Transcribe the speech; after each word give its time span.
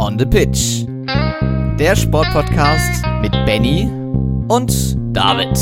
On 0.00 0.16
the 0.18 0.24
Pitch. 0.24 0.86
Der 1.78 1.94
Sportpodcast 1.94 3.04
mit 3.20 3.32
Benny 3.44 3.90
und 4.48 4.96
David. 5.14 5.56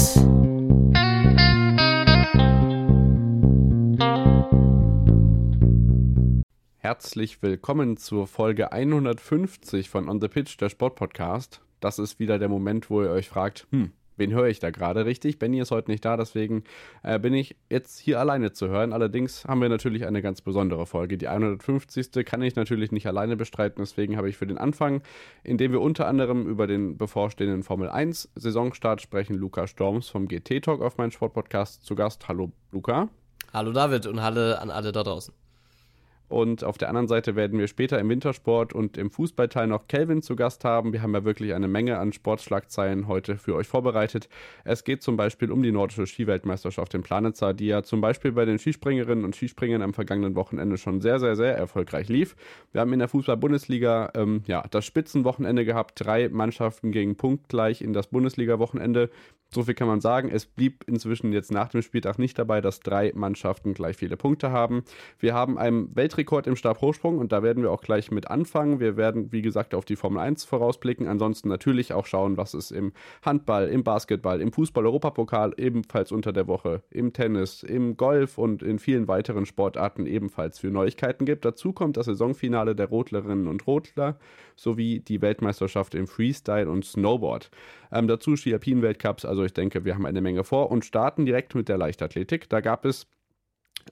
Herzlich 6.76 7.42
willkommen 7.42 7.97
zur 7.97 8.26
Folge 8.26 8.72
150 8.72 9.90
von 9.90 10.08
On 10.08 10.21
the 10.21 10.28
Pitch, 10.28 10.56
der 10.60 10.69
Sportpodcast. 10.69 11.60
Das 11.81 11.99
ist 11.99 12.19
wieder 12.19 12.38
der 12.38 12.49
Moment, 12.49 12.88
wo 12.88 13.03
ihr 13.03 13.10
euch 13.10 13.28
fragt, 13.28 13.67
hm, 13.71 13.92
wen 14.17 14.33
höre 14.33 14.46
ich 14.46 14.58
da 14.58 14.71
gerade 14.71 15.04
richtig? 15.06 15.38
Benny 15.38 15.60
ist 15.60 15.71
heute 15.71 15.90
nicht 15.90 16.05
da, 16.05 16.16
deswegen 16.16 16.64
äh, 17.02 17.19
bin 17.19 17.34
ich 17.34 17.56
jetzt 17.70 17.98
hier 17.98 18.20
alleine 18.20 18.52
zu 18.52 18.69
hören. 18.69 18.92
Allerdings 18.92 19.45
haben 19.45 19.60
wir 19.60 19.69
natürlich 19.69 20.06
eine 20.06 20.23
ganz 20.23 20.41
besondere 20.41 20.87
Folge. 20.87 21.18
Die 21.18 21.28
150. 21.28 22.24
kann 22.24 22.42
ich 22.42 22.56
natürlich 22.56 22.92
nicht 22.92 23.06
alleine 23.06 23.36
bestreiten, 23.36 23.82
deswegen 23.82 24.16
habe 24.16 24.28
ich 24.28 24.36
für 24.36 24.46
den 24.46 24.58
Anfang, 24.58 25.02
indem 25.44 25.72
wir 25.72 25.80
unter 25.80 26.06
anderem 26.06 26.46
über 26.46 26.66
den 26.66 26.96
bevorstehenden 26.96 27.62
Formel 27.62 27.88
1 27.88 28.30
Saisonstart 28.34 29.00
sprechen, 29.00 29.34
Luca 29.34 29.66
Storms 29.66 30.08
vom 30.08 30.28
GT 30.28 30.64
Talk 30.64 30.80
auf 30.83 30.98
meinem 30.98 31.10
Sportpodcast 31.10 31.84
zu 31.84 31.94
Gast. 31.94 32.28
Hallo 32.28 32.52
Luca. 32.72 33.08
Hallo 33.52 33.72
David 33.72 34.06
und 34.06 34.22
Hallo 34.22 34.55
an 34.55 34.70
alle 34.70 34.92
da 34.92 35.02
draußen. 35.02 35.33
Und 36.28 36.64
auf 36.64 36.76
der 36.78 36.88
anderen 36.88 37.08
Seite 37.08 37.36
werden 37.36 37.58
wir 37.58 37.68
später 37.68 37.98
im 37.98 38.08
Wintersport 38.08 38.72
und 38.72 38.96
im 38.96 39.10
Fußballteil 39.10 39.66
noch 39.68 39.86
Kelvin 39.86 40.22
zu 40.22 40.34
Gast 40.34 40.64
haben. 40.64 40.92
Wir 40.92 41.02
haben 41.02 41.14
ja 41.14 41.24
wirklich 41.24 41.54
eine 41.54 41.68
Menge 41.68 41.98
an 41.98 42.12
Sportschlagzeilen 42.12 43.06
heute 43.06 43.36
für 43.36 43.54
euch 43.54 43.68
vorbereitet. 43.68 44.28
Es 44.64 44.84
geht 44.84 45.02
zum 45.02 45.16
Beispiel 45.16 45.52
um 45.52 45.62
die 45.62 45.70
nordische 45.70 46.06
Skiweltmeisterschaft 46.06 46.94
in 46.94 47.02
Planitzer, 47.02 47.54
die 47.54 47.66
ja 47.66 47.82
zum 47.82 48.00
Beispiel 48.00 48.32
bei 48.32 48.44
den 48.44 48.58
Skispringerinnen 48.58 49.24
und 49.24 49.36
Skispringern 49.36 49.82
am 49.82 49.94
vergangenen 49.94 50.34
Wochenende 50.34 50.78
schon 50.78 51.00
sehr, 51.00 51.20
sehr, 51.20 51.36
sehr 51.36 51.56
erfolgreich 51.56 52.08
lief. 52.08 52.34
Wir 52.72 52.80
haben 52.80 52.92
in 52.92 52.98
der 52.98 53.08
Fußball-Bundesliga 53.08 54.11
ähm, 54.14 54.42
ja, 54.46 54.64
das 54.70 54.84
Spitzenwochenende 54.84 55.64
gehabt. 55.64 55.92
Drei 56.05 56.28
Mannschaften 56.28 56.90
gegen 56.90 57.16
punktgleich 57.16 57.83
in 57.83 57.92
das 57.92 58.08
Bundesliga-Wochenende. 58.08 59.11
So 59.48 59.62
viel 59.62 59.74
kann 59.74 59.86
man 59.86 60.00
sagen. 60.00 60.28
Es 60.28 60.44
blieb 60.44 60.83
inzwischen 60.88 61.33
jetzt 61.33 61.52
nach 61.52 61.68
dem 61.68 61.80
Spieltag 61.80 62.18
nicht 62.18 62.36
dabei, 62.36 62.61
dass 62.61 62.80
drei 62.80 63.12
Mannschaften 63.14 63.74
gleich 63.74 63.96
viele 63.96 64.16
Punkte 64.16 64.50
haben. 64.50 64.83
Wir 65.20 65.34
haben 65.34 65.56
einen 65.56 65.94
Weltrekord 65.94 66.16
im 66.19 66.56
Stabhochsprung 66.56 67.19
und 67.19 67.33
da 67.33 67.42
werden 67.42 67.62
wir 67.62 67.70
auch 67.70 67.83
gleich 67.83 68.11
mit 68.11 68.31
anfangen. 68.31 68.81
Wir 68.81 68.97
werden, 68.97 69.33
wie 69.33 69.42
gesagt, 69.42 69.75
auf 69.75 69.84
die 69.84 69.97
Formel 69.97 70.20
1 70.20 70.45
vorausblicken. 70.45 71.06
Ansonsten 71.06 71.48
natürlich 71.48 71.92
auch 71.92 72.06
schauen, 72.06 72.36
was 72.36 72.55
es 72.55 72.70
im 72.70 72.92
Handball, 73.23 73.69
im 73.69 73.84
Basketball, 73.84 74.41
im 74.41 74.53
Fußball-Europapokal 74.53 75.55
ebenfalls 75.56 76.12
unter 76.12 76.33
der 76.33 76.47
Woche, 76.47 76.83
im 76.91 77.12
Tennis, 77.12 77.62
im 77.62 77.97
Golf 77.97 78.39
und 78.39 78.62
in 78.62 78.78
vielen 78.78 79.08
weiteren 79.08 79.47
Sportarten 79.47 80.06
ebenfalls 80.06 80.58
für 80.58 80.69
Neuigkeiten 80.69 81.27
gibt. 81.27 81.45
Dazu 81.45 81.73
kommt 81.73 81.97
das 81.97 82.06
Saisonfinale 82.06 82.75
der 82.75 82.89
Rotlerinnen 82.89 83.47
und 83.47 83.67
Rotler 83.67 84.19
sowie 84.56 85.01
die 85.01 85.20
Weltmeisterschaft 85.20 85.95
im 85.95 86.06
Freestyle 86.06 86.70
und 86.70 86.84
Snowboard. 86.84 87.51
Ähm, 87.92 88.08
dazu 88.08 88.36
Ski 88.36 88.53
Alpin 88.53 88.83
Weltcups, 88.83 89.25
also 89.25 89.45
ich 89.45 89.53
denke, 89.53 89.84
wir 89.84 89.95
haben 89.95 90.06
eine 90.06 90.20
Menge 90.20 90.45
vor 90.45 90.70
und 90.70 90.84
starten 90.84 91.27
direkt 91.27 91.55
mit 91.55 91.69
der 91.69 91.78
Leichtathletik. 91.78 92.48
Da 92.48 92.61
gab 92.61 92.84
es 92.84 93.06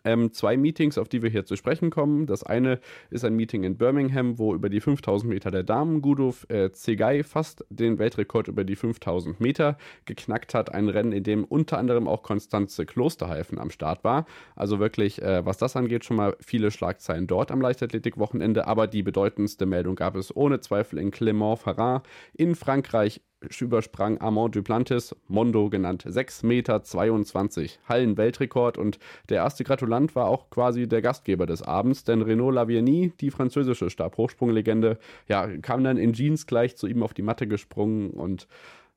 ähm, 0.04 0.32
zwei 0.32 0.56
Meetings, 0.56 0.98
auf 0.98 1.08
die 1.08 1.22
wir 1.22 1.30
hier 1.30 1.44
zu 1.44 1.56
sprechen 1.56 1.90
kommen. 1.90 2.26
Das 2.26 2.42
eine 2.42 2.80
ist 3.10 3.24
ein 3.24 3.34
Meeting 3.34 3.64
in 3.64 3.76
Birmingham, 3.76 4.38
wo 4.38 4.54
über 4.54 4.68
die 4.68 4.80
5000 4.80 5.30
Meter 5.32 5.50
der 5.50 5.62
Damen 5.62 6.02
Gudo 6.02 6.34
äh, 6.48 6.70
Zegay 6.70 7.22
fast 7.22 7.64
den 7.70 7.98
Weltrekord 7.98 8.48
über 8.48 8.64
die 8.64 8.76
5000 8.76 9.40
Meter 9.40 9.76
geknackt 10.04 10.54
hat. 10.54 10.74
Ein 10.74 10.88
Rennen, 10.88 11.12
in 11.12 11.22
dem 11.22 11.44
unter 11.44 11.78
anderem 11.78 12.08
auch 12.08 12.22
Konstanze 12.22 12.86
Klosterhalfen 12.86 13.58
am 13.58 13.70
Start 13.70 14.04
war. 14.04 14.26
Also 14.56 14.78
wirklich, 14.78 15.22
äh, 15.22 15.44
was 15.44 15.58
das 15.58 15.76
angeht, 15.76 16.04
schon 16.04 16.16
mal 16.16 16.36
viele 16.40 16.70
Schlagzeilen 16.70 17.26
dort 17.26 17.50
am 17.50 17.60
Leichtathletik-Wochenende. 17.60 18.66
Aber 18.66 18.86
die 18.86 19.02
bedeutendste 19.02 19.66
Meldung 19.66 19.96
gab 19.96 20.16
es 20.16 20.34
ohne 20.34 20.60
Zweifel 20.60 20.98
in 20.98 21.10
Clermont-Ferrand 21.10 22.06
in 22.34 22.54
Frankreich 22.54 23.20
übersprang 23.60 24.18
Armand 24.18 24.56
Duplantis, 24.56 25.14
Mondo 25.28 25.70
genannt, 25.70 26.04
6,22 26.04 27.60
Meter, 27.60 27.72
Hallenweltrekord 27.88 28.78
und 28.78 28.98
der 29.28 29.38
erste 29.38 29.64
Gratulant 29.64 30.14
war 30.14 30.26
auch 30.26 30.50
quasi 30.50 30.88
der 30.88 31.02
Gastgeber 31.02 31.46
des 31.46 31.62
Abends, 31.62 32.04
denn 32.04 32.22
Renaud 32.22 32.54
Lavienie, 32.54 33.12
die 33.20 33.30
französische 33.30 33.90
Stabhochsprunglegende, 33.90 34.98
ja, 35.28 35.46
kam 35.58 35.84
dann 35.84 35.96
in 35.96 36.12
Jeans 36.12 36.46
gleich 36.46 36.76
zu 36.76 36.86
ihm 36.86 37.02
auf 37.02 37.14
die 37.14 37.22
Matte 37.22 37.46
gesprungen 37.46 38.10
und 38.10 38.48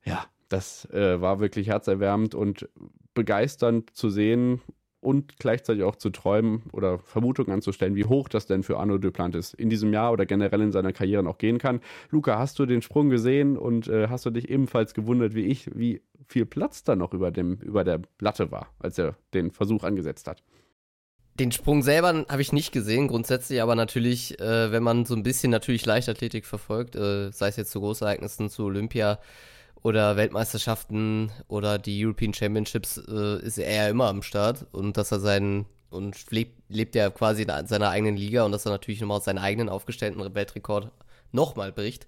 ja, 0.03 0.25
das 0.49 0.85
äh, 0.91 1.19
war 1.21 1.39
wirklich 1.39 1.67
herzerwärmend 1.67 2.33
und 2.33 2.69
begeisternd 3.13 3.95
zu 3.95 4.09
sehen 4.09 4.61
und 5.07 5.39
gleichzeitig 5.39 5.83
auch 5.83 5.95
zu 5.95 6.09
träumen 6.09 6.63
oder 6.73 6.99
Vermutungen 6.99 7.53
anzustellen, 7.53 7.95
wie 7.95 8.03
hoch 8.03 8.27
das 8.27 8.45
denn 8.45 8.61
für 8.61 8.77
Arno 8.77 8.97
Duplantis 8.97 9.53
in 9.53 9.69
diesem 9.69 9.93
Jahr 9.93 10.11
oder 10.11 10.25
generell 10.25 10.59
in 10.59 10.73
seiner 10.73 10.91
Karriere 10.91 11.23
noch 11.23 11.37
gehen 11.37 11.59
kann. 11.59 11.79
Luca, 12.09 12.37
hast 12.37 12.59
du 12.59 12.65
den 12.65 12.81
Sprung 12.81 13.09
gesehen 13.09 13.55
und 13.57 13.87
äh, 13.87 14.09
hast 14.09 14.25
du 14.25 14.31
dich 14.31 14.49
ebenfalls 14.49 14.93
gewundert 14.93 15.33
wie 15.33 15.45
ich, 15.45 15.69
wie 15.73 16.01
viel 16.27 16.45
Platz 16.45 16.83
da 16.83 16.97
noch 16.97 17.13
über, 17.13 17.31
dem, 17.31 17.53
über 17.61 17.85
der 17.85 18.01
Platte 18.17 18.51
war, 18.51 18.67
als 18.79 18.97
er 18.97 19.15
den 19.33 19.51
Versuch 19.51 19.85
angesetzt 19.85 20.27
hat? 20.27 20.43
Den 21.39 21.53
Sprung 21.53 21.83
selber 21.83 22.25
habe 22.27 22.41
ich 22.41 22.51
nicht 22.51 22.73
gesehen, 22.73 23.07
grundsätzlich, 23.07 23.61
aber 23.61 23.75
natürlich, 23.75 24.37
äh, 24.41 24.73
wenn 24.73 24.83
man 24.83 25.05
so 25.05 25.15
ein 25.15 25.23
bisschen 25.23 25.51
natürlich 25.51 25.85
Leichtathletik 25.85 26.45
verfolgt, 26.45 26.97
äh, 26.97 27.31
sei 27.31 27.47
es 27.47 27.55
jetzt 27.55 27.71
zu 27.71 27.79
Großereignissen, 27.79 28.49
zu 28.49 28.65
Olympia, 28.65 29.19
oder 29.83 30.17
Weltmeisterschaften 30.17 31.31
oder 31.47 31.77
die 31.77 32.05
European 32.05 32.33
Championships 32.33 32.97
äh, 32.97 33.39
ist 33.41 33.57
er 33.57 33.73
ja 33.73 33.89
immer 33.89 34.07
am 34.07 34.23
Start 34.23 34.65
und 34.71 34.97
dass 34.97 35.11
er 35.11 35.19
seinen 35.19 35.65
und 35.89 36.31
lebt, 36.31 36.61
lebt 36.69 36.95
ja 36.95 37.09
quasi 37.09 37.43
in 37.43 37.67
seiner 37.67 37.89
eigenen 37.89 38.17
Liga 38.17 38.43
und 38.43 38.51
dass 38.51 38.65
er 38.65 38.71
natürlich 38.71 39.01
nochmal 39.01 39.21
seinen 39.21 39.37
eigenen 39.37 39.69
aufgestellten 39.69 40.19
Weltrekord 40.35 40.91
nochmal 41.31 41.71
bricht, 41.71 42.07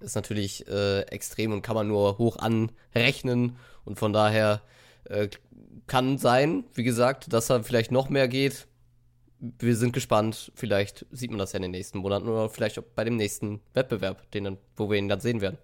ist 0.00 0.14
natürlich 0.14 0.66
äh, 0.68 1.00
extrem 1.02 1.52
und 1.52 1.62
kann 1.62 1.74
man 1.74 1.88
nur 1.88 2.18
hoch 2.18 2.36
anrechnen 2.38 3.56
und 3.84 3.98
von 3.98 4.12
daher 4.12 4.60
äh, 5.04 5.28
kann 5.86 6.18
sein, 6.18 6.64
wie 6.74 6.84
gesagt, 6.84 7.32
dass 7.32 7.50
er 7.50 7.62
vielleicht 7.64 7.92
noch 7.92 8.08
mehr 8.08 8.28
geht. 8.28 8.66
Wir 9.38 9.76
sind 9.76 9.92
gespannt, 9.92 10.50
vielleicht 10.54 11.06
sieht 11.10 11.30
man 11.30 11.38
das 11.38 11.52
ja 11.52 11.58
in 11.58 11.62
den 11.62 11.70
nächsten 11.70 11.98
Monaten 11.98 12.28
oder 12.28 12.48
vielleicht 12.48 12.78
auch 12.78 12.84
bei 12.94 13.04
dem 13.04 13.16
nächsten 13.16 13.60
Wettbewerb, 13.74 14.30
den 14.32 14.56
wo 14.76 14.90
wir 14.90 14.98
ihn 14.98 15.08
dann 15.08 15.20
sehen 15.20 15.40
werden. 15.40 15.58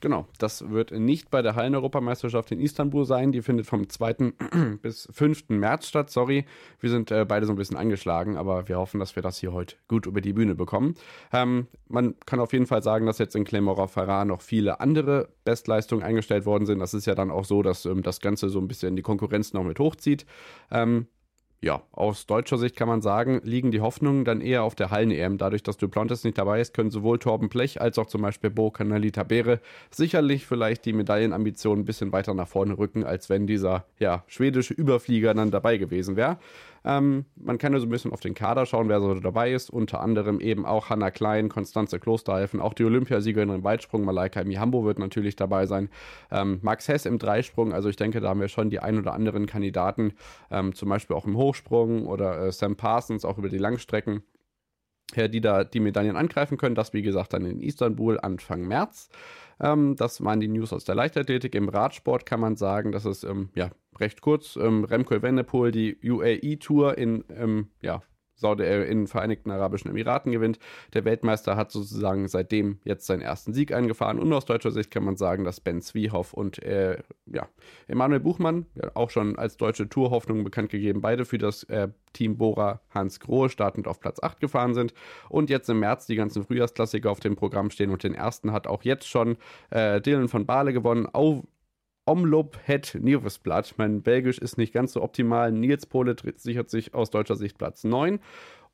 Genau, 0.00 0.26
das 0.38 0.68
wird 0.70 0.90
nicht 0.90 1.30
bei 1.30 1.40
der 1.40 1.54
Hallen-Europameisterschaft 1.54 2.52
in 2.52 2.60
Istanbul 2.60 3.04
sein. 3.04 3.32
Die 3.32 3.40
findet 3.40 3.66
vom 3.66 3.88
2. 3.88 4.34
bis 4.82 5.08
5. 5.10 5.48
März 5.48 5.88
statt. 5.88 6.10
Sorry, 6.10 6.44
wir 6.80 6.90
sind 6.90 7.10
äh, 7.10 7.24
beide 7.24 7.46
so 7.46 7.52
ein 7.52 7.56
bisschen 7.56 7.76
angeschlagen, 7.76 8.36
aber 8.36 8.68
wir 8.68 8.76
hoffen, 8.76 9.00
dass 9.00 9.16
wir 9.16 9.22
das 9.22 9.38
hier 9.38 9.52
heute 9.52 9.76
gut 9.88 10.06
über 10.06 10.20
die 10.20 10.32
Bühne 10.32 10.54
bekommen. 10.54 10.94
Ähm, 11.32 11.68
man 11.88 12.14
kann 12.26 12.40
auf 12.40 12.52
jeden 12.52 12.66
Fall 12.66 12.82
sagen, 12.82 13.06
dass 13.06 13.18
jetzt 13.18 13.34
in 13.34 13.44
Clermont-Ferrand 13.44 14.28
noch 14.28 14.42
viele 14.42 14.80
andere 14.80 15.28
Bestleistungen 15.44 16.04
eingestellt 16.04 16.44
worden 16.44 16.66
sind. 16.66 16.80
Das 16.80 16.92
ist 16.92 17.06
ja 17.06 17.14
dann 17.14 17.30
auch 17.30 17.44
so, 17.44 17.62
dass 17.62 17.86
ähm, 17.86 18.02
das 18.02 18.20
Ganze 18.20 18.50
so 18.50 18.58
ein 18.58 18.68
bisschen 18.68 18.96
die 18.96 19.02
Konkurrenz 19.02 19.52
noch 19.52 19.64
mit 19.64 19.78
hochzieht. 19.78 20.26
Ähm, 20.70 21.06
ja, 21.60 21.82
aus 21.92 22.26
deutscher 22.26 22.58
Sicht 22.58 22.76
kann 22.76 22.88
man 22.88 23.00
sagen, 23.00 23.40
liegen 23.42 23.70
die 23.70 23.80
Hoffnungen 23.80 24.24
dann 24.24 24.40
eher 24.42 24.64
auf 24.64 24.74
der 24.74 24.90
Hallen-EM. 24.90 25.38
Dadurch, 25.38 25.62
dass 25.62 25.78
Duplantis 25.78 26.22
nicht 26.22 26.36
dabei 26.36 26.60
ist, 26.60 26.74
können 26.74 26.90
sowohl 26.90 27.18
Torben 27.18 27.48
Blech 27.48 27.80
als 27.80 27.98
auch 27.98 28.06
zum 28.06 28.20
Beispiel 28.20 28.50
Bo 28.50 28.70
Canalita 28.70 29.22
Bere 29.22 29.60
sicherlich 29.90 30.46
vielleicht 30.46 30.84
die 30.84 30.92
Medaillenambitionen 30.92 31.82
ein 31.82 31.86
bisschen 31.86 32.12
weiter 32.12 32.34
nach 32.34 32.48
vorne 32.48 32.76
rücken, 32.76 33.04
als 33.04 33.30
wenn 33.30 33.46
dieser 33.46 33.86
ja, 33.98 34.24
schwedische 34.26 34.74
Überflieger 34.74 35.32
dann 35.32 35.50
dabei 35.50 35.78
gewesen 35.78 36.16
wäre. 36.16 36.38
Ähm, 36.84 37.24
man 37.36 37.58
kann 37.58 37.72
ja 37.72 37.78
so 37.78 37.86
ein 37.86 37.90
bisschen 37.90 38.12
auf 38.12 38.20
den 38.20 38.34
Kader 38.34 38.66
schauen, 38.66 38.88
wer 38.88 39.00
so 39.00 39.14
dabei 39.14 39.52
ist. 39.52 39.70
Unter 39.70 40.00
anderem 40.00 40.40
eben 40.40 40.66
auch 40.66 40.90
Hanna 40.90 41.10
Klein, 41.10 41.48
Konstanze 41.48 41.98
Klosterhalfen, 41.98 42.60
auch 42.60 42.74
die 42.74 42.84
Olympiasiegerin 42.84 43.48
im 43.48 43.64
Weitsprung, 43.64 44.04
Malaika 44.04 44.44
Mihambo 44.44 44.84
wird 44.84 44.98
natürlich 44.98 45.36
dabei 45.36 45.66
sein. 45.66 45.88
Ähm, 46.30 46.58
Max 46.62 46.88
Hess 46.88 47.06
im 47.06 47.18
Dreisprung, 47.18 47.72
also 47.72 47.88
ich 47.88 47.96
denke, 47.96 48.20
da 48.20 48.28
haben 48.28 48.40
wir 48.40 48.48
schon 48.48 48.70
die 48.70 48.80
ein 48.80 48.98
oder 48.98 49.14
anderen 49.14 49.46
Kandidaten, 49.46 50.12
ähm, 50.50 50.74
zum 50.74 50.88
Beispiel 50.88 51.16
auch 51.16 51.26
im 51.26 51.36
Hochsprung 51.36 52.06
oder 52.06 52.46
äh, 52.46 52.52
Sam 52.52 52.76
Parsons 52.76 53.24
auch 53.24 53.38
über 53.38 53.48
die 53.48 53.58
Langstrecken 53.58 54.22
die 55.14 55.40
da 55.40 55.64
die 55.64 55.80
Medaillen 55.80 56.16
angreifen 56.16 56.56
können. 56.56 56.74
Das, 56.74 56.92
wie 56.92 57.02
gesagt, 57.02 57.34
dann 57.34 57.44
in 57.44 57.60
Istanbul 57.60 58.18
Anfang 58.20 58.66
März. 58.66 59.10
Ähm, 59.60 59.96
das 59.96 60.22
waren 60.24 60.40
die 60.40 60.48
News 60.48 60.72
aus 60.72 60.84
der 60.84 60.94
Leichtathletik. 60.94 61.54
Im 61.54 61.68
Radsport 61.68 62.26
kann 62.26 62.40
man 62.40 62.56
sagen, 62.56 62.92
dass 62.92 63.04
es 63.04 63.24
ähm, 63.24 63.50
ja, 63.54 63.70
recht 63.98 64.20
kurz. 64.20 64.56
Ähm, 64.56 64.84
Remco 64.84 65.14
Evenepoel 65.14 65.70
die 65.70 65.98
UAE-Tour 66.02 66.98
in 66.98 67.24
ähm, 67.30 67.68
ja, 67.80 68.02
Saudi 68.36 68.64
äh, 68.64 68.84
in 68.84 69.00
den 69.00 69.06
Vereinigten 69.06 69.50
Arabischen 69.50 69.90
Emiraten 69.90 70.32
gewinnt. 70.32 70.58
Der 70.92 71.04
Weltmeister 71.04 71.56
hat 71.56 71.70
sozusagen 71.70 72.28
seitdem 72.28 72.78
jetzt 72.84 73.06
seinen 73.06 73.22
ersten 73.22 73.52
Sieg 73.52 73.72
eingefahren. 73.72 74.18
Und 74.18 74.32
aus 74.32 74.44
deutscher 74.44 74.70
Sicht 74.70 74.90
kann 74.90 75.04
man 75.04 75.16
sagen, 75.16 75.44
dass 75.44 75.60
Ben 75.60 75.80
Zwiehoff 75.80 76.32
und 76.32 76.62
äh, 76.62 76.98
ja, 77.26 77.48
Emanuel 77.86 78.20
Buchmann, 78.20 78.66
ja, 78.74 78.90
auch 78.94 79.10
schon 79.10 79.36
als 79.36 79.56
deutsche 79.56 79.88
Tourhoffnung 79.88 80.44
bekannt 80.44 80.70
gegeben, 80.70 81.00
beide 81.00 81.24
für 81.24 81.38
das 81.38 81.64
äh, 81.64 81.88
Team 82.12 82.36
Bora 82.36 82.80
Hans 82.90 83.20
Grohe 83.20 83.48
startend 83.48 83.88
auf 83.88 84.00
Platz 84.00 84.22
8 84.22 84.40
gefahren 84.40 84.74
sind. 84.74 84.94
Und 85.28 85.50
jetzt 85.50 85.68
im 85.68 85.80
März 85.80 86.06
die 86.06 86.16
ganzen 86.16 86.44
Frühjahrsklassiker 86.44 87.10
auf 87.10 87.20
dem 87.20 87.36
Programm 87.36 87.70
stehen. 87.70 87.90
Und 87.90 88.02
den 88.02 88.14
ersten 88.14 88.52
hat 88.52 88.66
auch 88.66 88.82
jetzt 88.82 89.08
schon 89.08 89.36
äh, 89.70 90.00
Dylan 90.00 90.28
von 90.28 90.46
Baale 90.46 90.72
gewonnen. 90.72 91.08
Au 91.12 91.44
Omloop 92.06 92.58
het 92.64 92.98
Nieuwsblad. 93.00 93.74
Mein 93.78 94.02
Belgisch 94.02 94.38
ist 94.38 94.58
nicht 94.58 94.72
ganz 94.72 94.92
so 94.92 95.02
optimal. 95.02 95.52
Nils 95.52 95.86
Pole 95.86 96.14
sichert 96.36 96.68
sich 96.70 96.94
aus 96.94 97.10
deutscher 97.10 97.36
Sicht 97.36 97.56
Platz 97.56 97.84
9. 97.84 98.20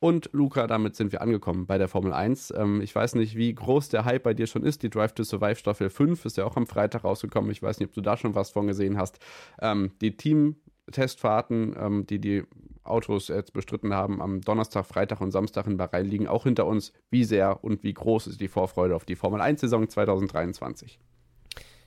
Und 0.00 0.30
Luca, 0.32 0.66
damit 0.66 0.96
sind 0.96 1.12
wir 1.12 1.20
angekommen 1.20 1.66
bei 1.66 1.76
der 1.76 1.86
Formel 1.86 2.12
1. 2.14 2.54
Ähm, 2.56 2.80
ich 2.80 2.94
weiß 2.94 3.14
nicht, 3.16 3.36
wie 3.36 3.54
groß 3.54 3.90
der 3.90 4.06
Hype 4.06 4.22
bei 4.22 4.34
dir 4.34 4.46
schon 4.46 4.64
ist. 4.64 4.82
Die 4.82 4.90
Drive 4.90 5.12
to 5.12 5.22
Survive 5.22 5.56
Staffel 5.56 5.90
5 5.90 6.24
ist 6.24 6.38
ja 6.38 6.46
auch 6.46 6.56
am 6.56 6.66
Freitag 6.66 7.04
rausgekommen. 7.04 7.50
Ich 7.50 7.62
weiß 7.62 7.78
nicht, 7.78 7.90
ob 7.90 7.94
du 7.94 8.00
da 8.00 8.16
schon 8.16 8.34
was 8.34 8.50
von 8.50 8.66
gesehen 8.66 8.96
hast. 8.96 9.18
Ähm, 9.60 9.92
die 10.00 10.16
Team-Testfahrten, 10.16 11.76
ähm, 11.78 12.06
die 12.06 12.18
die 12.18 12.44
Autos 12.82 13.28
jetzt 13.28 13.52
bestritten 13.52 13.92
haben, 13.92 14.22
am 14.22 14.40
Donnerstag, 14.40 14.86
Freitag 14.86 15.20
und 15.20 15.32
Samstag 15.32 15.66
in 15.66 15.76
Bahrain 15.76 16.06
liegen 16.06 16.26
auch 16.26 16.44
hinter 16.44 16.66
uns. 16.66 16.94
Wie 17.10 17.24
sehr 17.24 17.62
und 17.62 17.84
wie 17.84 17.92
groß 17.92 18.26
ist 18.26 18.40
die 18.40 18.48
Vorfreude 18.48 18.96
auf 18.96 19.04
die 19.04 19.16
Formel 19.16 19.42
1-Saison 19.42 19.86
2023? 19.86 20.98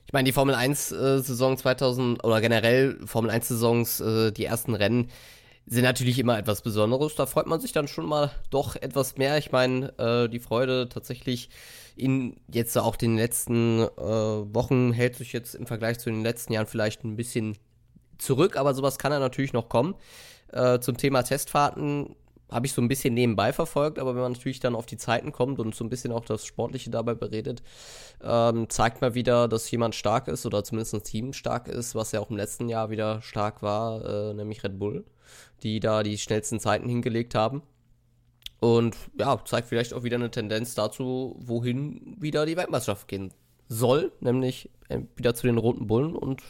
Ich 0.05 0.13
meine, 0.13 0.25
die 0.25 0.33
Formel 0.33 0.55
1-Saison 0.55 1.53
äh, 1.53 1.57
2000 1.57 2.23
oder 2.23 2.41
generell 2.41 2.99
Formel 3.05 3.31
1-Saisons, 3.31 4.01
äh, 4.01 4.31
die 4.31 4.45
ersten 4.45 4.75
Rennen, 4.75 5.09
sind 5.65 5.83
natürlich 5.83 6.19
immer 6.19 6.37
etwas 6.37 6.61
Besonderes. 6.61 7.15
Da 7.15 7.25
freut 7.25 7.47
man 7.47 7.59
sich 7.59 7.71
dann 7.71 7.87
schon 7.87 8.05
mal 8.05 8.31
doch 8.49 8.75
etwas 8.75 9.17
mehr. 9.17 9.37
Ich 9.37 9.51
meine, 9.51 9.97
äh, 9.97 10.29
die 10.29 10.39
Freude 10.39 10.89
tatsächlich 10.89 11.49
in 11.95 12.35
jetzt 12.51 12.77
auch 12.77 12.95
den 12.95 13.17
letzten 13.17 13.79
äh, 13.79 13.87
Wochen 13.97 14.91
hält 14.91 15.15
sich 15.15 15.31
jetzt 15.31 15.55
im 15.55 15.67
Vergleich 15.67 15.99
zu 15.99 16.09
den 16.09 16.23
letzten 16.23 16.53
Jahren 16.53 16.67
vielleicht 16.67 17.03
ein 17.03 17.15
bisschen 17.15 17.57
zurück, 18.17 18.57
aber 18.57 18.73
sowas 18.73 18.97
kann 18.97 19.11
ja 19.11 19.19
natürlich 19.19 19.53
noch 19.53 19.69
kommen. 19.69 19.95
Äh, 20.51 20.79
zum 20.79 20.97
Thema 20.97 21.23
Testfahrten 21.23 22.15
habe 22.53 22.65
ich 22.65 22.73
so 22.73 22.81
ein 22.81 22.87
bisschen 22.87 23.13
nebenbei 23.13 23.51
verfolgt, 23.51 23.99
aber 23.99 24.15
wenn 24.15 24.21
man 24.21 24.33
natürlich 24.33 24.59
dann 24.59 24.75
auf 24.75 24.85
die 24.85 24.97
Zeiten 24.97 25.31
kommt 25.31 25.59
und 25.59 25.75
so 25.75 25.83
ein 25.83 25.89
bisschen 25.89 26.11
auch 26.11 26.25
das 26.25 26.45
Sportliche 26.45 26.89
dabei 26.89 27.15
beredet, 27.15 27.63
ähm, 28.21 28.69
zeigt 28.69 29.01
mal 29.01 29.15
wieder, 29.15 29.47
dass 29.47 29.69
jemand 29.71 29.95
stark 29.95 30.27
ist 30.27 30.45
oder 30.45 30.63
zumindest 30.63 30.93
ein 30.93 31.03
Team 31.03 31.33
stark 31.33 31.67
ist, 31.67 31.95
was 31.95 32.11
ja 32.11 32.19
auch 32.19 32.29
im 32.29 32.37
letzten 32.37 32.69
Jahr 32.69 32.89
wieder 32.89 33.21
stark 33.21 33.61
war, 33.61 34.05
äh, 34.05 34.33
nämlich 34.33 34.63
Red 34.63 34.79
Bull 34.79 35.03
die 35.63 35.79
da 35.79 36.03
die 36.03 36.17
schnellsten 36.17 36.59
Zeiten 36.59 36.87
hingelegt 36.87 37.35
haben. 37.35 37.63
Und 38.59 38.95
ja, 39.19 39.43
zeigt 39.43 39.67
vielleicht 39.67 39.93
auch 39.93 40.03
wieder 40.03 40.15
eine 40.15 40.31
Tendenz 40.31 40.73
dazu, 40.75 41.35
wohin 41.39 42.15
wieder 42.19 42.45
die 42.45 42.55
Weltmeisterschaft 42.55 43.07
gehen 43.07 43.33
soll, 43.67 44.11
nämlich 44.21 44.69
äh, 44.87 44.99
wieder 45.15 45.35
zu 45.35 45.47
den 45.47 45.57
Roten 45.57 45.87
Bullen. 45.87 46.15
Und 46.15 46.41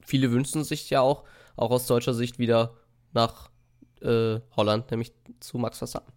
viele 0.00 0.30
wünschen 0.30 0.64
sich 0.64 0.88
ja 0.88 1.00
auch, 1.00 1.24
auch 1.56 1.70
aus 1.70 1.86
deutscher 1.86 2.14
Sicht, 2.14 2.38
wieder 2.38 2.74
nach 3.12 3.50
äh, 4.02 4.40
Holland, 4.56 4.90
nämlich 4.90 5.12
zu 5.40 5.58
Max 5.58 5.78
Verstappen. 5.78 6.12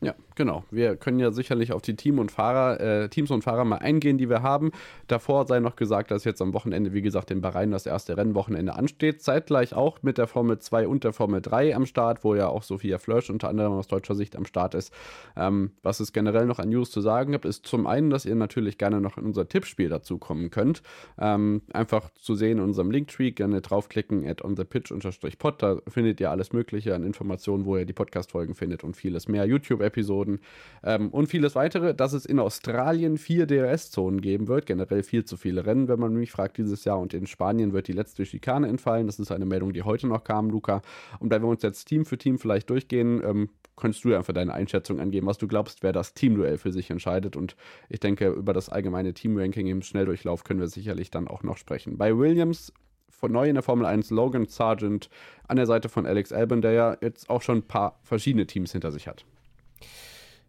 Ja, 0.00 0.14
genau. 0.36 0.64
Wir 0.70 0.96
können 0.96 1.18
ja 1.18 1.32
sicherlich 1.32 1.72
auf 1.72 1.82
die 1.82 1.96
Team 1.96 2.18
und 2.20 2.30
Fahrer, 2.30 2.80
äh, 2.80 3.08
Teams 3.08 3.30
und 3.30 3.42
Fahrer 3.42 3.64
mal 3.64 3.78
eingehen, 3.78 4.18
die 4.18 4.30
wir 4.30 4.42
haben. 4.42 4.70
Davor 5.08 5.46
sei 5.46 5.58
noch 5.58 5.74
gesagt, 5.74 6.10
dass 6.12 6.24
jetzt 6.24 6.40
am 6.40 6.54
Wochenende, 6.54 6.92
wie 6.92 7.02
gesagt, 7.02 7.30
in 7.32 7.40
Bahrain 7.40 7.72
das 7.72 7.86
erste 7.86 8.16
Rennwochenende 8.16 8.74
ansteht. 8.74 9.22
Zeitgleich 9.22 9.74
auch 9.74 10.02
mit 10.02 10.18
der 10.18 10.28
Formel 10.28 10.58
2 10.58 10.86
und 10.86 11.02
der 11.02 11.12
Formel 11.12 11.40
3 11.40 11.74
am 11.74 11.86
Start, 11.86 12.22
wo 12.22 12.34
ja 12.34 12.48
auch 12.48 12.62
Sophia 12.62 12.98
Flörsch 12.98 13.30
unter 13.30 13.48
anderem 13.48 13.72
aus 13.72 13.88
deutscher 13.88 14.14
Sicht 14.14 14.36
am 14.36 14.44
Start 14.44 14.74
ist. 14.74 14.92
Ähm, 15.36 15.72
was 15.82 16.00
es 16.00 16.12
generell 16.12 16.46
noch 16.46 16.58
an 16.58 16.68
News 16.68 16.90
zu 16.90 17.00
sagen 17.00 17.32
gibt, 17.32 17.44
ist 17.44 17.66
zum 17.66 17.86
einen, 17.86 18.10
dass 18.10 18.24
ihr 18.24 18.34
natürlich 18.34 18.78
gerne 18.78 19.00
noch 19.00 19.18
in 19.18 19.24
unser 19.24 19.48
Tippspiel 19.48 19.88
dazu 19.88 20.18
kommen 20.18 20.50
könnt. 20.50 20.82
Ähm, 21.18 21.62
einfach 21.72 22.10
zu 22.14 22.34
sehen 22.34 22.58
in 22.58 22.64
unserem 22.64 22.90
Linktree, 22.90 23.30
gerne 23.30 23.60
draufklicken, 23.60 24.26
at 24.26 24.44
onthepitch-pod. 24.44 25.62
Da 25.62 25.78
findet 25.88 26.20
ihr 26.20 26.30
alles 26.30 26.52
Mögliche 26.52 26.94
an 26.94 27.02
Informationen, 27.02 27.64
wo 27.64 27.76
ihr 27.76 27.86
die 27.86 27.92
Podcast-Folgen 27.92 28.54
findet 28.54 28.84
und 28.84 28.96
vieles 28.96 29.28
mehr. 29.28 29.46
YouTube 29.46 29.80
Episoden 30.26 30.40
ähm, 30.82 31.08
und 31.10 31.28
vieles 31.28 31.54
weitere, 31.54 31.94
dass 31.94 32.12
es 32.12 32.26
in 32.26 32.38
Australien 32.38 33.18
vier 33.18 33.46
DRS-Zonen 33.46 34.20
geben 34.20 34.48
wird, 34.48 34.66
generell 34.66 35.02
viel 35.02 35.24
zu 35.24 35.36
viele 35.36 35.64
Rennen, 35.66 35.88
wenn 35.88 36.00
man 36.00 36.14
mich 36.14 36.32
fragt, 36.32 36.58
dieses 36.58 36.84
Jahr. 36.84 36.98
Und 36.98 37.14
in 37.14 37.26
Spanien 37.26 37.72
wird 37.72 37.88
die 37.88 37.92
letzte 37.92 38.26
Schikane 38.26 38.68
entfallen. 38.68 39.06
Das 39.06 39.18
ist 39.18 39.32
eine 39.32 39.46
Meldung, 39.46 39.72
die 39.72 39.82
heute 39.82 40.06
noch 40.06 40.24
kam, 40.24 40.50
Luca. 40.50 40.82
Und 41.18 41.30
da 41.30 41.40
wir 41.40 41.48
uns 41.48 41.62
jetzt 41.62 41.84
Team 41.86 42.04
für 42.04 42.18
Team 42.18 42.38
vielleicht 42.38 42.68
durchgehen, 42.70 43.22
ähm, 43.24 43.48
könntest 43.76 44.04
du 44.04 44.14
einfach 44.14 44.32
deine 44.32 44.54
Einschätzung 44.54 45.00
angeben, 45.00 45.26
was 45.26 45.38
du 45.38 45.46
glaubst, 45.46 45.82
wer 45.82 45.92
das 45.92 46.14
Teamduell 46.14 46.56
für 46.56 46.72
sich 46.72 46.90
entscheidet. 46.90 47.36
Und 47.36 47.56
ich 47.88 48.00
denke, 48.00 48.28
über 48.28 48.52
das 48.52 48.68
allgemeine 48.68 49.12
Teamranking 49.12 49.66
im 49.66 49.82
Schnelldurchlauf 49.82 50.44
können 50.44 50.60
wir 50.60 50.68
sicherlich 50.68 51.10
dann 51.10 51.28
auch 51.28 51.42
noch 51.42 51.58
sprechen. 51.58 51.98
Bei 51.98 52.16
Williams 52.16 52.72
von 53.16 53.32
neu 53.32 53.48
in 53.48 53.54
der 53.54 53.62
Formel 53.62 53.86
1 53.86 54.10
Logan 54.10 54.46
Sargent 54.46 55.08
an 55.48 55.56
der 55.56 55.66
Seite 55.66 55.88
von 55.88 56.06
Alex 56.06 56.32
Albon, 56.32 56.60
der 56.60 56.72
ja 56.72 56.96
jetzt 57.00 57.30
auch 57.30 57.42
schon 57.42 57.58
ein 57.58 57.62
paar 57.66 57.98
verschiedene 58.02 58.46
Teams 58.46 58.72
hinter 58.72 58.92
sich 58.92 59.08
hat. 59.08 59.24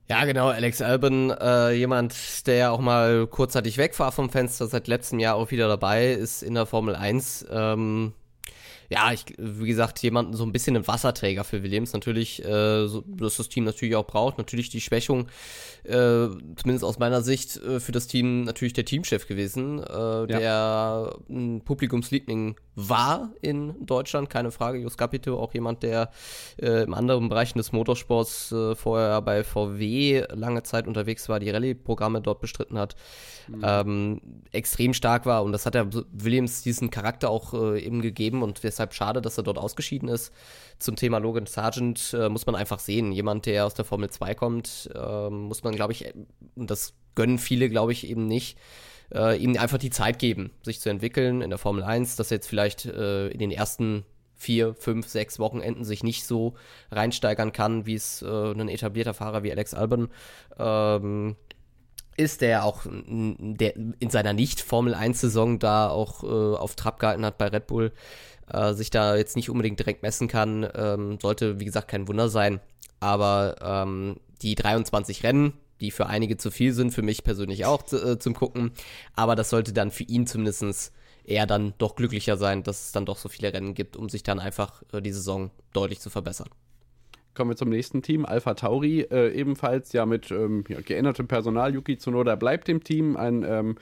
Ja, 0.10 0.24
genau, 0.24 0.48
Alex 0.48 0.82
Albon, 0.82 1.32
äh, 1.32 1.72
jemand, 1.72 2.48
der 2.48 2.72
auch 2.72 2.80
mal 2.80 3.28
kurzzeitig 3.28 3.78
weg 3.78 4.00
war 4.00 4.14
vom 4.14 4.30
Fenster, 4.30 4.68
seit 4.68 4.88
letztem 4.88 5.20
Jahr 5.20 5.36
auch 5.36 5.52
wieder 5.52 5.68
dabei 5.68 6.12
ist 6.14 6.44
in 6.44 6.54
der 6.54 6.66
Formel 6.66 6.96
1. 6.96 7.46
Ähm, 7.52 8.14
ja, 8.90 9.12
ich, 9.12 9.26
wie 9.38 9.68
gesagt, 9.68 10.02
jemanden 10.02 10.34
so 10.34 10.46
ein 10.46 10.54
bisschen 10.54 10.76
ein 10.78 10.88
Wasserträger 10.88 11.44
für 11.44 11.62
Williams. 11.62 11.92
Natürlich, 11.92 12.44
äh, 12.46 12.88
so, 12.88 13.04
dass 13.06 13.38
das 13.38 13.50
Team 13.50 13.66
natürlich 13.66 13.96
auch 13.96 14.08
braucht. 14.08 14.38
Natürlich 14.38 14.70
die 14.70 14.80
Schwächung, 14.80 15.28
äh, 15.84 16.28
zumindest 16.56 16.84
aus 16.84 16.98
meiner 16.98 17.22
Sicht, 17.22 17.58
äh, 17.58 17.82
für 17.82 17.92
das 17.92 18.08
Team 18.08 18.46
natürlich 18.46 18.74
der 18.74 18.86
Teamchef 18.86 19.28
gewesen, 19.28 19.84
äh, 19.84 19.92
ja. 19.92 20.26
der 20.26 21.16
ein 21.30 21.62
Publikumsliebling 21.66 22.56
war 22.76 23.32
in 23.42 23.86
Deutschland, 23.86 24.30
keine 24.30 24.52
Frage. 24.52 24.78
Jus 24.78 24.98
Capito, 24.98 25.38
auch 25.38 25.54
jemand, 25.54 25.84
der 25.84 26.12
äh, 26.62 26.84
im 26.84 26.94
anderen 26.94 27.28
Bereichen 27.28 27.58
des 27.58 27.74
Motorsports 27.74 28.52
äh, 28.52 28.76
vorher 28.76 29.22
bei 29.22 29.44
VW 29.44 30.24
lange 30.30 30.64
Zeit 30.64 30.88
unterwegs 30.88 31.28
war, 31.28 31.40
die 31.40 31.50
Rallye-Programme 31.50 32.22
dort 32.22 32.40
bestritten 32.40 32.78
hat, 32.78 32.96
mhm. 33.48 33.62
ähm, 33.64 34.22
extrem 34.52 34.94
stark 34.94 35.26
war 35.26 35.44
und 35.44 35.52
das 35.52 35.66
hat 35.66 35.76
er 35.76 35.90
Williams 36.12 36.62
diesen 36.62 36.92
Charakter 36.92 37.30
auch 37.32 37.54
eben 37.76 38.02
gegeben 38.02 38.44
und 38.44 38.64
deshalb 38.78 38.94
schade, 38.94 39.22
dass 39.22 39.38
er 39.38 39.44
dort 39.44 39.58
ausgeschieden 39.58 40.08
ist. 40.08 40.32
Zum 40.80 40.96
Thema 40.96 41.18
Logan 41.18 41.46
Sargent 41.46 42.14
äh, 42.14 42.30
muss 42.30 42.46
man 42.46 42.56
einfach 42.56 42.80
sehen. 42.80 43.12
Jemand, 43.12 43.46
der 43.46 43.66
aus 43.66 43.74
der 43.74 43.86
Formel 43.86 44.10
2 44.10 44.36
kommt, 44.36 44.90
ähm, 44.96 45.44
muss 45.44 45.64
man, 45.64 45.76
glaube 45.76 45.94
ich, 45.94 46.14
und 46.56 46.70
das 46.70 46.94
gönnen 47.16 47.40
viele, 47.40 47.70
glaube 47.70 47.92
ich, 47.92 48.08
eben 48.08 48.28
nicht 48.28 48.58
äh, 49.14 49.38
ihm 49.38 49.58
einfach 49.58 49.78
die 49.78 49.90
Zeit 49.90 50.20
geben, 50.20 50.52
sich 50.64 50.80
zu 50.80 50.90
entwickeln 50.90 51.42
in 51.42 51.50
der 51.50 51.60
Formel 51.60 51.84
1, 51.84 52.16
dass 52.16 52.32
er 52.32 52.38
jetzt 52.38 52.48
vielleicht 52.48 52.86
äh, 52.86 53.30
in 53.30 53.40
den 53.40 53.52
ersten 53.52 54.06
vier, 54.36 54.76
fünf, 54.76 55.08
sechs 55.08 55.40
Wochenenden 55.40 55.84
sich 55.84 56.04
nicht 56.04 56.26
so 56.26 56.54
reinsteigern 56.92 57.52
kann, 57.52 57.88
wie 57.88 57.96
es 57.96 58.22
äh, 58.22 58.52
ein 58.52 58.70
etablierter 58.70 59.16
Fahrer 59.16 59.42
wie 59.42 59.52
Alex 59.52 59.74
Albon 59.74 60.10
ähm, 60.60 61.36
ist, 62.18 62.42
der 62.42 62.66
auch 62.66 62.86
der 62.86 63.76
in 63.76 64.10
seiner 64.10 64.34
Nicht-Formel-1-Saison 64.34 65.60
da 65.60 65.90
auch 65.90 66.24
äh, 66.24 66.58
auf 66.58 66.76
Trab 66.76 67.00
gehalten 67.00 67.26
hat 67.26 67.38
bei 67.38 67.48
Red 67.48 67.68
Bull, 67.68 67.94
äh, 68.52 68.74
sich 68.74 68.90
da 68.90 69.16
jetzt 69.16 69.36
nicht 69.36 69.50
unbedingt 69.50 69.80
direkt 69.80 70.04
messen 70.04 70.28
kann, 70.28 70.68
ähm, 70.76 71.18
sollte, 71.22 71.60
wie 71.60 71.66
gesagt, 71.66 71.88
kein 71.88 72.08
Wunder 72.08 72.30
sein. 72.30 72.60
Aber 73.00 73.56
ähm, 73.62 74.18
die 74.42 74.56
23 74.56 75.24
Rennen, 75.24 75.54
die 75.82 75.92
für 75.92 76.08
einige 76.08 76.38
zu 76.38 76.52
viel 76.52 76.74
sind, 76.74 76.92
für 76.92 77.02
mich 77.02 77.24
persönlich 77.24 77.66
auch 77.66 77.92
äh, 77.92 78.18
zum 78.18 78.34
Gucken. 78.34 78.72
Aber 79.14 79.36
das 79.36 79.50
sollte 79.50 79.74
dann 79.74 79.92
für 79.92 80.04
ihn 80.04 80.26
zumindest 80.26 80.94
eher 81.24 81.46
dann 81.46 81.74
doch 81.78 81.96
glücklicher 81.96 82.38
sein, 82.38 82.64
dass 82.64 82.86
es 82.86 82.92
dann 82.92 83.06
doch 83.06 83.18
so 83.18 83.30
viele 83.30 83.54
Rennen 83.54 83.74
gibt, 83.74 83.96
um 83.96 84.10
sich 84.10 84.24
dann 84.24 84.40
einfach 84.40 84.82
äh, 84.94 85.02
die 85.02 85.12
Saison 85.12 85.52
deutlich 85.74 86.00
zu 86.00 86.10
verbessern. 86.10 86.50
Kommen 87.34 87.52
wir 87.52 87.58
zum 87.58 87.70
nächsten 87.70 88.02
Team, 88.02 88.26
Alpha 88.26 88.56
Tauri, 88.56 89.02
äh, 89.02 89.32
ebenfalls 89.32 89.94
ja 89.94 90.08
mit 90.08 90.32
ähm, 90.32 90.64
ja, 90.70 90.82
geändertem 90.82 91.28
Personal. 91.28 91.74
Yuki 91.76 91.98
Tsunoda 91.98 92.36
bleibt 92.36 92.68
im 92.68 92.84
Team, 92.84 93.16
ein 93.16 93.44
ähm, 93.44 93.76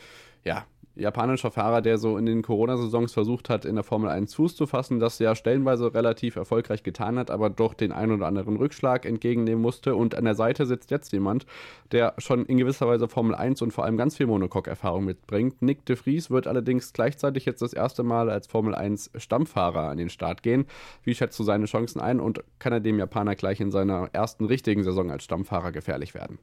ja, 0.44 0.66
japanischer 0.96 1.52
Fahrer, 1.52 1.82
der 1.82 1.98
so 1.98 2.18
in 2.18 2.26
den 2.26 2.42
Corona-Saisons 2.42 3.14
versucht 3.14 3.50
hat, 3.50 3.66
in 3.66 3.76
der 3.76 3.84
Formel 3.84 4.10
1 4.10 4.34
Fuß 4.36 4.56
zu 4.56 4.66
fassen, 4.66 5.00
das 5.00 5.20
ja 5.20 5.36
stellenweise 5.36 5.94
relativ 5.94 6.36
erfolgreich 6.36 6.84
getan 6.84 7.20
hat, 7.20 7.32
aber 7.32 7.50
doch 7.50 7.74
den 7.74 7.92
ein 7.92 8.12
oder 8.12 8.28
anderen 8.28 8.58
Rückschlag 8.58 9.06
entgegennehmen 9.06 9.62
musste. 9.62 9.96
Und 9.96 10.16
an 10.16 10.26
der 10.26 10.36
Seite 10.36 10.66
sitzt 10.66 10.92
jetzt 10.92 11.12
jemand, 11.12 11.46
der 11.92 12.14
schon 12.18 12.46
in 12.46 12.58
gewisser 12.58 12.88
Weise 12.88 13.08
Formel 13.08 13.36
1 13.36 13.62
und 13.62 13.72
vor 13.72 13.86
allem 13.86 13.98
ganz 13.98 14.16
viel 14.18 14.28
Monocoque-Erfahrung 14.28 15.06
mitbringt. 15.06 15.62
Nick 15.62 15.86
de 15.86 15.96
Vries 15.96 16.30
wird 16.30 16.48
allerdings 16.48 16.94
gleichzeitig 16.94 17.46
jetzt 17.46 17.62
das 17.62 17.74
erste 17.74 18.04
Mal 18.04 18.30
als 18.30 18.48
Formel 18.48 18.74
1 18.74 19.12
Stammfahrer 19.16 19.90
an 19.90 19.98
den 19.98 20.10
Start 20.10 20.44
gehen. 20.44 20.66
Wie 21.04 21.16
schätzt 21.16 21.38
du 21.40 21.44
seine 21.44 21.66
Chancen 21.66 22.00
ein 22.00 22.20
und 22.20 22.44
kann 22.60 22.74
er 22.74 22.80
dem 22.80 23.00
Japaner 23.00 23.36
gleich 23.36 23.60
in 23.60 23.72
seiner 23.72 24.10
ersten 24.14 24.46
richtigen 24.46 24.84
Saison 24.84 25.12
als 25.12 25.24
Stammfahrer 25.24 25.72
gefährlich 25.72 26.14
werden? 26.14 26.40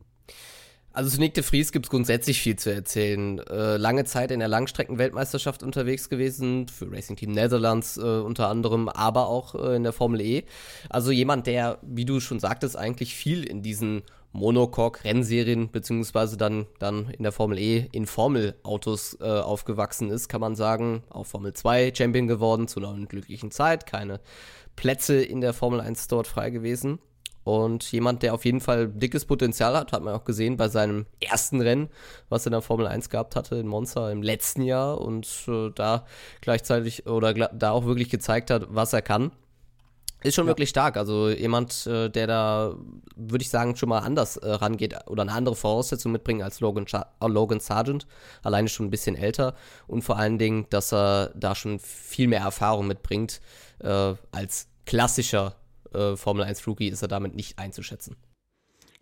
Also 0.94 1.08
zu 1.08 1.18
Nick 1.20 1.32
de 1.34 1.42
Vries 1.42 1.72
gibt 1.72 1.86
es 1.86 1.90
grundsätzlich 1.90 2.40
viel 2.40 2.56
zu 2.56 2.72
erzählen. 2.72 3.38
Äh, 3.38 3.78
lange 3.78 4.04
Zeit 4.04 4.30
in 4.30 4.40
der 4.40 4.48
Langstreckenweltmeisterschaft 4.48 5.62
unterwegs 5.62 6.10
gewesen, 6.10 6.68
für 6.68 6.90
Racing 6.92 7.16
Team 7.16 7.32
Netherlands 7.32 7.96
äh, 7.96 8.00
unter 8.00 8.48
anderem, 8.48 8.90
aber 8.90 9.28
auch 9.28 9.54
äh, 9.54 9.76
in 9.76 9.84
der 9.84 9.92
Formel 9.92 10.20
E. 10.20 10.44
Also 10.90 11.10
jemand, 11.10 11.46
der, 11.46 11.78
wie 11.80 12.04
du 12.04 12.20
schon 12.20 12.40
sagtest, 12.40 12.76
eigentlich 12.76 13.14
viel 13.14 13.44
in 13.44 13.62
diesen 13.62 14.02
Monocoque-Rennserien, 14.32 15.70
beziehungsweise 15.70 16.36
dann, 16.36 16.66
dann 16.78 17.08
in 17.08 17.22
der 17.22 17.32
Formel 17.32 17.58
E 17.58 17.86
in 17.92 18.06
Formelautos 18.06 19.16
äh, 19.20 19.24
aufgewachsen 19.24 20.10
ist, 20.10 20.28
kann 20.28 20.40
man 20.42 20.56
sagen. 20.56 21.04
Auch 21.08 21.24
Formel 21.24 21.54
2 21.54 21.94
Champion 21.94 22.26
geworden 22.26 22.68
zu 22.68 22.80
einer 22.80 23.06
glücklichen 23.06 23.50
Zeit, 23.50 23.86
keine 23.86 24.20
Plätze 24.76 25.22
in 25.22 25.40
der 25.40 25.54
Formel 25.54 25.80
1 25.80 26.08
dort 26.08 26.26
frei 26.26 26.50
gewesen. 26.50 26.98
Und 27.44 27.90
jemand, 27.90 28.22
der 28.22 28.34
auf 28.34 28.44
jeden 28.44 28.60
Fall 28.60 28.88
dickes 28.88 29.24
Potenzial 29.24 29.76
hat, 29.76 29.92
hat 29.92 30.02
man 30.02 30.14
auch 30.14 30.24
gesehen 30.24 30.56
bei 30.56 30.68
seinem 30.68 31.06
ersten 31.20 31.60
Rennen, 31.60 31.88
was 32.28 32.44
er 32.44 32.48
in 32.48 32.52
der 32.52 32.62
Formel 32.62 32.86
1 32.86 33.08
gehabt 33.08 33.36
hatte 33.36 33.56
in 33.56 33.66
Monza 33.66 34.10
im 34.10 34.22
letzten 34.22 34.62
Jahr 34.62 35.00
und 35.00 35.26
äh, 35.48 35.70
da 35.74 36.04
gleichzeitig 36.40 37.06
oder 37.06 37.34
da 37.34 37.72
auch 37.72 37.84
wirklich 37.84 38.10
gezeigt 38.10 38.50
hat, 38.50 38.66
was 38.68 38.92
er 38.92 39.02
kann. 39.02 39.32
Ist 40.22 40.36
schon 40.36 40.46
ja. 40.46 40.50
wirklich 40.50 40.68
stark. 40.68 40.96
Also 40.96 41.30
jemand, 41.30 41.86
äh, 41.86 42.08
der 42.08 42.26
da, 42.26 42.76
würde 43.16 43.42
ich 43.42 43.50
sagen, 43.50 43.74
schon 43.74 43.88
mal 43.88 43.98
anders 44.00 44.36
äh, 44.36 44.50
rangeht 44.50 44.94
oder 45.06 45.22
eine 45.22 45.32
andere 45.32 45.56
Voraussetzung 45.56 46.12
mitbringt 46.12 46.42
als 46.42 46.60
Logan, 46.60 46.86
äh, 46.92 47.26
Logan 47.26 47.60
Sargent. 47.60 48.06
Alleine 48.42 48.68
schon 48.68 48.86
ein 48.86 48.90
bisschen 48.90 49.16
älter. 49.16 49.54
Und 49.88 50.02
vor 50.02 50.18
allen 50.18 50.38
Dingen, 50.38 50.66
dass 50.70 50.92
er 50.92 51.32
da 51.34 51.54
schon 51.54 51.80
viel 51.80 52.28
mehr 52.28 52.42
Erfahrung 52.42 52.86
mitbringt. 52.86 53.40
Äh, 53.80 54.14
als 54.30 54.68
klassischer 54.86 55.56
äh, 55.94 56.16
Formel 56.16 56.44
1 56.44 56.66
Rookie 56.66 56.88
ist 56.88 57.02
er 57.02 57.08
damit 57.08 57.34
nicht 57.34 57.58
einzuschätzen. 57.58 58.16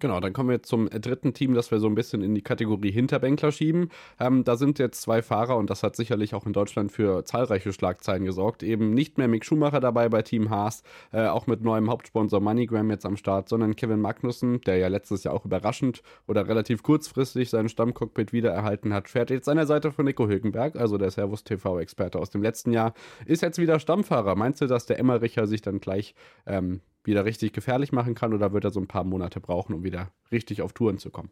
Genau, 0.00 0.18
dann 0.18 0.32
kommen 0.32 0.48
wir 0.48 0.62
zum 0.62 0.88
dritten 0.88 1.34
Team, 1.34 1.52
das 1.52 1.70
wir 1.70 1.78
so 1.78 1.86
ein 1.86 1.94
bisschen 1.94 2.22
in 2.22 2.34
die 2.34 2.40
Kategorie 2.40 2.90
Hinterbänkler 2.90 3.52
schieben. 3.52 3.90
Ähm, 4.18 4.44
da 4.44 4.56
sind 4.56 4.78
jetzt 4.78 5.02
zwei 5.02 5.20
Fahrer 5.20 5.58
und 5.58 5.68
das 5.68 5.82
hat 5.82 5.94
sicherlich 5.94 6.34
auch 6.34 6.46
in 6.46 6.54
Deutschland 6.54 6.90
für 6.90 7.22
zahlreiche 7.26 7.74
Schlagzeilen 7.74 8.24
gesorgt. 8.24 8.62
Eben 8.62 8.94
nicht 8.94 9.18
mehr 9.18 9.28
Mick 9.28 9.44
Schumacher 9.44 9.78
dabei 9.78 10.08
bei 10.08 10.22
Team 10.22 10.48
Haas, 10.48 10.82
äh, 11.12 11.26
auch 11.26 11.46
mit 11.46 11.62
neuem 11.62 11.90
Hauptsponsor 11.90 12.40
MoneyGram 12.40 12.90
jetzt 12.90 13.04
am 13.04 13.18
Start, 13.18 13.50
sondern 13.50 13.76
Kevin 13.76 14.00
Magnussen, 14.00 14.62
der 14.62 14.78
ja 14.78 14.88
letztes 14.88 15.22
Jahr 15.22 15.34
auch 15.34 15.44
überraschend 15.44 16.02
oder 16.26 16.48
relativ 16.48 16.82
kurzfristig 16.82 17.50
seinen 17.50 17.68
Stammcockpit 17.68 18.32
wiedererhalten 18.32 18.94
hat, 18.94 19.10
fährt 19.10 19.28
jetzt 19.28 19.50
an 19.50 19.58
der 19.58 19.66
Seite 19.66 19.92
von 19.92 20.06
Nico 20.06 20.26
Hülkenberg, 20.26 20.76
also 20.76 20.96
der 20.96 21.10
Servus 21.10 21.44
TV-Experte 21.44 22.18
aus 22.18 22.30
dem 22.30 22.42
letzten 22.42 22.72
Jahr, 22.72 22.94
ist 23.26 23.42
jetzt 23.42 23.58
wieder 23.58 23.78
Stammfahrer. 23.78 24.34
Meinst 24.34 24.62
du, 24.62 24.66
dass 24.66 24.86
der 24.86 24.98
Emmericher 24.98 25.46
sich 25.46 25.60
dann 25.60 25.78
gleich 25.78 26.14
ähm, 26.46 26.80
wieder 27.04 27.24
richtig 27.24 27.52
gefährlich 27.52 27.92
machen 27.92 28.14
kann 28.14 28.34
oder 28.34 28.52
wird 28.52 28.64
er 28.64 28.70
so 28.70 28.80
ein 28.80 28.88
paar 28.88 29.04
Monate 29.04 29.40
brauchen, 29.40 29.74
um 29.74 29.84
wieder 29.84 30.12
richtig 30.30 30.62
auf 30.62 30.72
Touren 30.72 30.98
zu 30.98 31.10
kommen? 31.10 31.30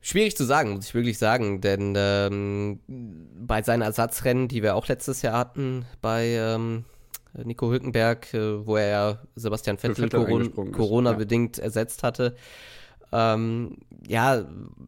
Schwierig 0.00 0.36
zu 0.36 0.44
sagen, 0.44 0.72
muss 0.72 0.86
ich 0.86 0.94
wirklich 0.94 1.18
sagen, 1.18 1.60
denn 1.60 1.94
ähm, 1.96 2.80
bei 3.46 3.62
seinen 3.62 3.82
Ersatzrennen, 3.82 4.48
die 4.48 4.62
wir 4.62 4.74
auch 4.74 4.88
letztes 4.88 5.22
Jahr 5.22 5.38
hatten, 5.38 5.84
bei 6.00 6.26
ähm, 6.30 6.84
Nico 7.44 7.70
Hülkenberg, 7.70 8.34
äh, 8.34 8.66
wo 8.66 8.76
er 8.76 9.22
Sebastian 9.36 9.78
Vettel, 9.78 10.10
Vettel 10.10 10.50
Corona-bedingt 10.72 11.58
ja. 11.58 11.64
ersetzt 11.64 12.02
hatte, 12.02 12.34
ähm, 13.12 13.76
ja, 14.08 14.44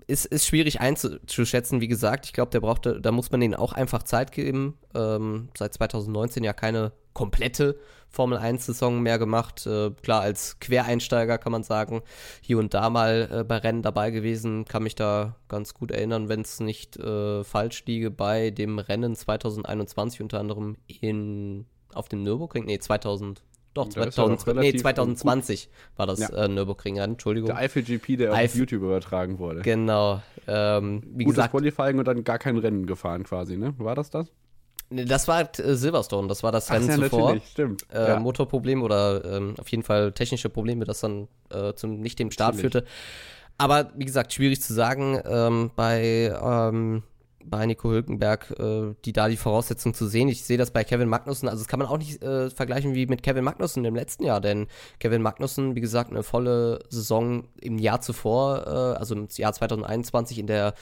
ist, 0.06 0.26
ist 0.26 0.46
schwierig 0.46 0.80
einzuschätzen, 0.80 1.80
wie 1.80 1.88
gesagt. 1.88 2.26
Ich 2.26 2.32
glaube, 2.32 2.50
der 2.50 2.60
brauchte, 2.60 3.00
da 3.00 3.12
muss 3.12 3.30
man 3.30 3.40
denen 3.40 3.54
auch 3.54 3.72
einfach 3.72 4.02
Zeit 4.02 4.32
geben. 4.32 4.76
Ähm, 4.94 5.48
seit 5.56 5.74
2019 5.74 6.42
ja 6.42 6.52
keine 6.52 6.92
komplette 7.12 7.78
Formel 8.08 8.38
1-Saison 8.38 9.00
mehr 9.00 9.18
gemacht. 9.18 9.66
Äh, 9.66 9.90
klar, 10.02 10.22
als 10.22 10.58
Quereinsteiger 10.60 11.38
kann 11.38 11.52
man 11.52 11.62
sagen, 11.62 12.02
hier 12.40 12.58
und 12.58 12.74
da 12.74 12.90
mal 12.90 13.28
äh, 13.30 13.44
bei 13.44 13.58
Rennen 13.58 13.82
dabei 13.82 14.10
gewesen. 14.10 14.64
Kann 14.64 14.82
mich 14.82 14.94
da 14.94 15.36
ganz 15.48 15.74
gut 15.74 15.90
erinnern, 15.90 16.28
wenn 16.28 16.40
es 16.40 16.60
nicht 16.60 16.96
äh, 16.96 17.44
falsch 17.44 17.84
liege, 17.86 18.10
bei 18.10 18.50
dem 18.50 18.78
Rennen 18.78 19.14
2021 19.14 20.22
unter 20.22 20.40
anderem 20.40 20.76
in, 20.86 21.66
auf 21.92 22.08
dem 22.08 22.22
Nürburgring. 22.22 22.64
Nee, 22.64 22.78
2000. 22.78 23.42
Doch, 23.74 23.88
2000, 23.88 24.56
nee, 24.56 24.74
2020 24.74 25.68
war 25.96 26.06
das 26.06 26.20
ja. 26.20 26.28
äh, 26.30 26.48
Nürburgring-Rennen, 26.48 27.14
Entschuldigung. 27.14 27.48
Der 27.48 27.64
IFGP, 27.64 28.16
der 28.16 28.32
Eif 28.32 28.52
auf 28.52 28.56
YouTube 28.56 28.82
übertragen 28.82 29.38
wurde. 29.40 29.62
Genau. 29.62 30.22
Ähm, 30.46 31.02
wie 31.06 31.24
Gutes 31.24 31.36
gesagt. 31.36 31.50
Qualifying 31.50 31.98
und 31.98 32.06
dann 32.06 32.22
gar 32.22 32.38
kein 32.38 32.56
Rennen 32.56 32.86
gefahren 32.86 33.24
quasi, 33.24 33.56
ne? 33.56 33.74
War 33.78 33.96
das 33.96 34.10
das? 34.10 34.28
Das 34.90 35.26
war 35.26 35.40
äh, 35.40 35.74
Silverstone, 35.74 36.28
das 36.28 36.42
war 36.42 36.52
das 36.52 36.70
Rennen 36.70 36.88
ja, 36.88 36.96
zuvor. 36.96 37.36
Stimmt. 37.50 37.86
Äh, 37.92 38.08
ja. 38.08 38.20
Motorproblem 38.20 38.82
oder 38.82 39.24
ähm, 39.24 39.54
auf 39.58 39.68
jeden 39.68 39.82
Fall 39.82 40.12
technische 40.12 40.48
Probleme, 40.48 40.84
das 40.84 41.00
dann 41.00 41.26
äh, 41.50 41.72
zum 41.74 42.00
nicht 42.00 42.18
dem 42.18 42.30
Start 42.30 42.54
natürlich. 42.54 42.72
führte. 42.72 42.88
Aber 43.58 43.90
wie 43.96 44.04
gesagt, 44.04 44.32
schwierig 44.32 44.60
zu 44.60 44.72
sagen. 44.72 45.20
Ähm, 45.24 45.70
bei 45.74 46.32
ähm, 46.42 47.02
bei 47.46 47.66
Nico 47.66 47.90
Hülkenberg, 47.90 48.54
äh, 48.58 48.94
die 49.04 49.12
da 49.12 49.28
die 49.28 49.36
Voraussetzungen 49.36 49.94
zu 49.94 50.06
sehen. 50.06 50.28
Ich 50.28 50.44
sehe 50.44 50.58
das 50.58 50.70
bei 50.70 50.84
Kevin 50.84 51.08
Magnussen, 51.08 51.48
also 51.48 51.62
das 51.62 51.68
kann 51.68 51.78
man 51.78 51.88
auch 51.88 51.98
nicht 51.98 52.22
äh, 52.22 52.50
vergleichen 52.50 52.94
wie 52.94 53.06
mit 53.06 53.22
Kevin 53.22 53.44
Magnussen 53.44 53.84
im 53.84 53.94
letzten 53.94 54.24
Jahr, 54.24 54.40
denn 54.40 54.66
Kevin 54.98 55.22
Magnussen, 55.22 55.74
wie 55.74 55.80
gesagt, 55.80 56.10
eine 56.10 56.22
volle 56.22 56.80
Saison 56.88 57.44
im 57.60 57.78
Jahr 57.78 58.00
zuvor, 58.00 58.66
äh, 58.66 58.98
also 58.98 59.14
im 59.14 59.28
Jahr 59.36 59.52
2021 59.52 60.38
in 60.38 60.46
der 60.46 60.74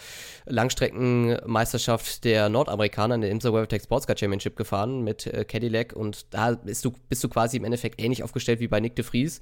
Langstreckenmeisterschaft 0.46 2.24
der 2.24 2.48
Nordamerikaner 2.48 3.16
in 3.16 3.20
der 3.20 3.30
IMSA 3.30 3.52
WeatherTech 3.52 3.82
Sportscar 3.82 4.16
Championship 4.16 4.56
gefahren 4.56 5.02
mit 5.02 5.26
äh, 5.26 5.44
Cadillac 5.44 5.92
und 5.94 6.32
da 6.34 6.52
bist 6.52 6.84
du, 6.84 6.92
bist 7.08 7.22
du 7.24 7.28
quasi 7.28 7.56
im 7.56 7.64
Endeffekt 7.64 8.00
ähnlich 8.00 8.22
aufgestellt 8.22 8.60
wie 8.60 8.68
bei 8.68 8.80
Nick 8.80 8.96
de 8.96 9.04
Vries. 9.04 9.40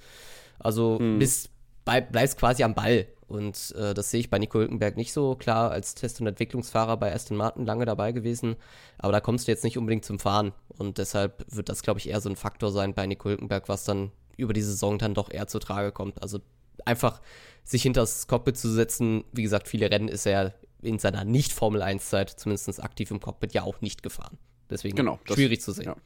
Also 0.59 0.99
hm. 0.99 1.19
bist, 1.19 1.51
bleibst 1.85 2.39
quasi 2.39 2.63
am 2.63 2.75
Ball 2.75 3.07
und 3.31 3.73
äh, 3.79 3.95
das 3.95 4.11
sehe 4.11 4.19
ich 4.19 4.29
bei 4.29 4.41
Nico 4.41 4.59
Hülkenberg 4.59 4.97
nicht 4.97 5.13
so. 5.13 5.37
Klar, 5.37 5.71
als 5.71 5.95
Test- 5.95 6.21
und 6.21 6.27
Entwicklungsfahrer 6.27 6.97
bei 6.97 7.15
Aston 7.15 7.37
Martin 7.37 7.65
lange 7.65 7.85
dabei 7.85 8.11
gewesen, 8.11 8.57
aber 8.99 9.13
da 9.13 9.21
kommst 9.21 9.47
du 9.47 9.53
jetzt 9.53 9.63
nicht 9.63 9.79
unbedingt 9.79 10.05
zum 10.05 10.19
Fahren. 10.19 10.53
Und 10.79 10.99
deshalb 10.99 11.45
wird 11.49 11.69
das, 11.69 11.83
glaube 11.83 12.01
ich, 12.01 12.09
eher 12.09 12.21
so 12.21 12.29
ein 12.29 12.35
Faktor 12.35 12.73
sein 12.73 12.93
bei 12.93 13.07
Nico 13.07 13.29
Hülkenberg, 13.29 13.69
was 13.69 13.85
dann 13.85 14.11
über 14.37 14.53
die 14.53 14.63
Saison 14.63 14.99
dann 14.99 15.15
doch 15.15 15.31
eher 15.31 15.47
zu 15.47 15.61
Trage 15.61 15.93
kommt. 15.93 16.21
Also 16.21 16.41
einfach 16.85 17.21
sich 17.63 17.83
hinter 17.83 18.01
das 18.01 18.27
Cockpit 18.27 18.59
zu 18.59 18.69
setzen. 18.69 19.23
Wie 19.31 19.45
gesagt, 19.45 19.69
viele 19.69 19.93
Rennen 19.93 20.09
ist 20.09 20.27
er 20.27 20.55
in 20.83 20.99
seiner 20.99 21.25
Nicht-Formel-1-Zeit, 21.25 22.31
zumindest 22.31 22.83
aktiv 22.83 23.13
im 23.13 23.21
Cockpit, 23.21 23.55
ja 23.55 23.63
auch 23.63 23.81
nicht 23.81 24.03
gefahren. 24.03 24.39
Deswegen 24.71 24.97
genau, 24.97 25.21
schwierig 25.25 25.59
das, 25.59 25.67
zu 25.67 25.73
sehen. 25.73 25.85
Ja 25.85 25.97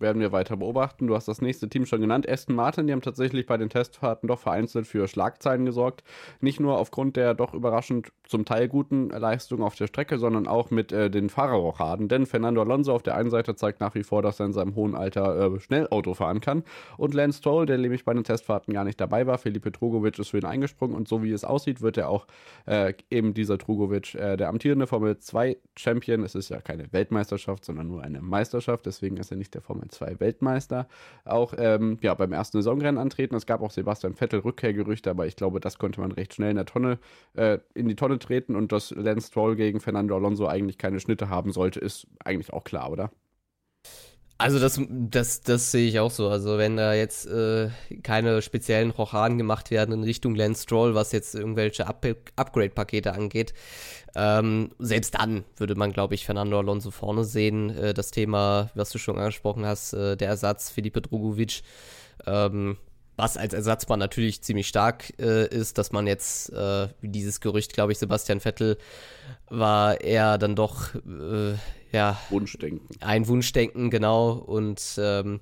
werden 0.00 0.20
wir 0.20 0.32
weiter 0.32 0.56
beobachten. 0.56 1.06
Du 1.06 1.14
hast 1.14 1.28
das 1.28 1.40
nächste 1.40 1.68
Team 1.68 1.86
schon 1.86 2.00
genannt, 2.00 2.28
Aston 2.28 2.54
Martin. 2.54 2.86
Die 2.86 2.92
haben 2.92 3.02
tatsächlich 3.02 3.46
bei 3.46 3.56
den 3.56 3.68
Testfahrten 3.68 4.28
doch 4.28 4.38
vereinzelt 4.38 4.86
für 4.86 5.08
Schlagzeilen 5.08 5.64
gesorgt. 5.64 6.02
Nicht 6.40 6.60
nur 6.60 6.78
aufgrund 6.78 7.16
der 7.16 7.34
doch 7.34 7.54
überraschend 7.54 8.12
zum 8.26 8.44
Teil 8.44 8.68
guten 8.68 9.10
Leistungen 9.10 9.62
auf 9.62 9.74
der 9.74 9.86
Strecke, 9.86 10.18
sondern 10.18 10.46
auch 10.46 10.70
mit 10.70 10.92
äh, 10.92 11.10
den 11.10 11.28
Fahrerrochaden. 11.28 12.08
Denn 12.08 12.26
Fernando 12.26 12.62
Alonso 12.62 12.94
auf 12.94 13.02
der 13.02 13.16
einen 13.16 13.30
Seite 13.30 13.54
zeigt 13.54 13.80
nach 13.80 13.94
wie 13.94 14.02
vor, 14.02 14.22
dass 14.22 14.40
er 14.40 14.46
in 14.46 14.52
seinem 14.52 14.74
hohen 14.74 14.94
Alter 14.94 15.54
äh, 15.54 15.60
schnell 15.60 15.88
Auto 15.88 16.14
fahren 16.14 16.40
kann. 16.40 16.64
Und 16.96 17.14
Lance 17.14 17.38
Stroll, 17.38 17.66
der 17.66 17.78
nämlich 17.78 18.04
bei 18.04 18.14
den 18.14 18.24
Testfahrten 18.24 18.72
gar 18.72 18.84
nicht 18.84 19.00
dabei 19.00 19.26
war, 19.26 19.38
Felipe 19.38 19.70
Drogovic 19.70 20.18
ist 20.18 20.30
für 20.30 20.38
ihn 20.38 20.44
eingesprungen. 20.44 20.96
Und 20.96 21.08
so 21.08 21.22
wie 21.22 21.32
es 21.32 21.44
aussieht, 21.44 21.80
wird 21.82 21.96
er 21.96 22.08
auch 22.08 22.26
äh, 22.66 22.94
eben 23.10 23.34
dieser 23.34 23.58
Drogovic, 23.58 24.14
äh, 24.14 24.36
der 24.36 24.48
amtierende 24.48 24.86
Formel 24.86 25.18
2 25.18 25.56
Champion. 25.76 26.22
Es 26.22 26.34
ist 26.34 26.48
ja 26.48 26.60
keine 26.60 26.92
Weltmeisterschaft, 26.92 27.64
sondern 27.64 27.88
nur 27.88 28.02
eine 28.02 28.22
Meisterschaft. 28.22 28.86
Deswegen 28.86 29.16
ist 29.16 29.30
er 29.30 29.36
nicht 29.36 29.54
der 29.54 29.62
Formel 29.62 29.89
zwei 29.90 30.18
Weltmeister, 30.20 30.88
auch 31.24 31.54
ähm, 31.58 31.98
ja, 32.02 32.14
beim 32.14 32.32
ersten 32.32 32.58
Saisonrennen 32.58 33.00
antreten. 33.00 33.34
Es 33.34 33.46
gab 33.46 33.62
auch 33.62 33.70
Sebastian 33.70 34.14
Vettel 34.14 34.40
Rückkehrgerüchte, 34.40 35.10
aber 35.10 35.26
ich 35.26 35.36
glaube, 35.36 35.60
das 35.60 35.78
konnte 35.78 36.00
man 36.00 36.12
recht 36.12 36.34
schnell 36.34 36.50
in 36.50 36.56
der 36.56 36.66
Tonne, 36.66 36.98
äh, 37.34 37.58
in 37.74 37.88
die 37.88 37.96
Tonne 37.96 38.18
treten 38.18 38.56
und 38.56 38.72
dass 38.72 38.90
Lance 38.90 39.28
Stroll 39.28 39.56
gegen 39.56 39.80
Fernando 39.80 40.16
Alonso 40.16 40.46
eigentlich 40.46 40.78
keine 40.78 41.00
Schnitte 41.00 41.28
haben 41.28 41.52
sollte, 41.52 41.80
ist 41.80 42.06
eigentlich 42.24 42.52
auch 42.52 42.64
klar, 42.64 42.90
oder? 42.90 43.10
Also 44.40 44.58
das, 44.58 44.80
das, 44.88 45.42
das 45.42 45.70
sehe 45.70 45.86
ich 45.86 46.00
auch 46.00 46.10
so. 46.10 46.30
Also 46.30 46.56
wenn 46.56 46.78
da 46.78 46.94
jetzt 46.94 47.26
äh, 47.26 47.68
keine 48.02 48.40
speziellen 48.40 48.90
Rochaden 48.90 49.36
gemacht 49.36 49.70
werden 49.70 49.92
in 49.92 50.02
Richtung 50.02 50.34
Lance 50.34 50.62
Stroll, 50.62 50.94
was 50.94 51.12
jetzt 51.12 51.34
irgendwelche 51.34 51.86
Up 51.86 52.06
Upgrade-Pakete 52.36 53.12
angeht, 53.12 53.52
ähm, 54.14 54.70
selbst 54.78 55.14
dann 55.16 55.44
würde 55.58 55.74
man, 55.74 55.92
glaube 55.92 56.14
ich, 56.14 56.24
Fernando 56.24 56.58
Alonso 56.58 56.90
vorne 56.90 57.24
sehen. 57.24 57.76
Äh, 57.76 57.92
das 57.92 58.12
Thema, 58.12 58.70
was 58.74 58.88
du 58.88 58.98
schon 58.98 59.18
angesprochen 59.18 59.66
hast, 59.66 59.92
äh, 59.92 60.16
der 60.16 60.28
Ersatz 60.28 60.70
Felipe 60.70 61.02
Drogovic, 61.02 61.60
ähm, 62.26 62.78
was 63.16 63.36
als 63.36 63.52
Ersatzmann 63.52 63.98
natürlich 63.98 64.40
ziemlich 64.42 64.68
stark 64.68 65.12
äh, 65.20 65.46
ist, 65.48 65.76
dass 65.76 65.92
man 65.92 66.06
jetzt, 66.06 66.50
äh, 66.54 66.88
dieses 67.02 67.40
Gerücht, 67.40 67.74
glaube 67.74 67.92
ich, 67.92 67.98
Sebastian 67.98 68.40
Vettel 68.40 68.78
war 69.50 70.00
eher 70.00 70.38
dann 70.38 70.56
doch, 70.56 70.94
äh, 70.94 71.56
ja. 71.92 72.18
Wunschdenken. 72.30 72.88
Ein 73.00 73.26
Wunschdenken, 73.28 73.90
genau. 73.90 74.32
Und 74.32 74.98
ähm, 74.98 75.40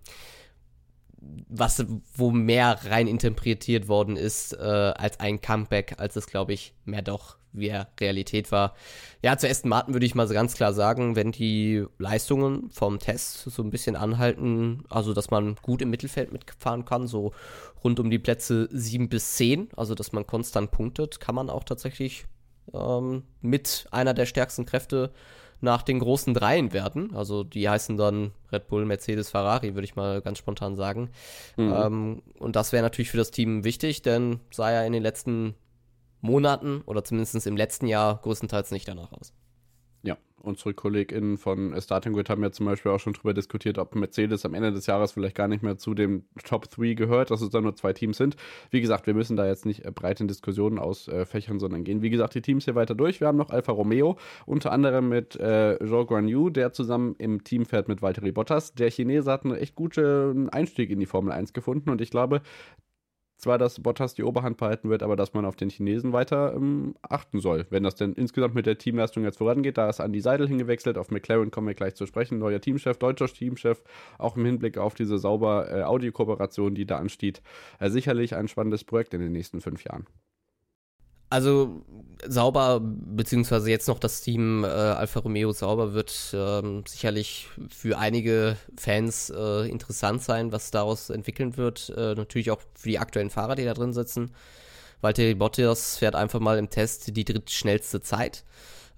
was, 1.21 1.85
wo 2.15 2.31
mehr 2.31 2.79
rein 2.85 3.07
interpretiert 3.07 3.89
worden 3.89 4.17
ist 4.17 4.53
äh, 4.53 4.57
als 4.63 5.21
ein 5.21 5.41
Comeback, 5.41 5.97
als 5.99 6.17
es, 6.17 6.27
glaube 6.27 6.53
ich, 6.53 6.75
mehr 6.85 7.03
doch 7.03 7.37
wie 7.53 7.73
Realität 7.99 8.53
war. 8.53 8.75
Ja, 9.23 9.37
zu 9.37 9.49
Aston 9.49 9.71
Martin 9.71 9.95
würde 9.95 10.07
ich 10.07 10.15
mal 10.15 10.29
so 10.29 10.35
ganz 10.35 10.55
klar 10.55 10.73
sagen, 10.73 11.17
wenn 11.17 11.33
die 11.33 11.85
Leistungen 11.99 12.71
vom 12.71 12.99
Test 12.99 13.51
so 13.51 13.63
ein 13.63 13.71
bisschen 13.71 13.97
anhalten, 13.97 14.85
also 14.89 15.15
dass 15.15 15.31
man 15.31 15.57
gut 15.63 15.83
im 15.83 15.91
Mittelfeld 15.91 16.31
mitfahren 16.31 16.85
kann, 16.85 17.07
so 17.07 17.33
rund 17.83 18.01
um 18.01 18.11
die 18.11 18.19
Plätze 18.19 18.69
7 18.71 19.09
bis 19.09 19.35
10, 19.37 19.71
also 19.77 19.95
dass 19.95 20.13
man 20.13 20.27
konstant 20.27 20.71
punktet, 20.71 21.21
kann 21.21 21.35
man 21.35 21.51
auch 21.51 21.65
tatsächlich 21.65 22.27
ähm, 22.75 23.23
mit 23.41 23.87
einer 23.91 24.15
der 24.15 24.27
stärksten 24.27 24.67
Kräfte 24.67 25.13
nach 25.61 25.83
den 25.83 25.99
großen 25.99 26.35
Dreien 26.35 26.73
werden. 26.73 27.15
Also 27.15 27.45
die 27.45 27.69
heißen 27.69 27.97
dann 27.97 28.33
Red 28.53 28.69
Bull, 28.69 28.85
Mercedes, 28.85 29.31
Ferrari, 29.31 29.75
würde 29.75 29.85
ich 29.85 29.97
mal 29.97 30.21
ganz 30.21 30.39
spontan 30.39 30.77
sagen. 30.77 31.11
Mhm. 31.57 31.73
Ähm, 31.77 32.23
und 32.39 32.57
das 32.57 32.73
wäre 32.73 32.83
natürlich 32.83 33.11
für 33.11 33.17
das 33.17 33.31
Team 33.31 33.65
wichtig, 33.65 34.03
denn 34.03 34.41
sah 34.51 34.71
ja 34.71 34.85
in 34.85 34.93
den 34.93 35.03
letzten 35.03 35.55
Monaten 36.21 36.83
oder 36.87 37.05
zumindest 37.05 37.47
im 37.47 37.57
letzten 37.57 37.87
Jahr 37.87 38.21
größtenteils 38.23 38.71
nicht 38.71 38.89
danach 38.89 39.13
aus. 39.13 39.33
Unsere 40.41 40.73
KollegInnen 40.73 41.37
von 41.37 41.79
Starting 41.81 42.13
Grid 42.13 42.31
haben 42.31 42.43
ja 42.43 42.53
zum 42.53 42.67
Beispiel 42.67 42.93
auch 42.93 43.01
schon 43.01 43.13
darüber 43.13 43.35
diskutiert, 43.35 43.79
ob 43.79 43.95
Mercedes 43.95 44.45
am 44.45 44.55
Ende 44.55 44.73
des 44.73 44.87
Jahres 44.87 45.13
vielleicht 45.13 45.35
gar 45.35 45.49
nicht 45.49 45.63
mehr 45.63 45.79
zu 45.79 45.95
dem 45.95 46.25
Top 46.45 46.71
3 46.71 46.95
gehört, 46.95 47.31
dass 47.31 47.41
es 47.41 47.51
da 47.51 47.61
nur 47.61 47.75
zwei 47.75 47.93
Teams 47.93 48.17
sind. 48.17 48.37
Wie 48.71 48.81
gesagt, 48.81 49.07
wir 49.07 49.15
müssen 49.15 49.37
da 49.37 49.47
jetzt 49.47 49.67
nicht 49.67 49.85
äh, 49.85 49.91
breit 49.91 50.21
in 50.21 50.29
Diskussionen 50.29 50.79
ausfächern, 50.79 51.57
äh, 51.57 51.61
sondern 51.61 51.85
gehen, 51.85 52.03
wie 52.03 52.11
gesagt, 52.11 52.35
die 52.35 52.43
Teams 52.43 52.65
hier 52.65 52.75
weiter 52.75 52.95
durch. 52.95 53.21
Wir 53.21 53.27
haben 53.27 53.39
noch 53.39 53.51
Alfa 53.51 53.73
Romeo, 53.73 54.17
unter 54.47 54.73
anderem 54.73 55.09
mit 55.09 55.35
äh, 55.37 55.79
Zhou 55.79 56.07
Guan 56.07 56.29
Yu, 56.29 56.51
der 56.51 56.73
zusammen 56.73 57.17
im 57.19 57.43
Team 57.43 57.67
fährt 57.67 57.89
mit 57.89 58.01
Valtteri 58.01 58.33
Bottas. 58.33 58.75
Der 58.75 58.91
Chinese 58.91 59.31
hat 59.31 59.45
einen 59.45 59.55
echt 59.55 59.75
guten 59.75 60.49
Einstieg 60.51 60.91
in 60.91 61.01
die 61.01 61.07
Formel 61.07 61.33
1 61.33 61.53
gefunden 61.53 61.91
und 61.91 62.01
ich 62.01 62.11
glaube, 62.11 62.43
zwar, 63.39 63.57
dass 63.57 63.81
Bottas 63.81 64.15
die 64.15 64.25
Oberhand 64.25 64.57
behalten 64.57 64.91
wird, 64.91 65.03
aber 65.03 65.17
dass 65.17 65.33
man 65.33 65.45
auf 65.45 65.57
den 65.57 65.71
Chinesen 65.71 66.13
weiter 66.13 66.53
ähm, 66.55 66.95
achten 67.03 67.41
soll. 67.41 67.67
Wenn 67.71 67.85
das 67.85 67.95
denn 67.95 68.13
insgesamt 68.13 68.55
mit 68.55 68.67
der 68.67 68.79
Teamleistung 68.79 69.25
jetzt 69.25 69.39
vorangeht, 69.39 69.79
da 69.79 69.89
ist 69.89 70.01
Andy 70.01 70.21
Seidel 70.21 70.49
hingewechselt, 70.49 70.99
auf 70.99 71.11
McLaren 71.11 71.51
kommen 71.51 71.69
wir 71.69 71.75
gleich 71.75 71.95
zu 71.95 72.07
sprechen, 72.07 72.39
neuer 72.39 72.61
Teamchef, 72.61 72.99
deutscher 72.99 73.29
Teamchef, 73.29 73.83
auch 74.19 74.37
im 74.37 74.45
Hinblick 74.45 74.77
auf 74.77 74.95
diese 74.95 75.19
sauber 75.19 75.71
äh, 75.71 75.83
Audio-Kooperation, 75.83 76.75
die 76.75 76.87
da 76.87 76.99
ansteht. 76.99 77.41
Äh, 77.79 77.91
sicherlich 77.91 78.35
ein 78.35 78.49
spannendes 78.49 78.85
Projekt 78.85 79.15
in 79.15 79.21
den 79.21 79.33
nächsten 79.33 79.61
fünf 79.61 79.85
Jahren. 79.85 80.07
Also 81.31 81.83
sauber, 82.27 82.81
beziehungsweise 82.83 83.71
jetzt 83.71 83.87
noch 83.87 83.99
das 83.99 84.23
Team 84.23 84.65
äh, 84.65 84.69
Alfa 84.69 85.21
Romeo 85.21 85.53
sauber 85.53 85.93
wird 85.93 86.31
ähm, 86.33 86.85
sicherlich 86.87 87.49
für 87.69 87.99
einige 87.99 88.57
Fans 88.77 89.31
äh, 89.31 89.69
interessant 89.69 90.23
sein, 90.23 90.51
was 90.51 90.71
daraus 90.71 91.11
entwickeln 91.11 91.57
wird. 91.57 91.93
Äh, 91.97 92.15
natürlich 92.15 92.51
auch 92.51 92.61
für 92.75 92.89
die 92.89 92.99
aktuellen 92.99 93.31
Fahrer, 93.31 93.55
die 93.57 93.65
da 93.65 93.75
drin 93.75 93.93
sitzen. 93.93 94.33
Walter 95.01 95.35
Bottas 95.35 95.97
fährt 95.99 96.17
einfach 96.17 96.41
mal 96.41 96.59
im 96.59 96.71
Test 96.71 97.17
die 97.17 97.25
drittschnellste 97.25 98.01
Zeit. 98.01 98.45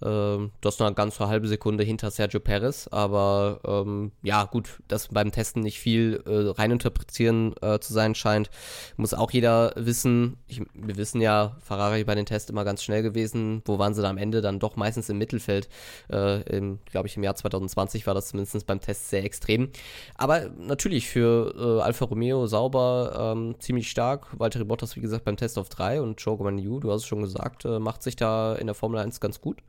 Ähm, 0.02 0.50
das 0.60 0.74
ist 0.74 0.82
eine 0.82 0.94
ganze 0.94 1.28
halbe 1.28 1.48
Sekunde 1.48 1.84
hinter 1.84 2.10
Sergio 2.10 2.40
Perez, 2.40 2.88
aber 2.90 3.60
ähm, 3.64 4.12
ja, 4.22 4.44
gut, 4.44 4.80
dass 4.88 5.08
beim 5.08 5.32
Testen 5.32 5.62
nicht 5.62 5.78
viel 5.78 6.22
äh, 6.26 6.50
reininterpretieren 6.50 7.54
äh, 7.60 7.78
zu 7.80 7.92
sein 7.92 8.14
scheint, 8.14 8.50
muss 8.96 9.14
auch 9.14 9.30
jeder 9.30 9.72
wissen. 9.76 10.36
Ich, 10.46 10.60
wir 10.74 10.96
wissen 10.96 11.20
ja, 11.20 11.56
Ferrari 11.60 12.04
bei 12.04 12.14
den 12.14 12.26
Tests 12.26 12.50
immer 12.50 12.64
ganz 12.64 12.82
schnell 12.82 13.02
gewesen. 13.02 13.62
Wo 13.64 13.78
waren 13.78 13.94
sie 13.94 14.02
da 14.02 14.10
am 14.10 14.18
Ende? 14.18 14.40
Dann 14.40 14.58
doch 14.58 14.76
meistens 14.76 15.08
im 15.08 15.18
Mittelfeld. 15.18 15.68
Äh, 16.08 16.40
Glaube 16.90 17.08
ich, 17.08 17.16
im 17.16 17.22
Jahr 17.22 17.34
2020 17.34 18.06
war 18.06 18.14
das 18.14 18.28
zumindest 18.28 18.66
beim 18.66 18.80
Test 18.80 19.10
sehr 19.10 19.24
extrem. 19.24 19.70
Aber 20.16 20.50
natürlich 20.58 21.08
für 21.08 21.54
äh, 21.56 21.82
Alfa 21.82 22.04
Romeo 22.06 22.46
sauber, 22.46 23.34
ähm, 23.36 23.56
ziemlich 23.58 23.90
stark. 23.90 24.26
Walter 24.38 24.64
Bottas, 24.64 24.96
wie 24.96 25.00
gesagt, 25.00 25.24
beim 25.24 25.36
Test 25.36 25.58
auf 25.58 25.68
3 25.68 26.00
und 26.00 26.20
Joe 26.20 26.36
Guan 26.36 26.58
Yu, 26.58 26.80
du 26.80 26.90
hast 26.90 27.02
es 27.02 27.06
schon 27.06 27.22
gesagt, 27.22 27.64
äh, 27.64 27.78
macht 27.78 28.02
sich 28.02 28.16
da 28.16 28.54
in 28.54 28.66
der 28.66 28.74
Formel 28.74 29.00
1 29.00 29.20
ganz 29.20 29.40
gut. 29.40 29.62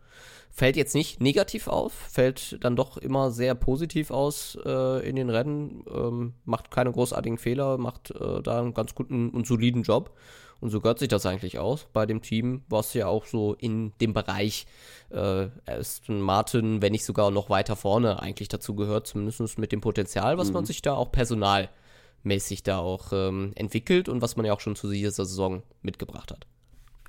Fällt 0.49 0.75
jetzt 0.75 0.95
nicht 0.95 1.21
negativ 1.21 1.67
auf, 1.67 1.93
fällt 1.93 2.63
dann 2.63 2.75
doch 2.75 2.97
immer 2.97 3.31
sehr 3.31 3.55
positiv 3.55 4.11
aus 4.11 4.57
äh, 4.65 5.07
in 5.07 5.15
den 5.15 5.29
Rennen, 5.29 5.85
ähm, 5.93 6.33
macht 6.43 6.71
keine 6.71 6.91
großartigen 6.91 7.37
Fehler, 7.37 7.77
macht 7.77 8.11
äh, 8.11 8.41
da 8.41 8.59
einen 8.59 8.73
ganz 8.73 8.93
guten 8.93 9.29
und 9.29 9.47
soliden 9.47 9.83
Job. 9.83 10.11
Und 10.61 10.69
so 10.69 10.79
gehört 10.79 10.99
sich 10.99 11.07
das 11.07 11.25
eigentlich 11.25 11.57
aus 11.57 11.87
bei 11.91 12.05
dem 12.05 12.21
Team, 12.21 12.63
was 12.69 12.93
ja 12.93 13.07
auch 13.07 13.25
so 13.25 13.55
in 13.55 13.93
dem 13.99 14.13
Bereich 14.13 14.67
äh, 15.09 15.47
Aston 15.65 16.21
Martin, 16.21 16.81
wenn 16.83 16.91
nicht 16.91 17.03
sogar 17.03 17.31
noch 17.31 17.49
weiter 17.49 17.75
vorne 17.75 18.21
eigentlich 18.21 18.47
dazu 18.47 18.75
gehört, 18.75 19.07
zumindest 19.07 19.57
mit 19.57 19.71
dem 19.71 19.81
Potenzial, 19.81 20.37
was 20.37 20.49
mhm. 20.49 20.53
man 20.53 20.65
sich 20.65 20.83
da 20.83 20.93
auch 20.93 21.11
personalmäßig 21.11 22.61
da 22.63 22.77
auch 22.77 23.11
ähm, 23.11 23.53
entwickelt 23.55 24.07
und 24.07 24.21
was 24.21 24.35
man 24.35 24.45
ja 24.45 24.53
auch 24.53 24.59
schon 24.59 24.75
zu 24.75 24.91
dieser 24.91 25.11
Saison 25.11 25.63
mitgebracht 25.81 26.31
hat. 26.31 26.45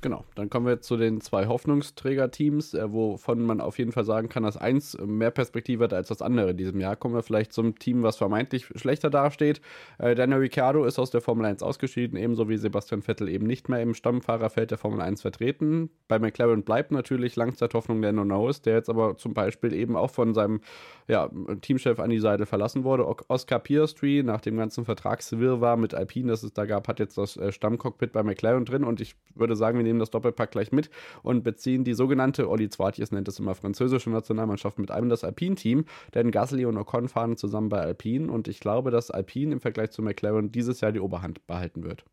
Genau, 0.03 0.25
dann 0.35 0.51
kommen 0.51 0.67
wir 0.67 0.81
zu 0.81 0.97
den 0.97 1.21
zwei 1.21 1.47
Hoffnungsträger-Teams, 1.47 2.75
äh, 2.75 2.93
wovon 2.93 3.41
man 3.41 3.61
auf 3.61 3.79
jeden 3.79 3.93
Fall 3.93 4.05
sagen 4.05 4.29
kann, 4.29 4.43
dass 4.43 4.57
eins 4.57 4.99
mehr 4.99 5.31
Perspektive 5.31 5.85
hat 5.85 5.95
als 5.95 6.09
das 6.09 6.21
andere 6.23 6.51
in 6.51 6.57
diesem 6.57 6.81
Jahr. 6.81 6.97
Kommen 6.97 7.15
wir 7.15 7.23
vielleicht 7.23 7.53
zum 7.53 7.79
Team, 7.79 8.03
was 8.03 8.17
vermeintlich 8.17 8.67
schlechter 8.75 9.11
dasteht. 9.11 9.61
Äh, 9.99 10.17
Daniel 10.17 10.41
Ricciardo 10.41 10.85
ist 10.85 10.99
aus 10.99 11.11
der 11.11 11.21
Formel 11.21 11.47
1 11.47 11.63
ausgeschieden, 11.63 12.19
ebenso 12.19 12.49
wie 12.49 12.57
Sebastian 12.57 13.01
Vettel 13.01 13.29
eben 13.29 13.47
nicht 13.47 13.69
mehr 13.69 13.81
im 13.81 13.95
Stammfahrerfeld 13.95 14.73
der 14.73 14.79
Formel 14.79 15.01
1 15.01 15.23
vertreten. 15.23 15.89
Bei 16.09 16.19
McLaren 16.19 16.65
bleibt 16.65 16.91
natürlich 16.91 17.37
Langzeithoffnung 17.37 18.03
der 18.03 18.11
Norris, 18.11 18.61
der 18.61 18.75
jetzt 18.75 18.91
aber 18.91 19.17
zum 19.19 19.35
Beispiel 19.35 19.73
eben 19.73 19.95
auch 19.95 20.11
von 20.11 20.35
seinem 20.35 20.63
ja, 21.07 21.31
Teamchef 21.61 22.01
an 22.01 22.11
die 22.11 22.19
Seite 22.19 22.45
verlassen 22.45 22.83
wurde. 22.83 23.07
Oscar 23.29 23.61
Piastri, 23.61 24.25
nach 24.25 24.41
dem 24.41 24.57
ganzen 24.57 24.85
Vertragswirrwarr 24.85 25.77
mit 25.77 25.95
Alpine, 25.95 26.33
das 26.33 26.43
es 26.43 26.53
da 26.53 26.65
gab, 26.65 26.89
hat 26.89 26.99
jetzt 26.99 27.17
das 27.19 27.37
äh, 27.37 27.53
Stammcockpit 27.53 28.11
bei 28.11 28.25
McLaren 28.25 28.65
drin 28.65 28.83
und 28.83 29.01
ich 29.01 29.15
würde 29.37 29.55
sagen, 29.55 29.79
wir 29.79 29.85
nehmen 29.85 29.92
das 29.99 30.11
Doppelpack 30.11 30.51
gleich 30.51 30.73
mit 30.73 30.91
und 31.23 31.43
beziehen 31.43 31.85
die 31.85 31.95
sogenannte, 31.95 32.49
Olli 32.49 32.69
Zwartjes 32.69 33.13
nennt 33.13 33.29
es 33.29 33.39
immer 33.39 33.55
französische 33.55 34.11
Nationalmannschaft 34.11 34.79
mit 34.79 34.91
einem 34.91 35.09
das 35.09 35.25
Alpine-Team, 35.25 35.85
denn 36.15 36.31
Gasly 36.31 36.65
und 36.67 36.77
Ocon 36.77 37.09
fahren 37.09 37.37
zusammen 37.37 37.69
bei 37.69 37.81
Alpine 37.81 38.31
und 38.31 38.49
ich 38.49 38.61
glaube, 38.61 38.91
dass 38.91 39.11
Alpine 39.11 39.53
im 39.53 39.61
Vergleich 39.61 39.91
zu 39.91 40.03
McLaren 40.03 40.53
dieses 40.53 40.81
Jahr 40.81 40.93
die 40.93 41.01
Oberhand 41.01 41.47
behalten 41.47 41.83
wird 41.85 42.05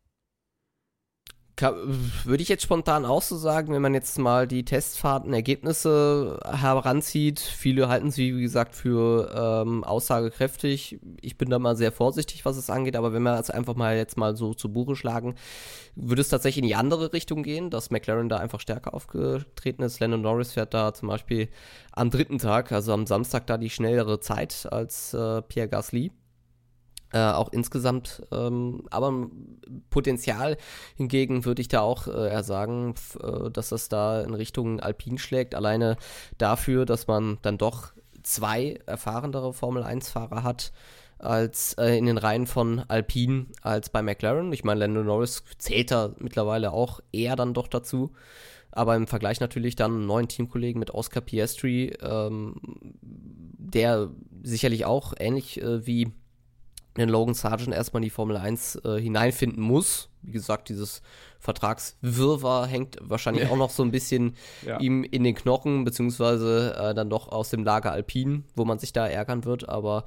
würde 1.62 2.42
ich 2.42 2.48
jetzt 2.48 2.62
spontan 2.62 3.04
auch 3.04 3.22
so 3.22 3.36
sagen, 3.36 3.72
wenn 3.72 3.82
man 3.82 3.94
jetzt 3.94 4.18
mal 4.18 4.46
die 4.46 4.64
Testfahrten, 4.64 5.32
Ergebnisse 5.32 6.40
heranzieht. 6.44 7.40
Viele 7.40 7.88
halten 7.88 8.10
sie, 8.10 8.36
wie 8.36 8.42
gesagt, 8.42 8.74
für 8.74 9.64
ähm, 9.66 9.84
aussagekräftig. 9.84 10.98
Ich 11.20 11.38
bin 11.38 11.50
da 11.50 11.58
mal 11.58 11.76
sehr 11.76 11.92
vorsichtig, 11.92 12.44
was 12.44 12.56
es 12.56 12.70
angeht, 12.70 12.96
aber 12.96 13.12
wenn 13.12 13.22
wir 13.22 13.36
das 13.36 13.50
einfach 13.50 13.74
mal 13.74 13.96
jetzt 13.96 14.16
mal 14.16 14.36
so 14.36 14.54
zu 14.54 14.72
Buche 14.72 14.96
schlagen, 14.96 15.34
würde 15.94 16.22
es 16.22 16.28
tatsächlich 16.28 16.62
in 16.62 16.68
die 16.68 16.76
andere 16.76 17.12
Richtung 17.12 17.42
gehen, 17.42 17.70
dass 17.70 17.90
McLaren 17.90 18.28
da 18.28 18.38
einfach 18.38 18.60
stärker 18.60 18.94
aufgetreten 18.94 19.82
ist. 19.82 20.00
Lennon 20.00 20.22
Norris 20.22 20.52
fährt 20.52 20.74
da 20.74 20.94
zum 20.94 21.08
Beispiel 21.08 21.48
am 21.92 22.10
dritten 22.10 22.38
Tag, 22.38 22.72
also 22.72 22.92
am 22.92 23.06
Samstag, 23.06 23.46
da 23.46 23.58
die 23.58 23.70
schnellere 23.70 24.20
Zeit 24.20 24.68
als 24.70 25.14
äh, 25.14 25.42
Pierre 25.42 25.68
Gasly. 25.68 26.12
Äh, 27.12 27.18
auch 27.18 27.48
insgesamt, 27.50 28.22
ähm, 28.30 28.84
aber 28.90 29.26
Potenzial 29.90 30.56
hingegen 30.94 31.44
würde 31.44 31.60
ich 31.60 31.66
da 31.66 31.80
auch 31.80 32.06
äh, 32.06 32.30
eher 32.30 32.44
sagen, 32.44 32.94
äh, 33.20 33.50
dass 33.50 33.70
das 33.70 33.88
da 33.88 34.20
in 34.20 34.32
Richtung 34.32 34.78
Alpin 34.78 35.18
schlägt. 35.18 35.56
Alleine 35.56 35.96
dafür, 36.38 36.86
dass 36.86 37.08
man 37.08 37.38
dann 37.42 37.58
doch 37.58 37.92
zwei 38.22 38.78
erfahrenere 38.86 39.52
Formel 39.52 39.82
1-Fahrer 39.82 40.44
hat 40.44 40.72
als 41.18 41.74
äh, 41.74 41.98
in 41.98 42.06
den 42.06 42.16
Reihen 42.16 42.46
von 42.46 42.84
Alpine 42.86 43.46
als 43.60 43.90
bei 43.90 44.02
McLaren. 44.02 44.52
Ich 44.52 44.62
meine, 44.62 44.80
Lando 44.80 45.02
Norris 45.02 45.42
zählt 45.58 45.90
da 45.90 46.14
mittlerweile 46.18 46.72
auch 46.72 47.00
eher 47.12 47.34
dann 47.34 47.54
doch 47.54 47.66
dazu. 47.66 48.12
Aber 48.72 48.94
im 48.94 49.08
Vergleich 49.08 49.40
natürlich 49.40 49.74
dann 49.74 49.92
einen 49.92 50.06
neuen 50.06 50.28
Teamkollegen 50.28 50.78
mit 50.78 50.92
Oscar 50.92 51.20
Piastri, 51.20 51.92
ähm, 52.00 52.54
der 53.02 54.10
sicherlich 54.44 54.84
auch 54.84 55.12
ähnlich 55.18 55.60
äh, 55.60 55.86
wie 55.86 56.12
den 57.00 57.08
Logan 57.08 57.34
Sargent 57.34 57.74
erstmal 57.74 58.02
in 58.02 58.04
die 58.04 58.10
Formel 58.10 58.36
1 58.36 58.76
äh, 58.84 59.00
hineinfinden 59.00 59.62
muss. 59.62 60.08
Wie 60.22 60.32
gesagt, 60.32 60.68
dieses 60.68 61.02
Vertragswirrwarr 61.38 62.66
hängt 62.66 62.98
wahrscheinlich 63.00 63.48
auch 63.48 63.56
noch 63.56 63.70
so 63.70 63.82
ein 63.82 63.90
bisschen 63.90 64.36
ja. 64.66 64.78
ihm 64.78 65.02
in 65.02 65.24
den 65.24 65.34
Knochen, 65.34 65.84
beziehungsweise 65.84 66.76
äh, 66.78 66.94
dann 66.94 67.08
doch 67.08 67.28
aus 67.28 67.50
dem 67.50 67.64
Lager 67.64 67.92
Alpin, 67.92 68.44
wo 68.54 68.64
man 68.64 68.78
sich 68.78 68.92
da 68.92 69.08
ärgern 69.08 69.44
wird. 69.44 69.68
Aber 69.68 70.04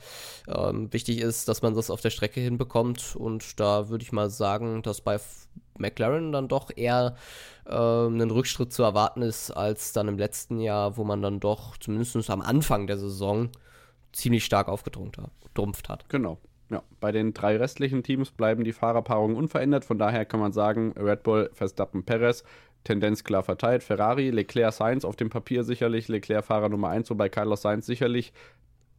ähm, 0.47 0.93
wichtig 0.93 1.19
ist, 1.19 1.47
dass 1.47 1.62
man 1.62 1.73
das 1.73 1.89
auf 1.89 2.01
der 2.01 2.12
Strecke 2.12 2.39
hinbekommt. 2.39 3.15
Und 3.15 3.60
da 3.60 3.89
würde 3.89 4.03
ich 4.03 4.12
mal 4.12 4.29
sagen, 4.29 4.84
dass 4.84 5.01
bei 5.01 5.19
McLaren 5.77 6.32
dann 6.32 6.47
doch 6.47 6.69
eher 6.75 7.15
äh, 7.65 7.73
ein 7.73 8.29
Rückschritt 8.29 8.71
zu 8.71 8.84
erwarten 8.84 9.23
ist, 9.23 9.51
als 9.51 9.93
dann 9.93 10.08
im 10.08 10.17
letzten 10.17 10.60
Jahr, 10.60 10.97
wo 10.97 11.03
man 11.03 11.21
dann 11.21 11.39
doch 11.39 11.77
zumindest 11.77 12.29
am 12.29 12.41
Anfang 12.41 12.88
der 12.88 12.97
Saison 12.97 13.49
ziemlich 14.12 14.45
stark 14.45 14.67
aufgetrumpft 14.67 15.89
hat. 15.89 16.08
Genau. 16.10 16.38
Ja, 16.69 16.82
bei 16.99 17.12
den 17.12 17.34
drei 17.34 17.58
restlichen 17.58 18.04
Teams 18.04 18.32
bleiben 18.32 18.63
die 18.63 18.73
Fahrerpaarungen 18.73 19.36
unverändert. 19.38 19.86
Von 19.86 19.97
daher 19.99 20.26
kann 20.26 20.39
man 20.39 20.54
sagen, 20.54 20.93
Red 20.97 21.23
Bull, 21.23 21.49
Verstappen, 21.54 22.04
Perez, 22.04 22.43
Tendenz 22.84 23.23
klar 23.23 23.43
verteilt. 23.43 23.84
Ferrari, 23.84 24.30
Leclerc, 24.30 24.73
Sainz 24.73 25.06
auf 25.06 25.15
dem 25.15 25.30
Papier 25.30 25.63
sicherlich. 25.63 26.08
Leclerc 26.08 26.45
Fahrer 26.45 26.69
Nummer 26.69 26.89
1, 26.89 27.10
wobei 27.10 27.30
Carlos 27.30 27.62
Sainz 27.62 27.86
sicherlich 27.86 28.34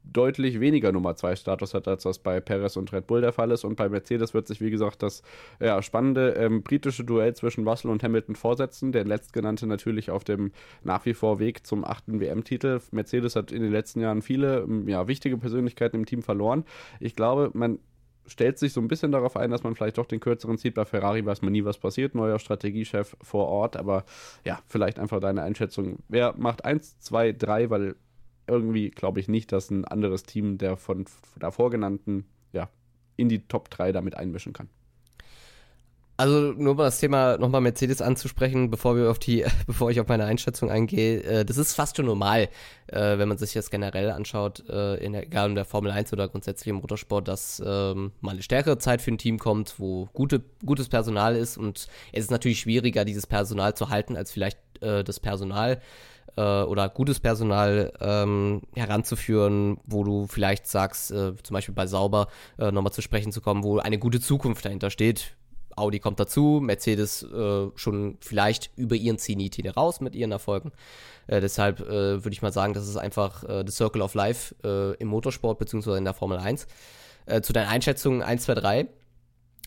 deutlich 0.04 0.60
weniger 0.60 0.92
Nummer 0.92 1.16
2 1.16 1.36
Status 1.36 1.74
hat, 1.74 1.88
als 1.88 2.04
das 2.04 2.18
bei 2.18 2.40
Perez 2.40 2.76
und 2.76 2.92
Red 2.92 3.06
Bull 3.06 3.20
der 3.20 3.32
Fall 3.32 3.50
ist. 3.50 3.64
Und 3.64 3.76
bei 3.76 3.88
Mercedes 3.88 4.34
wird 4.34 4.46
sich, 4.46 4.60
wie 4.60 4.70
gesagt, 4.70 5.02
das 5.02 5.22
ja, 5.60 5.80
spannende 5.82 6.32
ähm, 6.32 6.62
britische 6.62 7.04
Duell 7.04 7.34
zwischen 7.34 7.66
Russell 7.66 7.90
und 7.90 8.02
Hamilton 8.02 8.36
vorsetzen. 8.36 8.92
Der 8.92 9.04
letztgenannte 9.04 9.66
natürlich 9.66 10.10
auf 10.10 10.24
dem 10.24 10.52
nach 10.82 11.06
wie 11.06 11.14
vor 11.14 11.38
Weg 11.38 11.66
zum 11.66 11.84
achten 11.84 12.20
WM-Titel. 12.20 12.80
Mercedes 12.90 13.36
hat 13.36 13.50
in 13.50 13.62
den 13.62 13.72
letzten 13.72 14.00
Jahren 14.00 14.22
viele 14.22 14.60
ähm, 14.60 14.88
ja, 14.88 15.08
wichtige 15.08 15.38
Persönlichkeiten 15.38 15.96
im 15.96 16.06
Team 16.06 16.22
verloren. 16.22 16.64
Ich 17.00 17.16
glaube, 17.16 17.50
man 17.54 17.78
stellt 18.26 18.58
sich 18.58 18.72
so 18.72 18.80
ein 18.80 18.88
bisschen 18.88 19.12
darauf 19.12 19.36
ein, 19.36 19.50
dass 19.50 19.62
man 19.62 19.74
vielleicht 19.74 19.98
doch 19.98 20.06
den 20.06 20.20
kürzeren 20.20 20.58
zieht. 20.58 20.74
Bei 20.74 20.84
Ferrari 20.84 21.24
weiß 21.24 21.42
man 21.42 21.52
nie, 21.52 21.64
was 21.64 21.78
passiert. 21.78 22.14
Neuer 22.14 22.38
Strategiechef 22.38 23.16
vor 23.20 23.48
Ort. 23.48 23.76
Aber 23.76 24.04
ja, 24.44 24.60
vielleicht 24.66 24.98
einfach 24.98 25.20
deine 25.20 25.42
Einschätzung. 25.42 25.98
Wer 26.08 26.34
macht 26.36 26.64
1, 26.64 26.98
2, 27.00 27.32
3, 27.32 27.70
weil 27.70 27.96
irgendwie 28.46 28.90
glaube 28.90 29.20
ich 29.20 29.28
nicht, 29.28 29.52
dass 29.52 29.70
ein 29.70 29.84
anderes 29.84 30.24
Team 30.24 30.58
der 30.58 30.76
von 30.76 31.06
davor 31.38 31.70
genannten 31.70 32.24
ja, 32.52 32.68
in 33.16 33.28
die 33.28 33.46
Top 33.46 33.70
3 33.70 33.92
damit 33.92 34.16
einmischen 34.16 34.52
kann. 34.52 34.68
Also 36.16 36.52
nur 36.52 36.76
mal 36.76 36.84
das 36.84 37.00
Thema 37.00 37.38
nochmal 37.38 37.60
Mercedes 37.60 38.00
anzusprechen, 38.00 38.70
bevor 38.70 38.96
wir 38.96 39.10
auf 39.10 39.18
die, 39.18 39.44
bevor 39.66 39.90
ich 39.90 39.98
auf 39.98 40.06
meine 40.06 40.24
Einschätzung 40.24 40.70
eingehe. 40.70 41.22
Äh, 41.24 41.44
das 41.44 41.56
ist 41.56 41.74
fast 41.74 41.96
schon 41.96 42.06
normal, 42.06 42.48
äh, 42.86 43.18
wenn 43.18 43.28
man 43.28 43.36
sich 43.36 43.52
das 43.52 43.68
generell 43.68 44.10
anschaut, 44.10 44.62
äh, 44.68 44.94
in 45.04 45.12
der, 45.12 45.24
egal 45.24 45.48
in 45.48 45.54
der 45.56 45.64
Formel 45.64 45.90
1 45.90 46.12
oder 46.12 46.28
grundsätzlich 46.28 46.68
im 46.68 46.76
Motorsport, 46.76 47.26
dass 47.26 47.60
ähm, 47.64 48.12
mal 48.20 48.32
eine 48.32 48.42
stärkere 48.42 48.78
Zeit 48.78 49.02
für 49.02 49.10
ein 49.10 49.18
Team 49.18 49.40
kommt, 49.40 49.74
wo 49.78 50.08
gute, 50.12 50.44
gutes 50.64 50.88
Personal 50.88 51.34
ist 51.34 51.58
und 51.58 51.88
es 52.12 52.24
ist 52.24 52.30
natürlich 52.30 52.60
schwieriger, 52.60 53.04
dieses 53.04 53.26
Personal 53.26 53.74
zu 53.74 53.90
halten, 53.90 54.16
als 54.16 54.30
vielleicht 54.30 54.58
das 54.80 55.18
Personal 55.18 55.74
äh, 55.74 55.80
oder 56.36 56.88
gutes 56.88 57.20
Personal 57.20 57.92
ähm, 58.00 58.62
heranzuführen, 58.74 59.78
wo 59.84 60.02
du 60.02 60.26
vielleicht 60.26 60.66
sagst, 60.66 61.10
äh, 61.12 61.34
zum 61.42 61.54
Beispiel 61.54 61.74
bei 61.74 61.86
Sauber 61.86 62.28
äh, 62.58 62.72
nochmal 62.72 62.92
zu 62.92 63.02
sprechen 63.02 63.30
zu 63.30 63.40
kommen, 63.40 63.62
wo 63.62 63.78
eine 63.78 63.98
gute 63.98 64.20
Zukunft 64.20 64.64
dahinter 64.64 64.90
steht. 64.90 65.36
Audi 65.76 65.98
kommt 65.98 66.20
dazu, 66.20 66.60
Mercedes 66.62 67.22
äh, 67.22 67.68
schon 67.74 68.16
vielleicht 68.20 68.70
über 68.76 68.96
ihren 68.96 69.18
Zenit 69.18 69.56
hinaus 69.56 70.00
mit 70.00 70.14
ihren 70.14 70.32
Erfolgen. 70.32 70.72
Äh, 71.26 71.40
deshalb 71.40 71.80
äh, 71.80 72.24
würde 72.24 72.32
ich 72.32 72.42
mal 72.42 72.52
sagen, 72.52 72.74
das 72.74 72.88
ist 72.88 72.96
einfach 72.96 73.44
äh, 73.44 73.64
the 73.66 73.72
Circle 73.72 74.02
of 74.02 74.14
Life 74.14 74.54
äh, 74.64 74.94
im 75.00 75.08
Motorsport 75.08 75.58
bzw. 75.58 75.96
in 75.96 76.04
der 76.04 76.14
Formel 76.14 76.38
1. 76.38 76.66
Äh, 77.26 77.40
zu 77.40 77.52
deinen 77.52 77.68
Einschätzungen 77.68 78.22
1, 78.22 78.44
2, 78.44 78.54
3 78.54 78.88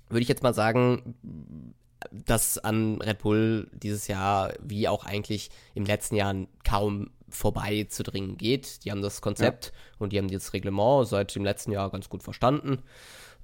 würde 0.10 0.22
ich 0.22 0.30
jetzt 0.30 0.44
mal 0.44 0.54
sagen, 0.54 1.16
dass 2.12 2.58
an 2.58 3.02
Red 3.02 3.20
Bull 3.20 3.70
dieses 3.74 4.08
Jahr, 4.08 4.54
wie 4.62 4.88
auch 4.88 5.06
eigentlich 5.06 5.50
im 5.76 5.86
letzten 5.86 6.16
Jahr, 6.16 6.36
kaum 6.64 7.12
vorbeizudringen 7.30 8.38
geht. 8.38 8.86
Die 8.86 8.92
haben 8.92 9.02
das 9.02 9.22
Konzept 9.22 9.66
ja. 9.66 9.72
und 10.00 10.14
die 10.14 10.18
haben 10.18 10.30
das 10.30 10.54
Reglement 10.54 11.08
seit 11.08 11.36
dem 11.36 11.44
letzten 11.44 11.72
Jahr 11.72 11.90
ganz 11.92 12.10
gut 12.10 12.24
verstanden. 12.24 12.84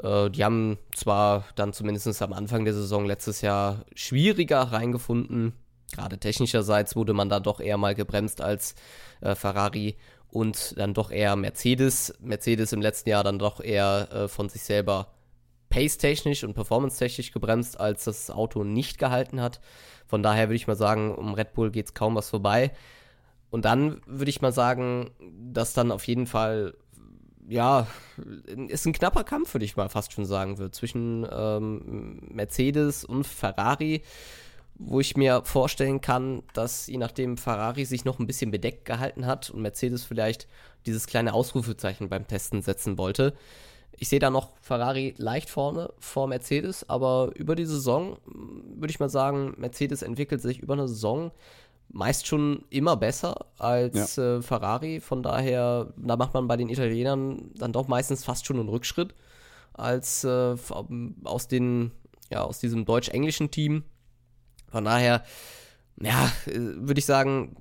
Äh, 0.01 0.29
die 0.29 0.43
haben 0.43 0.77
zwar 0.95 1.45
dann 1.55 1.73
zumindest 1.73 2.21
am 2.21 2.33
Anfang 2.33 2.65
der 2.65 2.73
Saison 2.73 3.05
letztes 3.05 3.41
Jahr 3.41 3.85
schwieriger 3.93 4.61
reingefunden. 4.61 5.53
Gerade 5.91 6.17
technischerseits 6.17 6.95
wurde 6.95 7.13
man 7.13 7.29
da 7.29 7.39
doch 7.39 7.59
eher 7.59 7.77
mal 7.77 7.93
gebremst 7.93 8.41
als 8.41 8.75
äh, 9.21 9.35
Ferrari 9.35 9.95
und 10.29 10.77
dann 10.77 10.93
doch 10.93 11.11
eher 11.11 11.35
Mercedes. 11.35 12.13
Mercedes 12.19 12.73
im 12.73 12.81
letzten 12.81 13.09
Jahr 13.09 13.23
dann 13.23 13.37
doch 13.37 13.59
eher 13.59 14.09
äh, 14.11 14.27
von 14.27 14.49
sich 14.49 14.63
selber 14.63 15.12
pace-technisch 15.73 16.43
und 16.43 16.53
performance-technisch 16.53 17.31
gebremst, 17.31 17.79
als 17.79 18.03
das 18.03 18.29
Auto 18.29 18.63
nicht 18.63 18.99
gehalten 18.99 19.41
hat. 19.41 19.59
Von 20.05 20.21
daher 20.21 20.47
würde 20.47 20.55
ich 20.55 20.67
mal 20.67 20.75
sagen, 20.75 21.15
um 21.15 21.33
Red 21.33 21.53
Bull 21.53 21.71
geht 21.71 21.87
es 21.87 21.93
kaum 21.95 22.13
was 22.15 22.29
vorbei. 22.29 22.71
Und 23.49 23.65
dann 23.65 23.99
würde 24.05 24.29
ich 24.29 24.41
mal 24.41 24.51
sagen, 24.51 25.09
dass 25.51 25.73
dann 25.73 25.91
auf 25.91 26.05
jeden 26.07 26.27
Fall, 26.27 26.75
ja, 27.47 27.87
ist 28.67 28.85
ein 28.85 28.93
knapper 28.93 29.23
Kampf, 29.23 29.55
würde 29.55 29.65
ich 29.65 29.75
mal 29.75 29.89
fast 29.89 30.13
schon 30.13 30.25
sagen, 30.25 30.59
wird 30.59 30.75
zwischen 30.75 31.27
ähm, 31.31 32.19
Mercedes 32.29 33.03
und 33.03 33.25
Ferrari, 33.25 34.03
wo 34.75 34.99
ich 34.99 35.17
mir 35.17 35.41
vorstellen 35.43 36.01
kann, 36.01 36.43
dass 36.53 36.85
je 36.85 36.97
nachdem 36.97 37.37
Ferrari 37.37 37.85
sich 37.85 38.05
noch 38.05 38.19
ein 38.19 38.27
bisschen 38.27 38.51
bedeckt 38.51 38.85
gehalten 38.85 39.25
hat 39.25 39.49
und 39.49 39.63
Mercedes 39.63 40.03
vielleicht 40.03 40.47
dieses 40.85 41.07
kleine 41.07 41.33
Ausrufezeichen 41.33 42.09
beim 42.09 42.27
Testen 42.27 42.61
setzen 42.61 42.99
wollte, 42.99 43.33
ich 43.97 44.09
sehe 44.09 44.19
da 44.19 44.29
noch 44.29 44.51
Ferrari 44.61 45.13
leicht 45.17 45.49
vorne 45.49 45.93
vor 45.99 46.27
Mercedes, 46.27 46.89
aber 46.89 47.31
über 47.35 47.55
die 47.55 47.65
Saison 47.65 48.17
hm, 48.25 48.75
würde 48.75 48.91
ich 48.91 48.99
mal 48.99 49.09
sagen, 49.09 49.53
Mercedes 49.57 50.01
entwickelt 50.01 50.41
sich 50.41 50.59
über 50.59 50.73
eine 50.73 50.87
Saison 50.87 51.31
meist 51.89 52.27
schon 52.27 52.65
immer 52.69 52.97
besser 52.97 53.45
als 53.57 54.15
ja. 54.15 54.37
äh, 54.37 54.41
Ferrari. 54.41 54.99
Von 54.99 55.21
daher, 55.23 55.93
da 55.95 56.17
macht 56.17 56.33
man 56.33 56.47
bei 56.47 56.57
den 56.57 56.69
Italienern 56.69 57.51
dann 57.55 57.71
doch 57.71 57.87
meistens 57.87 58.23
fast 58.23 58.45
schon 58.45 58.59
einen 58.59 58.69
Rückschritt 58.69 59.13
als 59.73 60.23
äh, 60.23 60.55
aus 61.23 61.47
den 61.47 61.91
ja 62.31 62.41
aus 62.41 62.59
diesem 62.59 62.85
deutsch-englischen 62.85 63.51
Team. 63.51 63.83
Von 64.71 64.85
daher, 64.85 65.23
ja, 66.01 66.31
äh, 66.47 66.53
würde 66.55 66.99
ich 66.99 67.05
sagen, 67.05 67.55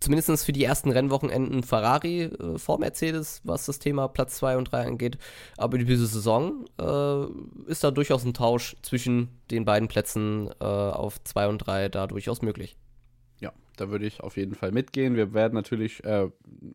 zumindest 0.00 0.44
für 0.44 0.52
die 0.52 0.64
ersten 0.64 0.90
Rennwochenenden 0.90 1.62
Ferrari 1.62 2.22
äh, 2.22 2.58
vor 2.58 2.78
Mercedes, 2.78 3.40
was 3.44 3.66
das 3.66 3.78
Thema 3.78 4.08
Platz 4.08 4.36
2 4.36 4.56
und 4.56 4.72
3 4.72 4.86
angeht. 4.86 5.18
Aber 5.56 5.78
diese 5.78 6.06
Saison 6.06 6.64
äh, 6.80 7.70
ist 7.70 7.84
da 7.84 7.90
durchaus 7.90 8.24
ein 8.24 8.34
Tausch 8.34 8.76
zwischen 8.82 9.28
den 9.50 9.64
beiden 9.64 9.88
Plätzen 9.88 10.50
äh, 10.60 10.64
auf 10.64 11.22
2 11.22 11.48
und 11.48 11.58
3 11.58 11.88
da 11.88 12.06
durchaus 12.06 12.42
möglich. 12.42 12.76
Da 13.76 13.90
würde 13.90 14.06
ich 14.06 14.20
auf 14.20 14.36
jeden 14.36 14.54
Fall 14.54 14.72
mitgehen. 14.72 15.16
Wir 15.16 15.34
werden 15.34 15.54
natürlich 15.54 16.02
äh, 16.04 16.28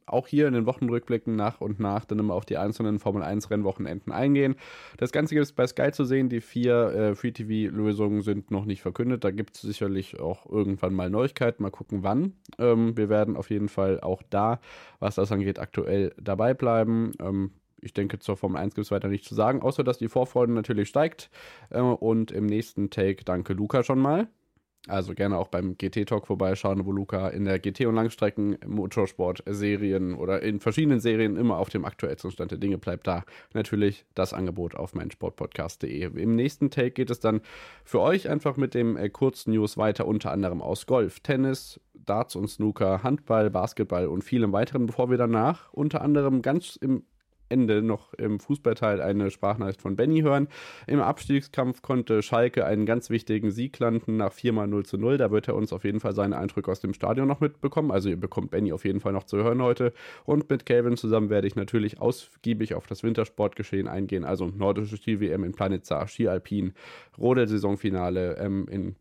auch 0.05 0.27
hier 0.27 0.47
in 0.47 0.53
den 0.53 0.65
Wochenrückblicken 0.65 1.35
nach 1.35 1.61
und 1.61 1.79
nach 1.79 2.05
dann 2.05 2.19
immer 2.19 2.33
auf 2.33 2.45
die 2.45 2.57
einzelnen 2.57 2.99
Formel 2.99 3.23
1 3.23 3.49
Rennwochenenden 3.49 4.11
eingehen. 4.11 4.55
Das 4.97 5.11
Ganze 5.11 5.35
gibt 5.35 5.45
es 5.45 5.51
bei 5.51 5.67
Sky 5.67 5.91
zu 5.91 6.05
sehen. 6.05 6.29
Die 6.29 6.41
vier 6.41 6.93
äh, 6.93 7.15
Free 7.15 7.31
TV-Lösungen 7.31 8.21
sind 8.21 8.51
noch 8.51 8.65
nicht 8.65 8.81
verkündet. 8.81 9.23
Da 9.23 9.31
gibt 9.31 9.55
es 9.55 9.61
sicherlich 9.61 10.19
auch 10.19 10.49
irgendwann 10.49 10.93
mal 10.93 11.09
Neuigkeiten. 11.09 11.63
Mal 11.63 11.71
gucken, 11.71 12.03
wann. 12.03 12.33
Ähm, 12.57 12.95
wir 12.95 13.09
werden 13.09 13.35
auf 13.35 13.49
jeden 13.49 13.69
Fall 13.69 13.99
auch 13.99 14.21
da, 14.29 14.59
was 14.99 15.15
das 15.15 15.31
angeht, 15.31 15.59
aktuell 15.59 16.13
dabei 16.21 16.53
bleiben. 16.53 17.13
Ähm, 17.19 17.51
ich 17.81 17.93
denke, 17.93 18.19
zur 18.19 18.37
Formel 18.37 18.61
1 18.61 18.75
gibt 18.75 18.85
es 18.85 18.91
weiter 18.91 19.07
nichts 19.07 19.27
zu 19.27 19.35
sagen, 19.35 19.61
außer 19.61 19.83
dass 19.83 19.97
die 19.97 20.07
Vorfreude 20.07 20.53
natürlich 20.53 20.87
steigt. 20.87 21.29
Äh, 21.69 21.81
und 21.81 22.31
im 22.31 22.45
nächsten 22.45 22.89
Take 22.89 23.23
danke 23.25 23.53
Luca 23.53 23.83
schon 23.83 23.99
mal. 23.99 24.27
Also 24.87 25.13
gerne 25.13 25.37
auch 25.37 25.47
beim 25.47 25.77
GT-Talk 25.77 26.25
vorbeischauen, 26.25 26.87
wo 26.87 26.91
Luca 26.91 27.27
in 27.29 27.45
der 27.45 27.61
GT- 27.61 27.85
und 27.85 27.93
Langstrecken-Motorsport-Serien 27.93 30.15
oder 30.15 30.41
in 30.41 30.59
verschiedenen 30.59 30.99
Serien 30.99 31.37
immer 31.37 31.57
auf 31.57 31.69
dem 31.69 31.85
aktuellsten 31.85 32.31
Stand 32.31 32.49
der 32.49 32.57
Dinge 32.57 32.79
bleibt. 32.79 33.05
Da 33.05 33.23
natürlich 33.53 34.05
das 34.15 34.33
Angebot 34.33 34.73
auf 34.73 34.95
meinsportpodcast.de. 34.95 36.19
Im 36.19 36.35
nächsten 36.35 36.71
Take 36.71 36.89
geht 36.91 37.11
es 37.11 37.19
dann 37.19 37.41
für 37.85 37.99
euch 37.99 38.27
einfach 38.27 38.57
mit 38.57 38.73
dem 38.73 38.97
äh, 38.97 39.09
Kurznews 39.09 39.77
weiter, 39.77 40.07
unter 40.07 40.31
anderem 40.31 40.63
aus 40.63 40.87
Golf, 40.87 41.19
Tennis, 41.19 41.79
Darts 41.93 42.35
und 42.35 42.47
Snooker, 42.47 43.03
Handball, 43.03 43.51
Basketball 43.51 44.07
und 44.07 44.23
vielem 44.23 44.51
weiteren, 44.51 44.87
bevor 44.87 45.11
wir 45.11 45.17
danach 45.17 45.71
unter 45.73 46.01
anderem 46.01 46.41
ganz 46.41 46.75
im 46.75 47.03
Ende 47.51 47.81
noch 47.81 48.13
im 48.13 48.39
Fußballteil 48.39 49.01
eine 49.01 49.29
Sprachnachricht 49.29 49.81
von 49.81 49.95
Benny 49.95 50.21
hören. 50.21 50.47
Im 50.87 50.99
Abstiegskampf 50.99 51.81
konnte 51.81 52.21
Schalke 52.23 52.65
einen 52.65 52.85
ganz 52.85 53.09
wichtigen 53.09 53.51
Sieg 53.51 53.77
landen 53.79 54.17
nach 54.17 54.33
4 54.33 54.53
mal 54.53 54.67
0 54.67 54.85
zu 54.85 54.97
0. 54.97 55.17
Da 55.17 55.31
wird 55.31 55.47
er 55.47 55.55
uns 55.55 55.73
auf 55.73 55.83
jeden 55.83 55.99
Fall 55.99 56.13
seine 56.13 56.37
Eindrücke 56.37 56.71
aus 56.71 56.79
dem 56.79 56.93
Stadion 56.93 57.27
noch 57.27 57.41
mitbekommen. 57.41 57.91
Also 57.91 58.09
ihr 58.09 58.19
bekommt 58.19 58.51
Benny 58.51 58.73
auf 58.73 58.85
jeden 58.85 58.99
Fall 58.99 59.13
noch 59.13 59.25
zu 59.25 59.37
hören 59.37 59.61
heute. 59.61 59.93
Und 60.25 60.49
mit 60.49 60.65
Calvin 60.65 60.97
zusammen 60.97 61.29
werde 61.29 61.47
ich 61.47 61.55
natürlich 61.55 61.99
ausgiebig 61.99 62.73
auf 62.73 62.87
das 62.87 63.03
Wintersportgeschehen 63.03 63.87
eingehen. 63.87 64.23
Also 64.23 64.47
nordische 64.47 64.97
Ski-WM 64.97 65.43
in 65.43 65.51
Planitza, 65.51 66.07
Ski 66.07 66.27
Alpin, 66.27 66.73
Rodel-Saisonfinale 67.17 68.37
ähm, 68.37 68.67
in 68.69 68.95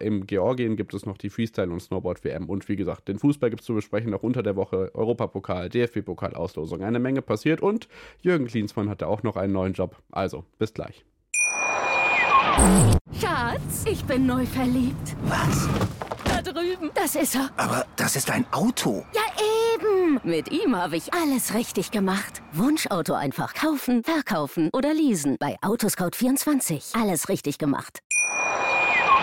im 0.00 0.26
Georgien 0.26 0.76
gibt 0.76 0.94
es 0.94 1.06
noch 1.06 1.18
die 1.18 1.30
Freestyle- 1.30 1.72
und 1.72 1.80
Snowboard-WM 1.80 2.48
und 2.48 2.68
wie 2.68 2.76
gesagt, 2.76 3.08
den 3.08 3.18
Fußball 3.18 3.50
gibt 3.50 3.60
es 3.60 3.66
zu 3.66 3.74
besprechen, 3.74 4.10
noch 4.10 4.22
unter 4.22 4.42
der 4.42 4.56
Woche 4.56 4.90
Europapokal, 4.94 5.68
DFB-Pokal-Auslosung. 5.68 6.82
Eine 6.82 6.98
Menge 6.98 7.22
passiert 7.22 7.60
und 7.60 7.88
Jürgen 8.20 8.46
Klinsmann 8.46 8.88
hatte 8.88 9.06
auch 9.06 9.22
noch 9.22 9.36
einen 9.36 9.52
neuen 9.52 9.72
Job. 9.72 9.96
Also, 10.10 10.44
bis 10.58 10.72
gleich. 10.72 11.04
Schatz, 13.20 13.84
ich 13.90 14.04
bin 14.04 14.26
neu 14.26 14.46
verliebt. 14.46 15.16
Was? 15.24 15.68
Da 16.24 16.42
drüben. 16.42 16.90
Das 16.94 17.16
ist 17.16 17.34
er. 17.34 17.50
Aber 17.56 17.84
das 17.96 18.16
ist 18.16 18.30
ein 18.30 18.46
Auto. 18.52 19.04
Ja, 19.14 19.22
eben. 19.74 20.20
Mit 20.22 20.50
ihm 20.50 20.76
habe 20.76 20.96
ich 20.96 21.12
alles 21.12 21.54
richtig 21.54 21.90
gemacht. 21.90 22.42
Wunschauto 22.52 23.14
einfach 23.14 23.54
kaufen, 23.54 24.02
verkaufen 24.04 24.70
oder 24.72 24.94
leasen. 24.94 25.36
Bei 25.40 25.56
Autoscout24. 25.60 27.00
Alles 27.00 27.28
richtig 27.28 27.58
gemacht. 27.58 28.00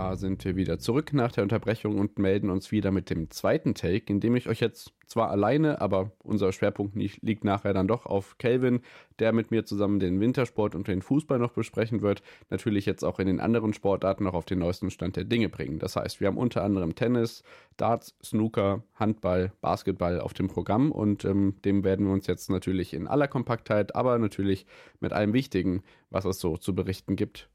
Da 0.00 0.16
sind 0.16 0.42
wir 0.46 0.56
wieder 0.56 0.78
zurück 0.78 1.12
nach 1.12 1.30
der 1.30 1.42
Unterbrechung 1.42 1.98
und 1.98 2.18
melden 2.18 2.48
uns 2.48 2.72
wieder 2.72 2.90
mit 2.90 3.10
dem 3.10 3.30
zweiten 3.30 3.74
Take, 3.74 4.10
in 4.10 4.18
dem 4.18 4.34
ich 4.34 4.48
euch 4.48 4.58
jetzt 4.58 4.94
zwar 5.06 5.30
alleine, 5.30 5.82
aber 5.82 6.10
unser 6.22 6.52
Schwerpunkt 6.52 6.96
liegt 6.96 7.44
nachher 7.44 7.74
dann 7.74 7.86
doch 7.86 8.06
auf 8.06 8.38
Kelvin, 8.38 8.80
der 9.18 9.34
mit 9.34 9.50
mir 9.50 9.66
zusammen 9.66 10.00
den 10.00 10.18
Wintersport 10.18 10.74
und 10.74 10.88
den 10.88 11.02
Fußball 11.02 11.38
noch 11.38 11.52
besprechen 11.52 12.00
wird, 12.00 12.22
natürlich 12.48 12.86
jetzt 12.86 13.04
auch 13.04 13.18
in 13.18 13.26
den 13.26 13.40
anderen 13.40 13.74
Sportarten 13.74 14.24
noch 14.24 14.32
auf 14.32 14.46
den 14.46 14.60
neuesten 14.60 14.90
Stand 14.90 15.16
der 15.16 15.24
Dinge 15.24 15.50
bringen. 15.50 15.78
Das 15.78 15.96
heißt, 15.96 16.18
wir 16.18 16.28
haben 16.28 16.38
unter 16.38 16.64
anderem 16.64 16.94
Tennis, 16.94 17.42
Darts, 17.76 18.16
Snooker, 18.24 18.82
Handball, 18.94 19.52
Basketball 19.60 20.18
auf 20.18 20.32
dem 20.32 20.48
Programm 20.48 20.92
und 20.92 21.26
ähm, 21.26 21.56
dem 21.66 21.84
werden 21.84 22.06
wir 22.06 22.14
uns 22.14 22.26
jetzt 22.26 22.48
natürlich 22.48 22.94
in 22.94 23.06
aller 23.06 23.28
Kompaktheit, 23.28 23.94
aber 23.94 24.18
natürlich 24.18 24.64
mit 24.98 25.12
allem 25.12 25.34
Wichtigen, 25.34 25.82
was 26.08 26.24
es 26.24 26.40
so 26.40 26.56
zu 26.56 26.74
berichten 26.74 27.16
gibt, 27.16 27.50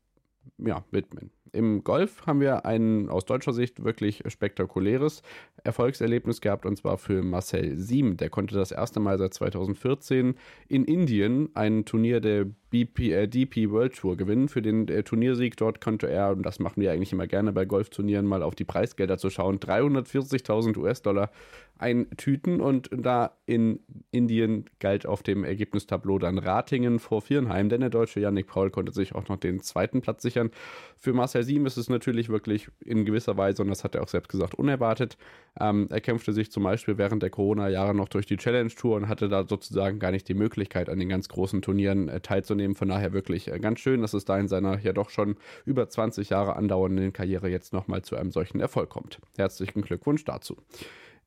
ja, 0.59 0.83
widmen. 0.91 1.31
Im 1.55 1.83
Golf 1.83 2.27
haben 2.27 2.41
wir 2.41 2.65
ein 2.65 3.09
aus 3.09 3.23
deutscher 3.25 3.53
Sicht 3.53 3.83
wirklich 3.83 4.23
spektakuläres 4.27 5.21
Erfolgserlebnis 5.63 6.41
gehabt 6.41 6.65
und 6.65 6.77
zwar 6.77 6.97
für 6.97 7.23
Marcel 7.23 7.77
Siem. 7.77 8.17
Der 8.17 8.29
konnte 8.29 8.55
das 8.55 8.71
erste 8.71 8.99
Mal 8.99 9.17
seit 9.17 9.33
2014 9.33 10.35
in 10.67 10.83
Indien 10.83 11.49
ein 11.53 11.85
Turnier 11.85 12.19
der 12.19 12.45
BP, 12.75 13.13
äh, 13.13 13.27
DP 13.27 13.69
World 13.69 13.95
Tour 13.95 14.17
gewinnen. 14.17 14.49
Für 14.49 14.61
den 14.61 14.89
äh, 14.89 15.03
Turniersieg 15.03 15.55
dort 15.55 15.79
konnte 15.79 16.09
er, 16.09 16.31
und 16.31 16.43
das 16.43 16.59
machen 16.59 16.81
wir 16.81 16.91
eigentlich 16.91 17.13
immer 17.13 17.25
gerne 17.25 17.53
bei 17.53 17.63
Golfturnieren, 17.63 18.25
mal 18.25 18.43
auf 18.43 18.53
die 18.53 18.65
Preisgelder 18.65 19.17
zu 19.17 19.29
schauen, 19.29 19.59
340.000 19.59 20.77
US-Dollar 20.77 21.31
eintüten 21.77 22.59
und 22.59 22.89
da 22.91 23.37
in 23.45 23.79
Indien 24.11 24.65
galt 24.79 25.05
auf 25.05 25.23
dem 25.23 25.43
Ergebnistableau 25.43 26.19
dann 26.19 26.37
Ratingen 26.37 26.99
vor 26.99 27.21
Viernheim, 27.21 27.69
denn 27.69 27.81
der 27.81 27.89
deutsche 27.89 28.19
Yannick 28.19 28.47
Paul 28.47 28.71
konnte 28.71 28.91
sich 28.91 29.15
auch 29.15 29.27
noch 29.29 29.37
den 29.37 29.61
zweiten 29.61 30.01
Platz 30.01 30.21
sichern. 30.21 30.51
Für 30.97 31.13
Marcel 31.13 31.43
Siem 31.45 31.65
ist 31.65 31.77
es 31.77 31.89
natürlich 31.89 32.29
wirklich 32.29 32.67
in 32.79 33.05
gewisser 33.05 33.37
Weise, 33.37 33.61
und 33.61 33.69
das 33.69 33.83
hat 33.83 33.95
er 33.95 34.03
auch 34.03 34.07
selbst 34.07 34.29
gesagt, 34.29 34.55
unerwartet. 34.55 35.17
Ähm, 35.59 35.87
er 35.89 36.01
kämpfte 36.01 36.33
sich 36.33 36.51
zum 36.51 36.63
Beispiel 36.63 36.97
während 36.97 37.23
der 37.23 37.29
Corona-Jahre 37.29 37.95
noch 37.95 38.09
durch 38.09 38.25
die 38.25 38.37
Challenge 38.37 38.69
Tour 38.69 38.97
und 38.97 39.07
hatte 39.07 39.29
da 39.29 39.47
sozusagen 39.47 39.99
gar 39.99 40.11
nicht 40.11 40.27
die 40.27 40.33
Möglichkeit, 40.33 40.89
an 40.89 40.99
den 40.99 41.07
ganz 41.09 41.29
großen 41.29 41.61
Turnieren 41.61 42.09
äh, 42.09 42.19
teilzunehmen. 42.19 42.75
Von 42.75 42.89
daher 42.89 43.13
wirklich 43.13 43.49
äh, 43.49 43.59
ganz 43.59 43.79
schön, 43.79 44.01
dass 44.01 44.13
es 44.13 44.25
da 44.25 44.37
in 44.37 44.47
seiner 44.47 44.79
ja 44.79 44.91
doch 44.91 45.09
schon 45.09 45.37
über 45.65 45.87
20 45.87 46.29
Jahre 46.29 46.55
andauernden 46.55 47.13
Karriere 47.13 47.49
jetzt 47.49 47.71
nochmal 47.71 48.01
zu 48.01 48.17
einem 48.17 48.31
solchen 48.31 48.59
Erfolg 48.59 48.89
kommt. 48.89 49.19
Herzlichen 49.37 49.81
Glückwunsch 49.81 50.25
dazu. 50.25 50.57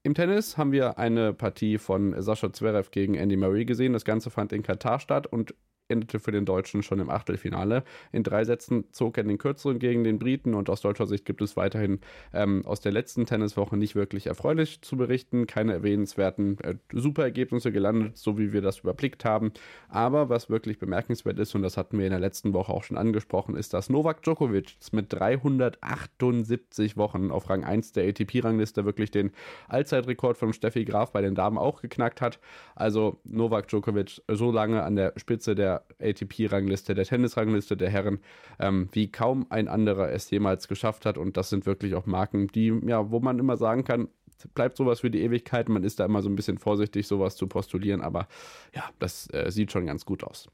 Im 0.03 0.15
Tennis 0.15 0.57
haben 0.57 0.73
wir 0.73 0.99
eine 0.99 1.33
Partie 1.33 1.79
von 1.79 2.21
Sascha 2.23 2.53
Zverev 2.53 2.91
gegen 2.91 3.15
Andy 3.15 3.37
Murray 3.37 3.65
gesehen. 3.65 3.93
Das 3.93 4.05
Ganze 4.05 4.31
fand 4.31 4.53
in 4.53 4.63
Katar 4.63 5.01
statt 5.01 5.27
und 5.27 5.55
endete 5.89 6.21
für 6.21 6.33
den 6.33 6.45
Deutschen 6.45 6.83
schon 6.83 7.01
im 7.01 7.11
Achtelfinale. 7.11 7.83
In 8.13 8.23
drei 8.23 8.45
Sätzen 8.45 8.85
zog 8.93 9.17
er 9.17 9.25
den 9.25 9.39
kürzeren 9.39 9.79
gegen 9.79 10.05
den 10.05 10.19
Briten 10.19 10.55
und 10.55 10.71
aus 10.71 10.81
deutscher 10.83 11.07
Sicht 11.07 11.25
gibt 11.25 11.43
es 11.43 11.57
weiterhin 11.57 12.01
ähm, 12.33 12.65
aus 12.67 12.81
der 12.81 12.93
letzten 12.93 13.27
Tenniswoche 13.27 13.77
nicht 13.77 13.95
wirklich 13.95 14.27
erfreulich 14.27 14.83
zu 14.83 14.97
berichten. 14.97 15.47
Keine 15.47 15.73
erwähnenswerten 15.73 16.59
äh, 16.61 16.75
Superergebnisse 16.93 17.73
gelandet, 17.73 18.17
so 18.17 18.39
wie 18.39 18.53
wir 18.53 18.61
das 18.61 18.81
überblickt 18.81 19.25
haben. 19.25 19.53
Aber 19.89 20.29
was 20.29 20.51
wirklich 20.51 20.79
bemerkenswert 20.79 21.39
ist, 21.39 21.55
und 21.55 21.63
das 21.63 21.77
hatten 21.77 21.99
wir 21.99 22.07
in 22.07 22.13
der 22.13 22.21
letzten 22.21 22.53
Woche 22.53 22.73
auch 22.73 22.85
schon 22.85 22.99
angesprochen, 22.99 23.57
ist, 23.57 23.73
dass 23.73 23.89
Novak 23.89 24.23
Djokovic 24.23 24.77
mit 24.93 25.13
378 25.13 26.97
Wochen 26.97 27.31
auf 27.31 27.49
Rang 27.49 27.65
1 27.65 27.93
der 27.93 28.09
ATP-Rangliste 28.09 28.85
wirklich 28.85 29.11
den 29.11 29.33
Allzeitrekord 29.69 30.37
von 30.37 30.53
Steffi 30.53 30.85
Graf 30.85 31.13
bei 31.13 31.23
den 31.23 31.35
Damen 31.35 31.59
auch 31.59 31.81
geknackt 31.81 32.21
hat. 32.21 32.39
Also 32.75 33.21
Novak 33.25 33.69
Djokovic 33.69 34.21
so 34.29 34.51
lange 34.51 34.83
an 34.83 34.97
der 34.97 35.15
Spitze 35.17 35.55
der 35.55 35.78
ATP-Rangliste, 36.01 36.95
der 36.95 37.05
Tennis-Rangliste 37.05 37.77
der 37.77 37.91
Herren, 37.91 38.21
ähm, 38.59 38.89
wie 38.93 39.11
kaum 39.11 39.47
ein 39.51 39.69
anderer 39.69 40.11
es 40.11 40.31
jemals 40.31 40.69
geschafft 40.69 41.07
hat. 41.07 41.19
Und 41.19 41.37
das 41.37 41.51
sind 41.51 41.67
wirklich 41.67 41.95
auch 41.95 42.07
Marken, 42.07 42.49
die, 42.49 42.73
ja, 42.87 43.11
wo 43.11 43.21
man 43.21 43.39
immer 43.39 43.57
sagen 43.57 43.85
kann, 43.85 44.09
bleibt 44.55 44.77
sowas 44.77 45.01
für 45.01 45.11
die 45.11 45.23
Ewigkeit. 45.23 45.69
Man 45.69 45.85
ist 45.85 46.01
da 46.01 46.05
immer 46.05 46.23
so 46.23 46.29
ein 46.29 46.37
bisschen 46.37 46.59
vorsichtig, 46.59 47.07
sowas 47.07 47.37
zu 47.37 47.47
postulieren, 47.47 48.01
aber 48.01 48.29
ja, 48.75 48.85
das 48.99 49.29
äh, 49.33 49.51
sieht 49.51 49.73
schon 49.73 49.87
ganz 49.87 50.05
gut 50.05 50.25
aus. 50.25 50.49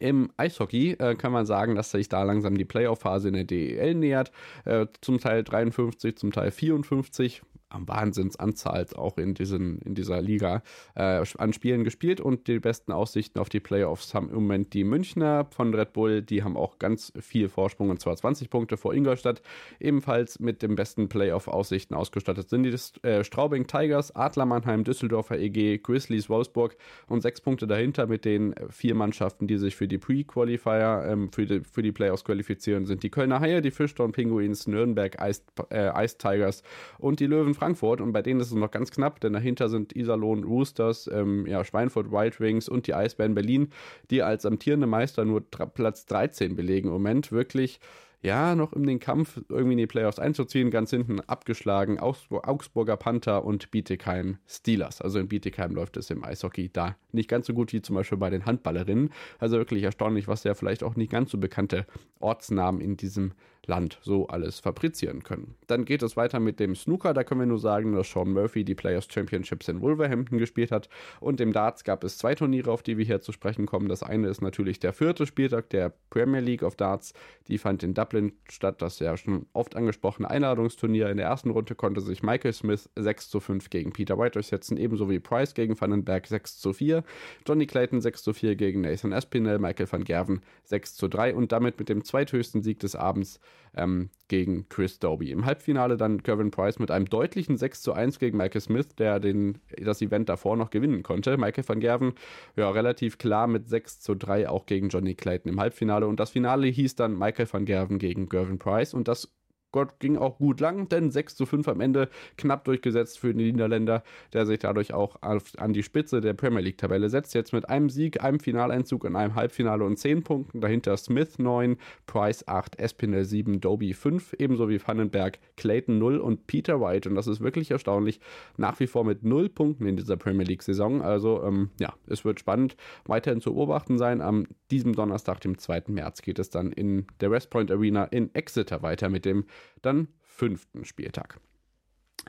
Im 0.00 0.30
Eishockey 0.36 0.92
äh, 0.92 1.14
kann 1.16 1.32
man 1.32 1.44
sagen, 1.44 1.74
dass 1.74 1.90
sich 1.90 2.08
da 2.08 2.22
langsam 2.22 2.56
die 2.56 2.64
Playoff-Phase 2.64 3.28
in 3.28 3.34
der 3.34 3.44
DEL 3.44 3.94
nähert. 3.94 4.32
Äh, 4.64 4.86
zum 5.00 5.18
Teil 5.18 5.44
53, 5.44 6.16
zum 6.16 6.32
Teil 6.32 6.50
54 6.50 7.42
Wahnsinnsanzahl 7.74 8.86
auch 8.96 9.18
in, 9.18 9.34
diesen, 9.34 9.78
in 9.78 9.94
dieser 9.94 10.20
Liga 10.20 10.62
äh, 10.94 11.24
an 11.38 11.52
Spielen 11.52 11.84
gespielt 11.84 12.20
und 12.20 12.48
die 12.48 12.58
besten 12.58 12.92
Aussichten 12.92 13.38
auf 13.38 13.48
die 13.48 13.60
Playoffs 13.60 14.14
haben 14.14 14.28
im 14.28 14.34
Moment 14.34 14.72
die 14.74 14.84
Münchner 14.84 15.46
von 15.50 15.74
Red 15.74 15.92
Bull, 15.92 16.22
die 16.22 16.42
haben 16.42 16.56
auch 16.56 16.78
ganz 16.78 17.12
viel 17.20 17.48
Vorsprung 17.48 17.90
und 17.90 18.00
zwar 18.00 18.16
20 18.16 18.50
Punkte 18.50 18.76
vor 18.76 18.94
Ingolstadt. 18.94 19.42
Ebenfalls 19.80 20.40
mit 20.40 20.62
den 20.62 20.74
besten 20.74 21.08
Playoff-Aussichten 21.08 21.94
ausgestattet 21.94 22.48
sind 22.48 22.64
die 22.64 22.76
äh, 23.06 23.24
Straubing 23.24 23.66
Tigers, 23.66 24.14
Adler 24.14 24.46
Mannheim, 24.46 24.84
Düsseldorfer 24.84 25.38
EG, 25.38 25.78
Grizzlies 25.78 26.28
Wolfsburg 26.28 26.76
und 27.08 27.20
sechs 27.20 27.40
Punkte 27.40 27.66
dahinter 27.66 28.06
mit 28.06 28.24
den 28.24 28.54
vier 28.70 28.94
Mannschaften, 28.94 29.46
die 29.46 29.58
sich 29.58 29.76
für 29.76 29.88
die 29.88 29.98
Pre-Qualifier, 29.98 31.04
ähm, 31.08 31.30
für, 31.32 31.46
die, 31.46 31.60
für 31.60 31.82
die 31.82 31.92
Playoffs 31.92 32.24
qualifizieren, 32.24 32.86
sind 32.86 33.02
die 33.02 33.10
Kölner 33.10 33.40
Haie, 33.40 33.62
die 33.62 33.70
Fischtorn 33.70 34.12
Pinguins, 34.12 34.66
Nürnberg 34.66 35.16
Ice, 35.20 35.42
äh, 35.70 36.06
Tigers 36.18 36.62
und 36.98 37.20
die 37.20 37.26
Löwen 37.26 37.54
Frankfurt 37.62 38.00
und 38.00 38.12
bei 38.12 38.22
denen 38.22 38.40
ist 38.40 38.48
es 38.48 38.54
noch 38.54 38.72
ganz 38.72 38.90
knapp, 38.90 39.20
denn 39.20 39.34
dahinter 39.34 39.68
sind 39.68 39.94
Iserlohn 39.94 40.42
Roosters, 40.42 41.08
ähm, 41.12 41.46
ja, 41.46 41.64
Schweinfurt 41.64 42.10
Wild 42.10 42.40
Wings 42.40 42.68
und 42.68 42.88
die 42.88 42.94
Eisbären 42.94 43.34
Berlin, 43.34 43.68
die 44.10 44.22
als 44.22 44.44
amtierende 44.44 44.88
Meister 44.88 45.24
nur 45.24 45.42
Platz 45.48 46.06
13 46.06 46.56
belegen. 46.56 46.88
Im 46.88 46.94
Moment 46.94 47.30
wirklich 47.30 47.78
ja, 48.20 48.54
noch 48.54 48.72
in 48.72 48.84
den 48.84 49.00
Kampf 49.00 49.40
irgendwie 49.48 49.72
in 49.72 49.78
die 49.78 49.86
Playoffs 49.86 50.18
einzuziehen. 50.18 50.70
Ganz 50.70 50.90
hinten 50.90 51.20
abgeschlagen 51.20 51.98
Augsburger 52.00 52.96
Panther 52.96 53.44
und 53.44 53.70
Bietigheim 53.70 54.38
Steelers. 54.48 55.00
Also 55.00 55.18
in 55.18 55.28
Bietigheim 55.28 55.74
läuft 55.74 55.96
es 55.96 56.10
im 56.10 56.24
Eishockey 56.24 56.70
da 56.72 56.96
nicht 57.10 57.28
ganz 57.28 57.46
so 57.46 57.54
gut 57.54 57.72
wie 57.72 57.82
zum 57.82 57.96
Beispiel 57.96 58.18
bei 58.18 58.30
den 58.30 58.46
Handballerinnen. 58.46 59.10
Also 59.38 59.56
wirklich 59.56 59.82
erstaunlich, 59.82 60.28
was 60.28 60.44
ja 60.44 60.54
vielleicht 60.54 60.84
auch 60.84 60.94
nicht 60.94 61.10
ganz 61.10 61.30
so 61.30 61.38
bekannte 61.38 61.84
Ortsnamen 62.20 62.80
in 62.80 62.96
diesem 62.96 63.32
Land 63.66 63.98
so 64.02 64.26
alles 64.26 64.60
fabrizieren 64.60 65.22
können. 65.22 65.54
Dann 65.68 65.84
geht 65.84 66.02
es 66.02 66.16
weiter 66.16 66.40
mit 66.40 66.58
dem 66.58 66.74
Snooker. 66.74 67.14
Da 67.14 67.22
können 67.22 67.40
wir 67.40 67.46
nur 67.46 67.58
sagen, 67.58 67.92
dass 67.94 68.10
Sean 68.10 68.32
Murphy 68.32 68.64
die 68.64 68.74
Players 68.74 69.06
Championships 69.10 69.68
in 69.68 69.80
Wolverhampton 69.80 70.38
gespielt 70.38 70.72
hat. 70.72 70.88
Und 71.20 71.40
im 71.40 71.52
Darts 71.52 71.84
gab 71.84 72.02
es 72.04 72.18
zwei 72.18 72.34
Turniere, 72.34 72.72
auf 72.72 72.82
die 72.82 72.98
wir 72.98 73.04
hier 73.04 73.20
zu 73.20 73.32
sprechen 73.32 73.66
kommen. 73.66 73.88
Das 73.88 74.02
eine 74.02 74.28
ist 74.28 74.40
natürlich 74.40 74.80
der 74.80 74.92
vierte 74.92 75.26
Spieltag 75.26 75.70
der 75.70 75.92
Premier 76.10 76.40
League 76.40 76.62
of 76.62 76.76
Darts. 76.76 77.12
Die 77.48 77.58
fand 77.58 77.82
in 77.82 77.94
Dublin 77.94 78.32
statt. 78.48 78.82
Das 78.82 78.98
ja 78.98 79.16
schon 79.16 79.46
oft 79.52 79.76
angesprochene 79.76 80.28
Einladungsturnier. 80.28 81.08
In 81.10 81.18
der 81.18 81.26
ersten 81.26 81.50
Runde 81.50 81.74
konnte 81.74 82.00
sich 82.00 82.22
Michael 82.22 82.52
Smith 82.52 82.90
6 82.96 83.30
zu 83.30 83.40
5 83.40 83.70
gegen 83.70 83.92
Peter 83.92 84.18
White 84.18 84.32
durchsetzen, 84.32 84.76
ebenso 84.76 85.08
wie 85.08 85.20
Price 85.20 85.54
gegen 85.54 85.80
Vandenberg 85.80 86.26
6 86.26 86.58
zu 86.58 86.72
4. 86.72 87.04
Johnny 87.46 87.66
Clayton 87.66 88.00
6 88.00 88.22
zu 88.22 88.32
4 88.32 88.56
gegen 88.56 88.80
Nathan 88.80 89.12
Espinel, 89.12 89.58
Michael 89.58 89.90
van 89.90 90.04
Gerven 90.04 90.40
6 90.64 90.94
zu 90.94 91.08
3 91.08 91.34
und 91.34 91.52
damit 91.52 91.78
mit 91.78 91.88
dem 91.88 92.04
zweithöchsten 92.04 92.62
Sieg 92.62 92.80
des 92.80 92.96
Abends 92.96 93.40
ähm, 93.76 94.10
gegen 94.28 94.68
Chris 94.68 94.98
Doby. 94.98 95.30
Im 95.30 95.44
Halbfinale 95.44 95.96
dann 95.96 96.22
Kevin 96.22 96.50
Price 96.50 96.78
mit 96.78 96.90
einem 96.90 97.06
deutlichen 97.06 97.56
6 97.56 97.82
zu 97.82 97.92
1 97.92 98.18
gegen 98.18 98.36
Michael 98.36 98.60
Smith, 98.60 98.88
der 98.96 99.20
den, 99.20 99.58
das 99.82 100.02
Event 100.02 100.28
davor 100.28 100.56
noch 100.56 100.70
gewinnen 100.70 101.02
konnte. 101.02 101.36
Michael 101.36 101.68
van 101.68 101.80
Gerven, 101.80 102.12
ja, 102.56 102.70
relativ 102.70 103.18
klar 103.18 103.46
mit 103.46 103.68
6 103.68 104.00
zu 104.00 104.14
3 104.14 104.48
auch 104.48 104.66
gegen 104.66 104.88
Johnny 104.88 105.14
Clayton 105.14 105.50
im 105.50 105.60
Halbfinale. 105.60 106.06
Und 106.06 106.20
das 106.20 106.30
Finale 106.30 106.66
hieß 106.66 106.96
dann 106.96 107.18
Michael 107.18 107.48
van 107.50 107.64
Gerven 107.64 107.98
gegen 107.98 108.28
Gervin 108.28 108.58
Price. 108.58 108.94
Und 108.94 109.08
das 109.08 109.32
Gott 109.72 109.98
ging 109.98 110.16
auch 110.16 110.38
gut 110.38 110.60
lang, 110.60 110.88
denn 110.88 111.10
6 111.10 111.34
zu 111.34 111.46
5 111.46 111.66
am 111.68 111.80
Ende 111.80 112.08
knapp 112.36 112.64
durchgesetzt 112.64 113.18
für 113.18 113.34
den 113.34 113.38
Niederländer, 113.38 114.02
der 114.32 114.46
sich 114.46 114.58
dadurch 114.58 114.92
auch 114.92 115.16
auf, 115.22 115.52
an 115.56 115.72
die 115.72 115.82
Spitze 115.82 116.20
der 116.20 116.34
Premier 116.34 116.60
League-Tabelle 116.60 117.08
setzt. 117.08 117.34
Jetzt 117.34 117.52
mit 117.52 117.68
einem 117.68 117.88
Sieg, 117.88 118.22
einem 118.22 118.38
Finaleinzug 118.38 119.04
in 119.04 119.16
einem 119.16 119.34
Halbfinale 119.34 119.84
und 119.84 119.98
10 119.98 120.22
Punkten. 120.22 120.60
Dahinter 120.60 120.96
Smith 120.96 121.38
9, 121.38 121.76
Price 122.06 122.46
8, 122.46 122.78
Espinel 122.78 123.24
7, 123.24 123.60
Doby 123.60 123.94
5, 123.94 124.34
ebenso 124.38 124.68
wie 124.68 124.80
Vandenberg, 124.86 125.38
Clayton 125.56 125.98
0 125.98 126.18
und 126.18 126.46
Peter 126.46 126.80
White. 126.80 127.08
Und 127.08 127.14
das 127.14 127.26
ist 127.26 127.40
wirklich 127.40 127.70
erstaunlich. 127.70 128.20
Nach 128.58 128.78
wie 128.78 128.86
vor 128.86 129.04
mit 129.04 129.24
0 129.24 129.48
Punkten 129.48 129.86
in 129.86 129.96
dieser 129.96 130.16
Premier 130.16 130.44
League-Saison. 130.44 131.00
Also, 131.00 131.42
ähm, 131.44 131.70
ja, 131.80 131.94
es 132.06 132.24
wird 132.24 132.40
spannend 132.40 132.76
weiterhin 133.06 133.40
zu 133.40 133.54
beobachten 133.54 133.96
sein. 133.96 134.20
Am 134.20 134.46
diesem 134.70 134.94
Donnerstag, 134.94 135.40
dem 135.40 135.56
2. 135.56 135.84
März, 135.88 136.22
geht 136.22 136.38
es 136.38 136.50
dann 136.50 136.72
in 136.72 137.06
der 137.20 137.30
West 137.30 137.50
Point 137.50 137.70
Arena 137.70 138.04
in 138.04 138.34
Exeter 138.34 138.82
weiter 138.82 139.08
mit 139.08 139.24
dem 139.24 139.44
dann 139.82 140.08
fünften 140.22 140.84
Spieltag. 140.84 141.40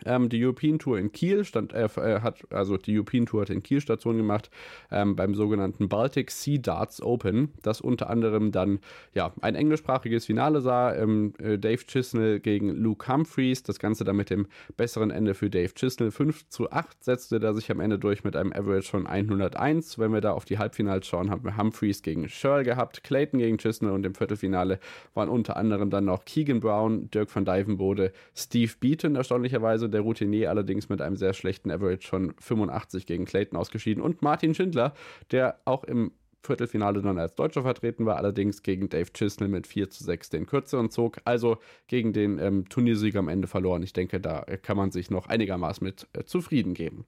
Ähm, 0.06 0.30
die 0.30 0.44
European 0.44 0.80
Tour 0.80 0.98
in 0.98 1.12
Kiel 1.12 1.46
stand, 1.46 1.74
äh, 1.74 1.86
äh, 1.86 2.22
hat, 2.22 2.40
also 2.52 2.78
die 2.78 2.96
European 2.96 3.26
Tour 3.26 3.42
hat 3.42 3.50
in 3.50 3.62
Kiel 3.62 3.80
Station 3.80 4.18
gemacht 4.18 4.50
ähm, 4.92 5.16
beim 5.16 5.36
sogenannten 5.36 5.88
Baltic 5.88 6.32
Sea 6.32 6.58
Darts 6.58 7.02
Open, 7.02 7.54
das 7.62 7.80
unter 7.80 8.10
anderem 8.10 8.52
dann 8.52 8.80
ja 9.14 9.34
ein 9.42 9.56
englischsprachiges 9.56 10.26
Finale 10.26 10.62
sah. 10.62 10.96
Ähm, 10.96 11.34
äh, 11.38 11.58
Dave 11.58 11.86
Chisnell 11.86 12.40
gegen 12.40 12.70
Luke 12.70 13.08
Humphreys, 13.12 13.64
das 13.64 13.80
Ganze 13.80 14.04
dann 14.04 14.16
mit 14.16 14.30
dem 14.30 14.48
besseren 14.78 15.12
Ende 15.12 15.36
für 15.36 15.50
Dave 15.50 15.74
Chisnell. 15.74 16.12
5 16.12 16.50
zu 16.50 16.72
8 16.72 17.04
setzte 17.04 17.40
er 17.42 17.54
sich 17.54 17.70
am 17.72 17.80
Ende 17.80 18.00
durch 18.00 18.24
mit 18.24 18.36
einem 18.36 18.52
Average 18.52 18.90
von 18.90 19.08
101. 19.08 20.00
Wenn 20.00 20.12
wir 20.12 20.22
da 20.22 20.32
auf 20.32 20.46
die 20.46 20.58
Halbfinals 20.58 21.08
schauen, 21.08 21.30
haben 21.30 21.44
wir 21.44 21.58
Humphreys 21.58 22.02
gegen 22.02 22.28
Searle 22.28 22.64
gehabt, 22.64 23.04
Clayton 23.04 23.40
gegen 23.40 23.58
Chisnell 23.58 23.92
und 23.92 24.06
im 24.06 24.16
Viertelfinale 24.16 24.80
waren 25.14 25.30
unter 25.30 25.56
anderem 25.56 25.90
dann 25.90 26.06
noch 26.06 26.26
Keegan 26.26 26.60
Brown, 26.60 27.10
Dirk 27.12 27.34
van 27.34 27.46
Dijvenbode, 27.46 28.12
Steve 28.36 28.72
Beaton 28.80 29.16
erstaunlicherweise 29.16 29.83
der 29.88 30.02
Routinier 30.02 30.50
allerdings 30.50 30.90
mit 30.90 31.02
einem 31.02 31.16
sehr 31.16 31.34
schlechten 31.34 31.72
Average 31.72 32.08
von 32.08 32.34
85 32.40 33.06
gegen 33.06 33.26
Clayton 33.26 33.58
ausgeschieden. 33.58 34.04
Und 34.04 34.22
Martin 34.22 34.54
Schindler, 34.54 34.94
der 35.32 35.60
auch 35.66 35.84
im 35.84 36.12
Viertelfinale 36.46 37.02
dann 37.02 37.18
als 37.18 37.36
Deutscher 37.36 37.62
vertreten 37.62 38.06
war, 38.06 38.18
allerdings 38.18 38.64
gegen 38.64 38.90
Dave 38.90 39.12
Chisnell 39.14 39.48
mit 39.48 39.66
4 39.66 39.90
zu 39.90 40.04
6 40.04 40.30
den 40.30 40.46
kürzeren 40.46 40.90
zog, 40.90 41.18
also 41.24 41.58
gegen 41.88 42.12
den 42.12 42.38
ähm, 42.38 42.68
Turniersieger 42.68 43.20
am 43.20 43.30
Ende 43.30 43.48
verloren. 43.48 43.82
Ich 43.82 43.94
denke, 43.94 44.20
da 44.20 44.44
kann 44.62 44.76
man 44.76 44.92
sich 44.92 45.10
noch 45.10 45.28
einigermaßen 45.28 45.86
mit 45.86 46.08
äh, 46.14 46.26
zufrieden 46.26 46.74
geben. 46.74 47.06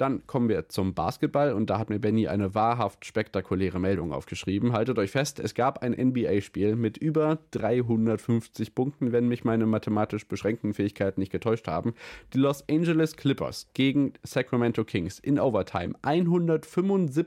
Dann 0.00 0.26
kommen 0.26 0.48
wir 0.48 0.66
zum 0.70 0.94
Basketball 0.94 1.52
und 1.52 1.68
da 1.68 1.78
hat 1.78 1.90
mir 1.90 1.98
Benny 1.98 2.26
eine 2.26 2.54
wahrhaft 2.54 3.04
spektakuläre 3.04 3.78
Meldung 3.78 4.14
aufgeschrieben. 4.14 4.72
Haltet 4.72 4.98
euch 4.98 5.10
fest, 5.10 5.38
es 5.38 5.54
gab 5.54 5.82
ein 5.82 5.92
NBA-Spiel 5.92 6.74
mit 6.74 6.96
über 6.96 7.38
350 7.50 8.74
Punkten, 8.74 9.12
wenn 9.12 9.28
mich 9.28 9.44
meine 9.44 9.66
mathematisch 9.66 10.26
beschränkten 10.26 10.72
Fähigkeiten 10.72 11.20
nicht 11.20 11.32
getäuscht 11.32 11.68
haben. 11.68 11.92
Die 12.32 12.38
Los 12.38 12.66
Angeles 12.70 13.14
Clippers 13.14 13.68
gegen 13.74 14.14
Sacramento 14.22 14.84
Kings 14.84 15.18
in 15.18 15.38
Overtime 15.38 15.92
175 16.00 17.26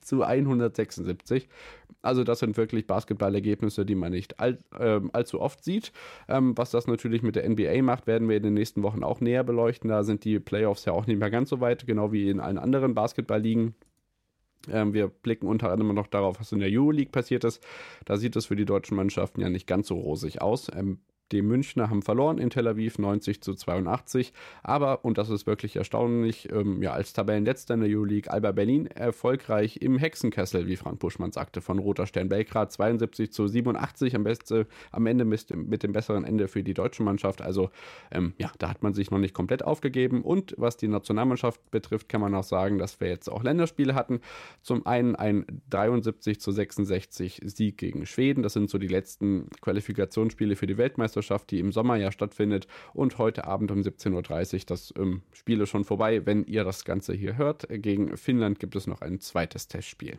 zu 0.00 0.22
176. 0.22 1.48
Also 2.00 2.24
das 2.24 2.38
sind 2.38 2.56
wirklich 2.56 2.86
Basketballergebnisse, 2.86 3.84
die 3.84 3.94
man 3.94 4.12
nicht 4.12 4.38
all, 4.40 4.58
äh, 4.78 5.00
allzu 5.12 5.40
oft 5.40 5.64
sieht. 5.64 5.92
Ähm, 6.28 6.56
was 6.56 6.70
das 6.70 6.86
natürlich 6.86 7.22
mit 7.22 7.36
der 7.36 7.48
NBA 7.48 7.82
macht, 7.82 8.06
werden 8.06 8.28
wir 8.28 8.36
in 8.36 8.42
den 8.42 8.54
nächsten 8.54 8.82
Wochen 8.82 9.02
auch 9.02 9.20
näher 9.20 9.44
beleuchten. 9.44 9.90
Da 9.90 10.04
sind 10.04 10.24
die 10.24 10.38
Playoffs 10.38 10.84
ja 10.84 10.92
auch 10.92 11.06
nicht 11.06 11.18
mehr 11.18 11.30
ganz 11.30 11.50
so 11.50 11.60
weit, 11.60 11.86
genau 11.86 12.12
wie 12.12 12.30
in 12.30 12.40
allen 12.40 12.58
anderen 12.58 12.94
Basketballligen. 12.94 13.74
Ähm, 14.70 14.92
wir 14.92 15.08
blicken 15.08 15.46
unter 15.46 15.70
anderem 15.70 15.94
noch 15.94 16.06
darauf, 16.06 16.40
was 16.40 16.52
in 16.52 16.60
der 16.60 16.70
Euroleague 16.70 17.10
passiert 17.10 17.44
ist. 17.44 17.64
Da 18.04 18.16
sieht 18.16 18.36
es 18.36 18.46
für 18.46 18.56
die 18.56 18.64
deutschen 18.64 18.96
Mannschaften 18.96 19.40
ja 19.40 19.48
nicht 19.48 19.66
ganz 19.66 19.88
so 19.88 19.96
rosig 19.96 20.40
aus. 20.40 20.68
Ähm, 20.74 20.98
die 21.32 21.42
Münchner 21.42 21.90
haben 21.90 22.02
verloren 22.02 22.38
in 22.38 22.50
Tel 22.50 22.66
Aviv 22.66 22.98
90 22.98 23.42
zu 23.42 23.54
82. 23.54 24.32
Aber, 24.62 25.04
und 25.04 25.18
das 25.18 25.28
ist 25.28 25.46
wirklich 25.46 25.76
erstaunlich, 25.76 26.50
ähm, 26.52 26.82
ja, 26.82 26.92
als 26.92 27.12
Tabellenletzter 27.12 27.74
in 27.74 27.80
der 27.80 27.90
Euroleague 27.90 28.32
Alba 28.32 28.52
Berlin 28.52 28.86
erfolgreich 28.86 29.78
im 29.82 29.98
Hexenkessel, 29.98 30.66
wie 30.66 30.76
Frank 30.76 30.98
Buschmann 30.98 31.32
sagte, 31.32 31.60
von 31.60 31.78
Roter 31.78 32.06
Stern 32.06 32.28
Belgrad 32.28 32.72
72 32.72 33.32
zu 33.32 33.46
87. 33.46 34.16
Am, 34.16 34.24
beste, 34.24 34.66
am 34.90 35.06
Ende 35.06 35.24
mit, 35.24 35.54
mit 35.54 35.82
dem 35.82 35.92
besseren 35.92 36.24
Ende 36.24 36.48
für 36.48 36.62
die 36.62 36.74
deutsche 36.74 37.02
Mannschaft. 37.02 37.42
Also, 37.42 37.70
ähm, 38.10 38.32
ja, 38.38 38.50
da 38.58 38.70
hat 38.70 38.82
man 38.82 38.94
sich 38.94 39.10
noch 39.10 39.18
nicht 39.18 39.34
komplett 39.34 39.62
aufgegeben. 39.62 40.22
Und 40.22 40.54
was 40.56 40.76
die 40.76 40.88
Nationalmannschaft 40.88 41.70
betrifft, 41.70 42.08
kann 42.08 42.20
man 42.22 42.34
auch 42.34 42.44
sagen, 42.44 42.78
dass 42.78 43.00
wir 43.00 43.08
jetzt 43.08 43.28
auch 43.28 43.42
Länderspiele 43.42 43.94
hatten. 43.94 44.20
Zum 44.62 44.86
einen 44.86 45.14
ein 45.14 45.44
73 45.70 46.40
zu 46.40 46.52
66 46.52 47.42
Sieg 47.44 47.76
gegen 47.76 48.06
Schweden. 48.06 48.42
Das 48.42 48.54
sind 48.54 48.70
so 48.70 48.78
die 48.78 48.88
letzten 48.88 49.50
Qualifikationsspiele 49.60 50.56
für 50.56 50.66
die 50.66 50.78
Weltmeisterschaft. 50.78 51.17
Weltmeisterschaft, 51.18 51.50
die 51.50 51.60
im 51.60 51.72
Sommer 51.72 51.96
ja 51.96 52.12
stattfindet. 52.12 52.66
Und 52.94 53.18
heute 53.18 53.44
Abend 53.46 53.70
um 53.70 53.80
17.30 53.80 54.54
Uhr, 54.54 54.60
das 54.66 54.94
ähm, 54.96 55.22
Spiel 55.32 55.60
ist 55.60 55.70
schon 55.70 55.84
vorbei, 55.84 56.24
wenn 56.26 56.44
ihr 56.44 56.64
das 56.64 56.84
Ganze 56.84 57.12
hier 57.14 57.36
hört. 57.36 57.66
Gegen 57.68 58.16
Finnland 58.16 58.58
gibt 58.58 58.76
es 58.76 58.86
noch 58.86 59.00
ein 59.00 59.20
zweites 59.20 59.68
Testspiel. 59.68 60.18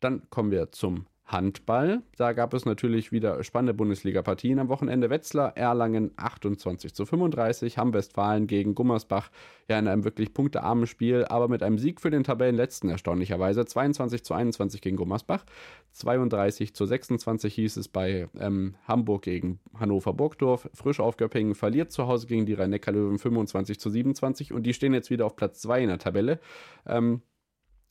Dann 0.00 0.28
kommen 0.30 0.50
wir 0.50 0.70
zum 0.72 1.06
Handball. 1.28 2.02
Da 2.16 2.32
gab 2.32 2.54
es 2.54 2.64
natürlich 2.64 3.12
wieder 3.12 3.44
spannende 3.44 3.74
Bundesliga-Partien 3.74 4.58
am 4.58 4.68
Wochenende. 4.68 5.10
Wetzlar, 5.10 5.56
Erlangen 5.56 6.10
28 6.16 6.94
zu 6.94 7.04
35, 7.04 7.76
Hamm-Westfalen 7.76 8.46
gegen 8.46 8.74
Gummersbach. 8.74 9.30
Ja, 9.68 9.78
in 9.78 9.86
einem 9.86 10.04
wirklich 10.04 10.32
punktearmen 10.32 10.86
Spiel, 10.86 11.26
aber 11.26 11.48
mit 11.48 11.62
einem 11.62 11.78
Sieg 11.78 12.00
für 12.00 12.10
den 12.10 12.24
Tabellenletzten 12.24 12.88
erstaunlicherweise. 12.88 13.66
22 13.66 14.24
zu 14.24 14.32
21 14.32 14.80
gegen 14.80 14.96
Gummersbach. 14.96 15.44
32 15.92 16.74
zu 16.74 16.86
26 16.86 17.54
hieß 17.54 17.76
es 17.76 17.88
bei 17.88 18.28
ähm, 18.40 18.76
Hamburg 18.86 19.22
gegen 19.22 19.60
Hannover-Burgdorf. 19.78 20.70
Frisch 20.72 21.00
auf 21.00 21.18
Göppingen 21.18 21.54
verliert 21.54 21.92
zu 21.92 22.06
Hause 22.06 22.26
gegen 22.26 22.46
die 22.46 22.54
Rhein-Neckar-Löwen 22.54 23.18
25 23.18 23.78
zu 23.78 23.90
27 23.90 24.54
und 24.54 24.62
die 24.62 24.72
stehen 24.72 24.94
jetzt 24.94 25.10
wieder 25.10 25.26
auf 25.26 25.36
Platz 25.36 25.60
2 25.60 25.82
in 25.82 25.88
der 25.88 25.98
Tabelle. 25.98 26.40
Ähm, 26.86 27.20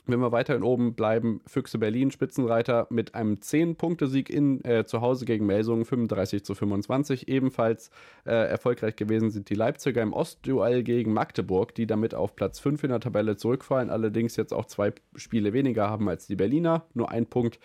wenn 0.08 0.20
wir 0.20 0.32
weiterhin 0.32 0.63
oben 0.63 0.93
bleiben, 0.93 1.41
Füchse 1.48 1.78
Berlin, 1.78 2.12
Spitzenreiter 2.12 2.88
mit 2.89 3.15
einem 3.15 3.36
10-Punkte-Sieg 3.36 4.30
in 4.30 4.63
äh, 4.63 4.86
zu 4.86 5.02
Hause 5.02 5.26
gegen 5.26 5.46
Melsungen, 5.46 5.86
35 5.86 6.43
zu 6.43 6.56
25. 6.56 7.28
Ebenfalls 7.28 7.91
äh, 8.26 8.32
erfolgreich 8.32 8.96
gewesen 8.96 9.30
sind 9.30 9.50
die 9.50 9.56
Leipziger 9.56 10.02
im 10.02 10.13
Ostduell 10.13 10.84
gegen 10.84 11.13
Magdeburg, 11.13 11.76
die 11.76 11.88
damit 11.88 12.15
auf 12.15 12.36
Platz 12.36 12.60
5 12.60 12.84
in 12.84 12.89
der 12.89 13.00
Tabelle 13.00 13.36
zurückfallen, 13.36 13.89
allerdings 13.89 14.36
jetzt 14.36 14.54
auch 14.54 14.65
zwei 14.65 14.93
Spiele 15.15 15.54
weniger 15.54 15.89
haben 15.89 16.10
als 16.10 16.28
die 16.28 16.36
Berliner. 16.36 16.86
Nur 16.93 17.12
ein 17.12 17.26
Punkt 17.26 17.60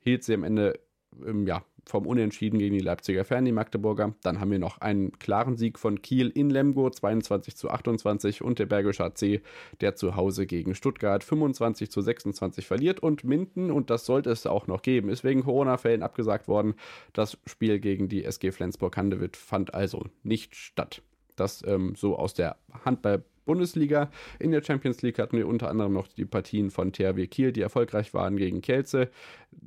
hielt 0.00 0.24
sie 0.24 0.34
am 0.34 0.44
Ende 0.44 0.78
ähm, 1.26 1.46
ja, 1.46 1.62
vom 1.88 2.06
Unentschieden 2.06 2.58
gegen 2.58 2.74
die 2.74 2.84
Leipziger 2.84 3.24
fern, 3.24 3.44
die 3.44 3.52
Magdeburger. 3.52 4.14
Dann 4.22 4.40
haben 4.40 4.50
wir 4.50 4.58
noch 4.58 4.80
einen 4.80 5.18
klaren 5.18 5.56
Sieg 5.56 5.78
von 5.78 6.02
Kiel 6.02 6.28
in 6.28 6.50
Lemgo, 6.50 6.90
22 6.90 7.56
zu 7.56 7.70
28 7.70 8.42
und 8.42 8.58
der 8.58 8.66
Bergische 8.66 9.04
AC, 9.04 9.40
der 9.80 9.94
zu 9.94 10.14
Hause 10.14 10.46
gegen 10.46 10.74
Stuttgart 10.74 11.24
25 11.24 11.90
zu 11.90 12.00
26 12.00 12.66
verliert 12.66 13.00
und 13.00 13.24
Minden, 13.24 13.70
und 13.70 13.90
das 13.90 14.04
sollte 14.04 14.30
es 14.30 14.46
auch 14.46 14.66
noch 14.66 14.82
geben, 14.82 15.08
ist 15.08 15.24
wegen 15.24 15.42
Corona-Fällen 15.42 16.02
abgesagt 16.02 16.46
worden. 16.46 16.74
Das 17.12 17.38
Spiel 17.46 17.80
gegen 17.80 18.08
die 18.08 18.24
SG 18.24 18.52
Flensburg-Handewitt 18.52 19.36
fand 19.36 19.74
also 19.74 20.04
nicht 20.22 20.54
statt. 20.54 21.02
Das 21.36 21.62
ähm, 21.66 21.94
so 21.96 22.16
aus 22.16 22.34
der 22.34 22.56
Handball- 22.84 23.24
Bundesliga. 23.48 24.10
In 24.38 24.52
der 24.52 24.62
Champions 24.62 25.00
League 25.00 25.18
hatten 25.18 25.38
wir 25.38 25.48
unter 25.48 25.70
anderem 25.70 25.94
noch 25.94 26.06
die 26.06 26.26
Partien 26.26 26.70
von 26.70 26.92
THW 26.92 27.26
Kiel, 27.26 27.50
die 27.50 27.62
erfolgreich 27.62 28.12
waren 28.12 28.36
gegen 28.36 28.60
Kielce. 28.60 29.08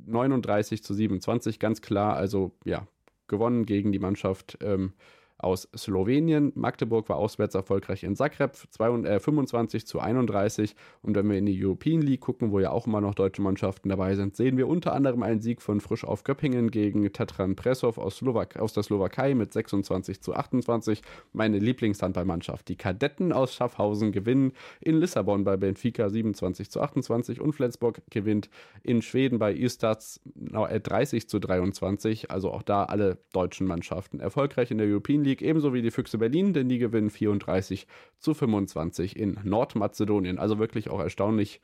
39 0.06 0.84
zu 0.84 0.94
27, 0.94 1.58
ganz 1.58 1.82
klar. 1.82 2.16
Also 2.16 2.52
ja, 2.64 2.86
gewonnen 3.26 3.66
gegen 3.66 3.90
die 3.90 3.98
Mannschaft 3.98 4.56
ähm, 4.62 4.92
aus 5.42 5.68
Slowenien. 5.76 6.52
Magdeburg 6.54 7.08
war 7.08 7.16
auswärts 7.16 7.54
erfolgreich 7.54 8.04
in 8.04 8.16
Zagreb, 8.16 8.56
25 8.56 9.82
äh, 9.82 9.84
zu 9.84 10.00
31. 10.00 10.74
Und 11.02 11.16
wenn 11.16 11.28
wir 11.28 11.38
in 11.38 11.46
die 11.46 11.64
European 11.64 12.00
League 12.00 12.20
gucken, 12.20 12.52
wo 12.52 12.60
ja 12.60 12.70
auch 12.70 12.86
immer 12.86 13.00
noch 13.00 13.14
deutsche 13.14 13.42
Mannschaften 13.42 13.88
dabei 13.88 14.14
sind, 14.14 14.36
sehen 14.36 14.56
wir 14.56 14.68
unter 14.68 14.92
anderem 14.92 15.22
einen 15.22 15.40
Sieg 15.40 15.60
von 15.60 15.80
Frisch 15.80 16.04
auf 16.04 16.24
Göppingen 16.24 16.70
gegen 16.70 17.12
Tatran 17.12 17.56
Presov 17.56 17.98
aus, 17.98 18.16
Slowak 18.16 18.56
aus 18.56 18.72
der 18.72 18.82
Slowakei 18.82 19.34
mit 19.34 19.52
26 19.52 20.20
zu 20.20 20.34
28. 20.34 21.02
Meine 21.32 21.58
Lieblingshandballmannschaft. 21.58 22.68
Die 22.68 22.76
Kadetten 22.76 23.32
aus 23.32 23.54
Schaffhausen 23.54 24.12
gewinnen 24.12 24.52
in 24.80 24.98
Lissabon 24.98 25.44
bei 25.44 25.56
Benfica 25.56 26.08
27 26.08 26.70
zu 26.70 26.80
28 26.80 27.40
und 27.40 27.52
Flensburg 27.52 28.02
gewinnt 28.10 28.48
in 28.82 29.02
Schweden 29.02 29.38
bei 29.38 29.52
Istats 29.52 30.20
30 30.34 31.28
zu 31.28 31.38
23. 31.38 32.30
Also 32.30 32.50
auch 32.50 32.62
da 32.62 32.84
alle 32.84 33.18
deutschen 33.32 33.66
Mannschaften 33.66 34.20
erfolgreich 34.20 34.70
in 34.70 34.78
der 34.78 34.86
European 34.86 35.24
League. 35.24 35.31
League, 35.32 35.42
ebenso 35.42 35.72
wie 35.72 35.82
die 35.82 35.90
Füchse 35.90 36.18
Berlin, 36.18 36.52
denn 36.52 36.68
die 36.68 36.78
gewinnen 36.78 37.10
34 37.10 37.86
zu 38.18 38.34
25 38.34 39.16
in 39.16 39.38
Nordmazedonien. 39.42 40.38
Also 40.38 40.58
wirklich 40.58 40.90
auch 40.90 41.00
erstaunlich 41.00 41.60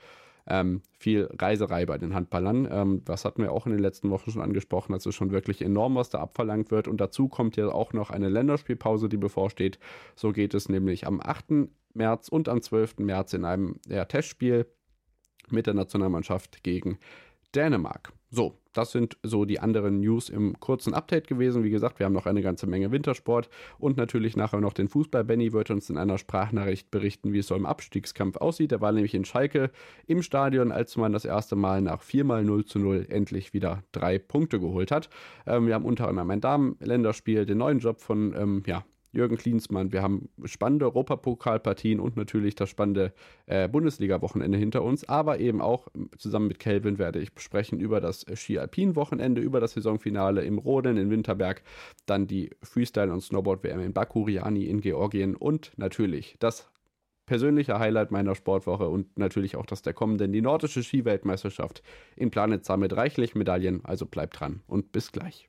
ähm, 0.47 0.81
viel 0.99 1.29
Reiserei 1.39 1.85
bei 1.85 1.99
den 1.99 2.15
Handballern. 2.15 2.67
Ähm, 2.71 3.03
das 3.05 3.27
hatten 3.27 3.43
wir 3.43 3.53
auch 3.53 3.67
in 3.67 3.73
den 3.73 3.81
letzten 3.81 4.09
Wochen 4.11 4.31
schon 4.31 4.41
angesprochen. 4.41 4.95
Also 4.95 5.13
schon 5.13 5.31
wirklich 5.31 5.61
enorm, 5.61 5.97
was 5.97 6.09
da 6.09 6.21
abverlangt 6.21 6.71
wird. 6.71 6.89
Und 6.89 7.01
dazu 7.01 7.29
kommt 7.29 7.57
ja 7.57 7.69
auch 7.69 7.93
noch 7.93 8.11
eine 8.11 8.31
Länderspielpause, 8.31 9.11
die 9.11 9.19
bevorsteht. 9.19 9.79
So 10.17 10.33
geht 10.33 10.55
es 10.55 10.71
nämlich 10.71 11.07
am 11.07 11.21
8. 11.21 11.69
März 11.93 12.29
und 12.29 12.49
am 12.49 12.63
12. 12.63 12.99
März 13.01 13.35
in 13.35 13.45
einem 13.45 13.77
ja, 13.87 14.07
Testspiel 14.07 14.67
mit 15.51 15.67
der 15.67 15.75
Nationalmannschaft 15.75 16.63
gegen 16.63 16.99
Dänemark. 17.55 18.13
So, 18.31 18.59
das 18.75 18.93
sind 18.93 19.17
so 19.23 19.47
die 19.47 19.59
anderen 19.59 20.01
News 20.01 20.29
im 20.29 20.61
kurzen 20.61 20.93
Update 20.93 21.29
gewesen. 21.29 21.65
Wie 21.65 21.71
gesagt, 21.71 21.99
wir 21.99 22.05
haben 22.05 22.13
noch 22.13 22.27
eine 22.27 22.43
ganze 22.43 22.67
Menge 22.67 22.93
Wintersport 22.93 23.49
und 23.79 23.97
natürlich 23.97 24.37
nachher 24.37 24.61
noch 24.61 24.75
den 24.75 24.89
Fußball. 24.89 25.25
Benny 25.25 25.55
wird 25.55 25.71
uns 25.71 25.89
in 25.89 25.97
einer 25.97 26.19
Sprachnachricht 26.19 26.91
berichten, 26.91 27.33
wie 27.33 27.39
es 27.39 27.47
so 27.47 27.55
im 27.55 27.65
Abstiegskampf 27.65 28.37
aussieht. 28.37 28.71
Er 28.73 28.83
war 28.83 28.93
nämlich 28.93 29.15
in 29.15 29.25
Schalke 29.25 29.71
im 30.07 30.23
Stadion, 30.23 30.73
als 30.73 30.97
man 30.99 31.13
das 31.13 31.25
erste 31.25 31.57
Mal 31.57 31.81
nach 31.81 32.03
4 32.03 32.25
mal 32.25 32.45
0 32.45 32.67
zu 32.67 32.79
0 32.79 33.07
endlich 33.09 33.55
wieder 33.55 33.83
drei 33.93 34.19
Punkte 34.19 34.61
geholt 34.61 34.91
hat. 34.91 35.09
Ähm, 35.47 35.67
wir 35.67 35.75
haben 35.75 35.87
unter 35.87 36.07
anderem 36.07 36.31
ein 36.31 36.43
Damenländerspiel, 36.43 37.47
den 37.47 37.59
neuen 37.59 37.79
Job 37.79 38.01
von 38.01 38.35
ähm, 38.37 38.63
ja, 38.67 38.85
Jürgen 39.13 39.37
Klinsmann. 39.37 39.93
Wir 39.93 40.03
haben 40.03 40.29
spannende 40.45 40.87
Europapokalpartien 40.87 42.01
und 42.01 42.17
natürlich 42.17 42.55
das 42.55 42.69
spannende 42.69 43.13
äh, 43.47 43.69
Bundesliga-Wochenende 43.69 44.59
hinter 44.59 44.83
uns, 44.83 45.09
aber 45.09 45.39
eben 45.41 45.61
auch 45.61 45.89
zusammen 46.19 46.49
mit 46.49 46.59
Kelvin 46.59 46.99
werde 46.99 47.21
ich 47.21 47.31
sprechen 47.39 47.81
über 47.81 48.01
das 48.01 48.27
Ski-Alpin-Wochenende, 48.33 49.41
über 49.41 49.61
das 49.61 49.73
Saisonfinale 49.73 50.43
im 50.43 50.59
Rodeln 50.59 50.97
in 50.97 51.11
Winterberg, 51.11 51.63
dann 52.07 52.27
die 52.27 52.51
Freestyle- 52.63 53.13
und 53.13 53.23
Snowboard-WM 53.23 53.81
in 53.81 53.93
Bakuriani 53.93 54.67
in 54.67 54.81
Georgien 54.81 55.35
und 55.37 55.73
natürlich 55.77 56.37
das 56.39 56.71
persönliche 57.29 57.79
Highlight 57.79 58.11
meiner 58.11 58.35
Sportwoche 58.35 58.89
und 58.89 59.19
natürlich 59.19 59.57
auch 59.57 59.67
das 59.67 59.83
der 59.83 59.93
kommenden, 59.93 60.33
die 60.33 60.41
nordische 60.41 60.83
Skiweltmeisterschaft 60.83 61.83
in 62.17 62.31
Planitza 62.31 62.77
mit 62.77 62.97
reichlich 62.97 63.35
Medaillen. 63.35 63.85
Also 63.85 64.07
bleibt 64.07 64.41
dran 64.41 64.63
und 64.67 64.93
bis 64.93 65.13
gleich. 65.13 65.49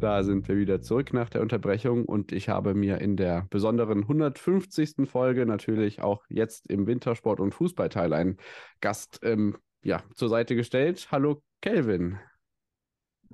Da 0.00 0.22
sind 0.22 0.46
wir 0.46 0.56
wieder 0.56 0.80
zurück 0.80 1.12
nach 1.12 1.28
der 1.28 1.42
Unterbrechung 1.42 2.04
und 2.04 2.30
ich 2.30 2.48
habe 2.48 2.74
mir 2.74 3.00
in 3.00 3.16
der 3.16 3.48
besonderen 3.50 4.02
150. 4.02 5.08
Folge 5.08 5.44
natürlich 5.44 6.02
auch 6.02 6.24
jetzt 6.28 6.70
im 6.70 6.86
Wintersport- 6.86 7.40
und 7.40 7.52
Fußballteil 7.52 8.12
einen 8.12 8.36
Gast 8.80 9.18
ähm, 9.24 9.56
ja, 9.82 10.04
zur 10.14 10.28
Seite 10.28 10.54
gestellt. 10.54 11.08
Hallo 11.10 11.42
Kelvin. 11.60 12.20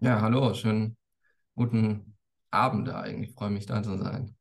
Ja, 0.00 0.22
hallo, 0.22 0.54
schönen 0.54 0.96
guten 1.54 2.16
Abend 2.50 2.88
eigentlich. 2.88 3.34
freue 3.34 3.50
mich 3.50 3.66
da 3.66 3.82
zu 3.82 3.98
sein. 3.98 4.34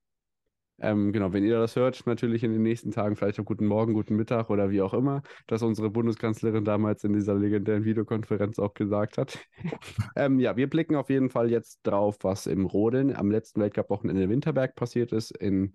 Ähm, 0.83 1.13
genau, 1.13 1.31
wenn 1.31 1.45
ihr 1.45 1.57
das 1.57 1.77
hört, 1.77 2.05
natürlich 2.05 2.43
in 2.43 2.51
den 2.51 2.61
nächsten 2.61 2.91
Tagen, 2.91 3.15
vielleicht 3.15 3.39
auch 3.39 3.45
guten 3.45 3.65
Morgen, 3.65 3.93
guten 3.93 4.17
Mittag 4.17 4.49
oder 4.49 4.69
wie 4.69 4.81
auch 4.81 4.93
immer, 4.93 5.21
dass 5.47 5.63
unsere 5.63 5.89
Bundeskanzlerin 5.89 6.65
damals 6.65 7.05
in 7.05 7.13
dieser 7.13 7.35
legendären 7.35 7.85
Videokonferenz 7.85 8.59
auch 8.59 8.73
gesagt 8.73 9.17
hat. 9.17 9.39
ähm, 10.17 10.41
ja, 10.41 10.57
wir 10.57 10.69
blicken 10.69 10.97
auf 10.97 11.09
jeden 11.09 11.29
Fall 11.29 11.49
jetzt 11.49 11.79
drauf, 11.83 12.17
was 12.23 12.47
im 12.47 12.65
Rodeln 12.65 13.15
am 13.15 13.31
letzten 13.31 13.61
Weltcup-Wochenende 13.61 14.23
in 14.23 14.29
Winterberg 14.29 14.75
passiert 14.75 15.13
ist, 15.13 15.31
in 15.31 15.71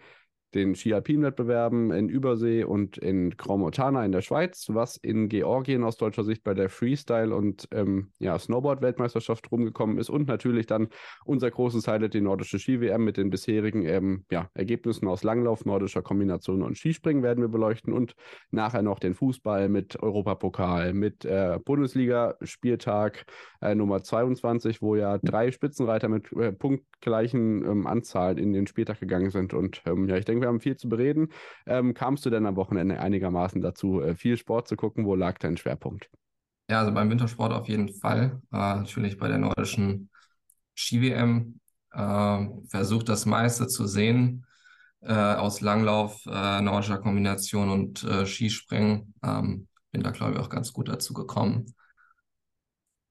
den 0.55 0.75
Ski-Alpin-Wettbewerben 0.75 1.91
in 1.91 2.09
Übersee 2.09 2.65
und 2.65 2.97
in 2.99 3.37
Crans-Montana 3.37 4.05
in 4.05 4.13
der 4.13 4.23
Schweiz, 4.23 4.67
was 4.71 4.97
in 4.97 5.29
Georgien 5.29 5.85
aus 5.85 5.97
deutscher 5.97 6.25
Sicht 6.25 6.43
bei 6.43 6.55
der 6.55 6.71
Freestyle- 6.71 7.35
und 7.35 7.69
ähm, 7.73 8.13
ja, 8.19 8.39
Snowboard-Weltmeisterschaft 8.39 9.51
rumgekommen 9.53 9.99
ist 9.99 10.09
und 10.09 10.27
natürlich 10.29 10.67
dann 10.67 10.89
unser 11.25 11.51
großes 11.51 11.87
Highlight, 11.87 12.15
die 12.15 12.21
nordische 12.21 12.59
Ski-WM 12.59 13.05
mit 13.05 13.17
den 13.17 13.31
bisherigen 13.31 13.85
ähm, 13.85 14.25
ja, 14.31 14.51
Ergebnissen 14.55 15.07
aus 15.07 15.23
Langlauf, 15.23 15.65
nordischer 15.65 16.03
Kombination 16.03 16.63
und 16.63 16.79
Skispringen 16.79 17.23
werden 17.23 17.43
wir 17.43 17.49
beleuchten 17.49 17.93
und 17.93 18.15
nachher 18.51 18.83
noch 18.83 18.99
den 18.99 19.15
Fußball 19.15 19.69
mit 19.69 20.03
Europapokal, 20.03 20.95
mit 20.95 21.25
äh, 21.25 21.59
Bundesliga-Spieltag 21.65 23.27
äh, 23.61 23.75
Nummer 23.75 24.03
22, 24.03 24.81
wo 24.81 24.97
ja 24.97 25.19
drei 25.19 25.51
Spitzenreiter 25.51 26.09
mit 26.09 26.33
äh, 26.33 26.53
punktgleichen 26.53 27.65
ähm, 27.65 27.87
Anzahlen 27.87 28.39
in 28.39 28.53
den 28.53 28.67
Spieltag 28.67 29.01
gegangen 29.01 29.31
sind 29.31 29.53
und 29.53 29.83
ähm, 29.87 30.09
ja, 30.09 30.17
ich 30.17 30.25
denke, 30.25 30.38
wir 30.41 30.49
haben 30.49 30.61
viel 30.61 30.77
zu 30.77 30.89
bereden. 30.89 31.29
Ähm, 31.67 31.95
kamst 31.95 32.25
du 32.27 32.31
denn 32.31 32.47
am 32.47 32.57
Wochenende 32.57 33.01
einigermaßen 33.01 33.61
dazu, 33.61 34.01
äh, 34.01 34.15
viel 34.15 34.37
Sport 34.37 34.69
zu 34.69 34.77
gucken? 34.77 35.07
Wo 35.07 35.15
lag 35.15 35.39
dein 35.39 35.57
Schwerpunkt? 35.57 36.11
Ja, 36.71 36.81
also 36.81 36.93
beim 36.93 37.11
Wintersport 37.11 37.53
auf 37.53 37.69
jeden 37.69 37.93
Fall. 37.95 38.41
Äh, 38.53 38.57
natürlich 38.57 39.19
bei 39.19 39.29
der 39.29 39.39
nordischen 39.39 40.11
Ski-WM. 40.75 41.61
Äh, 41.93 42.47
versucht 42.69 43.09
das 43.09 43.25
meiste 43.25 43.67
zu 43.67 43.87
sehen 43.87 44.45
äh, 45.01 45.13
aus 45.13 45.61
Langlauf, 45.61 46.25
äh, 46.27 46.61
nordischer 46.61 46.99
Kombination 46.99 47.71
und 47.71 48.05
äh, 48.05 48.27
Skispringen. 48.27 49.15
Ähm, 49.23 49.69
bin 49.91 50.03
da, 50.03 50.11
glaube 50.11 50.35
ich, 50.35 50.39
auch 50.39 50.51
ganz 50.51 50.73
gut 50.73 50.89
dazu 50.89 51.15
gekommen. 51.15 51.75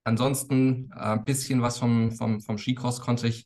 Ansonsten 0.03 0.91
ein 0.93 1.25
bisschen 1.25 1.61
was 1.61 1.79
vom, 1.79 2.11
vom, 2.11 2.39
vom 2.41 2.57
Skicross 2.57 3.01
konnte 3.01 3.27
ich 3.27 3.45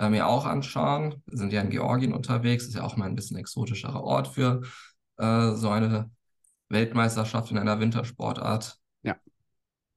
äh, 0.00 0.08
mir 0.08 0.26
auch 0.26 0.46
anschauen. 0.46 1.22
Wir 1.26 1.38
sind 1.38 1.52
ja 1.52 1.60
in 1.60 1.70
Georgien 1.70 2.14
unterwegs, 2.14 2.64
ist 2.64 2.74
ja 2.74 2.82
auch 2.82 2.96
mal 2.96 3.06
ein 3.06 3.14
bisschen 3.14 3.36
exotischerer 3.36 4.02
Ort 4.02 4.28
für 4.28 4.62
äh, 5.18 5.52
so 5.52 5.68
eine 5.68 6.10
Weltmeisterschaft 6.70 7.50
in 7.50 7.58
einer 7.58 7.80
Wintersportart. 7.80 8.78
Ja. 9.02 9.16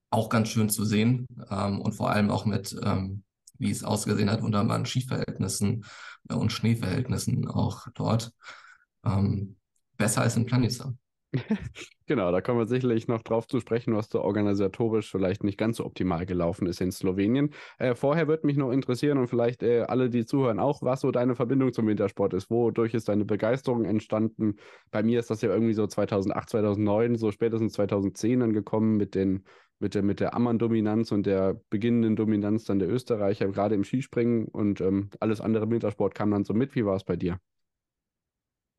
Auch 0.10 0.28
ganz 0.28 0.49
schön 0.49 0.70
zu 0.70 0.84
sehen 0.84 1.28
ähm, 1.49 1.80
und 1.80 1.93
vor 1.93 2.10
allem 2.10 2.30
auch 2.30 2.45
mit, 2.45 2.76
ähm, 2.84 3.24
wie 3.58 3.72
es 3.72 3.84
ausgesehen 3.84 4.30
hat, 4.30 4.41
wunderbaren 4.41 4.86
Skiverhältnissen 4.86 5.86
äh, 6.30 6.34
und 6.34 6.51
Schneeverhältnissen 6.51 7.47
auch 7.47 7.88
dort. 7.93 8.34
Ähm, 9.06 9.56
besser 9.95 10.22
als 10.22 10.36
in 10.36 10.45
Planitza. 10.45 10.93
Genau, 12.06 12.32
da 12.34 12.42
kommen 12.42 12.60
wir 12.60 12.68
sicherlich 12.68 13.08
noch 13.08 13.22
drauf 13.22 13.48
zu 13.48 13.62
sprechen, 13.62 13.96
was 13.96 14.10
da 14.10 14.20
organisatorisch 14.20 15.10
vielleicht 15.10 15.44
nicht 15.44 15.58
ganz 15.58 15.78
so 15.78 15.86
optimal 15.86 16.26
gelaufen 16.26 16.68
ist 16.68 16.82
in 16.82 16.92
Slowenien. 16.92 17.54
Äh, 17.78 17.96
vorher 17.96 18.28
würde 18.28 18.46
mich 18.46 18.58
noch 18.58 18.72
interessieren 18.72 19.18
und 19.18 19.28
vielleicht 19.28 19.64
äh, 19.64 19.84
alle, 19.84 20.10
die 20.10 20.26
zuhören, 20.26 20.60
auch, 20.60 20.82
was 20.82 21.00
so 21.00 21.12
deine 21.12 21.36
Verbindung 21.36 21.72
zum 21.72 21.88
Wintersport 21.88 22.34
ist. 22.34 22.50
Wodurch 22.50 22.94
ist 22.94 23.08
deine 23.08 23.24
Begeisterung 23.24 23.86
entstanden? 23.86 24.58
Bei 24.92 25.02
mir 25.02 25.20
ist 25.20 25.30
das 25.30 25.42
ja 25.42 25.50
irgendwie 25.50 25.74
so 25.74 25.88
2008, 25.88 26.50
2009, 26.50 27.16
so 27.16 27.32
spätestens 27.32 27.74
2010 27.74 28.42
dann 28.42 28.54
gekommen 28.54 28.98
mit 28.98 29.16
den 29.16 29.44
mit 29.80 29.96
der, 29.96 30.04
mit 30.04 30.20
der 30.22 30.34
Ammann-Dominanz 30.34 31.12
und 31.12 31.26
der 31.26 31.60
beginnenden 31.70 32.16
Dominanz 32.16 32.64
dann 32.64 32.80
der 32.80 32.90
Österreicher, 32.90 33.48
gerade 33.48 33.76
im 33.76 33.84
Skispringen 33.84 34.46
und 34.46 34.80
ähm, 34.80 35.10
alles 35.20 35.42
andere 35.42 35.66
im 35.66 35.72
Wintersport 35.72 36.16
kam 36.16 36.32
dann 36.32 36.46
so 36.46 36.54
mit. 36.54 36.74
Wie 36.76 36.86
war 36.86 36.96
es 36.96 37.04
bei 37.04 37.18
dir? 37.18 37.40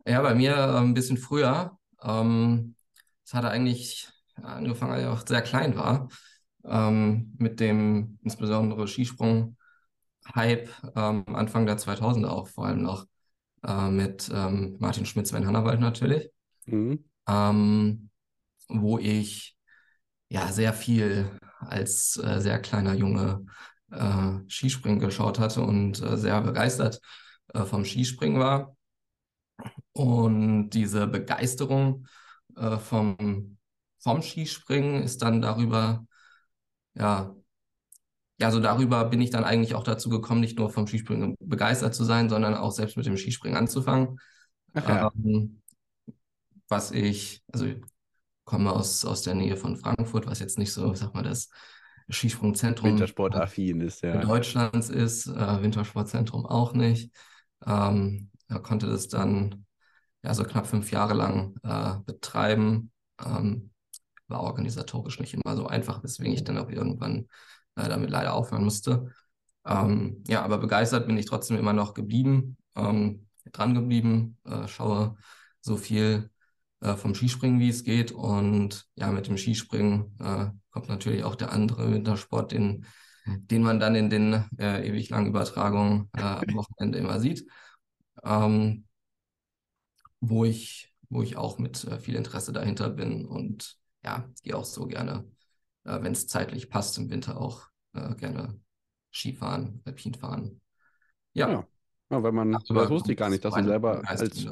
Ja, 0.07 0.23
bei 0.23 0.35
mir 0.35 0.53
äh, 0.53 0.79
ein 0.79 0.95
bisschen 0.95 1.19
früher. 1.19 1.79
Ähm, 2.05 2.75
es 3.25 3.35
hatte 3.35 3.49
eigentlich 3.51 4.09
angefangen, 4.43 4.93
als 4.93 5.03
ich 5.03 5.09
auch 5.09 5.27
sehr 5.27 5.43
klein 5.43 5.77
war, 5.77 6.09
ähm, 6.65 7.35
mit 7.39 7.61
dem 7.61 8.19
insbesondere 8.23 8.87
Skisprung-Hype 8.87 10.69
ähm, 10.97 11.25
Anfang 11.35 11.67
der 11.67 11.79
2000er 11.79 12.31
auch 12.31 12.49
vor 12.49 12.67
allem 12.67 12.83
noch 12.83 13.07
äh, 13.65 13.91
mit 13.91 14.31
ähm, 14.33 14.77
Martin 14.79 15.07
Schmidt, 15.07 15.27
Sven 15.27 15.47
Hannawald 15.47 15.81
natürlich, 15.81 16.31
mhm. 16.67 17.05
Ähm, 17.27 18.11
wo 18.69 18.99
ich 18.99 19.57
ja 20.29 20.53
sehr 20.53 20.75
viel 20.75 21.31
als 21.61 22.19
äh, 22.23 22.41
sehr 22.41 22.59
kleiner 22.61 22.95
Junge 22.95 23.47
äh, 23.91 24.33
Skispringen 24.49 25.01
geschaut 25.01 25.39
hatte 25.39 25.63
und 25.63 26.03
äh, 26.03 26.17
sehr 26.19 26.41
begeistert 26.43 27.01
äh, 27.55 27.65
vom 27.65 27.85
Skispringen 27.85 28.39
war. 28.39 28.77
Und 29.95 30.71
diese 30.71 31.07
Begeisterung 31.07 32.07
äh, 32.57 32.77
vom, 32.79 33.57
vom 34.01 34.23
Skispringen 34.23 35.03
ist 35.03 35.23
dann 35.23 35.41
darüber, 35.41 36.07
ja, 36.95 37.35
ja, 38.39 38.51
so 38.51 38.59
darüber 38.59 39.05
bin 39.05 39.21
ich 39.21 39.31
dann 39.31 39.45
eigentlich 39.45 39.77
auch 39.77 39.85
dazu 39.85 40.09
gekommen, 40.09 40.41
nicht 40.41 40.59
nur 40.59 40.69
vom 40.69 40.89
Skispringen 40.89 41.37
begeistert 41.39 41.95
zu 41.95 42.05
sein, 42.05 42.29
sondern 42.29 42.55
auch 42.55 42.73
selbst 42.73 42.97
mit 42.97 43.07
dem 43.07 43.17
Skispringen 43.17 43.57
anzufangen. 43.57 44.19
Ja. 44.75 45.13
Ähm, 45.15 45.63
was 46.69 46.91
ich, 46.91 47.45
also 47.53 47.67
ich 47.67 47.77
komme 48.45 48.73
aus, 48.73 49.05
aus 49.05 49.23
der 49.23 49.35
Nähe 49.37 49.57
von 49.57 49.77
Frankfurt, 49.77 50.27
was 50.27 50.41
jetzt 50.41 50.59
nicht 50.59 50.73
so, 50.73 50.93
sag 50.95 51.15
mal, 51.15 51.23
das 51.23 51.49
Skisprungzentrum 52.09 52.91
Wintersportaffin 52.91 53.81
ist, 53.81 54.03
ja. 54.03 54.21
Deutschlands 54.21 54.91
ist, 54.91 55.27
äh, 55.29 55.63
Wintersportzentrum 55.63 56.45
auch 56.45 56.75
nicht. 56.75 57.15
Ähm, 57.65 58.31
da 58.49 58.59
konnte 58.59 58.87
das 58.87 59.09
dann 59.09 59.64
ja, 60.25 60.35
so 60.35 60.45
knapp 60.45 60.67
fünf 60.67 60.91
Jahre 60.91 61.15
lang 61.15 61.55
äh, 61.63 61.97
betreiben. 62.07 62.91
Ähm, 63.25 63.71
war 64.27 64.41
organisatorisch 64.41 65.21
nicht 65.21 65.35
immer 65.35 65.55
so 65.55 65.67
einfach, 65.67 66.03
weswegen 66.03 66.33
ich 66.33 66.45
dann 66.45 66.59
auch 66.59 66.71
irgendwann 66.71 67.29
äh, 67.77 67.89
damit 67.89 68.11
leider 68.11 68.33
aufhören 68.33 68.65
musste. 68.65 69.13
Ähm, 69.67 70.25
ja, 70.27 70.43
aber 70.43 70.59
begeistert 70.59 71.07
bin 71.07 71.19
ich 71.19 71.27
trotzdem 71.27 71.59
immer 71.59 71.75
noch 71.75 71.93
geblieben, 71.95 72.57
ähm, 72.75 73.27
dran 73.53 73.75
geblieben, 73.75 74.39
äh, 74.45 74.67
schaue 74.67 75.17
so 75.61 75.77
viel 75.77 76.31
äh, 76.81 76.95
vom 76.97 77.15
Skispringen, 77.15 77.61
wie 77.61 77.69
es 77.69 77.85
geht. 77.85 78.13
Und 78.13 78.87
ja, 78.95 79.11
mit 79.11 79.27
dem 79.27 79.37
Skispringen 79.37 80.17
äh, 80.21 80.51
kommt 80.71 80.89
natürlich 80.89 81.25
auch 81.25 81.35
der 81.35 81.53
andere 81.53 81.93
Wintersport, 81.93 82.53
den, 82.53 82.87
den 83.27 83.63
man 83.63 83.79
dann 83.79 83.95
in 83.95 84.09
den 84.09 84.45
äh, 84.59 84.89
ewig 84.89 85.11
langen 85.11 85.29
Übertragungen 85.29 86.09
äh, 86.17 86.23
am 86.23 86.55
Wochenende 86.55 86.99
immer 86.99 87.21
sieht. 87.21 87.47
Ähm, 88.23 88.87
wo 90.29 90.45
ich, 90.45 90.95
wo 91.09 91.23
ich 91.23 91.37
auch 91.37 91.59
mit 91.59 91.85
äh, 91.85 91.99
viel 91.99 92.17
Interesse 92.17 92.53
dahinter 92.53 92.91
bin 92.91 93.27
und 93.27 93.77
ja, 94.03 94.29
gehe 94.43 94.57
auch 94.57 94.65
so 94.65 94.87
gerne, 94.87 95.25
äh, 95.85 96.03
wenn 96.03 96.13
es 96.13 96.27
zeitlich 96.27 96.71
passt, 96.71 96.99
im 96.99 97.11
Winter 97.11 97.41
auch 97.41 97.69
äh, 97.95 98.15
gerne 98.15 98.61
Skifahren, 99.13 99.81
Alpin 99.85 100.15
fahren. 100.15 100.61
Ja. 101.33 101.51
ja. 101.51 101.69
Ja, 102.11 102.23
weil 102.23 102.33
man, 102.33 102.55
also, 102.55 102.75
das 102.75 102.91
wusste 102.91 103.13
ich 103.13 103.19
gar 103.19 103.31
nicht, 103.31 103.45
dass 103.45 103.55
du 103.55 103.65
selber 103.65 104.03
als 104.05 104.47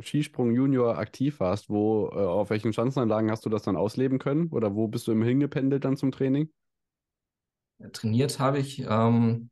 Skisprung-Junior 0.00 0.96
aktiv 0.96 1.40
warst. 1.40 1.68
Wo, 1.68 2.08
äh, 2.08 2.14
auf 2.14 2.48
welchen 2.48 2.72
Schanzenanlagen 2.72 3.30
hast 3.30 3.44
du 3.44 3.50
das 3.50 3.62
dann 3.62 3.76
ausleben 3.76 4.18
können? 4.18 4.48
Oder 4.48 4.74
wo 4.74 4.88
bist 4.88 5.06
du 5.06 5.12
immer 5.12 5.26
hingependelt 5.26 5.84
dann 5.84 5.98
zum 5.98 6.10
Training? 6.10 6.50
Trainiert 7.92 8.38
habe 8.38 8.58
ich 8.58 8.80
ähm, 8.88 9.50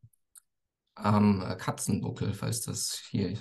am 0.95 1.41
Katzenbuckel, 1.59 2.33
falls 2.33 2.63
das 2.63 2.99
hier 3.11 3.39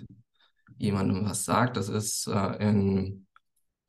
jemandem 0.77 1.25
was 1.25 1.45
sagt. 1.45 1.77
Das 1.77 1.89
ist 1.89 2.27
äh, 2.27 2.55
in 2.67 3.27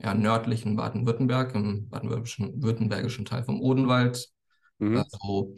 ja, 0.00 0.14
nördlichen 0.14 0.76
Baden-Württemberg, 0.76 1.54
im 1.54 1.88
baden-württembergischen 1.88 3.24
Teil 3.24 3.44
vom 3.44 3.60
Odenwald, 3.60 4.28
mhm. 4.78 4.98
äh, 4.98 5.04
so 5.08 5.54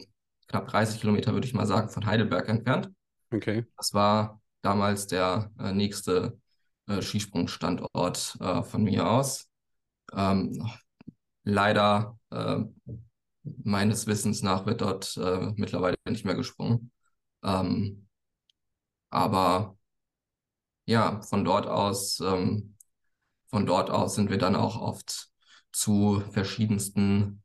knapp 0.47 0.67
30 0.67 1.01
Kilometer, 1.01 1.33
würde 1.33 1.47
ich 1.47 1.53
mal 1.53 1.65
sagen, 1.65 1.89
von 1.89 2.05
Heidelberg 2.05 2.47
entfernt. 2.47 2.89
Okay. 3.31 3.65
Das 3.75 3.93
war 3.93 4.41
damals 4.61 5.07
der 5.07 5.51
äh, 5.59 5.73
nächste 5.73 6.39
äh, 6.87 7.01
Skisprungstandort 7.01 8.37
äh, 8.39 8.63
von 8.63 8.83
mir 8.83 9.09
aus. 9.09 9.49
Ähm, 10.13 10.69
leider 11.43 12.17
äh, 12.31 12.59
meines 13.63 14.07
Wissens 14.07 14.41
nach 14.41 14.65
wird 14.65 14.81
dort 14.81 15.17
äh, 15.17 15.51
mittlerweile 15.55 15.97
nicht 16.07 16.25
mehr 16.25 16.35
gesprungen. 16.35 16.91
Ähm, 17.43 18.07
aber 19.09 19.76
ja, 20.87 21.21
von 21.21 21.43
dort 21.43 21.67
aus, 21.67 22.19
ähm, 22.21 22.75
von 23.47 23.65
dort 23.65 23.89
aus 23.89 24.15
sind 24.15 24.29
wir 24.29 24.37
dann 24.37 24.55
auch 24.55 24.81
oft 24.81 25.29
zu 25.71 26.23
verschiedensten 26.31 27.43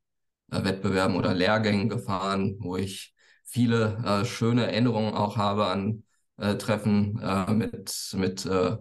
äh, 0.51 0.64
Wettbewerben 0.64 1.16
oder 1.16 1.34
Lehrgängen 1.34 1.88
gefahren, 1.88 2.57
wo 2.61 2.76
ich 2.76 3.14
viele 3.45 3.97
äh, 4.05 4.24
schöne 4.24 4.66
Erinnerungen 4.66 5.14
auch 5.14 5.36
habe 5.36 5.66
an 5.66 6.05
äh, 6.38 6.55
Treffen 6.55 7.18
äh, 7.20 7.53
mit, 7.53 8.14
mit 8.16 8.47
äh, 8.47 8.76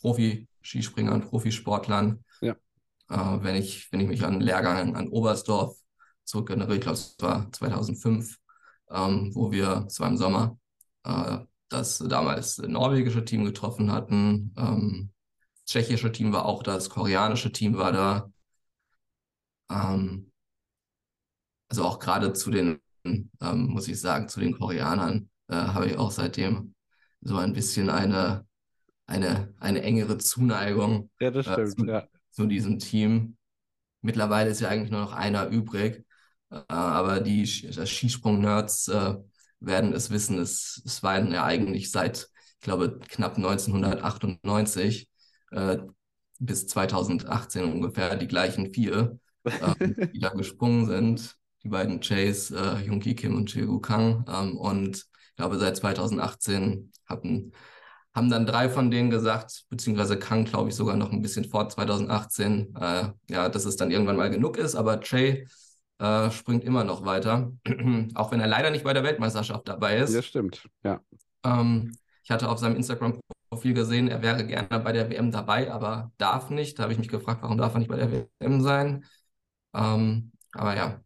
Profi-Skispringern, 0.00 1.20
Profisportlern. 1.20 2.24
Ja. 2.40 2.56
Äh, 3.10 3.42
wenn, 3.42 3.54
ich, 3.54 3.92
wenn 3.92 4.00
ich 4.00 4.08
mich 4.08 4.24
an 4.24 4.40
Lehrgang 4.40 4.96
an 4.96 5.08
Oberstdorf 5.08 5.76
zurückerinnere, 6.24 6.74
ich 6.74 6.80
glaube, 6.80 6.96
es 6.96 7.16
war 7.20 7.52
2005, 7.52 8.38
ähm, 8.90 9.30
wo 9.34 9.52
wir, 9.52 9.84
es 9.86 10.00
war 10.00 10.08
im 10.08 10.16
Sommer, 10.16 10.58
das 11.68 11.98
damals 11.98 12.58
norwegische 12.58 13.24
Team 13.24 13.44
getroffen 13.44 13.92
hatten. 13.92 14.54
Ähm, 14.56 15.10
das 15.54 15.64
tschechische 15.64 16.12
Team 16.12 16.32
war 16.32 16.46
auch 16.46 16.62
da, 16.62 16.74
das 16.74 16.90
koreanische 16.90 17.52
Team 17.52 17.76
war 17.76 17.92
da. 17.92 18.32
Ähm, 19.70 20.30
also 21.68 21.84
auch 21.84 21.98
gerade 21.98 22.32
zu 22.32 22.50
den, 22.50 22.80
ähm, 23.04 23.66
muss 23.68 23.88
ich 23.88 24.00
sagen, 24.00 24.28
zu 24.28 24.40
den 24.40 24.56
Koreanern 24.56 25.28
äh, 25.48 25.54
habe 25.54 25.86
ich 25.86 25.96
auch 25.96 26.10
seitdem 26.10 26.74
so 27.20 27.36
ein 27.36 27.52
bisschen 27.52 27.90
eine, 27.90 28.46
eine, 29.06 29.52
eine 29.58 29.82
engere 29.82 30.18
Zuneigung 30.18 31.10
ja, 31.18 31.30
das 31.30 31.46
stimmt, 31.46 31.58
äh, 31.58 31.74
zu, 31.74 31.84
ja. 31.86 32.08
zu 32.30 32.46
diesem 32.46 32.78
Team. 32.78 33.36
Mittlerweile 34.02 34.50
ist 34.50 34.60
ja 34.60 34.68
eigentlich 34.68 34.92
nur 34.92 35.00
noch 35.00 35.12
einer 35.12 35.48
übrig, 35.48 36.04
äh, 36.50 36.62
aber 36.68 37.20
die 37.20 37.46
Skisprung-Nerds 37.46 38.88
äh, 38.88 39.16
werden 39.60 39.92
es 39.92 40.10
wissen, 40.10 40.38
es, 40.38 40.82
es 40.84 41.02
waren 41.02 41.32
ja 41.32 41.44
eigentlich 41.44 41.90
seit, 41.90 42.28
ich 42.60 42.60
glaube, 42.60 42.98
knapp 43.08 43.38
1998 43.38 45.08
äh, 45.52 45.78
bis 46.38 46.66
2018 46.66 47.64
ungefähr 47.64 48.16
die 48.16 48.28
gleichen 48.28 48.72
vier, 48.72 49.18
äh, 49.44 49.74
die 50.12 50.20
da 50.20 50.30
gesprungen 50.30 50.86
sind. 50.86 51.36
Die 51.62 51.68
beiden 51.68 52.00
Jays, 52.00 52.50
äh, 52.50 52.78
Junki 52.84 53.14
Kim 53.14 53.34
und 53.36 53.50
Chegu 53.50 53.80
Kang. 53.80 54.24
Ähm, 54.28 54.56
und 54.56 54.98
ich 54.98 55.36
glaube, 55.36 55.58
seit 55.58 55.76
2018 55.76 56.92
hatten, 57.06 57.52
haben 58.14 58.30
dann 58.30 58.46
drei 58.46 58.68
von 58.68 58.90
denen 58.90 59.10
gesagt, 59.10 59.64
beziehungsweise 59.68 60.18
Kang, 60.18 60.44
glaube 60.44 60.70
ich, 60.70 60.74
sogar 60.76 60.96
noch 60.96 61.12
ein 61.12 61.22
bisschen 61.22 61.44
vor 61.44 61.68
2018, 61.68 62.74
äh, 62.76 63.08
ja, 63.28 63.48
dass 63.48 63.64
es 63.64 63.76
dann 63.76 63.90
irgendwann 63.90 64.16
mal 64.16 64.30
genug 64.30 64.56
ist. 64.58 64.74
Aber 64.74 65.00
Jay 65.02 65.46
äh, 65.98 66.30
springt 66.30 66.64
immer 66.64 66.84
noch 66.84 67.04
weiter, 67.04 67.52
auch 68.14 68.30
wenn 68.32 68.40
er 68.40 68.46
leider 68.46 68.70
nicht 68.70 68.84
bei 68.84 68.92
der 68.92 69.04
Weltmeisterschaft 69.04 69.68
dabei 69.68 69.98
ist. 69.98 70.14
Das 70.14 70.26
stimmt, 70.26 70.68
ja. 70.84 71.00
Ähm, 71.44 71.96
ich 72.22 72.30
hatte 72.30 72.48
auf 72.48 72.58
seinem 72.58 72.76
Instagram-Profil 72.76 73.74
gesehen, 73.74 74.08
er 74.08 74.22
wäre 74.22 74.44
gerne 74.44 74.80
bei 74.80 74.92
der 74.92 75.10
WM 75.10 75.30
dabei, 75.30 75.70
aber 75.70 76.10
darf 76.18 76.50
nicht. 76.50 76.78
Da 76.78 76.84
habe 76.84 76.92
ich 76.92 76.98
mich 76.98 77.08
gefragt, 77.08 77.42
warum 77.42 77.56
darf 77.56 77.74
er 77.74 77.78
nicht 77.78 77.88
bei 77.88 77.96
der 77.96 78.10
WM 78.40 78.60
sein? 78.60 79.04
Ähm, 79.74 80.32
aber 80.52 80.76
ja. 80.76 81.00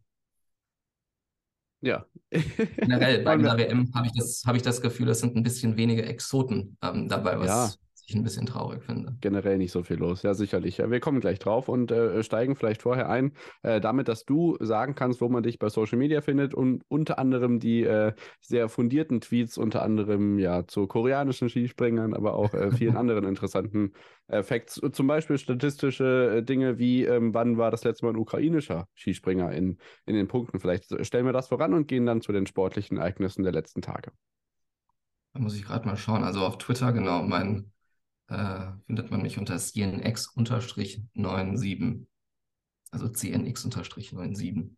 Ja. 1.81 2.05
Generell 2.29 3.21
bei 3.23 3.37
der 3.37 3.57
WM 3.57 3.91
habe 3.93 4.07
ich, 4.07 4.13
das, 4.13 4.43
hab 4.45 4.55
ich 4.55 4.61
das 4.61 4.81
Gefühl, 4.81 5.09
es 5.09 5.19
sind 5.19 5.35
ein 5.35 5.43
bisschen 5.43 5.77
wenige 5.77 6.05
Exoten 6.05 6.77
ähm, 6.81 7.07
dabei, 7.07 7.39
was 7.39 7.47
Ja. 7.47 7.71
Ich 8.11 8.15
ein 8.17 8.23
bisschen 8.23 8.45
traurig 8.45 8.83
finde. 8.83 9.15
generell 9.21 9.57
nicht 9.57 9.71
so 9.71 9.83
viel 9.83 9.97
los. 9.97 10.23
Ja, 10.23 10.33
sicherlich. 10.33 10.77
Wir 10.77 10.99
kommen 10.99 11.19
gleich 11.19 11.39
drauf 11.39 11.67
und 11.69 11.91
äh, 11.91 12.23
steigen 12.23 12.55
vielleicht 12.55 12.81
vorher 12.81 13.09
ein, 13.09 13.33
äh, 13.63 13.81
damit, 13.81 14.07
dass 14.07 14.25
du 14.25 14.57
sagen 14.59 14.95
kannst, 14.95 15.21
wo 15.21 15.29
man 15.29 15.43
dich 15.43 15.59
bei 15.59 15.69
Social 15.69 15.97
Media 15.97 16.21
findet 16.21 16.53
und 16.53 16.83
unter 16.87 17.17
anderem 17.19 17.59
die 17.59 17.83
äh, 17.83 18.13
sehr 18.39 18.69
fundierten 18.69 19.21
Tweets, 19.21 19.57
unter 19.57 19.81
anderem 19.81 20.37
ja 20.39 20.67
zu 20.67 20.87
koreanischen 20.87 21.49
Skispringern, 21.49 22.13
aber 22.13 22.35
auch 22.35 22.53
äh, 22.53 22.71
vielen 22.71 22.97
anderen 22.97 23.25
interessanten 23.25 23.93
äh, 24.27 24.43
Facts. 24.43 24.81
Zum 24.91 25.07
Beispiel 25.07 25.37
statistische 25.37 26.37
äh, 26.37 26.43
Dinge 26.43 26.77
wie, 26.77 27.05
ähm, 27.05 27.33
wann 27.33 27.57
war 27.57 27.71
das 27.71 27.83
letzte 27.83 28.05
Mal 28.05 28.13
ein 28.13 28.17
ukrainischer 28.17 28.87
Skispringer 28.95 29.51
in, 29.51 29.77
in 30.05 30.15
den 30.15 30.27
Punkten. 30.27 30.59
Vielleicht 30.59 31.05
stellen 31.05 31.25
wir 31.25 31.33
das 31.33 31.47
voran 31.47 31.73
und 31.73 31.87
gehen 31.87 32.05
dann 32.05 32.21
zu 32.21 32.31
den 32.31 32.45
sportlichen 32.45 32.97
Ereignissen 32.97 33.43
der 33.43 33.53
letzten 33.53 33.81
Tage. 33.81 34.11
Da 35.33 35.39
muss 35.39 35.55
ich 35.55 35.63
gerade 35.63 35.85
mal 35.85 35.97
schauen. 35.97 36.23
Also 36.23 36.41
auf 36.41 36.57
Twitter, 36.57 36.91
genau, 36.91 37.23
mein 37.23 37.71
äh, 38.31 38.71
findet 38.85 39.11
man 39.11 39.21
mich 39.21 39.37
unter 39.37 39.57
CNX-97. 39.57 42.05
Also 42.91 43.07
CNX-97. 43.07 44.69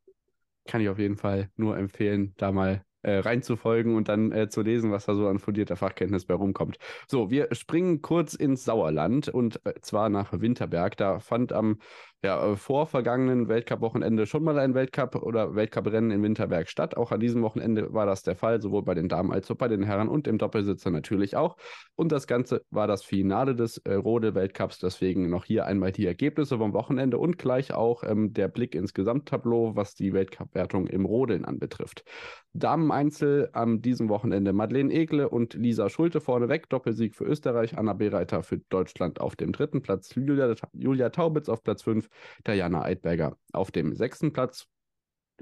kann 0.66 0.82
ich 0.82 0.90
auf 0.90 0.98
jeden 1.00 1.18
Fall 1.18 1.50
nur 1.56 1.78
empfehlen, 1.78 2.34
da 2.38 2.52
mal 2.52 2.84
äh, 3.04 3.18
reinzufolgen 3.18 3.96
und 3.96 4.08
dann 4.08 4.32
äh, 4.32 4.50
zu 4.50 4.62
lesen, 4.62 4.92
was 4.92 5.06
da 5.06 5.16
so 5.16 5.28
an 5.28 5.40
fundierter 5.40 5.76
Fachkenntnis 5.76 6.26
bei 6.26 6.36
rumkommt. 6.36 6.78
So, 7.08 7.30
wir 7.30 7.54
springen 7.54 8.02
kurz 8.02 8.34
ins 8.34 8.64
Sauerland 8.64 9.28
und 9.30 9.64
äh, 9.66 9.74
zwar 9.82 10.10
nach 10.10 10.32
Winterberg. 10.32 10.98
Da 10.98 11.20
fand 11.20 11.54
am 11.54 11.80
ja, 12.24 12.52
äh, 12.52 12.56
vorvergangenen 12.56 13.50
Weltcup-Wochenende 13.50 14.26
schon 14.26 14.44
mal 14.44 14.58
ein 14.58 14.74
Weltcup 14.74 15.16
oder 15.16 15.56
Weltcuprennen 15.56 16.12
in 16.12 16.24
Winterberg 16.24 16.70
statt. 16.70 16.96
Auch 16.96 17.12
an 17.12 17.20
diesem 17.20 17.42
Wochenende 17.42 17.94
war 17.94 18.06
das 18.06 18.24
der 18.24 18.36
Fall, 18.36 18.62
sowohl 18.62 18.84
bei 18.84 18.94
den 18.94 19.10
Damen 19.10 19.32
als 19.32 19.52
auch 19.52 19.56
bei 19.56 19.68
den 19.68 19.84
Herren 19.84 20.08
und 20.08 20.28
im 20.28 20.38
Doppelsitzer 20.38 20.90
natürlich 20.90 21.36
auch. 21.36 21.58
Und 21.96 22.14
das 22.14 22.26
Ganze 22.26 22.64
war 22.72 22.88
das 22.88 23.04
Finale 23.04 23.56
des 23.56 23.78
äh, 23.80 23.96
Rode-Weltcups. 23.96 24.80
Deswegen 24.80 25.30
noch 25.30 25.44
hier 25.44 25.66
einmal 25.66 25.92
die 25.92 26.06
Ergebnisse 26.06 26.58
vom 26.58 26.74
Wochenende 26.74 27.18
und 27.18 27.38
gleich 27.38 27.74
auch 27.74 28.04
ähm, 28.04 28.34
der 28.34 28.48
Blick 28.48 28.74
ins 28.74 28.94
Gesamttableau, 28.94 29.76
was 29.76 29.94
die 29.94 30.14
Weltcup-Wertung 30.14 30.88
im 30.88 31.06
Rodeln 31.06 31.44
anbetrifft. 31.44 32.06
Damen-Einzel 32.54 33.50
am 33.52 33.82
diesem 33.82 34.08
Wochenende 34.08 34.54
Madeleine 34.54 34.94
Egle 34.94 35.28
und 35.28 35.56
Lisa 35.56 35.90
Schulte 35.90 36.22
vorneweg. 36.22 36.70
Doppelsieg 36.70 37.16
für 37.16 37.26
Österreich, 37.26 37.78
Anna 37.78 37.94
Bereiter 37.94 38.44
für 38.44 38.60
Deutschland 38.60 39.20
auf 39.20 39.36
dem 39.36 39.52
dritten 39.52 39.82
Platz, 39.82 40.16
Julia, 40.16 40.54
Julia 40.72 41.10
Taubitz 41.10 41.50
auf 41.50 41.64
Platz 41.64 41.82
5, 41.82 42.08
Diana 42.46 42.84
Eidberger 42.84 43.38
auf 43.52 43.72
dem 43.72 43.96
sechsten 43.96 44.34
Platz. 44.34 44.68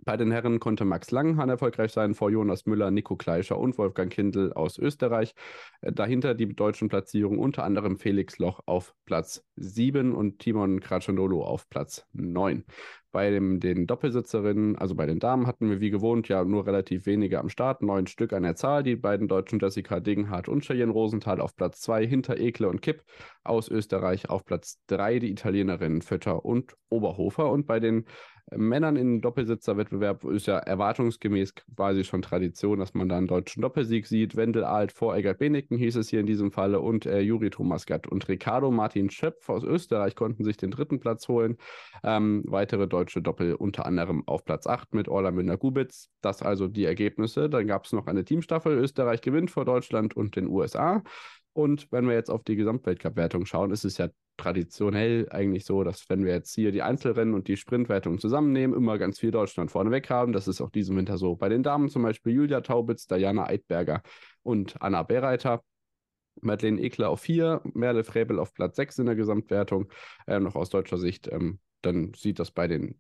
Bei 0.04 0.18
den 0.18 0.32
Herren 0.32 0.60
konnte 0.60 0.84
Max 0.84 1.12
Langenhahn 1.12 1.50
erfolgreich 1.50 1.92
sein, 1.92 2.16
vor 2.16 2.32
Jonas 2.32 2.66
Müller, 2.66 2.90
Nico 2.90 3.16
Kleischer 3.16 3.60
und 3.60 3.78
Wolfgang 3.78 4.12
Kindl 4.12 4.52
aus 4.54 4.80
Österreich. 4.80 5.36
Äh, 5.82 5.92
Dahinter 5.92 6.34
die 6.34 6.56
deutschen 6.56 6.90
Platzierungen, 6.90 7.40
unter 7.40 7.64
anderem 7.64 7.98
Felix 7.98 8.40
Loch 8.40 8.62
auf 8.66 8.96
Platz 9.06 9.46
7 9.58 10.16
und 10.16 10.40
Timon 10.40 10.80
Kratschandolo 10.80 11.44
auf 11.44 11.70
Platz 11.70 12.08
9. 12.14 12.66
Bei 13.12 13.30
dem, 13.30 13.60
den 13.60 13.88
Doppelsitzerinnen, 13.88 14.78
also 14.78 14.96
bei 14.96 15.06
den 15.06 15.20
Damen, 15.20 15.46
hatten 15.46 15.70
wir 15.70 15.82
wie 15.82 15.90
gewohnt 15.90 16.30
ja 16.30 16.46
nur 16.46 16.66
relativ 16.66 17.06
wenige 17.06 17.40
am 17.40 17.50
Start, 17.50 17.84
neun 17.84 18.08
Stück 18.08 18.34
an 18.34 18.44
der 18.44 18.56
Zahl. 18.56 18.84
Die 18.84 18.96
beiden 18.96 19.28
deutschen 19.28 19.60
Jessica 19.60 20.00
Degenhardt 20.00 20.48
und 20.48 20.64
Cheyenne 20.64 20.94
Rosenthal 20.94 21.42
auf 21.42 21.56
Platz 21.56 21.82
2, 21.82 22.08
hinter 22.08 22.40
Ekle 22.40 22.70
und 22.70 22.82
Kipp 22.82 23.04
aus 23.44 23.68
Österreich 23.70 24.30
auf 24.30 24.46
Platz 24.46 24.80
3, 24.88 25.20
die 25.20 25.30
Italienerinnen 25.30 26.02
Vötter 26.02 26.46
und 26.46 26.74
Oberhofer. 26.90 27.52
Und 27.52 27.68
bei 27.68 27.80
den 27.82 28.06
Männern 28.56 28.98
im 28.98 29.22
Doppelsitzerwettbewerb 29.22 30.26
ist 30.26 30.48
ja 30.48 30.58
erwartungsgemäß 30.58 31.54
quasi 31.76 32.04
schon 32.04 32.22
Tradition, 32.22 32.80
dass 32.80 32.94
man 32.94 33.08
da 33.08 33.18
einen 33.18 33.28
deutschen 33.28 33.62
Doppelsieg 33.62 34.08
sieht. 34.08 34.36
Wendel 34.36 34.64
Alt 34.64 34.92
vor 34.92 35.16
Egert 35.16 35.40
Beneken 35.40 35.78
hieß 35.78 35.96
es 35.96 36.10
hier 36.10 36.20
in 36.20 36.26
diesem 36.26 36.52
Falle 36.52 36.82
und 36.82 37.06
äh, 37.06 37.22
Juri 37.22 37.50
Thomas 37.50 37.86
Gatt 37.86 38.08
und 38.08 38.28
Ricardo 38.28 38.70
Martin 38.70 39.10
Schöpf 39.10 39.48
aus 39.50 39.64
Österreich 39.64 40.16
konnten 40.16 40.44
sich 40.44 40.58
den 40.58 40.72
dritten 40.72 41.00
Platz 41.00 41.28
holen. 41.28 41.58
Ähm, 42.04 42.44
weitere 42.46 42.88
deutsche 42.88 43.22
Doppel 43.22 43.56
unter 43.56 43.86
anderem 43.86 44.28
auf 44.28 44.44
Platz 44.44 44.68
8 44.68 44.94
mit 44.94 45.08
Orla 45.08 45.32
Münder-Gubitz. 45.32 46.10
Das 46.22 46.42
also 46.42 46.68
die 46.68 46.86
Ergebnisse. 46.86 47.50
Dann 47.50 47.68
gab 47.68 47.86
es 47.86 47.94
noch 47.94 48.08
eine 48.08 48.26
Teamstaffel. 48.26 48.78
Österreich 48.78 49.22
gewinnt 49.22 49.52
vor 49.52 49.66
Deutschland 49.66 50.16
und 50.16 50.36
den 50.36 50.48
USA. 50.48 51.04
Und 51.54 51.92
wenn 51.92 52.08
wir 52.08 52.14
jetzt 52.14 52.30
auf 52.30 52.44
die 52.44 52.56
Gesamtweltcup-Wertung 52.56 53.46
schauen, 53.46 53.72
ist 53.72 53.84
es 53.84 53.98
ja 53.98 54.08
traditionell 54.38 55.28
eigentlich 55.30 55.66
so, 55.66 55.84
dass 55.84 56.10
wenn 56.10 56.24
wir 56.24 56.34
jetzt 56.34 56.56
hier 56.56 56.72
die 56.72 56.82
Einzelrennen 56.82 57.34
und 57.34 57.48
die 57.48 57.58
Sprintwertung 57.58 58.20
zusammennehmen, 58.20 58.76
immer 58.76 58.98
ganz 58.98 59.20
viel 59.20 59.32
Deutschland 59.32 59.70
vorneweg 59.70 60.10
haben. 60.10 60.32
Das 60.34 60.48
ist 60.48 60.62
auch 60.62 60.70
diesen 60.70 60.96
Winter 60.96 61.18
so. 61.18 61.36
Bei 61.36 61.50
den 61.50 61.64
Damen 61.64 61.90
zum 61.90 62.04
Beispiel 62.04 62.34
Julia 62.34 62.62
Taubitz, 62.62 63.06
Diana 63.08 63.48
Eidberger 63.48 64.02
und 64.44 64.82
Anna 64.82 65.04
Bereiter. 65.04 65.62
Madeleine 66.40 66.82
Ekler 66.82 67.10
auf 67.10 67.20
4, 67.20 67.62
Merle 67.74 68.06
Frebel 68.06 68.40
auf 68.40 68.54
Platz 68.54 68.78
6 68.78 69.00
in 69.00 69.06
der 69.06 69.16
Gesamtwertung. 69.16 69.92
Äh, 70.26 70.40
noch 70.40 70.56
aus 70.56 70.70
deutscher 70.70 70.98
Sicht, 70.98 71.28
ähm, 71.28 71.60
dann 71.82 72.14
sieht 72.16 72.40
das 72.40 72.52
bei 72.52 72.68
den 72.68 73.00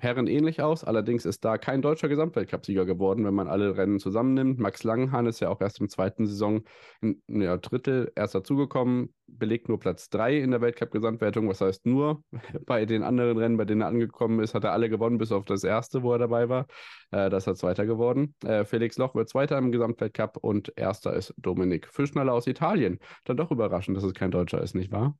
Herren 0.00 0.26
ähnlich 0.26 0.62
aus. 0.62 0.84
Allerdings 0.84 1.24
ist 1.24 1.44
da 1.44 1.58
kein 1.58 1.82
deutscher 1.82 2.08
Gesamtweltcupsieger 2.08 2.84
geworden, 2.84 3.24
wenn 3.24 3.34
man 3.34 3.48
alle 3.48 3.76
Rennen 3.76 3.98
zusammennimmt. 3.98 4.58
Max 4.58 4.84
Langenhahn 4.84 5.26
ist 5.26 5.40
ja 5.40 5.48
auch 5.48 5.60
erst 5.60 5.80
im 5.80 5.88
zweiten 5.88 6.26
Saison 6.26 6.62
in 7.00 7.20
ja, 7.28 7.56
Drittel 7.56 8.12
erst 8.16 8.34
dazugekommen, 8.34 9.14
belegt 9.26 9.68
nur 9.68 9.78
Platz 9.78 10.08
3 10.10 10.38
in 10.38 10.50
der 10.50 10.60
Weltcup-Gesamtwertung. 10.60 11.48
Was 11.48 11.60
heißt 11.60 11.86
nur, 11.86 12.22
bei 12.66 12.86
den 12.86 13.02
anderen 13.02 13.38
Rennen, 13.38 13.56
bei 13.56 13.64
denen 13.64 13.82
er 13.82 13.88
angekommen 13.88 14.40
ist, 14.40 14.54
hat 14.54 14.64
er 14.64 14.72
alle 14.72 14.88
gewonnen, 14.88 15.18
bis 15.18 15.32
auf 15.32 15.44
das 15.44 15.64
erste, 15.64 16.02
wo 16.02 16.12
er 16.12 16.18
dabei 16.18 16.48
war. 16.48 16.66
Äh, 17.12 17.34
ist 17.36 17.46
er 17.46 17.54
Zweiter 17.54 17.86
geworden. 17.86 18.34
Äh, 18.44 18.64
Felix 18.64 18.98
Loch 18.98 19.14
wird 19.14 19.28
Zweiter 19.28 19.58
im 19.58 19.72
Gesamtweltcup 19.72 20.38
und 20.38 20.72
Erster 20.76 21.14
ist 21.14 21.34
Dominik 21.36 21.88
Fischnaller 21.88 22.32
aus 22.32 22.46
Italien. 22.46 22.98
Dann 23.24 23.36
doch 23.36 23.50
überraschend, 23.50 23.96
dass 23.96 24.04
es 24.04 24.14
kein 24.14 24.30
Deutscher 24.30 24.62
ist, 24.62 24.74
nicht 24.74 24.92
wahr? 24.92 25.16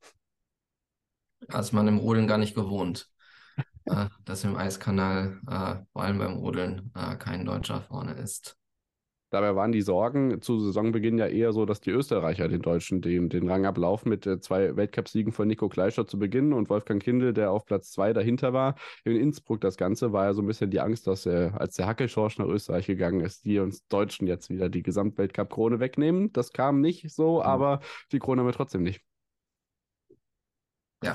ist 1.48 1.72
man 1.72 1.88
im 1.88 1.98
Rodeln 1.98 2.26
gar 2.26 2.38
nicht 2.38 2.54
gewohnt, 2.54 3.08
äh, 3.90 4.08
dass 4.24 4.44
im 4.44 4.56
Eiskanal, 4.56 5.40
äh, 5.48 5.76
vor 5.92 6.02
allem 6.02 6.18
beim 6.18 6.34
Rodeln, 6.34 6.92
äh, 6.94 7.16
kein 7.16 7.44
Deutscher 7.44 7.80
vorne 7.80 8.12
ist. 8.12 8.56
Dabei 9.30 9.54
waren 9.54 9.70
die 9.70 9.82
Sorgen 9.82 10.42
zu 10.42 10.58
Saisonbeginn 10.58 11.16
ja 11.16 11.28
eher 11.28 11.52
so, 11.52 11.64
dass 11.64 11.80
die 11.80 11.90
Österreicher 11.90 12.48
den 12.48 12.62
Deutschen 12.62 13.00
den, 13.00 13.28
den 13.28 13.48
Rang 13.48 13.64
ablaufen 13.64 14.08
mit 14.08 14.26
äh, 14.26 14.40
zwei 14.40 14.74
Weltcupsiegen 14.74 15.32
von 15.32 15.46
Nico 15.46 15.68
Kleischer 15.68 16.04
zu 16.04 16.18
Beginn 16.18 16.52
und 16.52 16.68
Wolfgang 16.68 17.00
Kindl, 17.00 17.32
der 17.32 17.52
auf 17.52 17.64
Platz 17.64 17.92
zwei 17.92 18.12
dahinter 18.12 18.52
war. 18.52 18.74
In 19.04 19.14
Innsbruck 19.14 19.60
das 19.60 19.76
Ganze 19.76 20.12
war 20.12 20.24
ja 20.24 20.34
so 20.34 20.42
ein 20.42 20.48
bisschen 20.48 20.72
die 20.72 20.80
Angst, 20.80 21.06
dass 21.06 21.26
äh, 21.26 21.52
als 21.54 21.76
der 21.76 21.86
Hackelschorsch 21.86 22.38
nach 22.38 22.46
Österreich 22.46 22.86
gegangen 22.86 23.20
ist, 23.20 23.44
die 23.44 23.60
uns 23.60 23.86
Deutschen 23.86 24.26
jetzt 24.26 24.50
wieder 24.50 24.68
die 24.68 24.82
Gesamtweltcup-Krone 24.82 25.78
wegnehmen. 25.78 26.32
Das 26.32 26.52
kam 26.52 26.80
nicht 26.80 27.08
so, 27.10 27.36
mhm. 27.36 27.42
aber 27.42 27.80
die 28.10 28.18
Krone 28.18 28.40
haben 28.40 28.48
wir 28.48 28.52
trotzdem 28.52 28.82
nicht. 28.82 29.00
Ja, 31.04 31.14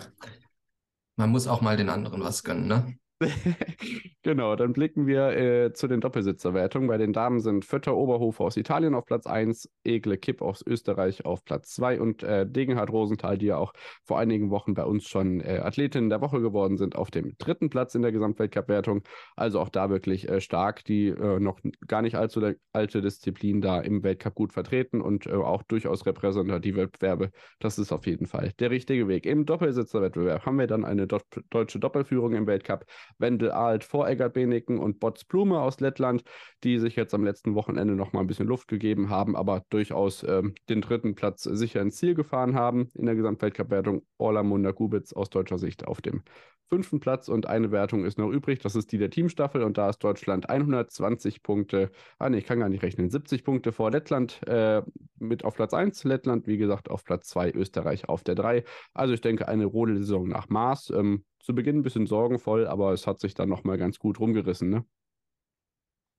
man 1.15 1.29
muss 1.29 1.47
auch 1.47 1.61
mal 1.61 1.77
den 1.77 1.89
anderen 1.89 2.23
was 2.23 2.43
gönnen, 2.43 2.67
ne? 2.67 2.97
genau, 4.23 4.57
dann 4.57 4.73
blicken 4.73 5.07
wir 5.07 5.29
äh, 5.29 5.73
zu 5.73 5.87
den 5.87 6.01
Doppelsitzerwertungen. 6.01 6.89
Bei 6.89 6.97
den 6.97 7.13
Damen 7.13 7.39
sind 7.39 7.63
Vötter 7.63 7.95
Oberhofer 7.95 8.43
aus 8.43 8.57
Italien 8.57 8.93
auf 8.93 9.05
Platz 9.05 9.25
1, 9.25 9.69
Egle 9.85 10.17
Kipp 10.17 10.41
aus 10.41 10.61
Österreich 10.65 11.25
auf 11.25 11.45
Platz 11.45 11.69
2 11.75 12.01
und 12.01 12.23
äh, 12.23 12.45
Degenhard 12.45 12.91
Rosenthal, 12.91 13.37
die 13.37 13.47
ja 13.47 13.57
auch 13.57 13.71
vor 14.03 14.19
einigen 14.19 14.49
Wochen 14.49 14.73
bei 14.73 14.83
uns 14.83 15.07
schon 15.07 15.39
äh, 15.39 15.61
Athletin 15.63 16.09
der 16.09 16.19
Woche 16.19 16.41
geworden 16.41 16.77
sind, 16.77 16.97
auf 16.97 17.09
dem 17.09 17.37
dritten 17.37 17.69
Platz 17.69 17.95
in 17.95 18.01
der 18.01 18.11
Gesamtweltcup-Wertung. 18.11 19.03
Also 19.37 19.61
auch 19.61 19.69
da 19.69 19.89
wirklich 19.89 20.27
äh, 20.27 20.41
stark, 20.41 20.83
die 20.83 21.07
äh, 21.07 21.39
noch 21.39 21.59
gar 21.87 22.01
nicht 22.01 22.15
allzu 22.15 22.41
alte 22.73 23.01
Disziplin 23.01 23.61
da 23.61 23.79
im 23.79 24.03
Weltcup 24.03 24.35
gut 24.35 24.51
vertreten 24.51 24.99
und 24.99 25.25
äh, 25.25 25.31
auch 25.31 25.63
durchaus 25.63 26.05
repräsentative 26.05 26.81
Wettbewerbe. 26.81 27.31
Das 27.59 27.79
ist 27.79 27.93
auf 27.93 28.05
jeden 28.07 28.25
Fall 28.25 28.51
der 28.59 28.71
richtige 28.71 29.07
Weg. 29.07 29.25
Im 29.25 29.45
Doppelsitzerwettbewerb 29.45 30.45
haben 30.45 30.59
wir 30.59 30.67
dann 30.67 30.83
eine 30.83 31.07
do 31.07 31.19
deutsche 31.49 31.79
Doppelführung 31.79 32.33
im 32.33 32.45
Weltcup. 32.45 32.85
Wendel 33.17 33.51
Alt 33.51 33.83
vor 33.83 34.07
Eggert 34.07 34.33
Beneken 34.33 34.79
und 34.79 34.99
Bots 34.99 35.25
Blume 35.25 35.59
aus 35.59 35.79
Lettland, 35.79 36.23
die 36.63 36.79
sich 36.79 36.95
jetzt 36.95 37.13
am 37.13 37.23
letzten 37.23 37.55
Wochenende 37.55 37.95
noch 37.95 38.13
mal 38.13 38.21
ein 38.21 38.27
bisschen 38.27 38.47
Luft 38.47 38.67
gegeben 38.67 39.09
haben, 39.09 39.35
aber 39.35 39.63
durchaus 39.69 40.23
ähm, 40.23 40.55
den 40.69 40.81
dritten 40.81 41.15
Platz 41.15 41.43
sicher 41.43 41.81
ins 41.81 41.97
Ziel 41.97 42.13
gefahren 42.15 42.55
haben 42.55 42.89
in 42.93 43.05
der 43.05 43.15
Gesamtweltcup-Wertung. 43.15 44.03
Orla 44.17 44.43
Munda 44.43 44.71
Gubitz 44.71 45.13
aus 45.13 45.29
deutscher 45.29 45.57
Sicht 45.57 45.87
auf 45.87 46.01
dem 46.01 46.23
fünften 46.67 46.99
Platz 46.99 47.29
und 47.29 47.45
eine 47.45 47.71
Wertung 47.71 48.05
ist 48.05 48.17
noch 48.17 48.29
übrig. 48.29 48.59
Das 48.59 48.75
ist 48.75 48.91
die 48.91 48.97
der 48.97 49.09
Teamstaffel 49.09 49.63
und 49.63 49.77
da 49.77 49.89
ist 49.89 49.99
Deutschland 49.99 50.49
120 50.49 51.43
Punkte, 51.43 51.91
ah 52.17 52.29
nee, 52.29 52.39
ich 52.39 52.45
kann 52.45 52.59
gar 52.59 52.69
nicht 52.69 52.83
rechnen, 52.83 53.09
70 53.09 53.43
Punkte 53.43 53.71
vor 53.71 53.91
Lettland 53.91 54.41
äh, 54.47 54.81
mit 55.19 55.45
auf 55.45 55.55
Platz 55.55 55.73
1, 55.73 56.03
Lettland 56.05 56.47
wie 56.47 56.57
gesagt 56.57 56.89
auf 56.89 57.03
Platz 57.03 57.27
2, 57.29 57.51
Österreich 57.51 58.09
auf 58.09 58.23
der 58.23 58.35
3. 58.35 58.63
Also 58.93 59.13
ich 59.13 59.21
denke 59.21 59.47
eine 59.47 59.65
Rodelsaison 59.65 60.27
nach 60.27 60.49
Maß. 60.49 60.91
Ähm, 60.91 61.23
zu 61.45 61.53
Beginn 61.53 61.77
ein 61.77 61.83
bisschen 61.83 62.07
sorgenvoll, 62.07 62.67
aber 62.67 62.91
es 62.93 63.05
hat 63.05 63.19
sich 63.19 63.35
dann 63.35 63.49
nochmal 63.49 63.77
ganz 63.77 63.99
gut 63.99 64.19
rumgerissen, 64.19 64.69
ne? 64.69 64.85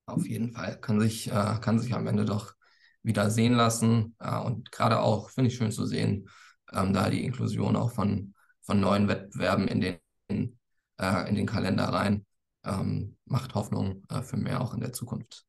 Auf 0.06 0.26
jeden 0.26 0.52
Fall. 0.52 0.78
Kann 0.80 1.00
sich, 1.00 1.28
äh, 1.28 1.58
kann 1.60 1.80
sich 1.80 1.92
am 1.94 2.06
Ende 2.06 2.24
doch 2.24 2.54
wieder 3.02 3.28
sehen 3.30 3.54
lassen. 3.54 4.14
Äh, 4.20 4.38
und 4.38 4.70
gerade 4.70 5.00
auch, 5.00 5.30
finde 5.30 5.50
ich 5.50 5.56
schön 5.56 5.72
zu 5.72 5.84
sehen, 5.84 6.28
ähm, 6.72 6.92
da 6.92 7.10
die 7.10 7.24
Inklusion 7.24 7.74
auch 7.74 7.90
von, 7.90 8.34
von 8.62 8.80
neuen 8.80 9.08
Wettbewerben 9.08 9.66
in 9.68 9.80
den 9.80 9.96
in, 10.28 10.58
äh, 10.98 11.28
in 11.28 11.34
den 11.34 11.46
Kalender 11.46 11.84
rein. 11.84 12.24
Ähm, 12.64 13.16
macht 13.24 13.54
Hoffnung 13.54 14.04
äh, 14.08 14.22
für 14.22 14.36
mehr 14.36 14.60
auch 14.60 14.74
in 14.74 14.80
der 14.80 14.92
Zukunft. 14.92 15.44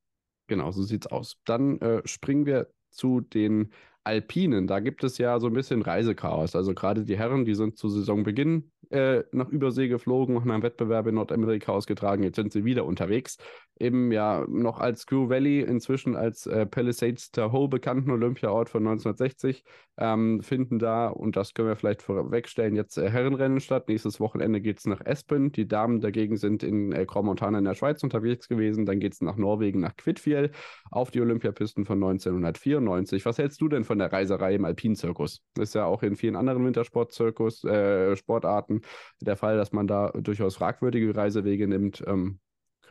Genau, 0.48 0.72
so 0.72 0.84
sieht's 0.84 1.08
aus. 1.08 1.38
Dann 1.46 1.80
äh, 1.82 2.02
springen 2.08 2.46
wir 2.46 2.72
zu 2.92 3.22
den 3.22 3.72
Alpinen. 4.08 4.68
Da 4.68 4.80
gibt 4.80 5.04
es 5.04 5.18
ja 5.18 5.40
so 5.40 5.48
ein 5.48 5.54
bisschen 5.54 5.82
Reisechaos. 5.82 6.56
Also 6.56 6.74
gerade 6.74 7.04
die 7.04 7.18
Herren, 7.18 7.46
die 7.46 7.56
sind 7.56 7.78
zu 7.78 7.90
Saisonbeginn 7.90 8.72
äh, 8.90 9.24
nach 9.32 9.50
Übersee 9.50 9.90
geflogen, 9.90 10.40
haben 10.40 10.50
einen 10.50 10.64
Wettbewerb 10.64 11.08
in 11.08 11.16
Nordamerika 11.16 11.74
ausgetragen. 11.74 12.24
Jetzt 12.24 12.38
sind 12.38 12.54
sie 12.54 12.64
wieder 12.64 12.86
unterwegs. 12.86 13.38
Eben 13.80 14.12
ja 14.12 14.46
noch 14.48 14.80
als 14.80 15.02
Squirrel 15.02 15.30
Valley, 15.30 15.62
inzwischen 15.62 16.16
als 16.16 16.46
äh, 16.46 16.66
Palisades 16.66 17.32
Tahoe 17.32 17.68
bekannten 17.68 18.12
Olympiaort 18.12 18.70
von 18.70 18.88
1960, 18.88 19.64
ähm, 20.00 20.42
finden 20.42 20.80
da, 20.80 21.08
und 21.08 21.36
das 21.36 21.54
können 21.54 21.68
wir 21.68 21.76
vielleicht 21.76 22.02
vorwegstellen, 22.02 22.76
jetzt 22.76 22.98
äh, 22.98 23.10
Herrenrennen 23.10 23.60
statt. 23.60 23.90
Nächstes 23.90 24.20
Wochenende 24.20 24.62
geht 24.62 24.80
es 24.80 24.86
nach 24.86 25.02
Espen. 25.02 25.52
Die 25.52 25.68
Damen 25.68 26.02
dagegen 26.02 26.38
sind 26.38 26.64
in 26.64 26.92
äh, 26.92 27.06
Montana 27.16 27.58
in 27.58 27.66
der 27.66 27.74
Schweiz 27.74 28.04
unterwegs 28.04 28.48
gewesen. 28.48 28.86
Dann 28.86 29.00
geht 29.00 29.14
es 29.14 29.22
nach 29.22 29.38
Norwegen, 29.38 29.80
nach 29.80 29.96
Quidfiel 29.96 30.52
auf 30.92 31.10
die 31.10 31.22
Olympiapisten 31.22 31.86
von 31.86 31.98
1994. 31.98 33.26
Was 33.26 33.40
hältst 33.40 33.60
du 33.60 33.68
denn 33.68 33.84
von 33.84 33.98
der 33.98 34.12
Reiserei 34.14 34.56
im 34.56 34.66
Alpinzirkus? 34.66 35.42
Ist 35.60 35.74
ja 35.76 35.86
auch 35.86 36.04
in 36.04 36.16
vielen 36.16 36.36
anderen 36.36 36.64
Wintersportzirkus, 36.64 37.64
äh, 37.64 38.16
Sportarten 38.16 38.82
der 39.22 39.36
Fall, 39.36 39.58
dass 39.58 39.72
man 39.72 39.88
da 39.88 40.12
durchaus 40.12 40.56
fragwürdige 40.56 41.16
Reisewege 41.16 41.68
nimmt. 41.68 42.04
Ähm, 42.06 42.40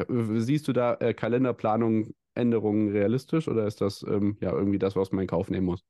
siehst 0.09 0.69
du 0.69 0.73
da 0.73 0.95
äh, 0.95 1.15
Kalenderplanung, 1.15 2.15
Änderungen 2.35 2.91
realistisch 2.91 3.49
oder 3.49 3.67
ist 3.67 3.81
das 3.81 4.03
ähm, 4.03 4.37
ja 4.41 4.53
irgendwie 4.53 4.79
das, 4.79 4.97
was 4.97 5.11
man 5.13 5.23
in 5.23 5.29
Kauf 5.29 5.51
nehmen 5.51 5.67
muss? 5.67 5.85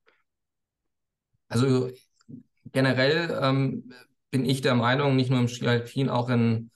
Also 1.48 1.90
generell 2.72 3.38
ähm, 3.40 3.92
bin 4.30 4.44
ich 4.44 4.60
der 4.60 4.74
Meinung, 4.74 5.16
nicht 5.16 5.30
nur 5.30 5.40
im 5.40 5.48
Ski 5.48 5.66
Alpin, 5.66 6.08
auch 6.08 6.28
in, 6.28 6.70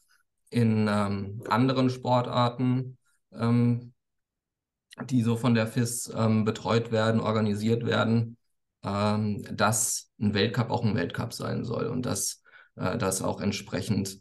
in 0.51 0.89
ähm, 0.89 1.43
anderen 1.49 1.91
Sportarten, 1.91 2.99
ähm, 3.33 3.93
die 5.05 5.23
so 5.23 5.37
von 5.37 5.55
der 5.55 5.67
FIS 5.67 6.13
ähm, 6.15 6.45
betreut 6.45 6.91
werden, 6.91 7.21
organisiert 7.21 7.87
werden, 7.87 8.37
ähm, 8.83 9.45
dass 9.53 10.11
ein 10.21 10.35
Weltcup 10.35 10.71
auch 10.71 10.85
ein 10.85 10.95
Weltcup 10.95 11.33
sein 11.33 11.65
soll 11.65 11.87
und 11.87 12.07
dass 12.07 12.43
äh, 12.77 12.99
das 12.99 13.23
auch 13.23 13.41
entsprechend 13.41 14.21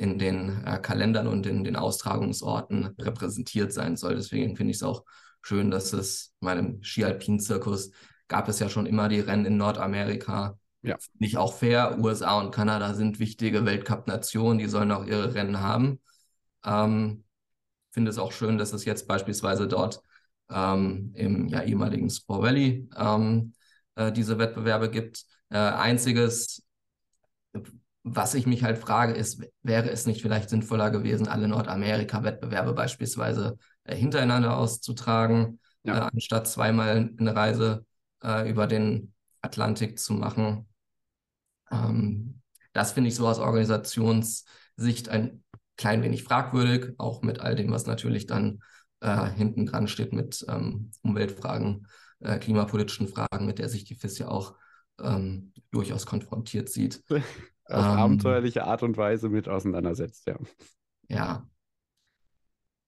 in 0.00 0.18
den 0.18 0.64
äh, 0.64 0.78
Kalendern 0.78 1.26
und 1.26 1.46
in 1.46 1.62
den 1.62 1.76
Austragungsorten 1.76 2.94
repräsentiert 2.98 3.72
sein 3.72 3.96
soll. 3.96 4.16
Deswegen 4.16 4.56
finde 4.56 4.70
ich 4.70 4.78
es 4.78 4.82
auch 4.82 5.04
schön, 5.42 5.70
dass 5.70 5.92
es 5.92 6.34
in 6.40 6.46
meinem 6.46 6.82
Ski-Alpin-Zirkus 6.82 7.90
gab 8.26 8.48
es 8.48 8.60
ja 8.60 8.68
schon 8.68 8.86
immer 8.86 9.08
die 9.08 9.20
Rennen 9.20 9.44
in 9.44 9.56
Nordamerika. 9.56 10.58
Ja. 10.82 10.96
Nicht 11.18 11.36
auch 11.36 11.52
fair. 11.52 11.98
USA 12.00 12.38
und 12.38 12.52
Kanada 12.52 12.94
sind 12.94 13.18
wichtige 13.18 13.66
Weltcup-Nationen, 13.66 14.58
die 14.58 14.68
sollen 14.68 14.92
auch 14.92 15.04
ihre 15.04 15.34
Rennen 15.34 15.60
haben. 15.60 16.00
Ähm, 16.64 17.24
finde 17.90 18.10
es 18.10 18.18
auch 18.18 18.32
schön, 18.32 18.56
dass 18.56 18.72
es 18.72 18.84
jetzt 18.84 19.06
beispielsweise 19.06 19.68
dort 19.68 20.00
ähm, 20.48 21.12
im 21.14 21.48
ja, 21.48 21.62
ehemaligen 21.62 22.08
Squaw 22.08 22.42
Valley 22.42 22.88
ähm, 22.96 23.52
äh, 23.96 24.12
diese 24.12 24.38
Wettbewerbe 24.38 24.90
gibt. 24.90 25.24
Äh, 25.50 25.58
einziges, 25.58 26.62
was 28.02 28.34
ich 28.34 28.46
mich 28.46 28.64
halt 28.64 28.78
frage, 28.78 29.12
ist, 29.12 29.42
wäre 29.62 29.90
es 29.90 30.06
nicht 30.06 30.22
vielleicht 30.22 30.48
sinnvoller 30.48 30.90
gewesen, 30.90 31.28
alle 31.28 31.48
Nordamerika-Wettbewerbe 31.48 32.72
beispielsweise 32.72 33.58
äh, 33.84 33.94
hintereinander 33.94 34.56
auszutragen, 34.56 35.60
ja. 35.82 35.98
äh, 36.06 36.10
anstatt 36.12 36.48
zweimal 36.48 37.10
eine 37.18 37.36
Reise 37.36 37.84
äh, 38.22 38.48
über 38.48 38.66
den 38.66 39.12
Atlantik 39.42 39.98
zu 39.98 40.14
machen? 40.14 40.66
Ähm, 41.70 42.40
das 42.72 42.92
finde 42.92 43.08
ich 43.08 43.16
so 43.16 43.28
aus 43.28 43.38
Organisationssicht 43.38 45.08
ein 45.08 45.44
klein 45.76 46.02
wenig 46.02 46.24
fragwürdig, 46.24 46.94
auch 46.98 47.22
mit 47.22 47.40
all 47.40 47.54
dem, 47.54 47.70
was 47.70 47.86
natürlich 47.86 48.26
dann 48.26 48.60
äh, 49.00 49.30
hinten 49.30 49.66
dran 49.66 49.88
steht 49.88 50.12
mit 50.12 50.44
ähm, 50.48 50.90
Umweltfragen, 51.02 51.86
äh, 52.20 52.38
klimapolitischen 52.38 53.08
Fragen, 53.08 53.46
mit 53.46 53.58
der 53.58 53.68
sich 53.68 53.84
die 53.84 53.94
FIS 53.94 54.18
ja 54.18 54.28
auch 54.28 54.54
ähm, 55.00 55.52
durchaus 55.70 56.06
konfrontiert 56.06 56.68
sieht. 56.68 57.02
auf 57.70 57.84
ähm, 57.84 57.98
abenteuerliche 57.98 58.64
Art 58.64 58.82
und 58.82 58.96
Weise 58.96 59.28
mit 59.28 59.48
auseinandersetzt, 59.48 60.26
ja. 60.26 60.38
Ja. 61.08 61.48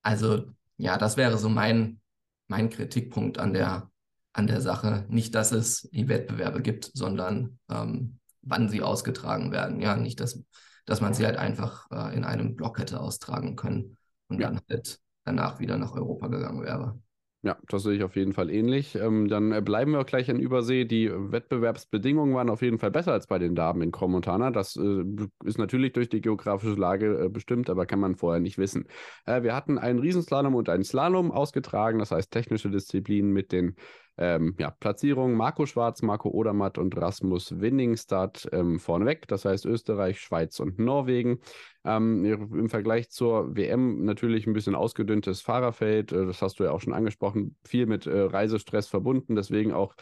Also, 0.02 0.44
ja, 0.76 0.98
das 0.98 1.16
wäre 1.16 1.38
so 1.38 1.48
mein, 1.48 2.00
mein 2.48 2.70
Kritikpunkt 2.70 3.38
an 3.38 3.52
der, 3.52 3.90
an 4.32 4.46
der 4.46 4.60
Sache. 4.60 5.06
Nicht, 5.08 5.34
dass 5.34 5.52
es 5.52 5.82
die 5.92 6.08
Wettbewerbe 6.08 6.62
gibt, 6.62 6.90
sondern 6.94 7.58
ähm, 7.70 8.18
wann 8.42 8.68
sie 8.68 8.82
ausgetragen 8.82 9.52
werden. 9.52 9.80
Ja, 9.80 9.96
nicht, 9.96 10.20
dass, 10.20 10.44
dass 10.84 11.00
man 11.00 11.14
sie 11.14 11.24
halt 11.24 11.36
einfach 11.36 11.90
äh, 11.90 12.14
in 12.16 12.24
einem 12.24 12.56
Block 12.56 12.78
hätte 12.78 13.00
austragen 13.00 13.56
können 13.56 13.96
und 14.28 14.40
ja. 14.40 14.48
dann 14.48 14.60
halt 14.68 14.98
danach 15.24 15.60
wieder 15.60 15.78
nach 15.78 15.92
Europa 15.92 16.28
gegangen 16.28 16.62
wäre. 16.62 17.00
Ja, 17.44 17.58
das 17.68 17.82
sehe 17.82 17.94
ich 17.94 18.04
auf 18.04 18.14
jeden 18.14 18.32
Fall 18.32 18.50
ähnlich. 18.50 18.94
Ähm, 18.94 19.26
dann 19.26 19.50
äh, 19.50 19.60
bleiben 19.60 19.92
wir 19.92 20.00
auch 20.00 20.06
gleich 20.06 20.28
in 20.28 20.38
Übersee. 20.38 20.84
Die 20.84 21.10
Wettbewerbsbedingungen 21.12 22.36
waren 22.36 22.48
auf 22.48 22.62
jeden 22.62 22.78
Fall 22.78 22.92
besser 22.92 23.12
als 23.12 23.26
bei 23.26 23.40
den 23.40 23.56
Damen 23.56 23.82
in 23.82 23.90
Cromontana. 23.90 24.52
Das 24.52 24.76
äh, 24.76 25.04
ist 25.44 25.58
natürlich 25.58 25.92
durch 25.92 26.08
die 26.08 26.20
geografische 26.20 26.78
Lage 26.78 27.24
äh, 27.24 27.28
bestimmt, 27.28 27.68
aber 27.68 27.84
kann 27.84 27.98
man 27.98 28.14
vorher 28.14 28.38
nicht 28.40 28.58
wissen. 28.58 28.86
Äh, 29.26 29.42
wir 29.42 29.56
hatten 29.56 29.78
einen 29.78 29.98
Riesenslalom 29.98 30.54
und 30.54 30.68
einen 30.68 30.84
Slalom 30.84 31.32
ausgetragen, 31.32 31.98
das 31.98 32.12
heißt 32.12 32.30
technische 32.30 32.70
Disziplinen 32.70 33.32
mit 33.32 33.50
den 33.50 33.74
ähm, 34.18 34.54
ja, 34.58 34.70
Platzierungen 34.70 35.36
Marco 35.36 35.66
Schwarz, 35.66 36.02
Marco 36.02 36.28
Odermatt 36.28 36.78
und 36.78 36.96
Rasmus 36.96 37.60
Winningstad 37.60 38.48
ähm, 38.52 38.78
vorneweg. 38.78 39.26
Das 39.28 39.44
heißt 39.44 39.64
Österreich, 39.64 40.20
Schweiz 40.20 40.60
und 40.60 40.78
Norwegen. 40.78 41.40
Ähm, 41.84 42.24
Im 42.24 42.68
Vergleich 42.68 43.10
zur 43.10 43.56
WM 43.56 44.04
natürlich 44.04 44.46
ein 44.46 44.52
bisschen 44.52 44.74
ausgedünntes 44.74 45.40
Fahrerfeld. 45.40 46.12
Äh, 46.12 46.26
das 46.26 46.42
hast 46.42 46.60
du 46.60 46.64
ja 46.64 46.72
auch 46.72 46.80
schon 46.80 46.92
angesprochen. 46.92 47.56
Viel 47.64 47.86
mit 47.86 48.06
äh, 48.06 48.20
Reisestress 48.20 48.88
verbunden. 48.88 49.34
Deswegen 49.34 49.72
auch 49.72 49.94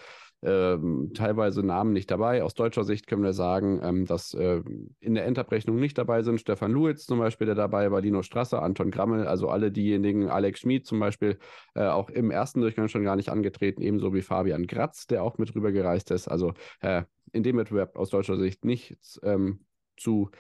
ähm, 0.43 1.13
teilweise 1.15 1.63
Namen 1.63 1.93
nicht 1.93 2.11
dabei. 2.11 2.43
Aus 2.43 2.55
deutscher 2.55 2.85
Sicht 2.85 3.07
können 3.07 3.23
wir 3.23 3.33
sagen, 3.33 3.81
ähm, 3.83 4.07
dass 4.07 4.35
äh, 4.35 4.63
in 5.01 5.15
der 5.15 5.27
Endabrechnung 5.27 5.79
nicht 5.79 5.99
dabei 5.99 6.23
sind. 6.23 6.41
Stefan 6.41 6.73
Luitz 6.73 7.07
zum 7.07 7.19
Beispiel, 7.19 7.47
der 7.47 7.55
dabei 7.55 7.91
war, 7.91 8.01
Lino 8.01 8.23
Strasser, 8.23 8.63
Anton 8.63 8.91
Grammel, 8.91 9.27
also 9.27 9.49
alle 9.49 9.71
diejenigen, 9.71 10.29
Alex 10.29 10.61
Schmid 10.61 10.87
zum 10.87 10.99
Beispiel, 10.99 11.39
äh, 11.75 11.85
auch 11.85 12.09
im 12.09 12.31
ersten 12.31 12.61
Durchgang 12.61 12.89
schon 12.89 13.05
gar 13.05 13.17
nicht 13.17 13.29
angetreten, 13.29 13.83
ebenso 13.83 14.15
wie 14.15 14.23
Fabian 14.23 14.67
Gratz, 14.67 15.07
der 15.07 15.23
auch 15.23 15.39
mit 15.39 15.55
rübergereist 15.55 16.11
ist. 16.11 16.29
Also 16.29 16.53
äh, 16.81 17.03
in 17.33 17.43
dem 17.43 17.59
Wettbewerb 17.59 17.97
aus 17.97 18.11
deutscher 18.11 18.37
Sicht 18.37 18.65
nichts 18.65 19.21
ähm, 19.23 19.61
zu 19.97 20.31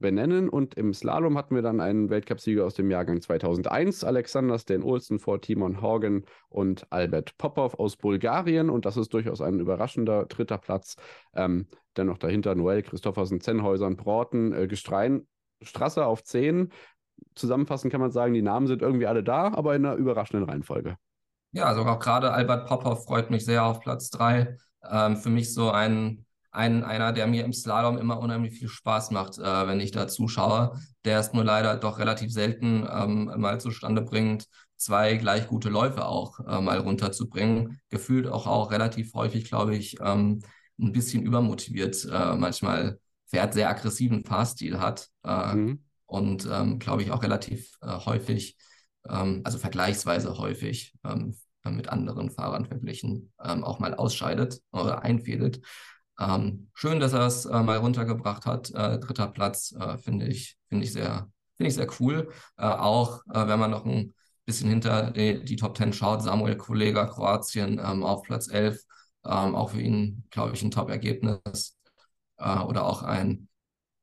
benennen. 0.00 0.48
Und 0.48 0.74
im 0.74 0.92
Slalom 0.92 1.38
hatten 1.38 1.54
wir 1.54 1.62
dann 1.62 1.80
einen 1.80 2.10
Weltcupsieger 2.10 2.64
aus 2.64 2.74
dem 2.74 2.90
Jahrgang 2.90 3.20
2001, 3.20 4.02
Alexander 4.02 4.58
Sten 4.58 4.82
Olsen 4.82 5.20
vor 5.20 5.40
Timon 5.40 5.80
Horgen 5.80 6.24
und 6.48 6.86
Albert 6.90 7.38
Popov 7.38 7.74
aus 7.74 7.96
Bulgarien. 7.96 8.70
Und 8.70 8.84
das 8.86 8.96
ist 8.96 9.14
durchaus 9.14 9.40
ein 9.40 9.60
überraschender 9.60 10.26
dritter 10.26 10.58
Platz. 10.58 10.96
Ähm, 11.34 11.66
dennoch 11.96 12.18
dahinter 12.18 12.54
Noel, 12.54 12.82
Christoffersen, 12.82 13.40
Zenhäusern, 13.40 13.96
Broughton, 13.96 14.52
äh, 14.52 14.66
Gestrein, 14.66 15.26
Strasser 15.62 16.06
auf 16.06 16.24
10. 16.24 16.72
Zusammenfassend 17.34 17.92
kann 17.92 18.00
man 18.00 18.10
sagen, 18.10 18.34
die 18.34 18.42
Namen 18.42 18.66
sind 18.66 18.82
irgendwie 18.82 19.06
alle 19.06 19.22
da, 19.22 19.52
aber 19.52 19.76
in 19.76 19.84
einer 19.84 19.96
überraschenden 19.96 20.48
Reihenfolge. 20.48 20.96
Ja, 21.52 21.64
also 21.64 21.82
auch 21.82 21.98
gerade 21.98 22.32
Albert 22.32 22.66
Popov 22.66 23.04
freut 23.04 23.30
mich 23.30 23.44
sehr 23.44 23.64
auf 23.64 23.80
Platz 23.80 24.10
3. 24.10 24.56
Ähm, 24.88 25.16
für 25.16 25.30
mich 25.30 25.52
so 25.52 25.70
ein 25.70 26.24
ein, 26.52 26.82
einer, 26.82 27.12
der 27.12 27.26
mir 27.26 27.44
im 27.44 27.52
Slalom 27.52 27.98
immer 27.98 28.18
unheimlich 28.18 28.58
viel 28.58 28.68
Spaß 28.68 29.10
macht, 29.12 29.38
äh, 29.38 29.66
wenn 29.66 29.80
ich 29.80 29.92
da 29.92 30.08
zuschaue. 30.08 30.78
Der 31.04 31.20
ist 31.20 31.34
nur 31.34 31.44
leider 31.44 31.76
doch 31.76 31.98
relativ 31.98 32.32
selten 32.32 32.86
ähm, 32.90 33.32
mal 33.36 33.60
zustande 33.60 34.02
bringt, 34.02 34.46
zwei 34.76 35.16
gleich 35.16 35.46
gute 35.46 35.68
Läufe 35.68 36.06
auch 36.06 36.40
äh, 36.40 36.60
mal 36.60 36.78
runterzubringen. 36.78 37.80
Gefühlt 37.90 38.26
auch, 38.26 38.46
auch 38.46 38.72
relativ 38.72 39.14
häufig, 39.14 39.44
glaube 39.44 39.76
ich, 39.76 39.96
ähm, 40.00 40.40
ein 40.78 40.92
bisschen 40.92 41.22
übermotiviert. 41.22 42.04
Äh, 42.04 42.34
manchmal 42.36 42.98
fährt, 43.26 43.54
sehr 43.54 43.70
aggressiven 43.70 44.24
Fahrstil 44.24 44.80
hat 44.80 45.08
äh, 45.24 45.54
mhm. 45.54 45.84
und, 46.06 46.48
ähm, 46.50 46.78
glaube 46.78 47.02
ich, 47.02 47.12
auch 47.12 47.22
relativ 47.22 47.70
äh, 47.80 47.96
häufig, 48.04 48.56
ähm, 49.08 49.42
also 49.44 49.58
vergleichsweise 49.58 50.36
häufig 50.36 50.94
ähm, 51.04 51.36
mit 51.64 51.88
anderen 51.90 52.30
Fahrern 52.30 52.66
verglichen, 52.66 53.32
ähm, 53.44 53.62
auch 53.62 53.78
mal 53.78 53.94
ausscheidet 53.94 54.60
oder 54.72 55.02
einfädelt. 55.02 55.60
Ähm, 56.20 56.68
schön, 56.74 57.00
dass 57.00 57.14
er 57.14 57.26
es 57.26 57.46
äh, 57.46 57.62
mal 57.62 57.78
runtergebracht 57.78 58.44
hat. 58.44 58.70
Äh, 58.72 58.98
dritter 58.98 59.28
Platz 59.28 59.72
äh, 59.72 59.96
finde 59.96 60.26
ich, 60.26 60.58
finde 60.68 60.84
ich 60.84 60.92
sehr, 60.92 61.30
finde 61.56 61.68
ich 61.68 61.74
sehr 61.74 61.88
cool. 61.98 62.30
Äh, 62.58 62.66
auch 62.66 63.22
äh, 63.32 63.48
wenn 63.48 63.58
man 63.58 63.70
noch 63.70 63.86
ein 63.86 64.12
bisschen 64.44 64.68
hinter 64.68 65.12
die, 65.12 65.42
die 65.42 65.56
Top 65.56 65.78
10 65.78 65.94
schaut, 65.94 66.22
Samuel 66.22 66.56
Kollega, 66.56 67.06
Kroatien 67.06 67.80
ähm, 67.82 68.04
auf 68.04 68.22
Platz 68.22 68.48
11. 68.48 68.82
Ähm, 69.24 69.54
auch 69.54 69.70
für 69.70 69.80
ihn, 69.80 70.24
glaube 70.30 70.54
ich, 70.54 70.62
ein 70.62 70.70
Top-Ergebnis. 70.70 71.78
Äh, 72.36 72.58
oder 72.60 72.84
auch 72.84 73.02
ein 73.02 73.46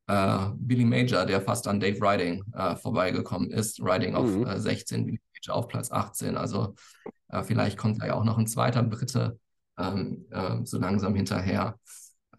Billy 0.10 0.86
Major, 0.86 1.26
der 1.26 1.42
fast 1.42 1.68
an 1.68 1.82
Dave 1.82 2.00
Riding 2.00 2.42
vorbeigekommen 2.82 3.52
ist. 3.52 3.82
Riding 3.82 4.16
auf 4.16 4.26
mhm. 4.26 4.58
16, 4.58 5.06
Billy 5.06 5.20
Major 5.34 5.58
auf 5.58 5.68
Platz 5.68 5.92
18. 5.92 6.38
Also 6.38 6.76
vielleicht 7.44 7.78
kommt 7.78 8.02
da 8.02 8.06
ja 8.06 8.14
auch 8.14 8.24
noch 8.24 8.38
ein 8.38 8.48
zweiter 8.48 8.84
Brite 8.84 9.38
ähm, 9.78 10.26
so 10.64 10.78
langsam 10.80 11.14
hinterher. 11.14 11.78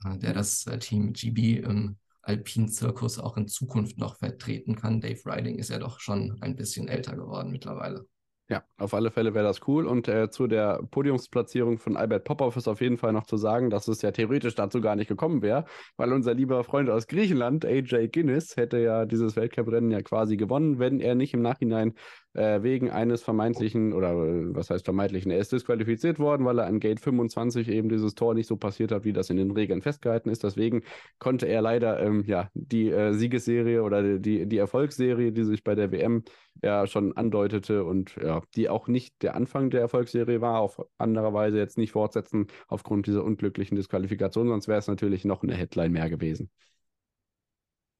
Äh, 0.04 0.18
der 0.18 0.32
das 0.32 0.66
äh, 0.66 0.78
Team 0.78 1.12
GB 1.12 1.58
im 1.58 1.96
Alpin-Zirkus 2.22 3.18
auch 3.18 3.36
in 3.36 3.48
Zukunft 3.48 3.98
noch 3.98 4.16
vertreten 4.16 4.76
kann. 4.76 5.00
Dave 5.00 5.20
Riding 5.24 5.58
ist 5.58 5.70
ja 5.70 5.78
doch 5.78 6.00
schon 6.00 6.36
ein 6.42 6.56
bisschen 6.56 6.88
älter 6.88 7.16
geworden 7.16 7.50
mittlerweile. 7.50 8.06
Ja, 8.50 8.64
auf 8.78 8.94
alle 8.94 9.10
Fälle 9.10 9.34
wäre 9.34 9.44
das 9.44 9.60
cool. 9.68 9.86
Und 9.86 10.08
äh, 10.08 10.30
zu 10.30 10.46
der 10.46 10.82
Podiumsplatzierung 10.90 11.76
von 11.76 11.98
Albert 11.98 12.24
Popov 12.24 12.56
ist 12.56 12.66
auf 12.66 12.80
jeden 12.80 12.96
Fall 12.96 13.12
noch 13.12 13.26
zu 13.26 13.36
sagen, 13.36 13.68
dass 13.68 13.88
es 13.88 14.00
ja 14.00 14.10
theoretisch 14.10 14.54
dazu 14.54 14.80
gar 14.80 14.96
nicht 14.96 15.08
gekommen 15.08 15.42
wäre, 15.42 15.66
weil 15.98 16.14
unser 16.14 16.32
lieber 16.32 16.64
Freund 16.64 16.88
aus 16.88 17.06
Griechenland, 17.08 17.66
AJ 17.66 18.08
Guinness, 18.08 18.56
hätte 18.56 18.78
ja 18.78 19.04
dieses 19.04 19.36
Weltcuprennen 19.36 19.90
ja 19.90 20.00
quasi 20.00 20.38
gewonnen, 20.38 20.78
wenn 20.78 20.98
er 21.00 21.14
nicht 21.14 21.34
im 21.34 21.42
Nachhinein 21.42 21.92
äh, 22.34 22.62
wegen 22.62 22.90
eines 22.90 23.22
vermeintlichen, 23.22 23.92
oder 23.92 24.12
äh, 24.12 24.54
was 24.54 24.70
heißt 24.70 24.84
vermeintlichen, 24.84 25.30
er 25.30 25.38
ist 25.38 25.52
disqualifiziert 25.52 26.18
worden, 26.18 26.44
weil 26.44 26.58
er 26.58 26.66
an 26.66 26.80
Gate 26.80 27.00
25 27.00 27.68
eben 27.68 27.88
dieses 27.88 28.14
Tor 28.14 28.34
nicht 28.34 28.46
so 28.46 28.56
passiert 28.56 28.92
hat, 28.92 29.04
wie 29.04 29.12
das 29.12 29.30
in 29.30 29.36
den 29.36 29.50
Regeln 29.50 29.82
festgehalten 29.82 30.28
ist. 30.28 30.44
Deswegen 30.44 30.82
konnte 31.18 31.46
er 31.46 31.62
leider 31.62 32.00
ähm, 32.00 32.24
ja, 32.26 32.50
die 32.54 32.90
äh, 32.90 33.12
Siegesserie 33.12 33.82
oder 33.82 34.18
die, 34.18 34.46
die 34.46 34.58
Erfolgsserie, 34.58 35.32
die 35.32 35.44
sich 35.44 35.64
bei 35.64 35.74
der 35.74 35.90
WM 35.90 36.24
ja 36.62 36.86
schon 36.86 37.16
andeutete 37.16 37.84
und 37.84 38.16
ja, 38.16 38.42
die 38.54 38.68
auch 38.68 38.88
nicht 38.88 39.22
der 39.22 39.34
Anfang 39.34 39.70
der 39.70 39.80
Erfolgsserie 39.80 40.40
war, 40.40 40.60
auf 40.60 40.84
andere 40.98 41.32
Weise 41.32 41.58
jetzt 41.58 41.78
nicht 41.78 41.92
fortsetzen 41.92 42.46
aufgrund 42.66 43.06
dieser 43.06 43.24
unglücklichen 43.24 43.76
Disqualifikation, 43.76 44.48
sonst 44.48 44.68
wäre 44.68 44.78
es 44.78 44.88
natürlich 44.88 45.24
noch 45.24 45.42
eine 45.42 45.54
Headline 45.54 45.92
mehr 45.92 46.10
gewesen. 46.10 46.50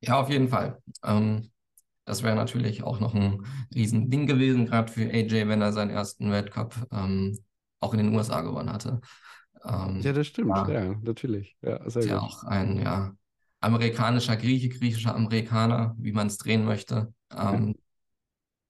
Ja, 0.01 0.21
auf 0.21 0.31
jeden 0.31 0.49
Fall. 0.49 0.81
Ähm, 1.05 1.51
das 2.09 2.23
wäre 2.23 2.35
natürlich 2.35 2.83
auch 2.83 3.01
noch 3.01 3.15
ein 3.15 3.45
Riesending 3.75 4.27
gewesen, 4.27 4.65
gerade 4.65 4.91
für 4.91 5.03
AJ, 5.03 5.47
wenn 5.47 5.61
er 5.61 5.75
seinen 5.75 5.91
ersten 5.91 6.31
Weltcup 6.31 6.75
ähm, 6.91 7.39
auch 7.81 7.93
in 7.93 7.99
den 7.99 8.15
USA 8.15 8.41
gewonnen 8.41 8.73
hatte. 8.73 9.03
Ähm, 9.63 10.01
ja, 10.01 10.15
das 10.15 10.27
stimmt, 10.27 10.57
ja, 10.57 10.71
ja 10.71 10.95
natürlich. 11.03 11.59
Ja, 11.61 11.77
ist 11.85 11.97
ja 11.97 12.19
auch 12.19 12.45
ein 12.45 12.81
ja, 12.81 13.13
amerikanischer 13.61 14.39
Grieche, 14.39 14.71
griechischer 14.71 15.15
Amerikaner, 15.15 15.95
wie 15.99 16.13
man 16.13 16.29
es 16.29 16.39
drehen 16.39 16.65
möchte. 16.65 17.13
Ähm, 17.31 17.75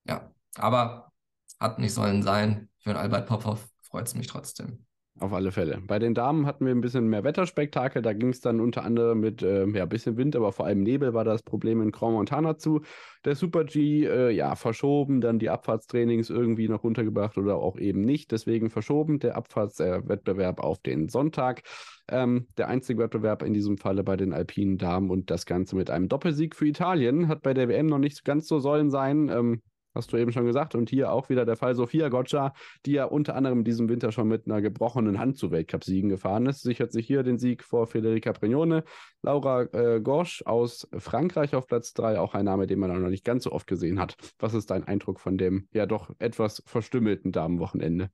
ja. 0.04 0.14
ja, 0.14 0.30
aber 0.56 1.12
hat 1.60 1.78
nicht 1.78 1.94
sollen 1.94 2.24
sein. 2.24 2.68
Für 2.80 2.98
Albert 2.98 3.28
Popov 3.28 3.68
freut 3.82 4.08
es 4.08 4.16
mich 4.16 4.26
trotzdem. 4.26 4.84
Auf 5.20 5.32
alle 5.32 5.50
Fälle. 5.50 5.80
Bei 5.84 5.98
den 5.98 6.14
Damen 6.14 6.46
hatten 6.46 6.64
wir 6.64 6.72
ein 6.72 6.80
bisschen 6.80 7.08
mehr 7.08 7.24
Wetterspektakel. 7.24 8.02
Da 8.02 8.12
ging 8.12 8.28
es 8.28 8.40
dann 8.40 8.60
unter 8.60 8.84
anderem 8.84 9.18
mit 9.18 9.42
äh, 9.42 9.66
ja, 9.66 9.84
bisschen 9.84 10.16
Wind, 10.16 10.36
aber 10.36 10.52
vor 10.52 10.66
allem 10.66 10.84
Nebel 10.84 11.12
war 11.12 11.24
das 11.24 11.42
Problem 11.42 11.82
in 11.82 11.90
Grand 11.90 12.14
Montana 12.14 12.56
zu. 12.56 12.82
Der 13.24 13.34
Super 13.34 13.64
G, 13.64 14.04
äh, 14.04 14.30
ja, 14.30 14.54
verschoben, 14.54 15.20
dann 15.20 15.40
die 15.40 15.50
Abfahrtstrainings 15.50 16.30
irgendwie 16.30 16.68
noch 16.68 16.84
runtergebracht 16.84 17.36
oder 17.36 17.56
auch 17.56 17.78
eben 17.78 18.02
nicht. 18.02 18.30
Deswegen 18.30 18.70
verschoben 18.70 19.18
der 19.18 19.36
Abfahrtswettbewerb 19.36 20.60
auf 20.60 20.78
den 20.78 21.08
Sonntag. 21.08 21.62
Ähm, 22.08 22.46
der 22.56 22.68
einzige 22.68 23.02
Wettbewerb 23.02 23.42
in 23.42 23.54
diesem 23.54 23.76
Falle 23.76 24.04
bei 24.04 24.16
den 24.16 24.32
alpinen 24.32 24.78
Damen 24.78 25.10
und 25.10 25.30
das 25.30 25.46
Ganze 25.46 25.74
mit 25.74 25.90
einem 25.90 26.08
Doppelsieg 26.08 26.54
für 26.54 26.66
Italien. 26.66 27.26
Hat 27.26 27.42
bei 27.42 27.54
der 27.54 27.68
WM 27.68 27.86
noch 27.86 27.98
nicht 27.98 28.24
ganz 28.24 28.46
so 28.46 28.60
sollen 28.60 28.90
sein. 28.90 29.28
Ähm, 29.30 29.62
hast 29.94 30.12
du 30.12 30.16
eben 30.16 30.32
schon 30.32 30.46
gesagt. 30.46 30.74
Und 30.74 30.90
hier 30.90 31.12
auch 31.12 31.28
wieder 31.28 31.44
der 31.44 31.56
Fall 31.56 31.74
Sofia 31.74 32.08
Goccia, 32.08 32.52
die 32.86 32.92
ja 32.92 33.04
unter 33.04 33.34
anderem 33.34 33.64
diesem 33.64 33.88
Winter 33.88 34.12
schon 34.12 34.28
mit 34.28 34.46
einer 34.46 34.60
gebrochenen 34.60 35.18
Hand 35.18 35.38
zu 35.38 35.50
Weltcupsiegen 35.50 36.08
gefahren 36.08 36.46
ist, 36.46 36.62
sichert 36.62 36.92
sich 36.92 37.06
hier 37.06 37.22
den 37.22 37.38
Sieg 37.38 37.64
vor 37.64 37.86
Federica 37.86 38.32
Brignone. 38.32 38.84
Laura 39.22 39.62
äh, 39.72 40.00
Gorsch 40.00 40.42
aus 40.46 40.88
Frankreich 40.96 41.54
auf 41.54 41.66
Platz 41.66 41.92
3, 41.94 42.18
auch 42.20 42.34
ein 42.34 42.44
Name, 42.44 42.66
den 42.66 42.78
man 42.78 43.00
noch 43.00 43.08
nicht 43.08 43.24
ganz 43.24 43.44
so 43.44 43.52
oft 43.52 43.66
gesehen 43.66 44.00
hat. 44.00 44.16
Was 44.38 44.54
ist 44.54 44.70
dein 44.70 44.84
Eindruck 44.84 45.20
von 45.20 45.38
dem 45.38 45.68
ja 45.72 45.86
doch 45.86 46.10
etwas 46.18 46.62
verstümmelten 46.66 47.32
Damenwochenende? 47.32 48.10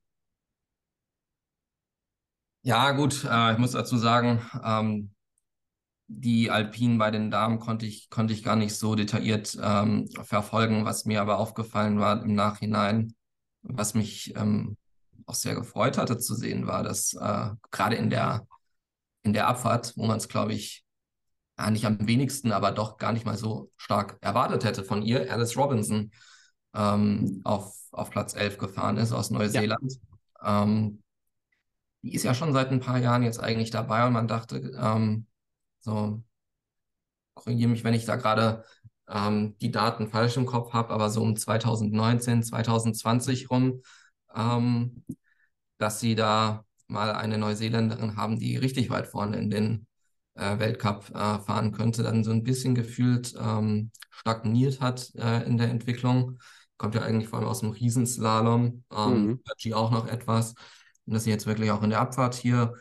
Ja, 2.62 2.92
gut, 2.92 3.26
äh, 3.30 3.52
ich 3.52 3.58
muss 3.58 3.72
dazu 3.72 3.98
sagen, 3.98 4.40
ähm, 4.64 5.13
die 6.06 6.50
Alpinen 6.50 6.98
bei 6.98 7.10
den 7.10 7.30
Damen 7.30 7.58
konnte 7.58 7.86
ich, 7.86 8.10
konnte 8.10 8.34
ich 8.34 8.42
gar 8.42 8.56
nicht 8.56 8.76
so 8.76 8.94
detailliert 8.94 9.56
ähm, 9.60 10.08
verfolgen. 10.22 10.84
Was 10.84 11.04
mir 11.04 11.20
aber 11.20 11.38
aufgefallen 11.38 11.98
war 11.98 12.22
im 12.22 12.34
Nachhinein, 12.34 13.14
was 13.62 13.94
mich 13.94 14.34
ähm, 14.36 14.76
auch 15.26 15.34
sehr 15.34 15.54
gefreut 15.54 15.96
hatte 15.96 16.18
zu 16.18 16.34
sehen, 16.34 16.66
war, 16.66 16.82
dass 16.82 17.14
äh, 17.14 17.50
gerade 17.70 17.96
in 17.96 18.10
der, 18.10 18.46
in 19.22 19.32
der 19.32 19.48
Abfahrt, 19.48 19.94
wo 19.96 20.04
man 20.06 20.18
es, 20.18 20.28
glaube 20.28 20.52
ich, 20.52 20.84
ja, 21.58 21.70
nicht 21.70 21.86
am 21.86 22.06
wenigsten, 22.06 22.52
aber 22.52 22.72
doch 22.72 22.98
gar 22.98 23.12
nicht 23.12 23.24
mal 23.24 23.38
so 23.38 23.70
stark 23.76 24.18
erwartet 24.20 24.64
hätte 24.64 24.84
von 24.84 25.02
ihr, 25.02 25.32
Alice 25.32 25.56
Robinson 25.56 26.10
ähm, 26.74 27.40
auf, 27.44 27.76
auf 27.92 28.10
Platz 28.10 28.34
11 28.34 28.58
gefahren 28.58 28.96
ist 28.96 29.12
aus 29.12 29.30
Neuseeland. 29.30 30.00
Ja. 30.42 30.62
Ähm, 30.62 31.02
die 32.02 32.12
ist 32.12 32.24
ja 32.24 32.34
schon 32.34 32.52
seit 32.52 32.70
ein 32.70 32.80
paar 32.80 32.98
Jahren 32.98 33.22
jetzt 33.22 33.40
eigentlich 33.40 33.70
dabei 33.70 34.06
und 34.06 34.12
man 34.12 34.28
dachte, 34.28 34.56
ähm, 34.78 35.26
so, 35.84 36.22
korrigiere 37.34 37.70
mich, 37.70 37.84
wenn 37.84 37.94
ich 37.94 38.06
da 38.06 38.16
gerade 38.16 38.64
ähm, 39.08 39.56
die 39.58 39.70
Daten 39.70 40.08
falsch 40.08 40.36
im 40.38 40.46
Kopf 40.46 40.72
habe, 40.72 40.94
aber 40.94 41.10
so 41.10 41.20
um 41.22 41.36
2019, 41.36 42.42
2020 42.42 43.50
rum, 43.50 43.82
ähm, 44.34 45.04
dass 45.78 46.00
sie 46.00 46.14
da 46.14 46.64
mal 46.86 47.12
eine 47.12 47.36
Neuseeländerin 47.36 48.16
haben, 48.16 48.38
die 48.38 48.56
richtig 48.56 48.88
weit 48.88 49.06
vorne 49.06 49.36
in 49.36 49.50
den 49.50 49.86
äh, 50.34 50.58
Weltcup 50.58 51.10
äh, 51.10 51.38
fahren 51.38 51.72
könnte, 51.72 52.02
dann 52.02 52.24
so 52.24 52.30
ein 52.30 52.44
bisschen 52.44 52.74
gefühlt 52.74 53.34
ähm, 53.38 53.90
stagniert 54.10 54.80
hat 54.80 55.14
äh, 55.16 55.44
in 55.44 55.58
der 55.58 55.68
Entwicklung. 55.68 56.38
Kommt 56.78 56.94
ja 56.94 57.02
eigentlich 57.02 57.28
vor 57.28 57.38
allem 57.38 57.48
aus 57.48 57.60
dem 57.60 57.70
Riesenslalom, 57.70 58.84
ähm, 58.90 59.40
mhm. 59.64 59.72
auch 59.74 59.90
noch 59.90 60.06
etwas. 60.06 60.54
Und 61.04 61.12
dass 61.12 61.24
sie 61.24 61.30
jetzt 61.30 61.46
wirklich 61.46 61.70
auch 61.70 61.82
in 61.82 61.90
der 61.90 62.00
Abfahrt 62.00 62.34
hier 62.34 62.74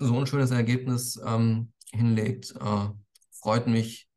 so 0.00 0.18
ein 0.18 0.26
schönes 0.26 0.50
Ergebnis 0.50 1.20
ähm, 1.24 1.72
hinlegt. 1.92 2.54
Äh, 2.60 2.88
freut 3.32 3.66
mich 3.66 4.08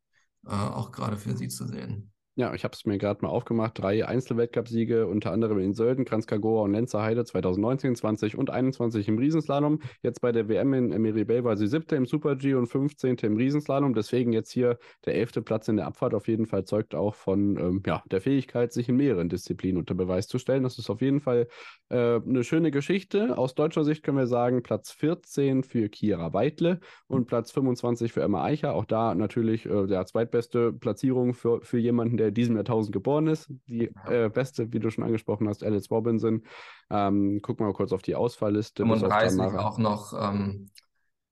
äh, 0.46 0.50
auch 0.52 0.92
gerade 0.92 1.18
für 1.18 1.36
Sie 1.38 1.48
zu 1.50 1.68
sehen. 1.68 2.12
Ja, 2.36 2.52
ich 2.56 2.64
habe 2.64 2.74
es 2.74 2.84
mir 2.88 2.98
gerade 2.98 3.22
mal 3.22 3.30
aufgemacht. 3.30 3.78
Drei 3.78 4.08
Einzelweltcupsiege, 4.08 5.06
unter 5.06 5.32
anderem 5.32 5.60
in 5.60 5.76
Sölden, 5.76 6.04
Kranzkagora 6.04 6.64
und 6.64 6.72
Lenzer 6.72 7.04
Heide 7.04 7.26
2019, 7.26 7.96
20 7.96 8.40
und 8.40 8.50
21 8.50 9.08
im 9.08 9.20
Riesenslalom. 9.20 9.80
Jetzt 10.02 10.20
bei 10.20 10.32
der 10.32 10.50
WM 10.50 10.74
in 10.74 11.00
Miribel 11.00 11.44
war 11.44 11.58
sie 11.58 11.68
siebte 11.68 11.96
im 11.96 12.08
Super-G 12.08 12.56
und 12.56 12.66
15. 12.66 13.18
im 13.18 13.38
Riesenslalom. 13.38 13.94
Deswegen 13.94 14.34
jetzt 14.34 14.52
hier 14.52 14.80
der 15.06 15.14
elfte 15.14 15.44
Platz 15.44 15.68
in 15.68 15.78
der 15.78 15.86
Abfahrt 15.86 16.16
auf 16.16 16.28
jeden 16.28 16.48
Fall 16.48 16.66
zeugt 16.66 16.96
auch 16.96 17.14
von 17.14 17.56
ähm, 17.58 17.84
ja, 17.86 18.02
der 18.10 18.20
Fähigkeit, 18.20 18.74
sich 18.74 18.90
in 18.90 18.96
mehreren 18.96 19.30
Disziplinen 19.30 19.78
unter 19.78 19.94
Beweis 19.94 20.28
zu 20.28 20.40
stellen. 20.40 20.64
Das 20.64 20.80
ist 20.80 20.90
auf 20.90 21.02
jeden 21.02 21.22
Fall 21.22 21.48
äh, 21.90 22.16
eine 22.16 22.44
schöne 22.44 22.72
Geschichte. 22.72 23.38
Aus 23.38 23.54
deutscher 23.54 23.84
Sicht 23.84 24.02
können 24.02 24.18
wir 24.18 24.26
sagen, 24.26 24.64
Platz 24.64 24.92
14 24.92 25.62
für 25.62 25.88
Kira 25.88 26.34
Weidle 26.34 26.80
und 27.06 27.28
Platz 27.28 27.52
25 27.52 28.12
für 28.12 28.24
Emma 28.24 28.44
Eicher. 28.44 28.74
Auch 28.74 28.86
da 28.86 29.14
natürlich 29.14 29.68
äh, 29.68 29.86
der 29.86 30.08
zweitbeste 30.08 30.74
Platzierung 30.74 31.36
für, 31.36 31.62
für 31.62 31.78
jemanden, 31.78 32.18
der 32.18 32.23
der 32.24 32.32
diesem 32.32 32.56
Jahrtausend 32.56 32.94
geboren 32.94 33.28
ist. 33.28 33.52
Die 33.68 33.92
äh, 34.08 34.30
beste, 34.30 34.72
wie 34.72 34.80
du 34.80 34.90
schon 34.90 35.04
angesprochen 35.04 35.48
hast, 35.48 35.64
Alice 35.64 35.92
Robinson. 35.92 36.44
Ähm, 36.90 37.42
gucken 37.42 37.66
wir 37.66 37.70
mal 37.70 37.76
kurz 37.76 37.92
auf 37.92 38.02
die 38.02 38.16
Ausfallliste. 38.16 38.84
35 38.84 39.40
auch 39.60 39.78
noch 39.78 40.14
ähm, 40.14 40.70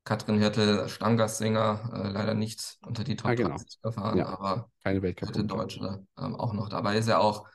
Katrin 0.03 0.39
Hirtel, 0.39 0.89
Stammgastsänger, 0.89 1.91
äh, 1.93 2.09
leider 2.09 2.33
nicht 2.33 2.77
unter 2.85 3.03
die 3.03 3.15
Top 3.15 3.31
ah, 3.31 3.35
genau. 3.35 3.55
gefahren, 3.83 4.17
ja, 4.17 4.27
aber 4.27 4.69
keine 4.83 5.01
Weltcup 5.01 5.31
Deutsche 5.47 6.05
ähm, 6.17 6.35
auch 6.35 6.53
noch 6.53 6.69
dabei. 6.69 6.97
Ist 6.97 7.07
ja 7.07 7.19
auch, 7.19 7.47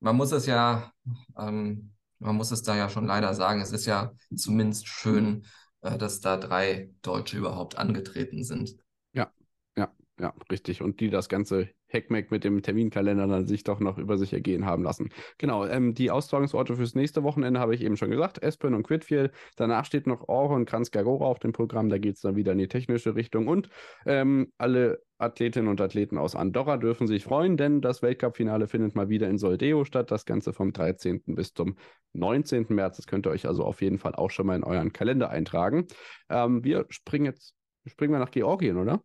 man 0.00 0.16
muss 0.16 0.32
es 0.32 0.46
ja, 0.46 0.92
ähm, 1.38 1.92
man 2.18 2.36
muss 2.36 2.50
es 2.50 2.62
da 2.62 2.76
ja 2.76 2.88
schon 2.88 3.06
leider 3.06 3.34
sagen, 3.34 3.60
es 3.60 3.72
ist 3.72 3.86
ja 3.86 4.12
zumindest 4.34 4.88
schön, 4.88 5.46
äh, 5.82 5.96
dass 5.96 6.20
da 6.20 6.36
drei 6.36 6.90
Deutsche 7.02 7.38
überhaupt 7.38 7.78
angetreten 7.78 8.42
sind. 8.42 8.76
Ja, 9.12 9.32
ja, 9.76 9.94
ja, 10.18 10.34
richtig. 10.50 10.82
Und 10.82 10.98
die 10.98 11.08
das 11.08 11.28
Ganze 11.28 11.68
Heckmeck 11.92 12.30
mit 12.30 12.44
dem 12.44 12.62
Terminkalender 12.62 13.26
dann 13.26 13.46
sich 13.46 13.64
doch 13.64 13.80
noch 13.80 13.98
über 13.98 14.18
sich 14.18 14.32
ergehen 14.32 14.66
haben 14.66 14.82
lassen. 14.82 15.10
Genau, 15.38 15.66
ähm, 15.66 15.94
die 15.94 16.10
Austragungsorte 16.10 16.76
fürs 16.76 16.94
nächste 16.94 17.22
Wochenende 17.22 17.60
habe 17.60 17.74
ich 17.74 17.82
eben 17.82 17.96
schon 17.96 18.10
gesagt, 18.10 18.42
Espen 18.42 18.74
und 18.74 18.84
Quidfield. 18.84 19.32
Danach 19.56 19.84
steht 19.84 20.06
noch 20.06 20.28
Oro 20.28 20.54
und 20.54 20.66
Kranzgagora 20.66 21.26
auf 21.26 21.38
dem 21.38 21.52
Programm, 21.52 21.88
da 21.88 21.98
geht 21.98 22.16
es 22.16 22.22
dann 22.22 22.36
wieder 22.36 22.52
in 22.52 22.58
die 22.58 22.68
technische 22.68 23.14
Richtung 23.14 23.48
und 23.48 23.68
ähm, 24.06 24.52
alle 24.58 25.02
Athletinnen 25.20 25.68
und 25.68 25.80
Athleten 25.80 26.16
aus 26.16 26.34
Andorra 26.34 26.78
dürfen 26.78 27.06
sich 27.06 27.24
freuen, 27.24 27.56
denn 27.56 27.80
das 27.80 28.02
Weltcup-Finale 28.02 28.66
findet 28.66 28.94
mal 28.94 29.10
wieder 29.10 29.28
in 29.28 29.38
Soldeo 29.38 29.84
statt. 29.84 30.10
Das 30.10 30.24
Ganze 30.24 30.52
vom 30.52 30.72
13. 30.72 31.22
bis 31.26 31.52
zum 31.52 31.76
19. 32.14 32.66
März. 32.70 32.96
Das 32.96 33.06
könnt 33.06 33.26
ihr 33.26 33.30
euch 33.30 33.46
also 33.46 33.64
auf 33.64 33.82
jeden 33.82 33.98
Fall 33.98 34.14
auch 34.14 34.30
schon 34.30 34.46
mal 34.46 34.56
in 34.56 34.64
euren 34.64 34.92
Kalender 34.92 35.30
eintragen. 35.30 35.86
Ähm, 36.30 36.64
wir 36.64 36.86
springen 36.88 37.26
jetzt, 37.26 37.54
springen 37.86 38.14
wir 38.14 38.18
nach 38.18 38.30
Georgien, 38.30 38.78
oder? 38.78 39.02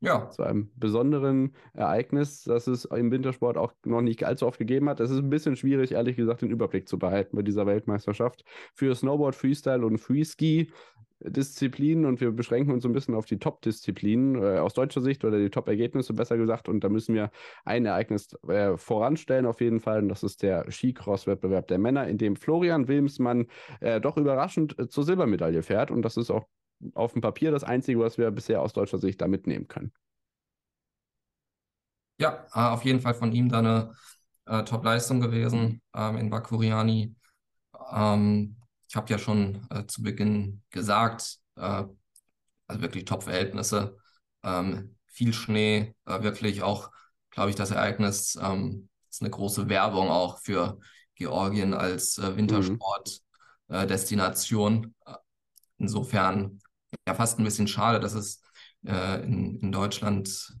Ja. 0.00 0.30
Zu 0.30 0.44
einem 0.44 0.70
besonderen 0.76 1.54
Ereignis, 1.74 2.44
das 2.44 2.66
es 2.68 2.84
im 2.84 3.10
Wintersport 3.10 3.56
auch 3.56 3.72
noch 3.84 4.00
nicht 4.00 4.22
allzu 4.24 4.46
oft 4.46 4.58
gegeben 4.58 4.88
hat. 4.88 5.00
Es 5.00 5.10
ist 5.10 5.18
ein 5.18 5.30
bisschen 5.30 5.56
schwierig, 5.56 5.92
ehrlich 5.92 6.16
gesagt, 6.16 6.42
den 6.42 6.50
Überblick 6.50 6.88
zu 6.88 6.98
behalten 6.98 7.36
bei 7.36 7.42
dieser 7.42 7.66
Weltmeisterschaft. 7.66 8.44
Für 8.74 8.94
Snowboard, 8.94 9.34
Freestyle 9.34 9.84
und 9.84 9.98
Freeski 9.98 10.70
Disziplinen 11.20 12.04
und 12.04 12.20
wir 12.20 12.30
beschränken 12.30 12.72
uns 12.72 12.84
ein 12.84 12.92
bisschen 12.92 13.14
auf 13.14 13.24
die 13.24 13.38
Top-Disziplinen 13.38 14.40
äh, 14.40 14.58
aus 14.58 14.74
deutscher 14.74 15.00
Sicht 15.00 15.24
oder 15.24 15.38
die 15.38 15.50
Top-Ergebnisse 15.50 16.12
besser 16.14 16.36
gesagt. 16.36 16.68
Und 16.68 16.84
da 16.84 16.88
müssen 16.88 17.14
wir 17.14 17.30
ein 17.64 17.86
Ereignis 17.86 18.28
äh, 18.46 18.76
voranstellen 18.76 19.46
auf 19.46 19.60
jeden 19.60 19.80
Fall. 19.80 20.02
Und 20.02 20.08
das 20.10 20.22
ist 20.22 20.42
der 20.42 20.70
Skicross-Wettbewerb 20.70 21.66
der 21.66 21.78
Männer, 21.78 22.06
in 22.06 22.18
dem 22.18 22.36
Florian 22.36 22.86
Wilmsmann 22.86 23.46
äh, 23.80 24.00
doch 24.00 24.16
überraschend 24.16 24.78
äh, 24.78 24.88
zur 24.88 25.04
Silbermedaille 25.04 25.62
fährt. 25.62 25.90
Und 25.90 26.02
das 26.02 26.16
ist 26.16 26.30
auch 26.30 26.46
auf 26.94 27.12
dem 27.12 27.22
Papier 27.22 27.50
das 27.50 27.64
Einzige, 27.64 28.00
was 28.00 28.18
wir 28.18 28.30
bisher 28.30 28.62
aus 28.62 28.72
deutscher 28.72 28.98
Sicht 28.98 29.20
da 29.20 29.28
mitnehmen 29.28 29.68
können. 29.68 29.92
Ja, 32.18 32.46
äh, 32.54 32.60
auf 32.60 32.84
jeden 32.84 33.00
Fall 33.00 33.14
von 33.14 33.32
ihm 33.32 33.48
da 33.48 33.60
eine 33.60 33.94
äh, 34.46 34.64
Top-Leistung 34.64 35.20
gewesen 35.20 35.82
ähm, 35.94 36.16
in 36.16 36.30
Bakuriani. 36.30 37.14
Ähm, 37.92 38.56
ich 38.88 38.96
habe 38.96 39.10
ja 39.10 39.18
schon 39.18 39.66
äh, 39.70 39.86
zu 39.86 40.02
Beginn 40.02 40.62
gesagt, 40.70 41.38
äh, 41.56 41.84
also 42.66 42.82
wirklich 42.82 43.04
Top-Verhältnisse, 43.04 43.96
ähm, 44.42 44.96
viel 45.06 45.32
Schnee, 45.32 45.94
äh, 46.06 46.22
wirklich 46.22 46.62
auch, 46.62 46.90
glaube 47.30 47.50
ich, 47.50 47.56
das 47.56 47.70
Ereignis 47.70 48.36
ähm, 48.40 48.88
ist 49.10 49.22
eine 49.22 49.30
große 49.30 49.68
Werbung 49.68 50.08
auch 50.08 50.40
für 50.40 50.80
Georgien 51.14 51.74
als 51.74 52.18
äh, 52.18 52.36
Wintersport-Destination. 52.36 54.76
Mhm. 54.76 54.94
Insofern 55.78 56.60
ja 57.06 57.14
fast 57.14 57.38
ein 57.38 57.44
bisschen 57.44 57.68
schade, 57.68 58.00
dass 58.00 58.14
es 58.14 58.42
äh, 58.86 59.22
in, 59.22 59.58
in 59.60 59.72
Deutschland 59.72 60.54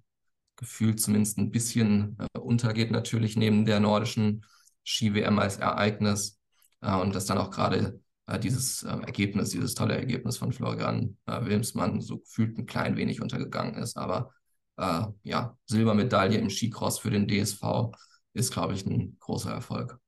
gefühlt 0.56 1.00
zumindest 1.00 1.38
ein 1.38 1.50
bisschen 1.50 2.16
äh, 2.18 2.38
untergeht, 2.38 2.90
natürlich 2.90 3.36
neben 3.36 3.64
der 3.64 3.80
nordischen 3.80 4.44
Ski-WM 4.84 5.38
als 5.38 5.58
Ereignis 5.58 6.38
äh, 6.80 6.94
und 6.96 7.14
dass 7.14 7.26
dann 7.26 7.38
auch 7.38 7.50
gerade 7.50 8.00
äh, 8.26 8.38
dieses 8.38 8.82
äh, 8.82 8.88
Ergebnis, 8.88 9.50
dieses 9.50 9.74
tolle 9.74 9.96
Ergebnis 9.96 10.36
von 10.36 10.52
Florian 10.52 11.16
äh, 11.26 11.44
Wilmsmann 11.44 12.00
so 12.00 12.18
gefühlt 12.18 12.58
ein 12.58 12.66
klein 12.66 12.96
wenig 12.96 13.20
untergegangen 13.20 13.74
ist. 13.74 13.96
Aber 13.96 14.32
ja, 15.24 15.58
Silbermedaille 15.66 16.38
im 16.38 16.50
Skicross 16.50 17.00
für 17.00 17.10
den 17.10 17.26
DSV 17.26 17.90
ist, 18.32 18.52
glaube 18.52 18.74
ich, 18.74 18.86
ein 18.86 19.16
großer 19.18 19.50
Erfolg. 19.50 19.98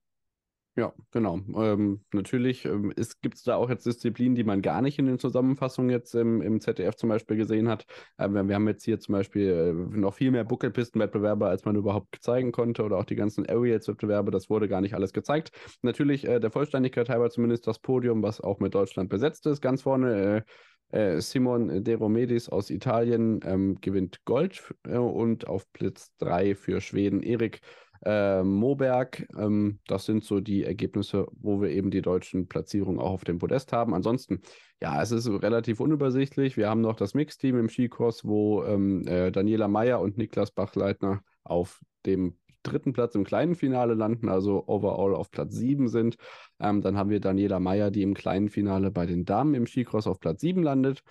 Ja, 0.80 0.94
genau. 1.10 1.40
Ähm, 1.56 2.00
natürlich 2.10 2.64
ähm, 2.64 2.94
gibt 3.20 3.34
es 3.34 3.42
da 3.42 3.56
auch 3.56 3.68
jetzt 3.68 3.84
Disziplinen, 3.84 4.34
die 4.34 4.44
man 4.44 4.62
gar 4.62 4.80
nicht 4.80 4.98
in 4.98 5.04
den 5.04 5.18
Zusammenfassungen 5.18 5.90
jetzt 5.90 6.14
im, 6.14 6.40
im 6.40 6.58
ZDF 6.58 6.96
zum 6.96 7.10
Beispiel 7.10 7.36
gesehen 7.36 7.68
hat. 7.68 7.84
Ähm, 8.18 8.48
wir 8.48 8.54
haben 8.54 8.66
jetzt 8.66 8.86
hier 8.86 8.98
zum 8.98 9.12
Beispiel 9.12 9.50
äh, 9.50 9.98
noch 9.98 10.14
viel 10.14 10.30
mehr 10.30 10.44
Buckelpistenwettbewerbe, 10.44 11.46
als 11.46 11.66
man 11.66 11.76
überhaupt 11.76 12.16
zeigen 12.22 12.50
konnte 12.50 12.82
oder 12.82 12.96
auch 12.96 13.04
die 13.04 13.14
ganzen 13.14 13.46
Aerials-Wettbewerbe, 13.46 14.30
das 14.30 14.48
wurde 14.48 14.68
gar 14.68 14.80
nicht 14.80 14.94
alles 14.94 15.12
gezeigt. 15.12 15.52
Natürlich 15.82 16.26
äh, 16.26 16.40
der 16.40 16.50
Vollständigkeit 16.50 17.10
halber 17.10 17.28
zumindest 17.28 17.66
das 17.66 17.78
Podium, 17.78 18.22
was 18.22 18.40
auch 18.40 18.58
mit 18.58 18.74
Deutschland 18.74 19.10
besetzt 19.10 19.44
ist. 19.44 19.60
Ganz 19.60 19.82
vorne 19.82 20.44
äh, 20.92 20.98
äh 21.16 21.20
Simon 21.20 21.84
De 21.84 21.92
Romedis 21.92 22.48
aus 22.48 22.70
Italien 22.70 23.40
ähm, 23.44 23.76
gewinnt 23.82 24.24
Gold 24.24 24.62
äh, 24.88 24.96
und 24.96 25.46
auf 25.46 25.70
Platz 25.74 26.16
3 26.20 26.54
für 26.54 26.80
Schweden 26.80 27.22
Erik 27.22 27.60
äh, 28.04 28.42
Moberg. 28.42 29.26
Ähm, 29.36 29.78
das 29.86 30.06
sind 30.06 30.24
so 30.24 30.40
die 30.40 30.64
Ergebnisse, 30.64 31.26
wo 31.32 31.60
wir 31.60 31.70
eben 31.70 31.90
die 31.90 32.02
deutschen 32.02 32.48
Platzierungen 32.48 33.00
auch 33.00 33.12
auf 33.12 33.24
dem 33.24 33.38
Podest 33.38 33.72
haben. 33.72 33.94
Ansonsten, 33.94 34.40
ja, 34.80 35.00
es 35.02 35.10
ist 35.12 35.28
relativ 35.28 35.80
unübersichtlich. 35.80 36.56
Wir 36.56 36.68
haben 36.68 36.80
noch 36.80 36.96
das 36.96 37.14
Mixteam 37.14 37.58
im 37.58 37.68
Skikurs, 37.68 38.24
wo 38.24 38.64
ähm, 38.64 39.06
äh, 39.06 39.30
Daniela 39.30 39.68
Meyer 39.68 40.00
und 40.00 40.18
Niklas 40.18 40.50
Bachleitner 40.50 41.22
auf 41.44 41.80
dem 42.06 42.36
dritten 42.62 42.92
Platz 42.92 43.14
im 43.14 43.24
kleinen 43.24 43.54
Finale 43.54 43.94
landen, 43.94 44.28
also 44.28 44.64
overall 44.66 45.14
auf 45.14 45.30
Platz 45.30 45.54
7 45.54 45.88
sind. 45.88 46.16
Ähm, 46.58 46.82
dann 46.82 46.96
haben 46.96 47.10
wir 47.10 47.20
Daniela 47.20 47.60
Meyer, 47.60 47.90
die 47.90 48.02
im 48.02 48.14
kleinen 48.14 48.48
Finale 48.48 48.90
bei 48.90 49.06
den 49.06 49.24
Damen 49.24 49.54
im 49.54 49.66
Skicross 49.66 50.06
auf 50.06 50.20
Platz 50.20 50.40
7 50.40 50.62
landet. 50.62 51.02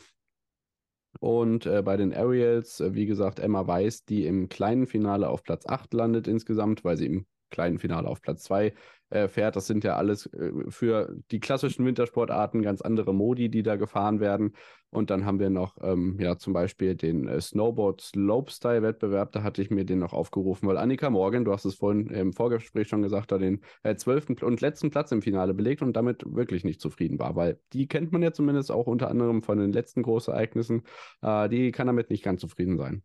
Und 1.19 1.65
äh, 1.65 1.81
bei 1.81 1.97
den 1.97 2.13
Ariels, 2.13 2.79
äh, 2.79 2.93
wie 2.93 3.05
gesagt, 3.05 3.39
Emma 3.39 3.65
Weiß, 3.65 4.05
die 4.05 4.25
im 4.25 4.49
kleinen 4.49 4.87
Finale 4.87 5.29
auf 5.29 5.43
Platz 5.43 5.65
8 5.67 5.93
landet 5.93 6.27
insgesamt, 6.27 6.83
weil 6.83 6.97
sie 6.97 7.07
im 7.07 7.25
kleinen 7.49 7.79
Finale 7.79 8.07
auf 8.07 8.21
Platz 8.21 8.43
2 8.43 8.73
äh, 9.09 9.27
fährt. 9.27 9.55
Das 9.55 9.67
sind 9.67 9.83
ja 9.83 9.95
alles 9.95 10.27
äh, 10.27 10.51
für 10.69 11.15
die 11.31 11.39
klassischen 11.39 11.85
Wintersportarten 11.85 12.61
ganz 12.61 12.81
andere 12.81 13.13
Modi, 13.13 13.49
die 13.49 13.63
da 13.63 13.75
gefahren 13.75 14.19
werden. 14.19 14.53
Und 14.91 15.09
dann 15.09 15.25
haben 15.25 15.39
wir 15.39 15.49
noch 15.49 15.77
ähm, 15.81 16.17
ja 16.19 16.37
zum 16.37 16.53
Beispiel 16.53 16.95
den 16.95 17.27
äh, 17.27 17.39
Snowboard 17.39 18.01
Slopestyle 18.01 18.81
Wettbewerb. 18.81 19.31
Da 19.31 19.43
hatte 19.43 19.61
ich 19.61 19.69
mir 19.69 19.85
den 19.85 19.99
noch 19.99 20.13
aufgerufen, 20.13 20.67
weil 20.67 20.77
Annika 20.77 21.09
Morgan, 21.09 21.45
du 21.45 21.51
hast 21.51 21.65
es 21.65 21.75
vorhin 21.75 22.07
im 22.07 22.33
Vorgespräch 22.33 22.87
schon 22.87 23.01
gesagt, 23.01 23.31
da 23.31 23.37
den 23.37 23.61
äh, 23.83 23.95
zwölften 23.95 24.35
und 24.43 24.61
letzten 24.61 24.89
Platz 24.89 25.11
im 25.11 25.21
Finale 25.21 25.53
belegt 25.53 25.81
und 25.81 25.93
damit 25.93 26.23
wirklich 26.25 26.63
nicht 26.63 26.81
zufrieden 26.81 27.19
war, 27.19 27.35
weil 27.35 27.59
die 27.73 27.87
kennt 27.87 28.11
man 28.11 28.23
ja 28.23 28.31
zumindest 28.31 28.71
auch 28.71 28.87
unter 28.87 29.09
anderem 29.09 29.43
von 29.43 29.59
den 29.59 29.71
letzten 29.71 30.01
Großereignissen. 30.03 30.83
Äh, 31.21 31.49
die 31.49 31.71
kann 31.71 31.87
damit 31.87 32.09
nicht 32.09 32.23
ganz 32.23 32.41
zufrieden 32.41 32.77
sein. 32.77 33.03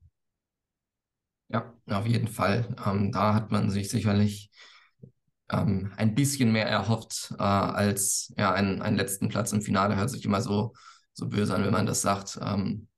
Ja, 1.48 1.72
auf 1.86 2.06
jeden 2.06 2.28
Fall. 2.28 2.74
Ähm, 2.86 3.12
da 3.12 3.34
hat 3.34 3.50
man 3.50 3.70
sich 3.70 3.88
sicherlich 3.90 4.50
ähm, 5.50 5.92
ein 5.96 6.14
bisschen 6.14 6.52
mehr 6.52 6.66
erhofft 6.68 7.32
äh, 7.38 7.42
als 7.42 8.32
ja, 8.36 8.52
einen, 8.52 8.82
einen 8.82 8.96
letzten 8.96 9.28
Platz 9.28 9.52
im 9.52 9.62
Finale. 9.62 9.96
Hört 9.96 10.10
sich 10.10 10.24
immer 10.24 10.40
so, 10.40 10.72
so 11.12 11.28
böse 11.28 11.54
an, 11.54 11.64
wenn 11.64 11.72
man 11.72 11.86
das 11.86 12.02
sagt. 12.02 12.38
Ähm, 12.42 12.88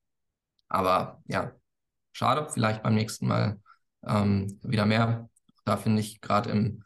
aber 0.69 1.23
ja, 1.27 1.53
schade, 2.13 2.49
vielleicht 2.53 2.83
beim 2.83 2.95
nächsten 2.95 3.29
Mal 3.29 3.61
ähm, 4.07 4.61
wieder 4.63 4.87
mehr. 4.87 5.29
Da 5.65 5.77
finde 5.77 6.01
ich 6.01 6.21
gerade 6.21 6.51
im 6.51 6.85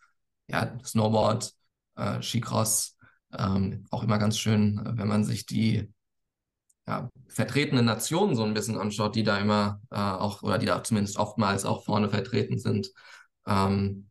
ja, 0.49 0.79
Snowboard, 0.85 1.55
äh, 1.97 2.23
Skicross 2.23 2.97
ähm, 3.37 3.87
auch 3.91 4.03
immer 4.03 4.19
ganz 4.19 4.39
schön, 4.39 4.81
wenn 4.85 5.09
man 5.09 5.25
sich 5.25 5.47
die 5.47 5.93
ja, 6.91 7.09
vertretenen 7.29 7.85
Nationen 7.85 8.35
so 8.35 8.43
ein 8.43 8.55
bisschen 8.55 8.77
anschaut, 8.77 9.15
die 9.15 9.23
da 9.23 9.39
immer 9.39 9.81
äh, 9.91 9.97
auch, 9.97 10.43
oder 10.43 10.59
die 10.59 10.67
da 10.67 10.83
zumindest 10.83 11.19
oftmals 11.19 11.65
auch 11.65 11.85
vorne 11.85 12.09
vertreten 12.09 12.59
sind. 12.59 12.91
Ähm, 13.47 14.09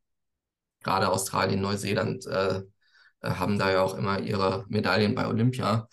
gerade 0.82 1.10
Australien, 1.10 1.62
Neuseeland 1.62 2.26
äh, 2.26 2.64
äh, 3.22 3.32
haben 3.32 3.60
da 3.60 3.72
ja 3.72 3.82
auch 3.82 3.96
immer 3.98 4.20
ihre 4.20 4.66
Medaillen 4.70 5.14
bei 5.14 5.28
Olympia. 5.28 5.88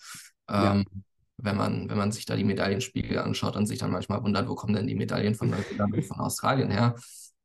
Ähm, 0.49 0.85
ja. 0.89 1.01
Wenn 1.39 1.57
man, 1.57 1.89
wenn 1.89 1.97
man 1.97 2.11
sich 2.11 2.25
da 2.25 2.35
die 2.35 2.43
Medaillenspiegel 2.43 3.19
anschaut 3.19 3.55
und 3.57 3.67
sich 3.67 3.77
dann 3.77 3.91
manchmal 3.91 4.23
wundert, 4.23 4.47
wo 4.47 4.55
kommen 4.55 4.73
denn 4.73 4.87
die 4.87 4.95
Medaillen 4.95 5.35
von 5.35 5.51
Neuseeland 5.51 5.93
und 5.93 6.05
von 6.05 6.19
Australien 6.19 6.71
her? 6.71 6.95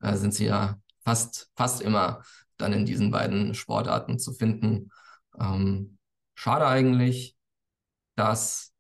äh, 0.02 0.16
sind 0.16 0.34
sie 0.34 0.46
ja 0.46 0.78
fast, 1.04 1.50
fast 1.56 1.80
immer 1.80 2.22
dann 2.58 2.72
in 2.72 2.84
diesen 2.84 3.10
beiden 3.10 3.54
Sportarten 3.54 4.18
zu 4.18 4.32
finden. 4.32 4.90
Ähm, 5.38 5.98
schade 6.34 6.66
eigentlich, 6.66 7.36
dass 8.14 8.71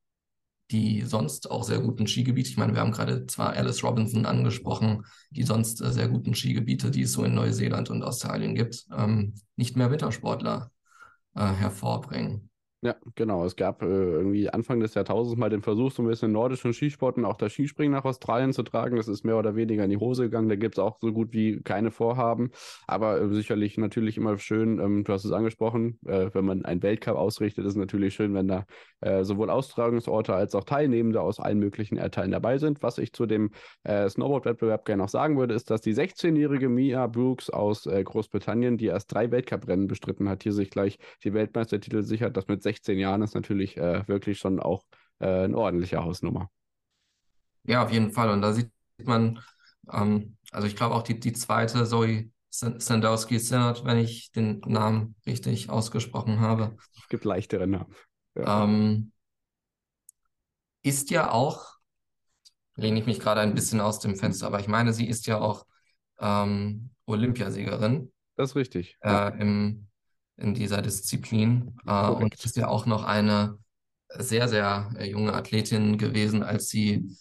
die 0.72 1.02
sonst 1.02 1.50
auch 1.50 1.64
sehr 1.64 1.80
guten 1.80 2.06
Skigebiete, 2.06 2.50
ich 2.50 2.56
meine, 2.56 2.74
wir 2.74 2.80
haben 2.80 2.92
gerade 2.92 3.26
zwar 3.26 3.52
Alice 3.52 3.84
Robinson 3.84 4.26
angesprochen, 4.26 5.04
die 5.30 5.44
sonst 5.44 5.80
äh, 5.82 5.92
sehr 5.92 6.08
guten 6.08 6.34
Skigebiete, 6.34 6.90
die 6.90 7.02
es 7.02 7.12
so 7.12 7.24
in 7.24 7.34
Neuseeland 7.34 7.90
und 7.90 8.02
Australien 8.02 8.54
gibt, 8.54 8.86
ähm, 8.96 9.34
nicht 9.56 9.76
mehr 9.76 9.90
Wintersportler 9.90 10.70
äh, 11.34 11.40
hervorbringen. 11.40 12.50
Ja, 12.84 12.96
genau. 13.14 13.44
Es 13.44 13.54
gab 13.54 13.80
äh, 13.82 13.86
irgendwie 13.86 14.50
Anfang 14.50 14.80
des 14.80 14.94
Jahrtausends 14.94 15.38
mal 15.38 15.48
den 15.48 15.62
Versuch, 15.62 15.92
so 15.92 16.02
ein 16.02 16.08
bisschen 16.08 16.32
nordischen 16.32 16.72
Skisport 16.72 17.16
und 17.16 17.24
auch 17.24 17.36
das 17.36 17.52
Skispringen 17.52 17.92
nach 17.92 18.04
Australien 18.04 18.52
zu 18.52 18.64
tragen. 18.64 18.96
Das 18.96 19.06
ist 19.06 19.22
mehr 19.24 19.36
oder 19.38 19.54
weniger 19.54 19.84
in 19.84 19.90
die 19.90 19.98
Hose 19.98 20.24
gegangen. 20.24 20.48
Da 20.48 20.56
gibt 20.56 20.74
es 20.74 20.78
auch 20.80 20.98
so 21.00 21.12
gut 21.12 21.32
wie 21.32 21.62
keine 21.62 21.92
Vorhaben. 21.92 22.50
Aber 22.88 23.20
äh, 23.20 23.28
sicherlich 23.32 23.78
natürlich 23.78 24.16
immer 24.16 24.36
schön, 24.38 24.80
ähm, 24.80 25.04
du 25.04 25.12
hast 25.12 25.24
es 25.24 25.30
angesprochen, 25.30 26.00
äh, 26.06 26.30
wenn 26.32 26.44
man 26.44 26.64
einen 26.64 26.82
Weltcup 26.82 27.14
ausrichtet, 27.16 27.64
ist 27.66 27.72
es 27.74 27.76
natürlich 27.76 28.14
schön, 28.14 28.34
wenn 28.34 28.48
da 28.48 28.66
äh, 29.00 29.22
sowohl 29.22 29.48
Austragungsorte 29.50 30.34
als 30.34 30.56
auch 30.56 30.64
Teilnehmende 30.64 31.20
aus 31.20 31.38
allen 31.38 31.60
möglichen 31.60 31.96
Erdteilen 31.98 32.32
dabei 32.32 32.58
sind. 32.58 32.82
Was 32.82 32.98
ich 32.98 33.12
zu 33.12 33.26
dem 33.26 33.52
äh, 33.84 34.08
Snowboard-Wettbewerb 34.08 34.84
gerne 34.86 35.04
noch 35.04 35.08
sagen 35.08 35.38
würde, 35.38 35.54
ist, 35.54 35.70
dass 35.70 35.82
die 35.82 35.94
16-jährige 35.94 36.68
Mia 36.68 37.06
Brooks 37.06 37.48
aus 37.48 37.86
äh, 37.86 38.02
Großbritannien, 38.02 38.76
die 38.76 38.86
erst 38.86 39.12
drei 39.14 39.30
Weltcuprennen 39.30 39.86
bestritten 39.86 40.28
hat, 40.28 40.42
hier 40.42 40.52
sich 40.52 40.70
gleich 40.70 40.98
die 41.22 41.32
Weltmeistertitel 41.32 42.02
sichert, 42.02 42.36
das 42.36 42.48
mit 42.48 42.60
16 42.62 42.71
Jahren 42.98 43.22
ist 43.22 43.34
natürlich 43.34 43.76
äh, 43.76 44.06
wirklich 44.08 44.38
schon 44.38 44.60
auch 44.60 44.84
äh, 45.18 45.44
eine 45.44 45.56
ordentliche 45.56 46.02
Hausnummer. 46.02 46.50
Ja, 47.64 47.84
auf 47.84 47.92
jeden 47.92 48.12
Fall. 48.12 48.30
Und 48.30 48.42
da 48.42 48.52
sieht 48.52 48.70
man, 49.04 49.40
ähm, 49.92 50.36
also 50.50 50.66
ich 50.66 50.76
glaube 50.76 50.94
auch 50.94 51.02
die, 51.02 51.18
die 51.18 51.32
zweite, 51.32 51.84
Zoe 51.84 52.30
Sandowski 52.50 53.38
Sinnert, 53.38 53.84
wenn 53.84 53.96
ich 53.96 54.30
den 54.32 54.60
Namen 54.66 55.14
richtig 55.24 55.70
ausgesprochen 55.70 56.40
habe. 56.40 56.76
Es 56.98 57.08
gibt 57.08 57.24
leichtere 57.24 57.66
Namen. 57.66 57.94
Ja. 58.34 58.64
Ähm, 58.64 59.12
ist 60.82 61.10
ja 61.10 61.30
auch, 61.30 61.76
lehne 62.76 63.00
ich 63.00 63.06
mich 63.06 63.20
gerade 63.20 63.40
ein 63.40 63.54
bisschen 63.54 63.80
aus 63.80 64.00
dem 64.00 64.16
Fenster, 64.16 64.46
aber 64.46 64.60
ich 64.60 64.68
meine, 64.68 64.92
sie 64.92 65.08
ist 65.08 65.26
ja 65.26 65.40
auch 65.40 65.66
ähm, 66.18 66.90
Olympiasiegerin. 67.06 68.12
Das 68.36 68.50
ist 68.50 68.56
richtig. 68.56 68.98
Äh, 69.00 69.40
im, 69.40 69.88
in 70.36 70.54
dieser 70.54 70.82
Disziplin. 70.82 71.76
Äh, 71.86 72.08
und 72.08 72.34
ist 72.34 72.56
ja 72.56 72.68
auch 72.68 72.86
noch 72.86 73.04
eine 73.04 73.58
sehr, 74.08 74.48
sehr 74.48 74.90
äh, 74.98 75.10
junge 75.10 75.32
Athletin 75.32 75.98
gewesen, 75.98 76.42
als 76.42 76.68
sie 76.68 77.16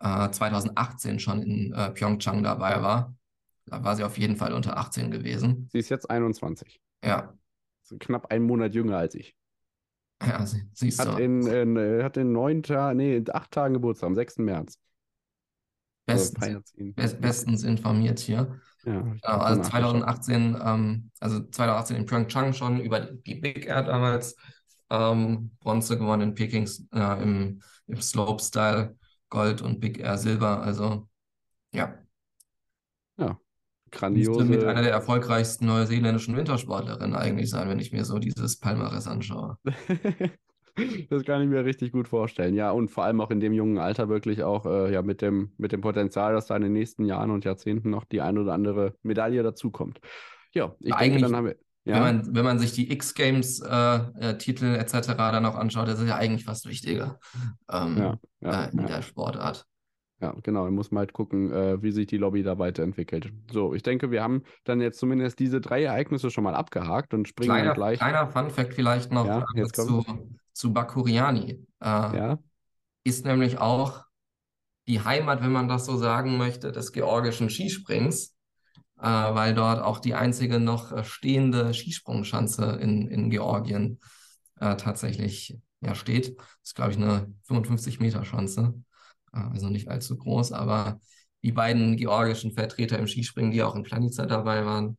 äh, 0.00 0.30
2018 0.30 1.18
schon 1.18 1.42
in 1.42 1.72
äh, 1.72 1.90
Pyeongchang 1.90 2.42
dabei 2.42 2.82
war. 2.82 3.14
Da 3.66 3.84
war 3.84 3.96
sie 3.96 4.04
auf 4.04 4.18
jeden 4.18 4.36
Fall 4.36 4.52
unter 4.52 4.76
18 4.76 5.10
gewesen. 5.10 5.68
Sie 5.70 5.78
ist 5.78 5.88
jetzt 5.88 6.08
21. 6.08 6.80
Ja. 7.04 7.34
Also 7.82 7.96
knapp 7.98 8.30
einen 8.30 8.44
Monat 8.44 8.74
jünger 8.74 8.98
als 8.98 9.14
ich. 9.14 9.36
Ja, 10.22 10.44
sie, 10.44 10.62
siehst 10.72 10.98
hat 10.98 11.18
du. 11.18 11.22
In, 11.22 11.46
in, 11.46 11.76
äh, 11.76 12.02
hat 12.02 12.16
in 12.16 12.32
neun 12.32 12.62
Tagen, 12.62 12.96
nee, 12.96 13.16
in 13.16 13.30
acht 13.30 13.50
Tagen 13.52 13.74
Geburtstag, 13.74 14.08
am 14.08 14.14
6. 14.14 14.38
März. 14.38 14.78
Bestens, 16.06 16.40
also 16.42 16.92
best, 16.94 17.20
bestens 17.20 17.64
informiert 17.64 18.18
hier. 18.18 18.60
Ja, 18.84 19.02
also 19.22 19.62
2018, 19.62 20.56
ähm, 20.64 21.10
also 21.20 21.40
2018 21.40 21.96
in 21.96 22.06
Pyeongchang 22.06 22.52
schon 22.52 22.80
über 22.80 23.00
die 23.00 23.34
Big 23.34 23.66
Air 23.66 23.82
damals 23.82 24.36
ähm, 24.90 25.50
Bronze 25.60 25.98
gewonnen 25.98 26.30
in 26.30 26.34
Peking 26.34 26.68
äh, 26.94 27.22
im, 27.22 27.60
im 27.86 28.00
Slopestyle, 28.00 28.96
Gold 29.28 29.62
und 29.62 29.80
Big 29.80 29.98
Air 29.98 30.18
Silber. 30.18 30.62
Also 30.62 31.08
ja. 31.72 31.98
Ja, 33.18 33.38
grandiose. 33.90 34.44
Müsste 34.44 34.44
mit 34.44 34.64
einer 34.64 34.82
der 34.82 34.92
erfolgreichsten 34.92 35.66
neuseeländischen 35.66 36.36
Wintersportlerinnen 36.36 37.16
eigentlich 37.16 37.50
sein, 37.50 37.68
wenn 37.68 37.80
ich 37.80 37.92
mir 37.92 38.04
so 38.04 38.18
dieses 38.18 38.58
Palmares 38.58 39.06
anschaue. 39.06 39.58
Das 41.10 41.24
kann 41.24 41.42
ich 41.42 41.48
mir 41.48 41.64
richtig 41.64 41.92
gut 41.92 42.08
vorstellen. 42.08 42.54
Ja, 42.54 42.70
und 42.70 42.88
vor 42.88 43.04
allem 43.04 43.20
auch 43.20 43.30
in 43.30 43.40
dem 43.40 43.52
jungen 43.52 43.78
Alter 43.78 44.08
wirklich 44.08 44.42
auch 44.42 44.66
äh, 44.66 44.92
ja, 44.92 45.02
mit, 45.02 45.22
dem, 45.22 45.52
mit 45.56 45.72
dem 45.72 45.80
Potenzial, 45.80 46.34
dass 46.34 46.46
da 46.46 46.56
in 46.56 46.62
den 46.62 46.72
nächsten 46.72 47.04
Jahren 47.04 47.30
und 47.30 47.44
Jahrzehnten 47.44 47.90
noch 47.90 48.04
die 48.04 48.20
ein 48.20 48.38
oder 48.38 48.52
andere 48.52 48.94
Medaille 49.02 49.42
dazukommt. 49.42 50.00
Ja, 50.54 50.74
ich 50.80 50.92
Eigentlich, 50.94 51.22
denke, 51.22 51.22
dann 51.22 51.36
haben 51.36 51.46
wir. 51.46 51.56
Ja. 51.84 51.94
Wenn, 51.94 52.02
man, 52.02 52.34
wenn 52.34 52.44
man 52.44 52.58
sich 52.58 52.72
die 52.72 52.92
X-Games-Titel 52.92 54.64
äh, 54.64 54.74
äh, 54.74 54.78
etc. 54.78 55.06
dann 55.16 55.46
auch 55.46 55.54
anschaut, 55.54 55.88
das 55.88 56.00
ist 56.00 56.08
ja 56.08 56.16
eigentlich 56.16 56.44
fast 56.44 56.68
wichtiger 56.68 57.18
ähm, 57.70 57.96
ja, 57.96 58.18
ja, 58.40 58.64
äh, 58.64 58.70
in 58.72 58.86
der 58.86 59.00
Sportart. 59.00 59.64
Ja, 60.20 60.34
genau. 60.42 60.64
Da 60.64 60.70
muss 60.70 60.90
man 60.90 61.00
halt 61.00 61.12
gucken, 61.12 61.52
äh, 61.52 61.80
wie 61.82 61.92
sich 61.92 62.06
die 62.06 62.16
Lobby 62.16 62.42
da 62.42 62.58
weiterentwickelt. 62.58 63.32
So, 63.52 63.72
ich 63.74 63.82
denke, 63.82 64.10
wir 64.10 64.22
haben 64.22 64.42
dann 64.64 64.80
jetzt 64.80 64.98
zumindest 64.98 65.38
diese 65.38 65.60
drei 65.60 65.84
Ereignisse 65.84 66.30
schon 66.30 66.44
mal 66.44 66.54
abgehakt 66.54 67.14
und 67.14 67.28
springen 67.28 67.50
kleiner, 67.50 67.66
dann 67.66 67.74
gleich. 67.74 67.98
Kleiner 67.98 68.26
Fun-Fact 68.26 68.74
vielleicht 68.74 69.12
noch 69.12 69.26
Ja, 69.26 69.44
äh, 69.54 69.64
zu, 69.66 70.04
zu 70.52 70.72
Bakuriani. 70.72 71.64
Äh, 71.80 71.86
Ja, 71.86 72.38
Ist 73.04 73.24
nämlich 73.24 73.58
auch 73.58 74.04
die 74.88 75.04
Heimat, 75.04 75.42
wenn 75.42 75.52
man 75.52 75.68
das 75.68 75.86
so 75.86 75.96
sagen 75.96 76.36
möchte, 76.36 76.72
des 76.72 76.92
georgischen 76.92 77.48
Skisprings, 77.48 78.34
äh, 78.98 79.04
weil 79.04 79.54
dort 79.54 79.80
auch 79.80 80.00
die 80.00 80.14
einzige 80.14 80.58
noch 80.58 80.90
äh, 80.90 81.04
stehende 81.04 81.72
Skisprungschanze 81.74 82.78
in, 82.80 83.06
in 83.06 83.30
Georgien 83.30 84.00
äh, 84.58 84.74
tatsächlich 84.74 85.56
ja, 85.80 85.94
steht. 85.94 86.36
Das 86.38 86.46
ist, 86.64 86.74
glaube 86.74 86.90
ich, 86.90 86.96
eine 86.96 87.32
55-Meter-Schanze. 87.46 88.74
Also 89.32 89.68
nicht 89.68 89.88
allzu 89.88 90.16
groß, 90.16 90.52
aber 90.52 91.00
die 91.42 91.52
beiden 91.52 91.96
georgischen 91.96 92.52
Vertreter 92.52 92.98
im 92.98 93.06
Skispringen, 93.06 93.52
die 93.52 93.62
auch 93.62 93.76
in 93.76 93.82
Planica 93.84 94.26
dabei 94.26 94.64
waren, 94.64 94.98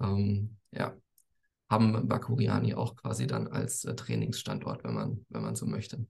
ähm, 0.00 0.56
ja, 0.70 0.94
haben 1.70 2.06
Bakuriani 2.06 2.74
auch 2.74 2.96
quasi 2.96 3.26
dann 3.26 3.48
als 3.48 3.84
äh, 3.84 3.94
Trainingsstandort, 3.94 4.84
wenn 4.84 4.94
man, 4.94 5.26
wenn 5.30 5.42
man 5.42 5.56
so 5.56 5.66
möchte. 5.66 6.06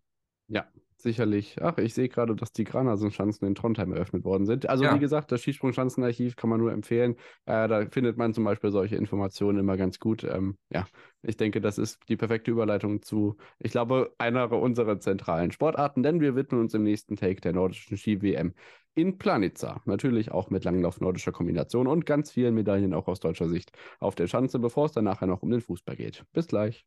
ja, 0.49 0.67
sicherlich. 1.03 1.57
Ach, 1.61 1.79
ich 1.79 1.95
sehe 1.95 2.09
gerade, 2.09 2.35
dass 2.35 2.53
die 2.53 2.65
Granasen-Schanzen 2.65 3.47
in 3.47 3.55
Trondheim 3.55 3.93
eröffnet 3.93 4.25
worden 4.25 4.47
sind. 4.47 4.69
Also, 4.69 4.85
Ja. 4.85 4.95
wie 4.95 4.99
gesagt, 4.99 5.33
das 5.33 5.41
Skisprung-Schanzenarchiv 5.43 6.37
kann 6.37 6.51
man 6.51 6.61
nur 6.61 6.73
empfehlen. 6.73 7.17
Äh, 7.47 7.69
da 7.69 7.87
findet 7.91 8.17
man 8.17 8.33
zum 8.35 8.45
Beispiel 8.45 8.71
solche 8.71 8.97
Informationen 8.97 9.59
immer 9.59 9.77
ganz 9.77 9.99
gut. 9.99 10.25
Ähm, 10.25 10.57
ja, 10.71 10.87
ich 11.23 11.37
denke, 11.37 11.61
das 11.61 11.79
ist 11.79 12.01
die 12.09 12.17
perfekte 12.17 12.51
Überleitung 12.51 13.03
zu, 13.03 13.37
ich 13.59 13.73
glaube, 13.73 14.15
einer 14.19 14.51
unserer 14.53 14.99
zentralen 15.01 15.51
Sportarten, 15.53 16.03
denn 16.03 16.21
wir 16.21 16.35
widmen 16.37 16.61
uns 16.61 16.75
im 16.75 16.83
nächsten 16.83 17.17
Take 17.17 17.41
der 17.41 17.53
nordischen 17.53 17.97
Ski-WM 17.97 18.55
in 18.95 19.19
Planica. 19.19 19.81
Natürlich 19.85 20.33
auch 20.33 20.51
mit 20.51 20.65
Langlauf 20.65 21.01
nordischer 21.01 21.33
Kombination 21.33 21.87
und 21.87 22.07
ganz 22.07 22.31
vielen 22.31 22.55
Medaillen 22.55 22.95
auch 22.95 23.09
aus 23.09 23.21
deutscher 23.21 23.49
Sicht 23.49 23.73
auf 24.01 24.15
der 24.15 24.27
Schanze, 24.27 24.59
bevor 24.59 24.87
es 24.87 24.93
dann 24.93 25.05
nachher 25.05 25.27
noch 25.27 25.43
um 25.43 25.51
den 25.51 25.61
Fußball 25.61 25.97
geht. 25.97 26.25
Bis 26.33 26.47
gleich. 26.47 26.87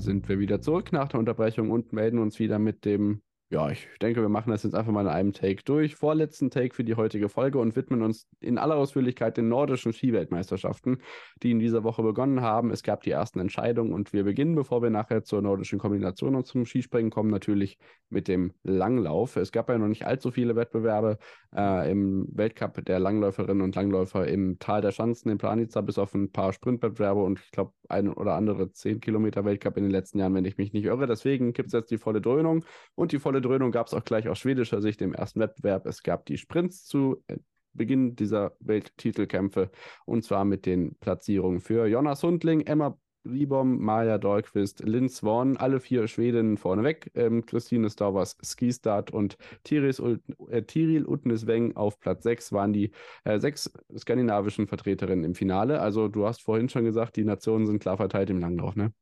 Sind 0.00 0.28
wir 0.28 0.38
wieder 0.38 0.60
zurück 0.60 0.92
nach 0.92 1.08
der 1.08 1.20
Unterbrechung 1.20 1.70
und 1.70 1.92
melden 1.92 2.18
uns 2.18 2.38
wieder 2.38 2.58
mit 2.58 2.84
dem, 2.84 3.22
ja, 3.50 3.70
ich 3.70 3.86
denke, 4.00 4.22
wir 4.22 4.28
machen 4.28 4.50
das 4.50 4.62
jetzt 4.62 4.74
einfach 4.74 4.90
mal 4.90 5.02
in 5.02 5.08
einem 5.08 5.32
Take 5.32 5.62
durch. 5.64 5.94
Vorletzten 5.94 6.50
Take 6.50 6.74
für 6.74 6.82
die 6.82 6.94
heutige 6.94 7.28
Folge 7.28 7.58
und 7.58 7.76
widmen 7.76 8.02
uns 8.02 8.26
in 8.40 8.58
aller 8.58 8.74
Ausführlichkeit 8.74 9.36
den 9.36 9.48
nordischen 9.48 9.92
Skiweltmeisterschaften, 9.92 11.02
die 11.42 11.50
in 11.50 11.58
dieser 11.58 11.84
Woche 11.84 12.02
begonnen 12.02 12.40
haben. 12.40 12.70
Es 12.70 12.82
gab 12.82 13.02
die 13.02 13.10
ersten 13.10 13.38
Entscheidungen 13.38 13.92
und 13.92 14.12
wir 14.12 14.24
beginnen, 14.24 14.54
bevor 14.54 14.82
wir 14.82 14.90
nachher 14.90 15.24
zur 15.24 15.42
nordischen 15.42 15.78
Kombination 15.78 16.34
und 16.34 16.46
zum 16.46 16.64
Skispringen 16.64 17.10
kommen, 17.10 17.30
natürlich 17.30 17.78
mit 18.08 18.28
dem 18.28 18.54
Langlauf. 18.62 19.36
Es 19.36 19.52
gab 19.52 19.68
ja 19.68 19.76
noch 19.76 19.88
nicht 19.88 20.06
allzu 20.06 20.30
viele 20.30 20.56
Wettbewerbe 20.56 21.18
äh, 21.54 21.90
im 21.90 22.26
Weltcup 22.32 22.84
der 22.84 22.98
Langläuferinnen 22.98 23.62
und 23.62 23.76
Langläufer 23.76 24.26
im 24.26 24.58
Tal 24.58 24.80
der 24.80 24.90
Schanzen 24.90 25.30
in 25.30 25.38
Planica, 25.38 25.80
bis 25.82 25.98
auf 25.98 26.14
ein 26.14 26.32
paar 26.32 26.52
Sprintwettbewerbe 26.52 27.22
und 27.22 27.38
ich 27.38 27.50
glaube 27.50 27.72
ein 27.88 28.08
oder 28.08 28.34
andere 28.34 28.72
10 28.72 29.00
Kilometer 29.00 29.44
Weltcup 29.44 29.76
in 29.76 29.84
den 29.84 29.92
letzten 29.92 30.18
Jahren, 30.18 30.34
wenn 30.34 30.44
ich 30.44 30.56
mich 30.56 30.72
nicht 30.72 30.84
irre. 30.84 31.06
Deswegen 31.06 31.52
gibt 31.52 31.68
es 31.68 31.72
jetzt 31.72 31.90
die 31.90 31.98
volle 31.98 32.20
Dröhnung 32.20 32.64
und 32.94 33.12
die 33.12 33.18
volle 33.18 33.33
Dröhnung 33.40 33.72
gab 33.72 33.86
es 33.86 33.94
auch 33.94 34.04
gleich 34.04 34.28
aus 34.28 34.38
schwedischer 34.38 34.80
Sicht 34.80 35.02
im 35.02 35.14
ersten 35.14 35.40
Wettbewerb. 35.40 35.86
Es 35.86 36.02
gab 36.02 36.26
die 36.26 36.38
Sprints 36.38 36.84
zu 36.84 37.22
äh, 37.26 37.36
Beginn 37.72 38.14
dieser 38.14 38.56
Welttitelkämpfe 38.60 39.70
und 40.06 40.24
zwar 40.24 40.44
mit 40.44 40.64
den 40.64 40.94
Platzierungen 41.00 41.60
für 41.60 41.86
Jonas 41.86 42.22
Hundling, 42.22 42.60
Emma 42.60 42.96
Ribom, 43.24 43.78
Maja 43.78 44.18
Dahlqvist, 44.18 44.80
Lynn 44.80 45.08
Swan, 45.08 45.56
alle 45.56 45.80
vier 45.80 46.06
Schwedinnen 46.06 46.58
vorneweg. 46.58 47.10
Ähm, 47.14 47.46
Christine 47.46 47.88
Stavers 47.88 48.36
Skistad 48.44 49.10
und 49.10 49.38
Tiris, 49.62 49.98
äh, 49.98 50.62
Tiril 50.62 51.06
Utnesweng 51.06 51.74
auf 51.76 51.98
Platz 52.00 52.22
6 52.24 52.52
waren 52.52 52.72
die 52.72 52.90
äh, 53.24 53.38
sechs 53.38 53.72
skandinavischen 53.96 54.66
Vertreterinnen 54.66 55.24
im 55.24 55.34
Finale. 55.34 55.80
Also 55.80 56.08
du 56.08 56.26
hast 56.26 56.42
vorhin 56.42 56.68
schon 56.68 56.84
gesagt, 56.84 57.16
die 57.16 57.24
Nationen 57.24 57.66
sind 57.66 57.80
klar 57.80 57.96
verteilt 57.96 58.30
im 58.30 58.40
Langlauf, 58.40 58.76
ne? 58.76 58.92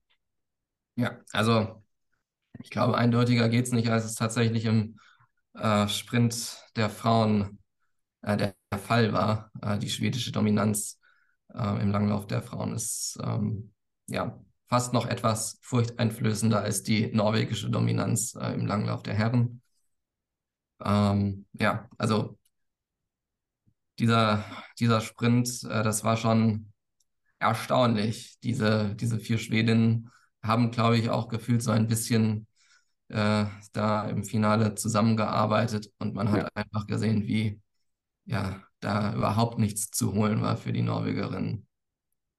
Ja, 0.95 1.19
also 1.33 1.82
ich 2.63 2.71
glaube, 2.71 2.97
eindeutiger 2.97 3.49
geht 3.49 3.67
es 3.67 3.73
nicht, 3.73 3.89
als 3.91 4.05
es 4.05 4.15
tatsächlich 4.15 4.65
im 4.65 4.99
äh, 5.55 5.89
Sprint 5.89 6.59
der 6.77 6.91
Frauen 6.91 7.59
äh, 8.23 8.37
der 8.37 8.55
Fall 8.79 9.13
war. 9.13 9.51
Äh, 9.61 9.79
die 9.79 9.91
schwedische 9.91 10.33
Dominanz 10.33 11.01
äh, 11.55 11.83
im 11.83 11.91
Langlauf 11.91 12.27
der 12.27 12.43
Frauen 12.43 12.75
ist 12.75 13.19
ähm, 13.23 13.73
ja 14.07 14.39
fast 14.69 14.93
noch 14.95 15.07
etwas 15.07 15.59
furchteinflößender 15.63 16.61
als 16.61 16.83
die 16.83 17.09
norwegische 17.13 17.69
Dominanz 17.71 18.35
äh, 18.37 18.55
im 18.55 18.67
Langlauf 18.67 19.03
der 19.03 19.15
Herren. 19.15 19.61
Ähm, 20.85 21.47
ja, 21.53 21.89
also 21.99 22.39
dieser, 23.99 24.45
dieser 24.79 25.01
Sprint, 25.01 25.65
äh, 25.65 25.83
das 25.83 26.05
war 26.05 26.17
schon 26.17 26.73
erstaunlich. 27.39 28.39
Diese, 28.43 28.95
diese 28.95 29.19
vier 29.19 29.39
Schwedinnen 29.39 30.11
haben, 30.43 30.71
glaube 30.71 30.99
ich, 30.99 31.11
auch 31.11 31.29
gefühlt 31.29 31.63
so 31.63 31.71
ein 31.71 31.87
bisschen 31.87 32.47
äh, 33.13 33.47
da 33.73 34.09
im 34.09 34.25
Finale 34.25 34.75
zusammengearbeitet 34.75 35.91
und 35.99 36.15
man 36.15 36.31
hat 36.33 36.43
ja. 36.43 36.49
einfach 36.55 36.87
gesehen, 36.87 37.27
wie 37.27 37.61
ja 38.25 38.63
da 38.81 39.15
überhaupt 39.15 39.59
nichts 39.59 39.91
zu 39.91 40.13
holen 40.15 40.43
war 40.43 40.57
für 40.57 40.73
die 40.73 40.83
Norwegerinnen. 40.83 41.67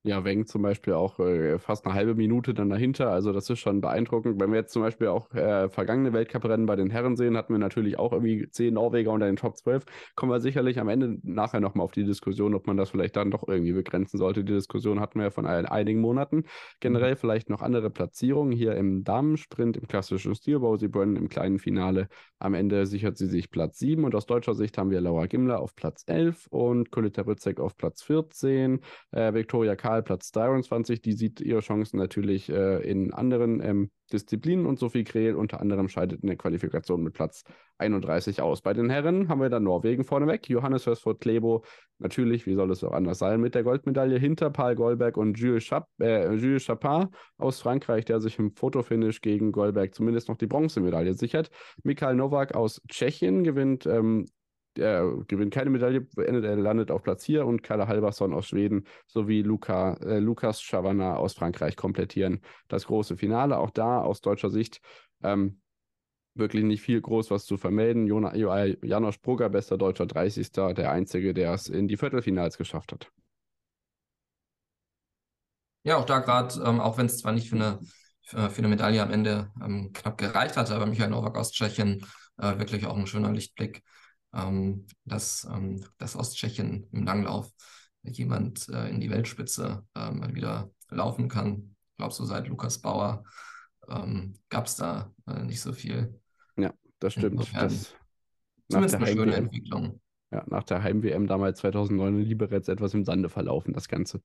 Ja, 0.06 0.26
Weng 0.26 0.46
zum 0.46 0.62
Beispiel 0.64 0.92
auch 0.94 1.18
äh, 1.20 1.58
fast 1.60 1.86
eine 1.86 1.94
halbe 1.94 2.14
Minute 2.14 2.54
dann 2.54 2.70
dahinter. 2.70 3.10
Also 3.10 3.32
das 3.32 3.50
ist 3.50 3.60
schon 3.60 3.80
beeindruckend. 3.80 4.38
Wenn 4.38 4.52
wir 4.52 4.60
jetzt 4.60 4.74
zum 4.74 4.82
Beispiel 4.82 5.08
auch 5.08 5.34
äh, 5.34 5.70
vergangene 5.70 6.12
Weltcuprennen 6.12 6.66
bei 6.66 6.76
den 6.76 6.90
Herren 6.90 7.16
sehen, 7.16 7.38
hatten 7.38 7.54
wir 7.54 7.60
natürlich 7.60 7.98
auch 7.98 8.12
irgendwie 8.12 8.50
zehn 8.50 8.74
Norweger 8.74 9.12
unter 9.12 9.28
den 9.28 9.38
Top 9.38 9.56
12. 9.56 9.86
Kommen 10.16 10.34
wir 10.34 10.42
sicherlich 10.42 10.78
am 10.82 10.90
Ende 10.90 11.20
nachher 11.24 11.62
nochmal 11.62 11.86
auf 11.86 11.94
die 11.94 12.04
Diskussion, 12.04 12.54
ob 12.54 12.68
man 12.68 12.76
das 12.76 12.90
vielleicht 12.90 13.16
dann 13.16 13.32
doch 13.32 13.48
irgendwie 13.48 13.72
begrenzen 13.72 14.18
sollte. 14.18 14.44
Die 14.44 14.52
Diskussion 14.52 15.00
hatten 15.00 15.20
wir 15.20 15.28
ja 15.28 15.32
von 15.32 15.46
einigen 15.46 16.02
Monaten. 16.02 16.44
Generell 16.82 17.16
vielleicht 17.16 17.50
noch 17.50 17.62
andere 17.62 17.90
Platzierungen 17.90 18.52
hier 18.52 18.76
im 18.76 19.06
Damensprint, 19.06 19.78
im 19.78 19.88
klassischen 19.88 20.36
Stil. 20.36 20.58
Rosie 20.58 20.90
Brennan 20.90 21.16
im 21.16 21.30
kleinen 21.30 21.60
Finale. 21.60 22.10
Am 22.40 22.56
Ende 22.56 22.86
sichert 22.88 23.18
sie 23.18 23.28
sich 23.28 23.50
Platz 23.50 23.80
7 23.80 24.04
und 24.04 24.16
aus 24.16 24.26
deutscher 24.26 24.54
Sicht 24.54 24.78
haben 24.78 24.92
wir 24.92 25.00
Laura 25.00 25.28
Gimler 25.28 25.62
auf 25.62 25.78
Platz 25.78 26.04
11 26.08 26.48
und 26.48 26.92
Coletta 26.92 27.22
Rützek 27.22 27.62
auf 27.62 27.78
Platz 27.78 28.04
14. 28.04 28.82
Äh, 29.12 29.34
Viktoria 29.34 29.78
Karl 29.94 30.02
Platz 30.02 30.32
23, 30.32 31.04
die 31.04 31.14
sieht 31.14 31.40
ihre 31.40 31.60
Chancen 31.60 31.98
natürlich 31.98 32.50
äh, 32.50 32.82
in 32.82 33.14
anderen 33.14 33.62
ähm, 33.62 33.92
Disziplinen 34.12 34.66
und 34.66 34.80
Sophie 34.80 35.04
Krehl 35.04 35.36
unter 35.36 35.62
anderem 35.62 35.88
scheidet 35.88 36.24
in 36.24 36.28
der 36.30 36.36
Qualifikation 36.36 37.04
mit 37.04 37.14
Platz 37.14 37.44
31 37.78 38.42
aus. 38.42 38.64
Bei 38.64 38.74
den 38.74 38.90
Herren 38.90 39.30
haben 39.30 39.40
wir 39.40 39.52
dann 39.52 39.66
Norwegen 39.66 40.04
vorneweg, 40.04 40.50
Johannes 40.50 40.88
Hörsford 40.88 41.22
Klebo, 41.22 41.64
natürlich, 42.00 42.48
wie 42.48 42.56
soll 42.56 42.72
es 42.72 42.84
auch 42.84 42.92
anders 42.94 43.20
sein, 43.20 43.40
mit 43.40 43.54
der 43.54 43.62
Goldmedaille 43.62 44.18
hinter 44.18 44.50
Paul 44.50 44.74
Goldberg 44.74 45.16
und 45.16 45.38
Jules, 45.38 45.66
Chap 45.66 45.86
äh, 46.02 46.34
Jules 46.34 46.66
Chapin 46.66 47.10
aus 47.38 47.62
Frankreich, 47.62 48.06
der 48.06 48.20
sich 48.20 48.40
im 48.40 48.56
Fotofinish 48.56 49.22
gegen 49.22 49.52
Goldberg 49.52 49.94
zumindest 49.94 50.28
noch 50.28 50.38
die 50.38 50.48
Bronzemedaille 50.48 51.14
sichert. 51.14 51.52
Mikhail 51.84 52.16
Nowak 52.16 52.56
aus 52.56 52.82
Tschechien 52.88 53.44
gewinnt 53.44 53.86
ähm, 53.86 54.26
er 54.78 55.24
gewinnt 55.28 55.54
keine 55.54 55.70
Medaille, 55.70 56.02
beendet, 56.02 56.46
er 56.46 56.56
landet 56.56 56.92
auf 56.92 57.04
Platz 57.04 57.26
4 57.26 57.46
und 57.46 57.64
Kalle 57.64 57.88
Halbersson 57.88 58.34
aus 58.34 58.48
Schweden 58.48 58.86
sowie 59.08 59.42
Luca, 59.42 59.94
äh, 60.02 60.20
Lukas 60.20 60.62
Schavanna 60.62 61.16
aus 61.16 61.34
Frankreich 61.34 61.76
komplettieren 61.76 62.42
das 62.68 62.86
große 62.86 63.18
Finale. 63.18 63.58
Auch 63.58 63.70
da 63.70 64.02
aus 64.02 64.22
deutscher 64.22 64.50
Sicht 64.50 64.82
ähm, 65.24 65.62
wirklich 66.36 66.64
nicht 66.64 66.82
viel 66.82 67.02
groß 67.02 67.32
was 67.32 67.46
zu 67.46 67.58
vermelden. 67.58 68.08
Jona, 68.08 68.36
Janosch 68.36 69.22
Brugger, 69.22 69.50
bester 69.50 69.78
deutscher 69.78 70.06
30. 70.06 70.52
Der 70.52 70.92
einzige, 70.92 71.34
der 71.34 71.54
es 71.54 71.68
in 71.68 71.88
die 71.88 71.98
Viertelfinals 71.98 72.58
geschafft 72.58 72.92
hat. 72.92 73.12
Ja, 75.84 75.98
auch 75.98 76.06
da 76.06 76.20
gerade, 76.20 76.62
ähm, 76.64 76.80
auch 76.80 76.98
wenn 76.98 77.08
es 77.08 77.18
zwar 77.18 77.34
nicht 77.34 77.50
für 77.50 77.56
eine, 77.58 77.80
für, 78.22 78.50
für 78.50 78.60
eine 78.60 78.70
Medaille 78.70 79.04
am 79.04 79.12
Ende 79.12 79.52
ähm, 79.62 79.92
knapp 79.94 80.18
gereicht 80.18 80.56
hatte, 80.56 80.74
aber 80.76 80.86
Michael 80.86 81.10
Nowak 81.10 81.38
aus 81.38 81.52
Tschechien 81.52 82.06
äh, 82.38 82.58
wirklich 82.58 82.86
auch 82.86 82.98
ein 82.98 83.06
schöner 83.06 83.32
Lichtblick 83.32 83.84
ähm, 84.34 84.86
dass, 85.06 85.48
ähm, 85.52 85.84
dass 85.98 86.16
aus 86.16 86.34
Tschechien 86.34 86.88
im 86.92 87.04
Langlauf 87.06 87.52
jemand 88.04 88.68
äh, 88.70 88.90
in 88.90 89.00
die 89.00 89.10
Weltspitze 89.10 89.86
äh, 89.96 90.12
mal 90.12 90.36
wieder 90.36 90.72
laufen 90.90 91.30
kann. 91.30 91.76
Ich 91.92 91.98
glaube, 91.98 92.14
so 92.14 92.26
seit 92.26 92.48
Lukas 92.48 92.80
Bauer 92.80 93.24
ähm, 93.88 94.34
gab 94.50 94.66
es 94.66 94.76
da 94.76 95.14
äh, 95.28 95.44
nicht 95.44 95.62
so 95.62 95.74
viel. 95.74 96.20
Ja, 96.58 96.74
das 97.00 97.14
stimmt. 97.14 97.40
Das, 97.54 97.96
zumindest 98.70 98.96
eine 98.96 99.08
schöne 99.08 99.36
Entwicklung. 99.36 100.00
Ja, 100.32 100.44
nach 100.48 100.64
der 100.64 100.82
Heim-WM 100.82 101.28
damals 101.28 101.60
2009 101.60 102.20
in 102.20 102.26
Liberec 102.26 102.68
etwas 102.68 102.94
im 102.94 103.06
Sande 103.06 103.30
verlaufen, 103.30 103.74
das 103.74 103.88
Ganze. 103.88 104.22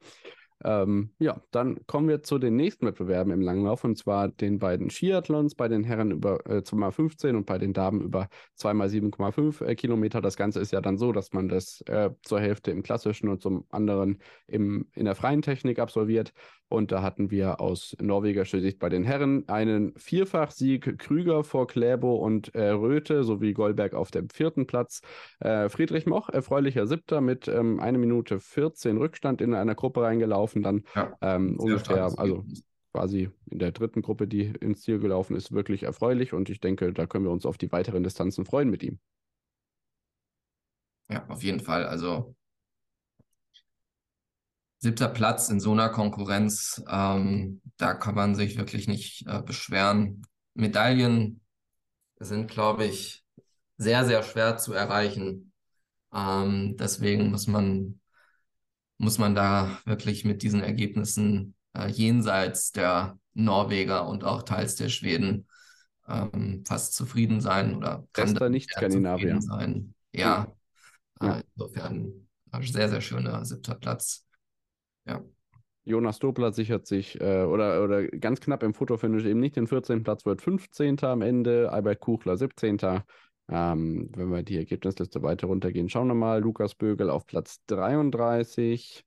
Ähm, 0.65 1.11
ja, 1.19 1.41
dann 1.53 1.87
kommen 1.87 2.09
wir 2.09 2.23
zu 2.23 2.39
den 2.39 2.57
nächsten 2.57 2.87
Wettbewerben 2.87 3.33
im 3.33 3.41
Langlauf 3.41 3.85
und 3.85 3.97
zwar 3.97 4.29
den 4.29 4.59
beiden 4.59 4.91
Skiathlons, 4.91 5.55
bei 5.55 5.69
den 5.69 5.85
Herren 5.85 6.11
über 6.11 6.45
äh, 6.47 6.63
2x15 6.63 7.37
und 7.37 7.47
bei 7.47 7.59
den 7.59 7.73
Damen 7.73 8.01
über 8.01 8.29
2x7,5 8.59 9.65
äh, 9.65 9.75
Kilometer. 9.77 10.21
Das 10.21 10.37
Ganze 10.37 10.61
ist 10.61 10.73
ja 10.73 10.81
dann 10.81 10.99
so, 10.99 11.13
dass 11.13 11.33
man 11.33 11.49
das 11.49 11.81
äh, 11.83 12.11
zur 12.23 12.41
Hälfte 12.41 12.73
im 12.73 12.83
klassischen 12.83 13.29
und 13.29 13.41
zum 13.41 13.67
anderen 13.71 14.19
im, 14.49 14.89
in 14.95 15.05
der 15.05 15.15
freien 15.15 15.43
Technik 15.43 15.79
absolviert. 15.79 16.33
Und 16.69 16.93
da 16.93 17.03
hatten 17.03 17.31
wir 17.31 17.61
aus 17.61 17.97
norwegischer 18.01 18.61
Sicht 18.61 18.79
bei 18.79 18.91
den 18.91 19.03
Herren 19.03 19.49
einen 19.49 19.95
Vierfachsieg 19.97 20.99
Krüger 20.99 21.43
vor 21.43 21.67
Kläbo 21.67 22.17
und 22.17 22.55
äh, 22.55 22.69
Röthe 22.69 23.25
sowie 23.25 23.55
Goldberg 23.55 23.95
auf 23.95 24.11
dem 24.11 24.29
vierten 24.29 24.67
Platz. 24.67 25.01
Äh, 25.41 25.71
Friedrich 25.71 26.05
Moch, 26.07 26.29
erfreulicher 26.29 26.87
Siebter 26.87 27.21
mit 27.23 27.49
ähm, 27.49 27.81
1 27.81 27.99
Minute 27.99 28.39
14 28.39 28.99
Rückstand 28.99 29.41
in 29.41 29.55
einer 29.55 29.75
Gruppe 29.75 30.03
reingelaufen. 30.03 30.63
Dann 30.63 30.85
ja, 30.95 31.17
ähm, 31.23 31.59
ungefähr, 31.59 32.13
also 32.19 32.45
quasi 32.93 33.31
in 33.51 33.59
der 33.59 33.73
dritten 33.73 34.03
Gruppe, 34.03 34.27
die 34.27 34.53
ins 34.61 34.83
Ziel 34.83 34.99
gelaufen 34.99 35.37
ist, 35.37 35.53
wirklich 35.53 35.85
erfreulich. 35.85 36.35
Und 36.35 36.51
ich 36.51 36.61
denke, 36.61 36.93
da 36.93 37.07
können 37.07 37.25
wir 37.25 37.33
uns 37.33 37.47
auf 37.47 37.57
die 37.57 37.73
weiteren 37.73 38.03
Distanzen 38.03 38.45
freuen 38.45 38.69
mit 38.69 38.83
ihm. 38.83 38.99
Ja, 41.11 41.27
auf 41.29 41.43
jeden 41.43 41.61
Fall. 41.61 41.87
Also 41.87 42.35
siebter 44.79 45.09
Platz 45.09 45.49
in 45.49 45.61
so 45.61 45.73
einer 45.73 45.89
Konkurrenz, 45.89 46.83
ähm, 46.89 47.61
da 47.77 47.95
kann 47.95 48.15
man 48.15 48.35
sich 48.35 48.57
wirklich 48.57 48.89
nicht 48.89 49.27
äh, 49.27 49.43
beschweren. 49.43 50.23
Medaillen 50.55 51.41
sind, 52.21 52.51
glaube 52.51 52.85
ich, 52.85 53.25
sehr, 53.77 54.05
sehr 54.05 54.23
schwer 54.23 54.57
zu 54.57 54.73
erreichen. 54.73 55.53
Ähm, 56.13 56.77
deswegen 56.79 57.31
muss 57.31 57.47
man, 57.47 58.01
muss 58.99 59.19
man 59.19 59.35
da 59.35 59.79
wirklich 59.85 60.25
mit 60.25 60.43
diesen 60.43 60.63
Ergebnissen 60.63 61.55
äh, 61.75 61.89
jenseits 61.89 62.73
der 62.73 63.19
Norweger 63.35 64.09
und 64.09 64.25
auch 64.25 64.43
teils 64.43 64.75
der 64.75 64.89
Schweden 64.89 65.47
ähm, 66.09 66.65
fast 66.67 66.95
zufrieden 66.95 67.41
sein 67.41 67.77
oder 67.77 68.07
kann 68.13 68.35
da 68.35 68.49
nicht 68.49 68.71
Skandinavier 68.71 69.41
sein. 69.41 69.95
Ja, 70.13 70.53
ja. 71.21 71.39
Äh, 71.39 71.43
insofern 71.55 72.29
äh, 72.53 72.63
sehr, 72.63 72.89
sehr 72.89 73.01
schöner 73.01 73.45
siebter 73.45 73.75
Platz. 73.75 74.27
Ja. 75.09 75.23
Jonas 75.85 76.19
Dobler 76.19 76.53
sichert 76.53 76.87
sich 76.87 77.19
äh, 77.21 77.45
oder, 77.45 77.83
oder 77.83 78.07
ganz 78.07 78.41
knapp 78.41 78.63
im 78.63 78.75
Fotofinish 78.75 79.25
eben 79.25 79.41
nicht 79.41 79.57
den 79.57 79.67
14. 79.67 80.03
Platz, 80.03 80.27
wird 80.27 80.43
15. 80.43 81.03
am 81.03 81.23
Ende, 81.23 81.73
Albert 81.73 82.01
Kuchler 82.01 82.37
17. 82.37 82.79
Ähm, 83.51 84.11
wenn 84.15 84.29
wir 84.31 84.43
die 84.43 84.59
Ergebnisliste 84.59 85.23
weiter 85.23 85.47
runtergehen, 85.47 85.89
schauen 85.89 86.09
wir 86.09 86.15
mal. 86.15 86.43
Lukas 86.43 86.75
Bögel 86.75 87.09
auf 87.09 87.27
Platz 87.27 87.65
33. 87.67 89.03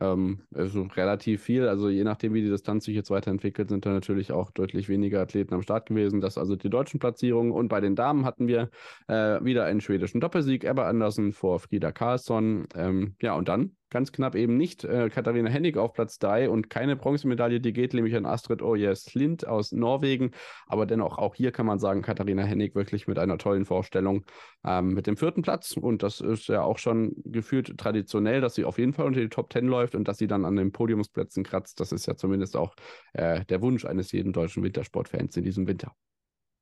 Ähm, 0.00 0.40
also 0.54 0.84
relativ 0.84 1.42
viel. 1.42 1.68
Also 1.68 1.90
je 1.90 2.04
nachdem, 2.04 2.32
wie 2.32 2.40
die 2.40 2.48
Distanz 2.48 2.86
sich 2.86 2.94
jetzt 2.94 3.10
weiterentwickelt, 3.10 3.68
sind 3.68 3.84
da 3.84 3.90
natürlich 3.90 4.32
auch 4.32 4.50
deutlich 4.50 4.88
weniger 4.88 5.20
Athleten 5.20 5.52
am 5.52 5.60
Start 5.60 5.86
gewesen. 5.86 6.22
Das 6.22 6.38
also 6.38 6.56
die 6.56 6.70
deutschen 6.70 6.98
Platzierungen. 6.98 7.52
Und 7.52 7.68
bei 7.68 7.82
den 7.82 7.94
Damen 7.94 8.24
hatten 8.24 8.48
wir 8.48 8.70
äh, 9.08 9.44
wieder 9.44 9.66
einen 9.66 9.82
schwedischen 9.82 10.20
Doppelsieg. 10.20 10.64
Ebba 10.64 10.88
Andersen 10.88 11.34
vor 11.34 11.60
Frieda 11.60 11.92
Karlsson. 11.92 12.66
Ähm, 12.74 13.16
ja, 13.20 13.34
und 13.34 13.48
dann 13.48 13.76
ganz 13.90 14.12
knapp 14.12 14.34
eben 14.34 14.56
nicht 14.56 14.84
äh, 14.84 15.10
Katharina 15.10 15.50
Hennig 15.50 15.76
auf 15.76 15.92
Platz 15.92 16.18
3 16.18 16.48
und 16.48 16.70
keine 16.70 16.96
Bronzemedaille, 16.96 17.60
die 17.60 17.72
geht 17.72 17.92
nämlich 17.92 18.14
an 18.16 18.24
Astrid 18.24 18.62
Ojes 18.62 19.12
Lind 19.14 19.46
aus 19.46 19.72
Norwegen. 19.72 20.30
Aber 20.66 20.86
dennoch, 20.86 21.18
auch 21.18 21.34
hier 21.34 21.52
kann 21.52 21.66
man 21.66 21.78
sagen, 21.78 22.02
Katharina 22.02 22.42
Hennig 22.42 22.74
wirklich 22.74 23.06
mit 23.08 23.18
einer 23.18 23.36
tollen 23.36 23.66
Vorstellung 23.66 24.24
ähm, 24.64 24.94
mit 24.94 25.06
dem 25.06 25.16
vierten 25.16 25.42
Platz. 25.42 25.72
Und 25.72 26.02
das 26.02 26.20
ist 26.20 26.48
ja 26.48 26.62
auch 26.62 26.78
schon 26.78 27.12
gefühlt 27.24 27.76
traditionell, 27.76 28.40
dass 28.40 28.54
sie 28.54 28.64
auf 28.64 28.78
jeden 28.78 28.92
Fall 28.92 29.06
unter 29.06 29.20
die 29.20 29.28
Top 29.28 29.52
10 29.52 29.66
läuft 29.66 29.94
und 29.94 30.06
dass 30.06 30.18
sie 30.18 30.28
dann 30.28 30.44
an 30.44 30.56
den 30.56 30.72
Podiumsplätzen 30.72 31.44
kratzt. 31.44 31.80
Das 31.80 31.92
ist 31.92 32.06
ja 32.06 32.16
zumindest 32.16 32.56
auch 32.56 32.74
äh, 33.12 33.44
der 33.46 33.60
Wunsch 33.60 33.84
eines 33.84 34.12
jeden 34.12 34.32
deutschen 34.32 34.62
Wintersportfans 34.62 35.36
in 35.36 35.44
diesem 35.44 35.66
Winter. 35.66 35.92